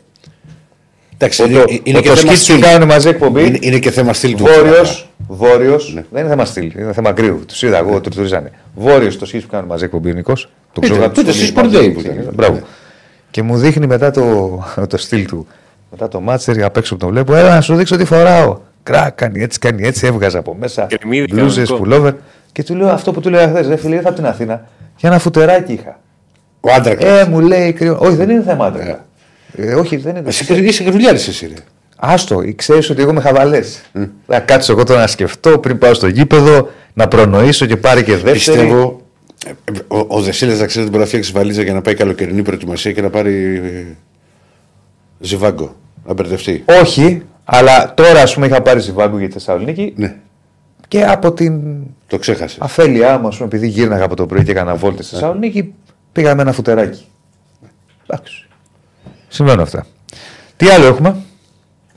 Εντάξει, 1.13 1.41
Ο, 1.41 1.45
είναι, 1.45 1.59
το, 1.59 1.79
είναι 1.83 1.97
ο, 1.97 2.01
και 2.01 2.07
το 2.09 2.15
θέμα 2.15 2.33
σκίτς 2.35 2.47
που 2.47 2.57
στυλ. 2.57 2.61
κάνουν 2.71 2.87
μαζί 2.87 3.07
εκπομπή. 3.09 3.45
Είναι, 3.45 3.57
είναι 3.61 3.79
και 3.79 3.91
θέμα 3.91 4.13
στυλ 4.13 4.35
του. 4.35 4.43
Βόρειος. 4.43 5.09
Βόρειος, 5.27 5.93
δεν 6.11 6.21
είναι 6.21 6.29
θέμα 6.29 6.45
στυλ, 6.45 6.71
είναι 6.79 6.93
θέμα 6.93 7.11
κρύου. 7.11 7.43
Τους 7.47 7.61
είδα 7.63 7.77
εγώ, 7.77 8.01
του 8.01 8.09
τουρίζανε. 8.09 8.51
Βόρειος 8.75 9.17
το 9.17 9.25
σκίτς 9.25 9.43
που 9.43 9.49
κάνουν 9.51 9.67
μαζί 9.67 9.83
εκπομπή 9.83 10.13
Νικό. 10.13 10.33
Το 10.33 10.41
Είτε, 10.77 10.87
ξέρω 10.89 11.05
από 11.05 11.15
τότε 11.15 11.27
τους 11.27 11.35
στις 11.37 11.47
σχολείς 11.49 11.71
Sport 11.71 11.75
Day 11.75 11.77
μαζί, 11.77 11.89
που 11.91 11.99
ήταν. 11.99 12.11
ξέρεις. 12.11 12.35
Μπράβο. 12.35 12.59
Και 13.31 13.41
μου 13.41 13.57
δείχνει 13.57 13.87
μετά 13.87 14.11
το, 14.11 14.63
το 14.89 14.97
στυλ 14.97 15.25
του. 15.25 15.47
Μετά 15.91 16.07
το 16.07 16.19
μάτσερ 16.19 16.63
απ' 16.63 16.77
έξω 16.77 16.93
που 16.95 16.99
τον 16.99 17.09
βλέπω. 17.09 17.35
Έλα 17.35 17.53
να 17.55 17.61
σου 17.61 17.75
δείξω 17.75 17.95
τι 17.97 18.05
φοράω. 18.05 18.57
Κρά, 18.83 19.09
κάνει 19.09 19.41
έτσι, 19.43 19.59
κάνει 19.59 19.87
έτσι. 19.87 20.05
Έβγαζα 20.07 20.39
από 20.39 20.55
μέσα. 20.59 20.87
Κρεμμύδι, 20.97 21.27
Μπλούζες, 21.33 21.67
κανονικό. 21.69 21.75
πουλόβερ. 21.77 22.13
Και 22.57 22.63
του 22.63 22.75
λέω 22.75 22.89
αυτό 22.89 23.11
που 23.11 23.19
του 23.19 23.29
λέω 23.29 23.47
χθε. 23.47 23.61
Ρε 23.61 23.75
φίλε, 23.75 23.95
ήρθα 23.95 24.07
από 24.07 24.17
την 24.17 24.25
Αθήνα. 24.25 24.67
Για 24.97 25.09
ένα 25.09 25.19
φουτεράκι 25.19 25.73
είχα. 25.73 25.99
Ο 26.59 26.71
άντρα 26.73 26.95
Ε, 26.99 27.25
μου 27.25 27.39
λέει 27.39 27.73
κρύο. 27.73 27.97
Όχι, 28.01 28.15
δεν 28.15 28.29
είναι 28.29 28.43
θέμα 28.43 28.65
άντρακα. 28.65 29.05
Ε, 29.55 29.73
όχι, 29.73 29.97
δεν 29.97 30.15
είναι. 30.15 30.27
Εσύ 30.27 30.53
είσαι 30.63 30.83
γρουλιάρη 30.83 31.15
εσύ. 31.17 31.47
Ρε. 31.47 31.53
Άστο, 31.97 32.41
ξέρεις 32.55 32.89
ότι 32.89 33.01
εγώ 33.01 33.11
είμαι 33.11 33.21
χαβαλές. 33.21 33.81
Θα 34.27 34.39
κάτσω 34.39 34.71
εγώ 34.71 34.83
τώρα 34.83 34.99
να 34.99 35.07
σκεφτώ 35.07 35.59
πριν 35.59 35.77
πάω 35.77 35.93
στο 35.93 36.07
γήπεδο, 36.07 36.69
να 36.93 37.07
προνοήσω 37.07 37.65
και 37.65 37.77
πάρει 37.77 38.03
και 38.03 38.11
δεύτερη. 38.11 38.33
Πιστεύω. 38.37 39.01
ε, 39.45 39.49
ε, 39.49 39.79
Ο, 39.87 40.05
ο 40.07 40.21
Δεσίλα 40.21 40.55
να 40.55 40.65
ξέρει 40.65 40.81
ότι 40.81 40.89
μπορεί 40.91 41.03
να 41.03 41.07
φτιάξει 41.09 41.31
βαλίτσα 41.31 41.61
για 41.61 41.73
να 41.73 41.81
πάει 41.81 41.93
καλοκαιρινή 41.95 42.41
προετοιμασία 42.41 42.91
και 42.91 43.01
να 43.01 43.09
πάρει 43.09 43.61
ε, 43.63 43.95
ζιβάγκο. 45.19 45.75
Να 46.05 46.13
μπερδευτεί. 46.13 46.63
Όχι, 46.81 47.21
αλλά 47.45 47.93
τώρα 47.93 48.21
ας 48.21 48.33
πούμε 48.33 48.45
είχα 48.45 48.61
πάρει 48.61 48.79
ζιβάγκο 48.79 49.17
για 49.17 49.27
τη 49.27 49.33
Θεσσαλονίκη 49.33 49.93
Ναι, 49.95 50.15
και 50.87 51.05
από 51.05 51.33
την 51.33 51.77
το 52.07 52.17
ξέχασες. 52.17 52.57
αφέλειά 52.61 53.17
μου, 53.17 53.27
ας 53.27 53.35
πούμε, 53.35 53.47
επειδή 53.47 53.67
γύρναγα 53.67 54.03
από 54.03 54.15
το 54.15 54.25
πρωί 54.25 54.43
και 54.43 54.51
έκανα 54.51 54.75
βόλτες 54.75 55.05
στη 55.05 55.15
Θεσσαλονίκη, 55.15 55.73
πήγα 56.11 56.35
με 56.35 56.41
ένα 56.41 56.51
φουτεράκι. 56.51 57.05
Εντάξει. 58.07 58.47
Συμβαίνουν 59.27 59.61
αυτά. 59.61 59.85
Τι 60.57 60.67
άλλο 60.67 60.85
έχουμε; 60.85 61.15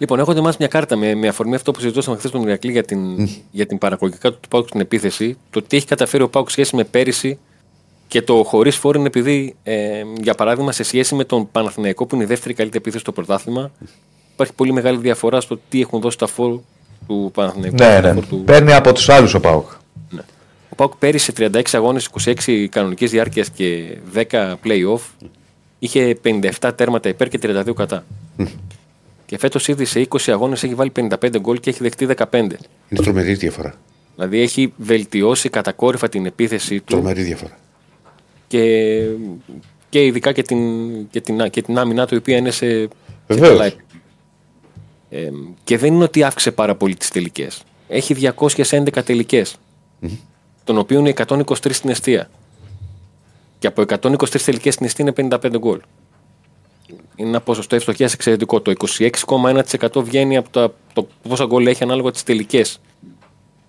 Λοιπόν, 0.01 0.19
έχω 0.19 0.31
ετοιμάσει 0.31 0.57
μια 0.59 0.69
κάρτα 0.69 0.97
με, 0.97 1.15
με 1.15 1.29
αφορμή 1.29 1.55
αυτό 1.55 1.73
που 1.73 1.81
συζητούσαμε 1.81 2.17
χθες 2.17 2.31
τον 2.31 2.43
Ηρακλή 2.43 2.71
για 2.71 2.83
την, 2.83 3.29
για 3.51 3.67
την 3.67 3.79
παραγωγικά 3.79 4.33
του 4.33 4.49
Πάουκ 4.49 4.69
στην 4.69 4.81
επίθεση. 4.81 5.39
Το 5.51 5.63
τι 5.63 5.77
έχει 5.77 5.87
καταφέρει 5.87 6.23
ο 6.23 6.29
Πάουκ 6.29 6.51
σχέση 6.51 6.77
με 6.77 6.85
πέρυσι 6.85 7.39
και 8.09 8.23
το 8.23 8.43
χωρίς 8.45 8.77
φόρ 8.77 8.97
είναι 8.97 9.07
επειδή, 9.07 9.57
ε, 9.63 10.03
για 10.21 10.35
παράδειγμα, 10.35 10.73
σε 10.73 10.83
σχέση 10.83 11.15
με 11.15 11.25
τον 11.25 11.51
Παναθηναϊκό 11.53 12.07
που 12.07 12.15
είναι 12.15 12.25
η 12.25 12.27
δεύτερη 12.27 12.55
καλύτερη 12.55 12.79
επίθεση 12.79 13.03
στο 13.03 13.13
πρωτάθλημα, 13.13 13.71
υπάρχει 14.33 14.53
πολύ 14.53 14.73
μεγάλη 14.73 14.99
διαφορά 14.99 15.41
στο 15.41 15.59
τι 15.69 15.81
έχουν 15.81 16.01
δώσει 16.01 16.19
τα 16.19 16.27
φόρ 16.27 16.61
του 17.07 17.31
Παναθηναϊκού. 17.35 17.77
Ναι, 17.77 18.01
τα 18.01 18.01
ναι. 18.01 18.13
φόρ 18.13 18.27
του- 18.27 18.43
Παίρνει 18.45 18.73
από 18.73 18.93
τους 18.93 19.09
άλλους 19.09 19.35
ο 19.35 19.41
Πάουκ. 19.41 19.71
Ο 20.69 20.75
Πάουκ 20.75 20.93
πέρυσι 20.99 21.25
σε 21.25 21.33
36 21.53 21.63
αγώνες, 21.73 22.09
26 22.25 22.67
κανονική 22.71 23.07
διάρκεια 23.07 23.45
και 23.55 23.97
10 24.15 24.55
play-off 24.65 25.01
είχε 25.79 26.19
57 26.61 26.71
τέρματα 26.77 27.09
υπέρ 27.09 27.29
και 27.29 27.39
32 27.43 27.73
κατά. 27.75 28.05
και 29.27 29.39
φέτος 29.39 29.69
ήδη 29.69 29.85
σε 29.85 30.01
20 30.01 30.17
αγώνες 30.33 30.63
έχει 30.63 30.75
βάλει 30.75 30.93
55 30.97 31.39
γκολ 31.41 31.61
και 31.61 31.71
έχει 31.71 31.83
δεχτεί 31.83 32.07
15. 32.07 32.35
Είναι 32.35 32.51
τρομερή 33.03 33.35
διαφορά. 33.35 33.75
Δηλαδή 34.15 34.41
έχει 34.41 34.73
βελτιώσει 34.77 35.49
κατακόρυφα 35.49 36.09
την 36.09 36.27
επίθεση 36.27 36.77
του 36.79 36.85
Τρομερή 36.85 37.23
διαφορά. 37.23 37.59
και, 38.49 39.01
και 39.89 40.05
ειδικά 40.05 40.33
και 40.33 40.43
την, 40.43 40.59
και, 41.11 41.21
την, 41.21 41.51
και 41.51 41.63
την 41.63 41.79
άμυνά 41.79 42.07
του 42.07 42.15
η 42.15 42.19
οποία 42.19 42.37
είναι 42.37 42.51
σε, 42.51 42.67
σε 42.83 42.89
Βεβαίως. 43.27 43.49
καλά 43.49 43.65
επίπεδα. 43.65 43.89
Ε, 45.11 45.29
και 45.65 45.79
δεν 45.79 45.95
είναι 45.95 46.05
ότι 46.05 46.23
αύξησε 46.23 46.51
πάρα 46.51 46.75
πολύ 46.75 46.95
τις 46.95 47.11
τελικές. 47.11 47.63
Έχει 47.89 48.15
211 48.15 49.03
τελικές, 49.05 49.57
των 50.65 50.79
οποίων 50.79 51.07
οι 51.07 51.15
123 51.27 51.55
στην 51.71 51.91
αιστεία. 51.91 52.31
Και 53.59 53.67
από 53.67 53.83
123 53.83 54.41
τελικές 54.45 54.75
στην 54.75 54.87
αιστεία 54.87 55.05
είναι 55.19 55.37
55 55.43 55.59
γκολ. 55.59 55.81
Είναι 57.17 57.29
ένα 57.29 57.41
ποσοστό 57.41 57.77
ευστοχίας 57.77 58.13
εξαιρετικό. 58.13 58.61
Το 58.61 58.73
26,1% 58.99 60.03
βγαίνει 60.05 60.37
από 60.37 60.49
τα, 60.51 60.73
το 60.93 61.09
πόσα 61.29 61.45
γκολ 61.45 61.67
έχει 61.67 61.83
ανάλογα 61.83 62.11
τις 62.11 62.23
τελικές 62.23 62.81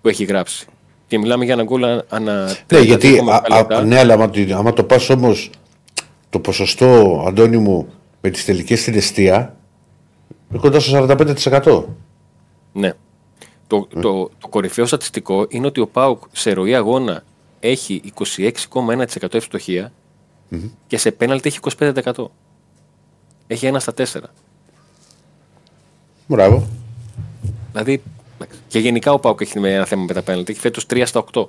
που 0.02 0.08
έχει 0.08 0.24
γράψει. 0.24 0.66
Και 1.06 1.18
μιλάμε 1.18 1.44
για 1.44 1.54
ένα 1.54 1.62
γκολ 1.62 1.84
ανα- 1.84 2.04
ανά. 2.08 2.44
Ναι, 2.44 2.52
32,7 2.66 2.84
γιατί. 2.84 3.18
α- 3.18 3.34
α- 3.34 3.56
λεπτά. 3.56 3.82
ναι, 3.84 3.98
αλλά 3.98 4.14
άμα, 4.14 4.30
τη- 4.30 4.52
άμα 4.52 4.72
το 4.72 4.84
πας 4.84 5.10
όμως 5.10 5.50
το 6.30 6.38
ποσοστό, 6.38 7.22
Αντώνη 7.28 7.56
μου, 7.56 7.92
με 8.20 8.30
τις 8.30 8.44
τελικές 8.44 8.80
στην 8.80 8.94
αιστεία, 8.94 9.34
είναι 9.36 9.50
κοντά 10.60 10.80
στο 10.80 11.06
45%. 11.08 11.84
Ναι. 12.72 12.92
Το, 13.66 13.86
το, 14.00 14.00
το 14.38 14.48
κορυφαίο 14.48 14.86
στατιστικό 14.86 15.46
είναι 15.48 15.66
ότι 15.66 15.80
ο 15.80 15.86
Πάουκ 15.86 16.22
σε 16.32 16.52
ροή 16.52 16.74
αγώνα 16.74 17.22
έχει 17.60 18.02
26,1% 18.36 19.34
ευστοχία 19.34 19.92
και 20.86 20.96
σε 20.98 21.10
πέναλτι 21.12 21.48
έχει 21.48 21.58
25%. 21.78 22.12
Έχει 23.46 23.66
ένα 23.66 23.80
στα 23.80 23.94
τέσσερα. 23.94 24.26
Μπράβο. 26.26 26.66
Δηλαδή, 27.72 28.02
και 28.68 28.78
γενικά 28.78 29.12
ο 29.12 29.18
Πάουκ 29.18 29.40
έχει 29.40 29.58
ένα 29.58 29.84
θέμα 29.84 30.04
με 30.08 30.12
τα 30.12 30.22
πέναλτι. 30.22 30.52
Έχει 30.52 30.60
φέτος 30.60 30.86
3 30.90 31.02
στα 31.06 31.24
8. 31.32 31.46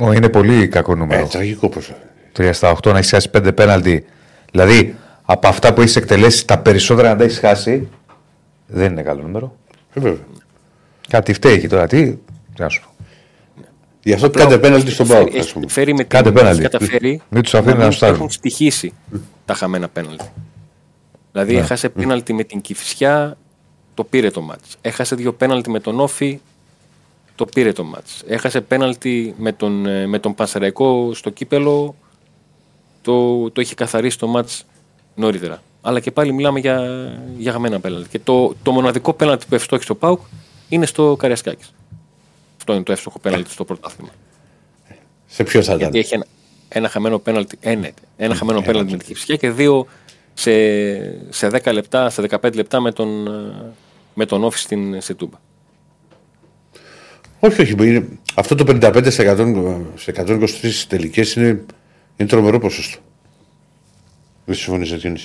Ω, 0.00 0.12
είναι 0.12 0.28
πολύ 0.28 0.68
κακό 0.68 0.92
Ε, 0.92 0.94
νούμερο. 0.94 1.26
τραγικό 1.26 1.68
ποσό. 1.68 1.94
3 2.36 2.50
στα 2.52 2.76
8 2.82 2.92
να 2.92 2.98
έχει 2.98 3.08
χάσει 3.08 3.30
5 3.36 3.52
πέναλτι. 3.54 4.04
Δηλαδή, 4.50 4.96
από 5.30 5.48
αυτά 5.48 5.72
που 5.74 5.80
έχεις 5.80 5.96
εκτελέσει, 5.96 6.46
τα 6.46 6.58
περισσότερα 6.58 7.08
να 7.08 7.16
τα 7.16 7.24
έχεις 7.24 7.38
χάσει. 7.38 7.88
Δεν 8.66 8.90
είναι 8.92 9.02
καλό 9.02 9.22
νούμερο. 9.22 9.56
Ε, 9.94 10.00
βέβαια. 10.00 10.24
Κάτι 11.08 11.32
φταίει 11.32 11.54
εκεί 11.54 11.68
τώρα. 11.68 11.86
Τι, 11.86 12.12
τι 12.54 12.60
να 12.62 12.68
σου 12.68 12.80
πω. 12.82 13.04
Γι' 14.02 14.12
αυτό 14.12 14.30
κάντε 14.30 14.58
πέναλτι 14.58 14.90
στον 14.90 15.06
Πάουκ. 15.06 15.28
Έχει 15.28 15.38
ας 15.38 15.52
πούμε. 15.52 15.68
φέρει 15.68 15.94
με 15.94 16.04
Κάντε 16.04 16.28
την 16.30 16.38
πέναλτι. 16.38 16.60
έχει 16.62 16.70
καταφέρει 16.70 17.20
Μην 17.28 17.42
τους 17.42 17.54
αφήνει 17.54 17.76
να 17.76 17.82
μην 17.82 17.92
σουτάρουν. 17.92 18.14
Έχουν 18.16 18.30
στοιχήσει 18.30 18.92
τα 19.44 19.54
χαμένα 19.54 19.88
πέναλτι. 19.88 20.24
Δηλαδή 21.32 21.54
Ναι. 21.54 21.60
έχασε 21.60 21.88
πέναλτι 21.88 22.32
με 22.32 22.44
την 22.44 22.60
Κυφσιά, 22.60 23.36
το 23.94 24.04
πήρε 24.04 24.30
το 24.30 24.40
μάτς. 24.40 24.76
Έχασε 24.80 25.14
δύο 25.14 25.32
πέναλτι 25.32 25.70
με 25.70 25.80
τον 25.80 26.00
Όφη, 26.00 26.40
το 27.34 27.44
πήρε 27.44 27.72
το 27.72 27.84
μάτς. 27.84 28.22
Έχασε 28.26 28.60
πέναλτι 28.60 29.34
με 29.38 29.52
τον, 29.52 29.86
ε, 29.86 30.06
με 30.06 30.18
τον 30.18 30.34
Πανσεραϊκό 30.34 31.10
στο 31.14 31.30
κύπελο, 31.30 31.94
το, 33.02 33.50
το 33.50 33.60
είχε 33.60 33.74
καθαρίσει 33.74 34.18
το 34.18 34.26
μάτς 34.26 34.64
νωρίτερα. 35.18 35.62
Αλλά 35.80 36.00
και 36.00 36.10
πάλι 36.10 36.32
μιλάμε 36.32 36.60
για, 36.60 36.82
για 37.36 37.52
χαμένα 37.52 37.80
πέναλτι. 37.80 38.08
Και 38.08 38.18
το, 38.18 38.54
το 38.62 38.70
μοναδικό 38.70 39.12
πέναλτι 39.12 39.46
που 39.48 39.54
ευστόχει 39.54 39.82
στο 39.82 39.94
ΠΑΟΚ 39.94 40.20
είναι 40.68 40.86
στο 40.86 41.16
Καριασκάκης. 41.18 41.74
Αυτό 42.58 42.74
είναι 42.74 42.82
το 42.82 42.92
εύστοχο 42.92 43.18
πέναλτι 43.18 43.50
στο 43.50 43.64
πρωτάθλημα. 43.64 44.10
Σε 45.26 45.44
ποιος 45.44 45.66
θα 45.66 45.74
ήταν; 45.74 45.82
Γιατί 45.82 45.98
έχει 45.98 46.14
ένα, 46.14 46.26
ένα 46.68 46.88
χαμένο 46.88 47.18
πέναλτι, 47.18 47.58
ε, 47.60 47.74
ναι, 47.74 47.90
ένα 48.16 48.34
χαμένο 48.34 48.62
πέναλτι 48.62 48.90
με 48.90 48.96
την 48.96 49.06
Κυφσιά 49.06 49.36
και 49.36 49.50
δύο 49.50 49.86
σε, 50.34 50.52
σε 51.28 51.48
10 51.64 51.72
λεπτά, 51.72 52.10
σε 52.10 52.22
15 52.30 52.54
λεπτά 52.54 52.80
με 52.80 52.92
τον, 52.92 53.26
ε, 53.26 53.72
με 54.14 54.26
τον 54.26 54.44
Όφη 54.44 54.58
στην 54.58 55.00
σε 55.00 55.14
Τούμπα. 55.14 55.36
Όχι, 57.40 57.62
όχι. 57.62 57.72
Είναι, 57.72 58.08
αυτό 58.34 58.54
το 58.54 58.64
55% 58.82 59.06
σε 59.94 60.12
123 60.16 60.46
τελικές 60.88 61.34
είναι, 61.34 61.64
είναι 62.16 62.28
τρομερό 62.28 62.58
ποσοστό. 62.58 62.98
Δεν 64.48 64.56
συμφωνεί 64.56 64.90
να 64.90 64.96
τίνει. 64.98 65.24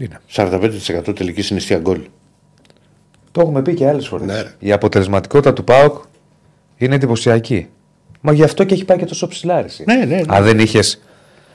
Είναι. 0.00 0.20
45% 0.32 1.14
τελική 1.16 1.42
συνιστία 1.42 1.78
γκολ. 1.78 2.00
Το 3.32 3.40
έχουμε 3.40 3.62
πει 3.62 3.74
και 3.74 3.88
άλλες 3.88 4.06
φορές. 4.08 4.26
Ναι, 4.26 4.42
ρε. 4.42 4.54
Η 4.58 4.72
αποτελεσματικότητα 4.72 5.52
του 5.52 5.64
ΠΑΟΚ 5.64 6.02
είναι 6.76 6.94
εντυπωσιακή. 6.94 7.68
Μα 8.20 8.32
γι' 8.32 8.42
αυτό 8.42 8.64
και 8.64 8.74
έχει 8.74 8.84
πάει 8.84 8.98
και 8.98 9.04
τόσο 9.04 9.28
ψηλά. 9.28 9.60
ρε 9.60 9.66
εσύ. 9.66 9.84
Ναι, 9.86 9.94
ναι, 9.94 10.04
ναι. 10.04 10.20
Αν 10.26 10.44
δεν 10.44 10.58
είχες. 10.58 11.02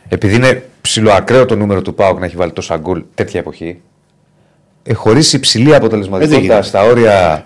Επειδή 0.10 0.36
είναι 0.36 0.70
ψηλοακραίο 0.82 1.46
το 1.46 1.56
νούμερο 1.56 1.82
του 1.82 1.94
ΠΑΟΚ 1.94 2.20
να 2.20 2.26
έχει 2.26 2.36
βάλει 2.36 2.52
τόσα 2.52 2.78
γκολ 2.78 3.04
τέτοια 3.16 3.40
εποχή. 3.40 3.82
Ε, 4.84 4.94
Χωρίς 4.94 5.34
υψηλή 5.34 5.64
Ε, 5.64 5.68
δεν 5.68 5.76
αποτελεσματικότητα 5.78 6.40
γίνεται. 6.42 6.62
στα 6.62 6.84
όρια 6.84 7.46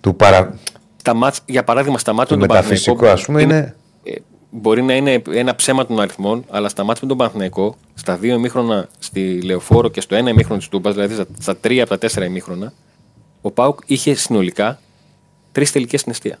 του 0.00 0.16
παρα... 0.16 0.54
Στα 0.96 1.14
μάτς, 1.14 1.40
για 1.46 1.64
παράδειγμα, 1.64 1.98
στα 1.98 2.12
μάτια 2.12 2.34
Το 2.36 2.40
με 2.40 2.46
τον 2.46 2.56
μεταφυσικό, 2.56 2.96
Παναθηναϊκό, 2.96 3.20
ας 3.20 3.26
πούμε, 3.26 3.42
είναι- 3.42 3.56
ε, 3.58 3.74
μπορεί 4.50 4.82
να 4.82 4.96
είναι 4.96 5.22
ένα 5.30 5.54
ψέμα 5.54 5.86
των 5.86 6.00
αριθμών, 6.00 6.44
αλλά 6.48 6.68
στα 6.68 6.84
μάτια 6.84 7.00
με 7.02 7.08
τον 7.08 7.16
Παναθηναϊκό, 7.16 7.76
στα 7.94 8.16
δύο 8.16 8.34
ημίχρονα 8.34 8.88
στη 8.98 9.40
Λεωφόρο 9.42 9.88
και 9.88 10.00
στο 10.00 10.14
ένα 10.14 10.30
ημίχρονο 10.30 10.58
της 10.58 10.68
Τούμπας, 10.68 10.94
δηλαδή 10.94 11.14
στα, 11.14 11.26
στα 11.40 11.56
τρία 11.56 11.82
από 11.82 11.90
τα 11.90 11.98
τέσσερα 11.98 12.26
ημίχρονα, 12.26 12.72
ο 13.40 13.50
Πάουκ 13.50 13.78
είχε 13.86 14.14
συνολικά 14.14 14.80
τρεις 15.52 15.72
τελικές 15.72 16.00
στην 16.00 16.12
αιστεία. 16.12 16.38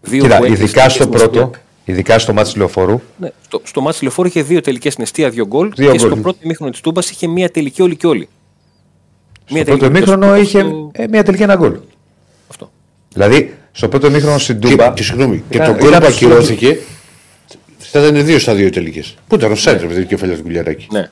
Δύο 0.00 0.22
Κοίτα, 0.22 0.36
που 0.36 0.44
έκλεισε 0.44 0.62
ειδικά 0.62 0.80
τελικές 0.80 0.94
στο 0.94 1.02
στην 1.02 1.14
αιστεία. 1.14 1.30
πρώτο, 1.40 1.58
ειδικά 1.84 2.18
στο 2.18 2.32
μάτι 2.32 2.58
λεωφορού, 2.58 3.00
Ναι, 3.18 3.30
στο, 3.44 3.60
στο 3.64 3.80
μάτι 3.80 3.92
της 3.92 4.02
Λεωφόρο 4.02 4.28
είχε 4.28 4.42
δύο 4.42 4.60
τελικές 4.60 4.92
στην 4.92 5.04
αιστεία, 5.04 5.30
δύο 5.30 5.46
γκολ. 5.46 5.72
Δύο 5.76 5.90
και 5.92 5.98
γκολ. 5.98 6.10
στο 6.10 6.16
πρώτο 6.20 6.38
ημίχρονο 6.42 6.70
της 6.70 6.80
Τούμπας 6.80 7.10
είχε 7.10 7.26
μία 7.26 7.50
τελική 7.50 7.82
όλη 7.82 7.96
και 7.96 8.06
όλη. 8.06 8.28
στο 9.46 9.64
πρώτο 9.64 9.84
ημίχρονο 9.84 10.36
είχε 10.36 10.66
ε, 10.92 11.06
μια 11.08 11.22
τελική 11.22 11.42
ένα 11.42 11.56
γκολ. 11.56 11.78
Αυτό. 12.48 12.70
Δηλαδή, 13.12 13.54
στο 13.72 13.88
πρώτο 13.88 14.06
ημίχρονο 14.06 14.38
στην 14.38 14.60
Τούμπα. 14.60 14.86
Και, 14.86 14.92
και 14.94 15.02
συγγνώμη, 15.02 15.42
και 15.48 15.56
ήταν- 15.56 15.66
το 15.72 15.78
γκολ 15.78 15.88
ήταν 15.88 16.00
που 16.02 16.10
στο- 16.10 16.26
ακυρώθηκε 16.26 16.78
θα 17.78 18.06
ήταν 18.06 18.24
δύο 18.24 18.38
στα 18.38 18.54
δύο 18.54 18.70
τελικές. 18.70 19.14
Πού 19.26 19.34
ήταν 19.34 19.52
ο 19.52 19.54
Σέντρε 19.54 19.86
με 19.86 19.94
την 19.94 20.06
κεφαλιά 20.06 20.36
του 20.36 20.42
κουλιαράκι. 20.42 20.86
Ναι. 20.92 21.10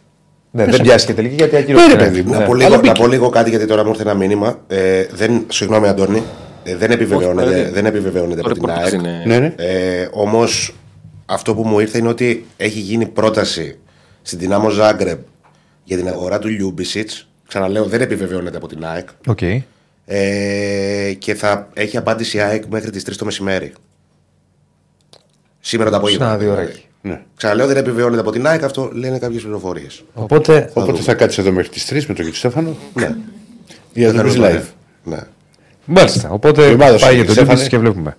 Ναι, 0.52 0.64
δεν 0.64 0.80
πιάστηκε 0.80 1.14
τελική 1.14 1.34
γιατί 1.34 1.52
Ναι, 1.54 1.58
ακυρώθηκε. 1.60 1.92
ρε 1.92 2.04
παιδί 2.04 2.22
μου. 2.22 2.32
Να, 2.32 2.38
πω 2.40 2.52
Αλλά 2.52 2.56
λίγο, 2.64 2.70
να 2.74 2.78
μπήκε. 2.80 3.00
πω 3.00 3.06
λίγο 3.06 3.28
κάτι 3.28 3.50
γιατί 3.50 3.66
τώρα 3.66 3.82
μου 3.84 3.90
ήρθε 3.90 4.02
ένα 4.02 4.14
μήνυμα. 4.14 4.60
Ε, 4.68 5.04
δεν, 5.12 5.44
συγγνώμη, 5.48 5.88
Αντώνη. 5.88 6.22
Ε, 6.62 6.76
δεν 6.76 6.90
επιβεβαιώνεται, 6.90 7.60
Όχι, 7.60 7.70
δεν 7.70 7.86
επιβεβαιώνεται 7.86 8.40
Το 8.40 8.46
από 8.50 8.54
την 8.58 8.66
ρεπορτάζ 8.66 8.92
ΑΕΚ. 8.92 9.00
είναι. 9.02 9.22
Ναι, 9.26 9.38
ναι. 9.38 9.54
Ε, 9.56 10.08
Όμως 10.12 10.74
αυτό 11.26 11.54
που 11.54 11.62
μου 11.66 11.78
ήρθε 11.80 11.98
είναι 11.98 12.08
ότι 12.08 12.46
έχει 12.56 12.78
γίνει 12.78 13.06
πρόταση 13.06 13.78
στην 14.22 14.38
Ντιναμό 14.38 14.68
Ζάγκρεμπ 14.68 15.18
για 15.84 15.96
την 15.96 16.08
αγορά 16.08 16.38
του 16.38 16.48
Λιούμπισιτς. 16.48 17.28
Ξαναλέω, 17.48 17.84
δεν 17.84 18.00
επιβεβαιώνεται 18.00 18.56
από 18.56 18.68
την 18.68 18.84
ΑΕΚ. 18.84 19.08
Οκ. 19.26 19.40
Ε, 20.06 21.12
και 21.18 21.34
θα 21.34 21.68
έχει 21.74 21.96
απάντηση 21.96 22.36
η 22.36 22.40
ΑΕΚ 22.40 22.64
μέχρι 22.66 22.90
τις 22.90 23.02
3 23.10 23.12
το 23.16 23.24
μεσημέρι. 23.24 23.72
Σήμερα 25.60 25.90
το 25.90 25.96
απόγευμα. 25.96 26.26
Σαν 26.28 26.38
δύο 26.38 26.52
ώρακι. 26.52 26.84
Ναι. 27.02 27.20
Ξαναλέω, 27.36 27.66
δεν 27.66 27.76
επιβεβαιώνεται 27.76 28.20
από 28.20 28.30
την 28.30 28.46
ΑΕΚ. 28.46 28.62
Αυτό 28.62 28.90
λένε 28.92 29.18
κάποιες 29.18 29.42
πληροφορίες. 29.42 30.04
Οπότε, 30.14 30.70
Οπότε 30.74 31.00
θα 31.00 31.14
κάτσεις 31.14 31.38
εδώ 31.38 31.52
μέχρι 31.52 31.68
τις 31.70 31.84
3 31.90 31.92
με 31.94 32.00
τον 32.06 32.14
κύριο 32.14 32.32
Στέφανο. 32.34 32.76
Ναι. 32.94 33.14
Για 33.92 34.12
να 34.12 34.22
το 34.22 34.28
πει 34.28 34.34
live. 34.42 34.62
Ναι. 35.04 35.18
μάλιστα. 35.84 36.28
Οπότε 36.30 36.66
Η 36.70 36.72
ομάδα 36.74 36.98
σου, 36.98 37.04
πάει 37.04 37.14
για 37.14 37.24
το 37.24 37.30
Στέφανε. 37.32 37.52
Λίμπης 37.54 37.68
και 37.68 37.78
βλέπουμε. 37.78 38.16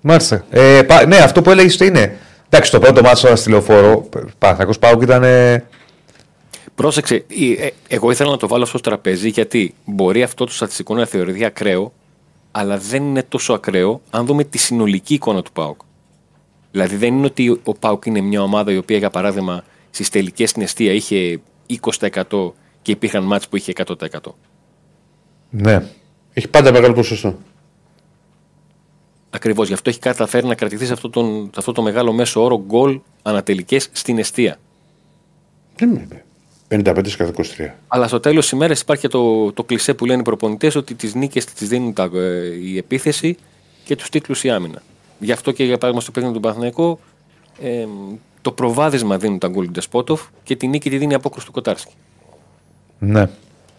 Μάλιστα. 0.00 0.44
Ε, 0.50 0.82
πα- 0.86 1.06
ναι, 1.06 1.16
αυτό 1.16 1.42
που 1.42 1.50
έλεγες 1.50 1.76
το 1.76 1.84
είναι. 1.84 2.16
Εντάξει, 2.48 2.70
το 2.70 2.78
πρώτο 2.78 3.02
μάτσο 3.02 3.36
στη 3.36 3.50
λεωφόρο, 3.50 4.08
Παναθακό 4.38 4.72
Πάουκ 4.80 5.02
ήταν. 5.02 5.22
ε, 5.24 5.64
Πρόσεξε, 6.78 7.24
η- 7.28 7.52
ε, 7.52 7.70
εγώ 7.88 8.10
ήθελα 8.10 8.30
να 8.30 8.36
το 8.36 8.48
βάλω 8.48 8.62
αυτό 8.62 8.78
στο 8.78 8.88
τραπέζι 8.90 9.28
γιατί 9.28 9.74
μπορεί 9.84 10.22
αυτό 10.22 10.44
το 10.44 10.52
στατιστικό 10.52 10.94
να 10.94 11.06
θεωρηθεί 11.06 11.44
ακραίο, 11.44 11.92
αλλά 12.50 12.78
δεν 12.78 13.02
είναι 13.02 13.22
τόσο 13.22 13.52
ακραίο 13.52 14.00
αν 14.10 14.26
δούμε 14.26 14.44
τη 14.44 14.58
συνολική 14.58 15.14
εικόνα 15.14 15.42
του 15.42 15.52
ΠΑΟΚ. 15.52 15.80
Δηλαδή 16.70 16.96
δεν 16.96 17.16
είναι 17.16 17.26
ότι 17.26 17.60
ο 17.64 17.74
ΠΑΟΚ 17.74 18.04
είναι 18.06 18.20
μια 18.20 18.42
ομάδα 18.42 18.72
η 18.72 18.76
οποία 18.76 18.98
για 18.98 19.10
παράδειγμα 19.10 19.64
στις 19.90 20.08
τελικές 20.08 20.50
στην 20.50 20.62
αιστεία 20.62 20.92
είχε 20.92 21.40
20% 21.66 22.52
και 22.82 22.90
υπήρχαν 22.92 23.24
μάτς 23.24 23.48
που 23.48 23.56
είχε 23.56 23.72
100%. 23.76 23.94
Ναι. 25.50 25.82
Έχει 26.32 26.48
πάντα 26.48 26.72
μεγάλο 26.72 26.94
ποσοστό. 26.94 27.38
Ακριβώς 29.30 29.66
γι' 29.68 29.74
αυτό 29.74 29.90
έχει 29.90 29.98
καταφέρει 29.98 30.46
να 30.46 30.54
κρατηθεί 30.54 30.86
σε 30.86 30.92
αυτό, 30.92 31.10
τον, 31.10 31.44
σε 31.44 31.56
αυτό 31.56 31.72
το 31.72 31.82
μεγάλο 31.82 32.12
μέσο 32.12 32.44
όρο 32.44 32.62
γκολ 32.66 33.00
ανατελικές 33.22 33.88
στην 33.92 34.18
αιστεία. 34.18 34.58
Δεν 35.76 35.88
με 35.88 36.22
55 36.70 36.82
κατά 37.16 37.32
23. 37.58 37.70
Αλλά 37.88 38.08
στο 38.08 38.20
τέλος 38.20 38.42
της 38.42 38.52
ημέρας 38.52 38.80
υπάρχει 38.80 39.02
και 39.02 39.08
το, 39.08 39.52
το 39.52 39.64
κλισέ 39.64 39.94
που 39.94 40.04
λένε 40.06 40.20
οι 40.20 40.24
προπονητές 40.24 40.74
ότι 40.74 40.94
τις 40.94 41.14
νίκες 41.14 41.44
τις 41.44 41.68
δίνουν 41.68 41.92
τα, 41.92 42.10
ε, 42.14 42.46
η 42.64 42.76
επίθεση 42.76 43.36
και 43.84 43.96
τους 43.96 44.08
τίτλους 44.08 44.44
η 44.44 44.50
άμυνα. 44.50 44.82
Γι' 45.18 45.32
αυτό 45.32 45.52
και 45.52 45.64
για 45.64 45.72
παράδειγμα 45.74 46.00
στο 46.00 46.10
παιχνίδι 46.10 46.34
του 46.34 46.40
Παναθηναϊκού 46.40 46.98
ε, 47.62 47.86
το 48.42 48.52
προβάδισμα 48.52 49.18
δίνουν 49.18 49.38
τα 49.38 49.48
γκολ 49.48 49.64
του 49.64 49.70
Ντεσπότοφ 49.70 50.22
και 50.42 50.56
τη 50.56 50.66
νίκη 50.66 50.90
τη 50.90 50.98
δίνει 50.98 51.12
η 51.12 51.14
απόκρουση 51.14 51.46
του 51.46 51.52
Κοτάρσκι. 51.52 51.92
Ναι. 52.98 53.28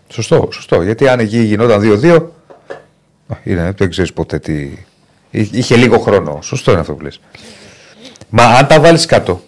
Σωστό, 0.09 0.49
σωστό. 0.51 0.81
Γιατί 0.81 1.07
αν 1.07 1.19
εκεί 1.19 1.39
γινόταν 1.39 1.81
2-2, 2.01 2.23
α, 3.27 3.35
είναι, 3.43 3.73
δεν 3.77 3.89
ξέρεις 3.89 4.13
ποτέ 4.13 4.39
τι. 4.39 4.53
Εί- 5.31 5.53
Είχε 5.53 5.75
λίγο 5.75 5.99
χρόνο. 5.99 6.39
Σωστό 6.41 6.71
είναι 6.71 6.79
αυτό 6.79 6.93
που 6.93 7.01
λες. 7.03 7.19
Μα 8.29 8.43
αν 8.43 8.67
τα 8.67 8.79
βάλεις 8.79 9.05
κάτω. 9.05 9.41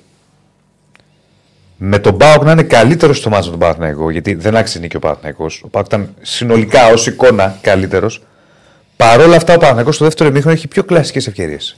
Με 1.84 2.00
τον 2.00 2.18
Πάοκ 2.18 2.44
να 2.44 2.52
είναι 2.52 2.64
καλύτερος 2.64 3.18
στο 3.18 3.30
μάτσο 3.30 3.52
του 3.52 3.58
Παναθηναϊκού, 3.58 4.10
γιατί 4.10 4.34
δεν 4.34 4.56
άξιζε 4.56 4.80
νίκη 4.80 4.96
ο 4.96 5.00
Παναθηναϊκός. 5.00 5.62
Ο 5.64 5.68
Πάοκ 5.68 5.86
ήταν 5.86 6.16
συνολικά 6.22 6.88
ως 6.88 7.08
εικόνα 7.08 7.58
καλύτερος. 7.62 8.22
Παρ' 8.96 9.20
όλα 9.20 9.36
αυτά, 9.36 9.54
ο 9.54 9.58
Παναθηναϊκός 9.58 9.96
στο 9.96 10.04
δεύτερο 10.04 10.30
ημίχρονο 10.30 10.56
έχει 10.56 10.68
πιο 10.68 10.84
κλασικές 10.84 11.28
ευκαιρίες. 11.28 11.78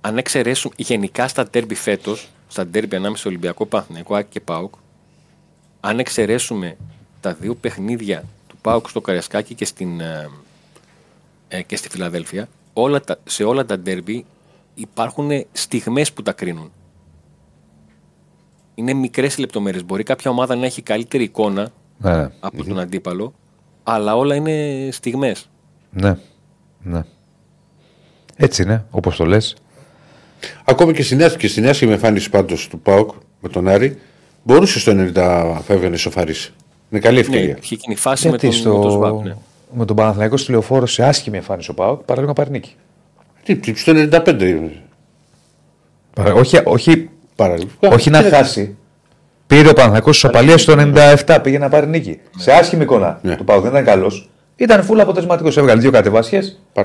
Αν 0.00 0.18
εξαιρέσουμε 0.18 0.74
γενικά 0.76 1.28
στα 1.28 1.48
τέρμπι 1.48 1.74
φέτος, 1.74 2.28
στα 2.48 2.66
τέρμπι 2.66 2.96
ανάμεσα 2.96 3.20
στο 3.20 3.28
Ολυμπιακό 3.28 3.66
Παναθηναϊκό 3.66 4.14
ΑΕΚ 4.14 4.26
και 4.28 4.40
ΠΑΟΚ, 4.40 4.74
αν 5.80 5.98
εξαιρέσουμε 5.98 6.76
τα 7.20 7.36
δύο 7.40 7.54
παιχνίδια 7.54 8.24
του 8.46 8.56
ΠΑΟΚ 8.60 8.88
στο 8.88 9.00
Καριασκάκι 9.00 9.54
και, 9.54 9.64
στην, 9.64 10.00
ε, 10.00 10.28
ε, 11.48 11.62
και 11.62 11.76
στη 11.76 11.88
Φιλαδέλφια, 11.88 12.48
όλα 12.72 13.00
τα, 13.00 13.18
σε 13.24 13.44
όλα 13.44 13.64
τα 13.64 13.78
ντέρμπι 13.78 14.24
υπάρχουν 14.74 15.46
στιγμές 15.52 16.12
που 16.12 16.22
τα 16.22 16.32
κρίνουν. 16.32 16.72
Είναι 18.78 18.92
μικρές 18.92 19.36
οι 19.36 19.40
λεπτομέρειες. 19.40 19.84
Μπορεί 19.84 20.02
κάποια 20.02 20.30
ομάδα 20.30 20.56
να 20.56 20.66
έχει 20.66 20.82
καλύτερη 20.82 21.24
εικόνα 21.24 21.68
Ναι, 21.98 22.16
ναι. 22.16 22.28
από 22.40 22.64
τον 22.64 22.78
αντίπαλο, 22.80 23.34
αλλά 23.82 24.16
όλα 24.16 24.34
είναι 24.34 24.88
στιγμές. 24.92 25.48
ναι. 25.90 26.16
ναι. 26.82 27.02
Έτσι 28.36 28.62
είναι, 28.62 28.84
όπως 28.90 29.16
το 29.16 29.24
λες. 29.26 29.56
Ακόμη 30.64 30.92
και 30.92 31.02
στην, 31.02 31.36
και 31.38 31.48
στην 31.48 31.68
άσχημη 31.68 31.92
εμφάνιση 31.92 32.30
πάντως 32.30 32.68
του 32.68 32.80
Πάοκ 32.80 33.10
με 33.40 33.48
τον 33.48 33.68
Άρη, 33.68 33.98
μπορούσε 34.42 34.78
στο 34.78 34.92
90 35.14 35.58
φεύγει 35.64 35.88
να 35.88 35.94
ισοφαρίσει. 35.94 36.52
Είναι 36.90 37.00
καλή 37.00 37.14
Ναι, 37.14 37.20
ευκαιρία. 37.20 37.58
είχε 37.62 37.74
εκείνη 37.74 37.94
η 37.94 37.96
φάση 37.96 38.28
με 38.28 38.36
Γιατί 38.40 38.62
τον, 38.62 38.72
με 38.76 38.80
τον 38.82 38.90
Σβάμπ, 38.90 39.14
στο... 39.18 39.22
ναι. 39.28 39.34
με 39.72 39.84
τον 39.84 39.96
Παναθηναϊκό 39.96 40.36
στη 40.36 40.50
λεωφόρο 40.50 40.86
σε 40.86 41.04
άσχημη 41.04 41.36
εμφάνιση 41.36 41.70
ο 41.70 41.74
Πάοκ, 41.74 42.00
παραλίγο 42.02 42.32
να 42.32 42.42
πάρει 42.42 42.50
νίκη. 42.50 42.74
Τι, 43.44 43.56
τι, 43.56 43.74
στο 43.74 43.92
95. 43.96 44.68
Παρα- 46.14 46.32
Όχι, 46.34 46.60
όχι, 46.64 47.08
Παραλίγο. 47.38 47.70
όχι 47.80 48.10
να 48.10 48.22
χάσει. 48.22 48.76
Πήρε 49.46 49.68
ο 49.68 49.72
Παναθηναϊκός 49.72 50.16
ισοπαλία 50.16 50.58
στο 50.58 50.74
97, 51.26 51.38
πήγε 51.42 51.58
να 51.58 51.68
πάρει 51.68 51.86
νίκη. 51.86 52.20
Σε 52.38 52.52
άσχημη 52.52 52.82
εικόνα 52.82 53.18
Ναι. 53.22 53.36
του 53.36 53.44
Πάου 53.44 53.60
δεν 53.60 53.70
ήταν 53.70 53.84
καλός. 53.84 54.28
Ήταν 54.56 54.82
φούλα 54.84 55.02
αποτελεσματικός. 55.02 55.56
Έβγαλε 55.56 55.80
δύο 55.80 55.90
κατεβασιέ, 55.90 56.40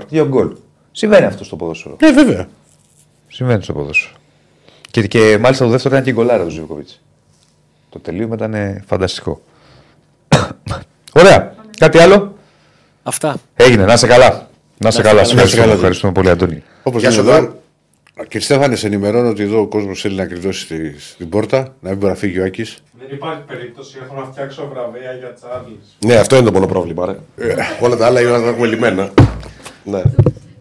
δύο 0.09 0.27
γκολ. 0.27 0.55
Συμβαίνει 0.91 1.25
αυτό 1.25 1.43
στο 1.43 1.55
ποδόσφαιρο. 1.55 1.95
Ναι, 2.01 2.11
βέβαια. 2.11 2.47
Συμβαίνει 3.27 3.63
στο 3.63 3.73
ποδόσφαιρο. 3.73 4.13
Και, 4.91 5.07
και 5.07 5.37
μάλιστα 5.41 5.65
το 5.65 5.69
δεύτερο 5.71 5.93
ήταν 5.95 6.05
και 6.05 6.11
γκολάρα 6.13 6.43
του 6.43 6.49
Ζιβκοβιτ. 6.49 6.87
Το 7.89 7.99
τελείωμα 7.99 8.35
ήταν 8.35 8.53
ε, 8.53 8.83
φανταστικό. 8.87 9.41
Ωραία. 11.19 11.53
Κάτι 11.77 11.97
άλλο; 11.97 12.35
Αυτά. 13.03 13.35
Έγινε. 13.55 13.85
Να 13.85 13.97
σε 13.97 14.07
καλά. 14.07 14.47
Να 14.77 14.91
σε 14.91 15.01
καλά. 15.01 15.13
καλά, 15.15 15.23
Σε 15.27 15.35
να 15.35 15.41
είσαι 15.41 15.55
ευχαριστούμε, 15.55 15.61
καλά. 15.63 15.73
ευχαριστούμε 15.73 16.11
πολύ, 16.11 16.29
Αντώνη. 16.29 16.63
Όπως 16.83 17.01
Γεια 17.01 17.09
είναι 17.11 17.21
σου, 17.21 17.29
εδώ. 17.29 17.61
Βαν. 18.15 18.27
Και 18.27 18.39
Στέφανε, 18.39 18.75
σε 18.75 18.87
ενημερώνω 18.87 19.29
ότι 19.29 19.43
εδώ 19.43 19.59
ο 19.59 19.67
κόσμος 19.67 20.01
θέλει 20.01 20.15
να 20.15 20.25
κλειδώσει 20.25 20.59
στη- 20.61 20.95
στην 20.99 21.29
πόρτα, 21.29 21.75
να 21.79 21.89
μην 21.89 21.97
μπορεί 21.97 22.11
να 22.11 22.17
φύγει 22.17 22.39
ο 22.39 22.43
Άκης. 22.43 22.77
Δεν 22.99 23.07
υπάρχει 23.17 23.41
περίπτωση, 23.47 23.97
έχω 24.05 24.19
να 24.19 24.25
φτιάξω 24.31 24.69
βραβεία 24.73 25.11
για 25.19 25.33
Τσάρλι. 25.33 25.79
Ναι, 26.05 26.15
αυτό 26.15 26.35
είναι 26.35 26.45
το 26.45 26.51
μόνο 26.51 26.65
πρόβλημα. 26.65 27.17
Ρε. 27.37 27.55
Όλα 27.81 27.95
τα 27.95 28.05
άλλα 28.05 28.21
είναι 28.21 28.29
να 28.31 28.41
τα 28.41 28.47
έχουμε 28.47 28.67
λυμμένα. 28.67 29.03
Ναι. 29.83 30.01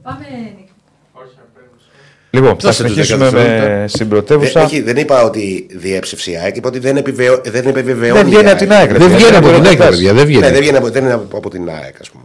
Πάμε, 0.03 0.27
Νίκο. 0.57 0.73
Όχι, 1.13 1.35
απέναντι. 1.51 1.83
Λοιπόν, 2.31 2.49
θα 2.51 2.57
Δώστε 2.69 2.83
τους 2.83 2.93
συνεχίσουμε 2.93 3.25
δέκα 3.25 3.37
με 3.37 3.43
δευτερόλεπτα. 3.49 3.89
στην 3.89 3.99
Δεν, 3.99 4.09
πρωτεύουσα. 4.09 4.65
όχι, 4.65 4.81
δεν 4.81 4.97
είπα 4.97 5.23
ότι 5.25 5.67
διέψευσε 5.71 6.31
η 6.31 6.37
ΑΕΚ, 6.37 6.57
είπα 6.57 6.69
ότι 6.69 6.79
δεν, 6.79 6.97
επιβεβαιώ, 6.97 7.41
δεν 7.45 7.67
επιβεβαιώνει. 7.67 8.19
Δεν 8.21 8.29
βγαίνει 8.29 8.47
η 8.47 8.51
από 8.51 8.59
την 8.59 8.73
ΑΕΚ. 8.73 8.91
ρε 8.93 8.99
Δεν 8.99 9.11
παιδιά. 9.11 9.17
βγαίνει 9.17 9.37
από 9.37 9.49
Είναι 9.49 9.57
την 9.57 9.67
ΑΕΚ, 9.67 9.73
ρεπορτάζ. 9.79 9.95
παιδιά. 9.97 10.13
Δεν 10.13 10.27
Ναι, 10.27 10.31
δεν 10.33 10.41
βγαίνει. 10.41 10.59
βγαίνει 10.61 10.77
από, 10.77 10.89
δεν 10.91 11.05
είναι 11.05 11.13
από, 11.13 11.37
από 11.37 11.51
την 11.51 11.69
ΑΕΚ, 11.69 11.95
ας 12.01 12.11
πούμε. 12.11 12.25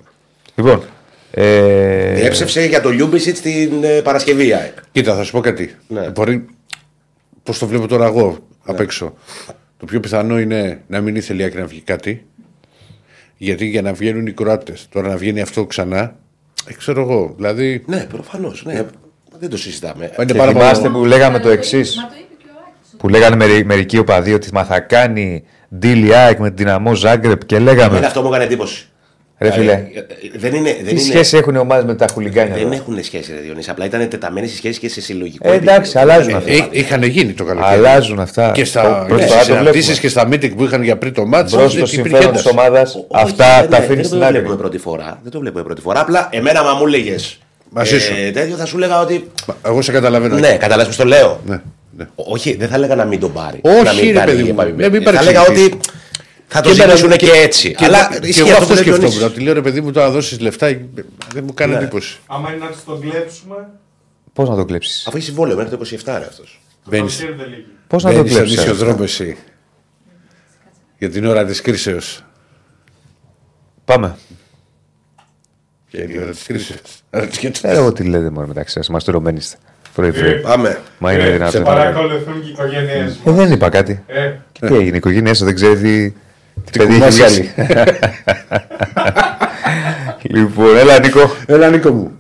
Λοιπόν. 0.56 0.84
Ε, 1.32 2.14
Διέψευσε 2.14 2.66
για 2.66 2.82
το 2.82 2.90
Λιούμπισιτς 2.90 3.36
στην 3.38 3.84
ε, 3.84 4.02
Παρασκευή 4.02 4.48
η 4.48 4.54
ΑΕΚ. 4.54 4.74
Κοίτα, 4.92 5.16
θα 5.16 5.24
σου 5.24 5.32
πω 5.32 5.40
κάτι. 5.40 5.76
Ναι. 5.88 6.10
Μπορεί. 6.10 6.46
Πώς 7.44 7.60
το 7.60 7.68
βλέπω 7.68 7.88
τώρα 7.88 8.06
εγώ 8.06 8.38
απ' 8.66 8.80
έξω. 8.80 9.14
Το 9.78 9.86
πιο 9.86 10.00
πιθανό 10.00 10.40
είναι 10.40 10.82
να 10.88 11.02
μην 11.02 11.16
ήθελε 11.16 11.42
η 11.42 11.46
Άκη 11.46 11.58
να 11.58 11.66
βγει 11.66 11.82
κάτι. 11.82 12.26
Γιατί 13.38 13.66
για 13.66 13.82
να 13.82 13.94
βγαίνουν 13.94 14.28
οι 14.28 14.32
Κροάτες, 14.32 14.88
τώρα 14.92 15.08
να 15.08 15.18
βγαίνει 15.18 15.42
αυτό 15.42 15.66
ξανά. 15.66 16.16
Ε, 16.68 16.74
ξέρω 16.74 17.02
εγώ. 17.02 17.34
Δηλαδή. 17.36 17.84
Ναι, 17.88 18.06
προφανώς. 18.10 18.64
Ναι. 18.66 18.84
Δεν 19.40 19.50
το 19.50 19.58
συζητάμε. 19.58 20.12
Είναι 20.18 20.26
Και 20.26 20.38
πάρα 20.38 20.52
θυμάστε 20.52 20.90
πολύ. 20.90 20.94
που 21.00 21.06
λέγαμε 21.06 21.40
το 21.40 21.50
εξής. 21.50 21.96
Μα 21.96 22.02
το 22.08 22.14
είπε 22.20 22.34
και 22.38 22.46
ο 22.50 22.60
Άκης. 22.68 22.96
Που 22.98 23.10
λέγανε 23.10 23.36
μερι- 23.36 23.66
μερικοί 23.66 23.98
οπαδοί 23.98 24.34
ότι 24.34 24.50
μα 24.54 24.64
θα 24.66 24.80
κάνει 24.80 25.44
deal 25.82 26.04
η 26.08 26.14
ΑΕΚ 26.14 26.40
με 26.40 26.48
την 26.48 26.58
δυναμό 26.58 26.94
Ζάγκρεπ 26.94 27.46
και 27.46 27.60
λέγαμε. 27.60 27.86
Εμένα 27.92 28.08
αυτό 28.08 28.22
μου 28.22 28.28
έκανε 28.28 28.44
εντύπωση. 28.44 28.88
Ρε 29.40 29.52
φίλε, 29.52 29.72
Ε, 29.72 29.78
ε, 30.00 30.04
Δεν 30.36 30.54
είναι. 30.56 30.76
Δεν 30.76 30.86
τι 30.86 30.92
είναι... 30.92 31.00
σχέση 31.00 31.38
έχουν 31.38 31.56
οι 31.56 31.58
ομάδες 31.58 31.86
με 31.86 31.96
τα 31.96 32.06
χουλιγκάνια. 32.14 32.54
Δεν 32.56 32.64
εδώ; 32.66 32.74
έχουν 32.74 33.04
σχέση, 33.04 33.32
Ρε 33.34 33.40
Διονύση. 33.40 33.70
Απλά 33.70 33.86
ήταν 33.86 34.10
τεταμένες 34.10 34.52
οι 34.54 34.56
σχέσεις 34.56 34.80
και 34.80 34.90
σε 34.90 35.02
συλλογικό. 35.02 35.52
Ε, 35.52 35.56
εντάξει, 35.56 35.92
επίπεδο. 35.96 36.12
αλλάζουν 36.14 36.34
Ε, 36.34 36.38
αυτά. 36.38 36.52
ε, 36.52 36.56
Ε, 36.58 36.68
είχαν 36.72 37.04
γίνει 37.04 37.34
το 37.34 37.44
καλοκαίρι. 37.44 37.74
Αλλάζουν 37.74 38.20
αυτά. 38.20 38.52
Και 38.52 38.66
στα 38.66 39.06
Προς 39.08 39.22
ναι, 39.22 39.28
το 39.28 39.34
άλλο 39.34 39.44
στις 39.44 39.48
το 39.48 39.54
συναντήσεις 39.58 40.00
βλέπουμε. 40.00 40.00
και 40.02 40.10
στα 40.10 40.50
meeting 40.52 40.56
που 40.58 40.64
είχαν 40.64 40.84
για 40.84 40.98
πριν 40.98 41.14
το 41.14 41.26
μάτσο. 41.26 41.58
Μπρος 41.58 41.72
στο 41.72 41.86
συμφέρον 41.86 42.32
της 42.34 42.46
ομάδας, 42.46 42.96
όχι, 42.96 43.06
αυτά 43.24 43.58
δεν- 43.62 43.70
τα 43.70 43.78
ναι, 43.78 43.84
αφήνεις 43.84 43.96
δεν 43.96 44.06
στην 44.06 44.20
το 44.20 44.26
άκρη. 44.26 44.38
βλέπουμε 44.38 44.58
πρώτη 44.60 44.78
φορά. 44.78 45.20
Δεν 45.24 45.32
το 45.32 45.40
βλέπουμε 45.40 45.64
πρώτη 45.64 45.82
φορά. 45.82 46.00
Απλά 46.00 46.30
εμένα, 46.32 46.64
μα 46.64 46.74
μου 46.74 46.86
έλεγε. 46.86 47.16
Μαζί 47.70 48.00
σου. 48.00 48.14
τέτοιο 48.34 48.56
θα 48.56 48.66
σου 48.66 48.78
έλεγα 48.78 49.02
ότι. 49.02 49.32
Εγώ 49.66 49.82
σε 49.82 49.92
καταλαβαίνω. 49.92 50.38
Ναι, 50.38 50.58
καταλάβει 50.58 50.88
πώς 50.88 50.96
το 50.98 51.06
λέω. 51.06 51.40
Ναι, 51.46 51.60
ναι. 51.98 52.06
Όχι, 52.16 52.56
δεν 52.56 52.68
θα 52.68 52.76
έλεγα 52.76 52.96
να 52.96 53.06
μην 53.06 53.20
τον 53.20 53.34
πάρει. 53.34 53.60
Όχι, 53.62 53.84
να 53.84 53.94
μην 53.94 54.06
ρε 54.06 54.12
κάνει 54.12 54.32
παιδί 54.32 54.44
μου. 54.44 54.50
επαμεινή. 54.50 54.78
Ναι, 54.78 54.90
μην 54.90 55.04
Θα 55.04 55.10
έλεγα 55.20 55.42
παρεξηγηθείς. 55.42 55.74
ότι 55.76 55.80
θα 56.48 56.62
το 56.62 56.70
Και 56.70 56.76
εμένα- 56.82 56.96
ζητήσουν 56.96 57.18
και 57.18 57.32
έτσι. 57.42 57.74
Και, 57.76 57.86
Αλλά 57.86 58.18
και 58.22 58.28
ισχύει 58.28 58.40
εγώ 58.40 58.50
αυτό 58.50 58.62
αυτό 58.64 58.68
που 58.68 58.74
λέει 58.74 58.82
ο 58.82 58.84
σκεφτόμουν. 58.84 59.00
Διονύσης. 59.10 59.24
Ότι 59.24 59.40
λέω 59.40 59.54
ρε 59.54 59.62
παιδί 59.62 59.82
μου, 59.82 59.92
τώρα 59.92 60.12
δώσεις 60.12 60.40
λεφτά. 60.40 60.66
ε, 60.68 60.88
Δεν 61.34 61.44
μου 61.44 61.54
κάνει 61.54 61.72
Ναι. 61.74 61.78
εντύπωση. 61.80 62.18
Άμα 62.28 62.54
είναι 62.54 62.66
να 62.66 62.72
του 62.72 62.78
τον 62.86 63.02
κλέψουμε, 63.02 63.70
Πώς 64.34 64.50
να 64.50 64.56
το 64.56 64.66
κλέψεις; 64.66 65.08
Αφού 65.08 65.18
έχει 65.18 65.26
συμβόλαιο 65.26 65.56
μέχρι 65.56 65.72
το 65.72 65.78
27 65.78 66.18
ρε 66.20 66.26
αυτός. 66.26 66.62
το 66.84 66.90
Μπαίνεις- 66.90 67.18
καλοκαίρι 67.18 67.40
δεν 67.42 67.50
λύγει. 67.50 67.66
Πώς 67.88 68.04
να 68.04 68.10
το 68.10 68.16
Μπαίνεις 68.16 68.32
στον 68.32 68.44
κλέψεις. 68.44 68.64
ίσιο 68.64 68.76
δρόμο 68.76 69.00
εσύ. 69.02 69.38
Για 70.98 71.10
την 71.10 71.26
ώρα 71.26 71.46
της 71.46 71.62
κρίσεως. 71.62 72.24
Πάμε. 73.86 74.16
Για 75.90 76.06
την 76.06 76.22
ώρα 76.22 76.32
της 76.32 76.44
κρίσεως. 76.44 76.80
Ε, 77.10 77.28
εγώ 77.62 77.94
τι 77.94 78.04
λέτε 78.04 78.30
μόνο 78.30 78.48
μεταξύ 78.48 78.74
σας. 78.74 78.90
Μας 78.90 79.04
τυρωμένοι 79.04 79.38
είστε. 79.38 79.58
Πρωί-πρωί. 79.94 80.40
Πάμε. 80.42 80.80
Μα 81.00 81.14
είναι 81.14 81.24
Ε, 81.24 81.32
δυνατόν. 81.32 81.52
Σε 81.52 81.60
παρακολουθούν 81.62 82.42
και 82.42 82.48
οι 82.48 82.52
οικογένειές 82.52 83.12
Ε, 83.12 83.20
μας. 83.24 83.36
δεν 83.36 83.52
είπα 83.52 83.70
κάτι. 83.70 84.04
Ε, 84.08 84.32
Και 84.52 84.68
τι 84.68 84.74
έγινε, 84.76 84.94
η 84.94 84.98
οικογένειά 84.98 85.34
σου 85.34 85.46
δεν 85.46 85.56
ξέρει 85.56 86.16
τι, 86.66 86.72
τι 86.72 86.78
παιδί 86.78 86.92
έχει 86.94 87.00
κουμάσει 87.02 87.54
βγάλει. 87.58 87.92
λοιπόν, 90.22 90.78
έλα 90.78 91.00
Νίκο. 91.00 91.32
Έλα 91.46 91.70
Νίκο 91.70 91.92
μου. 91.92 92.12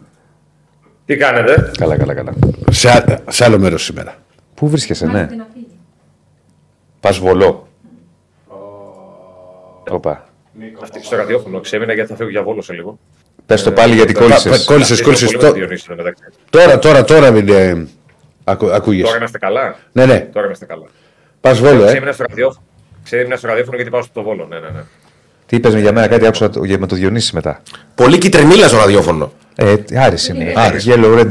Τι 1.05 1.15
κάνετε; 1.17 1.71
Καλά, 1.77 1.97
καλά, 1.97 2.13
καλά. 2.13 2.33
Σε, 2.71 2.89
α- 2.89 3.19
σε 3.29 3.43
άλλο 3.43 3.59
μέρος 3.59 3.83
σήμερα. 3.83 4.15
Πού 4.53 4.69
βρίσκεσαι, 4.69 5.05
ναι. 5.05 5.11
Μάλλον 5.11 5.38
να 5.38 5.47
φύγει. 5.53 5.67
Πας 6.99 7.17
βολό. 7.17 7.67
Όπα. 9.89 10.29
Νίκο, 10.59 10.79
Αυτή 10.83 11.03
στο 11.03 11.15
ραδιόφωνο 11.15 11.59
ξέμεινα 11.59 11.93
γιατί 11.93 12.09
θα 12.09 12.15
φύγω 12.15 12.29
για 12.29 12.43
βόλος 12.43 12.65
σε 12.65 12.73
λίγο. 12.73 12.99
Πες 13.45 13.63
το 13.63 13.71
πάλι 13.71 13.95
γιατί 13.95 14.13
κόλλησες. 14.13 14.65
Κόλλησες, 14.65 14.91
Αυτή 14.91 15.03
κόλλησες. 15.03 15.31
είναι 15.31 15.38
πολύ 15.39 15.51
με 15.51 15.53
τη 15.53 15.59
Διονύση, 15.59 15.85
εν 15.89 15.97
τω 15.97 16.03
μεταξύ. 16.03 16.23
Τώρα, 16.49 16.79
τώρα, 16.79 17.03
τώρα 17.03 17.31
μην 17.31 17.49
ε, 17.49 17.88
ακου, 18.43 18.71
ακούγεσαι. 18.71 19.05
Τώρα 19.05 19.17
είμαστε 19.17 19.38
καλά; 19.38 19.75
Ναι, 19.91 20.05
ναι. 20.05 20.19
Τώρα 20.33 20.45
είμαστε 20.45 20.65
καλά. 20.65 20.85
Πας 21.41 21.59
βόλο, 21.59 21.83
ε. 21.83 21.88
Ξέμεινα 21.88 22.11
στο 22.11 22.25
ραδιόφωνο. 22.29 22.65
Ξέμεινα 23.07 23.35
στο 23.35 23.47
ραδιόφωνο 23.47 23.75
γιατί 23.75 23.91
πάω 23.91 24.01
στο 24.01 24.23
βόλο. 24.23 24.45
Ναι, 24.49 24.59
ναι, 24.59 24.67
ναι. 24.67 24.81
Τι 25.45 25.55
είπες 25.55 25.73
για 25.73 25.91
μένα, 25.91 26.07
κάτι 26.07 26.25
άκουσα 26.25 26.49
το- 26.49 26.63
για- 26.63 26.79
με 26.79 26.87
το 26.87 26.95
Διονύση 26.95 27.35
μετά. 27.35 27.61
Πολύ 27.95 28.17
κυτρινίλα 28.17 28.67
στο 28.67 28.77
ραδιόφωνο. 28.77 29.31
Ε, 29.55 29.77
τι- 29.77 29.97
Άρης 29.97 30.27
είναι. 30.27 30.53
Άρης. 30.55 30.85
Yellow 30.89 31.19
Radio. 31.19 31.27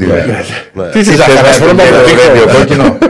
Τι 0.91 1.03
θες, 1.03 1.07
θες, 1.07 1.15
Ζαχαρασμένο 1.15 1.71
Yellow 1.71 1.75
με 1.75 2.51
Radio, 2.51 2.57
κόκκινο. 2.57 2.97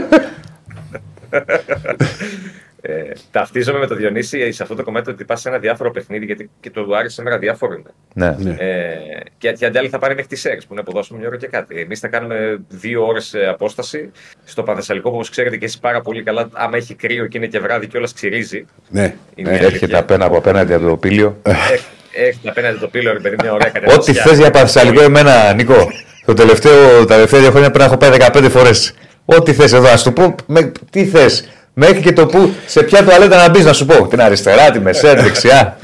Ε, 2.90 3.12
ταυτίζομαι 3.30 3.78
με 3.78 3.86
τον 3.86 3.96
Διονύση 3.96 4.52
σε 4.52 4.62
αυτό 4.62 4.74
το 4.74 4.82
κομμάτι 4.82 5.10
ότι 5.10 5.24
πας 5.24 5.40
σε 5.40 5.48
ένα 5.48 5.58
διάφορο 5.58 5.90
παιχνίδι 5.90 6.24
γιατί 6.24 6.50
και 6.60 6.70
το 6.70 6.86
Άρης 6.98 7.14
σήμερα 7.14 7.38
διάφορο 7.38 7.72
είναι. 7.74 7.90
Ναι. 8.14 8.50
Ε, 8.58 8.96
και 9.38 9.56
οι 9.60 9.66
αντιάλοι 9.66 9.88
θα 9.88 9.98
πάρει 9.98 10.14
μέχρι 10.14 10.28
τις 10.28 10.40
ΣΕΡ 10.40 10.56
που 10.56 10.66
είναι 10.72 10.82
ποδόσφαιρο 10.82 11.18
μια 11.18 11.28
ώρα 11.28 11.36
και 11.36 11.46
κάτι. 11.46 11.80
Εμείς 11.80 12.00
θα 12.00 12.08
κάνουμε 12.08 12.58
δύο 12.68 13.06
ώρες 13.06 13.34
απόσταση 13.50 14.10
στο 14.44 14.62
Πανθεσσαλικό 14.62 15.08
που 15.08 15.14
όπως 15.14 15.30
ξέρετε 15.30 15.56
και 15.56 15.64
εσείς 15.64 15.78
πάρα 15.78 16.00
πολύ 16.00 16.22
καλά. 16.22 16.48
Άμα 16.52 16.76
έχει 16.76 16.94
κρύο 16.94 17.26
και 17.26 17.38
είναι 17.38 17.46
και 17.46 17.58
βράδυ 17.60 17.86
και 17.86 17.96
όλας 17.96 18.12
ξυρίζει. 18.12 18.64
Ναι. 18.88 19.14
Είναι 19.34 19.48
Ε, 19.50 19.52
η 19.52 19.56
Έρχεται 19.56 19.66
αλήθεια. 19.76 19.98
απένα 19.98 20.24
από 20.24 20.36
απέναντι 20.36 20.72
από 20.72 20.86
το 20.88 20.96
πήλιο. 20.96 21.38
Έχ- 21.42 21.82
Έχετε 22.12 22.48
απέναντι 22.48 22.78
το 22.78 22.88
πύλο, 22.88 23.12
ρε 23.12 23.18
παιδί, 23.18 23.36
μια 23.42 23.52
ωραία 23.52 23.68
Ό,τι 23.68 23.80
κατευθυνσιά. 23.80 24.22
θες 24.22 24.38
για 24.38 24.50
Πανθεσσαλικό, 24.50 25.02
εμένα, 25.02 25.52
Νίκο. 25.54 25.88
Το 26.24 26.34
τελευταίο, 26.34 26.98
τα 26.98 27.14
τελευταία 27.14 27.40
δύο 27.40 27.50
χρόνια 27.50 27.70
πρέπει 27.70 27.78
να 27.78 27.84
έχω 27.84 27.96
πάει 27.96 28.10
15 28.10 28.48
φορές. 28.50 28.94
Ό,τι 29.24 29.52
θες 29.52 29.72
εδώ, 29.72 29.88
ας 29.88 30.02
του 30.02 30.12
πω. 30.12 30.34
Με, 30.46 30.72
τι 30.90 31.06
θες. 31.06 31.48
Μέχρι 31.80 32.00
και 32.02 32.12
το 32.12 32.26
που, 32.26 32.52
σε 32.66 32.82
ποια 32.82 33.04
τουαλέτα 33.04 33.36
να 33.36 33.50
μπει, 33.50 33.62
να 33.62 33.72
σου 33.72 33.86
πω. 33.86 34.06
Την 34.08 34.20
αριστερά, 34.20 34.70
τη 34.70 34.80
μεσαία, 34.80 35.14
τη 35.14 35.22
δεξιά. 35.22 35.78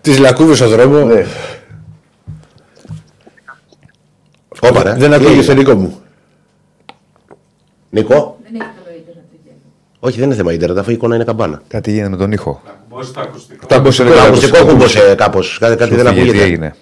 Τι 0.00 0.16
λακκούβε 0.18 0.54
στο 0.54 0.68
δρόμο. 0.68 1.04
Ναι. 1.04 1.26
Όπα, 4.60 4.82
ρε. 4.82 4.94
Δεν 4.94 5.12
ακούγεσαι, 5.12 5.54
Νίκο 5.54 5.74
μου. 5.74 6.00
Νίκο. 7.90 8.38
Δεν 8.42 8.54
έχει 8.60 8.70
καλό 8.84 8.96
ίντερνετ. 8.96 9.24
το 9.30 9.36
γέλιο. 9.44 9.58
Όχι, 10.00 10.16
δεν 10.18 10.26
είναι 10.26 10.34
θέμα 10.36 10.52
ίντερνετ, 10.52 10.78
αφού 10.78 10.90
η 10.90 10.92
εικόνα 10.92 11.14
είναι 11.14 11.24
καμπάνα. 11.24 11.62
Κάτι 11.68 11.90
γίνεται 11.90 12.08
με 12.10 12.16
τον 12.16 12.32
ήχο. 12.32 12.62
να 12.66 12.70
κουμπώσει 12.88 13.12
το 13.12 13.20
ακουστικό. 13.20 13.66
Το 13.66 13.74
ακούσατε, 13.74 14.08
Το 14.10 14.14
το 14.16 14.22
ακουστικό 14.22 14.56
ακούσατε. 14.56 14.72
κούμπωσε 14.72 15.14
κάπω. 15.14 15.40
Κάτι, 15.58 15.76
κάτι 15.76 15.90
Σου 15.90 15.96
δεν 16.02 16.06
φύγε, 16.06 16.14
Τι 16.14 16.20
ακούγεται. 16.28 16.44
έγινε. 16.44 16.74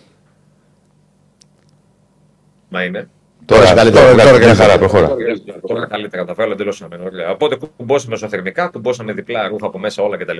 Μα 2.68 2.82
είναι. 2.82 3.08
Τώρα, 3.44 3.60
Τώρα, 3.60 3.74
τώρα, 3.74 3.90
καλύτερα. 3.90 4.24
τώρα, 4.30 4.38
μια 4.44 4.54
χαρά, 4.54 4.78
προχώρα. 4.78 5.08
Τώρα 5.08 5.22
καλύτερα, 5.88 6.24
τα 6.24 6.34
βγάλω 6.34 6.52
εντελώς 6.52 6.80
Ωραία. 7.04 7.30
Οπότε 7.30 7.56
κουμπώσαμε 7.76 8.10
μεσοθερμικά, 8.10 8.66
κουμπώσαμε 8.66 9.12
διπλά 9.12 9.48
ρούχα 9.48 9.66
από 9.66 9.78
μέσα 9.78 10.02
όλα 10.02 10.16
κτλ. 10.16 10.38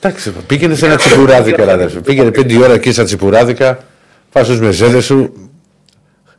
Εντάξει, 0.00 0.32
πήγαινε 0.46 0.74
σε 0.74 0.86
ένα 0.86 0.96
τσιπουράδικα, 0.96 1.64
ρε 1.64 1.72
αδερφέ. 1.72 2.00
Πήγαινε 2.00 2.30
πέντε 2.30 2.56
ώρα 2.58 2.72
εκεί 2.72 2.92
στα 2.92 3.04
τσιπουράδικα, 3.04 3.78
φά 4.30 4.44
τους 4.44 4.60
μεζέδες 4.60 5.04
σου, 5.04 5.50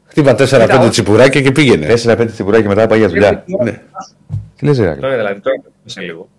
χτύπα 0.05 0.35
4-5 0.37 0.87
τσιπουράκια 0.89 1.41
και 1.41 1.51
πήγαινε. 1.51 1.93
4-5 2.03 2.27
τσιμπουράκια 2.31 2.67
και 2.67 2.75
μετά 2.75 2.87
πάει 2.87 2.99
για 2.99 3.07
δουλειά. 3.07 3.43
Ναι. 3.63 3.81
Τι 4.55 4.65
λες, 4.65 4.79
Ρε 4.79 4.89
Αυτό 4.89 5.07
είναι 5.07 5.15
δηλαδή 5.15 5.39
τώρα 5.39 5.61
σε 5.85 6.01
λίγο. 6.01 6.29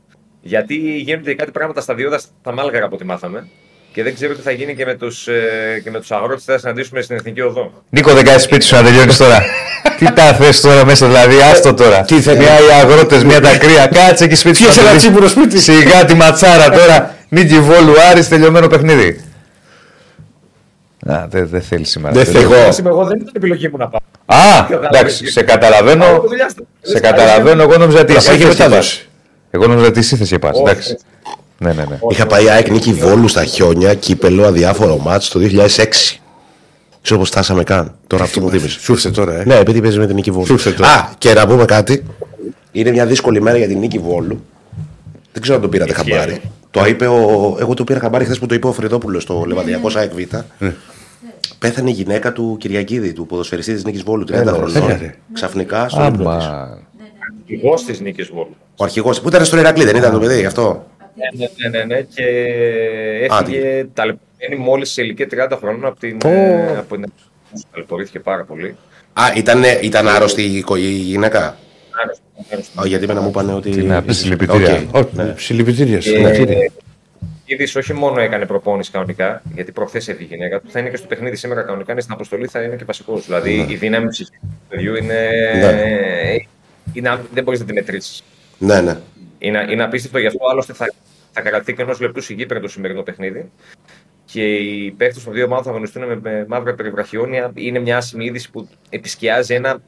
Γιατί 0.40 0.74
γίνονται 0.98 1.34
κάτι 1.34 1.50
πράγματα 1.50 1.80
σταδιώδα 1.80 2.18
στα 2.18 2.52
Μάλγαρα 2.52 2.84
από 2.84 2.94
ό,τι 2.94 3.04
μάθαμε. 3.04 3.48
Και 3.96 4.02
δεν 4.02 4.14
ξέρω 4.14 4.34
τι 4.34 4.40
θα 4.42 4.50
γίνει 4.50 4.74
και 4.74 4.84
με 4.84 4.94
τους 4.94 5.26
ε, 5.28 5.80
και 5.84 5.90
με 5.90 5.98
τους 6.00 6.10
αγρότες 6.10 6.44
που 6.44 6.52
θα 6.52 6.58
συναντήσουμε 6.58 7.00
στην 7.00 7.16
Εθνική 7.16 7.40
Οδό. 7.40 7.72
Νίκο, 7.90 8.12
δεν 8.12 8.24
κάνεις 8.24 8.42
σπίτι 8.42 8.64
σου 8.64 8.74
να 8.74 8.82
τελειώνεις 8.82 9.16
τώρα. 9.16 9.42
Τι 9.98 10.12
τα 10.12 10.22
θες 10.22 10.60
τώρα 10.60 10.84
μέσα, 10.84 11.06
δηλαδή, 11.06 11.34
άστο 11.40 11.74
τώρα. 11.74 12.00
Τι 12.02 12.20
θε- 12.20 12.36
Μια 12.38 12.58
οι 12.60 12.70
αγρότες, 12.82 13.24
μια 13.24 13.40
τα 13.40 13.58
κρύα. 13.58 13.86
Κάτσε 13.86 14.24
εκεί 14.24 14.34
σπίτι 14.34 14.56
σου. 14.56 14.62
Πιέσε 14.62 14.80
να 14.82 14.88
ένα 14.90 14.98
τελειώσει. 14.98 15.06
τσίπουρο 15.06 15.28
σπίτι; 15.28 15.58
Σιγά 15.58 16.04
τη 16.04 16.14
ματσάρα 16.14 16.70
τώρα. 16.70 17.14
Νίκη 17.28 17.60
Βόλου 17.60 17.92
Άρης, 18.10 18.28
τελειωμένο 18.28 18.66
παιχνίδι. 18.66 19.20
Α, 21.06 21.26
δεν 21.30 21.48
δεν 21.48 21.62
θέλεις 21.62 21.90
σήμερα. 21.90 22.14
Δεν 22.14 22.24
θέλεις. 22.24 22.48
θέλω. 22.76 22.88
Εγώ 22.88 23.04
δεν 23.04 23.16
ήταν 23.20 23.32
επιλογή 23.36 23.68
μου 23.68 23.76
να 23.76 23.88
πάω. 23.88 24.00
Α, 24.26 24.66
εντάξει, 24.86 25.26
σε 25.30 25.42
καταλαβαίνω. 25.42 26.24
Σε 26.82 27.00
καταλαβαίνω, 27.00 27.62
εγώ 27.62 27.76
νόμιζα 27.76 28.00
ότι 28.00 28.12
Θα 28.12 28.18
εσύ 28.18 28.28
πάει 28.28 28.38
και 28.38 28.44
θες 28.44 28.54
και 28.54 28.62
μετάδοση. 28.62 28.96
πας. 28.96 29.08
Εγώ 29.50 29.66
νόμιζα 29.66 29.86
ότι 29.86 29.98
εσύ 29.98 30.16
θες 30.16 30.28
και 30.28 30.38
πας, 30.38 30.58
εντάξει. 30.58 30.96
Ναι, 31.58 31.72
ναι, 31.72 31.84
ναι. 31.84 31.98
Είχα 32.10 32.26
πάει 32.26 32.48
ΑΕΚ 32.50 32.70
νίκη 32.70 32.92
Βόλου 32.92 33.28
στα 33.28 33.44
χιόνια, 33.44 33.94
κύπελο 33.94 34.44
αδιάφορο 34.46 34.98
μάτς 34.98 35.28
το 35.28 35.40
2006. 35.42 35.86
Ξέρω 37.02 37.18
πώ 37.20 37.24
φτάσαμε 37.26 37.62
καν. 37.62 37.94
Τώρα 38.06 38.24
αυτό 38.24 38.40
μου 38.40 38.50
θύμισε. 38.50 38.80
Σου 38.80 38.92
ήρθε 38.92 39.10
τώρα, 39.10 39.40
ε. 39.40 39.44
Ναι, 39.44 39.54
επειδή 39.54 39.80
παίζει 39.80 39.98
με 39.98 40.06
την 40.06 40.14
νίκη 40.14 40.30
Βόλου. 40.30 40.46
Σου 40.46 40.52
ήρθε 40.52 40.70
τώρα. 40.70 40.88
Α, 40.90 41.08
και 41.18 41.32
να 41.32 41.46
πούμε 41.46 41.64
κάτι. 41.64 42.02
Είναι 42.72 42.90
μια 42.90 43.06
δύσκολη 43.06 43.40
μέρα 43.42 43.56
για 43.56 43.66
την 43.66 43.78
νίκη 43.78 43.98
Βόλου. 43.98 44.44
Δεν 45.32 45.42
ξέρω 45.42 45.56
αν 45.56 45.62
το 45.62 45.68
πήρατε 45.68 45.90
Ισχύει 45.90 46.10
χαμπάρι. 46.10 46.32
αυτό. 46.32 46.48
Το 46.70 46.86
είπε 46.86 47.06
ο... 47.06 47.56
Εγώ 47.60 47.74
το 47.74 47.84
πήρα 47.84 47.98
χαμπάρι 48.00 48.24
χθες 48.24 48.38
που 48.38 48.46
το 48.46 48.54
είπε 48.54 48.66
ο 48.66 48.72
Φρυδόπουλος 48.72 49.22
στο 49.22 49.44
Λεβαδιακό 49.46 49.90
ΣΑΕΚ 49.90 50.12
Β. 50.14 50.34
Πέθανε 51.58 51.90
η 51.90 51.92
γυναίκα 51.92 52.32
του 52.32 52.56
Κυριακίδη, 52.60 53.12
του 53.12 53.26
ποδοσφαιριστή 53.26 53.72
της 53.74 53.84
Νίκης 53.84 54.02
Βόλου, 54.02 54.24
30 54.28 54.30
Έλα, 54.32 54.52
χρονών. 54.52 54.76
έλα, 54.76 54.96
ρε. 55.00 55.14
Ξαφνικά 55.32 55.88
στο 55.88 56.04
ύπνο 56.04 56.36
της. 56.36 56.44
Άμα. 56.46 56.78
Αρχηγός 57.40 57.84
της 57.84 58.00
νίκης 58.00 58.28
Βόλου. 58.34 58.56
Ο 58.76 58.84
αρχηγό 58.84 59.10
που 59.10 59.28
ήταν 59.28 59.44
στο 59.44 59.58
Ηρακλή, 59.58 59.84
δεν 59.84 59.96
ήταν 59.96 60.12
το 60.12 60.18
παιδί, 60.18 60.38
γι' 60.40 60.46
αυτό; 60.46 60.86
Ναι, 61.16 61.46
ναι, 61.56 61.78
ναι, 61.78 61.84
ναι, 61.84 62.00
και 62.02 62.24
έφυγε 63.30 63.86
ταλαιπωρημένη 63.94 64.62
μόλις 64.70 64.90
σε 64.90 65.02
ηλικία 65.02 65.26
30 65.50 65.56
χρόνων 65.60 65.84
από 65.86 65.98
την. 66.00 66.18
Πω. 66.18 66.28
ε, 66.28 66.76
από 66.78 66.94
την... 66.96 67.12
Ταλαιπωρήθηκε 67.72 68.20
πάρα 68.20 68.44
πολύ. 68.44 68.76
Α, 69.12 69.22
ήταν, 69.36 69.62
ήταν 69.82 70.08
άρρωστη 70.08 70.42
η, 70.42 70.62
κο- 70.62 70.76
η 70.76 70.90
γυναίκα; 70.90 71.56
Άρρωστη, 72.02 72.22
άρρωστη. 72.50 72.78
Α, 72.80 72.86
γιατί 72.86 73.04
εμένα 73.04 73.20
μου 73.20 73.28
είπαν 73.28 73.50
ότι. 73.50 73.70
Τι 73.70 73.82
να 73.82 74.02
πεις, 74.02 74.16
συλληπιτήρια. 74.18 74.84
Οκ. 74.90 75.08
Όχι, 75.18 75.34
συλλυπητήρια. 75.36 75.98
Και 75.98 76.08
συλλυπητήρια. 76.08 76.70
Είδης 77.48 77.76
όχι 77.76 77.92
μόνο 77.92 78.20
έκανε 78.20 78.46
προπόνηση 78.46 78.90
κανονικά, 78.90 79.42
γιατί 79.54 79.72
προχθές 79.72 80.08
έφυγε 80.08 80.34
η 80.34 80.36
γυναίκα 80.36 80.60
του, 80.60 80.70
θα 80.70 80.78
είναι 80.80 80.88
και 80.88 80.96
στο 80.96 81.06
παιχνίδι 81.06 81.36
σήμερα 81.36 81.62
κανονικά, 81.62 81.92
είναι 81.92 82.00
στην 82.00 82.12
αποστολή, 82.14 82.46
θα 82.46 82.62
είναι 82.62 82.76
και 82.76 82.84
βασικός. 82.84 83.24
Δηλαδή 83.24 83.66
η 83.68 83.74
δύναμη 83.74 84.08
ψυχή 84.08 84.30
του 84.40 84.56
παιδιού 84.68 84.94
είναι. 84.94 85.30
Ναι. 85.60 86.34
είναι 86.92 87.20
δεν 87.32 87.44
μπορείς 87.44 87.60
να 87.60 87.66
τη 87.66 87.72
μετρήσεις. 87.72 88.22
Ναι, 88.58 88.80
ναι. 88.80 88.96
Είναι, 89.38 89.66
είναι 89.70 89.82
απίστευτο, 89.82 90.18
γι' 90.18 90.26
αυτό 90.26 90.46
άλλωστε 90.50 90.72
θα, 90.72 90.92
θα 91.32 91.40
κρατηθεί 91.40 91.74
και 91.74 91.82
ενός 91.82 92.00
λεπτού 92.00 92.20
σιγή 92.20 92.46
το 92.46 92.68
σημερινό 92.68 93.02
παιχνίδι. 93.02 93.50
Και 94.24 94.54
οι 94.54 94.90
παίχτε 94.90 95.20
των 95.24 95.32
δύο 95.32 95.44
ομάδων 95.44 95.64
θα 95.64 95.70
αγωνιστούν 95.70 96.04
με, 96.04 96.20
με 96.22 96.46
μαύρα 96.48 96.74
περιβραχιόνια. 96.74 97.52
Είναι 97.54 97.78
μια 97.78 97.96
άσημη 97.96 98.24
είδηση 98.24 98.50
που 98.50 98.68
επισκιάζει 98.90 99.54
ένα 99.54 99.82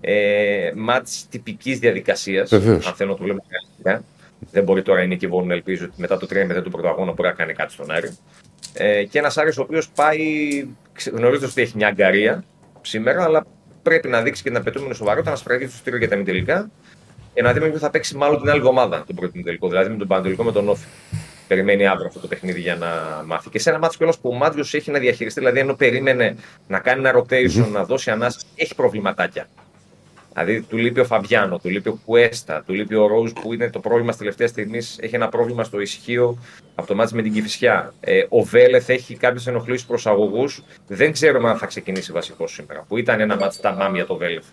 ε, 0.00 0.70
μάτς 0.74 1.26
τυπικής 1.30 1.78
διαδικασίας. 1.78 2.50
Βεβαίως. 2.50 2.86
Αν 2.86 2.94
θέλω 2.94 3.10
να 3.10 3.16
το 3.16 3.22
βλέπω 3.22 3.44
ρεαλιστικά. 3.50 4.04
Δεν 4.50 4.64
μπορεί 4.64 4.82
τώρα 4.82 5.02
η 5.02 5.06
Νίκη 5.06 5.26
Βόλου 5.26 5.46
να 5.46 5.54
ελπίζει 5.54 5.84
ότι 5.84 5.92
μετά 5.96 6.16
το 6.16 6.26
3-0 6.30 6.62
του 6.62 6.70
πρωταγώνα 6.70 7.12
μπορεί 7.12 7.28
να 7.28 7.34
κάνει 7.34 7.52
κάτι 7.52 7.72
στον 7.72 7.90
Άρη. 7.90 8.16
Ε, 8.72 9.04
και 9.04 9.18
ένας 9.18 9.38
Άρης 9.38 9.58
ο 9.58 9.62
οποίος 9.62 9.88
πάει 9.88 10.18
γνωρίζοντας 11.12 11.50
ότι 11.50 11.62
έχει 11.62 11.76
μια 11.76 11.86
αγκαρία 11.86 12.44
σήμερα, 12.80 13.24
αλλά 13.24 13.46
πρέπει 13.82 14.08
να 14.08 14.22
δείξει 14.22 14.42
και 14.42 14.48
την 14.48 14.58
απαιτούμενη 14.58 14.94
σοβαρότητα 14.94 15.30
να 15.30 15.36
σφραγίσει 15.36 15.70
το 15.70 15.76
στήριο 15.76 15.98
για 15.98 16.08
τα 16.08 16.16
μη 16.16 16.24
τελικά 16.24 16.70
για 17.36 17.44
να 17.44 17.52
δούμε 17.52 17.68
ποιο 17.68 17.78
θα 17.78 17.90
παίξει 17.90 18.16
μάλλον 18.16 18.40
την 18.40 18.48
άλλη 18.48 18.58
εβδομάδα 18.58 19.04
τον 19.06 19.16
πρώτο 19.16 19.42
τελικό. 19.42 19.68
Δηλαδή 19.68 19.90
με 19.90 19.96
τον 19.96 20.06
Παντελικό 20.06 20.42
με 20.42 20.52
τον 20.52 20.68
Όφη. 20.68 20.86
Περιμένει 21.48 21.86
αύριο 21.86 22.06
αυτό 22.06 22.20
το 22.20 22.26
παιχνίδι 22.26 22.60
για 22.60 22.76
να 22.76 22.86
μάθει. 23.26 23.50
Και 23.50 23.58
σε 23.58 23.70
ένα 23.70 23.78
μάτσο 23.78 23.96
κιόλας 23.96 24.18
που 24.18 24.28
ο 24.28 24.34
Μάτζιο 24.34 24.64
έχει 24.70 24.90
να 24.90 24.98
διαχειριστεί, 24.98 25.40
δηλαδή 25.40 25.58
ενώ 25.58 25.74
περίμενε 25.74 26.36
να 26.66 26.78
κάνει 26.78 27.08
ένα 27.08 27.18
rotation, 27.18 27.68
να 27.72 27.84
δώσει 27.84 28.10
ανάσταση, 28.10 28.46
έχει 28.54 28.74
προβληματάκια. 28.74 29.48
Δηλαδή 30.32 30.62
του 30.62 30.76
λείπει 30.76 31.00
ο 31.00 31.04
Φαβιάνο, 31.04 31.58
του 31.58 31.68
λείπει 31.68 31.88
ο 31.88 31.98
Κουέστα, 32.04 32.62
του 32.66 32.72
λείπει 32.72 32.94
ο 32.94 33.06
Ρόουζ 33.06 33.32
που 33.32 33.52
είναι 33.52 33.70
το 33.70 33.80
πρόβλημα 33.80 34.10
στη 34.10 34.20
τελευταίας 34.20 34.50
στιγμής. 34.50 34.98
Έχει 35.00 35.14
ένα 35.14 35.28
πρόβλημα 35.28 35.64
στο 35.64 35.80
ισχύο 35.80 36.38
από 36.74 36.86
το 36.88 36.94
μάτι 36.94 37.14
με 37.14 37.22
την 37.22 37.32
Κυφυσιά. 37.32 37.94
Ε, 38.00 38.22
ο 38.28 38.42
Βέλεθ 38.42 38.88
έχει 38.88 39.16
κάποιες 39.16 39.46
ενοχλήσεις 39.46 39.86
προσαγωγού. 39.86 40.44
Δεν 40.86 41.12
ξέρουμε 41.12 41.50
αν 41.50 41.56
θα 41.56 41.66
ξεκινήσει 41.66 42.12
βασικός 42.12 42.52
σήμερα. 42.52 42.84
Που 42.88 42.96
ήταν 42.96 43.20
ένα 43.20 43.36
μάτι 43.36 43.60
τα 43.60 43.72
μάμια 43.72 44.06
το 44.06 44.16
Βέλεθ 44.16 44.44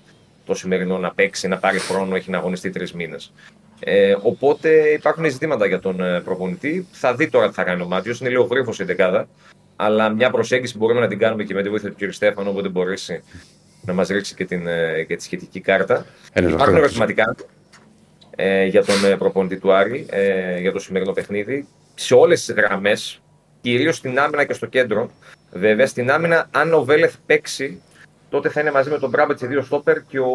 το 0.46 0.54
σημερινό 0.54 0.98
να 0.98 1.12
παίξει, 1.14 1.48
να 1.48 1.58
πάρει 1.58 1.80
χρόνο, 1.80 2.16
έχει 2.16 2.30
να 2.30 2.38
αγωνιστεί 2.38 2.70
τρεις 2.70 2.94
μήνες. 2.94 3.34
Ε, 3.80 4.16
οπότε 4.22 4.70
υπάρχουν 4.70 5.30
ζητήματα 5.30 5.66
για 5.66 5.80
τον 5.80 6.02
ε, 6.02 6.22
προπονητή. 6.22 6.88
Θα 6.92 7.16
δει 7.16 7.30
τώρα 7.30 7.48
τι 7.48 7.54
θα 7.54 7.64
κάνει 7.64 7.82
ο 7.82 7.86
Μάτιος. 7.86 8.20
Είναι 8.20 8.30
λίγο 8.30 8.44
γρήγορος 8.44 8.80
η 8.80 8.84
δεκάδα. 8.84 9.28
Αλλά 9.76 10.10
μια 10.10 10.30
προσέγγιση 10.30 10.78
μπορούμε 10.78 11.00
να 11.00 11.08
την 11.08 11.20
κάνουμε 11.20 11.44
και 11.44 11.54
με 11.54 11.62
τη 11.64 11.70
βοήθεια 11.70 11.92
του 11.94 12.08
κ. 12.08 12.12
Στέφανο, 12.14 12.50
όποτε 12.50 12.68
μπορέσει 12.70 13.24
να 13.82 13.94
μας 13.94 14.08
ρίξει 14.08 14.36
και, 14.36 14.46
την, 14.46 14.68
ε, 14.68 15.04
και 15.04 15.16
τη 15.16 15.24
σχετική 15.24 15.60
κάρτα. 15.60 16.06
Ένας 16.34 16.52
Υπάρχουν 16.52 16.74
βαθμός. 16.74 16.90
ερωτηματικά 16.90 17.36
ε, 18.36 18.66
για 18.66 18.86
τον 18.86 19.06
ε, 19.06 19.16
προπονητή 19.18 19.58
του 19.58 19.74
Άρη 19.74 20.06
ε, 20.10 20.60
για 20.60 20.72
το 20.72 20.80
σημερινό 20.80 21.12
παιχνίδι. 21.12 21.68
Σε 21.96 22.14
όλες 22.14 22.46
τις 22.46 22.56
γραμμές, 22.56 23.22
κυρίως 23.62 23.96
στην 23.96 24.20
άμυνα 24.20 24.44
και 24.46 24.54
στο 24.54 24.66
κέντρο. 24.66 25.12
Βέβαια, 25.52 25.88
στην 25.88 26.12
άμυνα, 26.12 26.48
αν 26.52 26.74
ο 26.74 26.84
Βέλεθ 26.84 27.16
παίξει, 27.26 27.82
τότε 28.34 28.50
θα 28.50 28.62
είναι 28.62 28.72
μαζί 28.72 28.90
με 28.90 29.00
τον 29.00 29.10
Μπράμπετς 29.10 29.42
οι 29.42 29.48
δύο 29.48 29.62
στόπερ 29.62 30.04
και 30.04 30.20
ο 30.20 30.32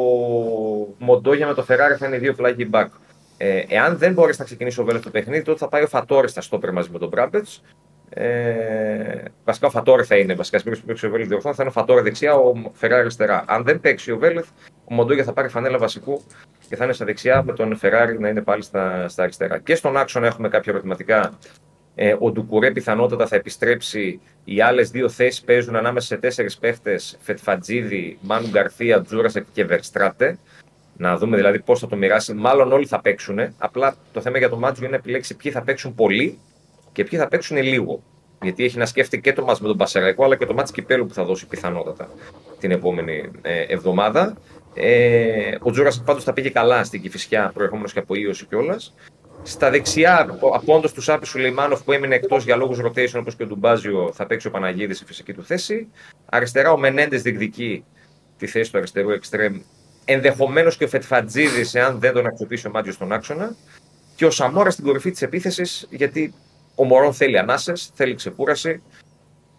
Μοντόγια 0.99 1.47
με 1.47 1.55
το 1.55 1.63
Φεράρι 1.63 1.95
θα 1.95 2.07
είναι 2.07 2.17
οι 2.17 2.19
δύο 2.19 2.35
flagging 2.39 2.71
back. 2.71 2.87
Ε, 3.37 3.63
εάν 3.69 3.99
δεν 3.99 4.13
μπορέσει 4.13 4.39
να 4.39 4.45
ξεκινήσει 4.45 4.81
ο 4.81 4.85
Βέλεθ 4.85 5.03
το 5.03 5.11
παιχνίδι, 5.11 5.43
τότε 5.43 5.59
θα 5.59 5.69
πάει 5.69 5.83
ο 5.83 5.87
Φατόρη 5.87 6.29
στα 6.29 6.41
στόπερ 6.41 6.73
μαζί 6.73 6.91
με 6.93 6.99
τον 6.99 7.09
Μπράμπετς. 7.09 7.63
Ε, 8.09 9.23
βασικά 9.45 9.67
ο 9.67 9.71
Φατόρη 9.71 10.05
θα 10.05 10.17
είναι. 10.17 10.35
Βασικά 10.35 10.59
στην 10.59 10.71
περίπτωση 10.71 10.81
που 10.81 10.87
παίξει 10.87 11.07
ο 11.07 11.11
Βέλεθ 11.11 11.29
διορθώνει 11.29 11.55
θα 11.55 11.63
είναι 11.63 11.73
ο 11.77 11.81
Φατόρη 11.81 12.03
δεξιά, 12.03 12.35
ο 12.35 12.53
Φεράρι 12.73 13.01
αριστερά. 13.01 13.45
Αν 13.47 13.63
δεν 13.65 13.81
παίξει 13.81 14.11
ο 14.13 14.19
Βέλεθ, 14.19 14.47
ο 14.85 14.95
Μοντόγια 14.95 15.25
θα 15.25 15.33
πάρει 15.33 15.49
φανέλα 15.49 15.79
βασικού 15.79 16.23
και 16.69 16.77
θα 16.77 16.85
είναι 16.85 16.93
στα 16.93 17.05
δεξιά 17.05 17.43
με 17.43 17.53
τον 17.53 17.77
Φεράρι 17.77 18.19
να 18.19 18.29
είναι 18.29 18.43
πάλι 18.43 18.63
στα, 18.63 19.09
στα 19.09 19.23
αριστερά. 19.23 19.59
Και 19.59 19.75
στον 19.75 19.97
άξονα 19.97 20.27
έχουμε 20.27 20.49
κάποια 20.49 20.73
ερωτηματικά. 20.73 21.39
Ε, 22.01 22.17
ο 22.19 22.31
Ντουκουρέ 22.31 22.71
πιθανότατα 22.71 23.27
θα 23.27 23.37
επιστρέψει. 23.37 24.21
Οι 24.45 24.61
άλλες 24.61 24.91
δύο 24.91 25.09
θέσεις 25.09 25.41
παίζουν 25.41 25.77
ανάμεσα 25.77 26.07
σε 26.07 26.17
τέσσερις 26.17 26.59
παίχτες: 26.59 27.19
Φετφατζίδη, 27.21 28.19
Μάνου 28.21 28.49
Γκαρθία, 28.49 29.03
Τζούρασεκ 29.03 29.45
και 29.53 29.65
Βερστράτε. 29.65 30.39
Να 30.97 31.17
δούμε 31.17 31.37
δηλαδή 31.37 31.61
πώς 31.61 31.81
θα 31.81 31.87
το 31.87 31.97
μοιράσει. 31.97 32.35
Μάλλον 32.35 32.73
όλοι 32.73 32.87
θα 32.87 33.01
παίξουν. 33.01 33.39
Απλά 33.59 33.95
το 34.13 34.21
θέμα 34.21 34.39
για 34.39 34.49
το 34.49 34.59
Μάτζιο 34.59 34.87
είναι 34.87 34.97
να 34.97 34.99
επιλέξει 35.03 35.37
ποιοι 35.37 35.53
θα 35.53 35.63
παίξουν 35.63 35.95
πολύ 35.95 36.39
και 36.93 37.05
ποιοι 37.05 37.19
θα 37.19 37.29
παίξουν 37.29 37.57
λίγο. 37.57 38.03
Γιατί 38.43 38.65
έχει 38.65 38.79
να 38.79 38.87
σκέφτεται 38.87 39.23
και 39.23 39.33
το 39.33 39.45
μάτς 39.45 39.61
με 39.61 39.69
τον 39.69 39.77
Πασαραϊκό 39.77 40.25
αλλά 40.25 40.37
και 40.37 40.47
το 40.47 40.55
μάτς 40.55 40.71
κυπέλου 40.71 41.07
που 41.07 41.15
θα 41.15 41.25
δώσει 41.25 41.47
πιθανότατα 41.47 42.09
την 42.59 42.71
επόμενη 42.71 43.31
ε, 43.43 43.61
εβδομάδα. 43.61 44.37
Ε, 44.75 45.57
ο 45.61 45.71
Τζούρας 45.71 46.03
πάντως 46.03 46.25
θα 46.25 46.33
πήγε 46.33 46.51
καλά 46.51 46.85
στην 46.85 47.03
Κηφισιά 47.03 47.51
προερχόμενος 47.55 47.93
και 47.93 47.99
από 47.99 48.15
ίωση 48.15 48.47
κιόλας. 48.47 48.95
Στα 49.43 49.71
δεξιά, 49.71 50.39
από 50.53 50.75
όντω 50.75 50.89
του 50.89 51.01
Σάπη 51.01 51.27
Σουλεϊμάνοφ 51.27 51.83
που 51.83 51.93
έμεινε 51.93 52.15
εκτός 52.15 52.45
για 52.45 52.57
λόγους 52.57 52.79
rotation 52.81 53.19
όπως 53.19 53.35
και 53.35 53.43
ο 53.43 53.47
Ντουμπάζιο, 53.47 54.11
θα 54.15 54.27
παίξει 54.27 54.47
ο 54.47 54.51
Παναγίδης 54.51 54.97
στη 54.97 55.07
φυσική 55.07 55.33
του 55.33 55.45
θέση. 55.45 55.89
Αριστερά 56.25 56.73
ο 56.73 56.79
Μενέντες 56.79 57.23
διεκδικεί 57.23 57.85
τη 58.39 58.47
θέση 58.47 58.73
του 58.73 58.79
αριστερού 58.79 59.11
εξτρέμ. 59.11 59.61
Ενδεχομένως 60.05 60.77
και 60.77 60.85
ο 60.85 60.89
Φετφατζίδης, 60.89 61.75
εάν 61.75 61.99
δεν 61.99 62.13
τον 62.13 62.27
αξιοποιήσει 62.27 62.67
ο 62.67 62.71
Μάτζιος 62.71 62.95
στον 62.95 63.13
άξονα. 63.13 63.57
Και 64.17 64.27
ο 64.27 64.31
Σαμόρα 64.31 64.71
στην 64.71 64.85
κορυφή 64.85 65.11
της 65.11 65.23
επίθεσης, 65.23 65.87
γιατί 65.91 66.35
ο 66.75 66.85
Μωρόν 66.85 67.13
θέλει 67.13 67.39
ανάσες, 67.39 67.91
θέλει 67.95 68.15
ξεκούραση, 68.15 68.83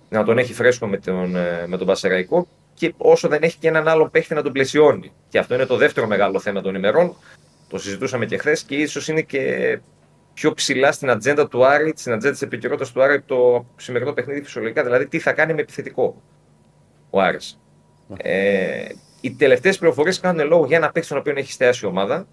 να 0.10 0.24
τον 0.24 0.38
έχει 0.38 0.54
φρέσκο 0.54 0.88
με 0.88 0.98
τον, 0.98 1.36
ε, 1.36 1.68
με 1.68 1.78
τον 1.78 1.88
Πασεραϊκό 1.88 2.48
και 2.74 2.94
όσο 2.98 3.28
δεν 3.28 3.44
έχει 3.44 3.58
και 3.58 3.68
έναν 3.68 3.88
άλλο 3.88 4.10
παίχτη 4.10 4.34
να 4.34 4.42
τον 4.42 4.52
πλαισιώνει. 4.52 5.12
Και 5.30 5.40
αυτό 5.40 5.54
είναι 5.54 5.66
το 5.66 5.76
δεύτερο 5.76 6.08
μεγάλο 6.08 6.40
θέμα 6.40 6.62
των 6.62 6.76
ημερών. 6.76 7.16
Το 7.70 7.78
συζητούσαμε 7.78 8.26
και 8.26 8.38
χθες 8.38 8.64
και 8.64 8.76
ίσως 8.76 9.08
είναι 9.08 9.22
και 9.22 9.80
πιο 10.34 10.54
ψηλά 10.54 10.92
στην 10.92 11.10
ατζέντα 11.10 11.48
του 11.48 11.66
Άρη, 11.66 11.94
στην 11.96 12.14
ατζέντα 12.14 12.34
της 12.34 12.42
επικαιρότητας 12.42 12.92
του 12.92 13.04
Άρη 13.04 13.22
το 13.22 13.66
σημερινό 13.76 14.14
παιχνίδι 14.14 14.42
φυσιολογικά. 14.42 14.84
Δηλαδή, 14.84 15.08
τι 15.08 15.20
θα 15.20 15.34
κάνει 15.34 15.54
με 15.54 15.62
επιθετικό 15.62 16.22
ο 17.10 17.22
Άρης. 17.22 17.60
Ε, 18.18 18.88
οι 19.22 19.32
τελευταίες 19.32 19.78
πληροφορίες 19.78 20.20
κάνουν 20.20 20.48
λόγο 20.48 20.66
για 20.66 20.78
ένα 20.78 20.92
παίχτη 20.92 21.10
τον 21.10 21.18
οποίο 21.18 21.34
έχει 21.36 21.52
στεάσει 21.52 21.86
η 21.86 21.88
ομάδα 21.88 22.28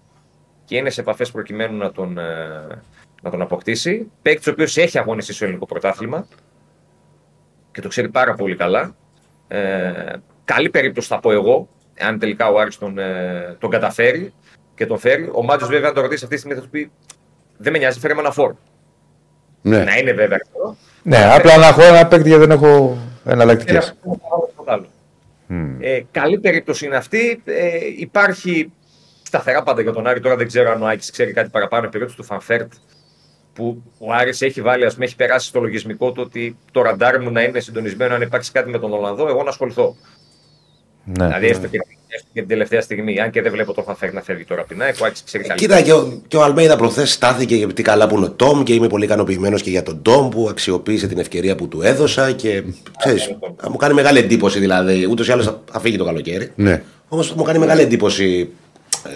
και 0.65 0.77
είναι 0.77 0.89
σε 0.89 1.01
επαφές 1.01 1.31
προκειμένου 1.31 1.77
να 1.77 1.91
τον, 1.91 2.17
ε, 2.17 2.81
να 3.21 3.29
τον 3.29 3.41
αποκτήσει. 3.41 4.11
Παίκτης 4.21 4.47
ο 4.47 4.51
οποίος 4.51 4.77
έχει 4.77 4.97
αγωνιστεί 4.97 5.33
στο 5.33 5.43
ελληνικό 5.43 5.65
πρωτάθλημα 5.65 6.27
και 7.71 7.81
το 7.81 7.87
ξέρει 7.87 8.09
πάρα 8.09 8.33
πολύ 8.33 8.55
καλά. 8.55 8.95
Ε, 9.47 10.13
καλή 10.45 10.69
περίπτωση 10.69 11.07
θα 11.07 11.19
πω 11.19 11.31
εγώ, 11.31 11.69
αν 11.99 12.19
τελικά 12.19 12.49
ο 12.49 12.59
Άρης 12.59 12.77
τον, 12.77 12.97
ε, 12.97 13.55
τον 13.59 13.69
καταφέρει 13.69 14.33
και 14.77 14.85
τον 14.85 14.97
φέρει. 14.97 15.29
Ο 15.33 15.43
Μάτζο, 15.43 15.67
βέβαια, 15.67 15.87
αν 15.87 15.93
το 15.95 16.01
ρωτήσεις 16.01 16.23
αυτή 16.23 16.35
τη 16.35 16.41
στιγμή, 16.41 16.59
θα 16.59 16.65
του 16.65 16.71
πει: 16.71 16.91
Δεν 17.57 17.71
με 17.71 17.77
νοιάζει, 17.77 17.99
φέρε 17.99 18.13
με 18.13 18.19
ένα 18.19 18.31
φόρ. 18.31 18.53
Ναι. 19.61 19.83
Να 19.83 19.97
είναι 19.97 20.11
βέβαια 20.11 20.37
αυτό. 20.43 20.77
Ναι, 21.03 21.33
απλά 21.33 21.57
να 21.57 21.67
έχω 21.67 21.81
ένα 21.83 22.07
παίκτη 22.07 22.29
γιατί 22.29 22.45
δεν 22.45 22.57
έχω 22.57 22.97
Ένα 23.23 23.33
εναλλακτικέ. 23.33 23.77
αυτό 23.77 24.19
το 24.55 24.63
άλλο. 24.65 24.87
Ε, 25.79 26.01
καλή 26.11 26.39
περίπτωση 26.39 26.85
είναι 26.85 26.95
αυτή. 26.95 27.41
Ε, 27.45 27.77
υπάρχει 27.97 28.71
σταθερά 29.23 29.63
πάντα 29.63 29.81
για 29.81 29.91
τον 29.91 30.07
Άρη. 30.07 30.19
Τώρα 30.19 30.35
δεν 30.35 30.47
ξέρω 30.47 30.71
αν 30.71 30.81
ο 30.81 30.87
Άκης 30.87 31.11
ξέρει 31.11 31.33
κάτι 31.33 31.49
παραπάνω. 31.49 31.85
Η 31.85 31.89
περίπτωση 31.89 32.17
του 32.17 32.23
Φαν 32.23 32.45
Βέερτ 32.45 32.73
που 33.53 33.83
ο 33.99 34.13
Άρης 34.13 34.41
έχει 34.41 34.61
βάλει, 34.61 34.85
ας 34.85 34.93
πούμε, 34.93 35.05
έχει 35.05 35.15
περάσει 35.15 35.47
στο 35.47 35.59
λογισμικό 35.59 36.11
του 36.11 36.23
ότι 36.25 36.57
το 36.71 36.81
ραντάρ 36.81 37.21
μου 37.21 37.31
να 37.31 37.43
είναι 37.43 37.59
συντονισμένο 37.59 38.15
αν 38.15 38.21
υπάρξει 38.21 38.51
κάτι 38.51 38.69
με 38.69 38.79
τον 38.79 38.93
Ολλανδό, 38.93 39.27
εγώ 39.27 39.43
να 39.43 39.49
ασχοληθώ. 39.49 39.95
Ναι. 41.03 41.25
Δηλαδή 41.25 41.47
έστω 41.47 41.67
και, 41.67 41.77
έστω 41.77 41.96
και 42.33 42.39
την 42.39 42.47
τελευταία 42.47 42.81
στιγμή, 42.81 43.19
αν 43.19 43.29
και 43.31 43.41
δεν 43.41 43.51
βλέπω 43.51 43.73
τον 43.73 43.83
Φαν 43.83 43.96
Βέερτ 43.96 44.13
να 44.13 44.21
φεύγει 44.21 44.43
τώρα 44.45 44.61
από 44.61 44.69
την 44.69 44.81
ΑΕΚ, 44.81 44.95
ο 45.01 45.05
Άκης 45.05 45.23
ξέρει 45.25 45.43
καλύτερα. 45.43 45.81
Κοίτα, 45.81 45.91
και 45.91 45.99
ο, 46.01 46.21
και 46.27 46.37
ο 46.37 46.43
Αλμέιδα 46.43 46.75
προχθές 46.75 47.11
στάθηκε 47.11 47.55
για 47.55 47.67
τι 47.67 47.81
καλά 47.81 48.07
που 48.07 48.15
είναι 48.15 48.25
ο 48.25 48.31
Τόμ 48.31 48.63
και 48.63 48.73
είμαι 48.73 48.87
πολύ 48.87 49.05
ικανοποιημένος 49.05 49.61
και 49.61 49.69
για 49.69 49.83
τον 49.83 50.01
Τόμ 50.01 50.29
που 50.29 50.47
αξιοποίησε 50.49 51.07
την 51.07 51.17
ευκαιρία 51.19 51.55
που 51.55 51.67
του 51.67 51.81
έδωσα. 51.81 52.31
Και 52.31 52.63
ξέρεις, 52.99 53.35
μου 53.69 53.75
κάνει 53.75 53.93
μεγάλη 53.93 54.19
εντύπωση 54.19 54.59
δηλαδή. 54.59 55.05
Ούτως 55.09 55.27
ή 55.27 55.31
άλλως 55.31 55.45
θα, 55.45 55.61
θα 55.71 55.79
φύγει 55.79 55.97
το 55.97 56.05
καλοκαίρι. 56.05 56.51
Ναι. 56.55 56.81
Όμως 57.07 57.33
μου 57.33 57.43
κάνει 57.43 57.59
μεγάλη 57.59 57.81
εντύπωση. 57.81 58.49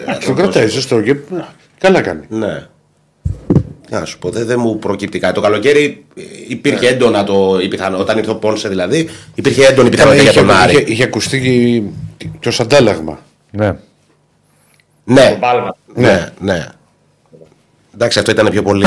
ε, 0.06 0.26
Το 0.26 0.32
κρατάει, 0.32 0.68
σωστό. 0.68 1.00
Και... 1.00 1.16
Καλά 1.78 2.00
κάνει. 2.00 2.24
Ναι. 2.28 2.66
Να 3.90 4.04
σου 4.04 4.18
πω, 4.18 4.30
δεν, 4.30 4.46
δεν 4.46 4.60
μου 4.60 4.78
προκύπτει 4.78 5.18
κάτι. 5.18 5.34
Το 5.34 5.40
καλοκαίρι 5.40 6.04
ε, 6.16 6.22
υπήρχε 6.48 6.86
έντονα 6.88 7.24
το. 7.24 7.58
η 7.62 7.68
πιθανό- 7.68 8.00
όταν 8.00 8.18
ήρθε 8.18 8.30
ο 8.30 8.34
Πόνσε 8.34 8.68
δηλαδή, 8.68 9.08
υπήρχε 9.34 9.64
έντονη 9.66 9.88
πιθανότητα 9.88 10.22
για 10.22 10.30
είχε, 10.30 10.40
τον 10.40 10.50
Άρη. 10.50 10.72
είχε, 10.72 10.84
είχε 10.86 11.02
ακουστεί 11.04 11.92
και, 12.22 12.28
και 12.40 12.48
ως 12.48 12.60
αντάλλαγμα. 12.60 13.18
ναι. 13.50 13.76
Ναι, 15.04 15.30
Το 15.30 15.36
πάλμα. 15.40 15.76
ναι, 15.94 16.28
ναι. 16.40 16.66
Εντάξει, 17.94 18.18
αυτό 18.18 18.30
ήταν 18.30 18.48
πιο 18.50 18.62
πολύ. 18.62 18.84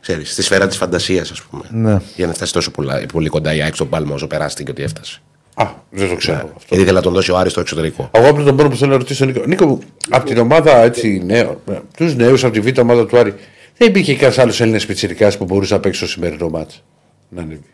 ξέρεις, 0.00 0.32
στη 0.32 0.42
σφαίρα 0.42 0.66
της 0.66 0.76
φαντασίας, 0.76 1.30
ας 1.30 1.42
πούμε. 1.42 1.62
Ναι. 1.70 2.00
Για 2.16 2.26
να 2.26 2.32
φτάσει 2.32 2.52
τόσο 2.52 2.70
πολλά, 2.70 3.02
πολύ 3.12 3.28
κοντά 3.28 3.54
η 3.54 3.62
ΑΕΚ 3.62 3.74
στον 3.74 3.88
Πάλμα 3.88 4.14
όσο 4.14 4.26
περάστηκε 4.26 4.70
ότι 4.70 4.82
έφτασε. 4.82 5.20
Α, 5.54 5.66
δεν 5.90 6.08
το 6.08 6.16
ξέρω. 6.16 6.36
αυτό. 6.36 6.52
Γιατί 6.68 6.74
ήθελε 6.82 6.92
να 6.92 7.00
τον 7.02 7.12
δώσει 7.12 7.30
ο 7.30 7.36
Άρης 7.36 7.52
στο 7.52 7.60
εξωτερικό. 7.60 8.08
Εγώ 8.12 8.28
από 8.28 8.42
τον 8.42 8.56
πρώτο 8.56 8.70
που 8.70 8.76
θέλω 8.76 8.90
να 8.90 8.96
ρωτήσω, 8.98 9.24
Νίκο, 9.24 9.42
Νίκο 9.46 9.66
μου, 9.66 9.78
από 10.10 10.26
την 10.26 10.38
ομάδα 10.38 10.76
έτσι, 10.82 11.22
νέο, 11.24 11.62
τους 11.96 12.14
νέους, 12.14 12.44
από 12.44 12.60
τη 12.60 12.60
β' 12.60 12.78
ομάδα 12.78 13.06
του 13.06 13.18
Άρη, 13.18 13.34
δεν 13.76 13.88
υπήρχε 13.88 14.14
κανένας 14.14 14.38
άλλος 14.38 14.60
Έλληνας 14.60 14.86
πιτσυρικά 14.86 15.36
που 15.38 15.44
μπορούσε 15.44 15.74
να 15.74 15.80
παίξει 15.80 15.98
στο 15.98 16.08
σημερινό 16.08 16.48
μάτς. 16.48 16.82
Να 17.28 17.42
ανέβει; 17.42 17.73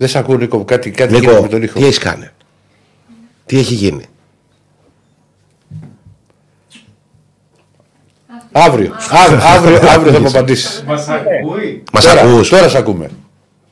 Δεν 0.00 0.08
σε 0.08 0.18
ακούω, 0.18 0.36
Νίκο, 0.36 0.56
μου, 0.58 0.64
κάτι, 0.64 0.90
κάτι 0.90 1.14
γίνεται 1.14 1.30
Νίκο, 1.32 1.42
με 1.42 1.48
τον 1.48 1.62
ήχο. 1.62 1.78
τι 1.78 1.84
έχεις 1.84 1.98
κάνει; 1.98 2.28
Τι 3.46 3.58
έχει 3.58 3.74
γίνει; 3.74 4.04
Αύριο, 8.52 8.94
αύριο, 9.10 9.40
αύριο, 9.44 9.88
αύριο 9.88 10.12
θα 10.12 10.20
μου 10.20 10.28
απαντήσεις. 10.28 10.84
Μας 10.86 11.08
ακούει. 11.08 11.82
Μας 11.92 12.04
Τώρα, 12.04 12.20
ακούς. 12.20 12.48
τώρα 12.48 12.68
σε 12.68 12.78
ακούμε. 12.78 13.10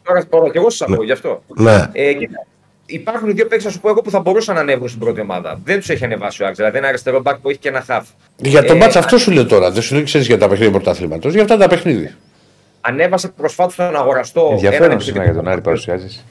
Τώρα 0.03 0.27
τώρα 0.27 0.51
και 0.51 0.59
εγώ 0.59 0.71
σας 0.71 0.89
ακούω 0.89 1.05
γι' 1.05 1.13
αυτό. 1.13 1.43
Ναι. 1.57 1.89
Ε, 1.93 2.13
κοίτα, 2.13 2.47
υπάρχουν 2.87 3.35
δύο 3.35 3.47
παίκτες, 3.47 3.65
να 3.65 3.71
σου 3.71 3.81
πω 3.81 3.89
εγώ, 3.89 4.01
που 4.03 4.11
θα 4.11 4.21
μπορούσαν 4.21 4.55
να 4.55 4.61
ανέβουν 4.61 4.89
στην 4.89 5.01
πρώτη 5.01 5.21
ομάδα. 5.21 5.61
Δεν 5.65 5.79
τους 5.79 5.89
έχει 5.89 6.05
ανεβάσει 6.05 6.43
ο 6.43 6.47
Άξ. 6.47 6.57
Δηλαδή, 6.57 6.79
ένα 6.79 6.89
αριστερό 6.89 7.21
μπακ 7.21 7.37
που 7.39 7.49
έχει 7.51 7.59
και 7.59 7.69
ένα 7.69 7.81
χαφ. 7.87 8.09
Για 8.37 8.65
το 8.65 8.73
Ε, 8.73 8.77
μάτς 8.77 8.97
αυτό 8.97 9.19
σου 9.19 9.31
λέω 9.31 9.47
τώρα. 9.47 9.71
Δεν 9.71 9.83
σου 9.83 9.95
λέω 9.95 10.05
ξέρεις 10.05 10.27
για 10.27 10.39
τα 10.39 10.49
παιχνίδια 10.49 10.73
πρωτάθληματο. 10.73 11.29
Για 11.29 11.43
αυτά 11.43 11.57
τα 11.57 11.69
παιχνίδια. 11.69 12.17
Ανέβασε 12.81 13.29
προσφάτως 13.29 13.75
τον 13.75 13.97
αγοραστό. 13.97 14.41
έναν 14.41 14.53
Ενδιαφέρον 14.53 14.81
σήμερα 14.81 14.95
επιθετικό 14.95 15.25
για 15.25 15.35
τον 15.35 15.47
Άρη 15.47 15.55
μπακ. 15.55 15.65
παρουσιάζεις. 15.65 16.25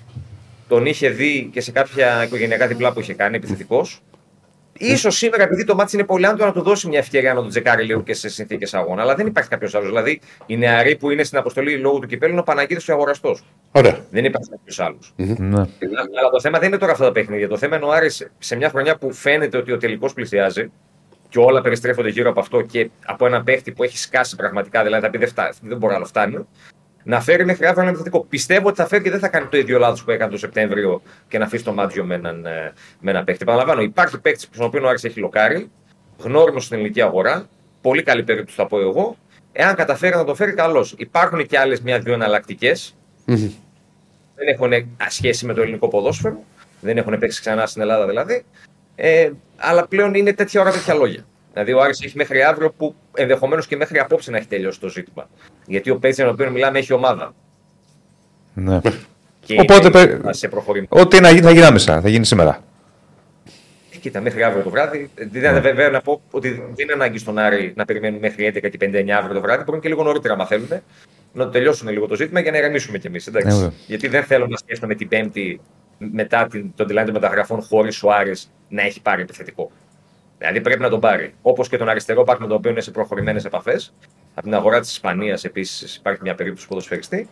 Τον 0.67 0.85
είχε 0.85 1.09
δει 1.09 1.49
και 1.53 1.61
σε 1.61 1.71
κάποια 1.71 2.23
οικογενειακά 2.23 2.67
διπλά 2.67 2.93
που 2.93 2.99
είχε 2.99 3.13
κάνει 3.13 3.35
επιθετικός. 3.35 4.01
σω 4.97 5.09
σήμερα, 5.09 5.43
επειδή 5.43 5.63
το 5.63 5.75
μάτι 5.75 5.95
είναι 5.95 6.05
πολύ 6.05 6.25
άντρο, 6.25 6.45
να 6.45 6.51
του 6.51 6.61
δώσει 6.61 6.87
μια 6.87 6.99
ευκαιρία 6.99 7.33
να 7.33 7.41
τον 7.41 7.49
τσεκάρει 7.49 7.83
λίγο 7.83 8.01
και 8.01 8.13
σε 8.13 8.29
συνθήκες 8.29 8.73
αγώνα. 8.73 9.01
Αλλά 9.01 9.15
δεν 9.15 9.27
υπάρχει 9.27 9.49
κάποιος 9.49 9.75
άλλος. 9.75 9.87
Δηλαδή, 9.87 10.19
οι 10.45 10.57
νεαροί 10.57 10.95
που 10.95 11.09
είναι 11.11 11.23
στην 11.23 11.37
αποστολή 11.37 11.77
λόγω 11.77 11.99
του 11.99 12.07
κυπέλου 12.07 12.31
είναι 12.31 12.41
ο 12.41 12.43
Παναγίδης 12.43 12.83
και 12.83 12.91
ο 12.91 12.93
αγοραστός. 12.93 13.43
Ωραία. 13.71 13.97
Δεν 14.09 14.25
υπάρχει 14.25 14.49
κάποιος 14.49 14.79
άλλος. 14.79 15.13
Ναι. 15.15 15.57
Αλλά 15.57 16.29
το 16.31 16.39
θέμα 16.41 16.59
δεν 16.59 16.67
είναι 16.67 16.77
τώρα 16.77 16.91
αυτά 16.91 17.03
τα 17.03 17.11
παιχνίδια. 17.11 17.47
Το 17.47 17.57
θέμα 17.57 17.75
είναι 17.75 17.85
ο 17.85 17.91
Άρης 17.91 18.27
σε 18.39 18.55
μια 18.55 18.69
χρονιά 18.69 18.97
που 18.97 19.13
φαίνεται 19.13 19.57
ότι 19.57 19.71
ο 19.71 19.77
τελικός 19.77 20.13
πλησιάζει 20.13 20.71
και 21.29 21.39
όλα 21.39 21.61
περιστρέφονται 21.61 22.09
γύρω 22.09 22.29
από 22.29 22.39
αυτό 22.39 22.61
και 22.61 22.89
από 23.05 23.25
ένα 23.25 23.43
παίχτη 23.43 23.71
που 23.71 23.83
έχει 23.83 23.97
σκάσει 23.97 24.35
πραγματικά, 24.35 24.83
δηλαδή 24.83 25.03
θα 25.03 25.09
πει 25.09 25.17
δεν, 25.17 25.27
φτάνει, 25.27 25.53
δεν 25.61 25.77
μπορεί 25.77 25.91
να 25.91 25.97
άλλο 25.97 26.05
φτάνει, 26.05 26.47
να 27.03 27.21
φέρει 27.21 27.45
μέχρι 27.45 27.65
αύριο 27.65 27.81
ένα 27.81 27.91
επιθετικό. 27.91 28.25
Πιστεύω 28.25 28.67
ότι 28.67 28.77
θα 28.77 28.87
φέρει 28.87 29.03
και 29.03 29.09
δεν 29.09 29.19
θα 29.19 29.27
κάνει 29.27 29.45
το 29.47 29.57
ίδιο 29.57 29.79
λάθος 29.79 30.03
που 30.03 30.11
έκανε 30.11 30.31
το 30.31 30.37
Σεπτέμβριο 30.37 31.01
και 31.27 31.37
να 31.37 31.45
αφήσει 31.45 31.63
το 31.63 31.73
μάτζιο 31.73 32.03
με 32.03 32.15
έναν, 32.15 32.45
ε, 32.45 32.73
με 32.99 33.11
έναν 33.11 33.23
παίχτη. 33.23 33.45
Παραλαμβάνω, 33.45 33.81
υπάρχει 33.81 34.19
παίχτη 34.19 34.39
στον 34.39 34.65
οποίο 34.65 34.85
ο 34.85 34.87
Άρης 34.87 35.03
έχει 35.03 35.19
λοκάρει, 35.19 35.71
γνώριμος 36.17 36.63
στην 36.63 36.77
ελληνική 36.77 37.01
αγορά, 37.01 37.47
πολύ 37.81 38.03
καλή 38.03 38.23
περίπτωση 38.23 38.57
θα 38.57 38.67
πω 38.67 38.79
εγώ. 38.79 39.17
Εάν 39.51 39.75
καταφέρει 39.75 40.15
να 40.15 40.23
το 40.23 40.35
φέρει, 40.35 40.53
καλώς. 40.53 40.95
Υπάρχουν 40.97 41.45
και 41.45 41.59
άλλες 41.59 41.81
μια-δύο 41.81 42.13
εναλλακτικές 42.13 42.95
δεν 44.37 44.47
έχουν 44.47 44.71
σχέση 45.09 45.45
με 45.45 45.53
το 45.53 45.61
ελληνικό 45.61 45.87
ποδόσφαιρο. 45.87 46.43
Δεν 46.81 46.97
έχουν 46.97 47.19
παίξει 47.19 47.39
ξανά 47.39 47.65
στην 47.65 47.81
Ελλάδα 47.81 48.07
δηλαδή. 48.07 48.45
Ε, 48.99 49.29
αλλά 49.57 49.87
πλέον 49.87 50.13
είναι 50.13 50.33
τέτοια 50.33 50.61
ώρα 50.61 50.71
τέτοια 50.71 50.93
λόγια. 50.93 51.25
Δηλαδή 51.53 51.73
ο 51.73 51.81
Άρης 51.81 52.01
έχει 52.03 52.17
μέχρι 52.17 52.43
αύριο 52.43 52.71
που 52.71 52.95
ενδεχομένως 53.15 53.67
και 53.67 53.75
μέχρι 53.75 53.99
απόψε 53.99 54.31
να 54.31 54.37
έχει 54.37 54.47
τελειώσει 54.47 54.79
το 54.79 54.87
ζήτημα. 54.89 55.29
Γιατί 55.65 55.89
ο 55.89 55.95
παίκτη 55.97 56.15
για 56.15 56.25
τον 56.25 56.33
οποίο 56.33 56.49
μιλάμε 56.51 56.79
έχει 56.79 56.93
ομάδα. 56.93 57.33
ναι. 58.53 58.79
Και 59.39 59.55
Οπότε, 59.59 59.87
είναι 60.05 60.17
παι- 60.17 60.33
σε 60.33 60.47
προχωρημένο. 60.47 60.87
Ό,τι 61.01 61.19
να 61.19 61.29
γίνει 61.29 61.41
θα 61.41 61.51
γίνει 61.51 61.65
άμεσα. 61.65 62.01
Θα 62.01 62.09
γίνει 62.09 62.25
σήμερα. 62.25 62.59
Ε, 63.93 63.97
Κοίτα, 63.97 64.21
μέχρι 64.21 64.43
αύριο 64.43 64.63
το 64.63 64.69
βράδυ. 64.69 65.09
Δεν 65.15 65.51
είναι 65.51 65.59
βέβαια 65.59 65.89
να 65.89 66.01
πω 66.01 66.21
ότι 66.31 66.49
δεν 66.49 66.73
είναι 66.77 66.93
ανάγκη 66.93 67.17
στον 67.17 67.37
Άρη 67.37 67.73
να 67.75 67.85
περιμένουν 67.85 68.19
μέχρι 68.19 68.45
11 68.55 68.69
και 68.69 68.77
59 68.81 69.09
αύριο 69.09 69.33
το 69.33 69.41
βράδυ. 69.41 69.63
Μπορούν 69.63 69.81
και 69.81 69.87
λίγο 69.87 70.03
νωρίτερα, 70.03 70.33
αν 70.33 70.45
θέλουν, 70.45 70.67
να 71.33 71.43
το 71.43 71.49
τελειώσουν 71.49 71.89
λίγο 71.89 72.07
το 72.07 72.15
ζήτημα 72.15 72.39
για 72.39 72.51
να 72.51 72.57
ηρεμήσουμε 72.57 72.97
κι 72.97 73.07
εμείς. 73.07 73.27
Ε, 73.27 73.31
βέβαια. 73.31 73.71
Γιατί 73.87 74.07
δεν 74.07 74.23
θέλω 74.23 74.47
να 74.47 74.57
σκέφτομαι 74.57 74.95
την 74.95 75.07
Πέμπτη 75.07 75.59
μετά 75.97 76.47
την, 76.47 76.71
τον 76.75 76.87
deadline 76.89 77.03
των 77.05 77.13
μεταγραφών 77.13 77.61
χωρίς 77.61 78.03
ο 78.03 78.11
Άρης 78.11 78.51
να 78.69 78.81
έχει 78.81 79.01
πάρει 79.01 79.21
επιθετικό. 79.21 79.71
Δηλαδή 80.37 80.61
πρέπει 80.61 80.81
να 80.81 80.89
τον 80.89 80.99
πάρει. 80.99 81.33
Όπως 81.41 81.69
και 81.69 81.77
τον 81.77 81.89
αριστερό 81.89 82.23
πάρει 82.23 82.39
με 82.39 82.47
τον 82.47 82.57
οποίο 82.57 82.71
είναι 82.71 82.81
σε 82.81 82.91
προχωρημένες 82.91 83.45
επαφές. 83.45 83.93
Από 84.33 84.41
την 84.45 84.55
αγορά 84.55 84.79
της 84.79 84.91
Ισπανίας 84.91 85.43
επίσης 85.43 85.95
υπάρχει 85.95 86.21
μια 86.23 86.35
περίπτωση 86.35 86.67
ποδοσφαιριστή. 86.67 87.27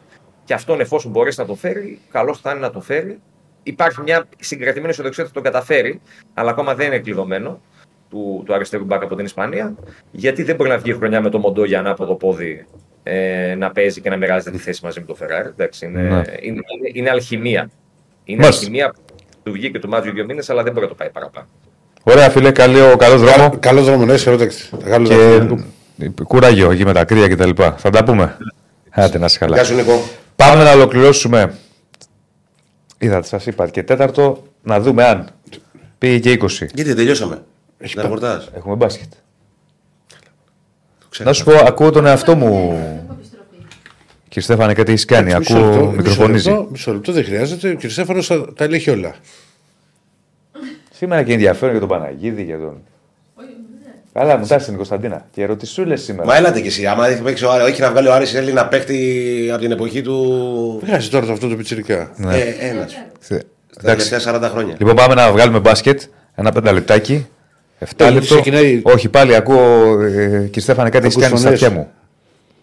Και 0.45 0.53
αυτόν 0.53 0.79
εφόσον 0.79 1.11
μπορέσει 1.11 1.39
να 1.39 1.45
τον 1.45 1.55
φέρει, 1.57 1.99
καλό 2.11 2.33
θα 2.33 2.51
είναι 2.51 2.59
να 2.59 2.71
τον 2.71 2.81
φέρει. 2.81 3.19
Υπάρχει 3.63 4.01
μια 4.01 4.25
συγκρατημένη 4.39 4.89
αισιοδοξία 4.89 5.23
ότι 5.23 5.33
θα 5.33 5.41
τον 5.41 5.51
καταφέρει, 5.51 6.01
αλλά 6.33 6.49
ακόμα 6.49 6.75
δεν 6.75 6.87
είναι 6.87 6.99
κλειδωμένο 6.99 7.61
του, 8.09 8.43
του 8.45 8.53
αριστερού 8.53 8.83
μπακ 8.85 9.03
από 9.03 9.15
την 9.15 9.25
Ισπανία. 9.25 9.75
Γιατί 10.11 10.43
δεν 10.43 10.55
μπορεί 10.55 10.69
να 10.69 10.77
βγει 10.77 10.93
χρονιά 10.93 11.21
με 11.21 11.29
το 11.29 11.39
Μοντό 11.39 11.65
για 11.65 11.79
ανάποδο 11.79 12.15
πόδι 12.15 12.67
ε, 13.03 13.55
να 13.57 13.71
παίζει 13.71 14.01
και 14.01 14.09
να 14.09 14.17
μοιράζεται 14.17 14.51
τη 14.51 14.57
θέση 14.57 14.83
μαζί 14.83 14.99
με 14.99 15.05
τον 15.05 15.15
Φεράρι. 15.15 15.47
Εντάξει, 15.47 15.85
είναι, 15.85 16.01
Ναι. 16.01 16.15
είναι, 16.15 16.25
είναι, 16.41 16.61
είναι 16.93 17.09
αλχημία. 17.09 17.69
Είναι 18.23 18.41
Μάλιστα. 18.41 18.61
αλχημία 18.61 18.89
που 18.89 19.01
του 19.45 19.51
βγήκε 19.51 19.79
το 19.79 19.87
Μάτζιο 19.87 20.13
δύο 20.13 20.25
μήνες, 20.25 20.49
αλλά 20.49 20.63
δεν 20.63 20.73
μπορεί 20.73 20.85
να 20.85 20.91
το 20.91 20.97
πάει 20.97 21.09
παραπάνω. 21.09 21.47
Ωραία, 22.03 22.29
φίλε, 22.29 22.51
καλός, 22.51 22.95
καλό 22.97 23.17
δρόμο. 23.17 23.57
Καλός 23.59 23.85
δρόμο, 23.85 24.05
ναι, 24.05 24.17
σε 24.17 24.29
ρωτάξτε. 24.29 24.77
Καλό 24.83 25.07
δρόμος. 25.07 25.63
Και 25.97 26.09
κουράγιο 26.23 26.71
εκεί 26.71 26.85
με 26.85 26.93
τα 26.93 27.05
κρύα 27.05 27.27
και 27.27 27.35
τα 27.35 27.45
λοιπά. 27.45 27.75
Θα 27.77 27.89
τα 27.89 28.03
πούμε. 28.03 28.37
Άντε 28.89 29.17
να 29.17 29.25
είσαι 29.25 29.37
καλά. 29.37 29.55
Γεια 29.55 29.65
σου 29.65 29.75
Νίκο. 29.75 30.03
Πάμε 30.35 30.63
να 30.63 30.71
ολοκληρώσουμε. 30.71 31.53
Είδατε, 32.97 33.27
σας 33.27 33.45
είπα 33.45 33.67
και 33.67 33.83
τέταρτο 33.83 34.43
να 34.61 34.79
δούμε 34.79 35.03
αν 35.03 35.27
πήγε 35.97 36.19
και 36.19 36.31
20. 36.31 36.47
Γιατί 36.47 36.83
δεν 36.83 36.95
τελειώσαμε; 36.95 37.41
Έχει 37.77 38.01
ρεπορτάζ. 38.01 38.45
Έχουμε 38.55 38.75
μπάσκετ. 38.75 39.11
ξέρω. 41.09 41.29
Να 41.29 41.35
σου 41.35 41.43
πω, 41.43 41.53
ακούω 41.65 41.91
τον 41.91 42.05
εαυτό 42.05 42.35
μου. 42.35 43.04
Έχουμε 44.37 44.73
επιστροφή. 44.73 44.73
Κύριε 44.73 44.73
Στέφανε, 44.73 44.73
κάτι 44.73 44.91
έχεις 44.91 45.05
κάνει. 45.05 45.33
Μισό 45.37 45.53
λεπτό, 45.53 45.67
Ακούω, 45.67 45.85
μισό 45.85 45.95
μικροφωνίζει. 45.95 46.49
λεπτό, 46.49 46.67
Μισό 46.71 46.93
λεπτό, 46.93 47.11
δεν 47.11 47.23
χρειάζεται. 47.25 47.69
Ο 47.69 47.75
κ. 47.75 47.89
Στέφανος 47.89 48.27
τα 48.55 48.63
ελέγχει 48.63 48.89
όλα. 48.89 49.15
Σήμερα 50.93 51.23
και 51.23 51.33
ενδιαφέρον 51.33 51.69
για 51.71 51.79
τον 51.79 51.89
Παναγίδη, 51.89 52.43
για 52.43 52.57
τον. 52.57 52.77
Όχι, 53.35 53.47
δεν. 53.83 53.93
Καλά, 54.13 54.37
μου 54.37 54.45
τάσει 54.45 54.65
την 54.67 54.75
Κωνσταντίνα. 54.75 55.25
Και 55.31 55.41
ερωτησούλες 55.41 56.01
σήμερα. 56.03 56.27
Μα 56.27 56.35
έλατε 56.35 56.61
κι 56.61 56.67
εσύ. 56.67 56.85
Άμα 56.85 57.07
έχει 57.07 57.21
παίξει 57.21 57.45
ο 57.45 57.51
Άρης, 57.51 57.67
έχει 57.67 57.81
να 57.81 57.91
βγάλει 57.91 58.07
ο 58.07 58.13
Άρης 58.13 58.33
Έλληνα 58.33 58.67
παίκτη 58.67 59.49
από 59.51 59.61
την 59.61 59.71
εποχή 59.71 60.01
του. 60.01 60.79
Βγάζει 60.85 61.09
τώρα 61.09 61.31
αυτό 61.31 61.47
το 61.47 61.55
πιτσυρικά. 61.55 62.11
Ναι. 62.17 62.35
Ε, 62.37 62.55
ένας. 62.59 62.93
Θε- 63.19 63.41
Στα 63.71 63.81
Εντάξει. 63.91 64.09
τελευταία 64.09 64.33
40 64.33 64.49
χρόνια. 64.49 64.75
Λοιπόν, 64.79 64.95
πάμε 64.95 65.13
να 65.13 65.31
βγάλουμε 65.31 65.59
μπάσκετ. 65.59 66.01
Ένα 66.35 66.51
πενταλεπτάκι. 66.51 67.27
Εφτά 67.79 68.05
Ε, 68.05 68.09
λεπτό. 68.11 68.33
ξεκινάει- 68.33 68.79
Όχι, 68.83 69.09
πάλι 69.09 69.35
ακούω. 69.35 70.01
Ε, 70.01 70.27
κύριε 70.45 70.61
Στέφανε, 70.61 70.89
κάτι 70.89 71.05
έχεις 71.05 71.15
Ακούς 71.17 71.27
κάνει 71.27 71.37
στα 71.39 71.47
φωνές. 71.47 71.61
αυτιά 71.63 71.77
μου. 71.79 71.87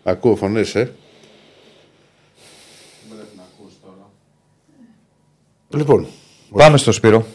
Ακούω 0.05 0.37
φωνές, 0.37 0.75
ε. 0.75 0.91
Λοιπόν, 5.75 6.07
Πάμε 6.53 6.77
στο 6.77 6.93
Σπύρο. 6.93 7.27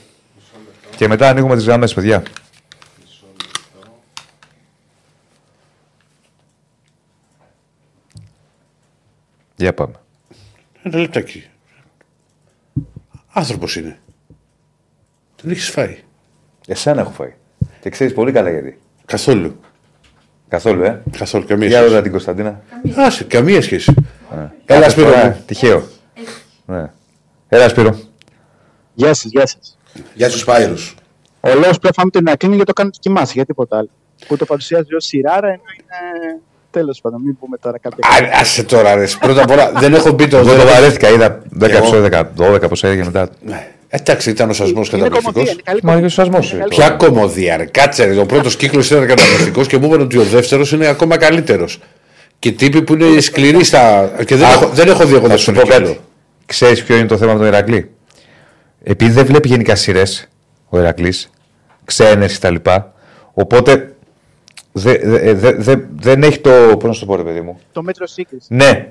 Και 0.95 1.07
μετά 1.07 1.29
ανοίγουμε 1.29 1.55
τις 1.55 1.65
γραμμές, 1.65 1.93
παιδιά. 1.93 2.23
Για 9.55 9.73
πάμε. 9.73 9.93
ένα 10.83 10.97
λεπτάκι. 10.97 11.43
Άνθρωπος 13.33 13.75
είναι. 13.75 13.99
Τον 15.35 15.49
έχεις 15.49 15.69
φάει. 15.69 15.97
Εσένα 16.67 17.01
έχω 17.01 17.11
φάει. 17.11 17.33
Και 17.79 17.89
ξέρεις 17.89 18.13
πολύ 18.13 18.31
καλά 18.31 18.49
γιατί. 18.49 18.79
Καθόλου. 19.05 19.59
Καθόλου, 20.47 20.83
ε. 20.83 21.03
Καθόλου. 21.17 21.45
Καμία 21.45 21.67
Για 21.67 21.77
ρώτα 21.77 21.87
σχέση. 21.89 22.01
την 22.03 22.11
Κωνσταντίνα. 22.11 22.61
Άσε, 22.95 23.23
καμία 23.23 23.61
σχέση. 23.61 23.93
Έλα, 24.31 24.53
Έλα, 24.65 24.89
Σπύρο 24.89 25.09
Σπύρο. 25.11 25.25
μου. 25.27 25.43
Τυχαίο. 25.45 25.87
Ναι. 26.65 26.91
Έλα, 27.47 27.69
Σπύρο. 27.69 27.99
Γεια 28.99 29.13
σας, 29.13 29.31
γεια 29.31 29.47
σας. 29.47 29.77
Γεια 30.13 30.29
στους 30.29 30.43
Πάιρους. 30.43 30.95
Ο 31.39 31.49
λόγο 31.49 31.71
που 31.81 31.87
έφαμε 31.87 32.09
τον 32.09 32.25
Ιακλίνη 32.25 32.55
για 32.55 32.65
το 32.65 32.73
κάνει 32.73 32.89
το 32.89 32.97
κοιμάσαι, 33.01 33.31
για 33.35 33.45
τίποτα 33.45 33.77
άλλο. 33.77 33.89
Που 34.27 34.37
το 34.37 34.45
παρουσιάζει 34.45 34.95
ως 34.95 35.05
σειράρα 35.05 35.47
ενώ 35.47 35.61
είναι. 35.79 36.39
Τέλος 36.71 37.01
πάντων, 37.01 37.21
μην 37.21 37.37
πούμε 37.39 37.57
τώρα 37.57 37.77
κάποια. 37.79 38.07
Α, 38.07 38.39
άσε 38.41 38.63
τώρα, 38.63 38.95
ρε. 38.95 39.05
Πρώτα 39.19 39.41
απ' 39.43 39.51
όλα 39.51 39.71
δεν 39.81 39.93
έχω 39.93 40.11
μπει 40.11 40.27
το. 40.27 40.37
Εγώ 40.37 40.49
το 40.49 40.55
δεν- 40.55 40.65
βαρέθηκα, 40.67 41.09
είδα 41.09 41.41
10 41.59 41.69
εγώ. 41.69 41.77
επεισόδια, 41.77 42.31
12 42.37 42.67
πώς 42.69 42.83
έγινε 42.83 43.05
μετά. 43.05 43.29
Ναι. 43.45 43.67
Εντάξει, 43.89 44.29
ήταν 44.29 44.49
ο 44.49 44.53
σασμός 44.53 44.89
είναι 44.89 44.97
κομμωδία, 45.01 45.19
καταπληκτικός. 45.21 45.51
είναι 45.51 45.61
καλή 45.63 45.99
Μα 46.01 46.05
ο 46.05 46.09
σασμός. 46.09 46.49
Είναι 46.51 46.59
καλή 46.59 46.73
Ποια 46.73 46.89
κομμωδία, 46.89 47.57
ρε. 47.57 47.65
Κάτσε, 47.65 48.05
ρε. 48.05 48.19
Ο 48.19 48.25
πρώτος 48.25 48.55
κύκλος 48.55 48.89
ήταν 48.89 49.07
καταπληκτικός 49.07 49.67
και 49.67 49.77
μου 49.77 49.85
είπαν 49.87 50.01
ότι 50.01 50.17
ο 50.17 50.23
δεύτερος 50.23 50.71
είναι 50.71 50.87
ακόμα 50.87 51.17
καλύτερος. 51.17 51.79
Και 52.39 52.51
τύποι 52.51 52.81
που 52.81 52.93
είναι 52.93 53.19
σκληροί 53.19 53.63
στα. 53.63 54.11
Και 54.25 54.35
δεν, 54.35 54.49
έχω, 54.49 54.67
δεν 54.67 54.87
έχω 54.87 55.05
δει 55.05 55.15
εγώ 55.15 55.27
Θα 55.27 55.37
σου 55.37 55.51
πω 55.51 55.59
δεύτερο 55.59 55.77
κάτι. 55.77 55.89
κύκλο. 55.91 56.05
Ξέρεις 56.45 56.83
ποιο 56.83 56.97
είναι 56.97 57.07
το 57.07 57.17
θέμα 57.17 57.31
με 57.33 57.37
τον 57.39 57.47
Ηρακλή; 57.47 57.89
Επειδή 58.89 59.11
δεν 59.11 59.25
βλέπει 59.25 59.47
γενικά 59.47 59.75
σειρές 59.75 60.27
ο 60.69 60.79
Ηρακλή, 60.79 61.13
ξένες 61.85 62.39
κτλ. 62.39 62.55
Οπότε 63.33 63.91
δε, 64.71 64.97
δε- 65.03 65.33
δε- 65.33 65.53
δε- 65.57 65.75
δεν 65.99 66.23
έχει 66.23 66.39
το. 66.39 66.49
Πώς 66.79 66.83
να 66.83 66.91
σου 66.93 66.99
το 66.99 67.05
πω, 67.05 67.15
ρε 67.15 67.23
παιδί 67.23 67.41
μου. 67.41 67.59
Το 67.71 67.81
μέτρο 67.83 68.07
σύγκριση. 68.07 68.47
Ναι, 68.49 68.87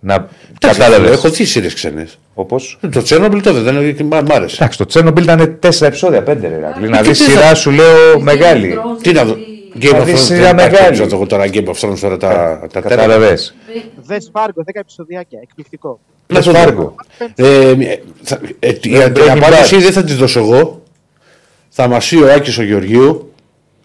να 0.00 0.14
Εντάξει, 0.14 0.80
κατάλαβες. 0.80 1.10
Έχω 1.10 1.28
δει 1.28 1.44
σειρές 1.44 1.74
ξένες. 1.74 2.18
Όπως. 2.34 2.78
Το 2.92 3.02
Τσέρνομπιλ 3.02 3.42
τότε 3.42 3.60
δεν 3.60 3.76
είναι. 3.76 4.02
Μ' 4.02 4.06
μ' 4.26 4.32
άρεσε. 4.32 4.56
Εντάξει, 4.58 4.78
το 4.78 4.84
Τσέρνομπιλ 4.84 5.22
ήταν 5.22 5.58
4 5.60 5.86
επεισόδια, 5.86 6.22
5 6.22 6.48
ρε 6.48 6.56
Ηρακλή. 6.56 6.88
Να 6.88 6.96
και 7.00 7.08
δεις 7.08 7.18
τι 7.18 7.24
θα- 7.24 7.30
σειρά 7.30 7.54
σου 7.54 7.70
λέω 7.70 8.20
μεγάλη. 8.20 8.78
Τι 9.02 9.12
να 9.12 9.24
δω. 9.24 9.36
Game 9.80 9.86
Θα 9.86 10.00
of 10.00 10.04
δεις 10.04 10.14
Thrones 10.14 10.24
σειρά 10.24 10.40
δεν 10.40 10.50
υπάρχει 10.50 10.70
μεγάλη. 10.70 10.86
περίπτωση 10.96 11.14
εγώ 11.14 11.26
τώρα 11.26 11.44
Game 11.52 11.64
of 11.68 11.90
Thrones 11.90 11.98
τώρα 12.00 12.16
τα, 12.16 12.60
τα 12.72 12.80
τέρα. 12.82 12.88
Κατάλαβες. 12.96 13.54
Δε 13.96 14.16
Φάργκο, 14.32 14.62
10 14.62 14.70
επεισοδιάκια. 14.74 15.38
Εκπληκτικό. 15.42 16.00
Πλες 16.26 16.46
Φάργκο. 16.48 16.94
Ε, 17.34 17.68
ε, 17.68 18.00
θα- 18.22 18.40
ε, 18.58 18.68
η- 18.82 18.88
Ναι, 18.90 19.10
την 19.10 19.22
Breaking 19.22 19.28
απάντηση 19.28 19.76
Bad. 19.76 19.80
δεν 19.82 19.92
θα 19.92 20.04
τη 20.04 20.12
δώσω 20.14 20.38
εγώ. 20.40 20.82
Θα 21.68 21.88
μα 21.88 21.96
ο 21.96 22.32
Άκης 22.34 22.58
ο 22.58 22.62
Γεωργίου. 22.62 23.32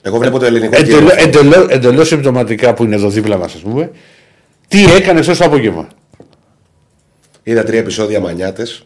Εγώ 0.01 0.17
βλέπω 0.17 0.39
το 0.39 0.45
ελληνικό 0.45 0.75
Εντελώ, 0.75 1.09
κύριο. 1.09 1.23
εντελώ, 1.23 1.67
εντελώς 1.69 2.07
συμπτωματικά 2.07 2.73
που 2.73 2.83
είναι 2.83 2.95
εδώ 2.95 3.09
δίπλα 3.09 3.37
μας, 3.37 3.53
ας 3.55 3.61
πούμε. 3.61 3.91
Τι 4.67 4.83
έκανε 4.95 5.21
στο 5.21 5.45
απόγευμα; 5.45 5.87
Είδα 7.43 7.63
τρία 7.63 7.79
επεισόδια 7.79 8.19
μανιάτες. 8.19 8.83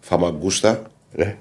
Φαμαγκούστα. 0.00 0.82
Ε. 1.16 1.32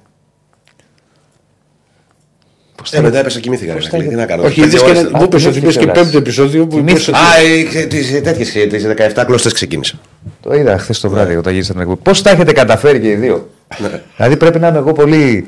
Ε, 2.92 3.02
μετά 3.02 3.20
έπεσα 3.20 3.40
κοιμήθηκα. 3.40 3.74
ρε, 3.74 3.80
Ρακλή, 3.80 4.08
Τι 4.08 4.16
να 4.16 4.26
κάνω. 4.26 4.44
Όχι, 4.44 4.54
πέντε 4.60 4.68
είδες 4.68 4.82
και 4.82 4.90
ώρες- 4.90 5.02
ένα- 5.02 5.18
μου 5.18 5.24
είπες 5.24 5.46
ότι 5.46 5.54
θυμήθηκες 5.54 5.62
είπες 5.64 5.74
και 5.74 5.80
κιόλας. 5.80 5.98
πέμπτο 6.04 6.18
επεισόδιο 6.18 6.68
που 6.68 6.78
είπες 6.78 7.08
ότι- 7.08 7.18
Α, 7.18 7.80
ε, 7.80 7.86
τι 7.86 8.22
τέτοιες, 8.22 8.52
τις 8.70 8.84
17 8.84 9.24
γλώσσε 9.28 9.52
ξεκίνησα. 9.52 9.96
Το 10.42 10.54
είδα 10.54 10.78
χθες 10.78 11.00
το 11.00 11.10
βράδυ 11.10 11.36
όταν 11.36 11.54
γύρισα 11.54 11.72
την 11.72 11.82
εκπομπή. 11.82 12.00
Πώς 12.04 12.22
τα 12.22 12.30
έχετε 12.30 12.52
καταφέρει 12.52 13.00
και 13.00 13.08
οι 13.10 13.16
δύο; 13.16 13.50
δηλαδή 14.18 14.38
πρέπει 14.38 14.60
να 14.60 14.68
είμαι 14.68 14.78
εγώ 14.78 14.92
πολύ. 14.92 15.46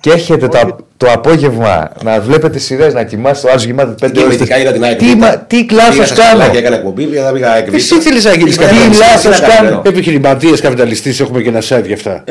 Και 0.00 0.10
έχετε 0.10 0.48
το, 0.48 0.76
το 0.96 1.06
απόγευμα 1.12 1.90
να 2.02 2.20
βλέπετε 2.20 2.58
σειρές, 2.58 2.94
να 2.94 3.04
κοιμάστε, 3.04 3.48
ο 3.48 3.50
άλλο 3.50 3.60
κοιμάται 3.60 3.94
πέντε 4.00 4.20
ώρες. 4.20 4.36
Κυριολεκτικά 4.36 4.58
είδα 4.58 4.72
την 4.72 4.84
ΑΕΚ. 4.84 4.98
Τι, 4.98 5.16
μα- 5.16 5.36
τι 5.38 5.66
λάθο 5.72 6.14
κάνω; 6.14 6.50
Και 6.52 6.58
έκανα 6.58 6.76
εκπομπή, 6.76 7.04
πήγα 7.04 7.32
πήγα 7.32 7.50
ΑΕΚ. 7.52 7.72
Εσύ 7.72 7.94
θέλεις 8.00 8.24
να 8.24 8.32
γίνεις 8.34 8.56
Τι 8.56 8.64
κάποιο 8.64 8.78
λάθος 8.98 9.40
κάνω. 9.40 9.82
Επιχειρηματίε, 9.84 10.56
καπιταλιστής, 10.56 11.20
έχουμε 11.20 11.42
και 11.42 11.48
ένα 11.48 11.60
site 11.68 11.86
γι' 11.86 11.92
αυτά. 11.92 12.24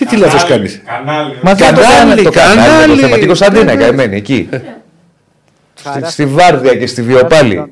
Ε, 0.00 0.04
ναι. 0.04 0.10
Τι 0.10 0.16
τι 0.16 0.16
λάθος 0.16 0.44
κάνεις; 0.44 0.80
Κανάλι. 0.86 1.34
Μα 1.42 1.54
δεν 1.54 1.74
το 1.74 1.80
Κανάλι, 1.80 2.08
κάνω. 2.08 2.22
Το 2.22 2.30
κανάλι. 2.30 2.60
κανάλι. 2.60 2.92
Το 2.94 3.00
θεματικό 3.00 3.26
Κωνσταντίνα, 3.26 3.76
καημένη 3.76 4.16
εκεί. 4.16 4.48
Στη, 5.74 6.00
στη 6.04 6.26
Βάρδια 6.26 6.74
και 6.76 6.86
στη 6.86 7.02
Βιοπάλη. 7.02 7.64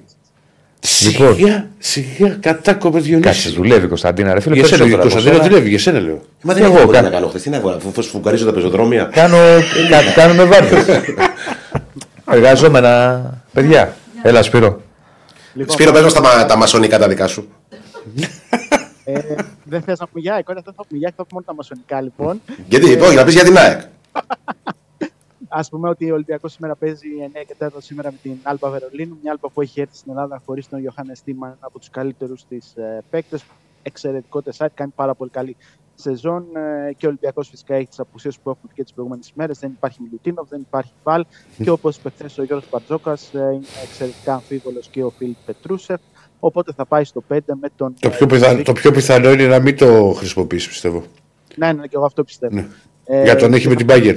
Λοιπόν. 1.02 1.34
Σιγά, 1.36 1.68
σιγά, 1.78 2.28
κατάκοπες 2.40 3.02
Κάτσε, 3.02 3.18
Διονύση. 3.18 3.52
δουλεύει 3.52 3.84
η 3.84 3.88
Κωνσταντίνα. 3.88 4.34
Ρε 4.34 4.40
φίλε, 4.40 4.54
Για 4.54 4.64
σένα, 4.66 4.84
η 4.84 4.88
περισσότερο 4.88 5.02
από 5.02 5.10
Κωνσταντίνα 5.12 5.42
σένα. 5.42 5.48
δουλεύει, 5.54 5.68
για 5.68 5.78
σένα 5.78 6.00
λέω. 6.00 6.20
Μα 6.42 6.54
δεν 6.54 6.62
Εγώ 6.62 6.72
έχω 6.74 6.84
μπορεί 6.84 6.96
κάνω. 6.96 7.08
να 7.08 7.14
κάνω 7.14 7.26
χθες. 7.28 7.42
Τι 7.42 7.50
να 7.50 7.58
κάνω, 7.58 7.76
αφού 7.88 8.02
φουγκαρίζω 8.02 8.44
τα 8.44 8.52
πεζοδρόμια. 8.52 9.04
Κάνω, 9.12 9.36
κα, 9.90 10.02
κάνουμε 10.14 10.44
βάρδιες. 10.44 10.84
Εργαζόμενα 12.30 13.22
παιδιά. 13.52 13.94
Έλα 14.22 14.42
Σπύρο. 14.42 14.80
Λοιπόν, 15.52 15.72
Σπύρο, 15.74 15.92
πες 15.92 16.02
μας 16.02 16.12
τα, 16.12 16.20
μα- 16.20 16.46
τα 16.46 16.56
μασονικά 16.56 16.98
τα 16.98 17.08
δικά 17.08 17.26
σου. 17.26 17.48
ε, 19.12 19.34
δεν 19.64 19.82
θες 19.82 19.98
να 19.98 20.06
πούμε 20.06 20.20
για 20.20 20.38
εικόνα, 20.38 20.60
δεν 20.64 20.74
θα 20.74 20.84
πούμε 20.86 20.98
για 20.98 21.12
θα 21.16 21.24
πούμε 21.24 21.28
μόνο 21.32 21.44
τα 21.46 21.54
μασονικά 21.54 22.00
λοιπόν. 22.00 22.40
Γιατί, 22.68 23.00
όχι, 23.00 23.16
να 23.16 23.24
πεις 23.24 23.34
για 23.34 23.44
την 23.44 23.56
ΑΕΚ. 23.56 23.80
Α 25.48 25.60
πούμε 25.70 25.88
ότι 25.88 26.10
ο 26.10 26.14
Ολυμπιακός 26.14 26.52
σήμερα 26.52 26.74
παίζει 26.76 27.08
9 27.34 27.44
και 27.46 27.54
4 27.58 27.68
σήμερα 27.78 28.10
με 28.10 28.18
την 28.22 28.36
Άλμπα 28.42 28.70
Βερολίνου. 28.70 29.18
Μια 29.22 29.32
Άλμπα 29.32 29.48
που 29.48 29.60
έχει 29.60 29.80
έρθει 29.80 29.96
στην 29.96 30.10
Ελλάδα 30.10 30.42
χωρίς 30.46 30.68
τον 30.68 30.82
Ιωάννη 30.82 31.16
Στίμα, 31.16 31.46
ένα 31.46 31.56
από 31.60 31.78
τους 31.78 31.90
καλύτερους 31.90 32.44
της 32.48 32.76
ε, 32.76 33.02
παίκτες. 33.10 33.44
Εξαιρετικό 33.82 34.42
τεσάρι, 34.42 34.72
κάνει 34.74 34.92
πάρα 34.94 35.14
πολύ 35.14 35.30
καλή 35.30 35.56
σεζόν. 35.94 36.44
Ε, 36.56 36.92
και 36.92 37.06
ο 37.06 37.08
Ολυμπιακός 37.08 37.48
φυσικά 37.48 37.74
έχει 37.74 37.86
τις 37.86 37.98
απουσίες 37.98 38.38
που 38.38 38.50
έχουμε 38.50 38.72
και 38.74 38.82
τις 38.82 38.92
προηγούμενες 38.92 39.32
ημέρε. 39.36 39.52
Δεν 39.60 39.70
υπάρχει 39.70 40.02
Μιλουτίνοφ, 40.02 40.48
δεν 40.48 40.60
υπάρχει 40.60 40.92
Παλ. 41.02 41.24
Και 41.62 41.70
όπως 41.70 41.96
είπε 41.96 42.10
χθες 42.10 42.38
ο 42.38 42.42
Γιώργος 42.42 42.68
Μπαρτζόκας, 42.70 43.34
ε, 43.34 43.38
είναι 43.38 43.66
εξαιρετικά 43.82 44.34
αμφίβολος 44.34 44.88
και 44.88 45.04
ο 45.04 45.10
Φίλιπ 45.10 45.36
Πετρούσεφ. 45.46 46.00
Οπότε 46.40 46.72
θα 46.76 46.84
πάει 46.84 47.04
στο 47.04 47.22
5 47.28 47.38
με 47.60 47.68
τον. 47.76 47.94
Το 48.00 48.08
πιο, 48.08 48.26
ε, 48.30 48.34
πιθανό, 48.34 48.62
το 48.62 48.72
πιο 48.72 48.90
πιθανό 48.90 49.30
είναι 49.30 49.46
να 49.46 49.58
μην 49.58 49.76
το 49.76 50.12
χρησιμοποιήσει, 50.16 50.68
πιστεύω. 50.68 51.02
Ναι, 51.56 51.72
ναι, 51.72 51.82
και 51.82 51.92
εγώ 51.96 52.04
αυτό 52.04 52.24
πιστεύω. 52.24 52.54
Ναι. 52.54 52.66
Ε, 53.04 53.22
Για 53.22 53.36
τον 53.36 53.52
έχει 53.54 53.68
με 53.68 53.74
την 53.74 53.86
Μπάγκερ. 53.86 54.16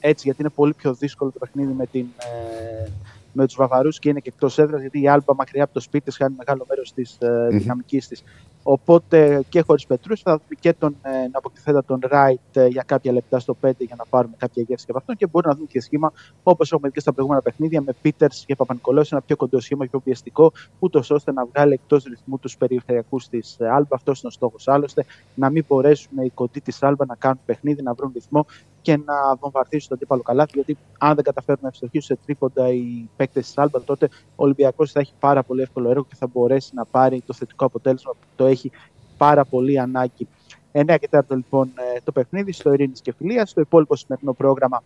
έτσι, 0.00 0.22
γιατί 0.24 0.40
είναι 0.40 0.50
πολύ 0.54 0.72
πιο 0.74 0.94
δύσκολο 0.94 1.30
το 1.30 1.38
παιχνίδι 1.38 1.72
με, 1.72 1.86
την, 1.86 2.06
ε, 2.18 2.88
με 3.32 3.46
τους 3.46 3.54
Βαβαρούς 3.54 3.98
και 3.98 4.08
είναι 4.08 4.20
και 4.20 4.28
εκτός 4.34 4.58
έδρας, 4.58 4.80
γιατί 4.80 5.00
η 5.02 5.08
Άλμπα 5.08 5.34
μακριά 5.34 5.64
από 5.64 5.72
το 5.72 5.80
σπίτι 5.80 6.04
της 6.04 6.16
χάνει 6.16 6.34
μεγάλο 6.38 6.64
μέρος 6.68 6.92
της 6.94 7.16
ε, 7.20 7.48
δυναμικής 7.50 8.08
της. 8.08 8.22
Οπότε 8.62 9.44
και 9.48 9.60
χωρίς 9.60 9.86
Πετρούς 9.86 10.20
θα 10.20 10.32
δούμε 10.32 10.54
και 10.60 10.72
τον 10.72 10.96
ε, 11.02 11.10
αποκτηθέντα 11.32 11.84
τον 11.84 11.98
Ράιτ 12.02 12.56
ε, 12.56 12.66
για 12.66 12.82
κάποια 12.86 13.12
λεπτά 13.12 13.38
στο 13.38 13.56
5 13.62 13.70
για 13.78 13.94
να 13.98 14.04
πάρουμε 14.04 14.34
κάποια 14.38 14.64
γεύση 14.68 14.84
και 14.84 14.90
από 14.90 15.00
αυτόν 15.00 15.16
και 15.16 15.26
μπορεί 15.26 15.48
να 15.48 15.54
δούμε 15.54 15.66
και 15.66 15.80
σχήμα 15.80 16.12
όπως 16.42 16.72
έχουμε 16.72 16.88
δει 16.88 16.94
και 16.94 17.00
στα 17.00 17.12
προηγούμενα 17.12 17.42
παιχνίδια 17.42 17.80
με 17.80 17.94
Πίτερ 18.02 18.28
και 18.46 18.56
Παπα-Νικολάου, 18.56 19.04
ένα 19.10 19.20
πιο 19.20 19.36
κοντό 19.36 19.60
σχήμα, 19.60 19.86
πιο 19.86 20.00
πιεστικό, 20.00 20.52
ούτως 20.78 21.10
ώστε 21.10 21.32
να 21.32 21.44
βγάλει 21.44 21.72
εκτός 21.72 22.04
ρυθμού 22.04 22.38
τους 22.38 22.56
περιφερειακούς 22.56 23.28
της 23.28 23.56
Άλμπα. 23.60 23.94
Αυτός 23.94 24.20
είναι 24.20 24.28
ο 24.28 24.30
στόχος 24.30 24.68
άλλωστε, 24.68 25.04
να 25.34 25.50
μην 25.50 25.64
μπορέσουν 25.68 26.18
οι 26.18 26.30
κοντοί 26.30 26.60
της 26.60 26.82
Άλμπα 26.82 27.04
να 27.04 27.14
κάνουν 27.14 27.40
παιχνίδι, 27.44 27.82
να 27.82 27.94
βρουν 27.94 28.10
ρυθμό 28.14 28.46
και 28.82 28.96
να 28.96 29.36
βομβαρδίσουν 29.40 29.88
τον 29.88 29.96
αντίπαλο 29.96 30.22
καλάθι. 30.22 30.50
Γιατί 30.54 30.76
αν 30.98 31.14
δεν 31.14 31.24
καταφέρουν 31.24 31.60
να 31.62 31.68
ευστοχήσουν 31.68 32.16
σε 32.16 32.22
τρίποντα 32.24 32.68
οι 32.68 33.08
παίκτες 33.16 33.46
της 33.46 33.58
Άλμπα, 33.58 33.82
τότε 33.82 34.08
ο 34.14 34.42
Ολυμπιακός 34.44 34.92
θα 34.92 35.00
έχει 35.00 35.12
πάρα 35.18 35.42
πολύ 35.42 35.62
εύκολο 35.62 35.90
έργο 35.90 36.04
και 36.04 36.14
θα 36.14 36.26
μπορέσει 36.26 36.70
να 36.74 36.84
πάρει 36.84 37.22
το 37.26 37.32
θετικό 37.32 37.64
αποτέλεσμα 37.64 38.12
που 38.12 38.26
το 38.36 38.46
έχει 38.46 38.70
πάρα 39.16 39.44
πολύ 39.44 39.78
ανάγκη. 39.78 40.28
9 40.72 40.96
και 41.00 41.08
4 41.10 41.20
λοιπόν 41.28 41.70
ε, 41.74 42.00
το 42.04 42.12
παιχνίδι 42.12 42.52
στο 42.52 42.72
Ειρήνης 42.72 43.00
και 43.00 43.12
Φιλίας. 43.12 43.50
Στο 43.50 43.60
υπόλοιπο 43.60 43.96
σημερινό 43.96 44.32
πρόγραμμα 44.32 44.82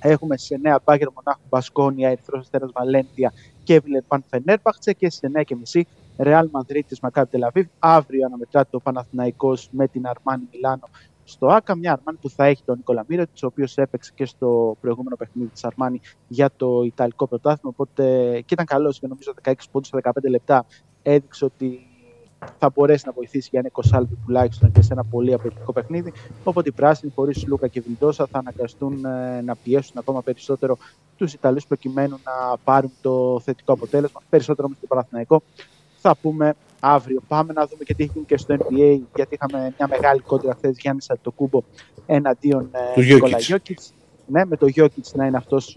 έχουμε 0.00 0.36
σε 0.36 0.60
9 0.64 0.76
Μπάγκερ 0.84 1.08
Μονάχου 1.14 1.42
Μπασκόνια, 1.48 2.08
Ερυθρό 2.08 2.38
Αστέρας 2.38 2.70
Βαλέντια 2.72 3.32
και 3.62 3.80
Βιλερπάν 3.80 4.24
Φενέρμπαχτσε 4.28 4.92
και 4.92 5.10
σε 5.10 5.30
9 5.36 5.42
και 5.44 5.56
μισή 5.56 5.86
Ρεάλ 6.18 6.48
Μαδρίτη 6.52 6.96
Μακάβι 7.02 7.30
Τελαβίβ. 7.30 7.66
Αύριο 7.78 8.26
αναμετράται 8.26 8.76
ο 8.76 8.80
Παναθηναϊκός 8.80 9.68
με 9.70 9.88
την 9.88 10.06
Αρμάνι 10.06 10.48
Μιλάνο 10.52 10.88
στο 11.24 11.46
ΑΚΑ. 11.46 11.76
Μια 11.76 11.92
Αρμάνι 11.92 12.18
που 12.20 12.30
θα 12.30 12.44
έχει 12.44 12.62
τον 12.64 12.76
Νικόλα 12.76 13.04
Μύρο, 13.08 13.22
ο 13.22 13.46
οποίος 13.46 13.76
έπαιξε 13.76 14.12
και 14.14 14.24
στο 14.24 14.76
προηγούμενο 14.80 15.16
παιχνίδι 15.16 15.48
της 15.48 15.64
Αρμάνι 15.64 16.00
για 16.28 16.50
το 16.56 16.82
Ιταλικό 16.82 17.26
πρωτάθλημα. 17.26 17.74
Οπότε 17.76 18.04
και 18.40 18.54
ήταν 18.54 18.66
καλός 18.66 18.98
και 18.98 19.06
νομίζω 19.06 19.34
16 19.42 19.52
πόντους 19.70 19.88
σε 19.88 19.98
15 20.02 20.10
λεπτά 20.28 20.66
έδειξε 21.02 21.44
ότι 21.44 21.86
θα 22.58 22.70
μπορέσει 22.74 23.06
να 23.06 23.12
βοηθήσει 23.12 23.48
για 23.50 23.60
ένα 23.60 23.70
20 23.72 24.00
λεπτό 24.00 24.16
τουλάχιστον 24.26 24.72
και 24.72 24.82
σε 24.82 24.92
ένα 24.92 25.04
πολύ 25.04 25.32
απαιτητικό 25.32 25.72
παιχνίδι. 25.72 26.12
Οπότε 26.44 26.68
οι 26.68 26.72
πράσινοι 26.72 27.12
χωρίς 27.14 27.46
Λούκα 27.46 27.68
και 27.68 27.80
Βιλντόσα 27.80 28.26
θα 28.26 28.38
αναγκαστούν 28.38 29.04
ε, 29.04 29.40
να 29.40 29.56
πιέσουν 29.56 29.94
ακόμα 29.98 30.22
περισσότερο 30.22 30.78
τους 31.16 31.32
Ιταλούς 31.32 31.66
προκειμένου 31.66 32.16
να 32.24 32.56
πάρουν 32.64 32.92
το 33.00 33.40
θετικό 33.44 33.72
αποτέλεσμα. 33.72 34.20
Περισσότερο 34.30 34.66
όμως 34.66 34.78
το 34.80 34.86
Παναθηναϊκό. 34.86 35.42
Θα 36.06 36.16
πούμε 36.16 36.54
αύριο. 36.80 37.20
Πάμε 37.28 37.52
να 37.52 37.66
δούμε 37.66 37.84
και 37.84 37.94
τι 37.94 38.02
έχει 38.02 38.12
γίνει 38.14 38.26
και 38.26 38.36
στο 38.36 38.56
NBA, 38.58 39.00
γιατί 39.14 39.34
είχαμε 39.34 39.74
μια 39.78 39.88
μεγάλη 39.88 40.20
κόντρα 40.20 40.54
χθες 40.54 40.76
Γιάννης 40.78 41.10
Αντοκούμπο 41.10 41.62
εναντίον 42.06 42.70
Του 42.94 43.00
ε, 43.00 43.04
Νικόλα 43.04 43.36
Jokic. 43.36 43.40
Γιώκητς. 43.40 43.92
Ναι, 44.26 44.44
με 44.44 44.56
το 44.56 44.66
Γιώκητς 44.66 45.14
να 45.14 45.26
είναι 45.26 45.36
αυτός 45.36 45.76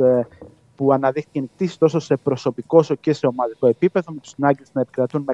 που 0.76 0.94
αναδείχθηκε 0.94 1.40
νικτής 1.40 1.78
τόσο 1.78 2.00
σε 2.00 2.16
προσωπικό 2.16 2.78
όσο 2.78 2.96
και 2.96 3.14
σε 3.14 3.28
ομαδικό 3.28 3.68
επίπεδο, 3.68 4.12
με 4.12 4.20
τους 4.20 4.34
Nuggets 4.42 4.72
να 4.72 4.82
επικρατούν 4.82 5.26
με 5.26 5.34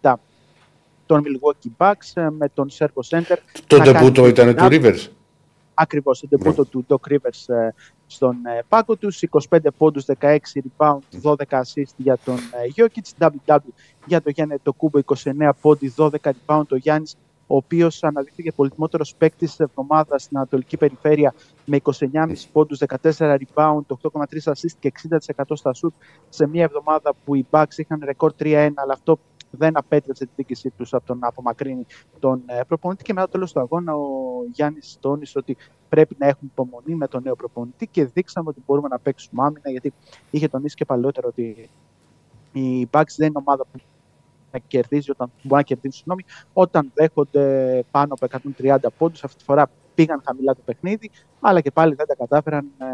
113-107 0.00 0.14
τον 1.06 1.22
Milwaukee 1.24 1.70
Bucks, 1.76 2.10
ε, 2.14 2.30
με 2.30 2.48
τον 2.48 2.70
Σέρβο 2.70 3.02
Σέντερ. 3.02 3.38
Το 3.66 3.76
να 3.76 3.84
κάνει 3.84 3.98
ντεμπούτο 3.98 4.26
ήταν 4.26 4.54
του 4.54 4.68
την 4.68 4.82
Rivers. 4.82 5.08
Ακριβώς, 5.74 6.20
το 6.20 6.26
ντεμπούτο 6.26 6.64
του 6.64 6.86
Doc 6.88 7.12
Rivers 7.12 7.54
ε, 7.54 7.68
στον 8.14 8.46
ε, 8.46 8.62
πάγκο 8.68 8.96
τους, 8.96 9.22
25 9.48 9.58
πόντους, 9.76 10.04
16 10.18 10.36
rebound, 10.54 10.98
12 11.22 11.34
assist 11.48 11.92
για 11.96 12.18
τον 12.24 12.36
ε, 12.36 12.72
Jokic, 12.76 13.26
double-double 13.26 13.72
για 14.06 14.22
τον 14.22 14.32
Γιάννη 14.32 14.58
το 14.62 14.72
Κούμπο, 14.72 15.00
29 15.04 15.50
πόντι, 15.60 15.94
12 15.96 16.10
rebound, 16.22 16.66
ο 16.70 16.76
Γιάννης 16.76 17.16
ο 17.52 17.56
οποίος 17.56 18.02
αναδείχθηκε 18.02 18.52
πολυτιμότερος 18.52 19.14
παίκτης 19.14 19.48
της 19.48 19.60
εβδομάδας 19.60 20.22
στην 20.22 20.36
Ανατολική 20.36 20.76
Περιφέρεια 20.76 21.34
με 21.64 21.80
29,5 21.82 22.48
πόντους, 22.52 22.78
14 22.78 23.36
rebound, 23.36 23.80
8,3 23.86 24.52
assist 24.52 24.76
και 24.78 24.88
60% 24.88 25.18
στα 25.52 25.70
shoot 25.82 25.92
σε 26.28 26.46
μια 26.46 26.62
εβδομάδα 26.62 27.14
που 27.24 27.34
οι 27.34 27.46
Bucks 27.50 27.76
είχαν 27.76 28.00
ρεκόρ 28.04 28.32
3-1, 28.38 28.70
αλλά 28.74 28.92
αυτό 28.92 29.18
δεν 29.56 29.76
απέτρεψε 29.76 30.24
τη 30.24 30.32
δίκησή 30.36 30.70
τους 30.70 30.94
από 30.94 31.06
τον 31.06 31.18
να 31.18 31.28
απομακρύνει 31.28 31.86
τον 32.18 32.42
ε, 32.46 32.60
προπονητή. 32.68 33.02
Και 33.04 33.12
μετά 33.12 33.26
το 33.26 33.32
τέλος 33.32 33.52
του 33.52 33.60
αγώνα, 33.60 33.94
ο 33.94 34.08
Γιάννης 34.52 34.96
τόνισε 35.00 35.38
ότι 35.38 35.56
πρέπει 35.88 36.16
να 36.18 36.26
έχουμε 36.26 36.50
υπομονή 36.52 36.94
με 36.94 37.08
τον 37.08 37.22
νέο 37.22 37.36
προπονητή 37.36 37.86
και 37.86 38.04
δείξαμε 38.04 38.48
ότι 38.48 38.62
μπορούμε 38.66 38.88
να 38.88 38.98
παίξουμε 38.98 39.42
άμυνα, 39.42 39.70
γιατί 39.70 39.92
είχε 40.30 40.48
τονίσει 40.48 40.74
και 40.74 40.84
παλαιότερο 40.84 41.28
ότι 41.28 41.70
οι 42.52 42.88
Bucks 42.90 43.14
δεν 43.16 43.28
είναι 43.28 43.38
ομάδα 43.38 43.64
που 43.72 43.80
να 44.52 44.58
κερδίζει 44.58 45.10
όταν 45.10 45.30
μπορεί 45.42 45.54
να 45.54 45.62
κερδίσει, 45.62 45.96
συγγνώμη, 45.96 46.24
όταν 46.52 46.90
δέχονται 46.94 47.84
πάνω 47.90 48.14
από 48.20 48.40
130 48.58 48.76
πόντους. 48.98 49.24
Αυτή 49.24 49.38
τη 49.38 49.44
φορά 49.44 49.70
πήγαν 49.94 50.22
χαμηλά 50.24 50.54
το 50.54 50.60
παιχνίδι, 50.64 51.10
αλλά 51.40 51.60
και 51.60 51.70
πάλι 51.70 51.94
δεν 51.94 52.06
τα 52.06 52.14
κατάφεραν 52.14 52.70
ε, 52.78 52.84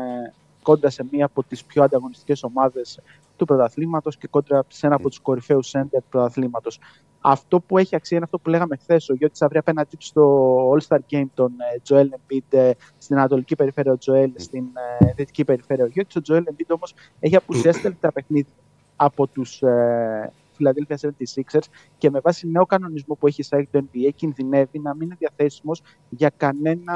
κόντρα 0.68 0.90
σε 0.90 1.06
μία 1.10 1.24
από 1.24 1.44
τις 1.44 1.64
πιο 1.64 1.82
ανταγωνιστικές 1.82 2.42
ομάδες 2.42 3.00
του 3.36 3.44
πρωταθλήματος 3.44 4.16
και 4.16 4.26
κόντρα 4.26 4.64
σε 4.68 4.86
ένα 4.86 4.94
από 4.94 5.08
τους 5.08 5.20
κορυφαίους 5.20 5.68
σέντερ 5.68 6.00
του 6.02 6.08
πρωταθλήματος. 6.08 6.80
Αυτό 7.20 7.60
που 7.60 7.78
έχει 7.78 7.96
αξία 7.96 8.16
είναι 8.16 8.26
αυτό 8.26 8.38
που 8.38 8.48
λέγαμε 8.50 8.76
χθες. 8.76 9.08
Ο 9.08 9.14
Γιώργη 9.14 9.36
Αυρία 9.40 9.60
απέναντί 9.60 9.96
του 9.96 10.04
στο 10.04 10.72
All-Star 10.72 10.98
Game 11.10 11.26
τον 11.34 11.52
ε, 11.58 11.80
Joel 11.88 12.06
Embiid 12.16 12.58
ε, 12.58 12.70
στην 12.98 13.16
Ανατολική 13.16 13.56
Περιφέρεια, 13.56 13.92
ο 13.92 13.96
Joel 14.06 14.30
στην 14.34 14.64
ε, 14.98 15.12
Δυτική 15.16 15.44
Περιφέρεια. 15.44 15.84
Ο 15.84 15.88
Γιώργη, 15.88 16.18
ο 16.18 16.22
Joel 16.28 16.52
Embiid 16.52 16.74
όμως 16.74 16.94
έχει 17.20 17.36
απουσιάσει 17.36 17.96
τα 18.00 18.12
παιχνίδια 18.12 18.52
από 18.96 19.26
τους 19.26 19.62
ε, 19.62 20.32
Philadelphia 20.58 20.94
76ers 20.94 21.66
και 21.98 22.10
με 22.10 22.20
βάση 22.20 22.48
νέο 22.48 22.66
κανονισμό 22.66 23.14
που 23.14 23.26
έχει 23.26 23.40
εισάγει 23.40 23.68
το 23.70 23.84
NBA 23.84 24.10
κινδυνεύει 24.14 24.78
να 24.78 24.94
μην 24.94 25.02
είναι 25.02 25.16
διαθέσιμος 25.18 25.82
για 26.08 26.32
κανένα 26.36 26.94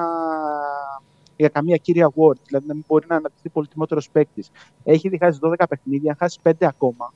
για 1.37 1.49
καμία 1.49 1.77
κύρια 1.77 2.13
award. 2.15 2.37
Δηλαδή 2.47 2.67
να 2.67 2.75
μην 2.75 2.85
μπορεί 2.87 3.07
να 3.09 3.17
αναπτυχθεί 3.17 3.49
πολύτιμότερο 3.49 4.01
παίκτης. 4.13 4.51
Έχει 4.85 5.07
ήδη 5.07 5.19
χάσει 5.19 5.39
12 5.43 5.55
παιχνίδια, 5.69 6.11
αν 6.11 6.17
χάσει 6.17 6.39
5 6.43 6.53
ακόμα. 6.61 7.13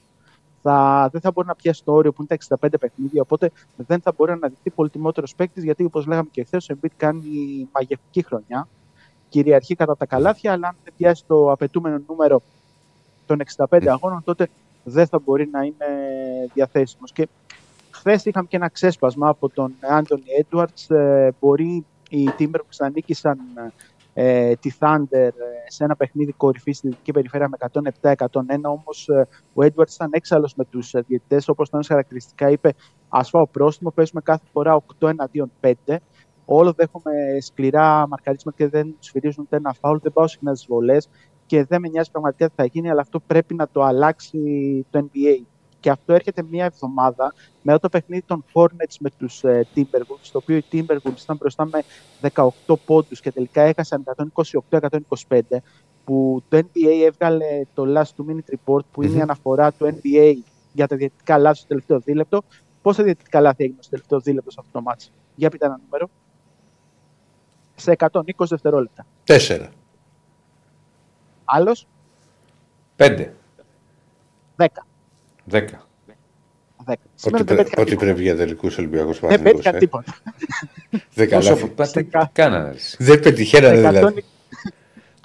Θα, 0.63 1.09
δεν 1.13 1.21
θα 1.21 1.31
μπορεί 1.31 1.47
να 1.47 1.55
πιάσει 1.55 1.85
το 1.85 1.93
όριο 1.93 2.13
που 2.13 2.27
είναι 2.29 2.39
τα 2.49 2.59
65 2.69 2.75
παιχνίδια, 2.81 3.23
οπότε 3.23 3.51
δεν 3.77 4.01
θα 4.01 4.13
μπορεί 4.17 4.31
να 4.31 4.37
αναδειχθεί 4.37 4.71
πολύτιμότερο 4.71 5.27
παίκτης, 5.37 5.65
γιατί 5.65 5.85
όπως 5.85 6.07
λέγαμε 6.07 6.29
και 6.31 6.45
χθες, 6.45 6.69
ο 6.69 6.75
Embiid 6.75 6.91
κάνει 6.97 7.69
μαγευτική 7.73 8.23
χρονιά. 8.23 8.69
Κυριαρχεί 9.29 9.75
κατά 9.75 9.97
τα 9.97 10.07
καλάθια, 10.07 10.53
αλλά 10.53 10.69
αν 10.69 10.77
δεν 10.85 10.93
πιάσει 10.97 11.25
το 11.27 11.51
απαιτούμενο 11.53 12.01
νούμερο 12.09 12.43
των 13.27 13.41
65 13.69 13.87
αγώνων, 13.87 14.25
τότε 14.25 14.49
δεν 14.85 15.07
θα 15.07 15.19
μπορεί 15.19 15.49
να 15.49 15.63
είναι 15.63 15.87
διαθέσιμος. 16.55 17.13
Και 17.13 17.29
χθες 17.91 18.25
είχαμε 18.25 18.47
και 18.47 18.57
ένα 18.57 18.69
ξέσπασμα 18.69 19.29
από 19.29 19.49
τον 19.49 19.75
Άντωνι 19.81 20.25
Έντουαρτς. 20.39 20.91
Ε, 20.91 21.35
μπορεί 21.41 21.85
οι 22.11 22.31
Timberwolves 22.39 22.77
να 22.79 22.89
νίκησαν 22.89 23.39
ε, 24.19 24.55
τη 24.57 24.71
Thunder 24.79 25.13
ε, 25.13 25.31
σε 25.67 25.85
ένα 25.85 25.97
παιχνίδι 25.97 26.33
κορυφή 26.33 26.73
στη 26.73 26.89
δυτική 26.89 27.13
περιφέρεια 27.13 27.49
με 27.49 27.57
107-101. 28.01 28.15
Όμως 28.63 29.09
ε, 29.09 29.29
ο 29.55 29.63
Έντουαρτ 29.63 29.91
ήταν 29.91 30.09
έξαλλος 30.13 30.55
με 30.55 30.65
τους 30.65 30.91
διαιτητές. 30.91 31.49
Όπως 31.49 31.71
τον 31.71 31.85
χαρακτηριστικά 31.85 32.51
είπε, 32.51 32.75
ασφάω 33.09 33.47
πρόστιμο. 33.47 33.91
Παίζουμε 33.91 34.21
κάθε 34.21 34.45
φορά 34.53 34.83
8 35.01 35.09
εναντίον 35.09 35.53
5. 35.61 35.97
Όλο 36.45 36.73
δέχομαι 36.73 37.13
σκληρά 37.41 38.07
μαρκαρίσματα 38.09 38.57
και 38.57 38.69
δεν 38.69 38.97
σφυρίζουν 38.99 39.45
ούτε 39.45 39.57
ένα 39.57 39.73
φάουλ. 39.81 39.99
Δεν 40.03 40.13
πάω 40.13 40.27
συχνά 40.27 40.55
στι 40.55 40.67
βολές 40.69 41.09
και 41.47 41.65
δεν 41.65 41.81
με 41.81 41.89
νοιάζει 41.89 42.11
πραγματικά 42.11 42.49
τι 42.49 42.55
θα 42.57 42.65
γίνει, 42.65 42.91
αλλά 42.91 43.01
αυτό 43.01 43.21
πρέπει 43.21 43.55
να 43.55 43.69
το 43.69 43.83
αλλάξει 43.83 44.41
το 44.91 45.09
NBA. 45.13 45.43
Και 45.87 45.93
αυτό 45.93 46.13
έρχεται 46.13 46.43
μια 46.43 46.65
εβδομάδα 46.65 47.35
με 47.63 47.79
το 47.79 47.89
παιχνίδι 47.89 48.23
των 48.23 48.45
Hornets 48.53 48.97
με 48.99 49.11
τους 49.19 49.45
ε, 49.45 49.67
Timberwolves, 49.75 50.21
στο 50.21 50.39
οποίο 50.39 50.57
οι 50.57 50.65
Timberwolves 50.73 51.21
ήταν 51.23 51.37
μπροστά 51.37 51.65
με 51.65 51.83
18 52.67 52.75
πόντους 52.85 53.21
και 53.21 53.33
τελικά 53.33 53.63
έχασαν 53.63 54.05
128-125, 54.71 55.41
που 56.05 56.43
το 56.49 56.57
NBA 56.57 57.05
έβγαλε 57.05 57.63
το 57.75 57.85
Last 57.87 58.03
Two 58.03 58.31
Minute 58.31 58.55
Report, 58.55 58.85
που 58.91 59.03
είναι 59.03 59.19
η 59.19 59.21
αναφορά 59.21 59.73
του 59.73 60.01
NBA 60.03 60.35
για 60.73 60.87
τα 60.87 60.97
διαιτητικά 60.97 61.39
λάθη 61.39 61.59
στο 61.59 61.67
τελευταίο 61.67 62.01
δίλεπτο. 62.01 62.43
Πόσα 62.83 63.03
διαιτητικά 63.03 63.41
λάθη 63.41 63.63
έγιναν 63.63 63.83
στο 63.83 63.91
τελευταίο 63.91 64.21
δίλεπτο 64.21 64.51
σε 64.51 64.57
αυτό 64.61 64.73
το 64.73 64.81
μάτσο. 64.83 65.11
Για 65.35 65.51
πείτε 65.51 65.67
ένα 65.67 65.81
νούμερο. 65.85 66.09
Σε 67.75 67.97
120 67.99 68.21
δευτερόλεπτα. 68.39 69.07
Τέσσερα. 69.25 69.71
Άλλος, 71.45 71.87
5, 72.97 73.29
10. 74.57 74.67
10. 75.51 75.61
10. 76.85 76.95
Σήμερα 77.15 77.43
Ό,τι, 77.43 77.45
δεν 77.45 77.45
πρέ- 77.45 77.57
πέτυχα 77.57 77.81
ό,τι 77.81 77.91
τίποτα. 77.91 78.05
πρέπει 78.07 78.23
για 78.23 78.37
τελικούς 78.37 78.79
Ολυμπιακούς 78.79 79.21
Δεν 79.21 79.43
πέτυχα 79.43 79.73
τίποτα. 79.73 80.15
Δέκα 81.15 81.37
Πόσο 81.37 81.51
λάθη. 81.51 81.67
πάτε, 81.69 82.07
κάνανε. 82.33 82.69
εσύ. 82.75 82.97
Δεν 83.05 83.21
πετυχαίνανε 83.21 83.77
δηλαδή. 83.91 84.25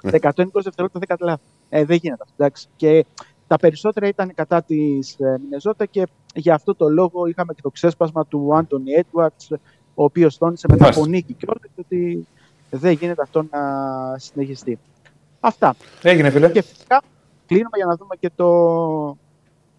120 0.02 0.18
120 0.20 0.46
δευτερόλεπτα 0.52 1.00
10 1.08 1.16
λάθη. 1.20 1.42
Ε, 1.68 1.84
δεν 1.84 1.96
γίνεται 2.02 2.22
αυτό. 2.22 2.34
Εντάξει. 2.36 2.66
Και 2.76 3.04
τα 3.46 3.56
περισσότερα 3.56 4.06
ήταν 4.08 4.34
κατά 4.34 4.62
της 4.62 5.16
ε, 5.18 5.38
Μινεζότα 5.44 5.86
και 5.86 6.06
για 6.34 6.54
αυτό 6.54 6.74
το 6.74 6.88
λόγο 6.88 7.26
είχαμε 7.26 7.54
και 7.54 7.62
το 7.62 7.70
ξέσπασμα 7.70 8.26
του 8.26 8.54
Άντωνι 8.56 8.92
Έντουαρτς, 8.92 9.50
ο 9.94 10.04
οποίος 10.04 10.38
τόνισε 10.38 10.66
μετά 10.70 10.82
Μάλιστα. 10.82 11.02
από 11.02 11.10
νίκη 11.10 11.32
και 11.32 11.46
ότι 11.76 12.26
δεν 12.70 12.92
γίνεται 12.92 13.22
αυτό 13.22 13.42
να 13.50 13.60
συνεχιστεί. 14.18 14.78
Αυτά. 15.40 15.74
Έγινε, 16.02 16.30
φίλε. 16.30 16.50
Και 16.50 16.62
φυσικά 16.62 17.02
κλείνουμε 17.46 17.76
για 17.76 17.86
να 17.86 17.96
δούμε 17.96 18.16
και 18.20 18.30
το. 18.34 19.16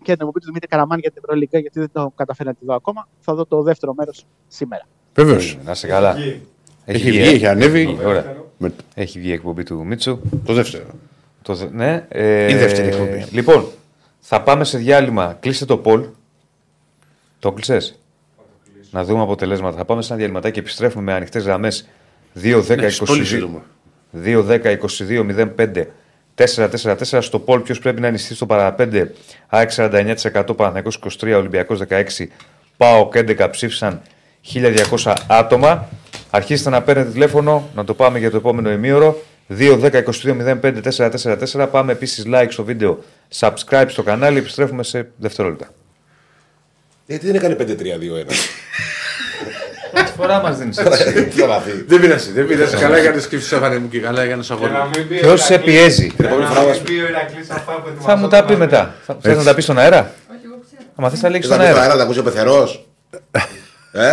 Και 0.03 0.11
την 0.11 0.21
εκπομπή 0.21 0.39
του 0.39 0.45
Δημήτρη 0.45 0.67
Καραμάνη 0.67 1.01
για 1.01 1.11
την 1.11 1.21
Ευρωλίγκα, 1.25 1.59
γιατί 1.59 1.80
δεν 1.80 1.89
το 1.93 2.11
καταφέρει 2.15 2.49
να 2.49 2.55
τη 2.55 2.65
δω 2.65 2.73
ακόμα. 2.75 3.07
Θα 3.19 3.34
δω 3.34 3.45
το 3.45 3.61
δεύτερο 3.61 3.93
μέρος 3.97 4.25
σήμερα. 4.47 4.88
Βεβαίως. 5.15 5.57
Να 5.65 5.71
είσαι 5.71 5.88
καλά. 5.88 6.17
Εκεί. 6.17 6.41
Έχει 6.85 7.09
βγει, 7.09 7.19
ε. 7.19 7.27
έχει 7.30 7.47
ανέβει. 7.47 7.97
Ωραία. 8.05 8.35
Με 8.57 8.73
Έχει 8.93 9.19
βγει 9.19 9.30
η 9.30 9.31
εκπομπή 9.34 9.63
του 9.63 9.85
Μίτσου. 9.85 10.19
το 10.45 10.53
δεύτερο. 10.53 10.84
Το, 11.41 11.53
δε- 11.55 11.69
ναι, 11.71 12.05
ε, 12.09 12.51
Η 12.51 12.55
δεύτερη 12.55 12.88
εκπομπή. 12.88 13.25
Λοιπόν, 13.31 13.65
θα 14.19 14.41
πάμε 14.41 14.63
σε 14.63 14.77
διάλειμμα. 14.77 15.38
Κλείστε 15.39 15.65
το 15.65 15.81
poll. 15.85 16.03
Το 17.39 17.51
κλείσες; 17.51 17.99
Να 18.91 19.03
δούμε 19.03 19.21
αποτελέσματα. 19.21 19.77
Θα 19.77 19.85
πάμε 19.85 20.01
σε 20.01 20.07
ένα 20.07 20.17
διαλυματάκι 20.17 20.53
και 20.53 20.59
επιστρέφουμε 20.59 21.03
με 21.03 21.13
ανοιχτές 21.13 21.43
γραμμές 21.43 21.88
2-10-22. 22.41 22.77
Ναι, 22.77 22.89
πολύ 23.05 23.25
σύντομα. 23.25 23.61
2-10-22-05 24.23 25.85
4-4-4 26.35 27.18
στο 27.19 27.43
poll 27.45 27.64
ποιος 27.64 27.80
πρέπει 27.80 28.01
να 28.01 28.07
ενισχυθεί 28.07 28.35
στο 28.35 28.45
παραπέντε. 28.45 29.14
ΑΕΚ 29.47 29.72
49%, 29.76 30.15
Παναθηναϊκός 30.55 30.99
23, 31.22 31.34
Ολυμπιακός 31.35 31.80
16, 31.80 32.31
ΠΑΟΚ 32.77 33.14
11 33.15 33.47
ψήφισαν 33.51 34.01
1200 34.41 35.15
άτομα. 35.27 35.89
Αρχίστε 36.30 36.69
να 36.69 36.81
παίρνετε 36.81 37.10
τηλέφωνο, 37.10 37.69
να 37.76 37.84
το 37.84 37.93
πάμε 37.93 38.19
για 38.19 38.31
το 38.31 38.38
επόμενο 38.38 38.72
ημίωρο. 38.72 39.22
2-10-22-05-4-4-4. 39.49 41.68
Πάμε 41.72 41.91
επίσης 41.91 42.26
like 42.27 42.47
στο 42.49 42.64
βίντεο, 42.64 43.03
subscribe 43.39 43.85
στο 43.88 44.03
κανάλι. 44.03 44.38
Επιστρέφουμε 44.38 44.84
σε 44.84 45.11
δευτερόλεπτα. 45.18 45.73
Γιατί 47.05 47.26
δεν 47.26 47.35
έκανε 47.35 47.55
5-3-2-1. 47.60 47.65
Πρώτη 49.94 50.11
φορά 50.18 50.41
μας 50.41 50.57
δίνεις. 50.57 50.76
Τι 50.78 51.40
θα 51.41 51.48
μάθει. 51.48 51.72
Δεν 51.88 51.99
πειράζει, 52.02 52.32
δεν 52.32 52.48
πειράζει. 52.48 52.76
Καλά 52.76 52.98
έκανε 52.98 53.22
και 53.30 53.40
Στέφανε 53.40 53.78
μου 53.78 53.88
και 53.90 53.99
καλά 53.99 54.22
έκανε 54.22 54.41
Και 54.44 54.48
να 54.49 54.56
αγώνα. 54.56 54.90
μην 54.95 55.07
πει 55.07 55.15
ο 55.15 55.20
Ποιο 55.20 55.38
σε 55.38 55.53
Ηρακλής- 55.53 55.76
πιέζει. 55.78 56.07
Την 56.15 56.26
επόμενη 56.26 56.41
να 56.44 56.49
φορά 56.49 56.60
μην 56.60 56.70
μας- 56.70 56.80
πει 56.80 56.91
ο 56.91 57.07
Ηρακλής 57.07 57.49
αυτά 57.49 57.72
που 57.72 58.03
Θα 58.03 58.15
μου 58.15 58.28
τα 58.28 58.44
πει 58.45 58.53
ετοιμαζόταν 58.53 58.80
να 59.07 59.14
μετά. 59.14 59.20
Θες 59.22 59.38
να 59.38 59.44
τα 59.44 59.53
πεις 59.56 59.64
στον 59.64 59.78
αέρα; 59.78 59.99
Όχι, 59.99 60.40
εγώ 60.45 60.56
ξέρω. 60.68 60.84
Αν 61.06 61.10
θες 61.11 61.22
να 61.22 61.30
λήξεις 61.30 61.49
Δεν 61.49 61.57
στον 61.57 61.57
θα 61.60 61.64
πει 61.65 61.74
το 61.74 61.80
αέρα. 61.80 61.82
αέρα, 61.82 61.95
θα 61.98 62.03
ακούσει 62.03 62.20
ο 62.20 62.24
πεθερός. 62.24 62.88
Ε, 63.91 64.10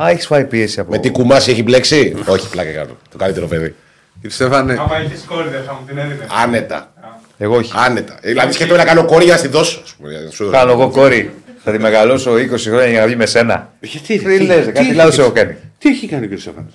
Α, 0.00 0.08
έχεις 0.10 0.26
φάει 0.26 0.44
πίεση 0.44 0.80
από. 0.80 0.90
με 0.90 0.98
τι 0.98 1.10
κουμάσι 1.10 1.50
έχει 1.50 1.62
μπλέξει; 1.62 2.16
Όχι, 2.26 2.48
πλάκα 2.48 2.70
κάνω. 2.70 2.96
Το 3.10 3.16
καλύτερο 3.18 3.46
παιδί. 3.46 3.74
Κύριε 4.20 4.36
Στέφανε, 4.36 4.72
Άμα 4.72 5.02
είχε 5.04 5.14
κόρη 5.26 5.48
δεν 5.48 5.62
θα 5.66 5.72
μου 5.72 5.80
την 5.86 5.98
έδινες. 5.98 6.26
Άνετα. 6.42 6.92
Εγώ 7.38 7.56
όχι. 7.56 7.72
Άνετα. 7.76 8.18
Δηλαδή 8.22 8.52
σκέφτομαι 8.52 8.78
να 8.78 8.84
κάνω 8.84 9.04
κόρη 9.04 9.24
για 9.24 9.32
να 9.32 9.38
στη 9.38 9.48
δώσω. 9.48 9.80
ας 9.84 9.94
πούμε, 9.98 10.10
για 10.10 10.20
να 10.20 10.30
σου- 10.30 10.50
Κάνω 10.50 10.72
εγώ 10.72 10.90
κόρη. 10.90 11.34
Θα 11.68 11.72
τη 11.74 11.78
μεγαλώσω 11.78 12.32
20 12.34 12.48
χρόνια 12.58 12.86
για 12.86 13.00
να 13.00 13.06
βγει 13.06 13.16
με 13.16 13.26
σένα. 13.26 13.72
γιατί 13.80 14.18
Τι 14.18 14.38
λες, 14.40 14.66
κάτι 14.66 14.78
έχει 14.78 14.92
λάθος 14.94 15.18
έχω 15.18 15.30
κάνει. 15.32 15.46
κάνει. 15.52 15.58
Τι 15.78 15.88
έχει 15.88 16.06
κάνει 16.08 16.24
ο 16.24 16.28
κύριε 16.28 16.42
Στέφανε. 16.42 16.66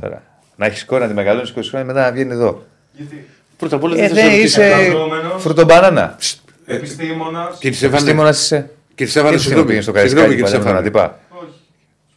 Τώρα. 0.00 0.22
Να 0.56 0.66
έχεις 0.66 0.84
κόρη 0.84 1.02
να 1.02 1.08
τη 1.08 1.14
μεγαλώσεις 1.14 1.54
20 1.56 1.60
χρόνια 1.68 1.86
μετά 1.86 2.00
να 2.04 2.12
βγαίνει 2.12 2.32
εδώ. 2.32 2.66
Γιατί; 2.92 3.26
Πρώτα 3.56 3.76
απ' 3.76 3.82
όλα 3.82 3.94
Ε, 3.96 3.98
δεν 3.98 4.08
θα 4.08 4.14
ναι, 4.14 4.20
σε 4.20 4.26
ρωτήσω. 4.26 4.44
είσαι 4.62 4.64
Εργαζόμενος. 4.64 5.42
φρουτομπανάνα. 5.42 6.18
επιστήμονας. 6.66 7.58
Κύριε 7.58 7.76
Στέφανε, 7.76 7.96
Επιστήμονας 7.96 8.40
είσαι. 8.42 8.70
κύριε 8.94 9.12
Στέφανε, 9.12 9.36
Τι 9.36 9.42
συγγνώμη. 9.42 9.66
πήγε 9.68 9.80
στο 9.80 9.92
Συγγνώμη, 9.96 10.16
Καρισκάκι 10.26 10.42
κύριε 10.42 10.42
παλιά 10.42 10.58
με 10.58 10.64
τον 10.64 10.90
Στέφανε. 10.90 11.08
αντίπα. 11.08 11.20
Όχι. 11.30 11.60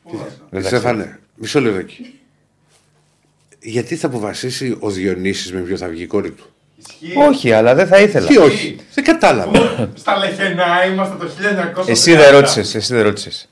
Σπούδασα. 0.08 0.32
Κύριε 0.50 0.68
Στέφανε, 0.68 1.20
μισό 1.36 1.62
λεπτάκι. 1.62 2.14
Γιατί 3.60 3.96
θα 3.96 4.08
αποφασίσει 4.08 4.76
ο 4.80 4.90
Διονύσης 4.90 5.54
με 5.54 5.60
ποιο 5.60 5.78
θα 5.78 5.88
βγει 5.88 6.04
η 6.04 6.08
κόρη 6.08 6.32
του; 6.32 6.46
Ισχύει. 6.78 7.14
Όχι, 7.30 7.52
αλλά 7.52 7.76
δεν 7.76 7.88
θα 7.88 8.00
ήθελα. 8.00 8.28
Τι 8.28 8.38
όχι, 8.38 8.80
δεν 8.94 9.04
κατάλαβα. 9.04 9.60
Στα 9.96 10.18
Λεχενά 10.18 10.66
είμαστε 10.92 11.16
το 11.16 11.30
1930. 11.82 11.88
Εσύ 11.88 12.16
δεν 12.16 12.32
ρώτησες. 12.32 12.76
Εσύ 12.76 12.94
δεν 12.94 13.04
ρώτησες. 13.04 13.50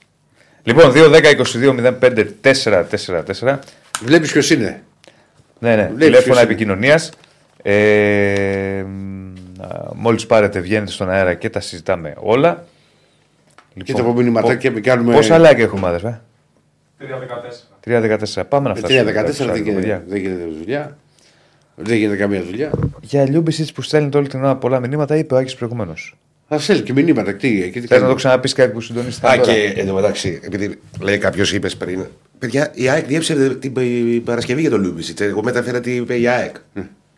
Λοιπόν, 0.63 0.91
2-10-22-05-4-4-4. 0.95 3.57
Βλέπεις 4.01 4.31
ποιος 4.31 4.49
είναι. 4.49 4.83
Ναι, 5.59 5.75
ναι. 5.75 5.81
Βλέπεις 5.83 5.97
Τηλέφωνα 6.05 6.23
ποιος 6.23 6.35
είναι. 6.41 6.51
επικοινωνίας. 6.51 7.09
Ε, 7.61 8.83
Μόλις 9.95 10.25
πάρετε, 10.25 10.59
βγαίνετε 10.59 10.91
στον 10.91 11.09
αέρα 11.09 11.33
και 11.33 11.49
τα 11.49 11.59
συζητάμε 11.59 12.13
όλα. 12.17 12.65
Και 13.83 13.93
τα 13.93 14.01
από 14.01 14.13
μηνυματάκια 14.13 14.71
που 14.71 14.79
κάνουμε. 14.83 15.13
Πόσα 15.13 15.39
like 15.39 15.57
έχουμε, 15.59 15.87
αδερφέ; 15.87 16.21
3-14. 16.99 17.03
3-14. 17.85 18.43
Πάμε 18.49 18.67
να 18.67 18.73
Με 18.73 18.79
φτάσουμε. 18.79 19.23
3-14 19.27 19.33
στα 19.33 19.45
δεν 19.45 19.55
γίνεται, 19.55 19.79
παιδιά. 19.79 20.03
δεν 20.07 20.21
γίνεται 20.21 20.43
δουλειά. 20.59 20.97
Δεν 21.75 21.97
γίνεται 21.97 22.15
καμία 22.17 22.41
δουλειά. 22.43 22.71
Για 23.01 23.29
Λιούμπισιτς 23.29 23.67
που 23.73 23.81
στέλνει 23.81 24.09
όλη 24.15 24.27
την 24.27 24.43
ώρα 24.43 24.55
πολλά 24.55 24.79
μηνύματα, 24.79 25.15
είπε 25.15 25.33
ο 25.33 25.37
Άκης 25.37 25.55
προηγουμένως. 25.55 26.15
Θα 26.49 26.59
στέλνει 26.59 26.81
και 26.81 26.93
μηνύματα. 26.93 27.33
Τι, 27.33 27.47
εκεί 27.63 27.71
τι 27.71 27.79
Θες 27.79 27.89
να 27.89 27.95
κάνουμε. 27.95 28.09
το 28.09 28.15
ξαναπείς 28.15 28.53
κάτι 28.53 28.71
που 28.71 28.81
συντονίστηκε. 28.81 29.27
Α, 29.27 29.39
τώρα; 29.39 29.53
και 29.53 29.73
εντωμεταξύ, 29.75 30.39
επειδή 30.43 30.79
λέει 31.01 31.17
κάποιος, 31.17 31.53
είπες 31.53 31.75
πριν. 31.75 32.05
Παιδιά, 32.39 32.71
η 32.73 32.89
ΑΕΚ 32.89 33.05
διέψευσε 33.05 33.49
την 33.55 33.73
την 33.73 34.23
Παρασκευή 34.23 34.61
για 34.61 34.69
τον 34.69 34.81
Λιούμπισιτς. 34.81 35.21
Εγώ 35.21 35.43
μεταφέρα 35.43 35.79
τι 35.79 35.91
είπε 35.95 36.19
η 36.19 36.27
ΑΕΚ. 36.27 36.55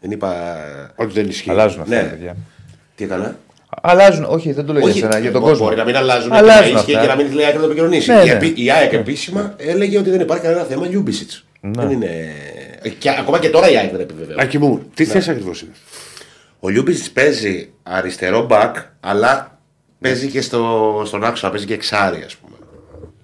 Δεν 0.02 0.12
είπα. 0.12 0.56
Ότι 0.96 1.14
δεν 1.14 1.28
ισχύει. 1.28 1.50
Αλλάζουν 1.50 1.82
αυτά, 1.82 1.96
Ναι. 2.02 2.08
παιδιά. 2.10 2.36
Τι 2.96 3.04
έκανα; 3.04 3.38
Αλλάζουν, 3.82 4.26
όχι, 4.30 4.52
δεν 4.52 4.66
το 4.66 4.74
λέω 4.74 4.82
για 4.88 4.94
σένα, 4.94 5.20
για 5.20 5.32
τον 5.32 5.42
μπο- 5.42 5.48
κόσμο. 5.48 5.66
Μπορεί 5.66 5.78
να 5.78 5.84
μην 5.84 5.96
αλλάζουν, 5.96 6.32
Αλλάζουν 6.32 6.64
και 6.66 6.72
να 6.74 6.80
ισχύει 6.80 6.96
αυτά. 6.96 7.02
και 7.02 7.14
να 7.16 7.24
μην 7.24 7.34
λέει 7.34 7.44
η 7.44 7.46
ΑΕΚ 7.46 7.54
να 7.56 7.60
το 7.62 7.66
επικοινωνήσει. 7.66 8.12
Ναι, 8.12 8.22
Η 8.22 8.26
ναι. 8.26 8.32
επί- 8.32 8.58
Η 8.60 8.72
ΑΕΚ 8.72 8.94
επίσημα 8.94 9.54
έλεγε 9.58 9.98
ότι 9.98 10.10
δεν 10.10 10.20
υπάρχει 10.20 10.44
κανένα 10.44 10.64
θέμα 10.64 10.88
Λιούμπισιτς. 10.88 11.46
Ναι. 11.62 11.72
Δεν 11.82 11.90
είναι. 11.92 12.10
Και, 12.90 13.10
ακόμα 13.10 13.40
και 13.40 13.50
τώρα 13.50 13.70
η 13.70 13.78
ΑΕΚ 13.78 13.92
δεν 13.92 14.00
επιβεβαιώνει. 14.00 14.42
Άκη 14.42 14.58
μου, 14.58 14.90
τι 14.94 15.06
θες 15.06 15.28
ακριβώς 15.28 15.62
είναι; 15.62 15.72
Ο 16.60 16.70
Λιούμπισιτς 16.70 17.14
παίζει 17.14 17.70
αριστερό 17.84 18.46
μπακ, 18.46 18.76
αλλά 19.00 19.60
παίζει 20.00 20.28
και 20.28 20.42
στο, 20.42 21.02
στον 21.06 21.24
άξονα, 21.24 21.52
παίζει 21.52 21.66
και 21.66 21.74
εξάρι, 21.74 22.24
ας 22.26 22.36
πούμε. 22.36 22.56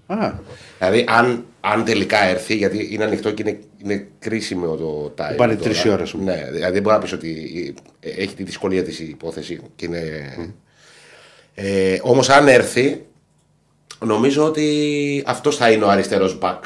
Α, 0.05 0.33
Δηλαδή, 0.79 1.05
αν, 1.07 1.45
αν 1.61 1.83
τελικά 1.85 2.23
έρθει, 2.23 2.55
γιατί 2.55 2.87
είναι 2.91 3.03
ανοιχτό 3.03 3.31
και 3.31 3.43
είναι, 3.47 3.59
είναι 3.83 4.07
κρίσιμο 4.19 4.75
το 4.75 5.13
time. 5.17 5.35
Πάνε 5.35 5.53
τώρα. 5.55 5.65
τρεις 5.69 5.83
η 5.83 5.89
ώρα, 5.89 6.03
ας 6.03 6.11
πούμε. 6.11 6.23
Ναι, 6.35 6.51
δηλαδή 6.51 6.73
δεν 6.73 6.81
μπορεί 6.81 6.95
να 6.95 7.01
πεις 7.01 7.11
ότι 7.11 7.73
ε, 7.99 8.09
έχει 8.09 8.35
τη 8.35 8.43
δυσκολία 8.43 8.83
της 8.83 8.99
υπόθεση. 8.99 9.59
Και 9.75 9.85
είναι... 9.85 10.33
ε, 11.53 11.97
Όμως, 12.01 12.29
αν 12.29 12.47
έρθει, 12.47 13.01
νομίζω 14.05 14.45
ότι 14.45 15.23
αυτός 15.25 15.55
θα 15.57 15.71
είναι 15.71 15.83
ο 15.83 15.89
αριστερός 15.89 16.37
back. 16.41 16.59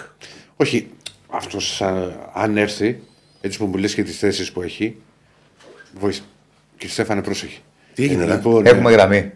όχι, 0.55 0.87
αυτός 1.27 1.81
α, 1.81 2.11
αν 2.33 2.57
έρθει, 2.57 2.99
έτσι 3.41 3.57
που 3.57 3.65
μου 3.65 3.77
λες 3.77 3.93
και 3.93 4.03
τις 4.03 4.17
θέσεις 4.17 4.51
που 4.51 4.61
έχει. 4.61 4.95
Βοήθησε. 5.99 6.23
Κύριε 6.77 6.93
Στέφανε, 6.93 7.21
πρόσεχε. 7.21 7.59
Τι 7.93 8.03
έγινε, 8.03 8.25
ρε; 8.25 8.33
λοιπόν, 8.33 8.65
Έχουμε 8.65 8.89
ε, 8.89 8.93
γραμμή. 8.93 9.31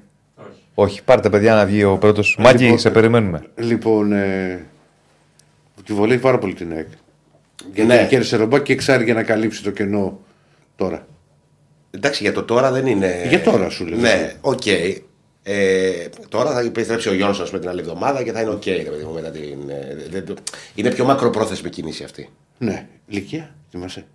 Όχι, 0.73 1.03
πάρτε 1.03 1.29
παιδιά 1.29 1.53
να 1.55 1.65
βγει 1.65 1.83
ο 1.83 1.97
πρώτος. 1.97 2.35
Μάκη, 2.39 2.63
λοιπόν, 2.63 2.79
σε 2.79 2.89
περιμένουμε. 2.89 3.43
Λοιπόν, 3.55 4.11
ε, 4.11 4.65
τη 5.85 5.93
βολεύει 5.93 6.21
πάρα 6.21 6.37
πολύ 6.37 6.53
την 6.53 6.71
ΑΕΚ. 6.73 6.87
Γιατί 7.73 7.87
Ναι. 7.93 8.07
κέρδισε 8.09 8.35
ρομπά 8.35 8.59
και 8.59 8.73
εξάρει 8.73 9.03
για 9.03 9.13
να 9.13 9.23
καλύψει 9.23 9.63
το 9.63 9.71
κενό 9.71 10.19
τώρα. 10.75 11.07
Εντάξει, 11.91 12.23
για 12.23 12.33
το 12.33 12.43
τώρα 12.43 12.71
δεν 12.71 12.85
είναι. 12.85 13.25
Για 13.29 13.41
τώρα 13.41 13.69
σου 13.69 13.85
λέω. 13.85 13.99
Ναι, 13.99 14.33
οκ. 14.41 14.61
Ε, 15.43 15.91
τώρα 16.29 16.51
θα 16.51 16.59
επιστρέψει 16.59 17.09
ο 17.09 17.13
Γιόνσον 17.13 17.47
με 17.51 17.59
την 17.59 17.69
άλλη 17.69 17.79
εβδομάδα 17.79 18.23
και 18.23 18.31
θα 18.31 18.41
είναι 18.41 18.49
οκ. 18.49 18.65
ρε 18.65 18.73
παιδί 18.83 19.03
μου, 19.03 19.13
μετά 19.13 19.29
την, 19.31 19.69
ε, 19.69 19.97
δεν 20.09 20.25
το- 20.25 20.33
είναι 20.75 20.89
πιο 20.91 21.05
μακροπρόθεσμη 21.05 21.69
κίνηση 21.69 22.03
αυτή. 22.03 22.29
Ναι. 22.57 22.87
Ηλικία, 23.07 23.55
θυμάσαι; 23.69 24.05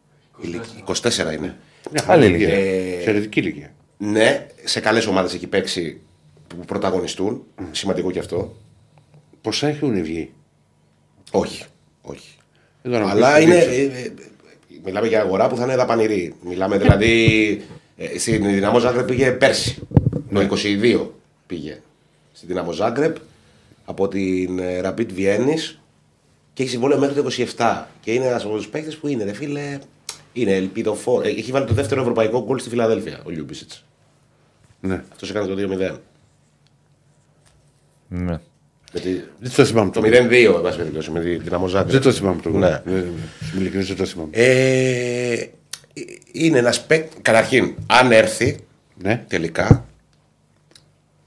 Ηλικία- 0.41 0.79
24 0.85 1.33
είναι. 1.33 1.57
Μια 1.93 2.05
Άλλη 2.07 2.23
χαρά 2.23 2.25
ηλικία. 2.25 2.59
ηλικία. 2.59 2.95
Εξαιρετική 2.97 3.41
ηλικία. 3.41 3.73
Ναι, 3.99 4.47
σε 4.65 4.81
καλές 4.81 5.07
ομάδες 5.07 5.35
έχει 5.35 5.47
παίξει 5.47 6.01
που 6.47 6.57
πρωταγωνιστούν. 6.57 7.43
Σημαντικό 7.71 8.11
και 8.11 8.19
αυτό. 8.19 8.57
Πόσα 9.41 9.69
έχουν 9.69 10.03
βγει; 10.03 10.31
Όχι. 11.31 11.65
Όχι. 12.03 12.37
Δεν 12.83 12.93
το 13.01 13.07
Αλλά 13.09 13.29
αναπτύξω, 13.29 13.43
είναι. 13.43 13.65
δείξω. 13.67 13.99
ε, 13.99 14.03
ε, 14.03 14.13
μιλάμε 14.85 15.07
για 15.07 15.21
αγορά 15.21 15.49
που 15.49 15.57
θα 15.57 15.65
είναι 15.65 15.77
δαπανηρή. 15.77 16.35
Μιλάμε 16.45 16.79
δηλαδή. 16.79 17.63
ε, 17.97 18.19
στην 18.19 18.45
Δυναμό 18.55 18.79
Ζάγκρεπ 18.79 19.07
πήγε 19.07 19.31
πέρσι. 19.31 19.79
Το 20.33 20.41
22 20.41 21.11
πήγε 21.47 21.81
στην 22.33 22.49
Δυναμό 22.49 22.73
Ζάγκρεπ 22.73 23.17
από 23.85 24.09
την 24.09 24.59
ε, 24.59 24.81
Rapid 24.85 25.07
Βιέννη 25.13 25.55
και 26.53 26.63
έχει 26.63 26.71
συμβόλαιο 26.71 26.99
μέχρι 26.99 27.23
το 27.23 27.29
27. 27.57 27.85
Και 28.01 28.13
είναι 28.13 28.27
ένας 28.27 28.45
από 28.45 28.57
τους 28.57 28.69
παίκτες 28.69 28.97
που 28.97 29.09
είναι, 29.09 29.25
ρε 29.25 29.33
φίλε. 29.33 29.79
Είναι 30.33 30.53
ελπιδοφόρο. 30.55 31.27
Ε, 31.27 31.31
Έχει 31.31 31.51
βάλει 31.53 31.67
το 31.67 31.75
δεύτερο 31.75 32.01
ευρωπαϊκό 32.01 32.45
γκολ 32.45 32.59
στη 32.59 32.69
Φιλαδέλφια 32.69 33.21
ο 33.25 33.31
Λιούμπισιτς. 33.31 33.85
Ναι. 34.81 35.03
Αυτός 35.13 35.31
έκανε 35.31 35.47
το 35.47 35.55
2-0. 35.93 35.97
Ναι. 38.09 38.41
Γιατί 38.93 39.25
Δεν 39.39 39.53
το 39.57 39.65
θυμάμαι 39.65 39.91
το 39.91 40.01
το 40.01 40.07
0-2, 40.09 40.55
εν 40.57 40.61
πάση 40.63 40.77
περιπτώσει, 40.79 41.11
με 41.11 41.21
τη 41.21 41.37
Δυναμό 41.37 41.67
Ζάγκρεπ. 41.67 41.93
Δεν 41.93 42.01
το 42.01 42.13
θυμάμαι 42.13 42.41
το 42.43 42.51
Ναι. 42.51 42.81
Ναι. 42.85 43.05
Στην 43.47 43.61
ειλικρίνεια 43.61 43.85
δεν 43.85 43.97
το 43.97 44.05
θυμάμαι. 44.05 44.29
Ε, 44.33 45.47
είναι 46.33 46.59
ένας 46.59 46.87
παίκτη. 46.87 47.21
Καταρχήν, 47.23 47.75
αν 47.87 48.13
έρθει 48.13 48.57
Ναι. 49.03 49.25
τελικά, 49.29 49.87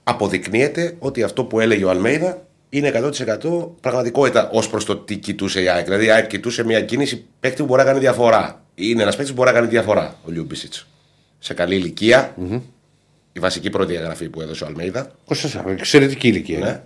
αποδεικνύεται 0.10 0.96
ότι 1.00 1.24
αυτό 1.24 1.44
που 1.44 1.60
έλεγε 1.60 1.84
ο 1.84 1.90
Αλμέιδα 1.90 2.42
είναι 2.70 2.92
100% 2.96 3.68
πραγματικότητα 3.82 4.50
ως 4.52 4.70
προς 4.70 4.86
το 4.86 4.96
τι 4.96 5.18
κοιτούσε 5.18 5.62
η 5.62 5.70
ΑΕΚ. 5.70 5.86
Δηλαδή, 5.86 6.06
η 6.06 6.10
ΑΕΚ 6.10 6.28
κοιτούσε 6.28 6.64
μια 6.64 6.82
κίνηση 6.82 7.26
παίκτη 7.40 7.62
που 7.62 7.68
μπορεί 7.68 7.80
να 7.80 7.88
κάνει 7.88 8.00
διαφορά. 8.00 8.64
Είναι 8.76 9.02
ένας 9.02 9.16
παίκτης 9.16 9.34
που 9.34 9.42
μπορεί 9.42 9.54
να 9.54 9.60
κάνει 9.60 9.70
διαφορά 9.70 10.16
ο 10.26 10.32
Λιούμπισιτς. 10.32 10.74
Σε 11.40 11.54
καλή 11.54 11.76
ηλικία, 11.76 12.36
η 13.34 13.40
βασική 13.40 13.70
πρώτη 13.70 13.96
εγγραφή 13.96 14.30
που 14.30 14.42
έδωσε 14.42 14.64
ο 14.64 14.68
Αλμέιδα. 14.68 15.12
24, 15.28 15.36
εξαιρετική 15.66 16.28
ηλικία. 16.28 16.60
Ναι. 16.60 16.82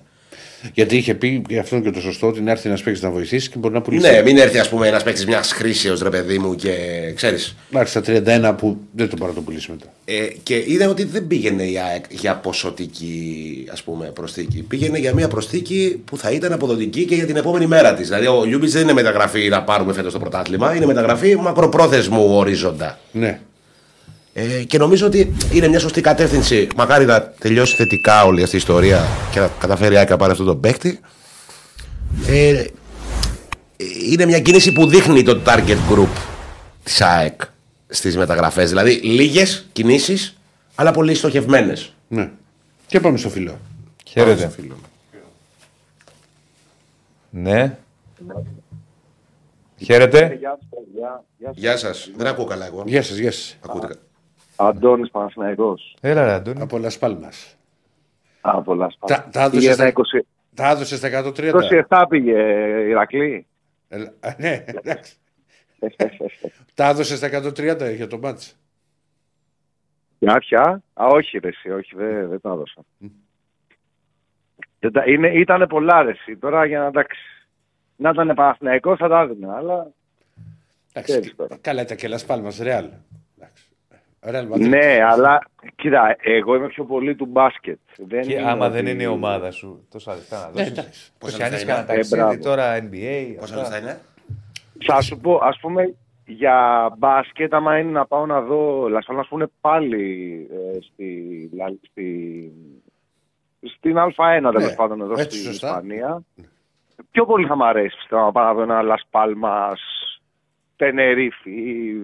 Γιατί 0.73 0.97
είχε 0.97 1.13
πει 1.13 1.41
και 1.47 1.59
αυτό 1.59 1.75
είναι 1.75 1.85
και 1.85 1.91
το 1.91 2.01
σωστό 2.01 2.27
ότι 2.27 2.41
να 2.41 2.51
έρθει 2.51 2.67
ένας 2.67 2.81
παίκτης 2.83 3.01
να 3.01 3.09
βοηθήσει 3.09 3.49
και 3.49 3.57
μπορεί 3.57 3.73
να 3.73 3.81
πουλήσει. 3.81 4.11
Ναι, 4.11 4.21
μην 4.21 4.37
έρθει, 4.37 4.59
ας 4.59 4.69
πούμε, 4.69 4.87
ένας 4.87 5.03
παίκτης 5.03 5.25
μιας 5.25 5.51
χρήσεως 5.51 6.01
ρε 6.01 6.09
παιδί 6.09 6.37
μου 6.37 6.55
και 6.55 6.71
ξέρεις. 7.15 7.55
Εντάξει, 7.71 7.91
στα 7.91 8.01
31 8.01 8.55
που 8.57 8.77
δεν 8.91 9.09
τον 9.09 9.17
μπορεί 9.19 9.31
να 9.31 9.37
το 9.37 9.41
πουλήσει 9.41 9.71
μετά. 9.71 9.85
Ε, 10.05 10.27
και 10.43 10.63
είδα 10.65 10.89
ότι 10.89 11.03
δεν 11.03 11.27
πήγαινε 11.27 11.63
η 11.63 11.77
ΑΕΚ 11.79 12.05
για 12.09 12.35
ποσοτική 12.35 13.67
ας 13.71 13.83
πούμε, 13.83 14.05
προσθήκη. 14.05 14.61
Πήγαινε 14.61 14.97
για 14.97 15.13
μια 15.13 15.27
προσθήκη 15.27 16.01
που 16.05 16.17
θα 16.17 16.31
ήταν 16.31 16.53
αποδοτική 16.53 17.05
και 17.05 17.15
για 17.15 17.25
την 17.25 17.35
επόμενη 17.35 17.67
μέρα 17.67 17.93
της. 17.93 18.07
Δηλαδή, 18.07 18.27
ο 18.27 18.43
Λιούμπισιτς 18.45 18.69
δεν 18.69 18.81
είναι 18.81 18.93
μεταγραφή 18.93 19.49
να 19.49 19.63
πάρουμε 19.63 19.93
φέτος 19.93 20.13
το 20.13 20.19
πρωτάθλημα, 20.19 20.75
είναι 20.75 20.85
μεταγραφή 20.85 21.35
μακροπρόθεσμου 21.35 22.35
ορίζοντα. 22.35 22.99
Ναι. 23.11 23.39
Ε, 24.33 24.63
και 24.63 24.77
νομίζω 24.77 25.05
ότι 25.05 25.35
είναι 25.51 25.67
μια 25.67 25.79
σωστή 25.79 26.01
κατεύθυνση. 26.01 26.67
Μακάρι 26.75 27.05
να 27.05 27.21
τελειώσει 27.21 27.75
θετικά 27.75 28.23
όλη 28.23 28.43
αυτή 28.43 28.55
η 28.55 28.57
ιστορία 28.57 29.07
και 29.31 29.39
να 29.39 29.47
καταφέρει 29.59 29.93
η 29.93 29.97
ΑΕΚ 29.97 30.09
να 30.09 30.17
πάρει 30.17 30.31
αυτόν 30.31 30.45
τον 30.45 30.59
παίκτη. 30.59 30.99
Ε, 32.27 32.65
είναι 34.11 34.25
μια 34.25 34.39
κίνηση 34.39 34.71
που 34.71 34.87
δείχνει 34.87 35.23
το 35.23 35.41
target 35.45 35.77
group 35.91 36.07
της 36.83 37.01
ΑΕΚ 37.01 37.41
στις 37.87 38.17
μεταγραφές. 38.17 38.69
Δηλαδή 38.69 38.91
λίγες 38.91 39.67
κινήσεις, 39.71 40.37
αλλά 40.75 40.91
πολύ 40.91 41.13
στοχευμένες. 41.15 41.93
ναι. 42.07 42.29
Και 42.87 42.99
πάμε 42.99 43.17
στο 43.17 43.29
φιλό. 43.29 43.59
Χαίρετε. 44.05 44.51
Ναι. 47.29 47.77
Χαίρετε. 49.77 50.37
Γεια 50.39 50.57
σας, 50.59 50.67
παιδιά. 50.69 51.23
Γεια 51.37 51.47
σας. 51.47 51.57
Γεια 51.57 51.77
σας. 51.77 52.09
Δεν 52.17 52.27
ακούω 52.27 52.45
καλά 52.45 52.65
εγώ. 52.65 52.83
Γεια 52.87 53.03
σας, 53.03 53.17
γεια 53.17 53.31
σας. 53.31 53.57
Ακούτε. 53.65 53.87
κα- 53.87 53.95
Αντώνης 54.67 55.09
Παναθηναϊκός. 55.11 55.95
Έλα, 56.01 56.23
ρε, 56.25 56.31
Αντώνη. 56.31 56.61
Από 56.61 56.77
Λα 56.77 56.91
Πάλμα. 56.99 57.29
Α, 58.41 58.61
πολλά 58.61 58.89
σπάτα. 58.89 59.15
Τα, 59.15 59.29
τα 59.41 59.49
Πήγε 59.49 59.67
έδωσε 59.67 59.81
ένα 59.83 59.91
στα, 59.91 60.19
20 60.19 60.25
τα 60.55 60.69
έδωσες 60.69 60.97
στα 60.97 61.09
130. 61.09 61.51
27 61.89 62.05
πήγε 62.09 62.37
Ηρακλή. 62.87 63.45
Ελα- 63.89 64.13
α, 64.19 64.35
ναι, 64.37 64.63
εντάξει. 64.67 65.13
τα 66.75 66.87
έδωσε 66.89 67.15
στα 67.15 67.27
130 67.27 67.95
για 67.95 68.07
το 68.07 68.17
μάτς. 68.17 68.55
Για 70.19 70.33
άρχια. 70.33 70.81
Α, 70.93 71.05
όχι 71.05 71.37
ρε 71.37 71.47
εσύ, 71.47 71.69
όχι, 71.71 71.95
δεν, 71.95 72.29
δεν 72.29 72.41
τα 72.41 72.49
έδωσα. 72.49 72.81
Δεν 74.79 74.91
τα- 74.91 75.03
Είναι, 75.09 75.27
ήτανε 75.27 75.67
πολλά 75.67 76.03
ρε 76.03 76.09
εσύ. 76.11 76.37
Τώρα 76.37 76.65
για 76.65 76.79
να 76.79 76.85
εντάξει. 76.85 77.19
Να 77.95 78.09
ήταν 78.09 78.33
Παναθηναϊκός 78.35 78.97
θα 78.97 79.07
τα 79.07 79.19
έδινα, 79.21 79.55
αλλά 79.55 79.87
Εντάξει, 80.93 81.11
Ξέρεις 81.11 81.35
τώρα. 81.35 81.57
καλά 81.61 81.81
ήταν 81.81 81.97
και 81.97 82.07
Λα 82.07 82.19
Πάλμα, 82.27 82.51
Ρεάλ. 82.61 82.89
Εντάξει. 84.25 84.49
Real 84.51 84.55
Madrid. 84.55 84.67
ναι, 84.69 84.99
αλλά 85.11 85.39
κοίτα, 85.75 86.15
εγώ 86.21 86.55
είμαι 86.55 86.67
πιο 86.67 86.83
πολύ 86.85 87.15
του 87.15 87.25
μπάσκετ. 87.25 87.79
Δεν 87.97 88.21
Και 88.21 88.33
είναι 88.33 88.49
άμα 88.49 88.65
ότι- 88.65 88.73
δεν 88.75 88.87
είναι 88.87 89.03
η 89.03 89.05
ομάδα 89.05 89.51
σου, 89.51 89.87
τόσα 89.91 90.13
λεφτά 90.13 90.39
να 90.39 90.45
Ναι, 90.45 90.51
δώσεις. 90.51 90.71
εντάξει. 90.71 91.11
Πόσα 91.17 91.37
Κάνεις 91.37 91.53
λεφτά 91.65 91.73
κανένα 91.73 91.93
είναι; 91.93 91.93
Ε, 91.93 91.95
ταξίδι 91.97 92.21
μπράβο. 92.21 92.43
τώρα 92.43 92.77
NBA. 92.77 93.35
Πόσα 93.39 93.53
αυτά. 93.55 93.57
λεφτά 93.69 93.77
είναι; 93.79 94.01
Θα 94.85 95.01
σου 95.01 95.19
πω, 95.19 95.39
ας 95.43 95.59
πούμε, 95.61 95.93
για 96.25 96.89
μπάσκετ, 96.97 97.53
άμα 97.53 97.77
είναι 97.79 97.91
να 97.91 98.05
πάω 98.05 98.25
να 98.25 98.41
δω, 98.41 98.87
λασπάλ 98.89 99.15
να 99.15 99.25
πούμε 99.25 99.45
πάλι 99.61 100.47
ε, 100.51 100.77
στη, 100.81 101.49
λα- 101.53 101.77
στη, 101.81 102.51
στην 103.61 103.97
Α1 103.97 104.51
τέλος 104.51 104.69
Ναι, 104.69 104.75
πάντων 104.75 105.01
εδώ 105.01 105.13
έτσι, 105.13 105.37
στην 105.39 105.51
σωστά. 105.51 105.67
Ισπανία. 105.67 106.21
Πιο 107.11 107.25
πολύ 107.25 107.47
θα 107.47 107.55
μου 107.55 107.65
αρέσει 107.65 107.95
πιστεύω 107.95 108.23
να 108.25 108.31
πάω 108.31 108.45
να 108.45 108.53
δω 108.53 108.61
ένα 108.61 108.81
Λας 108.81 109.03
Πάλμας, 109.09 109.81
Τενερίφη 110.75 111.51
ή 111.51 112.01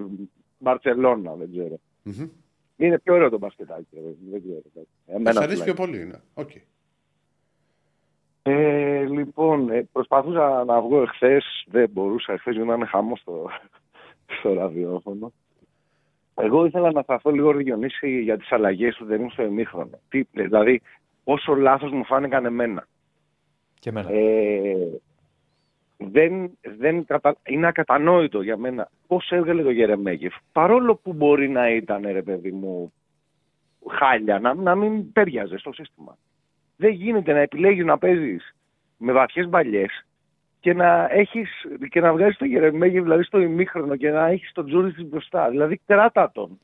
Μπαρτσελώνα, 0.57 1.33
δεν 1.33 1.49
ξέρω. 1.51 1.75
Μμμ. 2.03 2.29
Είναι 2.77 2.99
πιο 2.99 3.13
ωραίο 3.13 3.29
το 3.29 3.37
μπασκετάκι, 3.37 3.87
ρε, 3.93 4.01
δεν 4.31 4.41
ξέρω. 4.41 4.61
Μας 4.75 4.85
Εμένα 5.05 5.41
αρέσει 5.41 5.63
πιο 5.63 5.73
τουλάχιστον. 5.73 5.85
πολύ. 5.85 6.05
Ναι. 6.05 6.19
Οκ. 6.33 6.49
Ε, 8.41 9.05
λοιπόν, 9.05 9.69
ε, 9.69 9.87
προσπαθούσα 9.91 10.63
να 10.63 10.81
βγω 10.81 11.01
εχθές, 11.01 11.65
δεν 11.67 11.89
μπορούσα. 11.89 12.33
Εχθές 12.33 12.55
γινόταν 12.55 12.87
χαμό 12.87 13.15
στο, 13.15 13.49
στο 14.39 14.53
ραδιόφωνο. 14.53 15.31
Εγώ 16.35 16.65
ήθελα 16.65 16.91
να 16.91 17.01
σταθώ 17.01 17.31
λίγο 17.31 17.51
ρε 17.51 17.57
Διονύση 17.57 18.21
για 18.21 18.37
τις 18.37 18.51
αλλαγές 18.51 18.95
του 18.95 19.05
δεν 19.05 19.29
στο 19.29 19.43
ημίχρονο. 19.43 19.99
Τι, 20.09 20.23
δηλαδή, 20.31 20.81
πόσο 21.23 21.55
λάθος 21.55 21.91
μου 21.91 22.05
φάνηκαν 22.05 22.45
εμένα. 22.45 22.87
Και 23.79 23.89
εμένα. 23.89 24.11
Ε, 24.11 25.01
δεν, 25.99 26.57
δεν 26.61 27.05
κατα... 27.05 27.35
Είναι 27.45 27.67
ακατανόητο 27.67 28.41
για 28.41 28.57
μένα 28.57 28.89
πώς 29.07 29.31
έβγαλε 29.31 29.63
το 29.63 29.71
Γερεμέγεφ. 29.71 30.35
Παρόλο 30.51 30.95
που 30.95 31.13
μπορεί 31.13 31.49
να 31.49 31.69
ήταν, 31.69 32.01
ρε 32.01 32.21
παιδί 32.21 32.51
μου, 32.51 32.93
χάλια, 33.87 34.39
να, 34.39 34.53
να 34.53 34.75
μην 34.75 35.13
τέριαζε 35.13 35.57
στο 35.57 35.73
σύστημα. 35.73 36.17
Δεν 36.77 36.91
γίνεται 36.91 37.33
να 37.33 37.39
επιλέγεις 37.39 37.85
να 37.85 37.97
παίζεις 37.97 38.55
με 38.97 39.11
βαθιές 39.11 39.47
μπαλιές 39.47 40.05
και 40.59 40.73
να, 40.73 41.07
έχεις, 41.11 41.49
και 41.89 41.99
να 41.99 42.13
βγάζεις 42.13 42.37
το 42.37 42.45
Γερεμέγεφ 42.45 43.03
δηλαδή 43.03 43.23
στο 43.23 43.39
ημίχρονο 43.39 43.95
και 43.95 44.09
να 44.09 44.27
έχεις 44.27 44.51
τον 44.51 44.65
Τζούρι 44.65 44.93
της 44.93 45.05
μπροστά. 45.05 45.49
Δηλαδή 45.49 45.81
κράτα 45.85 46.31
τον. 46.31 46.59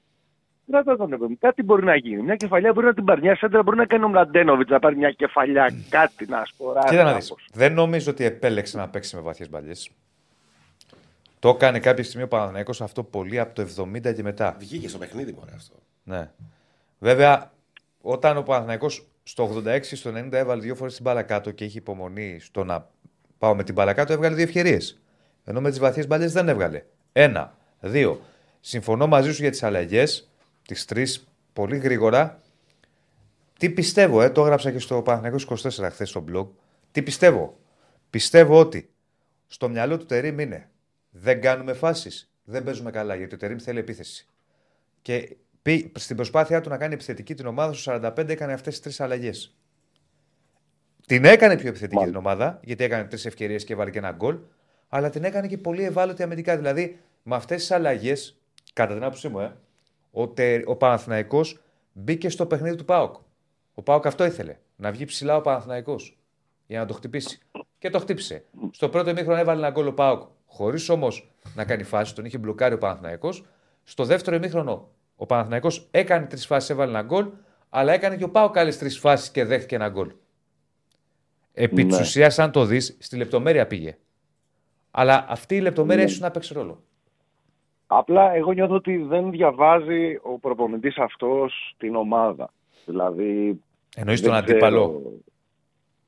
Κράτα 0.71 0.97
τον, 0.97 1.09
ρε 1.09 1.17
παιδί 1.17 1.29
μου. 1.31 1.37
Κάτι 1.39 1.63
μπορεί 1.63 1.83
να 1.83 1.95
γίνει. 1.95 2.21
Μια 2.21 2.35
κεφαλιά 2.35 2.73
μπορεί 2.73 2.85
να 2.85 2.93
την 2.93 3.03
πάρει. 3.03 3.21
Μια 3.21 3.35
σέντρα 3.35 3.63
μπορεί 3.63 3.77
να 3.77 3.85
κάνει 3.85 4.03
ο 4.03 4.07
Μλαντένοβιτς 4.07 4.69
να 4.69 4.79
πάρει 4.79 4.95
μια 4.97 5.11
κεφαλιά, 5.11 5.73
κάτι 5.89 6.25
να 6.25 6.45
σκοράρει. 6.45 6.89
Κοίτα 6.89 7.03
να 7.03 7.13
δεις. 7.13 7.27
κάπως. 7.27 7.47
Δεν 7.53 7.73
νομίζω 7.73 8.11
ότι 8.11 8.23
επέλεξε 8.23 8.77
να 8.77 8.89
παίξει 8.89 9.15
με 9.15 9.21
βαθιές 9.21 9.49
μπαλιές. 9.49 9.89
Το 11.39 11.49
έκανε 11.49 11.79
κάποια 11.79 12.03
στιγμή 12.03 12.23
ο 12.23 12.27
Παναθηναϊκός 12.27 12.81
αυτό 12.81 13.03
πολύ 13.03 13.39
από 13.39 13.55
το 13.55 13.61
70 13.61 14.13
και 14.15 14.23
μετά. 14.23 14.55
Βγήκε 14.59 14.87
στο 14.87 14.97
παιχνίδι 14.97 15.31
μου 15.31 15.43
αυτό. 15.55 15.75
Ναι. 16.03 16.31
Βέβαια, 16.99 17.51
όταν 18.01 18.37
ο 18.37 18.41
Παναθηναϊκός 18.41 19.07
στο 19.23 19.63
86 19.65 19.79
στο 19.81 20.11
90 20.15 20.31
έβαλε 20.31 20.61
δύο 20.61 20.75
φορές 20.75 20.93
την 20.93 21.03
μπάλα 21.03 21.23
κάτω 21.23 21.51
και 21.51 21.63
είχε 21.63 21.77
υπομονή 21.77 22.39
στο 22.39 22.63
να 22.63 22.87
πάω 23.37 23.55
με 23.55 23.63
την 23.63 23.73
μπάλα 23.73 23.93
κάτω, 23.93 24.13
έβγαλε 24.13 24.35
δύο 24.35 24.43
ευκαιρίες. 24.43 25.01
Ενώ 25.43 25.61
με 25.61 25.69
τις 25.69 25.79
βαθιές 25.79 26.07
μπαλιές 26.07 26.33
δεν 26.33 26.49
έβγαλε. 26.49 26.83
Ένα. 27.11 27.57
Δύο. 27.79 28.21
Συμφωνώ 28.59 29.07
μαζί 29.07 29.33
σου 29.33 29.41
για 29.41 29.51
τις 29.51 29.63
αλλαγές, 29.63 30.31
τις 30.67 30.85
τρεις 30.85 31.27
πολύ 31.53 31.77
γρήγορα. 31.77 32.41
Τι 33.59 33.69
πιστεύω, 33.69 34.21
ε, 34.21 34.29
το 34.29 34.41
έγραψα 34.41 34.71
και 34.71 34.79
στο 34.79 35.01
Παναθηναϊκός 35.01 35.43
24 35.43 35.89
χθες 35.91 36.09
στο 36.09 36.25
blog. 36.31 36.47
Τι 36.91 37.01
πιστεύω. 37.01 37.57
Πιστεύω 38.09 38.59
ότι 38.59 38.89
στο 39.47 39.69
μυαλό 39.69 39.97
του 39.97 40.05
Τερήμ 40.05 40.39
είναι 40.39 40.69
δεν 41.09 41.41
κάνουμε 41.41 41.73
φάσεις. 41.73 42.29
δεν 42.43 42.63
παίζουμε 42.63 42.91
καλά 42.91 43.15
γιατί 43.15 43.35
ο 43.35 43.37
Τερήμ 43.37 43.57
θέλει 43.57 43.79
επίθεση. 43.79 44.27
Και 45.01 45.35
πει- 45.61 45.91
στην 45.97 46.15
προσπάθειά 46.15 46.61
του 46.61 46.69
να 46.69 46.77
κάνει 46.77 46.93
επιθετική 46.93 47.33
την 47.33 47.45
ομάδα 47.45 47.73
στο 47.73 47.91
45 48.15 48.29
έκανε 48.29 48.53
αυτές 48.53 48.73
τις 48.73 48.81
τρεις 48.81 48.99
αλλαγές. 49.01 49.55
Την 51.07 51.25
έκανε 51.25 51.57
πιο 51.57 51.67
επιθετική 51.69 52.03
την 52.05 52.15
ομάδα, 52.15 52.59
γιατί 52.63 52.83
έκανε 52.83 53.03
τρεις 53.03 53.25
ευκαιρίες 53.25 53.63
και 53.63 53.73
έβαλε 53.73 53.89
και 53.89 53.97
ένα 53.97 54.11
γκολ, 54.11 54.37
αλλά 54.89 55.09
την 55.09 55.23
έκανε 55.23 55.47
και 55.47 55.57
πολύ 55.57 55.83
ευάλωτη 55.83 56.23
αμυντικά. 56.23 56.57
Δηλαδή, 56.57 56.99
με 57.23 57.35
αυτές 57.35 57.59
τις 57.59 57.71
αλλαγές, 57.71 58.39
κατά 58.73 58.93
την 58.93 59.03
άποψή 59.03 59.27
μου, 59.27 59.39
ε, 59.39 59.55
ο, 60.17 60.27
Τε, 60.27 60.61
ο 60.65 60.75
Παναθηναϊκός 60.75 61.61
μπήκε 61.93 62.29
στο 62.29 62.45
παιχνίδι 62.45 62.75
του 62.75 62.85
Πάοκ. 62.85 63.15
Ο 63.73 63.81
Πάοκ 63.81 64.05
αυτό 64.07 64.25
ήθελε. 64.25 64.57
Να 64.75 64.91
βγει 64.91 65.05
ψηλά 65.05 65.35
ο 65.35 65.41
Παναθηναϊκός 65.41 66.17
για 66.67 66.79
να 66.79 66.85
το 66.85 66.93
χτυπήσει. 66.93 67.39
Και 67.77 67.89
το 67.89 67.99
χτύπησε. 67.99 68.45
Στο 68.71 68.89
πρώτο 68.89 69.09
ημίχρονο 69.09 69.39
έβαλε 69.39 69.59
ένα 69.59 69.69
γκολ 69.69 69.87
ο 69.87 69.93
Πάοκ, 69.93 70.21
χωρίς 70.45 70.89
όμως 70.89 71.31
να 71.55 71.65
κάνει 71.65 71.83
φάση, 71.83 72.15
τον 72.15 72.25
είχε 72.25 72.37
μπλοκάρει 72.37 72.73
ο 72.73 72.77
Παναθηναϊκός. 72.77 73.45
Στο 73.83 74.03
δεύτερο 74.03 74.35
ημίχρονο 74.35 74.89
ο 75.15 75.25
Παναθηναϊκός 75.25 75.87
έκανε 75.91 76.25
τρεις 76.25 76.45
φάσεις, 76.45 76.69
έβαλε 76.69 76.91
ένα 76.91 77.01
γκολ, 77.01 77.27
αλλά 77.69 77.93
έκανε 77.93 78.15
και 78.17 78.23
ο 78.23 78.29
Πάοκ 78.29 78.57
άλλες 78.57 78.77
τρεις 78.77 78.99
φάσεις 78.99 79.29
και 79.31 79.45
δέχτηκε 79.45 79.75
ένα 79.75 79.89
γκολ. 79.89 80.11
Επί 81.53 81.83
Ναι. 81.83 81.95
τη 81.95 82.01
ουσίας, 82.01 82.39
αν 82.39 82.51
το 82.51 82.65
δεις, 82.65 82.97
στη 82.99 83.17
λεπτομέρεια 83.17 83.67
πήγε. 83.67 83.97
Αλλά 84.91 85.25
αυτή 85.29 85.55
η 85.55 85.61
λεπτομέρεια 85.61 86.03
ίσως 86.03 86.19
να 86.19 86.31
παίξει 86.31 86.53
ρόλο. 86.53 86.83
Απλά 87.87 88.33
εγώ 88.33 88.51
νιώθω 88.51 88.75
ότι 88.75 88.97
δεν 88.97 89.31
διαβάζει 89.31 90.19
ο 90.21 90.39
προπονητής 90.39 90.97
αυτός 90.97 91.75
την 91.77 91.95
ομάδα. 91.95 92.49
Δηλαδή. 92.85 93.61
Εννοείς 93.95 94.21
δεν 94.21 94.31
τον 94.31 94.43
ξέρω. 94.43 94.57
αντίπαλο; 94.57 95.01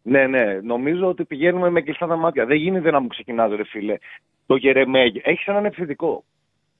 Ναι, 0.01 0.27
ναι. 0.27 0.59
Νομίζω 0.63 1.07
ότι 1.07 1.25
πηγαίνουμε 1.25 1.69
με 1.69 1.81
κλειστά 1.81 2.07
τα 2.07 2.15
μάτια. 2.15 2.45
Δεν 2.45 2.57
γίνεται 2.57 2.91
να 2.91 2.99
μου 2.99 3.07
ξεκινάς, 3.07 3.51
ρε 3.51 3.63
φίλε, 3.63 3.97
το 4.45 4.55
Γερεμέγε. 4.55 5.21
Έχεις 5.23 5.45
έναν 5.45 5.65
επιθετικό. 5.65 6.23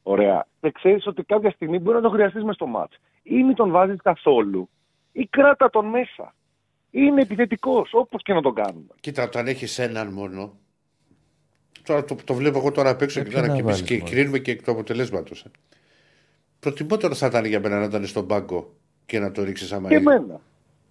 Ωραία. 0.03 0.47
Και 0.61 0.71
ξέρεις 0.71 1.07
ότι 1.07 1.23
κάποια 1.23 1.51
στιγμή 1.51 1.79
μπορεί 1.79 1.95
να 1.95 2.03
το 2.03 2.09
χρειαστείς 2.09 2.43
μες 2.43 2.55
στο 2.55 2.65
μάτς. 2.65 2.97
Ή 3.23 3.43
μην 3.43 3.55
τον 3.55 3.71
βάζεις 3.71 4.01
καθόλου, 4.01 4.69
ή 5.11 5.25
κράτα 5.25 5.69
τον 5.69 5.85
μέσα. 5.85 6.33
Είναι 6.91 7.21
επιθετικός, 7.21 7.89
όπως 7.93 8.23
και 8.23 8.33
να 8.33 8.41
τον 8.41 8.53
κάνουμε. 8.53 8.93
Κοίτα, 8.99 9.23
όταν 9.23 9.47
έχεις 9.47 9.79
έναν 9.79 10.13
μόνο. 10.13 10.53
Τώρα 11.87 12.03
το, 12.05 12.15
το 12.23 12.33
βλέπω 12.33 12.57
εγώ 12.57 12.71
τώρα 12.71 12.89
απ' 12.89 13.01
έξω 13.01 13.19
Ε, 13.19 13.23
και 13.23 13.29
ποιο 13.29 13.37
τώρα 13.37 13.49
να 13.51 13.55
και 13.55 13.61
εμείς 13.61 13.73
βάλεις 13.75 13.89
και 13.89 13.97
μόνο. 13.97 14.09
κρίνουμε 14.11 14.37
και 14.37 14.51
εκ 14.51 14.63
του 14.63 14.71
αποτελέσματος. 14.71 15.45
Προτιμότερο 16.59 17.13
θα 17.13 17.25
ήταν 17.27 17.45
για 17.45 17.59
μένα 17.59 17.77
να 17.79 17.83
ήταν 17.85 18.05
στον 18.05 18.27
πάγκο 18.27 18.73
και 19.05 19.19
να 19.19 19.31
το 19.31 19.43
ρίξεις 19.43 19.71
άμα 19.71 19.87
Και 19.89 19.95
είναι. 19.95 20.13
εμένα. 20.13 20.39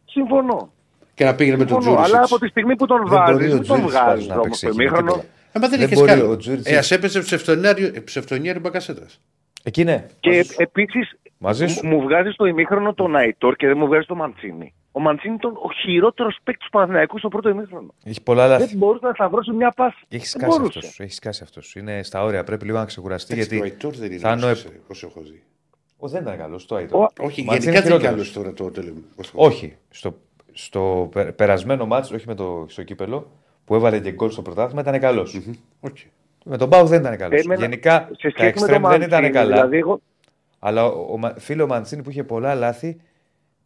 Συμφωνώ. 0.05 0.73
Και 1.15 1.25
να 1.25 1.35
πήγαινε 1.35 1.57
με 1.57 1.65
τον 1.65 1.83
Συμφωνώ. 1.83 1.95
Τζούρισιτς. 2.03 2.17
Αλλά 2.19 2.25
από 2.31 2.39
τη 2.45 2.49
στιγμή 2.49 2.77
που 2.77 2.87
τον 2.87 2.99
Δεν 2.99 3.09
μπορεί 3.09 3.21
βάζεις, 3.21 3.37
ο 3.53 3.57
δεν 3.57 3.57
τον 3.57 3.63
Τζούρις 3.77 3.85
βγάζεις 3.85 4.27
να 4.27 4.35
όμως 4.35 4.45
παίξει 4.47 4.61
το 4.61 4.69
εκεί 4.69 4.77
με 4.77 4.83
ημίχρονο. 4.83 5.13
τίποτα. 5.13 5.29
Άμα 5.53 5.69
δεν, 5.69 5.79
Δεν 5.79 5.89
έχει 5.89 5.95
μπορεί 6.01 6.11
καλό. 6.11 6.31
ο 6.31 6.37
Τζούριτς- 6.37 6.71
Ε, 6.71 6.77
ας 6.77 6.91
έπαιζε 6.91 7.21
ψευτονιάρι, 7.21 8.03
ψευτονιάρι 8.05 8.59
μπακασέτας. 8.59 9.21
Εκεί 9.63 9.85
ναι. 9.85 10.07
Και 10.21 10.45
επίσης 10.57 11.17
Μαζί 11.39 11.67
σου. 11.67 11.87
μου 11.87 12.01
βγάζει 12.03 12.31
στο 12.31 12.47
ημίχρονο 12.47 12.95
τον 12.95 13.17
Αϊτόρ 13.17 13.57
και 13.57 13.67
δεν 13.67 13.77
μου 13.79 13.87
βγάζει 13.87 14.07
τον 14.07 14.17
Μαντσίνη. 14.17 14.75
Ο 14.97 15.01
Μαντσίνη 15.01 15.35
ήταν 15.35 15.51
ο 15.51 15.71
χειρότερος 15.83 16.39
παίκτης 16.45 16.65
του 16.65 16.71
Παναθηναϊκού 16.71 17.19
στο 17.19 17.29
πρώτο 17.29 17.49
ημίχρονο. 17.49 17.95
Έχει 18.05 18.23
πολλά 18.23 18.47
λάθη. 18.47 18.67
Δεν 18.67 18.77
μπορούσε 18.79 19.07
να 19.07 19.13
σταυρώσει 19.13 19.53
μια 19.53 19.71
πάση. 19.77 19.97
Έχει 20.09 20.09
Δεν 20.19 20.21
σκάσει 20.27 20.59
μπορούσε. 20.59 20.79
αυτός. 20.79 21.01
Έχει 21.01 21.13
σκάσει 21.13 21.43
αυτός. 21.43 21.75
Είναι 21.75 22.03
στα 22.03 22.23
όρια. 22.25 22.45
Πρέπει 22.45 22.65
λίγο 22.65 22.79
να 22.79 22.85
ξεκουραστεί. 22.85 23.35
Γιατί 23.35 23.55
ο 23.55 23.59
Γιατί 23.59 23.73
Αϊτόρ 23.75 23.95
δεν 23.95 24.11
είναι 24.11 24.21
θα 24.21 24.33
είναι 24.33 24.45
ο 24.45 24.51
όσο, 24.51 24.69
επ- 24.69 24.91
όσο 24.91 25.07
έχω 25.07 25.21
δει. 25.21 25.43
Ο, 25.97 26.09
δεν 26.09 26.23
ήταν 26.23 26.37
καλός. 26.39 26.67
Το 26.67 26.75
Ο- 26.75 26.79
Αϊτόρ. 26.79 26.99
Όχι, 27.21 27.41
Ο 27.41 27.45
Μαντσίνη 27.45 27.47
γενικά 27.47 27.57
δεν 27.57 27.73
είναι 27.73 27.81
χειρότερος. 28.01 28.03
καλός 28.11 28.33
τώρα 28.33 28.53
το 28.53 28.71
τέλειο. 28.71 28.95
Όχι. 29.33 29.77
Στο, 29.91 30.19
στο 30.53 31.09
πε- 31.13 31.33
περασμένο 31.33 31.87
μάτσο, 31.87 32.15
όχι 32.15 32.27
με 32.27 32.35
το 32.35 32.65
στο 32.69 32.83
κύπελο, 32.83 33.31
που 33.65 33.75
έβαλε 33.75 33.99
και 34.01 34.11
γκολ 34.13 34.31
στο 34.31 34.43
πρωτάθλημα, 34.43 34.81
ήταν 34.81 35.01
καλός. 35.01 35.41
Όχι. 35.81 36.11
Με 36.45 36.57
τον 36.57 36.69
Πάου 36.69 36.87
δεν 36.87 37.01
ήταν 37.01 37.17
καλός. 37.17 37.41
Εμένα, 37.45 37.61
Γενικά 37.61 37.93
σε 37.93 38.07
τα 38.09 38.15
σχέση 38.19 38.35
με 38.43 38.47
εξτρέμ 38.47 38.83
τον 38.83 38.91
δεν 38.91 39.01
ήταν 39.01 39.11
Μαντσίνη, 39.23 39.31
καλά. 39.31 39.55
Δηλαδή, 39.55 39.77
εγώ, 39.79 40.01
Αλλά 40.59 40.85
ο, 40.87 41.13
ο, 41.13 41.17
Μα- 41.19 41.35
φίλο 41.39 41.67
Μαντσίνη 41.67 42.03
που 42.03 42.11
είχε 42.11 42.25
πολλά 42.25 42.55
λάθη 42.55 42.97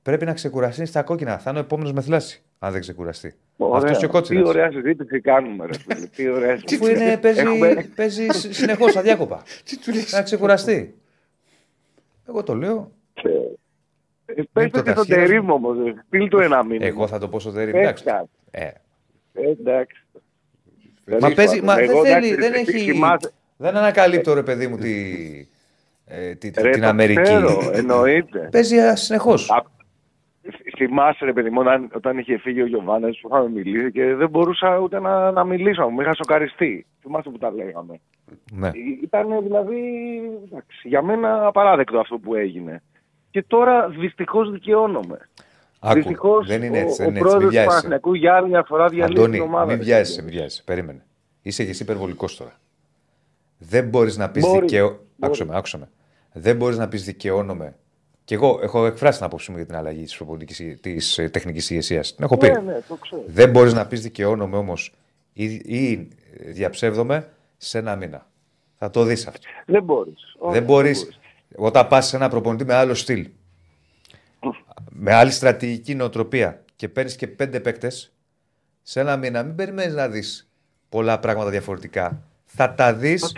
πρέπει 0.03 0.25
να 0.25 0.33
ξεκουραστείς 0.33 0.89
στα 0.89 1.03
κόκκινα. 1.03 1.39
Θα 1.39 1.51
είναι 1.51 1.59
ο 1.59 1.63
επόμενος 1.63 1.93
με 1.93 2.01
θλάση, 2.01 2.43
αν 2.59 2.73
δεν 2.73 2.81
ξεκουραστεί. 2.81 3.35
ωραία. 3.57 3.77
Αυτός 3.77 3.99
και 3.99 4.05
ο 4.05 4.09
Τι 4.09 4.15
κότσιρα. 4.15 4.43
ωραία 4.49 4.71
συζήτηση 4.71 5.21
κάνουμε, 5.21 5.67
ρε 5.67 5.79
φίλε. 5.79 6.07
Τι 6.07 6.29
ωραία 6.29 6.55
Που 6.55 6.63
συζήτηση. 6.67 6.93
είναι, 7.05 7.17
παίζει, 7.19 7.41
Έχουμε- 7.41 7.89
παίζει 7.95 8.27
συνεχώς 8.51 8.97
αδιάκοπα. 8.97 9.43
Τι 9.65 9.79
του 9.79 9.93
λες; 9.93 10.13
να 10.13 10.23
ξεκουραστεί. 10.23 10.95
Εγώ 12.29 12.43
το 12.43 12.55
λέω. 12.55 12.91
Ε, 14.25 14.43
Πες 14.53 14.71
το 14.71 14.71
το 14.71 14.83
και 14.83 14.91
στον 14.91 14.95
ταχύρα 14.95 15.21
σου. 15.21 15.27
Τερίμ 15.27 15.51
όμως. 15.51 15.77
Στείλ 16.07 16.29
του 16.29 16.39
ένα 16.39 16.65
μήνυμα. 16.65 16.87
Εγώ 16.87 17.07
θα 17.07 17.19
το 17.19 17.29
πω 17.29 17.41
στο 17.41 17.51
Τερίμ. 17.51 17.73
Πες 17.73 17.81
Εντάξει. 17.83 18.05
κάτι. 18.05 18.29
Ε, 18.51 18.65
Ε, 19.33 19.49
Εντάξει. 19.51 20.05
Μα 21.05 21.17
Τέλος 21.19 21.35
παίζει, 21.35 21.61
πάντων. 21.61 21.65
μα 21.67 21.75
δεν 21.75 21.91
Εγώ, 21.91 22.05
θέλει, 22.05 22.29
εντάξει, 22.29 22.51
δεν 22.51 22.65
θυ- 22.65 22.75
έχει. 22.75 22.91
θυμάσαι- 22.93 23.33
Δεν 23.57 23.77
ανακαλύπτω 23.77 24.35
ρε 24.35 24.43
παιδί 24.43 24.67
μου 24.67 24.77
τη, 24.77 24.91
ε, 26.07 26.35
τη- 26.35 26.51
Ρε, 26.61 26.71
την 26.71 26.81
το 26.83 26.87
Αμερική. 26.89 27.21
ξέρω, 27.23 27.71
εννοείται. 27.73 28.49
Παίζει 28.53 28.77
συνεχώς. 28.95 29.51
Α, 30.85 30.87
Θυμάσαι, 30.87 31.25
ρε 31.25 31.33
παιδί 31.33 31.51
μου, 31.51 31.61
όταν, 31.61 31.91
όταν 31.95 32.19
είχε 32.19 32.39
φύγει 32.39 32.63
ο 32.63 32.67
Γιωβάνες 32.67 33.19
που 33.23 33.29
είχαμε 33.33 33.49
μιλήσει 33.49 33.93
και 33.93 34.15
δεν 34.15 34.29
μπορούσα 34.31 34.79
ούτε 34.79 35.01
να, 35.01 35.31
να 35.31 35.45
μιλήσω. 35.45 35.89
Μου 35.89 36.01
είχα 36.01 36.15
σοκαριστεί. 36.15 36.87
Θυμάσαι 37.01 37.31
που 37.31 37.39
τα 37.39 37.51
λέγαμε. 37.53 38.01
Ναι. 38.53 38.71
Ήταν 39.03 39.43
δηλαδή 39.43 39.81
εντάξει, 40.45 40.89
για 40.89 41.03
μένα 41.03 41.47
απαράδεκτο 41.47 41.99
αυτό 41.99 42.19
που 42.19 42.35
έγινε. 42.35 42.83
Και 43.31 43.43
τώρα 43.43 43.89
δυστυχώς 43.89 44.51
δικαιώνομαι. 44.51 45.29
Άκου, 45.81 45.95
Δυστυχώς, 45.95 46.47
δεν 46.47 46.63
είναι 46.63 46.79
έτσι. 46.79 47.03
Ο, 47.03 47.05
Δεν 47.05 47.09
είναι 47.09 47.09
έτσι. 47.09 47.09
ο 47.09 47.11
Μην 47.11 47.19
πρόεδρο 47.21 47.41
του 47.41 47.49
βιάζεσαι. 47.49 47.69
Παναθηναϊκού 47.69 48.15
για 48.15 48.35
άλλη 48.35 48.49
μια 48.49 48.65
φορά 48.69 48.89
διαλύει 48.89 49.15
την 49.15 49.23
Αντώνη, 49.25 49.41
ομάδα. 49.41 49.67
μην 49.67 49.77
ρε 49.77 49.83
βιάζεσαι, 49.83 50.13
φίλε. 50.13 50.25
μην 50.25 50.33
βιάζεσαι. 50.35 50.63
Περίμενε. 50.65 51.05
Είσαι 51.43 51.65
και 51.65 51.71
εσύ 51.71 51.83
υπερβολικός 51.83 52.37
τώρα. 52.37 52.53
Δεν 53.59 53.89
μπορείς 53.89 54.17
να 54.17 54.31
πεις 54.31 54.47
Μπορεί, 54.47 54.61
δικαιώ... 54.61 54.87
μπορεί. 54.89 55.01
Άκουσα 55.21 55.45
με, 55.45 55.57
άκουσα 55.57 55.79
με. 55.79 55.89
Δεν 56.33 56.57
μπορείς 56.57 56.79
να 56.79 56.89
πεις 56.89 57.05
δικαιώνομαι. 57.05 57.77
Και 58.31 58.37
εγώ 58.37 58.59
έχω 58.63 58.87
εκφράσει 58.87 59.17
την 59.17 59.27
άποψή 59.27 59.51
μου 59.51 59.57
για 59.57 59.67
την 59.67 59.77
αλλαγή 59.77 60.05
της 60.81 61.15
τεχνικής 61.31 61.71
ηγεσίας. 61.71 62.15
Την 62.15 62.25
έχω 62.25 62.37
πει. 62.37 62.51
Ναι, 62.51 62.61
ναι, 62.61 62.81
το 62.89 62.95
ξέρω. 62.95 63.23
Δεν 63.27 63.51
μπορείς 63.51 63.73
να 63.73 63.87
πεις 63.87 64.01
δικαιώνομαι 64.01 64.57
όμως 64.57 64.93
ή, 65.33 65.45
ή 65.55 66.09
διαψεύδομαι 66.47 67.29
σε 67.57 67.79
ένα 67.79 67.97
μήνα. 67.97 68.27
Θα 68.79 68.91
το 68.91 69.05
δεις 69.05 69.27
αυτό. 69.27 69.41
Δεν 69.67 69.83
μπορείς. 69.83 70.37
δεν 70.51 70.63
μπορείς. 70.63 71.19
Όταν 71.57 71.89
πας 71.89 72.07
σε 72.07 72.17
ένα 72.17 72.29
προπονητή 72.29 72.65
με 72.65 72.75
άλλο 72.75 72.95
στυλ, 72.95 73.29
με 74.91 75.15
άλλη 75.15 75.31
στρατηγική 75.31 75.95
νοοτροπία 75.95 76.65
και 76.77 76.89
παίρνεις 76.89 77.17
και 77.17 77.27
πέντε 77.27 77.61
παίκτες, 77.61 78.13
σε 78.83 79.01
ένα 79.01 79.17
μήνα 79.17 79.43
μην 79.43 79.55
περιμένεις 79.55 79.95
να 79.95 80.09
δεις 80.09 80.51
πολλά 80.89 81.19
πράγματα 81.19 81.51
διαφορετικά. 81.51 82.23
Θα 82.45 82.75
τα 82.75 82.95
δεις. 82.95 83.33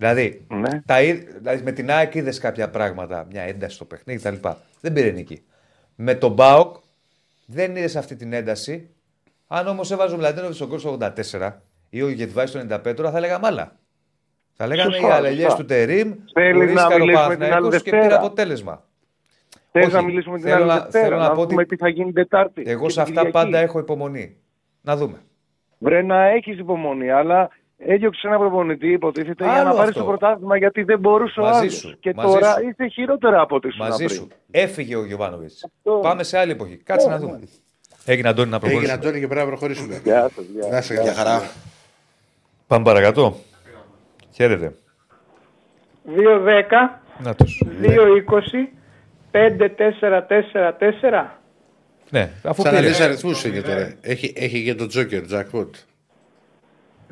Τότε- 0.00 0.12
Δηλαδή, 0.14 0.46
Ναι. 0.48 0.82
τα, 0.86 1.02
είδ- 1.02 1.28
δηλαδή, 1.38 1.62
με 1.62 1.72
την 1.72 1.90
ΑΕΚ 1.90 2.14
είδες 2.14 2.38
κάποια 2.38 2.70
πράγματα, 2.70 3.26
μια 3.30 3.42
ένταση 3.42 3.74
στο 3.74 3.84
παιχνίδι 3.84 4.22
κτλ. 4.22 4.48
Δεν 4.80 4.92
πήρε 4.92 5.10
νίκη. 5.10 5.42
Με 5.96 6.14
τον 6.14 6.32
Μπάοκ 6.32 6.76
δεν 7.46 7.76
είδες 7.76 7.96
αυτή 7.96 8.16
την 8.16 8.32
ένταση. 8.32 8.90
Αν 9.48 9.66
όμως 9.66 9.90
έβαζε 9.90 10.14
ο 10.14 10.18
Μλαντένοβιτ 10.18 10.54
στον 10.54 10.68
κόρσο 10.68 10.98
84 11.00 11.62
ή 11.90 12.02
ο 12.02 12.08
Γετβάης 12.08 12.50
στο 12.50 12.58
95, 12.58 12.94
τώρα 12.94 13.10
θα 13.10 13.20
λέγαμε 13.20 13.46
άλλα. 13.46 13.76
Θα 14.52 14.66
λέγαμε 14.66 14.92
Σωστά, 14.92 15.08
οι 15.08 15.10
αλλαγές 15.10 15.42
σωστά. 15.42 15.56
του 15.58 15.64
Τερήμ, 15.64 16.12
Θέλεις 16.34 16.52
που 16.52 16.58
να 16.58 16.64
ρίσκαρε 16.64 16.94
ο 16.94 16.98
μιλήσουμε 16.98 17.34
την 17.34 17.42
άλλη 17.42 17.50
Παναθηναϊκός 17.52 17.82
και 17.82 17.90
Δευτέρα; 17.90 18.02
πήρε 18.02 18.14
αποτέλεσμα. 18.14 18.84
Θε 19.72 19.80
Όχι, 19.80 19.92
να 19.92 20.02
μιλήσουμε 20.02 20.36
την 20.38 20.44
θέλω 20.48 20.56
άλλη 20.56 20.66
να- 20.66 20.80
Δευτέρα, 20.80 21.04
θέλω 21.04 21.16
να 21.16 21.28
να, 21.28 21.34
πω 21.34 21.44
δούμε 21.46 21.60
ότι- 21.62 21.68
τι 21.68 21.76
θα 21.76 21.88
γίνει 21.88 22.12
Τετάρτη. 22.12 22.62
Εγώ 22.66 22.86
και 22.86 22.90
σε 22.92 23.02
την 23.04 23.18
αυτά 23.18 23.24
Κυριακή. 23.26 23.30
πάντα 23.30 23.58
έχω 23.58 23.78
υπομονή. 23.78 24.36
Να 24.80 24.96
δούμε. 24.96 25.18
Βρε 25.78 26.02
να 26.02 26.24
έχεις 26.26 26.58
υπομονή, 26.58 27.10
αλλά 27.10 27.50
έδιωξε 27.86 28.26
ένα 28.26 28.38
προπονητή, 28.38 28.92
υποτίθεται, 28.92 29.44
για 29.44 29.52
Άλλο 29.52 29.68
να 29.68 29.74
πάρεις 29.74 29.88
αυτό. 29.88 30.00
το 30.00 30.06
πρωτάθλημα 30.06 30.56
γιατί 30.56 30.82
δεν 30.82 30.98
μπορούσε 30.98 31.40
ο 31.40 31.42
Μαζί 31.42 31.58
άλλος. 31.60 31.74
σου, 31.74 31.96
Και 32.00 32.12
μαζί 32.16 32.32
τώρα 32.34 32.52
σου. 32.52 32.68
είσαι 32.68 32.86
χειρότερα 32.86 33.40
από 33.40 33.56
ό,τι 33.56 33.68
ήσουν 33.68 33.86
Μαζί 33.86 34.04
πριν. 34.04 34.16
σου. 34.16 34.28
Έφυγε 34.50 34.96
ο 34.96 35.04
Γιωβάνοβιτς. 35.04 35.64
Αυτό. 35.64 35.98
Πάμε 36.02 36.22
σε 36.22 36.38
άλλη 36.38 36.50
εποχή. 36.52 36.76
Κάτσε 36.76 37.08
να 37.08 37.18
δούμε. 37.18 37.40
Έγινε 38.04 38.28
Αντώνη 38.28 38.50
να 38.50 38.56
Έγινε 38.56 38.68
προχωρήσουμε. 38.70 38.92
Αντώνη 38.92 39.20
και 39.20 39.26
πρέπει 39.26 39.40
να 39.40 39.46
προχωρήσουμε. 39.46 40.00
Γεια 40.04 40.30
σας, 40.34 40.44
γεια. 40.54 40.68
Να 40.70 40.78
είσαι 40.78 40.92
Για 40.94 41.02
καλά. 41.02 41.14
χαρά. 41.14 41.50
Πάμε 42.66 42.84
παρακάτω. 42.84 43.36
Χαίρετε. 44.34 44.74
2-10, 46.04 47.00
Να 47.22 47.34
τους. 47.34 47.62
2-20, 47.80 48.72
5-4-4-4. 49.30 51.40
Ναι, 52.10 52.30
αφού 52.42 52.62
Σαν 52.62 52.72
να 52.72 52.78
πήρε. 52.78 52.90
λες 52.90 53.00
αριθμούς 53.00 53.44
είναι 53.44 53.60
τώρα. 53.60 53.94
Έχει, 54.00 54.32
έχει 54.36 54.64
και 54.64 54.74
το 54.74 54.86
Τζόκερ, 54.86 55.22
jackpot. 55.32 55.68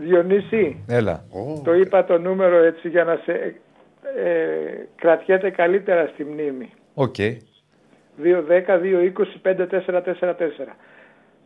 Διονύση, 0.01 0.85
Έλα. 0.89 1.25
Ω, 1.31 1.61
το 1.65 1.75
είπα 1.75 2.05
το 2.05 2.19
νούμερο 2.19 2.57
έτσι 2.65 2.89
για 2.89 3.05
να 3.05 3.21
σε 3.25 3.33
ε, 3.33 3.55
κρατιέται 4.97 5.51
καλύτερα 5.51 6.07
στη 6.13 6.25
μνήμη. 6.25 6.71
Οκ. 6.95 7.15
2-10, 7.19 7.29
2-20, 8.23 9.53
5-4-4-4. 10.23 10.35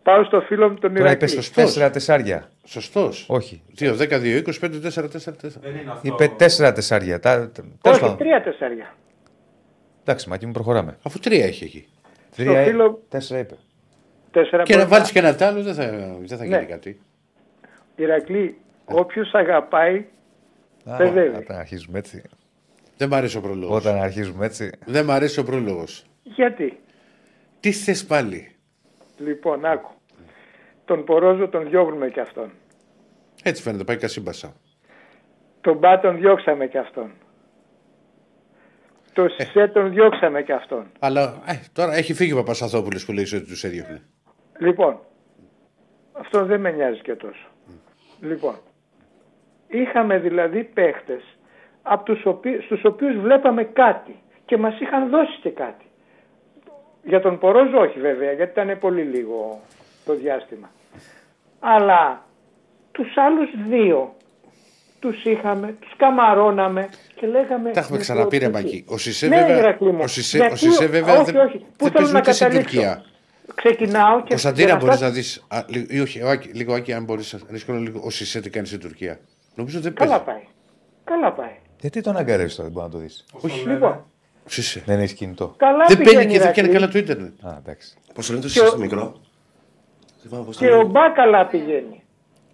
Πάω 0.02 0.24
στο 0.24 0.40
φίλο 0.40 0.68
μου 0.68 0.74
τον 0.78 0.94
Τώρα 0.94 1.10
είπες 1.10 1.32
Ηρακλή. 1.32 1.50
τέσσερα 1.54 1.90
τεσσάρια. 1.90 2.48
Σωστός. 2.64 3.26
Όχι. 3.28 3.62
2, 3.78 3.96
10, 3.98 4.20
2, 4.20 4.42
20, 4.46 4.58
5, 4.60 4.80
4, 4.80 5.08
4, 5.08 5.32
4. 5.32 5.60
Δεν 5.60 5.70
είναι 5.70 5.90
αυτό. 5.90 6.00
Είπε 6.08 6.28
τέσσερα 6.36 6.72
τεσσάρια. 6.72 7.20
Τα... 7.20 7.50
Τέλος 7.50 7.70
Όχι, 7.86 8.00
πάντων. 8.00 8.16
τρία 8.16 8.42
τεσσάρια. 8.42 8.94
Εντάξει, 10.02 10.28
Μάκη 10.28 10.46
μου 10.46 10.52
προχωράμε. 10.52 10.96
Αφού 11.02 11.18
τρία 11.18 11.44
έχει 11.44 11.64
εκεί. 11.64 11.88
Τρία, 12.36 12.62
φίλο- 12.62 13.02
τέσσερα 13.08 13.40
είπε. 13.40 13.54
Τέσσερα 14.30 14.62
Και 14.62 14.72
να 14.72 14.78
μπροστά. 14.78 14.96
βάλεις 14.96 15.12
και 15.12 15.18
ένα 15.18 15.34
τ' 15.34 15.42
άλλο 15.42 15.62
δεν 15.62 15.74
θα, 15.74 15.84
δεν 16.26 16.38
θα 16.38 16.44
γίνει 16.44 16.56
Ναι. 16.56 16.64
κάτι. 16.64 17.00
Ηρακλή, 18.02 18.56
όποιος 18.84 19.32
αγαπάει 19.32 20.04
Α, 20.84 20.96
Παιδεύει. 20.96 21.36
Όταν 21.36 21.56
αρχίζουμε 21.56 21.98
έτσι. 21.98 22.22
Δεν 22.96 23.08
μ' 23.08 23.14
αρέσει 23.14 23.36
ο 23.36 23.40
πρόλογο. 23.40 23.74
Όταν 23.74 23.96
αρχίζουμε 23.96 24.46
έτσι. 24.46 24.70
Δεν 24.86 25.04
μ' 25.04 25.10
αρέσει 25.10 25.40
ο 25.40 25.44
πρόλογο. 25.44 25.84
Γιατί; 26.22 26.80
Τι 27.60 27.72
θες 27.72 28.04
πάλι; 28.04 28.54
Λοιπόν, 29.18 29.64
άκου. 29.64 29.90
Τον 30.84 31.04
Πορόζο 31.04 31.48
τον 31.48 31.68
διώγνουμε 31.68 32.10
κι 32.10 32.20
αυτόν. 32.20 32.50
Έτσι 33.42 33.62
φαίνεται, 33.62 33.84
πάει 33.84 33.96
κασίμπασα. 33.96 34.52
Τον 35.60 35.76
Μπά 35.76 36.00
τον 36.00 36.16
διώξαμε 36.16 36.66
κι 36.66 36.78
αυτόν. 36.78 37.10
Το 39.12 39.28
Σισε 39.28 39.68
τον 39.68 39.90
διώξαμε 39.90 40.42
κι 40.42 40.52
αυτόν. 40.52 40.86
Αλλά 40.98 41.42
ε, 41.46 41.60
τώρα 41.72 41.94
έχει 41.94 42.14
φύγει 42.14 42.32
ο 42.32 42.36
Παπασαθόπουλος 42.36 43.04
που 43.04 43.12
λέει 43.12 43.24
ότι 43.24 43.44
τους 43.44 43.64
έδιωχνε. 43.64 44.02
Λοιπόν, 44.58 44.98
αυτό 46.12 46.44
δεν 46.44 46.60
με 46.60 46.70
νοιάζει 46.70 47.00
και 47.00 47.14
τόσο. 47.14 47.51
Λοιπόν, 48.22 48.54
είχαμε 49.68 50.18
δηλαδή 50.18 50.64
παίχτες 50.64 51.22
από 51.82 52.04
τους 52.04 52.26
οποίου, 52.26 52.62
στους 52.62 52.84
οποίους 52.84 53.16
βλέπαμε 53.16 53.64
κάτι 53.64 54.16
και 54.44 54.56
μας 54.56 54.80
είχαν 54.80 55.08
δώσει 55.08 55.38
και 55.42 55.50
κάτι. 55.50 55.84
Για 57.04 57.20
τον 57.20 57.38
Πορόζο 57.38 57.78
όχι 57.80 58.00
βέβαια, 58.00 58.32
γιατί 58.32 58.60
ήταν 58.60 58.78
πολύ 58.78 59.02
λίγο 59.02 59.60
το 60.04 60.14
διάστημα. 60.14 60.70
Αλλά 61.60 62.24
τους 62.92 63.16
άλλους 63.16 63.50
δύο 63.68 64.14
τους 65.00 65.24
είχαμε, 65.24 65.76
τους 65.80 65.92
καμαρώναμε 65.96 66.88
και 67.14 67.26
λέγαμε... 67.26 67.70
Τα 67.70 67.80
έχουμε 67.80 67.96
με 67.96 68.02
ξαναπεί 68.02 68.38
ρε 68.38 68.48
προοπτική. 68.48 68.76
Μάκη. 68.76 68.94
Ο 68.94 68.96
Σισε 68.98 69.26
Ναι, 69.26 69.36
βέβαια, 69.36 69.58
Ηρακλή 69.58 69.92
μου. 69.92 69.98
ο 70.02 70.06
Σισε, 70.06 70.36
Γιατί 70.38 70.52
ο 70.52 70.56
Σισε, 70.56 70.86
βέβαια 70.86 71.20
όχι, 71.20 71.30
δεν, 71.32 71.46
όχι. 71.46 71.58
Πού 71.58 71.64
δεν 71.76 71.92
θέλω 71.92 71.92
παίζει 71.92 72.12
να 72.12 72.18
ούτε 72.18 72.32
στην 72.32 72.46
καταλήξω. 72.46 72.70
Τουρκία. 72.74 73.04
Ξεκινάω 73.54 74.20
και... 74.22 74.28
Κωνσταντίνα, 74.28 74.64
για 74.66 74.74
να 74.74 74.80
μπορείς 74.80 74.96
φτάσω- 74.96 75.42
να 75.50 75.68
δεις. 75.70 75.86
Ή 75.88 76.00
όχι, 76.00 76.22
ο 76.22 76.28
Άκη, 76.28 76.48
λίγο 76.48 76.74
Άκη, 76.74 76.92
αν 76.92 77.04
μπορείς 77.04 77.32
να 77.32 77.38
ρίσκω 77.50 77.72
λίγο. 77.72 78.00
Ο 78.04 78.10
Σισε 78.10 78.40
τι 78.40 78.50
κάνεις 78.50 78.68
στην 78.68 78.80
Τουρκία. 78.80 79.18
Νομίζω 79.54 79.80
δεν 79.80 79.92
παίζει. 79.92 80.12
Καλά 80.12 80.24
πάει. 80.24 80.42
Καλά 81.04 81.32
πάει. 81.32 81.56
Γιατί 81.80 82.00
τον 82.00 82.16
αγκαρεύεις 82.16 82.54
τώρα, 82.54 82.68
δεν 82.68 82.72
μπορεί 82.78 82.86
να 82.86 82.98
το 82.98 82.98
δεις. 82.98 83.24
Όχι, 83.32 83.68
Λοιπόν, 83.68 84.04
Σισε. 84.46 84.82
Δεν 84.86 84.98
έχεις 84.98 85.12
κινητό. 85.12 85.54
καλά 85.56 85.84
Δεν 85.88 85.96
πηγαίνει 85.98 86.16
παίρνει 86.16 86.32
και 86.32 86.38
δεν 86.38 86.46
Ηρακλή. 86.46 86.62
κάνει 86.62 86.74
καλά 86.74 86.88
το 86.92 86.98
ίντερνετ. 86.98 87.44
Α, 87.44 87.56
εντάξει. 87.58 87.94
Πώς 88.14 88.26
το 88.26 88.32
λένε 88.32 88.44
το 88.44 88.50
Και 88.52 88.60
ο- 88.60 88.66
στο 88.66 88.78
μικρό; 88.78 89.20
Δεν 90.22 90.28
θυμάμαι 90.28 90.44
πώς 90.44 90.56
το 90.56 90.64
Και 90.64 90.70
ο 90.70 90.76
λένε. 90.76 90.88
Μπά 90.90 91.10
καλά 91.10 91.46
πηγαίνει. 91.46 92.02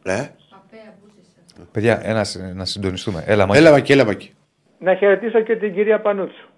Ε, 0.03 0.13
Απέα 0.15 0.95
μπούζησε. 1.01 1.69
Παιδιά, 1.73 2.01
ένα, 2.03 2.25
να 2.55 2.65
συντονιστούμε. 2.65 3.25
Έλα, 3.27 3.47
Μάκη. 3.47 3.59
Έλα 3.59 3.71
Μάκη, 3.71 3.93
έλα 3.93 4.05
Μάκη. 4.05 4.35
Να 4.79 4.95
χαιρετήσω 4.95 5.41
και 5.41 5.57
την 5.57 5.75
κυρία 5.75 6.01
Πανούτσου. 6.01 6.49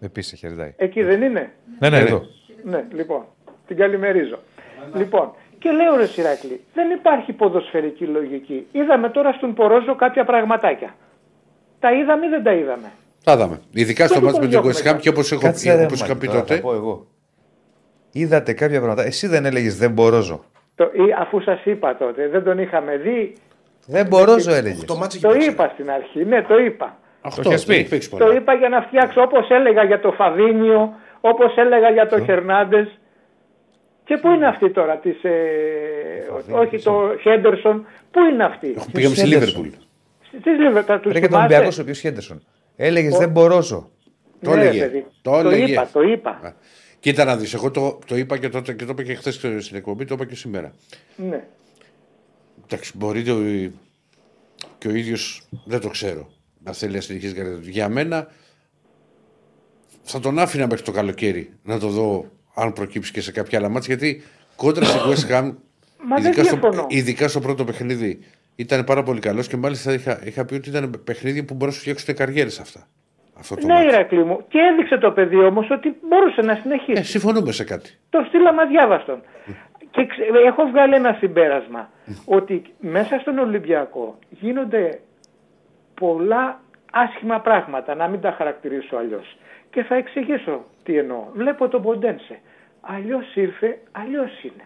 Επίσης, 0.00 0.38
χαιρετάει. 0.38 0.72
Εκεί 0.76 1.02
δεν 1.02 1.22
είναι; 1.22 1.52
Ναι, 1.78 1.88
ναι, 1.90 1.98
εδώ. 1.98 2.22
Ναι, 2.64 2.84
λοιπόν. 2.92 3.24
Την 3.66 3.76
καλημερίζω. 3.76 4.38
Λοιπόν, 4.94 5.32
και 5.58 5.70
λέω 5.70 5.96
ρε 5.96 6.06
Σιράκλη, 6.06 6.60
δεν 6.74 6.90
υπάρχει 6.90 7.32
ποδοσφαιρική 7.32 8.04
λογική. 8.04 8.66
Είδαμε 8.72 9.08
τώρα 9.08 9.32
στον 9.32 9.54
Πορόζο 9.54 9.94
κάποια 9.96 10.24
πραγματάκια. 10.24 10.94
Τα 11.80 11.92
είδαμε 11.92 12.26
ή 12.26 12.28
δεν 12.28 12.42
τα 12.42 12.52
είδαμε; 12.52 12.90
Τα 13.24 13.32
είδαμε. 13.32 13.60
Ειδικά 13.72 14.06
στο 14.06 14.18
Γιατί 14.18 14.24
μάτι 14.24 14.32
τον 14.32 14.32
με 14.32 14.40
τον 14.40 14.50
διώχνουμε 14.50 14.72
Κοστιχάμ 14.72 14.98
και 14.98 15.08
όπως 15.08 15.32
έχω, 15.32 15.40
Κάτσε 15.40 15.74
ρε, 15.74 15.84
όπως 15.84 15.98
είχα 16.00 16.08
Μάκη, 16.08 16.18
πει 16.20 16.26
τώρα 16.26 16.38
θα 16.38 16.44
τότε. 16.46 16.60
πω 16.60 16.74
εγώ. 16.74 17.06
Είδατε 18.12 18.52
κάποια 18.52 18.78
πράγματα. 18.78 19.02
Εσύ 19.04 19.26
δεν 19.26 19.44
έλεγες 19.44 19.76
δεν 19.78 19.90
μπορώ. 19.90 20.40
Το, 20.74 20.84
ή, 20.84 21.12
αφού 21.18 21.40
σας 21.40 21.64
είπα 21.64 21.96
τότε, 21.96 22.28
δεν 22.28 22.44
τον 22.44 22.58
είχαμε 22.58 22.96
δει. 22.96 23.36
Δεν 23.86 24.06
μπορώ, 24.06 24.32
έλεγες. 24.32 24.84
Το 24.84 24.96
μάτσο 24.96 25.16
έχει 25.18 25.26
Το 25.26 25.32
παίξει. 25.32 25.50
είπα 25.50 25.70
στην 25.74 25.90
αρχή. 25.90 26.24
Ναι, 26.24 26.42
το 26.42 26.58
είπα. 26.58 26.96
Αυτό 27.20 27.42
Το 27.42 27.48
είχες 27.50 27.64
δεν 27.64 27.74
πει. 27.76 27.80
έχει 27.80 27.90
παίξει 27.90 28.10
Το 28.10 28.16
πολλά. 28.16 28.34
είπα 28.34 28.54
για 28.54 28.68
να 28.68 28.80
φτιάξω 28.82 29.22
όπως 29.22 29.50
έλεγα 29.50 29.84
για 29.84 30.00
το 30.00 30.12
Φαβίνιο, 30.12 30.92
όπως 31.24 31.56
έλεγα 31.56 31.90
για 31.90 32.06
το 32.08 32.24
Χερνάντες. 32.24 32.88
Και 34.04 34.16
πού 34.16 34.30
είναι 34.30 34.46
αυτή 34.46 34.70
τώρα, 34.70 34.96
της, 34.98 35.24
ε, 35.24 35.30
όχι 36.50 36.78
το 36.82 37.16
Χέντερσον, 37.22 37.86
πού 38.10 38.20
είναι 38.32 38.44
αυτή; 38.44 38.74
Έχω 38.76 38.86
πήγαμε 38.92 39.14
στη 39.14 39.26
Χέντερσον. 39.28 39.62
Λίβερπουλ. 39.62 39.86
Τι 40.42 40.50
Λίβερπουλ, 40.50 40.96
τους 41.00 41.12
Ρε 41.12 41.20
και 41.20 41.28
τον 41.28 41.38
Ολυμπιακό 41.38 41.68
ο 41.78 41.80
οποίος 41.80 41.98
Χέντερσον. 41.98 42.42
Έλεγες 42.76 43.16
δεν 43.16 43.30
μπορώ. 43.30 43.62
Το 44.42 44.54
Ναι, 44.54 44.60
έλεγε. 44.60 44.80
παιδί. 44.80 45.06
Το 45.22 45.30
Το 45.30 45.48
έλεγε. 45.48 45.72
είπα, 45.72 45.88
το 45.92 46.02
είπα. 46.02 46.30
Α. 46.30 46.52
Κοίτα 47.00 47.24
να 47.24 47.36
δεις, 47.36 47.54
εγώ 47.54 47.70
το, 47.70 47.98
το 48.06 48.16
είπα 48.16 48.38
και 48.38 48.48
τότε 48.48 48.72
και 48.72 48.84
το 48.84 48.90
είπα 48.92 49.02
και 49.02 49.14
χθες 49.14 49.34
στην 49.34 49.76
εκπομπή, 49.76 50.04
το 50.04 50.14
είπα 50.14 50.24
και 50.26 50.34
σήμερα. 50.34 50.72
Ναι. 51.16 51.44
Εντάξει, 52.64 52.92
μπορεί 52.96 53.22
το, 53.22 53.34
και 54.78 54.88
ο 54.88 54.90
ίδιος 54.94 55.42
δεν 55.64 55.80
το 55.80 55.88
ξέρω 55.88 56.28
να 56.64 56.72
θέλει 56.72 56.94
να 56.94 57.00
συνεχίσει 57.00 57.34
κάτι 57.34 57.48
τέτοιο. 57.50 57.70
Για 57.70 57.88
μένα 57.88 58.28
θα 60.02 60.20
τον 60.20 60.38
άφηνα 60.38 60.66
μέχρι 60.66 60.82
το 60.84 60.92
καλοκαίρι 60.92 61.52
να 61.62 61.78
το 61.78 61.86
δω 61.88 62.24
αν 62.54 62.72
προκύψει 62.72 63.12
και 63.12 63.20
σε 63.20 63.32
κάποια 63.32 63.58
άλλα 63.58 63.68
μάτια 63.68 63.94
γιατί 63.94 64.22
κόντρα 64.56 64.84
στη 64.84 64.98
West 65.08 65.32
Ham, 65.34 65.52
Μα 66.08 66.16
δεν 66.16 66.24
ειδικά, 66.24 66.44
στο, 66.44 66.56
διαφωνώ. 66.56 66.86
ειδικά 66.88 67.28
στο 67.28 67.40
πρώτο 67.40 67.64
παιχνίδι, 67.64 68.18
ήταν 68.56 68.84
πάρα 68.84 69.02
πολύ 69.02 69.20
καλός 69.20 69.48
και 69.48 69.56
μάλιστα 69.56 69.92
είχα, 69.92 70.20
είχα 70.24 70.44
πει 70.44 70.54
ότι 70.54 70.68
ήταν 70.68 71.00
παιχνίδι 71.04 71.42
που 71.42 71.54
μπορεί 71.54 71.66
να 71.66 71.72
σου 71.72 71.80
φτιάξουν 71.80 72.14
καριέρες 72.14 72.58
αυτά. 72.60 72.86
Αυτό 73.38 73.54
το 73.54 73.66
Ναι, 73.66 73.72
μάτι. 73.74 73.86
Ηρακλή 73.86 74.24
μου. 74.24 74.44
Και 74.48 74.58
έδειξε 74.72 74.98
το 74.98 75.10
παιδί 75.10 75.36
όμως 75.36 75.70
ότι 75.70 75.94
μπορούσε 76.08 76.40
να 76.40 76.54
συνεχίσει. 76.62 77.00
Ε, 77.00 77.02
συμφωνούμε 77.02 77.52
σε 77.52 77.64
κάτι. 77.64 77.90
Το 78.10 78.24
στείλαμε 78.28 78.62
αδιάβαστον. 78.62 79.22
Και 79.90 80.06
ξε- 80.06 80.28
έχω 80.46 80.66
βγάλει 80.66 80.94
ένα 80.94 81.16
συμπέρασμα 81.18 81.90
ότι 82.24 82.62
μέσα 82.80 83.18
στον 83.18 83.38
Ολυμπιακό 83.38 84.18
γίνονται 84.28 85.00
πολλά 85.94 86.60
άσχημα 86.92 87.40
πράγματα, 87.40 87.94
να 87.94 88.08
μην 88.08 88.20
τα 88.20 88.32
χαρακτηρίσω 88.38 88.96
αλλιώς. 88.96 89.36
Και 89.72 89.82
θα 89.82 89.94
εξηγήσω 89.94 90.64
τι 90.84 90.96
εννοώ. 90.98 91.24
Βλέπω 91.34 91.68
τον 91.68 91.82
Ποντένσε. 91.82 92.38
Αλλιώς 92.80 93.34
ήρθε, 93.34 93.78
αλλιώς 93.92 94.42
είναι. 94.42 94.64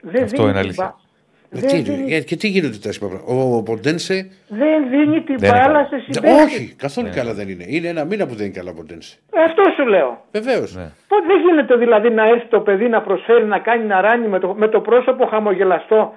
Δεν 0.00 0.22
Αυτό 0.22 0.36
δίνει 0.36 0.42
είναι 0.42 0.50
την 0.52 0.58
αλήθεια. 0.60 0.84
μπα- 0.84 1.08
Ε, 1.52 1.60
Δεν 1.60 1.68
τι, 1.84 1.90
δίνει, 1.92 2.14
ε, 2.14 2.20
και 2.20 2.36
τι 2.36 2.48
γίνονται 2.48 2.76
τα 2.78 2.88
άσχημα 2.88 3.08
πράγματα. 3.10 3.32
Ο, 3.34 3.56
ο 3.56 3.62
Ποντένσε. 3.62 4.30
δεν 4.48 4.88
δίνει 4.88 5.20
την 5.22 5.36
Δεν 5.38 5.48
είναι 5.48 5.58
μπάλα 5.58 5.72
καλά. 5.72 5.86
σε 5.88 5.94
Ναι, 5.96 6.02
συμπαίκτες. 6.02 6.42
όχι, 6.44 6.74
καθόλου 6.76 7.08
καλά 7.14 7.34
δεν 7.34 7.48
είναι. 7.48 7.64
Είναι 7.68 7.88
ένα 7.88 8.04
μήνα 8.04 8.26
που 8.26 8.34
δεν 8.34 8.44
είναι 8.46 8.54
καλά 8.54 8.70
ο 8.70 8.74
Ποντένσε. 8.74 9.18
Αυτό 9.46 9.62
σου 9.76 9.86
λέω. 9.86 10.24
Βεβαίως. 10.32 10.74
Ναι. 10.74 10.90
Πώς 11.08 11.20
δεν 11.26 11.40
γίνεται 11.40 11.76
δηλαδή 11.76 12.10
να 12.10 12.28
έρθει 12.28 12.46
το 12.46 12.60
παιδί 12.60 12.88
να 12.88 13.00
προσφέρει, 13.02 13.44
να 13.44 13.58
κάνει 13.58 13.84
να 13.84 14.00
ράνει 14.00 14.26
με 14.28 14.38
το, 14.38 14.54
με 14.54 14.68
το 14.68 14.80
πρόσωπο 14.80 15.26
χαμογελαστό 15.26 16.14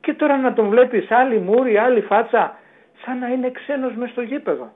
και 0.00 0.12
τώρα 0.14 0.36
να 0.36 0.52
τον 0.52 0.68
βλέπεις 0.68 1.10
άλλη 1.10 1.38
μούρη, 1.38 1.76
άλλη 1.76 2.00
φάτσα, 2.00 2.58
σαν 3.04 3.18
να 3.18 3.28
είναι 3.28 3.50
ξένος 3.50 3.94
μες 3.94 4.10
στο 4.10 4.20
γήπεδο. 4.22 4.72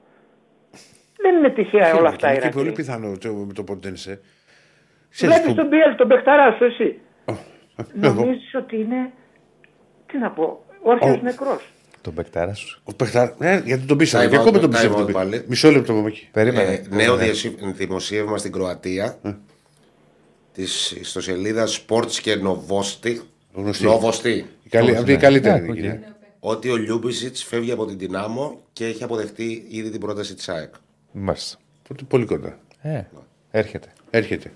Δεν 1.21 1.35
είναι 1.35 1.49
τυχαία 1.49 1.95
όλα 1.95 2.09
αυτά, 2.09 2.27
Είναι 2.27 2.35
και 2.37 2.43
Ηρακλή. 2.45 2.61
πολύ 2.61 2.75
πιθανό 2.75 3.17
το, 3.17 3.33
με 3.33 3.53
το 3.53 3.63
Ποντένσε. 3.63 4.21
Ξέρεις 5.09 5.35
Βλέπεις 5.35 5.51
που- 5.53 5.57
τον 5.59 5.67
Μπιέλ, 5.67 5.95
τον 5.95 6.07
παιχταράς 6.07 6.55
σου 6.57 6.63
εσύ. 6.63 6.99
εγώ. 8.01 8.13
Νομίζεις 8.13 8.55
ότι 8.55 8.75
είναι, 8.75 9.11
τι 10.05 10.17
να 10.17 10.29
πω, 10.31 10.65
όρθιος 10.83 11.15
Ο- 11.17 11.19
νεκρός. 11.23 11.63
Τον 12.01 12.13
παικτάρα 12.13 12.53
σου. 12.53 12.81
Ο 12.83 12.93
παιχτά... 12.93 13.35
ε, 13.39 13.61
γιατί 13.65 13.85
τον 13.85 13.97
πείσαμε. 13.97 14.25
Time 14.25 14.29
Και 14.29 14.35
ακόμα 14.35 14.57
out, 14.57 14.61
τον 14.61 14.69
time 14.69 14.71
πιστεύω. 14.73 14.93
out 14.93 14.97
τον 14.97 15.05
πεί- 15.05 15.15
πάλι. 15.15 15.43
Μισό 15.47 15.71
λεπτό 15.71 15.93
από 15.93 16.07
εκεί. 16.07 16.27
Περίμενε. 16.31 16.73
Ε, 16.73 16.95
νέο 16.95 17.15
Ναι. 17.15 17.23
διασύ- 17.23 17.63
δημοσίευμα 17.63 18.37
στην 18.37 18.51
Κροατία 18.51 19.19
της 20.53 20.91
ιστοσελίδας 20.91 21.85
Sports 21.87 22.11
και 22.11 22.35
Novosti. 22.43 23.15
Γνωστή. 23.53 23.85
Novosti. 23.87 24.43
Η 24.63 24.69
καλή- 24.69 24.95
Αυτή 24.95 25.11
η 25.11 25.13
ναι. 25.13 25.19
καλύτερη 25.19 25.59
Ναι, 25.59 25.65
είναι. 25.65 25.71
οκ. 25.71 25.77
εκεί, 25.77 25.87
ναι. 25.87 25.99
Ότι 26.39 26.69
ο 26.69 26.75
Λιούμπισιτς 26.75 27.35
φεύγει 27.37 27.71
από 27.71 27.85
την 27.85 27.97
Δυναμό 27.97 28.61
και 28.73 28.85
έχει 28.85 29.03
αποδεχτεί 29.03 29.65
ήδη 29.69 29.89
την 29.89 29.99
πρόταση 29.99 30.35
της 30.35 30.49
ΑΕΚ. 30.49 30.73
Μάλιστα. 31.11 31.57
Τότε 31.87 32.03
πολύ 32.03 32.25
κοντά. 32.25 32.57
Ε, 32.81 33.01
έρχεται. 33.51 33.87
Έρχεται. 34.09 34.51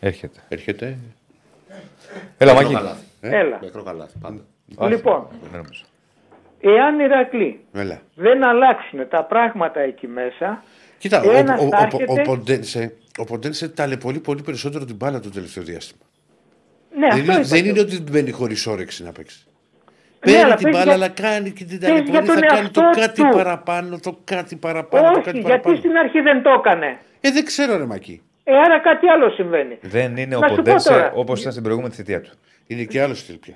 Έρχεται. 0.00 0.40
Έρχεται. 0.48 0.98
Έλα, 2.38 2.52
Μικρό 2.52 2.62
Μάκη. 2.70 2.74
καλάθι. 2.74 3.04
Έλα. 3.20 3.58
Μικρό 3.62 3.82
καλάθι 3.82 4.18
πάντα. 4.18 4.40
Όχι, 4.76 4.90
Λοιπόν. 4.92 5.26
δεν 5.50 5.60
νομίζω. 5.60 5.84
Εάν 6.60 6.98
οι 6.98 7.04
Ηρακλή 7.04 7.60
Έλα. 7.72 8.00
δεν 8.14 8.44
αλλάξουν 8.44 9.08
τα 9.08 9.24
πράγματα 9.24 9.80
εκεί 9.80 10.06
μέσα, 10.06 10.62
Κοίτα, 10.98 11.22
ο, 11.22 11.30
Ένας 11.30 11.60
ο, 11.60 11.64
ο, 11.64 11.68
θα 11.68 11.78
ο, 11.78 11.82
έρχεται- 11.84 12.10
ο, 12.18 12.22
Ποντένσε, 12.22 12.96
ο 13.18 13.24
Ποντένσε 13.24 13.68
ταλαιπωρεί 13.68 14.20
πολύ 14.20 14.42
περισσότερο 14.42 14.84
την 14.84 14.94
μπάλα 14.96 15.20
το 15.20 15.30
τελευταίο 15.30 15.62
διάστημα. 15.62 16.02
ναι, 16.98 17.08
δεν 17.08 17.08
αυτό 17.10 17.22
είναι, 17.22 17.32
είπα 17.32 17.42
δεν 17.48 17.62
και 17.62 17.68
είναι 17.68 17.78
εγώ. 17.80 17.88
ότι 18.02 18.10
μπαίνει 18.10 18.30
χωρίς 18.30 18.66
όρεξη 18.66 19.02
να 19.02 19.12
παίξει. 19.12 19.44
Ναι, 20.26 20.32
Παίρνει 20.32 20.44
αλλά 20.44 20.54
την 20.54 20.64
παίζει 20.70 20.78
μπάλα, 20.78 20.96
για- 20.96 21.04
αλλά 21.04 21.08
κάνει 21.08 21.50
και 21.50 21.64
την 21.64 21.78
παίζει 21.80 22.02
για 22.02 22.12
ταλαιπωρεί. 22.12 22.26
Θα 22.28 22.34
τον 22.34 22.56
κάνει 22.56 22.68
το 22.68 22.80
εαυτό 22.80 23.00
κάτι 23.00 23.22
του. 23.22 23.28
παραπάνω, 23.36 23.98
το 24.02 24.18
κάτι 24.24 24.56
παραπάνω, 24.56 25.02
το 25.04 25.10
Όχι, 25.12 25.20
κάτι 25.24 25.36
γιατί 25.38 25.48
παραπάνω. 25.50 25.76
στην 25.76 25.96
αρχή 25.96 26.20
δεν 26.20 26.42
το 26.42 26.50
έκανε. 26.50 26.98
Ε, 27.20 27.30
δεν 27.30 27.44
ξέρω, 27.44 27.76
ρε 27.76 27.84
Μακί. 27.84 28.22
Ε, 28.44 28.52
άρα 28.56 28.80
κάτι 28.80 29.08
άλλο 29.08 29.30
συμβαίνει. 29.30 29.78
Δεν 29.80 30.16
είναι 30.16 30.36
ο 30.36 30.38
Να 30.40 30.48
σου 30.48 30.54
πω 30.54 30.62
Ποντένσε 30.62 30.88
τώρα. 30.88 31.12
όπως 31.14 31.40
ήταν 31.40 31.52
στην 31.52 31.64
προηγούμενη 31.64 31.94
θητεία 31.94 32.20
του. 32.20 32.30
Είναι 32.66 32.82
και 32.84 33.02
άλλος 33.02 33.18
στυλ 33.18 33.36
πια. 33.36 33.54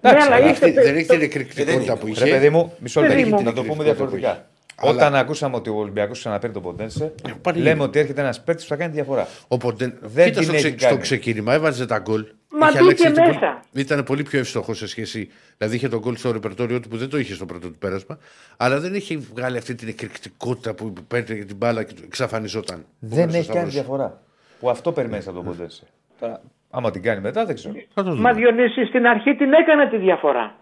Ναι, 0.00 0.10
αλλά 0.10 0.24
Αλλά 0.24 0.38
είχε- 0.38 0.50
αυτή, 0.50 0.70
δεν 0.70 0.94
έχει 0.96 1.06
την 1.06 1.18
το- 1.18 1.24
εκρηκτικότητα 1.24 1.96
που 1.96 2.06
είχε. 2.06 2.24
Ρε 2.24 2.30
παιδί 2.30 2.50
μου, 2.50 2.72
μισό 2.78 3.00
Παιδί 3.00 3.20
λεπτό. 3.22 3.36
μου. 3.36 3.42
Να 3.42 3.52
το 3.52 3.62
πούμε 3.62 3.84
διαφορετικά. 3.84 4.46
Αλλά- 4.82 4.92
Όταν 4.92 5.14
ακούσαμε 5.14 5.56
ότι 5.56 5.70
ο 5.70 5.74
Ολυμπιακός 5.76 6.18
ξαναπαίρνει 6.18 6.54
τον 6.54 6.62
Ποντένσε, 6.62 7.12
πάλι 7.42 7.58
λέμε 7.58 7.70
είναι. 7.70 7.82
ότι 7.82 7.98
έρχεται 7.98 8.20
ένας 8.20 8.42
παίκτης 8.42 8.64
που 8.64 8.70
θα 8.70 8.76
κάνει 8.76 8.92
διαφορά. 8.92 9.26
Ο 9.48 9.56
Ποντεν... 9.56 9.98
Δεν 10.00 10.24
Κοίτας 10.26 10.46
την 10.46 10.58
στο, 10.58 10.66
έχει 10.66 10.74
ξε... 10.74 10.78
στο 10.78 10.88
κάνει. 10.88 11.00
ξεκίνημα, 11.00 11.52
έβαζε 11.54 11.86
τα 11.86 11.98
γκολ. 11.98 12.26
Μα 12.58 12.68
Είχε 12.68 12.78
μπήκε 12.78 12.84
αλλάξει 12.84 13.04
το 13.12 13.22
πολύ- 13.22 13.34
μέσα. 13.34 13.60
Ήταν 13.72 14.04
πολύ 14.04 14.22
πιο 14.22 14.38
εύστοχο 14.38 14.74
σε 14.74 14.86
σχέση. 14.86 15.28
Δηλαδή 15.58 15.76
είχε 15.76 15.88
τον 15.88 15.98
γκολ 16.00 16.16
στο 16.16 16.32
ρεπερτόριο 16.32 16.80
του 16.80 16.88
που 16.88 16.96
δεν 16.96 17.08
το 17.08 17.18
είχε 17.18 17.34
στο 17.34 17.46
πρώτο 17.46 17.68
του 17.70 17.78
πέρασμα. 17.78 18.18
Αλλά 18.56 18.80
δεν 18.80 18.94
είχε 18.94 19.16
βγάλει 19.34 19.56
αυτή 19.56 19.74
την 19.74 19.88
εκρηκτικότητα 19.88 20.74
που 20.74 20.92
παίρνει 21.08 21.44
την 21.44 21.56
μπάλα 21.56 21.82
και 21.82 21.94
του 21.94 22.02
εξαφανιζόταν. 22.04 22.84
Δεν 22.98 23.18
Ο 23.18 23.22
έχει 23.22 23.30
κάνει 23.32 23.44
Σταύρος. 23.44 23.72
διαφορά. 23.72 24.20
Που 24.60 24.70
αυτό 24.70 24.92
περιμένει 24.92 25.22
από 25.26 25.32
τον 25.34 25.44
Ποντένσε. 25.44 25.82
Τώρα, 26.20 26.40
άμα 26.70 26.90
την 26.90 27.02
κάνει 27.02 27.20
μετά, 27.20 27.44
δεν 27.44 27.54
ξέρω. 27.54 27.74
Θα 27.94 28.02
το 28.02 28.10
δούμε. 28.10 28.22
Μα 28.22 28.32
Διονύση 28.32 28.84
στην 28.84 29.06
αρχή 29.06 29.34
την 29.34 29.52
έκανε 29.52 29.88
τη 29.88 29.96
διαφορά. 29.96 30.54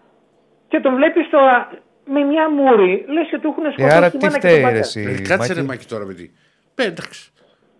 Και 0.67 0.79
τον 0.79 0.95
βλέπεις 0.95 1.29
τώρα 1.29 1.69
με 2.13 2.21
μια 2.23 2.49
μούρη 2.49 3.05
λες 3.07 3.27
και 3.29 3.39
του 3.39 3.47
έχουν 3.51 3.65
Ε, 3.65 3.71
σκοτώσει 3.71 3.95
άρα 3.97 4.09
τη 4.09 4.17
τι 4.17 4.25
μάνα 4.25 4.37
και 4.39 4.47
φταίει, 4.47 4.61
τον 4.61 4.69
ρε, 4.69 4.79
πατέρα. 4.79 4.79
εσύ, 4.85 5.01
Ε, 5.01 5.13
Κάτσε 5.27 5.35
Μάκη. 5.37 5.53
ρε 5.53 5.61
Μάκη 5.63 5.85
τώρα 5.85 6.05
με 6.05 6.13
τι. 6.13 6.29
Ε, 6.75 6.83
εντάξει. 6.85 7.31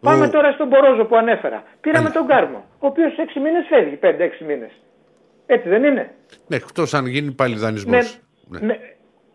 Πάμε 0.02 0.26
Ο- 0.26 0.30
τώρα 0.30 0.52
στον 0.52 0.68
Μπορόζο 0.68 1.06
που 1.06 1.16
ανέφερα. 1.16 1.64
Πήραμε 1.82 2.10
τον 2.10 2.28
Κάρμο, 2.28 2.66
ο 2.80 2.88
οποίος 2.88 3.14
6 3.18 3.40
μήνες 3.40 3.66
φεύγει, 3.70 3.96
5-6 3.96 4.44
μήνες. 4.46 4.72
Έτσι 5.46 5.70
δεν 5.70 5.84
είναι; 5.84 6.12
Ναι, 6.48 6.56
εκτός 6.56 6.94
αν 6.94 7.06
γίνει 7.06 7.32
πάλι 7.32 7.56
δανεισμός. 7.56 8.20
Με, 8.48 8.60
με, 8.62 8.80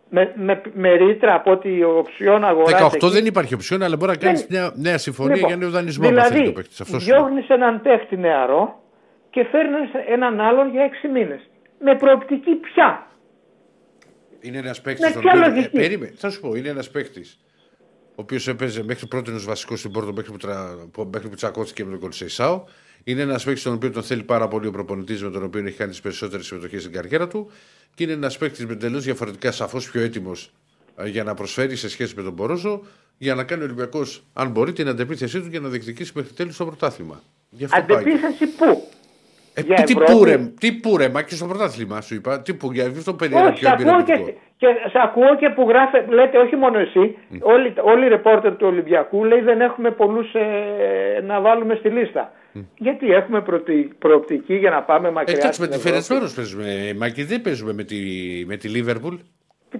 με, 0.09 0.33
με, 0.37 0.61
με 0.75 0.93
ρήτρα 0.93 1.35
από 1.35 1.51
ότι 1.51 1.83
ο 1.83 1.99
οψιόν 1.99 2.45
αγοράζει. 2.45 2.85
18 2.85 2.95
εκεί. 2.95 3.09
δεν 3.09 3.27
υπάρχει 3.27 3.55
οψιόν, 3.55 3.83
αλλά 3.83 3.97
μπορεί 3.97 4.11
να 4.11 4.17
κάνεις 4.17 4.47
Δεν- 4.47 4.61
μια 4.61 4.73
νέα 4.77 4.99
συμφωνία 4.99 5.35
Λοιπόν, 5.35 5.49
για 5.49 5.59
νέο 5.59 5.71
δανεισμό. 5.71 6.09
αν 6.09 6.15
θέλει 6.15 6.25
Δηλαδή, 6.29 6.45
το 6.47 6.53
παίκτης. 6.53 6.81
Αυτός 6.81 7.03
σου 7.03 7.09
λέω. 7.11 7.19
διώχνεις 7.19 7.49
έναν 7.49 7.81
παίχτη 7.81 8.17
νεαρό 8.17 8.83
και 9.31 9.45
φέρνεις 9.51 9.91
έναν 10.09 10.41
άλλον 10.41 10.71
για 10.71 10.83
6 10.85 11.09
μήνες. 11.09 11.41
Με 11.81 11.95
προοπτική 11.97 12.55
πια. 12.55 13.07
Είναι 14.47 14.59
ένας 14.59 14.81
παίκτης. 14.81 15.15
Με 15.15 15.21
ποια 15.21 15.35
λογική; 15.35 15.69
περίμενε, 15.69 16.13
θα 16.17 16.31
σου 16.31 16.41
πω, 16.41 16.55
είναι 16.55 16.69
ένας 16.69 16.91
παίκτης. 16.91 17.39
Ο 18.09 18.23
οποίος 18.23 18.49
έπαιζε 18.49 18.83
μέχρι 18.85 19.07
πρώτη 19.07 19.31
ω 19.31 19.41
βασικό 19.45 19.77
στην 19.77 19.91
Πόρτο 19.91 20.13
μέχρι 20.13 20.31
που, 20.31 20.37
τρα... 20.37 20.77
που- 20.93 21.09
μέχρι 21.13 21.29
που 21.29 21.35
τσακώθηκε 21.35 21.85
με 21.85 21.91
τον 21.91 22.01
Κολσεϊσάο. 22.01 22.65
Είναι 23.05 23.23
ένας 23.23 23.45
παίκτης 23.45 23.63
τον 23.63 23.73
οποίο 23.75 23.91
τον 23.91 24.03
θέλει 24.03 24.23
πάρα 24.23 24.49
πολύ 24.49 24.67
ο 24.67 24.71
προπονητής 24.71 25.23
με 25.23 25.31
τον 25.31 25.43
οποίο 25.43 25.67
έχει 25.67 25.77
κάνει 25.77 25.91
τις 25.91 26.01
περισσότερες 26.01 26.47
συμμετοχές 26.47 26.81
στην 26.81 26.93
καριέρα 26.93 27.29
του. 27.29 27.51
Και 27.95 28.05
είναι 28.05 28.13
ένας 28.13 28.39
παίκτης 28.39 28.67
με 28.67 28.75
τελείω 28.77 29.01
διαφορετικά, 29.01 29.53
σαφώς 29.53 29.91
πιο 29.91 30.01
έτοιμος 30.01 30.53
για 31.05 31.25
να 31.25 31.35
προσφέρει 31.35 31.77
σε 31.77 31.89
σχέση 31.89 32.15
με 32.17 32.23
τον 32.23 32.35
Πορόζο 32.35 32.83
για 33.19 33.35
να 33.35 33.45
κάνει 33.45 33.63
ο 33.63 33.65
Ολυμπιακός, 33.65 34.23
αν 34.33 34.51
μπορεί, 34.51 34.73
την 34.73 34.89
αντεπίθεσή 34.89 35.41
του 35.41 35.49
για 35.49 35.61
να 35.61 35.69
διεκδικήσει 35.69 36.13
μέχρι 36.15 36.33
τέλους 36.33 36.57
το 36.57 36.67
πρωτάθλημα. 36.67 37.23
Γι' 37.51 37.65
αυτό 37.65 37.85
πάει. 37.89 37.97
Αντεπίθεση 37.97 38.47
πού; 38.47 38.86
Ε, 39.59 39.61
για 39.61 39.75
τι 39.77 39.93
Ευρώπη. 39.93 40.13
πούρε, 40.13 40.37
τι 40.61 40.73
πούρε, 40.73 41.09
μα 41.09 41.23
και 41.23 41.35
στο 41.35 41.47
πρωτάθλημα 41.47 42.01
σου 42.01 42.15
είπα. 42.15 42.43
Τι 42.43 42.55
που, 42.55 42.73
για 42.73 42.87
αυτό 42.87 43.15
περιέγραψε 43.15 43.67
Όχι, 43.67 43.77
πιο 43.77 43.85
σε 43.87 43.89
ακούω, 43.89 43.99
εμπειρευτικό. 44.01 44.31
και, 44.31 44.35
και, 44.57 44.67
σε 44.91 44.99
ακούω 45.05 45.37
και 45.37 45.49
που 45.49 45.69
γράφε, 45.69 46.05
λέτε 46.09 46.39
όχι 46.39 46.57
μόνο 46.57 46.79
εσύ, 46.79 47.17
όλοι, 47.41 47.75
όλοι 47.83 48.05
οι 48.05 48.09
ρεπόρτερ 48.09 48.57
του 48.57 48.67
Ολυμπιακού 48.67 49.25
λέει 49.25 49.41
δεν 49.41 49.61
έχουμε 49.61 49.91
πολλούς 49.91 50.35
ε, 50.35 51.21
να 51.23 51.41
βάλουμε 51.41 51.75
στη 51.75 51.89
λίστα. 51.89 52.33
Γιατί 52.77 53.13
έχουμε 53.13 53.41
προτι- 53.41 53.95
προοπτική 53.99 54.55
για 54.55 54.71
να 54.71 54.83
πάμε 54.83 55.11
μακριά. 55.11 55.37
Εντάξει, 55.39 55.61
με 55.61 55.67
στην 55.67 55.81
τη 55.81 55.89
Ευρώπη; 55.89 56.05
Φερετσβάρο 56.07 56.33
παίζουμε, 56.37 56.95
Μάκη, 56.99 57.25
δεν 57.25 57.41
παίζουμε 57.43 57.73
με 57.73 57.83
τη, 57.85 57.97
με 58.47 58.57
τη 58.57 58.69
Λίβερπουλ. 58.69 59.15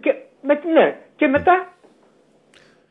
Και, 0.01 0.15
με, 0.43 0.61
ναι, 0.73 0.97
και 1.17 1.27
μετά; 1.27 1.75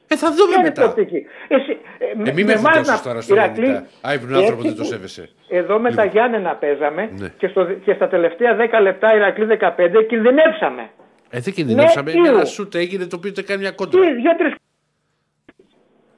Ε, 0.07 0.15
θα 0.17 0.27
δούμε 0.33 0.45
ποια 0.51 0.57
είναι 0.59 0.67
η 0.67 0.69
μετά. 0.69 0.81
προοπτική; 0.81 1.25
Εσύ, 1.47 1.77
ε, 1.97 2.29
Ε, 2.29 2.33
μην 2.33 2.45
με 2.45 2.51
εμάς 2.53 2.61
φωτώσεις 2.61 2.87
να- 2.87 3.01
τώρα 3.01 3.21
στο 3.21 3.33
Ηρακλή, 3.35 3.61
Λεωνίδα. 3.61 3.87
Άϊπνο 4.01 4.37
άνθρωπο 4.37 4.57
έτσι 4.61 4.67
δεν 4.67 4.77
το 4.77 4.81
που- 4.83 4.87
σέβεσαι. 4.87 5.29
Εδώ 5.57 5.79
με 5.79 5.89
τα 5.93 6.03
Λοιπόν. 6.03 6.11
Γιάννενα 6.11 6.55
παίζαμε 6.55 7.09
Ναι. 7.17 7.27
και, 7.37 7.47
στο, 7.47 7.65
και 7.65 7.93
στα 7.93 8.07
τελευταία 8.07 8.55
10 8.79 8.81
λεπτά 8.81 9.15
Ηρακλή 9.15 9.45
15 9.61 10.05
κινδυνεύσαμε. 10.07 10.89
Ε, 11.29 11.39
δεν 11.39 11.53
κινδυνεύσαμε. 11.53 12.13
Ναι, 12.13 12.19
Ναι, 12.21 12.27
ένα 12.27 12.39
ήου. 12.39 12.45
σούτ 12.47 12.75
έγινε 12.75 13.05
το 13.05 13.15
οποίο 13.15 13.29
ήταν 13.29 13.45
κάνει 13.45 13.59
μια 13.61 13.69
Τι, 13.69 13.75
κόντρα. 13.75 13.99
δύο-τρει. 14.01 14.53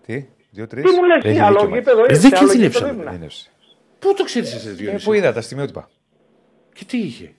Τι, 0.05 0.25
δύο-τρει. 0.51 0.81
Τι 0.81 0.89
μου 0.91 1.03
λες, 1.05 1.23
Έχει 1.23 1.33
τι 1.33 1.39
άλλο 1.39 1.59
δίκιο, 1.59 1.75
γήπεδο 1.75 2.01
Ε, 2.01 2.05
είσαι, 2.09 2.21
δεν 2.21 2.37
άλλο 2.37 2.47
κινδυνεύσαμε. 2.47 2.87
γήπεδο 2.87 2.93
ήμουνα. 2.93 3.09
Κινδύνευσε. 3.09 3.49
Πού 3.99 4.13
το 4.17 4.23
ξέρεις 4.23 4.53
εσύ, 4.55 4.67
Ε, 4.69 4.71
Διονύση; 4.71 5.05
που 5.05 5.13
είδα 5.13 5.33
τα 5.33 5.41
στιγμιότυπα. 5.41 5.89
Και 6.73 6.85
τι 6.85 6.97
είχε; 6.97 7.31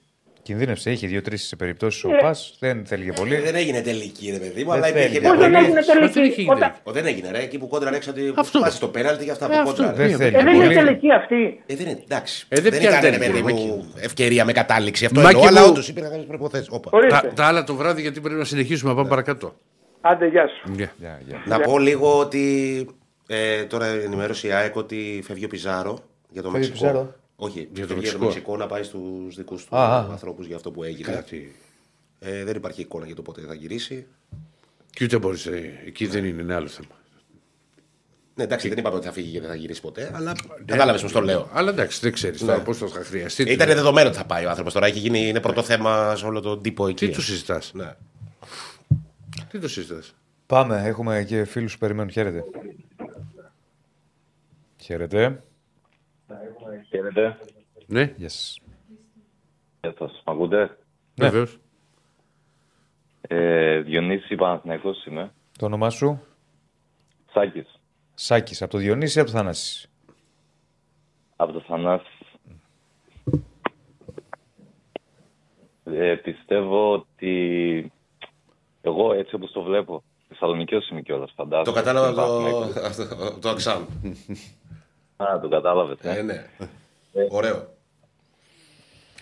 Κινδύνευσε, 0.49 0.91
είχε 0.91 1.07
δύο-τρεις 1.07 1.55
περιπτώσεις 1.59 2.05
ο 2.05 2.09
Ε. 2.15 2.19
Πας, 2.21 2.57
δεν 2.59 2.87
θέλει 2.87 3.05
και 3.05 3.13
πολύ. 3.13 3.37
Δεν 3.37 3.55
έγινε 3.55 3.81
τελική, 3.81 4.31
ρε 4.31 4.39
παιδί 4.39 4.65
μου, 4.65 4.71
Δεν 4.71 4.83
αλλά 4.83 4.87
θέλει. 4.87 4.99
υπήρχε 5.05 5.21
Πώς 5.21 5.21
μια 5.21 5.31
Πώς 5.31 5.39
δεν 5.39 5.55
αγωνία. 5.55 5.59
έγινε 5.59 5.81
Μα 5.81 5.95
δεν 5.95 6.03
είχε 6.05 6.13
τελική. 6.13 6.41
γίνει 6.43 6.51
Όταν... 6.55 6.75
Ο, 6.83 6.93
δεν 6.93 7.07
έγινε, 7.07 7.31
ρε. 7.31 7.39
Εκεί 7.39 7.59
που 7.59 7.69
κόντρα 7.69 7.91
ρέξατε. 7.91 8.21
Αυτό. 8.35 8.59
Πάσει 8.61 8.81
το 8.81 8.89
πέναλτι 8.89 9.25
για 9.25 9.33
αυτά 9.33 9.45
Ε, 9.47 9.49
που 9.49 9.55
αυτό. 9.59 9.71
κόντρα. 9.71 9.93
Δεν 9.93 10.07
ρε. 10.11 10.17
θέλει 10.17 10.37
Ε, 10.37 10.43
δεν 10.43 10.55
είναι 10.55 10.65
πολύ. 10.65 10.75
τελική 10.75 11.13
αυτή. 11.13 11.63
Ε, 11.67 11.75
δεν 11.77 11.87
είναι, 11.87 12.01
εντάξει. 12.05 12.47
Ε, 12.49 12.61
δεν 12.61 12.71
δεν 12.71 12.81
πιάνει 12.81 12.97
ήταν, 12.99 13.11
ρε 13.11 13.17
τέτοιο, 13.19 13.33
παιδί 13.33 13.43
Μάκη. 13.45 13.65
μου, 13.67 13.93
ευκαιρία 14.01 14.45
με 14.45 14.53
κατάληξη. 14.53 15.05
Αυτό 15.05 15.21
Μάκη 15.21 15.35
εννοώ, 15.35 15.49
αλλά 15.49 15.61
μου- 15.61 15.69
όντως 15.71 15.89
υπήρχαν 15.89 16.11
κάποιε 16.13 16.27
προποθέσει. 16.27 16.69
Ορίστε. 16.91 17.21
Τα, 17.21 17.33
τα 17.35 17.45
άλλα 17.45 17.65
το 17.65 17.75
βράδυ 17.75 18.01
γιατί 18.01 18.21
πρέπει 18.21 18.39
να 18.39 18.45
συνεχίσουμε 18.45 18.91
να 18.91 18.97
πάμε 18.97 19.09
παρακάτω. 19.09 19.55
Άντε, 20.01 20.27
γεια 20.27 20.47
σου. 20.49 20.73
Yeah. 20.75 20.89
Γεια, 20.99 21.21
γεια. 21.27 21.43
Να 21.47 21.61
πω 21.61 21.79
λίγο 21.79 22.19
ότι 22.19 22.87
ε, 23.29 23.63
τώρα 23.65 23.87
ενημέρωσε 23.87 24.47
η 24.47 24.51
ΑΕΚ 24.53 24.77
ότι 24.77 25.23
φεύγει 25.27 25.45
ο 25.45 25.49
Πιζάρο 25.49 25.99
για 26.31 26.43
το 26.43 26.51
Φεύγει 26.51 26.67
ο 26.67 26.71
Μεξικό. 26.71 27.15
Πιζάρο; 27.39 27.53
Όχι, 27.53 27.59
Για 27.59 27.69
το 27.69 27.75
για 27.75 27.87
το 27.87 27.95
Μεξικό. 27.95 28.25
Μεξικό 28.25 28.57
να 28.57 28.67
πάει 28.67 28.83
στους 28.83 29.35
δικούς 29.37 29.65
του 29.65 29.77
Α, 29.77 29.97
α. 29.97 30.11
ανθρώπους 30.11 30.47
για 30.47 30.57
αυτό 30.57 30.71
που 30.71 30.83
έγινε. 30.83 31.13
Κάτι. 31.13 31.57
Ε, 32.19 32.45
δεν 32.45 32.57
υπάρχει 32.57 32.81
εικόνα 32.81 33.07
για 33.07 33.15
το 33.15 33.23
πότε 33.23 33.41
θα 33.41 33.55
γυρίσει. 33.55 34.07
Και 34.91 35.05
ούτε 35.05 35.19
μπορείς. 35.19 35.47
Εκεί 35.87 36.07
δεν 36.07 36.25
είναι, 36.25 36.43
είναι 36.43 36.55
άλλο 36.55 36.69
θέμα. 36.69 36.89
Ναι, 38.35 38.45
εντάξει, 38.45 38.69
δεν 38.69 38.79
είπαμε 38.79 38.97
ότι 38.97 39.07
θα 39.07 39.13
φύγει 39.13 39.33
και 39.33 39.41
δεν 39.41 39.49
θα 39.49 39.55
γυρίσει 39.55 39.81
ποτέ, 39.81 40.11
αλλά 40.15 40.33
κατάλαβες 40.65 41.03
μου 41.03 41.11
το 41.11 41.21
λέω. 41.21 41.49
Αλλά 41.53 41.71
εντάξει, 41.71 42.01
δεν 42.01 42.13
ξέρεις 42.13 42.41
τώρα 42.41 42.63
πώς 42.63 42.79
θα 42.79 42.89
χρειαστεί. 42.89 43.43
Ήταν 43.43 43.67
δεδομένο 43.67 44.09
ότι 44.09 44.17
θα 44.17 44.25
πάει 44.25 44.45
ο 44.45 44.49
άνθρωπος 44.49 44.73
τώρα. 44.73 44.87
Έχει 44.87 44.99
γίνει, 44.99 45.29
είναι 45.29 45.41
πρώτο 45.41 45.63
θέμα 45.63 46.17
σε 46.17 46.27
όλο 46.27 46.41
τον 46.41 46.63
τύπο 46.63 46.89
εκεί. 46.89 47.07
Τι 47.07 47.13
του 47.13 47.23
συζητάς; 47.23 47.73
Ναι. 47.75 47.95
Τι 49.51 49.59
το 49.59 49.69
συζητάς; 49.69 50.15
Πάμε, 50.47 50.83
έχουμε 50.85 51.25
και 51.25 51.45
φίλους 51.45 51.73
που 51.73 51.79
περιμένουν. 51.79 52.11
Χαίρετε. 52.11 52.45
Χαίρετε. 54.81 55.43
Χαίρετε. 56.89 57.39
Ναι, 57.87 58.13
Γεια 58.17 58.29
σας. 58.29 58.59
Γεια 59.81 59.95
σας. 59.99 60.23
Μ' 60.27 60.31
ακούτε; 60.31 60.59
Ναι. 61.15 61.29
βεβαίως. 61.29 61.59
Ε, 63.21 63.79
Διονύση 63.81 64.35
Παναθηναϊκός 64.35 65.05
είμαι. 65.07 65.33
Το 65.59 65.67
όνομά 65.67 65.91
σου, 65.91 66.21
Σάκης. 67.33 67.81
Σάκης, 68.15 68.63
από 68.63 68.71
το 68.71 68.79
Διονύση 68.79 69.19
ή 69.19 69.21
από 69.21 69.31
το 69.31 69.37
Θανάση; 69.37 69.89
Από 71.37 71.53
το 71.53 71.61
Θανάση. 71.61 72.07
Ε, 75.85 76.15
πιστεύω 76.15 76.93
ότι 76.93 77.93
εγώ 78.83 79.13
έτσι 79.13 79.35
όπως 79.35 79.53
το 79.53 79.63
βλέπω, 79.63 80.03
Θεσσαλονικιός 80.29 80.89
είμαι 80.89 81.01
κιόλας, 81.03 81.33
φαντάζομαι. 81.37 81.65
Το 81.65 81.73
κατάλαβα 81.73 82.09
Είμαι 82.11 82.23
από 82.23 82.37
Παναθηναϊκός. 82.37 82.97
το, 82.97 83.27
από 83.27 83.41
το 83.41 83.49
Αξάμ. 83.49 83.85
Α, 85.23 85.41
το 85.41 85.49
κατάλαβες. 85.49 85.99
ε. 86.01 86.19
Ε, 86.19 86.23
ναι. 86.23 86.47
Ωραίο. 87.31 87.67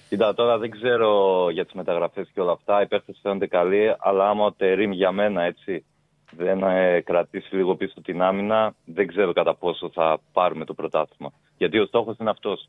Κοίτα, 0.09 0.35
τώρα 0.35 0.59
δεν 0.59 0.71
ξέρω 0.71 1.49
για 1.51 1.65
τις 1.65 1.75
μεταγραφές 1.75 2.29
και 2.35 2.41
όλα 2.41 2.53
αυτά. 2.53 2.83
Οι 2.83 2.87
παίχτες 2.87 3.19
φαίνονται 3.23 3.47
καλοί, 3.47 3.95
αλλά 3.99 4.29
άμα 4.29 4.45
ο 4.45 4.53
Τερίμ 4.53 4.93
για 4.93 5.13
μένα 5.13 5.43
έτσι 5.43 5.85
δεν 6.31 6.63
ε, 6.63 7.01
κρατήσει 7.01 7.55
λίγο 7.57 7.77
πίσω 7.77 8.01
την 8.03 8.23
άμυνα, 8.23 8.75
δεν 8.85 9.07
ξέρω 9.07 9.33
κατά 9.33 9.55
πόσο 9.55 9.91
θα 9.95 10.19
πάρουμε 10.33 10.65
το 10.65 10.75
πρωτάθλημα. 10.75 11.33
Γιατί 11.57 11.79
ο 11.79 11.87
στόχος 11.87 12.17
είναι 12.19 12.31
αυτός. 12.31 12.69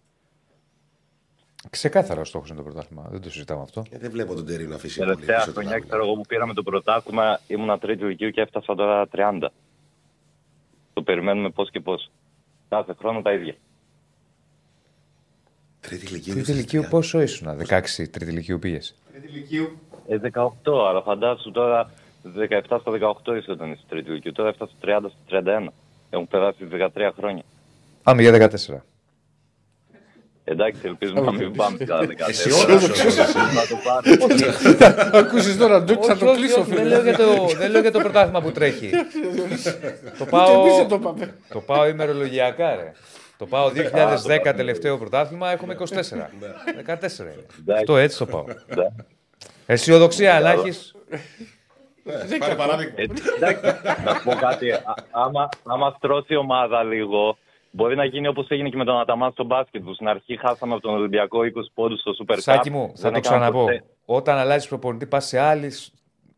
Ξεκάθαρα 1.70 2.22
ο 2.22 2.24
στόχος 2.24 2.48
είναι 2.49 2.58
το 2.58 2.64
πρωτάθλημα. 2.64 3.08
Δεν 3.10 3.22
το 3.22 3.30
συζητάμε 3.30 3.62
αυτό. 3.62 3.84
Ε, 3.90 3.98
δεν 3.98 4.12
βλέπω 4.12 4.34
τον 4.36 4.45
Τερή 4.45 4.68
να 4.68 4.76
αφήσει 4.76 4.98
πολύ 4.98 5.10
Τελευταία 5.10 5.36
πίσω 5.36 5.45
την 5.45 5.54
χρονιά, 5.54 5.72
άμυνα. 5.72 5.88
ξέρω 5.90 6.04
εγώ 6.06 6.14
που 6.16 6.26
πήραμε 6.28 6.54
το 6.54 6.64
πρωτάθλημα, 6.64 7.40
ήμουνα 7.48 7.80
τρίτη 7.80 8.04
ηλικίου 8.04 8.30
και 8.30 8.41
έφτασα 8.41 8.76
τώρα 8.76 9.08
30. 9.12 9.48
Το 10.94 11.02
περιμένουμε 11.02 11.49
πώς 11.49 11.70
και 11.72 11.80
πώς. 11.80 12.12
Κάθε 12.69 12.94
χρόνο 12.99 13.22
τα 13.22 13.34
ίδια. 13.34 13.56
Τρίτη 15.81 16.06
ηλικίου. 16.06 16.34
Τρίτη 16.34 16.52
ηλικίου 16.52 16.84
πόσο 16.89 17.22
ήσουν, 17.22 17.48
16 17.48 18.10
τρίτη 18.11 18.31
ηλικίου 18.31 18.60
πήγες; 18.60 18.95
Ε, 20.07 20.18
18, 20.18 20.88
αλλά 20.88 21.02
φαντάσου 21.02 21.52
τώρα 21.52 21.91
17 22.23 22.61
στα 22.80 22.91
18 23.26 23.35
είσαι 23.38 23.52
όταν 23.52 23.72
είσαι 23.72 23.84
τρίτη 23.89 24.10
ηλικίου. 24.10 24.31
Τώρα 24.31 24.49
έφτασα 24.49 24.72
30 24.81 24.99
στα 25.10 25.41
31. 25.68 25.68
Έχουν 26.10 26.27
περάσει 26.27 26.68
13 26.72 27.11
χρόνια. 27.18 27.44
Πάμε 28.03 28.22
για 28.22 28.31
14. 28.31 28.84
Εντάξει, 30.49 30.82
ελπίζουμε 30.84 31.22
να 31.22 31.32
μην 31.32 31.56
πάμε 31.56 31.78
στα 31.84 31.99
14. 31.99 32.06
Αισιόδοξος. 32.28 33.15
Να 33.15 33.68
το 33.68 33.78
πάρουμε. 33.84 35.18
Ακούσεις 35.18 35.57
τώρα, 35.57 35.82
Ντούκ, 35.82 36.03
θα 36.07 36.18
το 36.18 36.34
κλείσω, 36.34 36.64
δεν, 36.64 36.78
φίλε. 36.78 36.84
λέω 36.90 37.02
για 37.02 37.18
το, 37.18 37.48
δεν 37.57 37.72
λέω 37.72 37.82
για 37.82 37.91
το 37.91 37.99
πρωτάθλημα 37.99 38.41
που 38.41 38.52
τρέχει. 38.52 38.90
το 40.18 40.26
πάω, 40.26 40.65
το 41.49 41.60
πάω 41.60 41.88
ημερολογιακά, 41.88 42.76
ρε. 42.76 42.91
Το 43.38 43.45
πάω 43.45 43.72
2010 44.48 44.53
τελευταίο 44.56 44.98
πρωτάθλημα, 44.98 45.52
έχουμε 45.52 45.78
24. 45.80 45.84
14 45.84 45.90
είναι. 47.19 47.36
Αυτό 47.78 47.98
έτσι 47.98 48.18
το 48.18 48.26
πάω. 48.26 48.44
Ναι. 48.76 48.86
Αισιοδοξία 49.65 50.40
να 50.40 50.49
έχει. 50.52 50.91
Πάρε 52.40 52.56
παράδειγμα. 52.56 52.94
Ε, 52.95 53.06
εντάξει, 53.36 53.61
να 54.06 54.14
σου 54.15 54.24
πω 54.24 54.34
κάτι. 54.34 54.72
Α- 54.72 54.82
άμα, 55.11 55.49
άμα 55.65 55.94
στρώσει 55.98 56.34
η 56.34 56.36
ομάδα 56.36 56.84
λίγο, 56.84 57.38
μπορεί 57.72 57.95
να 57.95 58.06
γίνει 58.06 58.27
όπως 58.27 58.48
έγινε 58.49 58.69
και 58.69 58.77
με 58.77 58.84
τον 58.85 58.99
Αταμάν 58.99 59.31
στο 59.31 59.44
μπάσκετ. 59.44 59.84
Που 59.84 59.94
στην 59.94 60.07
αρχή 60.07 60.38
χάσαμε 60.38 60.73
από 60.73 60.81
τον 60.81 60.94
Ολυμπιακό 60.94 61.39
20 61.44 61.49
πόντους 61.73 61.99
στο 61.99 62.11
Super 62.19 62.34
Cup. 62.34 62.38
Σάκη 62.39 62.69
μου, 62.69 62.88
θα 62.95 63.02
Δεν 63.02 63.11
το 63.11 63.18
έκαναν 63.18 63.22
ξαναπώ. 63.39 63.60
ποτέ. 63.60 63.84
Όταν 64.06 64.38
αλλάζει 64.38 64.68
προπονητή, 64.68 65.06
πας 65.06 65.26
σε 65.27 65.39
άλλη, 65.39 65.72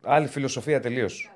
άλλη 0.02 0.26
φιλοσοφία 0.26 0.80
τελείως. 0.80 1.30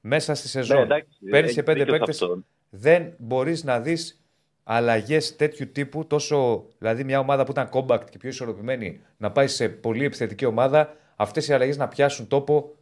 Μέσα 0.00 0.34
στη 0.34 0.48
σεζόν. 0.48 0.76
Ναι, 0.76 0.82
εντάξει, 0.82 1.08
Παίρνεις 1.30 1.44
έχει 1.50 1.54
και 1.54 1.62
πέντε 1.62 1.78
δίκιο 1.78 1.92
σε 1.94 1.98
παίκτες. 1.98 2.22
αυτό. 2.22 2.38
Δεν 2.70 3.12
μπορείς 3.18 3.64
να 3.64 3.80
δεις 3.80 4.20
αλλαγές 4.64 5.36
τέτοιου 5.36 5.72
τύπου. 5.72 6.06
Τόσο, 6.06 6.64
δηλαδή, 6.78 7.04
μια 7.04 7.18
ομάδα 7.18 7.44
που 7.44 7.50
ήταν 7.50 7.68
compact 7.72 8.10
και 8.10 8.18
πιο 8.18 8.28
ισορροπημένη 8.28 9.00
να 9.16 9.30
πάει 9.30 9.46
σε 9.46 9.68
πολύ 9.68 10.04
επιθετική 10.04 10.44
ομάδα, 10.44 10.96
αυτές 11.16 11.48
οι 11.48 11.52
αλλαγές 11.52 11.76
να 11.76 11.88
πιάσουν 11.88 12.28
τόπο 12.28 12.74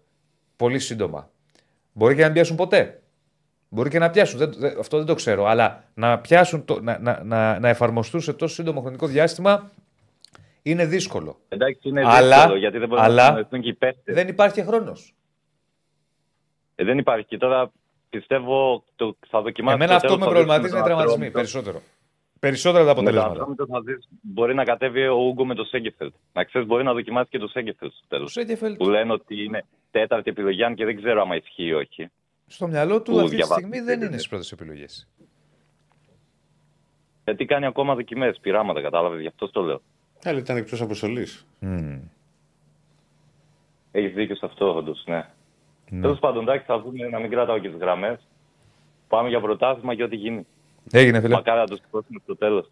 πολύ 0.57 0.79
σύντομα. 0.79 1.31
Μπορεί 1.93 2.15
και 2.15 2.21
να 2.21 2.27
μην 2.27 2.35
πιάσουν 2.35 2.57
ποτέ. 2.57 3.03
Μπορεί 3.75 3.91
και 3.91 3.99
να 3.99 4.11
πιάσουν, 4.11 4.39
δεν, 4.39 4.53
δεν- 4.57 4.79
αυτό 4.79 4.97
δεν 4.97 5.07
το 5.07 5.15
ξέρω. 5.15 5.45
Αλλά 5.47 5.85
να 5.95 6.19
πιάσουν, 6.19 6.65
το, 6.65 6.81
να, 6.81 6.99
να, 6.99 7.21
να, 7.25 7.59
να 7.59 7.69
εφαρμοστούν 7.69 8.21
σε 8.21 8.33
τόσο 8.33 8.55
σύντομο 8.55 8.81
χρονικό 8.81 9.07
διάστημα 9.07 9.71
είναι 10.63 10.87
δύσκολο. 10.87 11.37
Εντάξει, 11.49 11.89
είναι 11.89 12.03
Αλλά- 12.07 12.37
δύσκολο 12.37 12.59
γιατί 12.59 12.79
δεν 12.79 12.89
μπορούν 12.89 13.05
αλλά 13.05 13.15
να 13.17 13.23
συνεννοηθούν 13.23 13.61
και 13.61 13.69
οι 13.69 13.75
παίχτες. 13.75 14.15
Δεν 14.15 14.29
υπάρχει 14.29 14.63
χρόνος. 14.65 15.15
Ε, 16.75 16.85
δεν 16.85 16.99
υπάρχει. 16.99 17.27
Και 17.27 17.37
τώρα 17.39 17.73
πιστεύω 18.11 18.85
το, 18.97 19.17
θα 19.29 19.43
δοκιμάσει. 19.43 19.75
Εμένα 19.75 19.91
το 19.91 19.97
αυτό 19.97 20.07
τέλος, 20.09 20.21
με 20.21 20.25
θα 20.27 20.31
προβληματίζει 20.33 20.73
δείξει 20.73 20.79
είναι 20.79 20.89
με 20.89 20.93
οι 20.93 20.97
τον 20.97 21.05
τραυματισμοί 21.05 21.27
Ατρόμητο. 21.27 21.39
περισσότερο. 21.39 21.83
Περισσότερα 22.41 22.85
τα 22.85 22.89
Με 22.89 22.95
τον 22.95 23.03
αποτελέσματα. 23.05 23.41
Ατρόμητο 23.53 23.67
θα 23.67 23.81
δεις, 23.81 24.09
μπορεί 24.21 24.55
να 24.55 24.65
κατέβει 24.65 25.07
ο 25.07 25.15
Ούγκο 25.17 25.45
με 25.47 25.55
το 25.55 25.65
Σέγκεφελτ. 25.65 26.15
Να 26.33 26.45
ξέρεις, 26.45 26.67
μπορεί 26.69 26.85
να 26.85 26.93
δοκιμάσει 26.93 27.29
και 27.31 27.39
το 27.39 27.49
Σέγκεφελτ 27.49 27.93
στο 27.93 28.05
τέλος. 28.09 28.33
Σέγκεφελτ. 28.33 28.77
Που 28.77 28.89
λένε 28.89 29.13
ότι 29.13 29.45
είναι 29.45 29.65
τέταρτη 29.91 30.31
επιλογή, 30.31 30.63
αν 30.65 30.75
και 30.75 30.85
δεν 30.85 30.97
ξέρω 30.97 31.21
άμα 31.21 31.37
ισχύει 31.37 31.65
ή 31.65 31.73
όχι. 31.73 32.11
Στο 32.47 32.67
μυαλό 32.67 33.03
του 33.03 33.11
Που 33.13 33.19
αυτή 33.19 33.31
τη 33.31 33.37
διαβάζω. 33.37 33.61
στιγμή 33.61 33.81
δεν 33.81 34.01
είναι 34.01 34.13
στις 34.13 34.29
πρώτες 34.29 34.53
επιλογές. 34.53 35.09
Γιατί 37.25 37.45
κάνει 37.45 37.67
ακόμα 37.67 37.95
δοκιμές, 37.95 38.39
πειράματα, 38.41 38.81
κατάλαβες, 38.81 39.21
γι' 39.21 39.27
αυτό 39.27 39.51
το 39.51 39.63
λέω. 39.63 39.83
Αλλά 40.25 40.39
ήταν 40.39 40.57
εκτός 40.57 40.81
αποστολής. 40.81 41.47
Έχεις 43.91 44.15
δίκιο 44.15 44.37
σε 44.37 44.47
αυτό, 44.47 44.75
όντως, 44.77 45.05
ναι. 45.07 45.29
Ναι. 45.91 46.01
Τέλος 46.01 46.19
πάντων, 46.19 46.43
εντάξει, 46.43 46.65
θα 46.67 46.81
δούμε 46.81 47.09
να 47.09 47.19
μην 47.19 47.31
κρατάω 47.31 47.59
και 47.59 47.69
τις 47.69 47.79
γραμμές. 47.79 48.27
Πάμε 49.09 49.29
για 49.29 49.41
πρωτάθλημα 49.41 49.95
και 49.95 50.03
ό,τι 50.03 50.17
γίνει. 50.17 50.47
Έγινε, 50.91 51.21
φίλε. 51.21 51.35
Μακάρι 51.35 51.59
να 51.59 51.67
το 51.67 51.77
σηκώσουμε 51.77 52.21
στο 52.23 52.37
τέλος. 52.37 52.71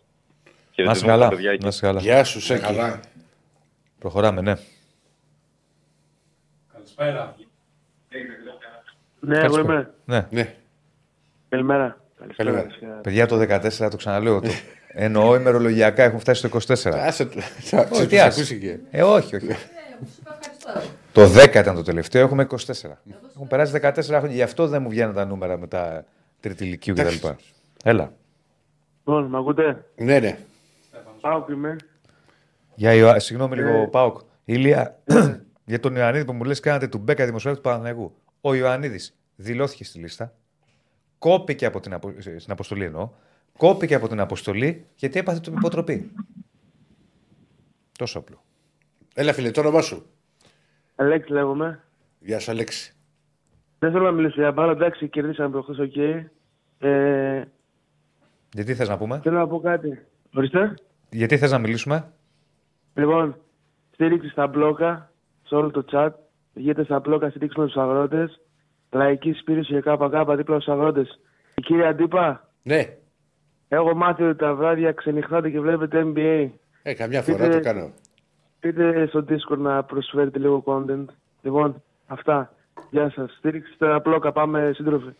Να 0.76 0.90
είσαι 0.90 1.06
καλά. 1.06 1.30
Να 1.60 1.68
είσαι 1.68 1.80
καλά. 1.80 2.00
Γεια 2.00 2.24
σου, 2.24 2.40
Σέκη. 2.40 2.60
Καλά. 2.60 3.00
Προχωράμε, 3.98 4.40
ναι. 4.40 4.54
Καλησπέρα. 6.72 7.36
Ναι, 9.24 9.38
εγώ 9.38 9.54
Καλησπέρα. 9.54 9.72
είμαι. 9.78 9.90
Ναι. 10.04 10.26
Ναι. 10.30 10.54
Καλημέρα. 11.48 12.00
Καλημέρα. 12.36 12.66
Παιδιά 13.02 13.26
το 13.26 13.40
14, 13.40 13.88
το 13.90 13.96
ξαναλέω. 13.96 14.40
Το... 14.40 14.48
Εννοώ 14.88 15.34
ημερολογιακά 15.34 16.02
έχουν 16.02 16.18
φτάσει 16.18 16.48
στο 16.48 16.58
24. 16.90 16.92
Άσε 16.94 17.24
το. 17.26 17.38
Όχι, 17.38 18.06
τι 18.06 18.08
τους 18.08 18.18
άσε. 18.18 18.22
ακούστηκε. 18.22 18.80
Ε, 18.90 19.02
όχι, 19.02 19.36
όχι. 19.36 19.46
Ευχαριστώ. 19.46 20.90
Το 21.12 21.22
10 21.24 21.54
ήταν 21.60 21.74
το 21.74 21.82
τελευταίο, 21.82 22.22
έχουμε 22.22 22.46
24. 22.50 22.56
Έχουν 23.34 23.46
περάσει 23.48 23.78
14 23.82 23.92
χρόνια, 24.02 24.34
γι' 24.34 24.42
αυτό 24.42 24.66
δεν 24.66 24.82
μου 24.82 24.88
βγαίνουν 24.88 25.14
τα 25.14 25.24
νούμερα 25.24 25.58
μετά 25.58 26.04
τρίτη 26.40 26.64
ηλικίου 26.64 26.94
κτλ. 26.94 27.26
Έλα. 27.84 28.12
Λοιπόν, 29.04 29.24
μ' 29.24 29.36
ακούτε; 29.36 29.84
Ναι, 29.96 30.18
ναι. 30.18 30.38
Πάω 31.20 31.40
που 31.40 31.52
είμαι. 31.52 31.76
Για 32.74 32.92
Ιωα... 32.94 33.18
Συγγνώμη 33.18 33.56
λίγο, 33.56 33.68
Ε. 33.68 33.86
Πάοκ. 33.90 34.20
Ηλία, 34.44 34.98
για 35.64 35.80
τον 35.80 35.96
Ιωαννίδη 35.96 36.24
που 36.24 36.32
μου 36.32 36.44
λες, 36.44 36.60
κάνατε 36.60 36.86
του 36.86 36.98
Μπέκα 36.98 37.24
δημοσιογράφου 37.24 37.62
του 37.62 37.68
Παναθηναϊκού. 37.68 38.14
Ο 38.44 38.54
Ιωαννίδης 38.54 39.16
δηλώθηκε 39.36 39.84
στη 39.84 39.98
λίστα. 39.98 40.34
Κόπηκε 41.18 41.66
από 41.66 41.80
την, 41.80 41.92
απο... 41.92 42.08
ε, 42.08 42.38
στην 42.38 42.52
αποστολή 42.52 42.84
εννοώ. 42.84 43.10
Κόπηκε 43.56 43.94
από 43.94 44.08
την 44.08 44.20
αποστολή 44.20 44.86
γιατί 44.94 45.18
έπαθε 45.18 45.40
την 45.40 45.54
υποτροπή. 45.56 46.12
Τόσο 47.98 48.18
απλό. 48.18 48.42
Έλα, 49.14 49.32
φίλε, 49.32 49.50
το 49.50 49.60
όνομά 49.60 49.80
σου. 49.80 50.06
Αλέξη 50.96 51.32
λέγομαι. 51.32 51.84
Γεια 52.18 52.38
σου, 52.38 52.50
Αλέξη. 52.50 52.94
Δεν 53.78 53.92
θέλω 53.92 54.04
να 54.04 54.10
μιλήσω 54.10 54.40
για 54.40 54.52
μπάλα. 54.52 54.72
Εντάξει, 54.72 55.08
κερδίσαμε 55.08 55.50
προχθές, 55.50 55.78
οκ. 55.78 55.96
Ε, 56.78 57.44
Γιατί 58.52 58.74
θες 58.74 58.88
να 58.88 58.98
πούμε, 58.98 59.20
θέλω 59.22 59.38
να 59.38 59.46
πω 59.46 59.60
κάτι. 59.60 60.06
Ορίστε. 60.34 60.74
Γιατί 61.10 61.38
θες 61.38 61.50
να 61.50 61.58
μιλήσουμε, 61.58 62.12
Λοιπόν, 62.94 63.36
στήριξη 63.92 64.28
στα 64.28 64.46
μπλόκα, 64.46 65.12
σε 65.42 65.54
όλο 65.54 65.70
το 65.70 65.84
chat. 65.92 66.10
Βγείτε 66.54 66.84
στα 66.84 66.98
μπλόκα, 67.00 67.30
στηρίξουμε 67.30 67.66
τους 67.66 67.76
αγρότες. 67.76 68.40
Λαϊκή 68.90 69.32
σπήρωση 69.32 69.72
για 69.78 69.96
ΚΚ 69.96 70.36
δίπλα 70.36 70.60
στους 70.60 70.72
αγρότες. 70.74 71.20
Κύριε 71.54 71.86
Αντίπα, 71.86 72.48
Ναι. 72.62 72.82
έχω 73.68 73.94
μάθει 73.94 74.22
ότι 74.22 74.38
τα 74.38 74.54
βράδια 74.54 74.92
ξενυχτάτε 74.92 75.50
και 75.50 75.60
βλέπετε 75.60 76.00
NBA. 76.14 76.50
Ε, 76.82 76.94
καμιά 76.94 77.22
φορά 77.22 77.36
Πείτε- 77.44 77.52
το 77.56 77.60
κάνω. 77.60 77.92
Πείτε 78.60 79.06
στο 79.06 79.24
Discord 79.28 79.58
να 79.58 79.82
προσφέρετε 79.84 80.38
λίγο 80.38 80.62
content. 80.66 81.04
Λοιπόν, 81.42 81.82
αυτά. 82.06 82.52
Γεια 82.90 83.10
σας. 83.10 83.34
Στήριξη 83.38 83.72
στα 83.72 84.00
μπλόκα. 84.04 84.32
Πάμε 84.32 84.70
σύντροφοι. 84.74 85.10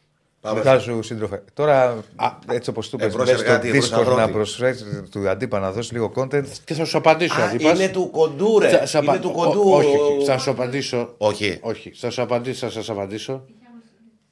Γεια 0.62 0.78
σου, 0.78 1.02
σύντροφε. 1.02 1.42
Τώρα, 1.54 2.04
έτσι 2.50 2.70
όπως 2.70 2.88
του 2.88 2.96
πες, 2.96 3.06
Εμπρός 3.06 3.26
μπες 3.26 3.38
στο 3.40 3.44
εργάτη, 3.50 3.68
εμπρός 3.68 3.88
Discord 3.88 4.04
να 4.04 4.12
αγρότη. 4.12 4.32
προσφέρεις 4.32 4.84
του 5.10 5.28
αντίπα 5.28 5.58
να 5.58 5.72
δώσεις 5.72 5.92
λίγο 5.92 6.12
content. 6.16 6.44
Και 6.64 6.74
θα 6.74 6.84
σου 6.84 6.98
απαντήσω. 6.98 7.40
Α, 7.40 7.44
Αντίπας. 7.44 7.78
είναι 7.78 7.88
του 7.88 8.10
κοντού, 8.10 8.58
ρε. 8.58 8.68
Θα- 8.68 8.86
θα 8.86 8.98
Είναι 8.98 9.08
απα- 9.10 9.20
του 9.20 9.30
Ό- 9.34 9.38
κοντού. 9.44 9.70
Όχι, 9.72 9.96
ο- 9.96 10.14
όχι. 10.16 10.24
Θα 10.26 10.38
σου 10.38 10.50
απαντήσω. 10.50 11.14
Όχι. 11.16 11.58
Όχι. 11.62 11.92
Θα 11.94 12.10
σου 12.10 12.22
απαντήσω. 12.22 12.66
Θα 12.66 12.72
σας 12.72 12.90
απαντήσω. 12.90 13.44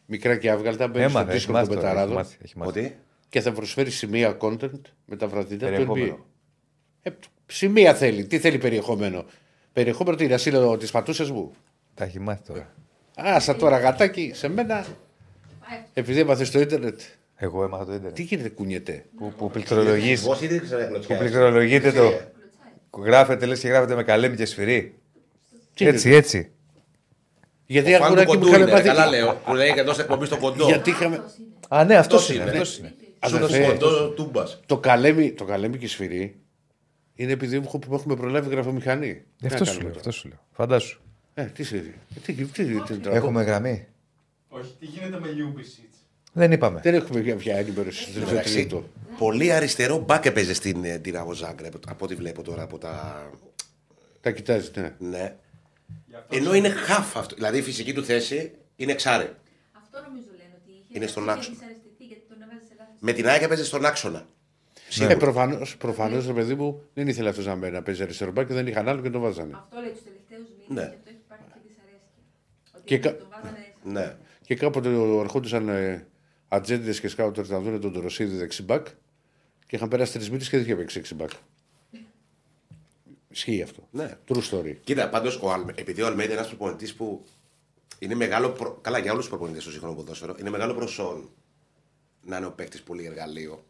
Μικρά 0.06 0.36
και 0.36 0.50
άβγαλτα. 0.50 0.88
Μπαίνεις 0.88 1.10
στο 1.10 1.18
Έμαθε, 1.18 1.36
έχει 1.36 1.46
Discord 1.48 1.52
μάθει 1.52 1.68
του 1.68 1.74
τώρα, 1.74 1.86
έχει 1.86 1.94
Πεταράδο. 1.94 2.14
μάθει, 2.14 2.36
έχει 2.44 2.58
μάθει. 2.58 2.70
Ότι; 2.78 2.98
Και 3.28 3.40
θα 3.40 3.52
προσφέρεις 3.52 3.96
σημεία 3.96 4.36
content 4.40 4.80
με 5.04 5.16
τα 5.16 5.26
βραδινά 5.28 5.58
του 5.58 5.66
NBA. 5.66 5.70
Περιεχόμενο. 5.70 6.18
Ε, 7.02 7.10
σημεία 7.46 7.94
θέλει. 7.94 8.24
Τι 8.26 8.38
θέλει 8.38 8.58
περιεχόμενο; 8.58 9.24
Περιεχόμενο 9.72 10.16
τι 10.16 10.24
είναι, 10.24 10.34
ασύλλογο 10.34 10.76
τι 10.76 10.86
πατούσε 10.92 11.32
μου. 11.32 11.52
Τα 11.94 12.04
έχει 12.04 12.20
μάθει 12.20 12.42
τώρα. 12.46 12.72
Άσα 13.16 13.56
τώρα 13.56 13.78
γατάκι 13.78 14.30
σε 14.34 14.48
μένα. 14.48 14.84
Επειδή 15.94 16.20
έμαθε 16.20 16.44
στο 16.44 16.60
ίντερνετ. 16.60 17.00
Εγώ 17.36 17.64
έμαθα 17.64 17.84
το 17.84 17.92
ίντερνετ. 17.92 18.14
Τι 18.14 18.22
γίνεται, 18.22 18.48
κουνιέται. 18.48 19.04
Που, 19.18 19.32
που 19.38 19.50
πληκτρολογείς- 19.50 20.22
Εγώ 20.24 20.38
ήδη 20.40 20.60
ξέρω 20.60 20.82
που 20.82 20.88
κλωτσιά. 20.88 21.16
πληκτρολογείτε 21.18 21.92
το. 21.92 22.12
Γράφετε, 23.02 23.46
λε 23.46 23.56
και 23.56 23.68
γράφετε 23.68 23.94
με 23.94 24.02
καλέμι 24.02 24.36
και 24.36 24.44
σφυρί. 24.44 24.94
Τι 25.74 25.86
Έτσι, 25.86 26.08
είναι? 26.08 26.16
έτσι. 26.16 26.50
Γιατί 27.66 27.94
Ο 27.94 27.98
φαν 27.98 28.00
του 28.00 28.04
αγοράκι 28.06 28.26
μου 28.30 28.34
κοντού 28.34 28.48
είχαν 28.48 28.60
είναι, 28.62 28.70
πάθει. 28.70 28.82
καλά 28.86 29.06
λέω. 29.06 29.34
Που 29.44 29.54
λέει 29.54 29.72
και 29.72 29.80
εντό 29.80 29.90
εκπομπή 30.00 30.26
στο 30.26 30.36
κοντό. 30.38 30.64
Γιατί 30.66 30.90
είχαμε. 30.90 31.24
Α, 31.68 31.84
ναι, 31.84 31.96
αυτό 31.96 32.16
Αυτός 32.16 32.34
είναι. 32.34 32.42
είναι. 32.42 32.50
αυτός 32.50 32.78
είναι. 32.78 32.94
Αδερφέ, 33.18 33.64
κοντό 33.66 34.08
τούμπα. 34.10 34.44
το 34.66 34.78
καλέμι, 34.78 35.32
το 35.32 35.44
καλέμι 35.44 35.78
και 35.78 35.84
η 35.84 35.88
σφυρί 35.88 36.36
είναι 37.14 37.32
επειδή 37.32 37.58
μου 37.58 37.78
που 37.78 37.94
έχουμε 37.94 38.16
προλάβει 38.16 38.50
γραφομηχανή. 38.50 39.12
Τι 39.14 39.46
να 39.46 39.52
Αυτό 39.52 39.64
σου 39.64 39.70
κάνουμε 39.70 39.82
λέω. 39.82 39.88
τώρα. 39.92 39.98
Αυτό 39.98 40.10
σου 40.10 40.28
λέω. 40.28 40.38
Φαντάσου. 40.52 41.00
Ε, 41.34 41.42
τι 41.44 41.62
σφυρί. 41.62 41.94
Τι, 42.14 42.32
τι, 42.32 42.44
τι, 42.44 42.64
τι, 42.64 42.96
τι, 42.98 43.08
Έχουμε 43.10 43.42
γραμμή. 43.42 43.86
Όχι, 44.52 44.74
τι 44.78 44.86
γίνεται 44.86 45.18
με 45.20 45.28
Ljubicic. 45.28 45.88
Δεν 46.32 46.52
είπαμε. 46.52 46.80
Δεν 46.80 46.94
έχουμε 46.94 47.20
πια- 47.20 47.36
πια 47.36 47.56
ενημέρωση 47.56 48.02
στο 48.02 48.12
τελευταίο 48.12 48.38
Εντάξει, 48.38 48.54
τρίτο. 48.54 48.88
Πολύ 49.18 49.52
αριστερό 49.52 49.98
μπακ 49.98 50.24
έπαιζε 50.24 50.54
στην 50.54 50.84
ε, 50.84 51.00
Dinamo 51.04 51.34
Zagreb, 51.42 51.70
από 51.88 52.04
ό,τι 52.04 52.14
βλέπω 52.14 52.42
τώρα 52.42 52.62
από 52.62 52.78
τα. 52.78 53.22
Τα 54.20 54.30
κοιτάζεις, 54.30 54.70
ναι. 54.74 54.94
Ναι. 54.98 55.36
Ενώ 56.28 56.54
είναι 56.54 56.68
half 56.88 57.12
αυτό. 57.14 57.34
Δηλαδή 57.34 57.58
η 57.58 57.62
φυσική 57.62 57.92
του 57.92 58.04
θέση 58.04 58.52
είναι 58.76 58.92
εξάρι. 58.92 59.30
Αυτό 59.72 59.98
νομίζω 60.08 60.26
λένε 60.30 60.50
ότι 60.62 60.70
είχε. 60.72 60.84
Είναι 60.98 61.06
στον 61.06 61.22
είχε 61.22 61.32
άξονα. 61.32 61.54
δυσαρεστηθεί 61.56 62.04
γιατί 62.04 62.22
τον 62.28 62.42
έβαζε 62.42 62.60
σε 62.68 62.74
λάθος. 62.78 62.94
Με 63.00 63.12
την 63.12 63.26
ΑΕΚ 63.28 63.42
έπαιζε 63.42 63.64
στον 63.64 63.84
άξονα. 63.84 64.26
Ε, 65.00 65.14
προφανώ, 65.14 65.58
προφανώς, 65.78 66.26
ρε 66.26 66.32
παιδί 66.32 66.54
μου, 66.54 66.82
δεν 66.94 67.08
ήθελε 67.08 67.28
αυτός 67.28 67.46
να, 67.46 67.54
μπαίνει, 67.54 67.72
να 67.72 67.82
παίζει 67.82 68.02
αριστερό 68.02 68.30
μπακ 68.32 68.46
και 68.46 68.54
δεν 68.54 68.66
είχαν 68.66 68.88
άλλο 68.88 69.00
και 69.02 69.10
το 69.10 69.18
βάζανε. 69.20 69.52
Αυτό 69.54 69.80
λέει 69.80 69.90
τους 69.90 70.02
τελευταίους 70.02 70.48
Ναι. 70.68 70.80
μήνε 70.80 70.88
και 70.90 70.96
αυτό 70.96 71.10
έχει 71.10 71.18
υπάρχει 71.24 71.44
και 71.52 71.60
δυσαρέσκεια. 71.66 72.22
Ότι 72.76 72.84
Και 72.84 72.98
κα- 72.98 73.16
τον 73.16 73.28
βάζανε. 73.30 73.74
Ναι. 73.84 74.16
Και 74.50 74.56
κάποτε 74.56 74.88
ερχόντουσαν 75.20 75.68
ε, 75.68 76.06
ατζέντες 76.48 77.00
και 77.00 77.08
σκάουτερ 77.08 77.48
να 77.48 77.60
δουν 77.60 77.80
τον 77.80 77.92
Τωροσίδη 77.92 78.36
δεξιμπάκ 78.36 78.86
και 79.66 79.76
είχαν 79.76 79.88
περάσει 79.88 80.12
τρεις 80.12 80.30
μήνες 80.30 80.48
και 80.48 80.56
δεν 80.56 80.66
είχε 80.66 80.76
παίξει 80.76 80.96
δεξιμπάκ. 80.96 81.30
Ισχύει 83.28 83.62
αυτό. 83.62 83.88
Ναι. 83.90 84.16
True 84.28 84.42
story. 84.50 84.76
Κοίτα, 84.84 85.08
πάντως, 85.08 85.40
επειδή 85.74 86.02
ο 86.02 86.06
Αλμέιδα 86.06 86.32
είναι 86.32 86.40
ένας 86.40 86.54
προπονητής 86.54 86.94
που 86.94 87.24
είναι 87.98 88.14
μεγάλο. 88.14 88.50
Προ... 88.50 88.78
Καλά, 88.80 88.98
για 88.98 89.12
όλους 89.12 89.24
τους 89.24 89.36
προπονητές 89.36 89.64
του 89.64 89.70
σύγχρονου 89.70 89.94
ποδόσφαιρο, 89.94 90.34
είναι 90.40 90.50
μεγάλο 90.50 90.74
προσόν 90.74 91.28
να 92.24 92.36
είναι 92.36 92.46
ο 92.46 92.50
παίκτης 92.52 92.82
πολύ 92.82 93.04
εργαλείο. 93.04 93.64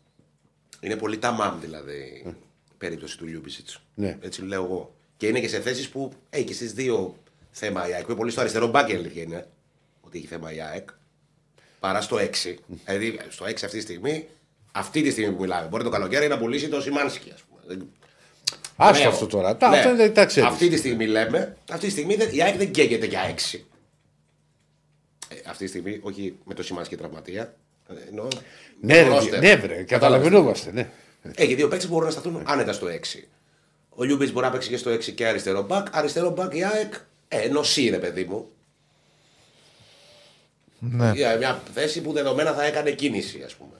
Είναι 0.81 0.97
πολύ 0.97 1.19
ταμάμ 1.19 1.61
δηλαδή 1.61 2.23
η 2.70 2.74
περίπτωση 2.78 3.19
του 3.19 3.27
Λιούμπισιτς. 3.27 3.82
Ναι. 3.94 4.19
Έτσι 4.20 4.43
λέω 4.43 4.65
εγώ. 4.65 4.94
Και 5.16 5.27
είναι 5.27 5.40
και 5.40 5.48
σε 5.48 5.61
θέσεις 5.61 5.89
που 5.89 6.12
έχει 6.31 6.44
και 6.44 6.55
στις 6.55 6.73
δύο 6.73 7.16
θέμα 7.51 7.89
η 7.89 7.93
ΑΕΚ. 7.93 8.05
Που 8.05 8.11
είναι 8.11 8.19
πολύ 8.19 8.31
στο 8.31 8.40
αριστερό 8.40 8.66
μπάκι, 8.66 8.93
η 8.93 8.94
αλήθεια 8.94 9.23
είναι. 9.23 9.47
Ότι 10.11 10.19
έχει 10.19 10.27
θέμα 10.27 10.53
η 10.55 10.61
ΑΕΚ. 10.61 10.89
Παρά 11.81 12.01
στο 12.01 12.16
6. 12.16 12.55
δηλαδή 12.87 13.19
στο 13.28 13.45
6 13.45 13.49
αυτή 13.65 13.77
τη 13.77 13.81
στιγμή, 13.81 14.28
αυτή 14.73 15.03
τη 15.03 15.11
στιγμή 15.11 15.35
που 15.35 15.41
μιλάμε. 15.41 15.69
Μπορεί 15.69 15.85
το 15.85 15.91
καλοκαίρι 15.91 16.28
να 16.28 16.39
πουλήσει 16.39 16.69
το 16.69 16.81
Σιμάνσκι, 16.81 17.31
ας 17.35 17.41
πούμε. 17.49 17.61
Δεν- 17.66 17.89
Άστο 18.77 19.03
Ναι, 19.03 19.09
αυτό 19.09 19.27
τώρα. 19.27 19.57
Τα, 19.57 19.69
ναι. 19.70 19.77
αυτά 19.77 19.95
δεν 19.95 20.15
τα 20.15 20.24
ξέρεις. 20.27 20.49
Αυτή 20.51 20.69
τη 20.69 20.77
στιγμή 20.77 21.07
λέμε, 21.07 21.57
αυτή 21.70 21.87
τη 21.87 21.93
στιγμή 21.93 22.15
δεν- 22.16 22.28
η 22.32 22.43
ΑΕΚ 22.43 22.57
δεν 22.57 22.70
καίγεται 22.70 23.07
για 23.07 23.20
6. 23.20 23.65
Ε, 25.28 25.37
αυτή 25.47 25.65
τη 25.65 25.70
στιγμή, 25.70 25.99
όχι 26.03 26.37
με 26.45 26.55
το 26.55 26.62
Σιμάνσκι 26.62 26.95
και 26.95 27.01
τραυματία. 27.01 27.55
ε, 27.89 27.95
Εννοώ, 28.09 28.28
Ναι, 28.81 29.03
το 29.05 29.09
ρε, 29.09 29.16
roster. 29.19 29.41
ναι, 29.41 29.57
βρε, 29.57 29.82
καταλαβαίνόμαστε. 29.82 30.73
Ναι. 30.73 30.91
Έχει 31.35 31.55
δύο 31.55 31.69
παίκτες 31.69 31.87
που 31.87 31.93
μπορούν 31.93 32.07
να 32.07 32.12
σταθούν 32.12 32.43
άνετα 32.47 32.73
στο 32.73 32.87
6. 32.87 33.28
Ο 33.89 34.03
Λιούμπισιτς 34.05 34.31
μπορεί 34.32 34.47
να 34.47 34.53
παίξει 34.53 34.69
και 34.69 34.77
στο 34.77 34.91
6 34.91 35.12
και 35.12 35.27
αριστερό 35.27 35.62
μπακ. 35.62 35.87
Αριστερό 35.91 36.31
μπακ 36.31 36.55
η 36.55 36.65
ΑΕΚ. 36.65 36.93
Ε, 37.28 37.39
εννοείς, 37.39 37.89
ρε 37.89 37.99
παιδί 37.99 38.24
μου. 38.24 38.51
Ναι. 40.81 41.12
Για 41.15 41.36
μια 41.36 41.62
θέση 41.73 42.02
που 42.02 42.12
δεδομένα 42.12 42.52
θα 42.52 42.65
έκανε 42.65 42.90
κίνηση, 42.90 43.43
ας 43.43 43.55
πούμε. 43.55 43.70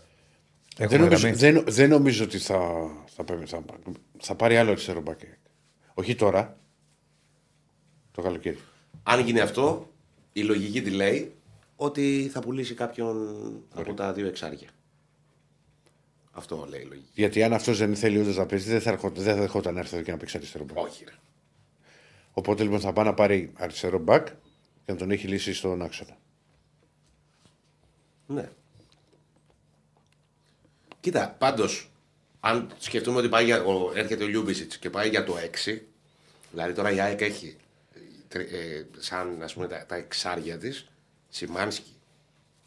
Έχουμε 0.77 0.89
Δεν 0.99 1.01
νομίζω, 1.01 1.29
γραμμή. 1.29 1.37
δεν, 1.37 1.65
δεν 1.75 1.89
νομίζω 1.89 2.25
ότι 2.25 2.39
θα, 2.39 2.61
θα, 3.15 3.25
πάρει- 3.25 3.47
θα, 3.47 3.63
θα 4.19 4.35
πάρει 4.35 4.57
άλλο 4.57 4.71
αριστερό 4.71 5.01
μπακ. 5.01 5.21
Όχι 5.95 6.15
τώρα. 6.15 6.59
Το 8.13 8.23
καλοκαίρι. 8.23 8.59
Αν 9.03 9.21
γίνει 9.25 9.41
αυτό, 9.41 9.91
η 10.33 10.43
λογική 10.43 10.83
τη 10.83 10.91
λέει 10.91 11.35
ότι 11.77 12.31
θα 12.33 12.41
πουλήσει 12.41 12.75
κάποιον 12.75 13.37
από 13.75 13.95
τα 13.95 14.13
δύο 14.13 14.27
εξάρια. 14.27 14.69
Αυτό 16.33 16.67
λέει 16.71 16.81
η 16.81 16.85
λογική. 16.85 17.09
Γιατί 17.15 17.43
αν 17.43 17.53
αυτός 17.53 17.79
δεν 17.79 17.97
θέλει 17.97 18.19
ούτε 18.21 18.33
να 18.39 18.47
παίζει, 18.47 18.71
δεν 18.71 18.81
θα, 18.81 18.91
ερχόταν, 18.91 19.25
δεν 19.25 19.35
θα 19.35 19.41
δεχόταν 19.41 19.75
να 19.75 19.81
έρθει 19.81 19.95
εδώ 19.95 20.05
και 20.05 20.11
να 20.11 20.17
παίξει 20.17 20.37
αριστερό 20.37 20.65
μπακ. 20.65 20.85
Όχι, 20.85 21.05
ρε. 21.05 21.15
Οπότε 22.33 22.63
λοιπόν 22.63 22.81
θα 22.81 22.93
πάει 22.93 23.05
να 23.05 23.15
πάρει 23.15 23.53
αριστερό 23.57 23.99
μπακ 23.99 24.27
και 24.85 24.93
να 24.93 24.97
τον 24.97 25.11
έχει 25.11 25.27
λύσει 25.29 25.55
στον 25.55 25.83
άξονα. 25.83 26.17
Ναι. 28.31 28.49
Κοίτα, 31.01 31.37
πάντως, 31.39 31.91
αν 32.41 32.71
σκεφτούμε 32.79 33.19
ότι 33.19 33.29
πάει 33.29 33.45
για, 33.45 33.65
ο, 33.65 33.93
έρχεται 33.95 34.25
ο 34.25 34.27
Λιούμπισιτς 34.27 34.79
και 34.79 34.91
πάει 34.91 35.09
για 35.09 35.25
το 35.25 35.37
6, 35.67 35.79
δηλαδή 36.51 36.73
τώρα 36.73 36.93
η 36.93 37.01
ΑΕΚ 37.01 37.21
έχει 37.21 37.57
τρι- 38.29 38.53
ε, 38.53 38.87
σαν 38.99 39.43
ας 39.43 39.53
πούμε, 39.55 39.67
τα, 39.67 39.87
τα 39.87 39.95
εξάρια 39.95 40.59
της, 40.59 40.87
Σιμάνσκι, 41.29 41.95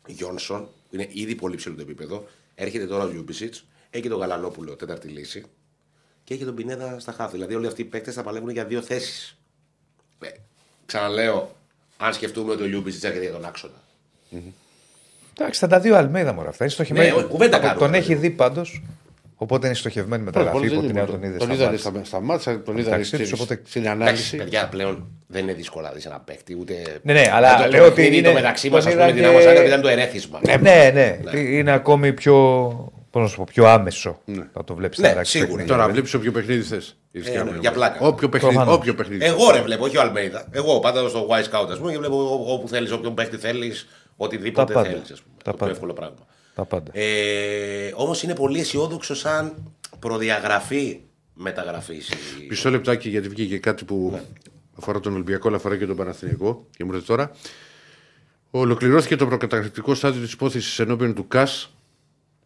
Γιόνσον, 0.08 0.64
που 0.64 0.96
είναι 0.96 1.08
ήδη 1.12 1.36
πολύ 1.36 1.56
ψηλό 1.56 1.76
το 1.76 1.82
επίπεδο. 1.82 2.28
Έρχεται 2.56 2.88
τώρα 2.88 3.04
ο 3.04 3.08
Λιούμπισιτς, 3.08 3.66
έχει 3.90 4.10
τον 4.10 4.20
Γαλανόπουλο, 4.20 4.76
τέταρτη 4.76 5.08
λύση, 5.08 5.46
και 6.24 6.34
έχει 6.34 6.46
τον 6.46 6.56
Πινέδα 6.56 7.00
στα 7.00 7.12
χάφη. 7.12 7.32
Δηλαδή 7.32 7.56
όλοι 7.56 7.68
αυτοί 7.68 7.82
οι 7.82 7.86
παίκτες 7.86 8.14
θα 8.14 8.24
παλεύουν 8.24 8.50
για 8.50 8.66
δύο 8.66 8.82
θέσεις. 8.82 9.38
Ε, 10.20 10.30
ξαναλέω, 10.86 11.56
αν 11.98 12.14
σκεφτούμε 12.14 12.52
ότι 12.52 12.64
ο 12.64 12.66
Λιούμπισιτς 12.66 13.04
έρχεται 13.04 13.24
για 13.24 13.34
τον 13.34 13.46
άξονα. 13.46 13.82
Εντάξει, 15.40 15.60
θα 15.60 15.68
τα 15.68 15.80
δει 15.80 15.92
ο 15.92 15.98
Αλμέιδα 15.98 16.34
μωρά 16.34 16.50
αυτά. 16.50 16.64
Είναι 16.64 16.74
στοχευμένη. 16.74 17.10
Ναι, 17.10 17.16
όχι, 17.16 17.26
κουβέντα 17.26 17.58
Από- 17.58 17.66
κάνουμε. 17.66 17.86
Τον 17.86 17.94
έχει 17.94 18.16
δει 18.16 18.30
πάντως. 18.30 18.84
Οπότε 19.36 19.66
είναι 19.68 19.76
στοχευμένη 19.76 20.24
μεταγραφή. 20.24 20.56
Πολλοί 20.58 20.68
δεν 20.70 20.78
Υπό 20.78 20.88
την 20.88 20.96
είναι 20.96 21.00
έννοια 21.00 21.16
μόνο. 21.20 21.24
τον 21.24 21.30
είδε. 21.30 21.38
Τον 21.38 21.48
στα 21.48 21.56
είδανε 21.56 21.70
μάτς. 21.72 22.08
στα, 22.08 22.18
στα 22.18 22.22
μάτσα, 22.22 22.62
τον 22.64 22.78
είδανε 22.78 22.90
Μεταξύ 22.98 23.18
τους, 23.18 23.28
στην, 23.28 23.38
οπότε- 23.42 23.62
στην 23.68 23.82
Εντάξει, 23.82 24.02
ανάλυση. 24.02 24.38
παιδιά, 24.38 24.68
πλέον 24.68 25.08
δεν 25.28 25.42
είναι 25.44 25.54
δύσκολο 25.54 25.86
να 25.88 25.92
δεις 25.94 26.06
ένα 26.06 26.20
παίκτη. 26.20 26.58
Ούτε... 26.60 26.74
Ναι, 27.02 27.14
ναι, 27.14 27.30
αλλά 27.34 27.56
το, 27.64 27.70
λέω 27.70 27.80
το 27.80 27.86
ότι 27.86 27.96
παιχνίδι 27.96 28.18
είναι- 28.18 28.28
το 28.28 28.34
μεταξύ 28.34 28.70
μας, 28.70 28.78
ας 28.78 28.84
τον 28.84 28.94
πούμε, 28.94 29.04
είδα 29.06 29.14
την 29.14 29.22
και- 29.24 29.30
Άμμο 29.30 29.40
Ζάγκρεπ 29.40 29.66
ήταν 29.68 29.82
το 29.82 29.88
ερέθισμα. 29.88 30.40
Ναι, 30.46 30.56
ναι, 30.56 31.20
ναι. 31.32 31.40
Είναι 31.40 31.72
ακόμη 31.72 32.14
πιο. 32.14 32.34
Πώς 33.10 33.22
να 33.22 33.28
σου 33.28 33.36
πω, 33.38 33.44
πιο 33.54 33.66
άμεσο. 33.68 34.20
Θα 34.54 34.64
το 34.64 34.76
βλέπεις 34.76 34.98
Ναι, 34.98 35.16
σίγουρα. 35.22 35.64
Τώρα 35.64 35.90
βλέπει 35.90 36.16
όποιο 36.16 36.32
παιχνίδι 36.32 36.62
θες. 36.62 36.98
Ε, 37.12 37.20
ναι, 37.44 37.58
για 37.60 37.72
πλάκα. 37.72 37.98
Όποιο 38.08 38.30
παιχνίδι. 38.30 38.54
Προφανώς. 38.56 38.78
Όποιο 38.80 38.94
παιχνίδι. 38.96 39.26
Εγώ 39.26 39.52
ρε 39.52 39.62
βλέπω, 39.62 39.84
όχι 39.86 39.98
ο 39.98 40.02
Αλμέιδα. 40.02 40.48
Εγώ 40.52 40.80
πάντα 40.80 41.10
στο 41.10 41.28
Y 41.30 41.40
Scout, 41.44 41.68
ας 41.72 41.78
πούμε, 41.78 41.92
και 41.92 41.98
βλέπω 41.98 42.16
ό- 42.16 42.54
όπου 42.54 42.68
θέλεις, 42.68 42.92
όποιον 42.92 43.14
παίκτη 43.14 43.38
θέλεις, 43.38 43.88
οτιδήποτε 44.24 44.74
Τα 44.74 44.80
πάντα. 44.80 44.90
θέλεις. 44.90 45.12
Α 45.12 45.14
πούμε. 45.24 45.36
Τα 45.44 45.44
Το 45.44 45.50
πιο 45.50 45.58
πάντα. 45.58 45.72
εύκολο 45.72 45.94
πράγμα. 45.94 46.26
Τα 46.56 46.66
πάντα. 46.66 46.92
Ε, 46.94 47.92
Όμως 47.96 48.24
είναι 48.24 48.36
πολύ 48.36 48.60
αισιόδοξο 48.60 49.16
σαν 49.16 49.74
προδιαγραφή 50.00 51.00
μεταγραφής. 51.34 52.10
Μισό 52.50 52.70
λεπτάκι 52.70 53.10
γιατί 53.10 53.28
βγήκε 53.30 53.58
κάτι 53.58 53.86
που 53.86 54.10
Ναι. 54.14 54.22
αφορά 54.78 55.00
τον 55.00 55.14
Ολυμπιακό, 55.14 55.48
αλλά 55.48 55.58
αφορά 55.58 55.78
και 55.78 55.86
τον 55.86 55.96
Παναθηναϊκό. 55.96 56.68
Και 56.78 56.84
μου 56.84 56.92
λέτε 56.92 57.04
τώρα. 57.06 57.32
Ολοκληρώθηκε 58.52 59.16
το 59.16 59.26
προκαταρκτικό 59.28 59.96
στάδιο 59.96 60.22
της 60.22 60.32
υπόθεσης 60.32 60.80
ενώπιον 60.80 61.14
του 61.14 61.28
ΚΑΣ, 61.28 61.74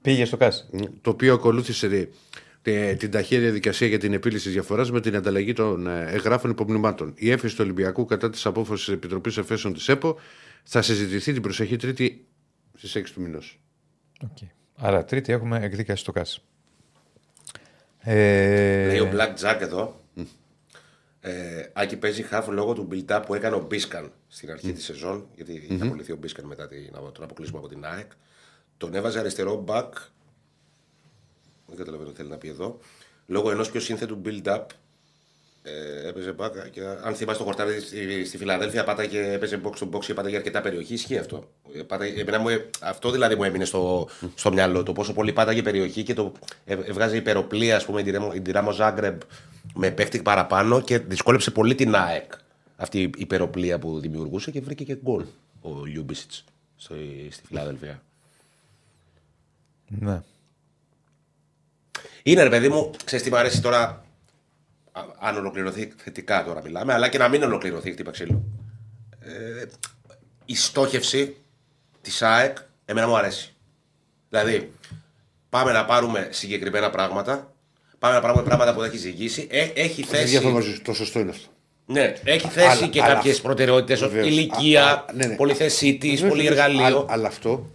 Πήγε 0.02 0.26
στο 0.26 0.38
ΚΑΣ. 0.38 0.70
το 1.02 1.10
οποίο 1.10 1.34
ακολούθησε 1.34 2.10
ε, 2.64 2.94
την 2.94 3.12
ταχεία 3.12 3.40
διαδικασία 3.40 3.88
για 3.88 3.98
την 4.00 4.14
επίλυση 4.14 4.44
της 4.44 4.54
διαφοράς 4.54 4.92
με 4.92 5.02
την 5.02 5.16
ανταλλαγή 5.16 5.54
των 5.54 5.88
ε, 5.88 6.06
εγγράφων 6.12 6.52
υπομνημάτων. 6.52 7.14
Η 7.16 7.32
έφεση 7.32 7.56
του 7.56 7.62
Ολυμπιακού 7.64 8.06
κατά 8.06 8.30
της 8.30 8.46
απόφασης 8.46 8.86
της 8.86 8.94
Επιτροπής 8.94 9.38
Εφέσεων 9.38 9.74
της 9.74 9.90
ΕΠΟ 9.90 10.16
θα 10.70 10.82
συζητηθεί 10.82 11.34
την 11.34 11.42
προσεχή 11.42 11.76
Τρίτη 11.76 12.28
στις 12.74 12.96
6 12.96 13.04
του 13.14 13.22
μηνός. 13.22 13.60
Οκ. 14.24 14.38
Άρα 14.76 15.06
Τρίτη 15.06 15.32
έχουμε 15.32 15.60
εκδίκαση 15.64 16.02
στο 16.02 16.12
ΚΑΣ. 16.12 16.44
Ε, 18.00 18.88
Λέει 18.88 19.00
ο 19.00 19.12
Black 19.14 19.34
Jack 19.40 19.58
εδώ. 19.62 20.02
Ε, 21.20 21.70
Άκη 21.74 21.98
παίζει 21.98 22.26
half 22.32 22.46
λόγω 22.50 22.74
του 22.74 22.88
build-up 22.92 23.24
που 23.26 23.36
έκανε 23.36 23.56
ο 23.56 23.66
Μπίσκαν 23.68 24.12
στην 24.28 24.52
αρχή 24.52 24.74
της 24.74 24.84
σεζόν. 24.84 25.28
Γιατί 25.36 25.54
είχε 25.54 25.84
απολυθεί 25.84 26.12
ο 26.12 26.16
Μπίσκαν 26.16 26.46
μετά 26.46 26.68
την, 26.68 26.92
τον 27.14 27.24
αποκλεισμό 27.24 27.58
από 27.58 27.68
την 27.68 27.86
ΑΕΚ. 27.86 28.12
Τον 28.78 28.96
έβαζε 28.96 29.20
αριστερό 29.20 29.64
back. 29.68 29.90
Δεν 31.66 31.78
καταλαβαίνω 31.78 32.10
τι 32.10 32.16
θέλει 32.16 32.30
να 32.30 32.38
πει 32.38 32.48
εδώ. 32.48 32.80
Λόγω 33.26 33.52
ενός 33.52 33.72
πιο 33.72 33.80
σύνθετου 33.80 34.22
build-up 34.26 34.66
ε, 36.04 36.08
έπαιζε 36.08 36.36
back. 36.38 36.52
Και, 36.72 36.82
αν 37.04 37.16
θυμάσαι 37.16 37.38
το 37.38 37.44
χορτάρι 37.44 37.80
στη, 37.80 38.26
στη 38.26 38.38
Φιλαδέλφια, 38.38 38.84
πάταγε, 38.84 39.32
έπαιζε 39.32 39.62
box 39.64 39.84
to 39.84 39.90
box 39.96 40.00
και 40.06 40.14
πάταγε 40.14 40.36
αρκετά 40.36 40.62
περιοχή. 40.62 40.94
Ισχύει 40.94 41.18
αυτό. 41.18 41.50
Ε, 41.74 41.82
Πάταγε, 41.82 42.22
εμένα 42.22 42.40
μου, 42.40 42.50
ε, 42.50 42.70
αυτό 42.82 43.12
δηλαδή 43.12 43.36
μου 43.36 43.44
έμεινε 43.44 43.66
στο, 43.66 44.08
στο 44.36 44.52
μυαλό. 44.52 44.84
Το 44.84 44.94
πόσο 44.94 45.14
πολύ 45.14 45.34
πάταγε 45.34 45.62
περιοχή 45.62 46.04
και 46.04 46.14
το 46.14 46.32
ε, 46.66 46.74
έβγαζε 46.74 47.16
υπεροπλία, 47.16 47.76
ας 47.76 47.86
πούμε, 47.86 48.02
η 48.02 48.04
Dinamo- 48.08 48.36
η 48.36 48.42
Dinamo 48.46 48.74
Zagreb 48.78 49.18
με 49.74 49.92
παίχτη 49.92 50.22
παραπάνω 50.22 50.82
και 50.82 51.00
δυσκόλεψε 51.00 51.52
πολύ 51.52 51.76
την 51.76 51.96
ΑΕΚ 51.96 52.32
αυτή 52.76 53.02
η 53.02 53.12
υπεροπλία 53.18 53.80
που 53.80 54.00
δημιουργούσε 54.00 54.52
και 54.52 54.62
βρήκε 54.62 54.84
και 54.84 54.96
γκολ 54.96 55.24
ο 55.62 55.86
Λιούμπισιτς 55.86 56.32
στη 57.30 57.42
Φιλαδέλφια. 57.48 58.02
ναι. 59.88 60.22
Είναι 62.24 62.44
ρε 62.44 62.50
παιδί 62.50 62.70
μου, 62.70 62.92
ξέρεις 63.06 63.26
τι 63.26 63.32
μου 63.32 63.38
αρέσει 63.38 63.62
τώρα; 63.62 64.06
Α- 64.98 65.28
Αν 65.28 65.38
ολοκληρωθεί 65.38 65.94
θετικά 65.98 66.44
τώρα 66.44 66.62
μιλάμε, 66.62 66.94
αλλά 66.94 67.08
και 67.10 67.18
να 67.18 67.28
μην 67.28 67.44
ολοκληρωθεί 67.44 67.92
χτύπα 67.92 68.12
ξύλο. 68.12 68.44
Ε, 69.20 69.66
η 70.46 70.56
στόχευση 70.56 71.36
της 72.02 72.22
ΑΕΚ 72.22 72.58
εμένα 72.86 73.08
μου 73.08 73.18
αρέσει. 73.18 73.56
Δηλαδή, 74.30 74.72
πάμε 75.50 75.72
να 75.72 75.86
πάρουμε 75.86 76.28
συγκεκριμένα 76.32 76.90
πράγματα. 76.90 77.54
Πάμε 78.00 78.14
να 78.16 78.22
πάρουμε 78.22 78.44
πράγματα 78.44 78.74
που 78.74 78.80
δεν 78.80 78.90
έχει 78.90 78.98
ζυγίσει. 78.98 79.48
Ε, 79.52 79.62
έχει 79.64 80.02
Δεν 80.02 80.10
θέση. 80.12 80.26
διαφωνώ 80.28 80.54
μαζί 80.54 80.74
σου, 80.74 80.82
το 80.82 80.94
σωστό 80.94 81.20
είναι 81.20 81.30
αυτό. 81.30 81.48
Ναι, 81.86 82.14
έχει 82.24 82.48
θέση 82.48 82.68
Αλλά- 82.68 82.88
και 82.88 83.02
αλλά- 83.04 83.14
κάποιες 83.14 83.42
προτεραιότητες. 83.42 84.00
Βεβαίως. 84.00 84.28
Ηλικία, 84.28 84.86
Α, 84.86 84.92
α, 84.92 85.06
ναι, 85.14 85.26
ναι. 85.26 85.36
πολυθέσή 85.36 85.98
της, 85.98 86.10
Βεβαίως, 86.22 86.30
πολύ 86.30 86.48
βεβαίως. 86.48 86.66
εργαλείο. 86.66 86.86
Αλλά, 86.86 87.06
αλλά 87.10 87.28
αυτό 87.28 87.70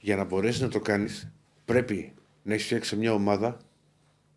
για 0.00 0.16
να 0.16 0.24
μπορέσεις 0.24 0.60
να 0.60 0.68
το 0.68 0.80
κάνεις 0.80 1.28
πρέπει 1.64 2.12
να 2.42 2.52
έχεις 2.54 2.64
φτιάξει 2.66 2.96
μια 2.96 3.12
ομάδα 3.12 3.56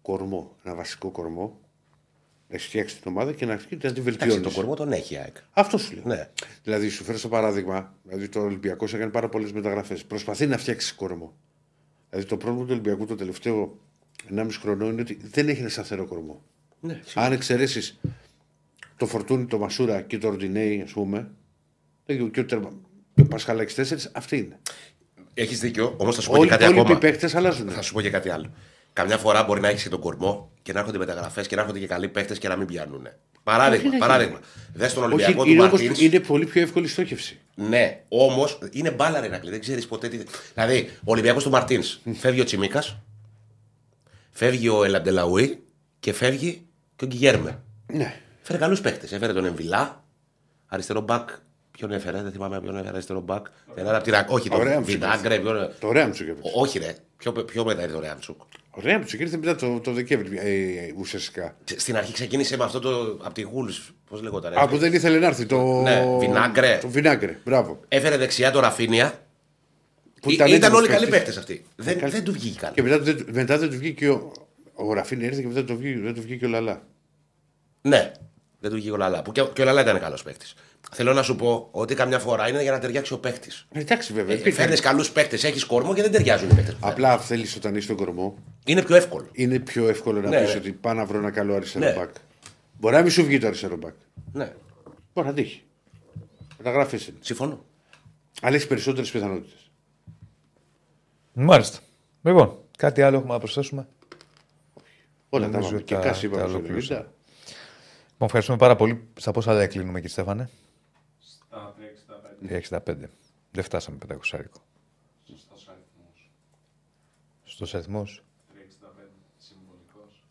κορμό, 0.02 0.56
ένα 0.64 0.76
βασικό 0.76 1.10
κορμό. 1.10 1.60
Να 2.52 2.57
έχει 2.57 2.68
φτιάξει 2.68 3.02
την 3.02 3.11
ομάδα 3.11 3.32
και 3.34 3.45
να 3.45 3.53
αρχίσει 3.53 3.73
να 3.73 3.80
την 3.80 3.90
Εντάξει, 3.90 4.02
βελτιώνεις. 4.02 4.41
τον 4.44 4.53
κορμό 4.53 4.76
τον 4.76 4.91
έχει 4.91 5.14
η 5.14 5.18
ΑΕΚ. 5.18 5.36
Αυτό 5.52 5.78
σου 5.78 5.94
λέω. 5.95 6.03
Ναι. 6.06 6.30
Δηλαδή, 6.64 6.90
σου 6.90 7.03
φέρω 7.03 7.18
στο 7.18 7.28
παράδειγμα, 7.28 7.94
δηλαδή 8.03 8.30
το 8.30 8.40
Ολυμπιακός 8.40 8.94
έκανε 8.94 9.11
πάρα 9.11 9.30
πολλές 9.30 9.52
μεταγραφές. 9.52 10.03
Προσπαθεί 10.06 10.48
να 10.48 10.57
φτιάξει 10.57 10.95
κορμό. 10.95 11.34
Δηλαδή, 12.10 12.28
το 12.28 12.38
πρόβλημα 12.38 12.65
του 12.65 12.72
Ολυμπιακού 12.72 13.06
το 13.06 13.15
τελευταίο 13.15 13.78
1,5 14.30 14.48
χρονών 14.61 14.91
είναι 14.91 15.02
ότι 15.02 15.19
δεν 15.32 15.49
έχει 15.49 15.60
ένα 15.60 15.69
σταθερό 15.69 16.06
κορμό. 16.06 16.41
Ναι, 16.80 16.99
Αν 17.14 17.32
εξαιρέσεις 17.32 17.99
το 18.98 19.06
Φορτούνι, 19.06 19.45
το 19.45 19.57
Μασούρα 19.57 20.02
και 20.02 20.18
το 20.18 20.28
Ορντινέη, 20.28 20.82
ας 20.82 20.91
πούμε, 20.91 21.30
και 22.32 22.40
ο 22.40 22.45
Τερμα- 22.45 22.73
και 23.15 23.22
ο 23.22 23.26
Πασχαλάκη 23.26 23.73
4, 23.73 24.10
αυτοί 24.11 24.38
είναι. 24.38 24.60
Έχεις 25.34 25.60
δίκιο, 25.60 25.95
όμως 25.98 26.15
θα 26.15 26.22
σου 26.22 26.28
πω 26.30 26.34
και 26.34 26.40
Όλοι 26.40 26.48
οι 26.48 26.52
κάτι 26.52 26.64
υπόλοιποι 26.64 26.82
ακόμα. 26.82 26.99
παίκτες 26.99 27.36
αλλάζουν. 27.36 27.69
Θα 27.69 27.82
σου 27.82 27.94
πω 27.94 28.02
και 28.02 28.10
κάτι 28.10 28.30
άλλο. 28.30 28.52
Καμιά 28.93 29.18
φορά 29.18 29.43
μπορεί 29.43 29.61
να 29.61 29.68
έχεις 29.68 29.84
και 29.84 29.89
τον 29.89 29.99
κορμό 29.99 30.51
και 30.61 30.73
να 30.73 30.80
έρχονται 30.80 30.97
μεταγραφές 30.97 31.47
και 31.47 31.55
να 31.55 31.61
έρχονται 31.61 31.80
και 31.80 31.88
καλοί 31.88 32.07
παίχτε 32.07 32.35
και 32.35 32.47
να 32.47 32.55
μην 32.55 32.68
πιάνουν. 32.68 33.07
Παράδειγμα, 33.43 33.89
Όχι, 33.89 33.97
παράδειγμα. 33.97 34.39
Δες 34.73 34.91
στον 34.91 35.03
Όχι, 35.03 35.13
Ολυμπιακό 35.13 35.43
του 35.43 35.49
είναι, 35.49 35.59
όμως, 35.61 35.72
Μαρτίνς. 35.72 36.01
είναι 36.01 36.19
πολύ 36.19 36.45
πιο 36.45 36.61
εύκολη 36.61 36.88
στόχευση. 36.88 37.39
Ναι, 37.55 38.03
όμως 38.07 38.59
είναι 38.72 38.91
μπάλα 38.91 39.19
ρε 39.19 39.27
Νακλή, 39.27 39.49
δεν 39.49 39.59
ξέρεις 39.59 39.88
ποτέ 39.88 40.07
τι. 40.07 40.19
Δηλαδή, 40.53 40.89
ο 40.97 41.11
Ολυμπιακός 41.11 41.43
του 41.43 41.49
Μαρτίνς 41.49 41.99
φεύγει 42.13 42.41
ο 42.41 42.43
Τσιμίκας, 42.43 42.97
φεύγει 44.31 44.68
ο 44.69 44.84
Ελαντελαούι 44.84 45.63
και 45.99 46.13
φεύγει 46.13 46.65
και 46.95 47.03
ο 47.03 47.07
Γκυγέρμε. 47.07 47.59
Ναι. 47.88 48.15
Φέρε 48.41 48.57
καλούς 48.59 48.81
παίχτε. 48.81 49.15
Έφερε 49.15 49.34
τον 49.34 49.45
Εμβιλά, 49.45 50.03
αριστερό 50.68 51.01
μπακ. 51.01 51.30
Ποιον 51.72 51.91
έφερε, 51.91 52.22
δεν 52.22 52.31
θυμάμαι 52.31 52.61
ποιον 52.61 52.76
έφερε 52.76 52.89
αριστερό 52.89 53.19
μπακ. 53.22 53.45
Ένα 53.76 53.95
από 53.95 54.03
τη 54.03 54.09
Ρα- 54.11 54.26
Όχι, 54.30 54.49
Ωραία, 54.51 54.73
τον 54.73 54.84
μου 54.84 54.89
σου 54.89 54.97
Βινάγκρε. 54.99 55.39
ποιον- 55.39 55.72
Το 55.80 55.91
Ρέαμτσουκ 55.91 56.27
έπαιξε. 56.27 56.51
Ο- 56.55 56.61
Όχι, 56.61 56.80
ρε. 56.80 56.95
Ποιο, 57.18 57.31
ποιο 57.31 57.65
μετά 57.65 57.81
ήρθε 57.84 57.95
ο 57.95 57.99
Ρέαμτσουκ. 57.99 58.41
Ο 58.72 58.80
Ρέαμτσουκ 58.81 59.19
ήρθε 59.19 59.38
μετά 59.38 59.56
το, 59.56 59.80
το 59.80 59.91
Δεκέμβρη 59.91 60.38
ε, 60.39 60.93
ουσιαστικά. 60.98 61.56
Στην 61.77 61.95
αρχή 61.98 62.14
ξεκίνησε 62.14 62.57
με 62.57 62.64
αυτό 62.64 62.80
το. 62.80 62.89
από 63.23 63.34
τη 63.34 63.41
Γούλ. 63.41 63.69
Πώς 64.10 64.22
λέγονταν. 64.22 64.53
Α, 64.53 64.68
που 64.68 64.77
δεν 64.77 64.93
ήθελε 64.93 65.19
να 65.19 65.26
έρθει. 65.27 65.45
Το... 65.45 65.81
Ναι, 65.81 66.06
Βινάγκρε. 66.19 66.77
Το 66.81 66.88
Βινάγκρε, 66.89 67.38
μπράβο. 67.43 67.80
Έφερε 67.88 68.18
δεξιά 68.18 68.52
το 68.52 68.60
Ραφίνια. 68.60 69.26
Που 70.22 70.30
Ή- 70.30 70.34
ήταν 70.34 70.48
ήταν 70.48 70.61
έτοιμος 70.61 70.80
όλοι 70.80 70.88
καλοί 70.88 71.07
παίκτης. 71.07 71.23
παίχτε 71.35 71.39
αυτοί. 71.39 71.65
Δεν, 71.76 71.99
Καλή. 71.99 72.11
δεν 72.11 72.23
του 72.23 72.31
βγήκαν. 72.31 72.73
Και 72.73 72.81
μετά, 72.81 72.99
δεν- 72.99 73.26
μετά 73.31 73.57
δεν 73.57 73.69
του 73.69 73.77
βγήκε 73.77 74.10
ο, 74.10 74.31
ο 74.73 74.93
Ραφίνη 74.93 75.26
ήρθε 75.26 75.41
και 75.41 75.48
μετά 75.48 75.64
το 75.64 75.76
βγήκε, 75.76 75.99
δεν 75.99 76.14
του 76.14 76.22
βγήκε 76.22 76.45
ο 76.45 76.49
Λαλά. 76.49 76.81
Ναι, 77.81 78.11
δεν 78.60 78.69
του 78.69 78.76
βγήκε 78.76 78.91
ο 78.91 78.98
Λαλά. 78.98 79.22
Που 79.22 79.31
και, 79.31 79.41
και 79.53 79.61
ο 79.61 79.65
Λαλά 79.65 79.81
ήταν 79.81 79.99
καλός 79.99 80.23
παίχτη. 80.23 80.45
Θέλω 80.93 81.13
να 81.13 81.23
σου 81.23 81.35
πω 81.35 81.67
ότι 81.71 81.95
καμιά 81.95 82.19
φορά 82.19 82.49
είναι 82.49 82.61
για 82.61 82.71
να 82.71 82.79
ταιριάξει 82.79 83.13
ο 83.13 83.19
παίχτη. 83.19 83.49
Εντάξει 83.71 84.13
βέβαια. 84.13 84.35
Ε, 84.35 84.39
υπήρχαν- 84.39 84.61
Φέρνεις 84.61 84.79
καλούς 84.79 85.11
παίχτε, 85.11 85.35
έχεις 85.35 85.65
κορμό 85.65 85.93
και 85.93 86.01
δεν 86.01 86.11
ταιριάζουν 86.11 86.49
οι 86.49 86.53
παίχτε. 86.53 86.75
Απλά 86.79 87.17
θέλεις 87.17 87.55
όταν 87.55 87.75
είσαι 87.75 87.83
στον 87.83 87.95
κορμό, 87.95 88.35
Είναι 88.65 88.81
πιο 88.83 88.95
εύκολο. 88.95 89.27
είναι 89.31 89.59
πιο 89.59 89.87
εύκολο 89.87 90.21
να 90.21 90.29
Ναι, 90.29 90.41
πεις 90.41 90.53
ναι. 90.53 90.59
ότι 90.59 90.71
πάω 90.71 90.93
να 90.93 91.05
βρω 91.05 91.17
ένα 91.17 91.31
καλό 91.31 91.55
αριστερό 91.55 91.85
Ναι. 91.85 91.93
μπακ. 91.93 92.09
Μπορεί 92.79 92.95
να 92.95 93.01
μην 93.01 93.11
σου 93.11 93.23
βγει 93.25 93.37
το 93.37 93.47
αριστερό 93.47 93.75
μπακ. 93.77 93.93
Ναι, 94.33 94.53
Μπορεί 95.13 95.27
να 95.27 95.33
τύχει. 95.33 95.63
Μεταγράφει 96.57 96.95
είναι. 96.95 97.17
συμφωνώ. 97.19 97.65
Αλλά 98.41 98.55
έχεις 98.55 98.67
περισσότερες 98.67 99.11
πιθανότητες. 99.11 99.69
Μάλιστα. 101.33 101.79
Λοιπόν, 102.21 102.57
κάτι 102.77 103.01
άλλο 103.01 103.17
έχουμε 103.17 103.33
να 103.33 103.39
προσθέσουμε; 103.39 103.87
Όλα 105.29 105.45
τα 105.45 105.51
Νομίζω 105.51 105.69
πάμε. 105.69 105.81
Και 105.81 105.93
τα- 105.95 105.99
κάση 106.01 106.21
τα 106.21 106.27
είπαμε 106.27 106.41
στο 106.47 106.51
ολοκλήρωσα. 106.57 106.93
90. 106.95 107.05
Λοιπόν, 108.11 108.27
ευχαριστούμε 108.27 108.57
πάρα 108.57 108.75
πολύ. 108.75 109.07
Στα 109.19 109.31
πόσα 109.31 109.53
δεν 109.55 109.69
κλείνουμε, 109.69 109.93
κύριε 109.93 110.07
Στέφανε; 110.07 110.43
Στα 110.43 110.70
365. 112.49 112.49
365. 112.49 112.93
Δεν 113.51 113.63
φτάσαμε 113.63 113.97
500 114.07 114.15
άρικο. 114.31 114.59
Σωστός 115.23 115.68
αριθμός. 115.68 116.31
Στους 117.43 117.73
αριθμούς. 117.76 118.23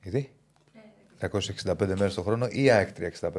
Γιατί; 0.02 0.32
365 1.20 1.96
μέρες 1.98 2.14
το 2.14 2.22
χρόνο 2.22 2.46
ή 2.50 2.70
ΑΕΚ 2.70 2.88
365. 2.92 3.30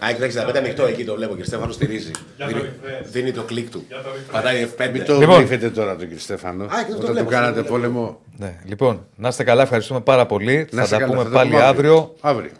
ΑΕΚ 0.00 0.16
365 0.20 0.56
ανοιχτό 0.56 0.84
εκεί 0.84 1.04
το 1.04 1.14
βλέπω 1.14 1.36
και 1.36 1.44
Στέφανο 1.44 1.72
στηρίζει. 1.72 2.10
Για 2.36 2.46
το 2.48 2.52
Δίνει, 2.56 2.68
refresh. 2.68 3.04
δίνει 3.06 3.32
το 3.32 3.42
κλικ 3.42 3.70
του. 3.70 3.84
Για 3.88 4.02
το 4.02 4.08
refresh. 4.10 4.32
Πατάει 4.32 4.68
F5. 4.76 4.90
Μην 4.92 5.04
το 5.04 5.18
Λοιπόν. 5.18 5.36
γλύφετε 5.36 5.70
τώρα 5.70 5.90
τον 5.90 6.00
κύριο 6.00 6.18
Στέφανο. 6.18 6.64
Α, 6.64 6.68
και 6.68 6.74
αυτό 6.74 6.92
το 6.92 6.96
Όταν 6.98 7.10
βλέπω, 7.12 7.24
του 7.28 7.32
κάνατε 7.34 7.60
αυτό 7.60 7.72
το 7.72 7.78
βλέπω. 7.78 7.92
πόλεμο. 7.94 8.20
Ναι, 8.38 8.60
λοιπόν, 8.64 9.06
να 9.16 9.28
είστε 9.28 9.44
καλά, 9.44 9.62
ευχαριστούμε 9.62 10.00
πάρα 10.00 10.26
πολύ. 10.26 10.56
Να 10.70 10.76
θα 10.78 10.82
είστε 10.82 10.94
τα 10.96 11.00
καλά, 11.00 11.12
πούμε 11.12 11.22
θα 11.24 11.30
τα 11.30 11.36
πάλι 11.36 11.50
πούμε 11.50 11.62
αύριο. 11.62 12.14
Αύριο. 12.20 12.50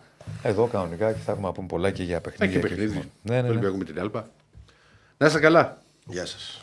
Εδώ 0.42 0.66
κανονικά 0.66 1.12
και 1.12 1.18
θα 1.18 1.32
έχουμε 1.32 1.46
να 1.46 1.52
πούμε 1.52 1.66
πολλά 1.66 1.90
και 1.90 2.02
για 2.02 2.14
Θα 2.14 2.20
παιχνίδια. 2.20 2.46
και 2.60 2.60
και 2.62 2.68
παιχνίδι. 2.68 2.92
λοιπόν. 2.94 3.10
Ναι, 3.22 3.34
ναι, 3.34 3.42
ναι. 3.42 3.48
Ολυμπιακό 3.48 3.76
με 3.76 3.84
την 3.84 4.00
Άλπα. 4.00 4.30
Να 5.22 5.28
είστε 5.28 5.40
καλά. 5.40 5.78
Γεια 6.04 6.26
σας. 6.26 6.62